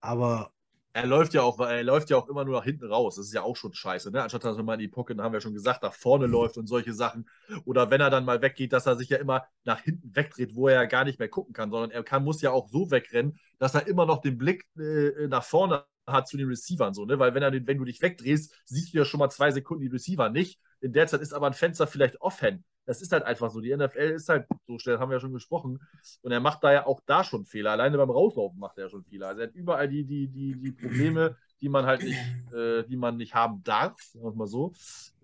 Aber. 0.00 0.52
Er 0.92 1.06
läuft 1.06 1.32
ja 1.34 1.42
auch, 1.42 1.58
er 1.60 1.82
läuft 1.82 2.10
ja 2.10 2.16
auch 2.16 2.28
immer 2.28 2.44
nur 2.44 2.58
nach 2.58 2.64
hinten 2.64 2.84
raus. 2.84 3.16
Das 3.16 3.24
ist 3.24 3.32
ja 3.32 3.42
auch 3.42 3.56
schon 3.56 3.72
scheiße, 3.72 4.10
ne? 4.10 4.22
Anstatt 4.22 4.44
dass 4.44 4.56
er 4.56 4.64
mal 4.64 4.74
in 4.74 4.80
die 4.80 4.88
Pocket, 4.88 5.18
haben 5.18 5.32
wir 5.32 5.40
schon 5.40 5.54
gesagt, 5.54 5.82
nach 5.82 5.94
vorne 5.94 6.26
läuft 6.26 6.58
und 6.58 6.66
solche 6.66 6.92
Sachen. 6.92 7.26
Oder 7.64 7.90
wenn 7.90 8.00
er 8.00 8.10
dann 8.10 8.24
mal 8.24 8.42
weggeht, 8.42 8.72
dass 8.72 8.86
er 8.86 8.96
sich 8.96 9.08
ja 9.08 9.16
immer 9.18 9.46
nach 9.64 9.80
hinten 9.80 10.14
wegdreht, 10.14 10.54
wo 10.54 10.68
er 10.68 10.74
ja 10.74 10.84
gar 10.86 11.04
nicht 11.04 11.18
mehr 11.18 11.28
gucken 11.28 11.54
kann, 11.54 11.70
sondern 11.70 11.92
er 11.92 12.02
kann, 12.02 12.24
muss 12.24 12.42
ja 12.42 12.50
auch 12.50 12.68
so 12.68 12.90
wegrennen, 12.90 13.38
dass 13.58 13.74
er 13.74 13.86
immer 13.86 14.04
noch 14.04 14.20
den 14.20 14.36
Blick 14.36 14.66
äh, 14.76 15.28
nach 15.28 15.44
vorne 15.44 15.86
hat 16.06 16.28
zu 16.28 16.36
den 16.36 16.48
Receivern, 16.48 16.92
so, 16.92 17.06
ne? 17.06 17.18
Weil 17.18 17.34
wenn, 17.34 17.42
er 17.42 17.52
den, 17.52 17.66
wenn 17.66 17.78
du 17.78 17.84
dich 17.84 18.02
wegdrehst, 18.02 18.52
siehst 18.66 18.92
du 18.92 18.98
ja 18.98 19.04
schon 19.04 19.20
mal 19.20 19.30
zwei 19.30 19.52
Sekunden 19.52 19.82
die 19.82 19.90
Receiver 19.90 20.28
nicht. 20.28 20.60
In 20.80 20.92
der 20.92 21.06
Zeit 21.06 21.20
ist 21.20 21.32
aber 21.32 21.46
ein 21.46 21.54
Fenster 21.54 21.86
vielleicht 21.86 22.20
offen. 22.20 22.64
Das 22.86 23.02
ist 23.02 23.12
halt 23.12 23.24
einfach 23.24 23.50
so. 23.50 23.60
Die 23.60 23.76
NFL 23.76 24.10
ist 24.10 24.28
halt 24.28 24.46
so 24.66 24.78
schnell, 24.78 24.98
haben 24.98 25.10
wir 25.10 25.16
ja 25.16 25.20
schon 25.20 25.32
gesprochen. 25.32 25.80
Und 26.22 26.32
er 26.32 26.40
macht 26.40 26.64
da 26.64 26.72
ja 26.72 26.86
auch 26.86 27.00
da 27.06 27.22
schon 27.24 27.44
Fehler. 27.44 27.72
Alleine 27.72 27.96
beim 27.96 28.10
Rauslaufen 28.10 28.58
macht 28.58 28.78
er 28.78 28.84
ja 28.84 28.90
schon 28.90 29.04
Fehler. 29.04 29.28
Also 29.28 29.42
er 29.42 29.48
hat 29.48 29.54
überall 29.54 29.88
die, 29.88 30.04
die, 30.04 30.28
die, 30.28 30.56
die 30.56 30.72
Probleme, 30.72 31.36
die 31.60 31.68
man 31.68 31.86
halt 31.86 32.02
nicht, 32.02 32.18
äh, 32.52 32.84
die 32.84 32.96
man 32.96 33.16
nicht 33.16 33.34
haben 33.34 33.62
darf, 33.62 34.00
sagen 34.00 34.24
wir 34.24 34.32
mal 34.32 34.46
so. 34.46 34.72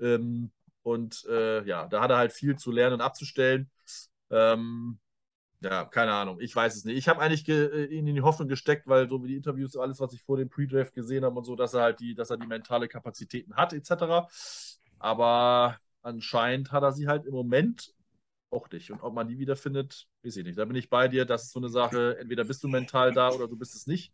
Ähm, 0.00 0.50
und 0.82 1.24
äh, 1.28 1.64
ja, 1.66 1.86
da 1.88 2.00
hat 2.00 2.10
er 2.10 2.18
halt 2.18 2.32
viel 2.32 2.56
zu 2.56 2.70
lernen 2.70 2.94
und 2.94 3.00
abzustellen. 3.00 3.68
Ähm, 4.30 4.98
ja, 5.60 5.84
keine 5.86 6.12
Ahnung. 6.12 6.38
Ich 6.40 6.54
weiß 6.54 6.76
es 6.76 6.84
nicht. 6.84 6.96
Ich 6.96 7.08
habe 7.08 7.20
eigentlich 7.20 7.48
äh, 7.48 7.86
ihn 7.86 8.06
in 8.06 8.14
die 8.14 8.22
Hoffnung 8.22 8.48
gesteckt, 8.48 8.86
weil 8.86 9.08
so 9.08 9.22
wie 9.24 9.28
die 9.28 9.36
Interviews, 9.36 9.76
alles, 9.76 10.00
was 10.00 10.12
ich 10.12 10.22
vor 10.22 10.36
dem 10.36 10.48
Pre-Draft 10.48 10.94
gesehen 10.94 11.24
habe 11.24 11.36
und 11.38 11.44
so, 11.44 11.56
dass 11.56 11.74
er 11.74 11.82
halt 11.82 12.00
die, 12.00 12.14
dass 12.14 12.30
er 12.30 12.36
die 12.36 12.46
mentale 12.46 12.88
Kapazitäten 12.88 13.56
hat, 13.56 13.72
etc. 13.72 14.28
Aber 14.98 15.76
anscheinend 16.06 16.72
hat 16.72 16.82
er 16.82 16.92
sie 16.92 17.08
halt 17.08 17.26
im 17.26 17.34
Moment 17.34 17.92
auch 18.50 18.70
nicht. 18.70 18.90
Und 18.90 19.02
ob 19.02 19.14
man 19.14 19.28
die 19.28 19.38
wiederfindet, 19.38 20.06
weiß 20.22 20.36
ich 20.36 20.44
nicht. 20.44 20.58
Da 20.58 20.64
bin 20.64 20.76
ich 20.76 20.88
bei 20.88 21.08
dir. 21.08 21.24
Das 21.24 21.44
ist 21.44 21.52
so 21.52 21.60
eine 21.60 21.68
Sache, 21.68 22.16
entweder 22.18 22.44
bist 22.44 22.62
du 22.64 22.68
mental 22.68 23.12
da 23.12 23.30
oder 23.30 23.48
du 23.48 23.56
bist 23.56 23.74
es 23.74 23.86
nicht. 23.86 24.12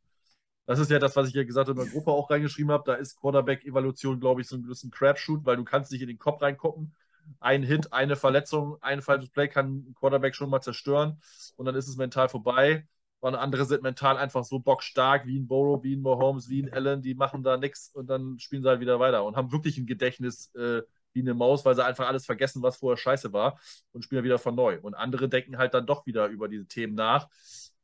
Das 0.66 0.78
ist 0.78 0.90
ja 0.90 0.98
das, 0.98 1.16
was 1.16 1.28
ich 1.28 1.34
ja 1.34 1.44
gesagt 1.44 1.68
habe, 1.68 1.80
in 1.80 1.86
der 1.86 1.92
Gruppe 1.92 2.12
auch 2.12 2.30
reingeschrieben 2.30 2.70
habe. 2.72 2.84
Da 2.86 2.94
ist 2.94 3.16
Quarterback-Evaluation, 3.20 4.20
glaube 4.20 4.40
ich, 4.40 4.48
so 4.48 4.56
ein 4.56 4.62
bisschen 4.62 4.90
Crapshoot, 4.90 5.44
weil 5.44 5.56
du 5.56 5.64
kannst 5.64 5.92
nicht 5.92 6.02
in 6.02 6.08
den 6.08 6.18
Kopf 6.18 6.40
reingucken. 6.40 6.94
Ein 7.40 7.62
Hit, 7.62 7.92
eine 7.92 8.16
Verletzung, 8.16 8.78
ein 8.82 9.02
falsches 9.02 9.30
Play 9.30 9.48
kann 9.48 9.90
ein 9.90 9.94
Quarterback 9.94 10.34
schon 10.34 10.50
mal 10.50 10.60
zerstören 10.60 11.20
und 11.56 11.66
dann 11.66 11.74
ist 11.74 11.88
es 11.88 11.96
mental 11.96 12.28
vorbei. 12.28 12.86
Und 13.20 13.36
andere 13.36 13.64
sind 13.66 13.82
mental 13.82 14.16
einfach 14.18 14.44
so 14.44 14.58
bockstark 14.58 15.26
wie 15.26 15.38
ein 15.38 15.46
Burrow, 15.46 15.82
wie 15.84 15.94
ein 15.94 16.02
Mahomes, 16.02 16.48
wie 16.48 16.62
ein 16.62 16.72
Allen, 16.72 17.02
die 17.02 17.14
machen 17.14 17.44
da 17.44 17.56
nichts 17.56 17.88
und 17.94 18.08
dann 18.08 18.38
spielen 18.40 18.62
sie 18.64 18.68
halt 18.68 18.80
wieder 18.80 18.98
weiter 18.98 19.24
und 19.24 19.36
haben 19.36 19.52
wirklich 19.52 19.78
ein 19.78 19.86
Gedächtnis 19.86 20.52
äh, 20.56 20.82
wie 21.12 21.20
eine 21.20 21.34
Maus, 21.34 21.64
weil 21.64 21.74
sie 21.74 21.84
einfach 21.84 22.08
alles 22.08 22.26
vergessen, 22.26 22.62
was 22.62 22.78
vorher 22.78 22.96
scheiße 22.96 23.32
war 23.32 23.58
und 23.92 24.02
spielen 24.04 24.24
wieder 24.24 24.38
von 24.38 24.54
neu. 24.54 24.78
Und 24.80 24.94
andere 24.94 25.28
denken 25.28 25.58
halt 25.58 25.74
dann 25.74 25.86
doch 25.86 26.06
wieder 26.06 26.26
über 26.28 26.48
diese 26.48 26.66
Themen 26.66 26.94
nach. 26.94 27.28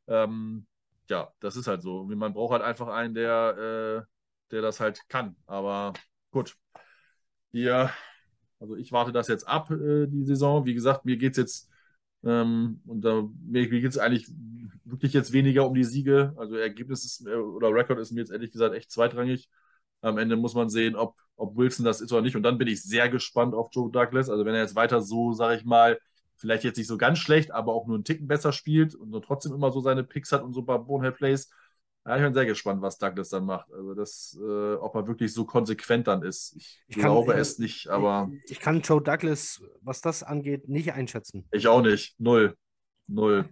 Ähm, 0.07 0.65
ja, 1.09 1.31
das 1.39 1.55
ist 1.55 1.67
halt 1.67 1.81
so. 1.81 2.03
Man 2.05 2.33
braucht 2.33 2.53
halt 2.53 2.63
einfach 2.63 2.87
einen, 2.87 3.13
der, 3.13 4.05
äh, 4.05 4.51
der 4.51 4.61
das 4.61 4.79
halt 4.79 5.07
kann. 5.09 5.35
Aber 5.45 5.93
gut. 6.31 6.55
Ja, 7.51 7.91
also 8.59 8.75
ich 8.75 8.91
warte 8.91 9.11
das 9.11 9.27
jetzt 9.27 9.47
ab, 9.47 9.71
äh, 9.71 10.07
die 10.07 10.23
Saison. 10.25 10.65
Wie 10.65 10.73
gesagt, 10.73 11.05
mir 11.05 11.17
geht 11.17 11.31
es 11.31 11.37
jetzt, 11.37 11.69
ähm, 12.23 12.81
und 12.85 13.01
da, 13.01 13.27
mir, 13.45 13.67
geht 13.69 13.85
es 13.85 13.97
eigentlich 13.97 14.29
wirklich 14.83 15.13
jetzt 15.13 15.31
weniger 15.33 15.65
um 15.67 15.73
die 15.73 15.83
Siege. 15.83 16.33
Also 16.37 16.55
Ergebnis 16.55 17.05
ist, 17.05 17.25
äh, 17.27 17.35
oder 17.35 17.73
Rekord 17.73 17.99
ist 17.99 18.11
mir 18.11 18.21
jetzt 18.21 18.31
ehrlich 18.31 18.51
gesagt 18.51 18.75
echt 18.75 18.91
zweitrangig. 18.91 19.49
Am 20.01 20.17
Ende 20.17 20.35
muss 20.35 20.53
man 20.55 20.69
sehen, 20.69 20.95
ob, 20.95 21.15
ob 21.39 21.55
Wilson 21.55 21.85
das 21.85 22.01
ist 22.01 22.11
oder 22.11 22.21
nicht. 22.21 22.35
Und 22.35 22.43
dann 22.43 22.57
bin 22.57 22.67
ich 22.67 22.83
sehr 22.83 23.09
gespannt 23.09 23.55
auf 23.55 23.69
Joe 23.71 23.91
Douglas. 23.91 24.29
Also 24.29 24.45
wenn 24.45 24.55
er 24.55 24.61
jetzt 24.61 24.75
weiter 24.75 25.01
so, 25.01 25.33
sage 25.33 25.57
ich 25.57 25.65
mal, 25.65 25.99
vielleicht 26.35 26.63
jetzt 26.63 26.77
nicht 26.77 26.87
so 26.87 26.97
ganz 26.97 27.19
schlecht, 27.19 27.51
aber 27.51 27.73
auch 27.73 27.87
nur 27.87 27.95
einen 27.95 28.03
Ticken 28.03 28.27
besser 28.27 28.51
spielt 28.51 28.95
und 28.95 29.11
so 29.11 29.19
trotzdem 29.19 29.53
immer 29.53 29.71
so 29.71 29.81
seine 29.81 30.03
Picks 30.03 30.31
hat 30.31 30.43
und 30.43 30.53
so 30.53 30.61
ein 30.61 30.65
paar 30.65 30.83
Bonehead 30.83 31.15
Plays. 31.15 31.49
Ja, 32.05 32.15
ich 32.15 32.23
bin 32.23 32.33
sehr 32.33 32.45
gespannt, 32.45 32.81
was 32.81 32.97
Douglas 32.97 33.29
dann 33.29 33.45
macht. 33.45 33.71
Also 33.73 33.93
das, 33.93 34.37
äh, 34.41 34.73
ob 34.75 34.95
er 34.95 35.07
wirklich 35.07 35.33
so 35.33 35.45
konsequent 35.45 36.07
dann 36.07 36.23
ist. 36.23 36.55
Ich, 36.55 36.81
ich 36.87 36.95
glaube 36.95 37.33
kann, 37.33 37.41
es 37.41 37.59
nicht, 37.59 37.87
aber. 37.89 38.31
Ich, 38.45 38.53
ich, 38.53 38.59
kann 38.59 38.81
Joe 38.81 39.01
Douglas, 39.01 39.61
was 39.81 40.01
das 40.01 40.23
angeht, 40.23 40.69
nicht 40.69 40.93
einschätzen. 40.93 41.45
Ich 41.51 41.67
auch 41.67 41.81
nicht. 41.81 42.19
Null. 42.19 42.55
Null. 43.07 43.49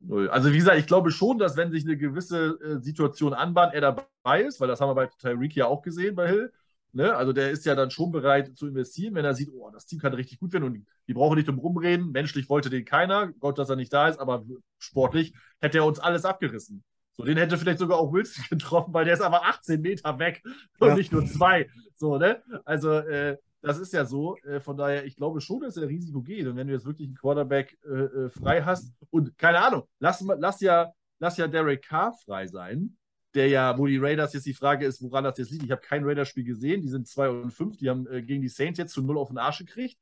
Null. 0.00 0.30
Also 0.30 0.52
wie 0.52 0.58
gesagt, 0.58 0.78
ich 0.78 0.86
glaube 0.86 1.10
schon, 1.10 1.38
dass 1.38 1.56
wenn 1.56 1.70
sich 1.70 1.84
eine 1.84 1.96
gewisse 1.96 2.58
äh, 2.62 2.80
Situation 2.80 3.34
anbahnt, 3.34 3.74
er 3.74 3.82
dabei 3.82 4.42
ist, 4.42 4.60
weil 4.60 4.68
das 4.68 4.80
haben 4.80 4.88
wir 4.88 4.94
bei 4.94 5.06
Tyreek 5.06 5.54
ja 5.54 5.66
auch 5.66 5.82
gesehen 5.82 6.14
bei 6.14 6.26
Hill. 6.28 6.52
Ne? 6.92 7.14
Also 7.14 7.32
der 7.32 7.50
ist 7.50 7.66
ja 7.66 7.74
dann 7.74 7.90
schon 7.90 8.10
bereit 8.10 8.56
zu 8.56 8.66
investieren, 8.66 9.14
wenn 9.14 9.24
er 9.24 9.34
sieht, 9.34 9.50
oh, 9.52 9.70
das 9.70 9.86
Team 9.86 10.00
kann 10.00 10.14
richtig 10.14 10.40
gut 10.40 10.52
werden 10.52 10.64
und 10.64 10.86
die 11.06 11.14
brauchen 11.14 11.36
nicht 11.36 11.48
drum 11.48 11.58
rumreden. 11.58 12.10
Menschlich 12.12 12.48
wollte 12.48 12.70
den 12.70 12.84
keiner, 12.84 13.28
Gott, 13.38 13.58
dass 13.58 13.68
er 13.68 13.76
nicht 13.76 13.92
da 13.92 14.08
ist, 14.08 14.18
aber 14.18 14.44
sportlich 14.78 15.34
hätte 15.60 15.78
er 15.78 15.84
uns 15.84 16.00
alles 16.00 16.24
abgerissen. 16.24 16.82
So, 17.12 17.24
den 17.24 17.36
hätte 17.36 17.58
vielleicht 17.58 17.78
sogar 17.78 17.98
auch 17.98 18.12
Wilson 18.12 18.44
getroffen, 18.50 18.94
weil 18.94 19.04
der 19.04 19.14
ist 19.14 19.20
aber 19.20 19.44
18 19.44 19.82
Meter 19.82 20.18
weg 20.18 20.42
und 20.78 20.88
ja. 20.88 20.94
nicht 20.94 21.12
nur 21.12 21.26
zwei. 21.26 21.68
So, 21.94 22.16
ne? 22.16 22.42
Also, 22.64 22.90
äh, 22.90 23.36
das 23.62 23.78
ist 23.78 23.92
ja 23.92 24.04
so. 24.04 24.36
Äh, 24.38 24.60
von 24.60 24.76
daher, 24.76 25.04
ich 25.04 25.16
glaube 25.16 25.40
schon, 25.40 25.60
dass 25.60 25.76
er 25.76 25.88
Risiko 25.88 26.22
geht. 26.22 26.46
Und 26.46 26.56
wenn 26.56 26.66
du 26.66 26.72
jetzt 26.72 26.86
wirklich 26.86 27.08
einen 27.08 27.16
Quarterback 27.16 27.78
äh, 27.84 27.88
äh, 27.88 28.30
frei 28.30 28.62
hast 28.62 28.92
und 29.10 29.36
keine 29.38 29.60
Ahnung, 29.60 29.84
lass, 29.98 30.24
lass, 30.38 30.60
ja, 30.60 30.92
lass 31.18 31.36
ja 31.36 31.46
Derek 31.46 31.82
Carr 31.82 32.14
frei 32.24 32.46
sein, 32.46 32.96
der 33.34 33.48
ja, 33.48 33.78
wo 33.78 33.86
die 33.86 33.98
Raiders 33.98 34.32
jetzt 34.32 34.46
die 34.46 34.54
Frage 34.54 34.86
ist, 34.86 35.02
woran 35.02 35.24
das 35.24 35.38
jetzt 35.38 35.50
liegt. 35.50 35.64
Ich 35.64 35.70
habe 35.70 35.82
kein 35.82 36.04
Raiders-Spiel 36.04 36.44
gesehen. 36.44 36.82
Die 36.82 36.88
sind 36.88 37.06
2 37.06 37.28
und 37.28 37.50
5. 37.52 37.76
Die 37.76 37.88
haben 37.88 38.06
äh, 38.08 38.22
gegen 38.22 38.42
die 38.42 38.48
Saints 38.48 38.78
jetzt 38.78 38.92
zu 38.92 39.02
0 39.02 39.18
auf 39.18 39.28
den 39.28 39.38
Arsch 39.38 39.58
gekriegt. 39.58 39.98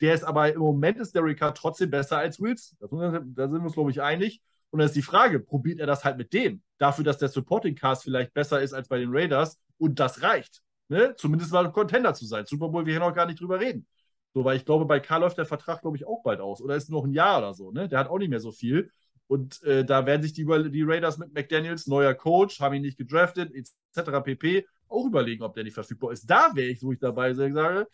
Der 0.00 0.14
ist 0.14 0.24
aber 0.24 0.52
im 0.52 0.60
Moment 0.60 0.98
ist 0.98 1.14
Derek 1.14 1.38
Carr 1.38 1.54
trotzdem 1.54 1.90
besser 1.90 2.18
als 2.18 2.40
Wills. 2.40 2.76
Da 2.80 2.88
sind 2.88 3.36
wir 3.36 3.62
uns, 3.62 3.74
glaube 3.74 3.90
ich, 3.90 4.02
einig. 4.02 4.42
Und 4.70 4.78
dann 4.78 4.86
ist 4.86 4.96
die 4.96 5.02
Frage, 5.02 5.38
probiert 5.38 5.80
er 5.80 5.86
das 5.86 6.04
halt 6.04 6.16
mit 6.16 6.32
dem? 6.32 6.62
Dafür, 6.78 7.04
dass 7.04 7.18
der 7.18 7.28
Supporting 7.28 7.74
Cast 7.74 8.04
vielleicht 8.04 8.32
besser 8.34 8.60
ist 8.60 8.72
als 8.72 8.88
bei 8.88 8.98
den 8.98 9.10
Raiders 9.12 9.58
und 9.78 10.00
das 10.00 10.22
reicht. 10.22 10.62
Ne? 10.92 11.14
Zumindest 11.16 11.50
mal 11.52 11.72
Contender 11.72 12.12
zu 12.12 12.26
sein. 12.26 12.44
Super 12.44 12.68
Bowl, 12.68 12.84
wir 12.84 12.92
hier 12.92 13.00
noch 13.00 13.14
gar 13.14 13.24
nicht 13.24 13.40
drüber 13.40 13.58
reden. 13.58 13.86
So, 14.34 14.44
weil 14.44 14.58
ich 14.58 14.66
glaube, 14.66 14.84
bei 14.84 15.00
Karl 15.00 15.22
läuft 15.22 15.38
der 15.38 15.46
Vertrag, 15.46 15.80
glaube 15.80 15.96
ich, 15.96 16.06
auch 16.06 16.22
bald 16.22 16.40
aus. 16.40 16.60
Oder 16.60 16.76
ist 16.76 16.90
noch 16.90 17.04
ein 17.04 17.14
Jahr 17.14 17.38
oder 17.38 17.54
so. 17.54 17.70
Ne? 17.70 17.88
Der 17.88 17.98
hat 17.98 18.08
auch 18.08 18.18
nicht 18.18 18.28
mehr 18.28 18.40
so 18.40 18.52
viel. 18.52 18.90
Und 19.26 19.62
äh, 19.62 19.86
da 19.86 20.04
werden 20.04 20.20
sich 20.20 20.34
die, 20.34 20.44
die 20.44 20.82
Raiders 20.82 21.16
mit 21.16 21.32
McDaniels, 21.32 21.86
neuer 21.86 22.12
Coach, 22.12 22.60
haben 22.60 22.74
ihn 22.74 22.82
nicht 22.82 22.98
gedraftet, 22.98 23.50
etc. 23.54 24.20
pp. 24.22 24.66
auch 24.88 25.06
überlegen, 25.06 25.42
ob 25.42 25.54
der 25.54 25.64
nicht 25.64 25.72
verfügbar 25.72 26.12
ist. 26.12 26.26
Da 26.26 26.50
wäre 26.54 26.68
ich, 26.68 26.82
wo 26.82 26.92
ich 26.92 26.98
dabei 26.98 27.32
sage, 27.32 27.88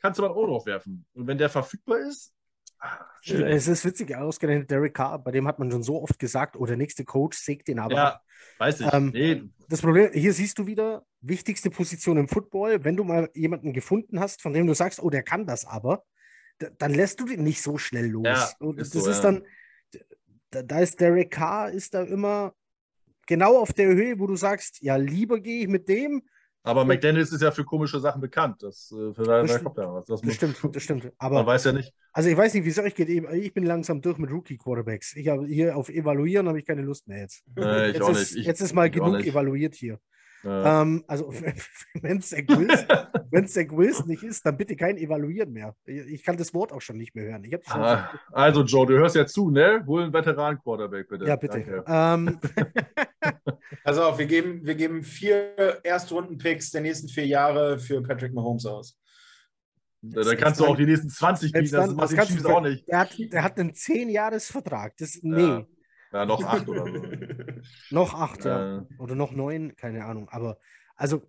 kannst 0.00 0.18
du 0.18 0.22
mal 0.22 0.28
ein 0.28 0.36
Ohr 0.36 0.46
drauf 0.46 0.66
werfen. 0.66 1.04
Und 1.14 1.26
wenn 1.26 1.38
der 1.38 1.50
verfügbar 1.50 1.98
ist, 1.98 2.32
es 3.22 3.68
ist 3.68 3.84
witzig 3.84 4.14
ausgerechnet, 4.14 4.70
Derek 4.70 4.94
Carr, 4.94 5.18
bei 5.18 5.30
dem 5.30 5.46
hat 5.46 5.58
man 5.58 5.70
schon 5.70 5.82
so 5.82 6.02
oft 6.02 6.18
gesagt, 6.18 6.56
oh, 6.56 6.66
der 6.66 6.76
nächste 6.76 7.04
Coach 7.04 7.38
sägt 7.38 7.68
den 7.68 7.78
aber 7.78 7.94
ja, 7.94 8.08
ab. 8.08 8.22
Weiß 8.58 8.80
ich. 8.80 8.92
Ähm, 8.92 9.10
nee. 9.12 9.42
Das 9.68 9.82
Problem, 9.82 10.12
hier 10.12 10.32
siehst 10.32 10.58
du 10.58 10.66
wieder, 10.66 11.04
wichtigste 11.20 11.70
Position 11.70 12.16
im 12.16 12.28
Football, 12.28 12.84
wenn 12.84 12.96
du 12.96 13.04
mal 13.04 13.28
jemanden 13.34 13.72
gefunden 13.72 14.20
hast, 14.20 14.42
von 14.42 14.52
dem 14.52 14.66
du 14.66 14.74
sagst, 14.74 15.02
oh, 15.02 15.10
der 15.10 15.22
kann 15.22 15.46
das 15.46 15.64
aber, 15.64 16.04
dann 16.78 16.94
lässt 16.94 17.20
du 17.20 17.26
den 17.26 17.42
nicht 17.42 17.62
so 17.62 17.78
schnell 17.78 18.06
los. 18.06 18.26
Ja, 18.26 18.50
Und 18.60 18.80
das 18.80 18.90
so, 18.90 19.10
ist 19.10 19.22
ja. 19.22 19.32
dann, 19.32 19.46
da, 20.50 20.62
da 20.62 20.80
ist 20.80 21.00
Derek 21.00 21.30
Carr, 21.30 21.70
ist 21.70 21.94
da 21.94 22.02
immer 22.02 22.54
genau 23.26 23.58
auf 23.58 23.72
der 23.72 23.88
Höhe, 23.88 24.18
wo 24.18 24.26
du 24.26 24.36
sagst, 24.36 24.80
ja, 24.82 24.96
lieber 24.96 25.40
gehe 25.40 25.62
ich 25.62 25.68
mit 25.68 25.88
dem. 25.88 26.22
Aber 26.66 26.84
McDaniels 26.84 27.30
ist 27.30 27.42
ja 27.42 27.52
für 27.52 27.64
komische 27.64 28.00
Sachen 28.00 28.20
bekannt. 28.20 28.60
Das, 28.60 28.90
äh, 28.90 29.14
für 29.14 29.22
da, 29.22 29.40
das, 29.42 29.62
kommt 29.62 29.78
ja 29.78 29.94
was. 29.94 30.06
Das, 30.06 30.20
das 30.20 30.34
stimmt, 30.34 30.56
das 30.72 30.82
stimmt. 30.82 31.12
Aber 31.16 31.36
man 31.36 31.46
weiß 31.46 31.64
ja 31.64 31.72
nicht. 31.72 31.94
Also 32.12 32.28
ich 32.28 32.36
weiß 32.36 32.54
nicht, 32.54 32.64
wie 32.64 32.70
es 32.70 32.78
euch 32.80 32.96
geht. 32.96 33.08
Ich 33.08 33.54
bin 33.54 33.64
langsam 33.64 34.00
durch 34.00 34.18
mit 34.18 34.32
Rookie-Quarterbacks. 34.32 35.14
Ich 35.14 35.28
habe 35.28 35.46
hier 35.46 35.76
auf 35.76 35.88
Evaluieren 35.88 36.48
habe 36.48 36.58
ich 36.58 36.66
keine 36.66 36.82
Lust 36.82 37.06
mehr 37.06 37.20
jetzt. 37.20 37.44
Äh, 37.56 37.92
jetzt, 37.92 38.08
ist, 38.08 38.34
ich, 38.34 38.46
jetzt 38.46 38.60
ist 38.60 38.72
mal 38.72 38.90
genug 38.90 39.24
evaluiert 39.24 39.76
hier. 39.76 40.00
Ähm, 40.46 41.04
also, 41.06 41.32
wenn 41.94 42.18
es 42.18 42.30
Zach, 42.30 42.44
Zach 43.46 43.70
Wilson 43.70 44.08
nicht 44.08 44.22
ist, 44.22 44.46
dann 44.46 44.56
bitte 44.56 44.76
kein 44.76 44.96
Evaluieren 44.96 45.52
mehr. 45.52 45.74
Ich 45.84 46.22
kann 46.22 46.36
das 46.36 46.54
Wort 46.54 46.72
auch 46.72 46.80
schon 46.80 46.96
nicht 46.96 47.14
mehr 47.14 47.24
hören. 47.24 47.44
Ah, 47.68 48.10
also, 48.32 48.62
Joe, 48.62 48.86
du 48.86 48.94
hörst 48.94 49.16
ja 49.16 49.26
zu, 49.26 49.50
ne? 49.50 49.82
Hol 49.86 50.04
einen 50.04 50.12
Veteran-Quarterback, 50.12 51.08
bitte. 51.08 51.26
Ja, 51.26 51.36
bitte. 51.36 51.84
Ähm. 51.86 52.38
also, 53.84 54.04
auf, 54.04 54.18
wir 54.18 54.26
geben, 54.26 54.64
wir 54.64 54.74
geben 54.74 55.02
vier 55.02 55.80
Erstrunden-Picks 55.82 56.70
der 56.70 56.82
nächsten 56.82 57.08
vier 57.08 57.26
Jahre 57.26 57.78
für 57.78 58.02
Patrick 58.02 58.32
Mahomes 58.32 58.66
aus. 58.66 58.98
Da, 60.02 60.22
da 60.22 60.34
kannst 60.36 60.60
du 60.60 60.66
auch 60.66 60.76
die 60.76 60.86
nächsten 60.86 61.08
20 61.08 61.52
bieten, 61.52 61.74
das, 61.74 61.96
das 61.96 62.14
kannst 62.14 62.44
du 62.44 62.48
auch 62.48 62.60
nicht. 62.60 62.86
Der 62.86 63.00
hat, 63.00 63.18
der 63.18 63.42
hat 63.42 63.58
einen 63.58 63.72
10-Jahres-Vertrag. 63.72 64.94
Nee. 65.22 65.42
Ja. 65.42 65.66
Ja, 66.12 66.24
noch 66.24 66.42
acht 66.44 66.68
oder 66.68 66.84
so. 66.84 67.02
noch 67.90 68.14
acht, 68.14 68.44
ja. 68.44 68.78
Äh. 68.78 68.82
Oder 68.98 69.14
noch 69.14 69.32
neun, 69.32 69.76
keine 69.76 70.04
Ahnung. 70.04 70.28
Aber 70.28 70.58
also, 70.96 71.22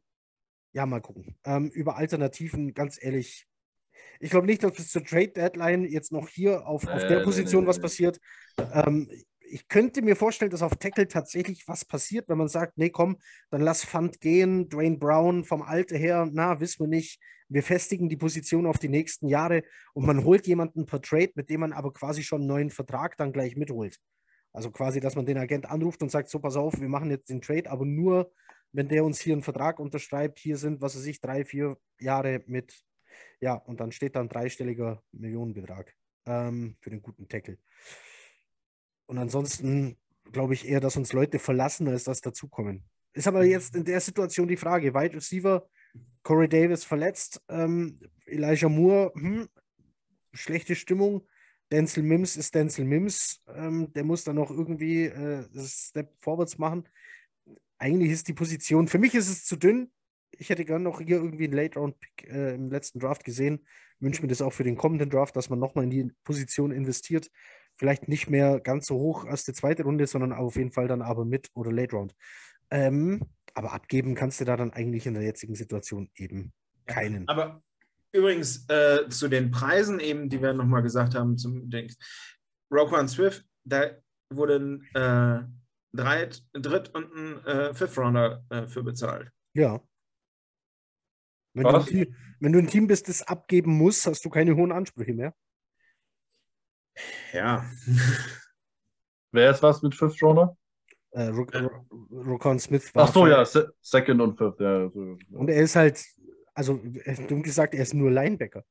ja, 0.74 0.86
mal 0.86 1.02
gucken. 1.02 1.38
Ähm, 1.44 1.70
über 1.70 1.98
Alternativen, 1.98 2.74
ganz 2.74 3.02
ehrlich, 3.02 3.48
ich 4.20 4.30
glaube 4.30 4.48
nicht, 4.48 4.64
dass 4.64 4.74
bis 4.74 4.92
zur 4.92 5.04
Trade 5.04 5.30
Deadline 5.30 5.86
jetzt 5.86 6.12
noch 6.12 6.28
hier 6.30 6.68
auf, 6.68 6.88
auf 6.88 7.08
der 7.08 7.24
Position 7.24 7.64
nee, 7.64 7.70
was 7.70 7.80
passiert. 7.80 8.20
Ähm, 8.74 9.10
ich 9.50 9.68
könnte 9.68 10.02
mir 10.02 10.16
vorstellen, 10.16 10.52
dass 10.52 10.62
auf 10.62 10.76
Tackle 10.76 11.08
tatsächlich 11.08 11.68
was 11.68 11.86
passiert, 11.86 12.28
wenn 12.28 12.38
man 12.38 12.48
sagt, 12.48 12.78
nee, 12.78 12.90
komm, 12.90 13.18
dann 13.50 13.62
lass 13.62 13.84
Fund 13.84 14.20
gehen, 14.20 14.70
Dwayne 14.70 14.98
Brown 14.98 15.46
vom 15.46 15.62
Alter 15.62 15.98
her, 15.98 16.28
na, 16.32 16.60
wissen 16.60 16.82
wir 16.82 16.88
nicht. 16.88 17.20
Wir 17.50 17.64
festigen 17.64 18.10
die 18.10 18.18
Position 18.18 18.66
auf 18.66 18.78
die 18.78 18.90
nächsten 18.90 19.28
Jahre 19.28 19.64
und 19.94 20.06
man 20.06 20.26
holt 20.26 20.48
jemanden 20.48 20.86
per 20.86 21.02
Trade, 21.02 21.32
mit 21.36 21.50
dem 21.50 21.62
man 21.62 21.72
aber 21.72 21.94
quasi 21.94 22.24
schon 22.24 22.42
einen 22.42 22.50
neuen 22.50 22.70
Vertrag 22.70 23.16
dann 23.18 23.32
gleich 23.32 23.56
mitholt. 23.56 24.00
Also 24.58 24.72
quasi, 24.72 25.00
dass 25.00 25.16
man 25.16 25.28
den 25.28 25.38
Agent 25.38 25.70
anruft 25.70 26.02
und 26.02 26.10
sagt, 26.10 26.30
so 26.30 26.40
pass 26.40 26.56
auf, 26.56 26.82
wir 26.82 26.90
machen 26.90 27.12
jetzt 27.12 27.30
den 27.30 27.44
Trade, 27.44 27.70
aber 27.70 27.86
nur, 27.86 28.34
wenn 28.72 28.88
der 28.88 29.06
uns 29.06 29.22
hier 29.22 29.34
einen 29.34 29.44
Vertrag 29.44 29.80
unterschreibt, 29.80 30.40
hier 30.40 30.58
sind, 30.58 30.82
was 30.82 30.98
weiß 30.98 31.06
ich, 31.06 31.22
drei, 31.22 31.46
vier 31.46 31.78
Jahre 32.00 32.42
mit, 32.48 32.74
ja, 33.40 33.54
und 33.54 33.80
dann 33.80 33.92
steht 33.92 34.16
da 34.16 34.20
ein 34.20 34.30
dreistelliger 34.30 35.04
Millionenbetrag 35.12 35.94
ähm, 36.26 36.76
für 36.80 36.90
den 36.90 37.04
guten 37.04 37.28
Tackle. 37.28 37.60
Und 39.06 39.20
ansonsten 39.20 40.00
glaube 40.32 40.56
ich 40.56 40.68
eher, 40.68 40.80
dass 40.80 40.98
uns 40.98 41.14
Leute 41.14 41.38
verlassen, 41.38 41.88
als 41.88 42.06
dass 42.06 42.22
dazukommen. 42.22 42.84
Ist 43.14 43.28
aber 43.28 43.46
jetzt 43.46 43.76
in 43.76 43.86
der 43.86 44.02
Situation 44.02 44.48
die 44.48 44.58
Frage, 44.58 44.96
Wide 44.96 45.18
Receiver, 45.18 45.70
Corey 46.24 46.50
Davis 46.50 46.84
verletzt, 46.84 47.44
ähm, 47.48 48.00
Elijah 48.26 48.70
Moore, 48.70 49.14
hm, 49.14 49.50
schlechte 50.34 50.74
Stimmung, 50.74 51.28
Denzel 51.72 52.04
Mims 52.04 52.38
ist 52.38 52.56
Denzel 52.56 52.86
Mims. 52.86 53.42
Ähm, 53.54 53.92
der 53.94 54.04
muss 54.04 54.24
dann 54.24 54.36
noch 54.36 54.52
irgendwie 54.52 55.06
äh, 55.06 55.46
Step 55.56 56.14
vorwärts 56.20 56.58
machen. 56.58 56.88
Eigentlich 57.78 58.12
ist 58.12 58.28
die 58.28 58.34
Position, 58.34 58.88
für 58.88 59.00
mich 59.00 59.14
ist 59.14 59.30
es 59.30 59.46
zu 59.46 59.56
dünn. 59.56 59.92
Ich 60.32 60.50
hätte 60.50 60.66
gerne 60.66 60.84
noch 60.84 61.00
hier 61.00 61.18
irgendwie 61.18 61.46
einen 61.46 61.54
Late-Round-Pick 61.54 62.30
äh, 62.30 62.56
im 62.56 62.70
letzten 62.70 63.00
Draft 63.00 63.24
gesehen. 63.24 63.66
Wünsche 64.00 64.22
mir 64.22 64.28
das 64.28 64.42
auch 64.42 64.54
für 64.54 64.64
den 64.64 64.78
kommenden 64.78 65.10
Draft, 65.10 65.36
dass 65.36 65.50
man 65.50 65.60
nochmal 65.60 65.86
in 65.86 65.90
die 65.90 66.12
Position 66.24 66.72
investiert. 66.72 67.30
Vielleicht 67.76 68.08
nicht 68.08 68.30
mehr 68.30 68.60
ganz 68.60 68.88
so 68.88 68.96
hoch 68.96 69.26
als 69.26 69.44
die 69.44 69.54
zweite 69.54 69.84
Runde, 69.84 70.08
sondern 70.08 70.34
auf 70.34 70.56
jeden 70.56 70.72
Fall 70.72 70.88
dann 70.88 71.02
aber 71.02 71.26
mit 71.26 71.50
oder 71.54 71.72
Late-Round. 71.72 72.16
Ähm, 72.72 73.22
aber 73.54 73.74
abgeben 73.74 74.16
kannst 74.16 74.40
du 74.40 74.46
da 74.46 74.58
dann 74.58 74.74
eigentlich 74.74 75.08
in 75.08 75.14
der 75.14 75.24
jetzigen 75.24 75.56
Situation 75.56 76.10
eben 76.16 76.54
keinen. 76.86 77.28
Aber 77.28 77.64
Übrigens 78.18 78.68
äh, 78.68 79.08
zu 79.10 79.28
den 79.28 79.52
Preisen 79.52 80.00
eben, 80.00 80.28
die 80.28 80.42
wir 80.42 80.52
nochmal 80.52 80.82
gesagt 80.82 81.14
haben, 81.14 81.38
zum 81.38 81.70
Roquan 82.72 83.08
Swift, 83.08 83.46
da 83.64 83.92
wurden 84.32 84.88
äh, 84.96 85.44
drei, 85.94 86.30
Dritt- 86.54 86.96
und 86.96 87.14
ein 87.14 87.46
äh, 87.46 87.74
Fifth-Rounder 87.76 88.44
äh, 88.50 88.68
für 88.68 88.82
bezahlt. 88.82 89.30
Ja. 89.54 89.80
Wenn 91.54 91.64
du, 91.64 91.80
Team, 91.84 92.16
wenn 92.40 92.54
du, 92.54 92.60
ein 92.60 92.68
Team 92.68 92.88
bist, 92.88 93.08
das 93.08 93.22
abgeben 93.22 93.78
muss, 93.78 94.04
hast 94.08 94.26
du 94.26 94.30
keine 94.32 94.56
hohen 94.56 94.72
Ansprüche 94.72 95.14
mehr. 95.14 95.36
Ja. 97.34 97.70
Wer 99.32 99.52
ist 99.52 99.62
was 99.62 99.84
mit 99.84 99.94
Fifth 99.94 100.24
Rounder? 100.24 100.58
Äh, 101.12 101.28
Roquan 101.28 102.58
Smith 102.58 102.96
war. 102.96 103.04
Ach 103.04 103.14
so, 103.14 103.28
ja, 103.28 103.46
Second 103.46 104.22
und 104.22 104.38
Fifth. 104.40 104.60
Ja. 104.60 104.86
Und 104.86 105.50
er 105.50 105.62
ist 105.62 105.76
halt 105.76 106.04
also 106.58 106.82
äh, 107.04 107.16
dumm 107.28 107.44
gesagt, 107.44 107.76
er 107.76 107.84
ist 107.84 107.94
nur 107.94 108.10
Linebacker. 108.10 108.66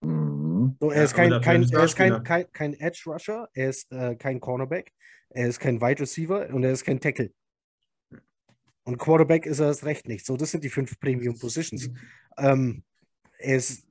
Mhm. 0.00 0.76
So, 0.80 0.90
er 0.90 1.04
ist, 1.04 1.14
kein, 1.14 1.40
kein, 1.42 1.62
er 1.70 1.84
ist 1.84 1.94
kein, 1.94 2.22
kein, 2.24 2.50
kein 2.52 2.74
Edge 2.74 3.02
Rusher, 3.06 3.48
er 3.52 3.68
ist 3.68 3.92
äh, 3.92 4.16
kein 4.16 4.40
Cornerback, 4.40 4.92
er 5.28 5.48
ist 5.48 5.60
kein 5.60 5.80
Wide 5.80 6.00
Receiver 6.00 6.48
und 6.54 6.64
er 6.64 6.72
ist 6.72 6.84
kein 6.84 7.00
Tackle. 7.00 7.30
Und 8.84 8.96
Quarterback 8.96 9.44
ist 9.44 9.58
er 9.58 9.66
erst 9.66 9.84
recht 9.84 10.08
nicht. 10.08 10.24
So, 10.24 10.38
das 10.38 10.52
sind 10.52 10.64
die 10.64 10.70
fünf 10.70 10.98
Premium 10.98 11.38
Positions. 11.38 11.90
Ähm, 12.38 12.82
er 13.38 13.56
ist 13.56 13.86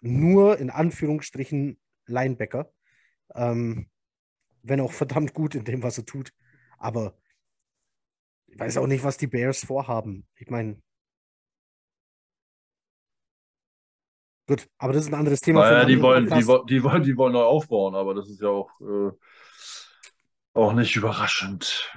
nur 0.00 0.58
in 0.58 0.68
Anführungsstrichen 0.68 1.78
Linebacker. 2.06 2.72
Ähm, 3.36 3.88
wenn 4.64 4.80
auch 4.80 4.92
verdammt 4.92 5.34
gut 5.34 5.54
in 5.54 5.64
dem, 5.64 5.84
was 5.84 5.98
er 5.98 6.04
tut. 6.04 6.32
Aber 6.78 7.16
ich 8.48 8.58
weiß 8.58 8.76
auch 8.78 8.88
nicht, 8.88 9.04
was 9.04 9.16
die 9.16 9.28
Bears 9.28 9.64
vorhaben. 9.64 10.26
Ich 10.34 10.50
meine, 10.50 10.82
Gut, 14.52 14.68
aber 14.76 14.92
das 14.92 15.04
ist 15.04 15.08
ein 15.08 15.18
anderes 15.18 15.40
Thema. 15.40 15.60
Naja, 15.60 15.86
die 15.86 16.02
wollen, 16.02 16.26
die, 16.26 16.44
die, 16.68 16.84
wollen, 16.84 17.02
die 17.02 17.16
wollen 17.16 17.32
neu 17.32 17.44
aufbauen, 17.44 17.94
aber 17.94 18.12
das 18.12 18.28
ist 18.28 18.42
ja 18.42 18.48
auch, 18.48 18.68
äh, 18.82 19.10
auch 20.52 20.74
nicht 20.74 20.94
überraschend. 20.94 21.90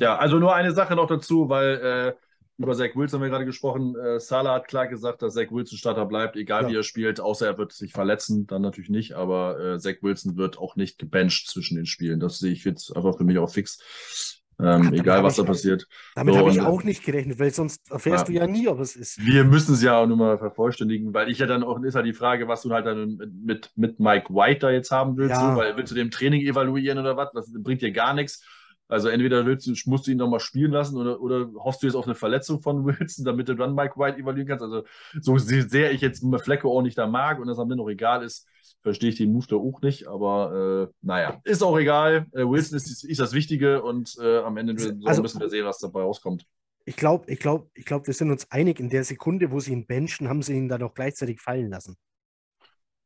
ja, 0.00 0.16
also 0.16 0.40
nur 0.40 0.52
eine 0.52 0.72
Sache 0.72 0.96
noch 0.96 1.06
dazu, 1.06 1.48
weil 1.48 1.74
äh, 1.76 2.12
über 2.58 2.74
Zach 2.74 2.96
Wilson 2.96 3.20
haben 3.20 3.26
wir 3.26 3.30
gerade 3.30 3.44
gesprochen. 3.44 3.94
Äh, 3.94 4.18
Salah 4.18 4.54
hat 4.54 4.66
klar 4.66 4.88
gesagt, 4.88 5.22
dass 5.22 5.34
Zach 5.34 5.52
Wilson 5.52 5.78
Starter 5.78 6.06
bleibt, 6.06 6.34
egal 6.34 6.64
ja. 6.64 6.70
wie 6.70 6.76
er 6.78 6.82
spielt, 6.82 7.20
außer 7.20 7.46
er 7.46 7.56
wird 7.56 7.70
sich 7.70 7.92
verletzen, 7.92 8.48
dann 8.48 8.62
natürlich 8.62 8.90
nicht, 8.90 9.12
aber 9.12 9.60
äh, 9.60 9.78
Zach 9.78 10.02
Wilson 10.02 10.36
wird 10.36 10.58
auch 10.58 10.74
nicht 10.74 10.98
gebencht 10.98 11.48
zwischen 11.48 11.76
den 11.76 11.86
Spielen. 11.86 12.18
Das 12.18 12.40
sehe 12.40 12.50
ich 12.50 12.64
jetzt 12.64 12.96
einfach 12.96 13.16
für 13.16 13.24
mich 13.24 13.38
auch 13.38 13.50
fix. 13.50 14.41
Ähm, 14.60 14.88
Ach, 14.88 14.92
egal, 14.92 15.24
was 15.24 15.36
da 15.36 15.44
passiert. 15.44 15.86
Damit 16.14 16.34
so, 16.34 16.40
habe 16.40 16.50
ich 16.50 16.60
auch 16.60 16.84
nicht 16.84 17.04
gerechnet, 17.04 17.38
weil 17.38 17.52
sonst 17.52 17.90
erfährst 17.90 18.28
ja, 18.28 18.32
du 18.34 18.40
ja 18.40 18.46
nie, 18.46 18.68
ob 18.68 18.80
es 18.80 18.94
ist. 18.94 19.24
Wir 19.24 19.44
müssen 19.44 19.74
es 19.74 19.82
ja 19.82 19.98
auch 19.98 20.06
nur 20.06 20.16
mal 20.16 20.38
vervollständigen, 20.38 21.12
weil 21.14 21.30
ich 21.30 21.38
ja 21.38 21.46
dann 21.46 21.62
auch, 21.62 21.82
ist 21.82 21.94
halt 21.94 22.06
die 22.06 22.12
Frage, 22.12 22.48
was 22.48 22.62
du 22.62 22.70
halt 22.70 22.86
dann 22.86 23.18
mit, 23.44 23.70
mit 23.76 23.98
Mike 23.98 24.32
White 24.32 24.60
da 24.60 24.70
jetzt 24.70 24.90
haben 24.90 25.16
willst, 25.16 25.34
ja. 25.34 25.54
so, 25.54 25.60
weil 25.60 25.76
willst 25.76 25.90
du 25.90 25.96
dem 25.96 26.10
Training 26.10 26.42
evaluieren 26.42 26.98
oder 26.98 27.16
was? 27.16 27.30
Das 27.32 27.50
bringt 27.52 27.82
dir 27.82 27.92
gar 27.92 28.14
nichts. 28.14 28.44
Also 28.92 29.08
entweder 29.08 29.46
willst 29.46 29.66
du, 29.66 29.72
musst 29.86 30.06
du 30.06 30.10
ihn 30.10 30.18
nochmal 30.18 30.38
spielen 30.38 30.70
lassen 30.70 30.98
oder, 30.98 31.18
oder 31.18 31.50
hoffst 31.54 31.82
du 31.82 31.86
jetzt 31.86 31.96
auf 31.96 32.04
eine 32.04 32.14
Verletzung 32.14 32.60
von 32.60 32.84
Wilson, 32.84 33.24
damit 33.24 33.48
du 33.48 33.54
dann 33.54 33.74
Mike 33.74 33.96
White 33.96 34.18
evaluieren 34.18 34.48
kannst. 34.48 34.62
Also 34.62 34.84
so 35.18 35.38
sehr 35.38 35.92
ich 35.92 36.02
jetzt 36.02 36.22
Flecke 36.42 36.68
auch 36.68 36.82
nicht 36.82 36.98
da 36.98 37.06
mag 37.06 37.40
und 37.40 37.46
das 37.46 37.58
am 37.58 37.70
Ende 37.70 37.82
noch 37.82 37.88
egal 37.88 38.22
ist, 38.22 38.46
verstehe 38.82 39.08
ich 39.08 39.16
den 39.16 39.32
Move 39.32 39.46
da 39.48 39.56
auch 39.56 39.80
nicht, 39.80 40.08
aber 40.08 40.90
äh, 40.90 40.94
naja, 41.00 41.40
ist 41.44 41.62
auch 41.62 41.78
egal. 41.78 42.26
Äh, 42.32 42.46
Wilson 42.46 42.76
ist, 42.76 43.02
ist, 43.02 43.20
das 43.20 43.32
Wichtige 43.32 43.82
und 43.82 44.14
äh, 44.20 44.40
am 44.40 44.58
Ende 44.58 44.74
also, 45.06 45.22
müssen 45.22 45.40
wir 45.40 45.48
sehen, 45.48 45.64
was 45.64 45.78
dabei 45.78 46.02
rauskommt. 46.02 46.44
Ich 46.84 46.96
glaube, 46.96 47.32
ich 47.32 47.38
glaube, 47.38 47.70
ich 47.72 47.86
glaube, 47.86 48.06
wir 48.06 48.14
sind 48.14 48.30
uns 48.30 48.50
einig, 48.50 48.78
in 48.78 48.90
der 48.90 49.04
Sekunde, 49.04 49.52
wo 49.52 49.60
sie 49.60 49.72
ihn 49.72 49.86
benchen, 49.86 50.28
haben 50.28 50.42
sie 50.42 50.52
ihn 50.52 50.68
dann 50.68 50.82
auch 50.82 50.92
gleichzeitig 50.92 51.40
fallen 51.40 51.70
lassen. 51.70 51.96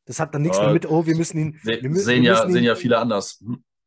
Das 0.05 0.19
hat 0.19 0.35
dann 0.35 0.43
nichts 0.43 0.59
mehr 0.59 0.73
mit, 0.73 0.91
oh, 0.91 1.07
wir 1.07 1.17
müssen 1.17 1.39
ihn. 1.39 1.61
Wir 1.63 1.89
müssen, 1.89 2.05
sehen, 2.05 2.25
ja, 2.25 2.49
sehen 2.49 2.65
ja 2.65 2.75
viele 2.75 2.99
anders. 2.99 3.45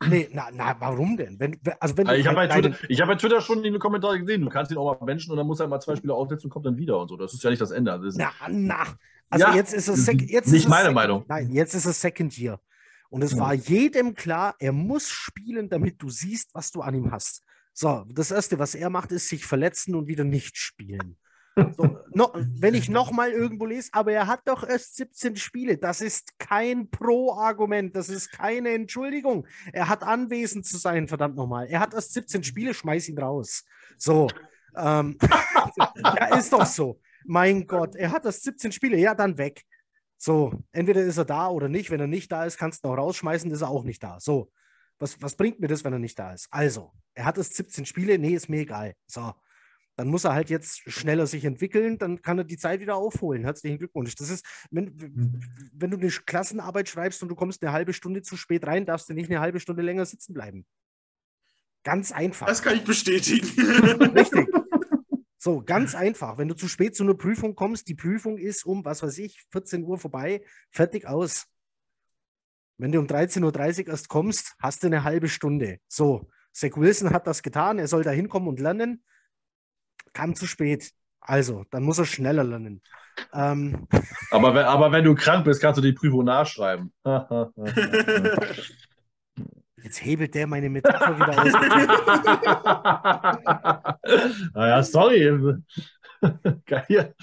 Nee, 0.07 0.30
na, 0.31 0.47
na, 0.53 0.76
warum 0.80 1.17
denn? 1.17 1.38
Wenn, 1.39 1.59
also 1.80 1.97
wenn 1.97 2.07
ich 2.09 2.26
habe 2.26 2.35
bei, 2.35 2.47
Twitter, 2.47 2.71
hab 2.73 3.07
bei 3.07 3.15
Twitter 3.15 3.41
schon 3.41 3.63
in 3.65 3.73
den 3.73 3.80
Kommentaren 3.80 4.19
gesehen, 4.21 4.41
du 4.41 4.49
kannst 4.49 4.71
ihn 4.71 4.77
auch 4.77 4.97
mal 4.97 5.05
benchen 5.05 5.31
und 5.31 5.38
dann 5.38 5.45
muss 5.45 5.59
er 5.59 5.67
mal 5.67 5.81
zwei 5.81 5.95
Spiele 5.97 6.13
aufsetzen 6.13 6.45
und 6.47 6.51
kommt 6.51 6.65
dann 6.65 6.77
wieder 6.77 6.99
und 6.99 7.09
so. 7.09 7.17
Das 7.17 7.34
ist 7.34 7.43
ja 7.43 7.49
nicht 7.49 7.61
das 7.61 7.71
Ende. 7.71 7.99
Das 8.01 8.15
na, 8.15 8.31
na, 8.49 8.85
also 9.30 9.45
ja, 9.45 9.55
jetzt 9.55 9.73
ist 9.73 9.89
es 9.89 10.07
jetzt 10.07 10.51
nicht 10.51 10.69
meine 10.69 10.91
Meinung. 10.91 11.26
Nein, 11.27 11.51
jetzt 11.51 11.73
ist 11.73 11.85
es 11.85 11.99
Second 11.99 12.38
Year. 12.38 12.59
Und 13.09 13.23
es 13.23 13.31
Ja. 13.34 13.39
war 13.39 13.53
jedem 13.53 14.15
klar, 14.15 14.55
er 14.59 14.71
muss 14.71 15.09
spielen, 15.09 15.69
damit 15.69 16.01
du 16.01 16.09
siehst, 16.09 16.53
was 16.53 16.71
du 16.71 16.81
an 16.81 16.95
ihm 16.95 17.11
hast. 17.11 17.43
So, 17.73 18.05
das 18.09 18.31
Erste, 18.31 18.57
was 18.59 18.76
er 18.76 18.89
macht, 18.89 19.11
ist 19.11 19.27
sich 19.27 19.45
verletzen 19.45 19.95
und 19.95 20.07
wieder 20.07 20.23
nicht 20.23 20.57
spielen. 20.57 21.17
So, 21.55 21.99
no, 22.11 22.31
wenn 22.35 22.73
ich 22.73 22.89
nochmal 22.89 23.31
irgendwo 23.31 23.65
lese, 23.65 23.89
aber 23.93 24.11
er 24.11 24.27
hat 24.27 24.41
doch 24.45 24.67
erst 24.67 24.95
17 24.95 25.35
Spiele. 25.35 25.77
Das 25.77 26.01
ist 26.01 26.38
kein 26.39 26.89
Pro-Argument, 26.89 27.95
das 27.95 28.09
ist 28.09 28.31
keine 28.31 28.69
Entschuldigung. 28.69 29.45
Er 29.73 29.89
hat 29.89 30.03
anwesend 30.03 30.65
zu 30.65 30.77
sein, 30.77 31.07
verdammt 31.07 31.35
nochmal. 31.35 31.67
Er 31.67 31.80
hat 31.80 31.93
erst 31.93 32.13
17 32.13 32.43
Spiele, 32.43 32.73
schmeiß 32.73 33.09
ihn 33.09 33.17
raus. 33.17 33.65
So, 33.97 34.27
ähm, 34.76 35.17
ja, 35.97 36.38
ist 36.38 36.53
doch 36.53 36.65
so. 36.65 36.99
Mein 37.26 37.67
Gott, 37.67 37.95
er 37.95 38.11
hat 38.11 38.26
erst 38.26 38.43
17 38.43 38.71
Spiele, 38.71 38.97
ja, 38.97 39.13
dann 39.13 39.38
weg. 39.38 39.63
So, 40.17 40.53
entweder 40.71 41.01
ist 41.01 41.17
er 41.17 41.26
da 41.26 41.47
oder 41.49 41.69
nicht. 41.69 41.91
Wenn 41.91 41.99
er 41.99 42.07
nicht 42.07 42.31
da 42.31 42.45
ist, 42.45 42.57
kannst 42.57 42.84
du 42.84 42.88
ihn 42.88 42.93
auch 42.93 42.97
rausschmeißen, 42.97 43.51
ist 43.51 43.61
er 43.61 43.69
auch 43.69 43.84
nicht 43.84 44.03
da. 44.03 44.19
So, 44.19 44.51
was, 44.97 45.21
was 45.21 45.35
bringt 45.35 45.59
mir 45.59 45.67
das, 45.67 45.84
wenn 45.84 45.93
er 45.93 45.99
nicht 45.99 46.19
da 46.19 46.34
ist? 46.34 46.47
Also, 46.51 46.91
er 47.13 47.26
hat 47.26 47.38
erst 47.38 47.55
17 47.55 47.85
Spiele, 47.85 48.17
nee, 48.17 48.34
ist 48.34 48.49
mir 48.49 48.61
egal. 48.61 48.95
So, 49.07 49.34
dann 49.99 50.07
muss 50.07 50.23
er 50.23 50.34
halt 50.34 50.49
jetzt 50.49 50.89
schneller 50.89 51.27
sich 51.27 51.43
entwickeln, 51.43 51.97
dann 51.97 52.21
kann 52.21 52.38
er 52.38 52.45
die 52.45 52.55
Zeit 52.55 52.80
wieder 52.80 52.95
aufholen. 52.95 53.43
Herzlichen 53.43 53.80
Glückwunsch. 53.80 54.15
Das 54.15 54.30
ist, 54.30 54.45
wenn, 54.71 54.95
wenn 55.73 55.91
du 55.91 55.97
eine 55.97 56.07
Klassenarbeit 56.07 56.88
schreibst 56.88 57.21
und 57.21 57.27
du 57.27 57.35
kommst 57.35 57.61
eine 57.61 57.73
halbe 57.73 57.91
Stunde 57.91 58.21
zu 58.21 58.38
spät 58.38 58.65
rein, 58.65 58.85
darfst 58.85 59.09
du 59.09 59.13
nicht 59.13 59.30
eine 59.30 59.41
halbe 59.41 59.59
Stunde 59.59 59.81
länger 59.84 60.05
sitzen 60.05 60.34
bleiben. 60.34 60.65
Ganz 61.84 62.13
einfach. 62.13 62.47
Das 62.47 62.63
kann 62.63 62.77
ich 62.77 62.85
bestätigen. 62.85 63.45
Richtig. 64.15 64.47
So, 65.41 65.63
ganz 65.63 65.95
einfach. 65.95 66.38
Wenn 66.38 66.49
du 66.49 66.53
zu 66.53 66.67
spät 66.67 66.97
zu 66.97 67.03
einer 67.03 67.13
Prüfung 67.13 67.55
kommst, 67.55 67.88
die 67.88 67.95
Prüfung 67.95 68.38
ist 68.38 68.65
um, 68.65 68.84
was 68.84 69.01
weiß 69.01 69.19
ich, 69.19 69.41
14 69.51 69.85
Uhr 69.85 69.97
vorbei, 69.97 70.43
fertig 70.69 71.07
aus. 71.07 71.45
Wenn 72.77 72.91
du 72.91 72.99
um 72.99 73.07
13.30 73.07 73.84
Uhr 73.84 73.88
erst 73.88 74.09
kommst, 74.09 74.55
hast 74.59 74.84
du 74.84 74.88
eine 74.88 75.05
halbe 75.05 75.30
Stunde. 75.30 75.80
So, 75.88 76.30
Zach 76.51 76.76
Wilson 76.76 77.11
hat 77.11 77.26
das 77.26 77.41
getan, 77.41 77.80
er 77.80 77.88
soll 77.88 78.03
da 78.03 78.11
hinkommen 78.11 78.49
und 78.49 78.59
lernen, 78.59 79.01
kam 80.14 80.36
zu 80.36 80.45
spät. 80.48 80.91
Also, 81.22 81.65
dann 81.72 81.84
muss 81.84 81.99
er 81.99 82.06
schneller 82.06 82.44
lernen. 82.44 82.81
Ähm, 83.34 83.88
Aber 84.31 84.53
wenn, 84.56 84.65
aber 84.65 84.91
wenn 84.91 85.03
du 85.03 85.14
krank 85.15 85.45
bist, 85.45 85.61
kannst 85.61 85.77
du 85.77 85.81
die 85.81 85.94
Prüfung 85.94 86.26
nachschreiben. 86.26 86.91
jetzt 89.84 90.03
hebelt 90.03 90.34
der 90.36 90.48
meine 90.48 90.69
Metapher 90.69 91.15
wieder 91.18 91.41
aus. 91.41 91.53
naja, 94.53 94.84
sorry. 94.84 95.56
Geil. 96.65 97.15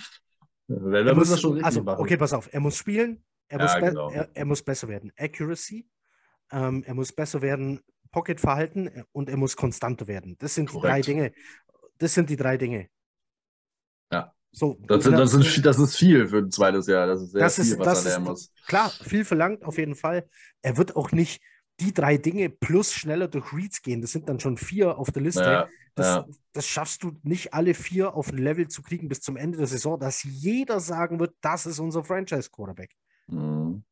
Wenn 0.69 1.07
Er 1.07 1.15
das 1.15 1.29
muss, 1.31 1.41
schon 1.41 1.63
also, 1.65 1.83
machen. 1.83 2.01
okay, 2.01 2.17
pass 2.17 2.33
auf. 2.33 2.49
Er 2.53 2.61
muss 2.61 2.77
spielen. 2.77 3.23
Er, 3.49 3.59
Ja, 3.61 3.65
muss, 3.65 3.75
genau. 3.89 4.11
er, 4.11 4.29
er 4.35 4.45
muss 4.45 4.63
besser 4.63 4.89
werden. 4.89 5.13
Accuracy. 5.17 5.87
Ähm, 6.51 6.83
er 6.87 6.95
muss 6.95 7.13
besser 7.13 7.41
werden. 7.43 7.81
Pocket-Verhalten 8.13 9.05
und 9.13 9.29
er 9.29 9.37
muss 9.37 9.57
konstanter 9.57 10.07
werden. 10.07 10.37
Das 10.39 10.55
sind 10.55 10.71
die 10.71 10.75
drei 10.75 10.81
Korrekt. 11.03 11.07
Dinge. 11.09 11.33
Das 11.99 12.15
sind 12.15 12.29
die 12.31 12.37
drei 12.37 12.57
Dinge. 12.57 12.89
Ja. 14.13 14.33
So, 14.53 14.79
Das, 14.87 15.05
sind, 15.05 15.13
das, 15.19 15.31
sind, 15.33 15.67
das 15.67 15.79
ist 15.79 15.97
viel 15.97 16.29
für 16.29 16.39
ein 16.39 16.51
zweites 16.51 16.87
Jahr. 16.87 17.07
Das 17.07 17.23
ist 17.23 17.33
sehr 17.33 17.41
Das 17.41 17.55
viel, 17.57 17.65
ist- 17.65 17.79
was 17.79 18.05
er 18.05 18.11
lernen 18.13 18.25
muss. 18.27 18.53
klar, 18.67 18.91
viel 18.91 19.25
verlangt 19.25 19.65
auf 19.65 19.79
jeden 19.79 19.95
Fall. 19.95 20.29
Er 20.63 20.77
wird 20.77 20.97
auch 20.97 21.13
nicht 21.13 21.43
die 21.81 21.93
drei 21.93 22.17
Dinge 22.17 22.49
plus 22.49 22.93
schneller 22.95 23.29
durch 23.29 23.53
Reads 23.53 23.83
gehen. 23.83 24.01
Das 24.01 24.13
sind 24.13 24.29
dann 24.29 24.41
schon 24.41 24.57
vier 24.57 24.97
auf 24.97 25.11
der 25.11 25.23
Liste. 25.23 25.43
Ja, 25.43 25.69
Das, 25.95 26.07
ja. 26.07 26.27
das 26.55 26.67
schaffst 26.67 27.03
du 27.03 27.19
nicht 27.23 27.53
alle 27.53 27.75
vier 27.75 28.15
auf 28.15 28.31
ein 28.33 28.39
Level 28.39 28.69
zu 28.69 28.81
kriegen 28.83 29.09
bis 29.09 29.21
zum 29.21 29.37
Ende 29.37 29.59
der 29.59 29.67
Saison, 29.67 30.01
dass 30.01 30.23
jeder 30.23 30.81
sagen 30.81 31.21
wird, 31.21 31.35
das 31.43 31.67
ist 31.67 31.79
unser 31.79 32.03
Franchise-Quarterback. 32.03 32.93
Mhm. 33.27 33.85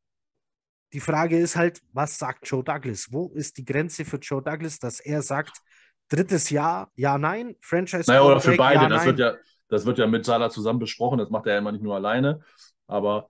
Die 0.93 0.99
Frage 0.99 1.37
ist 1.37 1.55
halt, 1.57 1.81
was 1.93 2.17
sagt 2.17 2.47
Joe 2.49 2.63
Douglas? 2.63 3.07
Wo 3.11 3.29
ist 3.35 3.57
die 3.57 3.65
Grenze 3.65 4.03
für 4.05 4.17
Joe 4.17 4.41
Douglas, 4.41 4.79
dass 4.79 4.99
er 4.99 5.21
sagt, 5.21 5.61
drittes 6.09 6.49
Jahr, 6.49 6.91
ja, 6.95 7.17
nein, 7.17 7.55
Franchise 7.61 8.05
Naja, 8.07 8.23
oder 8.23 8.39
für 8.39 8.55
beide. 8.55 8.83
ja, 8.83 8.89
das, 8.89 8.99
nein. 8.99 9.07
wird 9.07 9.19
ja, 9.19 9.33
das 9.69 9.85
wird 9.85 9.97
ja 9.97 10.07
mit 10.07 10.25
Salah 10.25 10.49
zusammen 10.49 10.79
besprochen. 10.79 11.17
Das 11.19 11.29
macht 11.29 11.47
er 11.47 11.53
ja 11.53 11.59
immer 11.59 11.71
nicht 11.71 11.83
nur 11.83 11.95
alleine. 11.95 12.41
Aber 12.87 13.29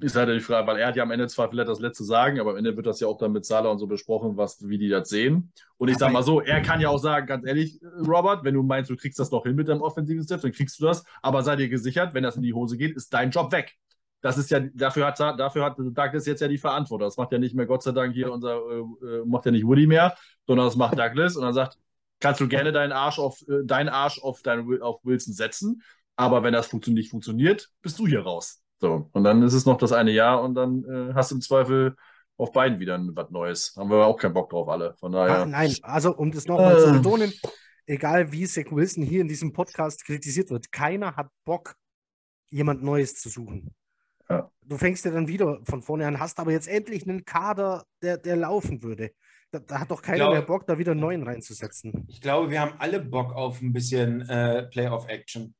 ist 0.00 0.16
halt 0.16 0.30
die 0.30 0.40
Frage, 0.40 0.66
weil 0.66 0.78
er 0.78 0.88
hat 0.88 0.96
ja 0.96 1.02
am 1.02 1.10
Ende 1.10 1.26
zwar 1.28 1.50
vielleicht 1.50 1.68
das 1.68 1.80
letzte 1.80 2.02
Sagen, 2.02 2.40
aber 2.40 2.52
am 2.52 2.56
Ende 2.56 2.74
wird 2.76 2.86
das 2.86 2.98
ja 3.00 3.08
auch 3.08 3.18
dann 3.18 3.32
mit 3.32 3.44
Salah 3.44 3.68
und 3.70 3.78
so 3.78 3.86
besprochen, 3.86 4.36
was, 4.36 4.66
wie 4.66 4.78
die 4.78 4.88
das 4.88 5.10
sehen. 5.10 5.52
Und 5.76 5.88
ich 5.88 5.98
sag 5.98 6.06
Aber- 6.06 6.14
mal 6.14 6.22
so, 6.22 6.40
er 6.40 6.62
kann 6.62 6.80
ja 6.80 6.88
auch 6.88 6.98
sagen, 6.98 7.26
ganz 7.26 7.46
ehrlich, 7.46 7.78
Robert, 8.06 8.42
wenn 8.42 8.54
du 8.54 8.62
meinst, 8.62 8.90
du 8.90 8.96
kriegst 8.96 9.18
das 9.18 9.30
noch 9.30 9.42
hin 9.44 9.54
mit 9.54 9.68
deinem 9.68 9.82
offensiven 9.82 10.24
Step, 10.24 10.40
dann 10.40 10.52
kriegst 10.52 10.80
du 10.80 10.86
das. 10.86 11.04
Aber 11.20 11.42
sei 11.42 11.56
dir 11.56 11.68
gesichert, 11.68 12.14
wenn 12.14 12.22
das 12.22 12.36
in 12.36 12.42
die 12.42 12.54
Hose 12.54 12.78
geht, 12.78 12.96
ist 12.96 13.12
dein 13.12 13.30
Job 13.30 13.52
weg. 13.52 13.74
Das 14.22 14.38
ist 14.38 14.50
ja, 14.50 14.60
dafür 14.60 15.06
hat, 15.06 15.20
dafür 15.20 15.64
hat 15.66 15.76
Douglas 15.78 16.24
jetzt 16.26 16.40
ja 16.40 16.48
die 16.48 16.56
Verantwortung. 16.58 17.06
Das 17.06 17.18
macht 17.18 17.30
ja 17.32 17.38
nicht 17.38 17.54
mehr, 17.54 17.66
Gott 17.66 17.82
sei 17.82 17.92
Dank, 17.92 18.14
hier 18.14 18.32
unser, 18.32 18.56
äh, 18.56 19.06
äh, 19.06 19.24
macht 19.26 19.44
ja 19.44 19.52
nicht 19.52 19.66
Woody 19.66 19.86
mehr, 19.86 20.16
sondern 20.46 20.66
das 20.66 20.74
macht 20.74 20.98
Douglas 20.98 21.36
und 21.36 21.42
dann 21.42 21.52
sagt, 21.54 21.76
kannst 22.20 22.40
du 22.40 22.48
gerne 22.48 22.72
deinen 22.72 22.92
Arsch 22.92 23.18
auf, 23.18 23.40
äh, 23.48 23.64
deinen 23.64 23.88
Arsch 23.88 24.20
auf, 24.20 24.42
deinen, 24.42 24.68
Wi- 24.68 24.80
auf 24.80 25.04
Wilson 25.04 25.34
setzen, 25.34 25.82
aber 26.16 26.42
wenn 26.42 26.52
das 26.52 26.70
funktio- 26.70 26.92
nicht 26.92 27.10
funktioniert, 27.10 27.68
bist 27.82 27.98
du 27.98 28.06
hier 28.06 28.20
raus. 28.20 28.62
So, 28.78 29.08
und 29.12 29.24
dann 29.24 29.42
ist 29.42 29.54
es 29.54 29.66
noch 29.66 29.78
das 29.78 29.92
eine 29.92 30.10
Jahr 30.10 30.42
und 30.42 30.54
dann 30.54 30.84
äh, 30.84 31.14
hast 31.14 31.30
du 31.30 31.36
im 31.36 31.40
Zweifel 31.40 31.96
auf 32.36 32.52
beiden 32.52 32.78
wieder 32.78 33.00
was 33.14 33.30
Neues. 33.30 33.74
Haben 33.76 33.90
wir 33.90 34.04
auch 34.04 34.18
keinen 34.18 34.34
Bock 34.34 34.50
drauf, 34.50 34.68
alle. 34.68 34.94
Von 34.98 35.12
daher. 35.12 35.38
Ach, 35.42 35.46
nein, 35.46 35.74
also 35.82 36.14
um 36.14 36.30
das 36.30 36.46
nochmal 36.46 36.78
zu 36.78 36.88
Äh. 36.88 36.92
betonen, 36.92 37.32
egal 37.86 38.32
wie 38.32 38.46
Zach 38.46 38.70
Wilson 38.70 39.02
hier 39.02 39.22
in 39.22 39.28
diesem 39.28 39.52
Podcast 39.54 40.04
kritisiert 40.04 40.50
wird, 40.50 40.70
keiner 40.70 41.16
hat 41.16 41.28
Bock, 41.44 41.74
jemand 42.50 42.82
Neues 42.82 43.14
zu 43.14 43.28
suchen. 43.30 43.74
Ja. 44.28 44.50
Du 44.62 44.76
fängst 44.76 45.04
ja 45.04 45.12
dann 45.12 45.28
wieder 45.28 45.60
von 45.64 45.80
vorne 45.82 46.06
an, 46.06 46.20
hast 46.20 46.38
aber 46.38 46.50
jetzt 46.50 46.68
endlich 46.68 47.08
einen 47.08 47.24
Kader, 47.24 47.84
der, 48.02 48.18
der 48.18 48.36
laufen 48.36 48.82
würde. 48.82 49.12
Da, 49.52 49.60
da 49.60 49.80
hat 49.80 49.90
doch 49.90 50.02
keiner 50.02 50.18
glaub- 50.18 50.32
mehr 50.32 50.42
Bock, 50.42 50.66
da 50.66 50.78
wieder 50.78 50.92
einen 50.92 51.00
neuen 51.00 51.22
reinzusetzen. 51.22 52.04
Ich 52.08 52.20
glaube, 52.20 52.50
wir 52.50 52.60
haben 52.60 52.74
alle 52.78 53.00
Bock 53.00 53.32
auf 53.34 53.60
ein 53.62 53.72
bisschen 53.72 54.28
äh, 54.28 54.64
Playoff-Action. 54.64 55.54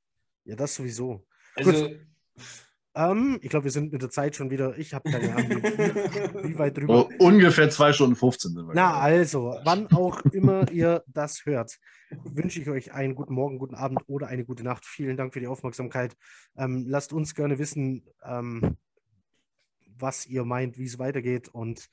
Ja, 0.45 0.57
das 0.57 0.75
sowieso. 0.75 1.25
Also, 1.55 1.91
Ähm, 2.95 3.39
ich 3.43 3.51
glaube, 3.51 3.65
wir 3.65 3.71
sind 3.71 3.93
mit 3.93 4.01
der 4.01 4.09
Zeit 4.09 4.37
schon 4.37 4.51
wieder, 4.51 4.77
ich 4.79 4.95
habe 4.95 5.11
keine 5.11 5.35
Ahnung, 5.37 5.63
wie, 5.63 6.49
wie 6.49 6.59
weit 6.59 6.79
drüber. 6.79 7.07
Oh, 7.21 7.25
ungefähr 7.27 7.69
zwei 7.69 7.93
Stunden 7.93 8.17
15 8.17 8.53
sind 8.55 8.67
wir. 8.67 8.75
Na, 8.75 8.93
gerade. 8.93 9.03
also, 9.19 9.55
wann 9.65 9.87
auch 9.93 10.23
immer 10.33 10.71
ihr 10.73 11.05
das 11.07 11.45
hört, 11.45 11.77
wünsche 12.25 12.59
ich 12.61 12.71
euch 12.71 12.93
einen 12.95 13.15
guten 13.15 13.35
Morgen, 13.35 13.59
guten 13.59 13.75
Abend 13.75 14.01
oder 14.07 14.29
eine 14.29 14.47
gute 14.47 14.65
Nacht. 14.65 14.87
Vielen 14.87 15.19
Dank 15.19 15.35
für 15.35 15.41
die 15.41 15.47
Aufmerksamkeit. 15.47 16.17
Ähm, 16.57 16.87
lasst 16.89 17.13
uns 17.13 17.35
gerne 17.35 17.59
wissen, 17.59 18.03
ähm, 18.25 18.79
was 19.99 20.25
ihr 20.25 20.45
meint, 20.47 20.79
wie 20.79 20.87
es 20.87 20.99
weitergeht 20.99 21.49
und 21.49 21.89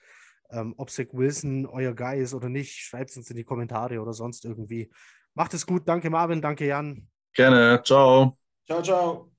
ähm, 0.54 0.74
ob 0.78 0.90
Zach 0.90 1.08
Wilson 1.12 1.66
euer 1.66 1.94
Guy 1.94 2.22
ist 2.22 2.34
oder 2.34 2.50
nicht. 2.50 2.76
Schreibt 2.76 3.10
es 3.10 3.18
uns 3.18 3.30
in 3.30 3.36
die 3.36 3.44
Kommentare 3.44 4.00
oder 4.00 4.14
sonst 4.14 4.46
irgendwie. 4.46 4.90
Macht 5.34 5.54
es 5.54 5.66
gut. 5.66 5.88
Danke, 5.88 6.10
Marvin. 6.10 6.42
Danke, 6.42 6.66
Jan. 6.66 7.08
Gerne. 7.34 7.82
Ciao. 7.84 8.38
ciao, 8.66 8.82
ciao. 8.82 9.33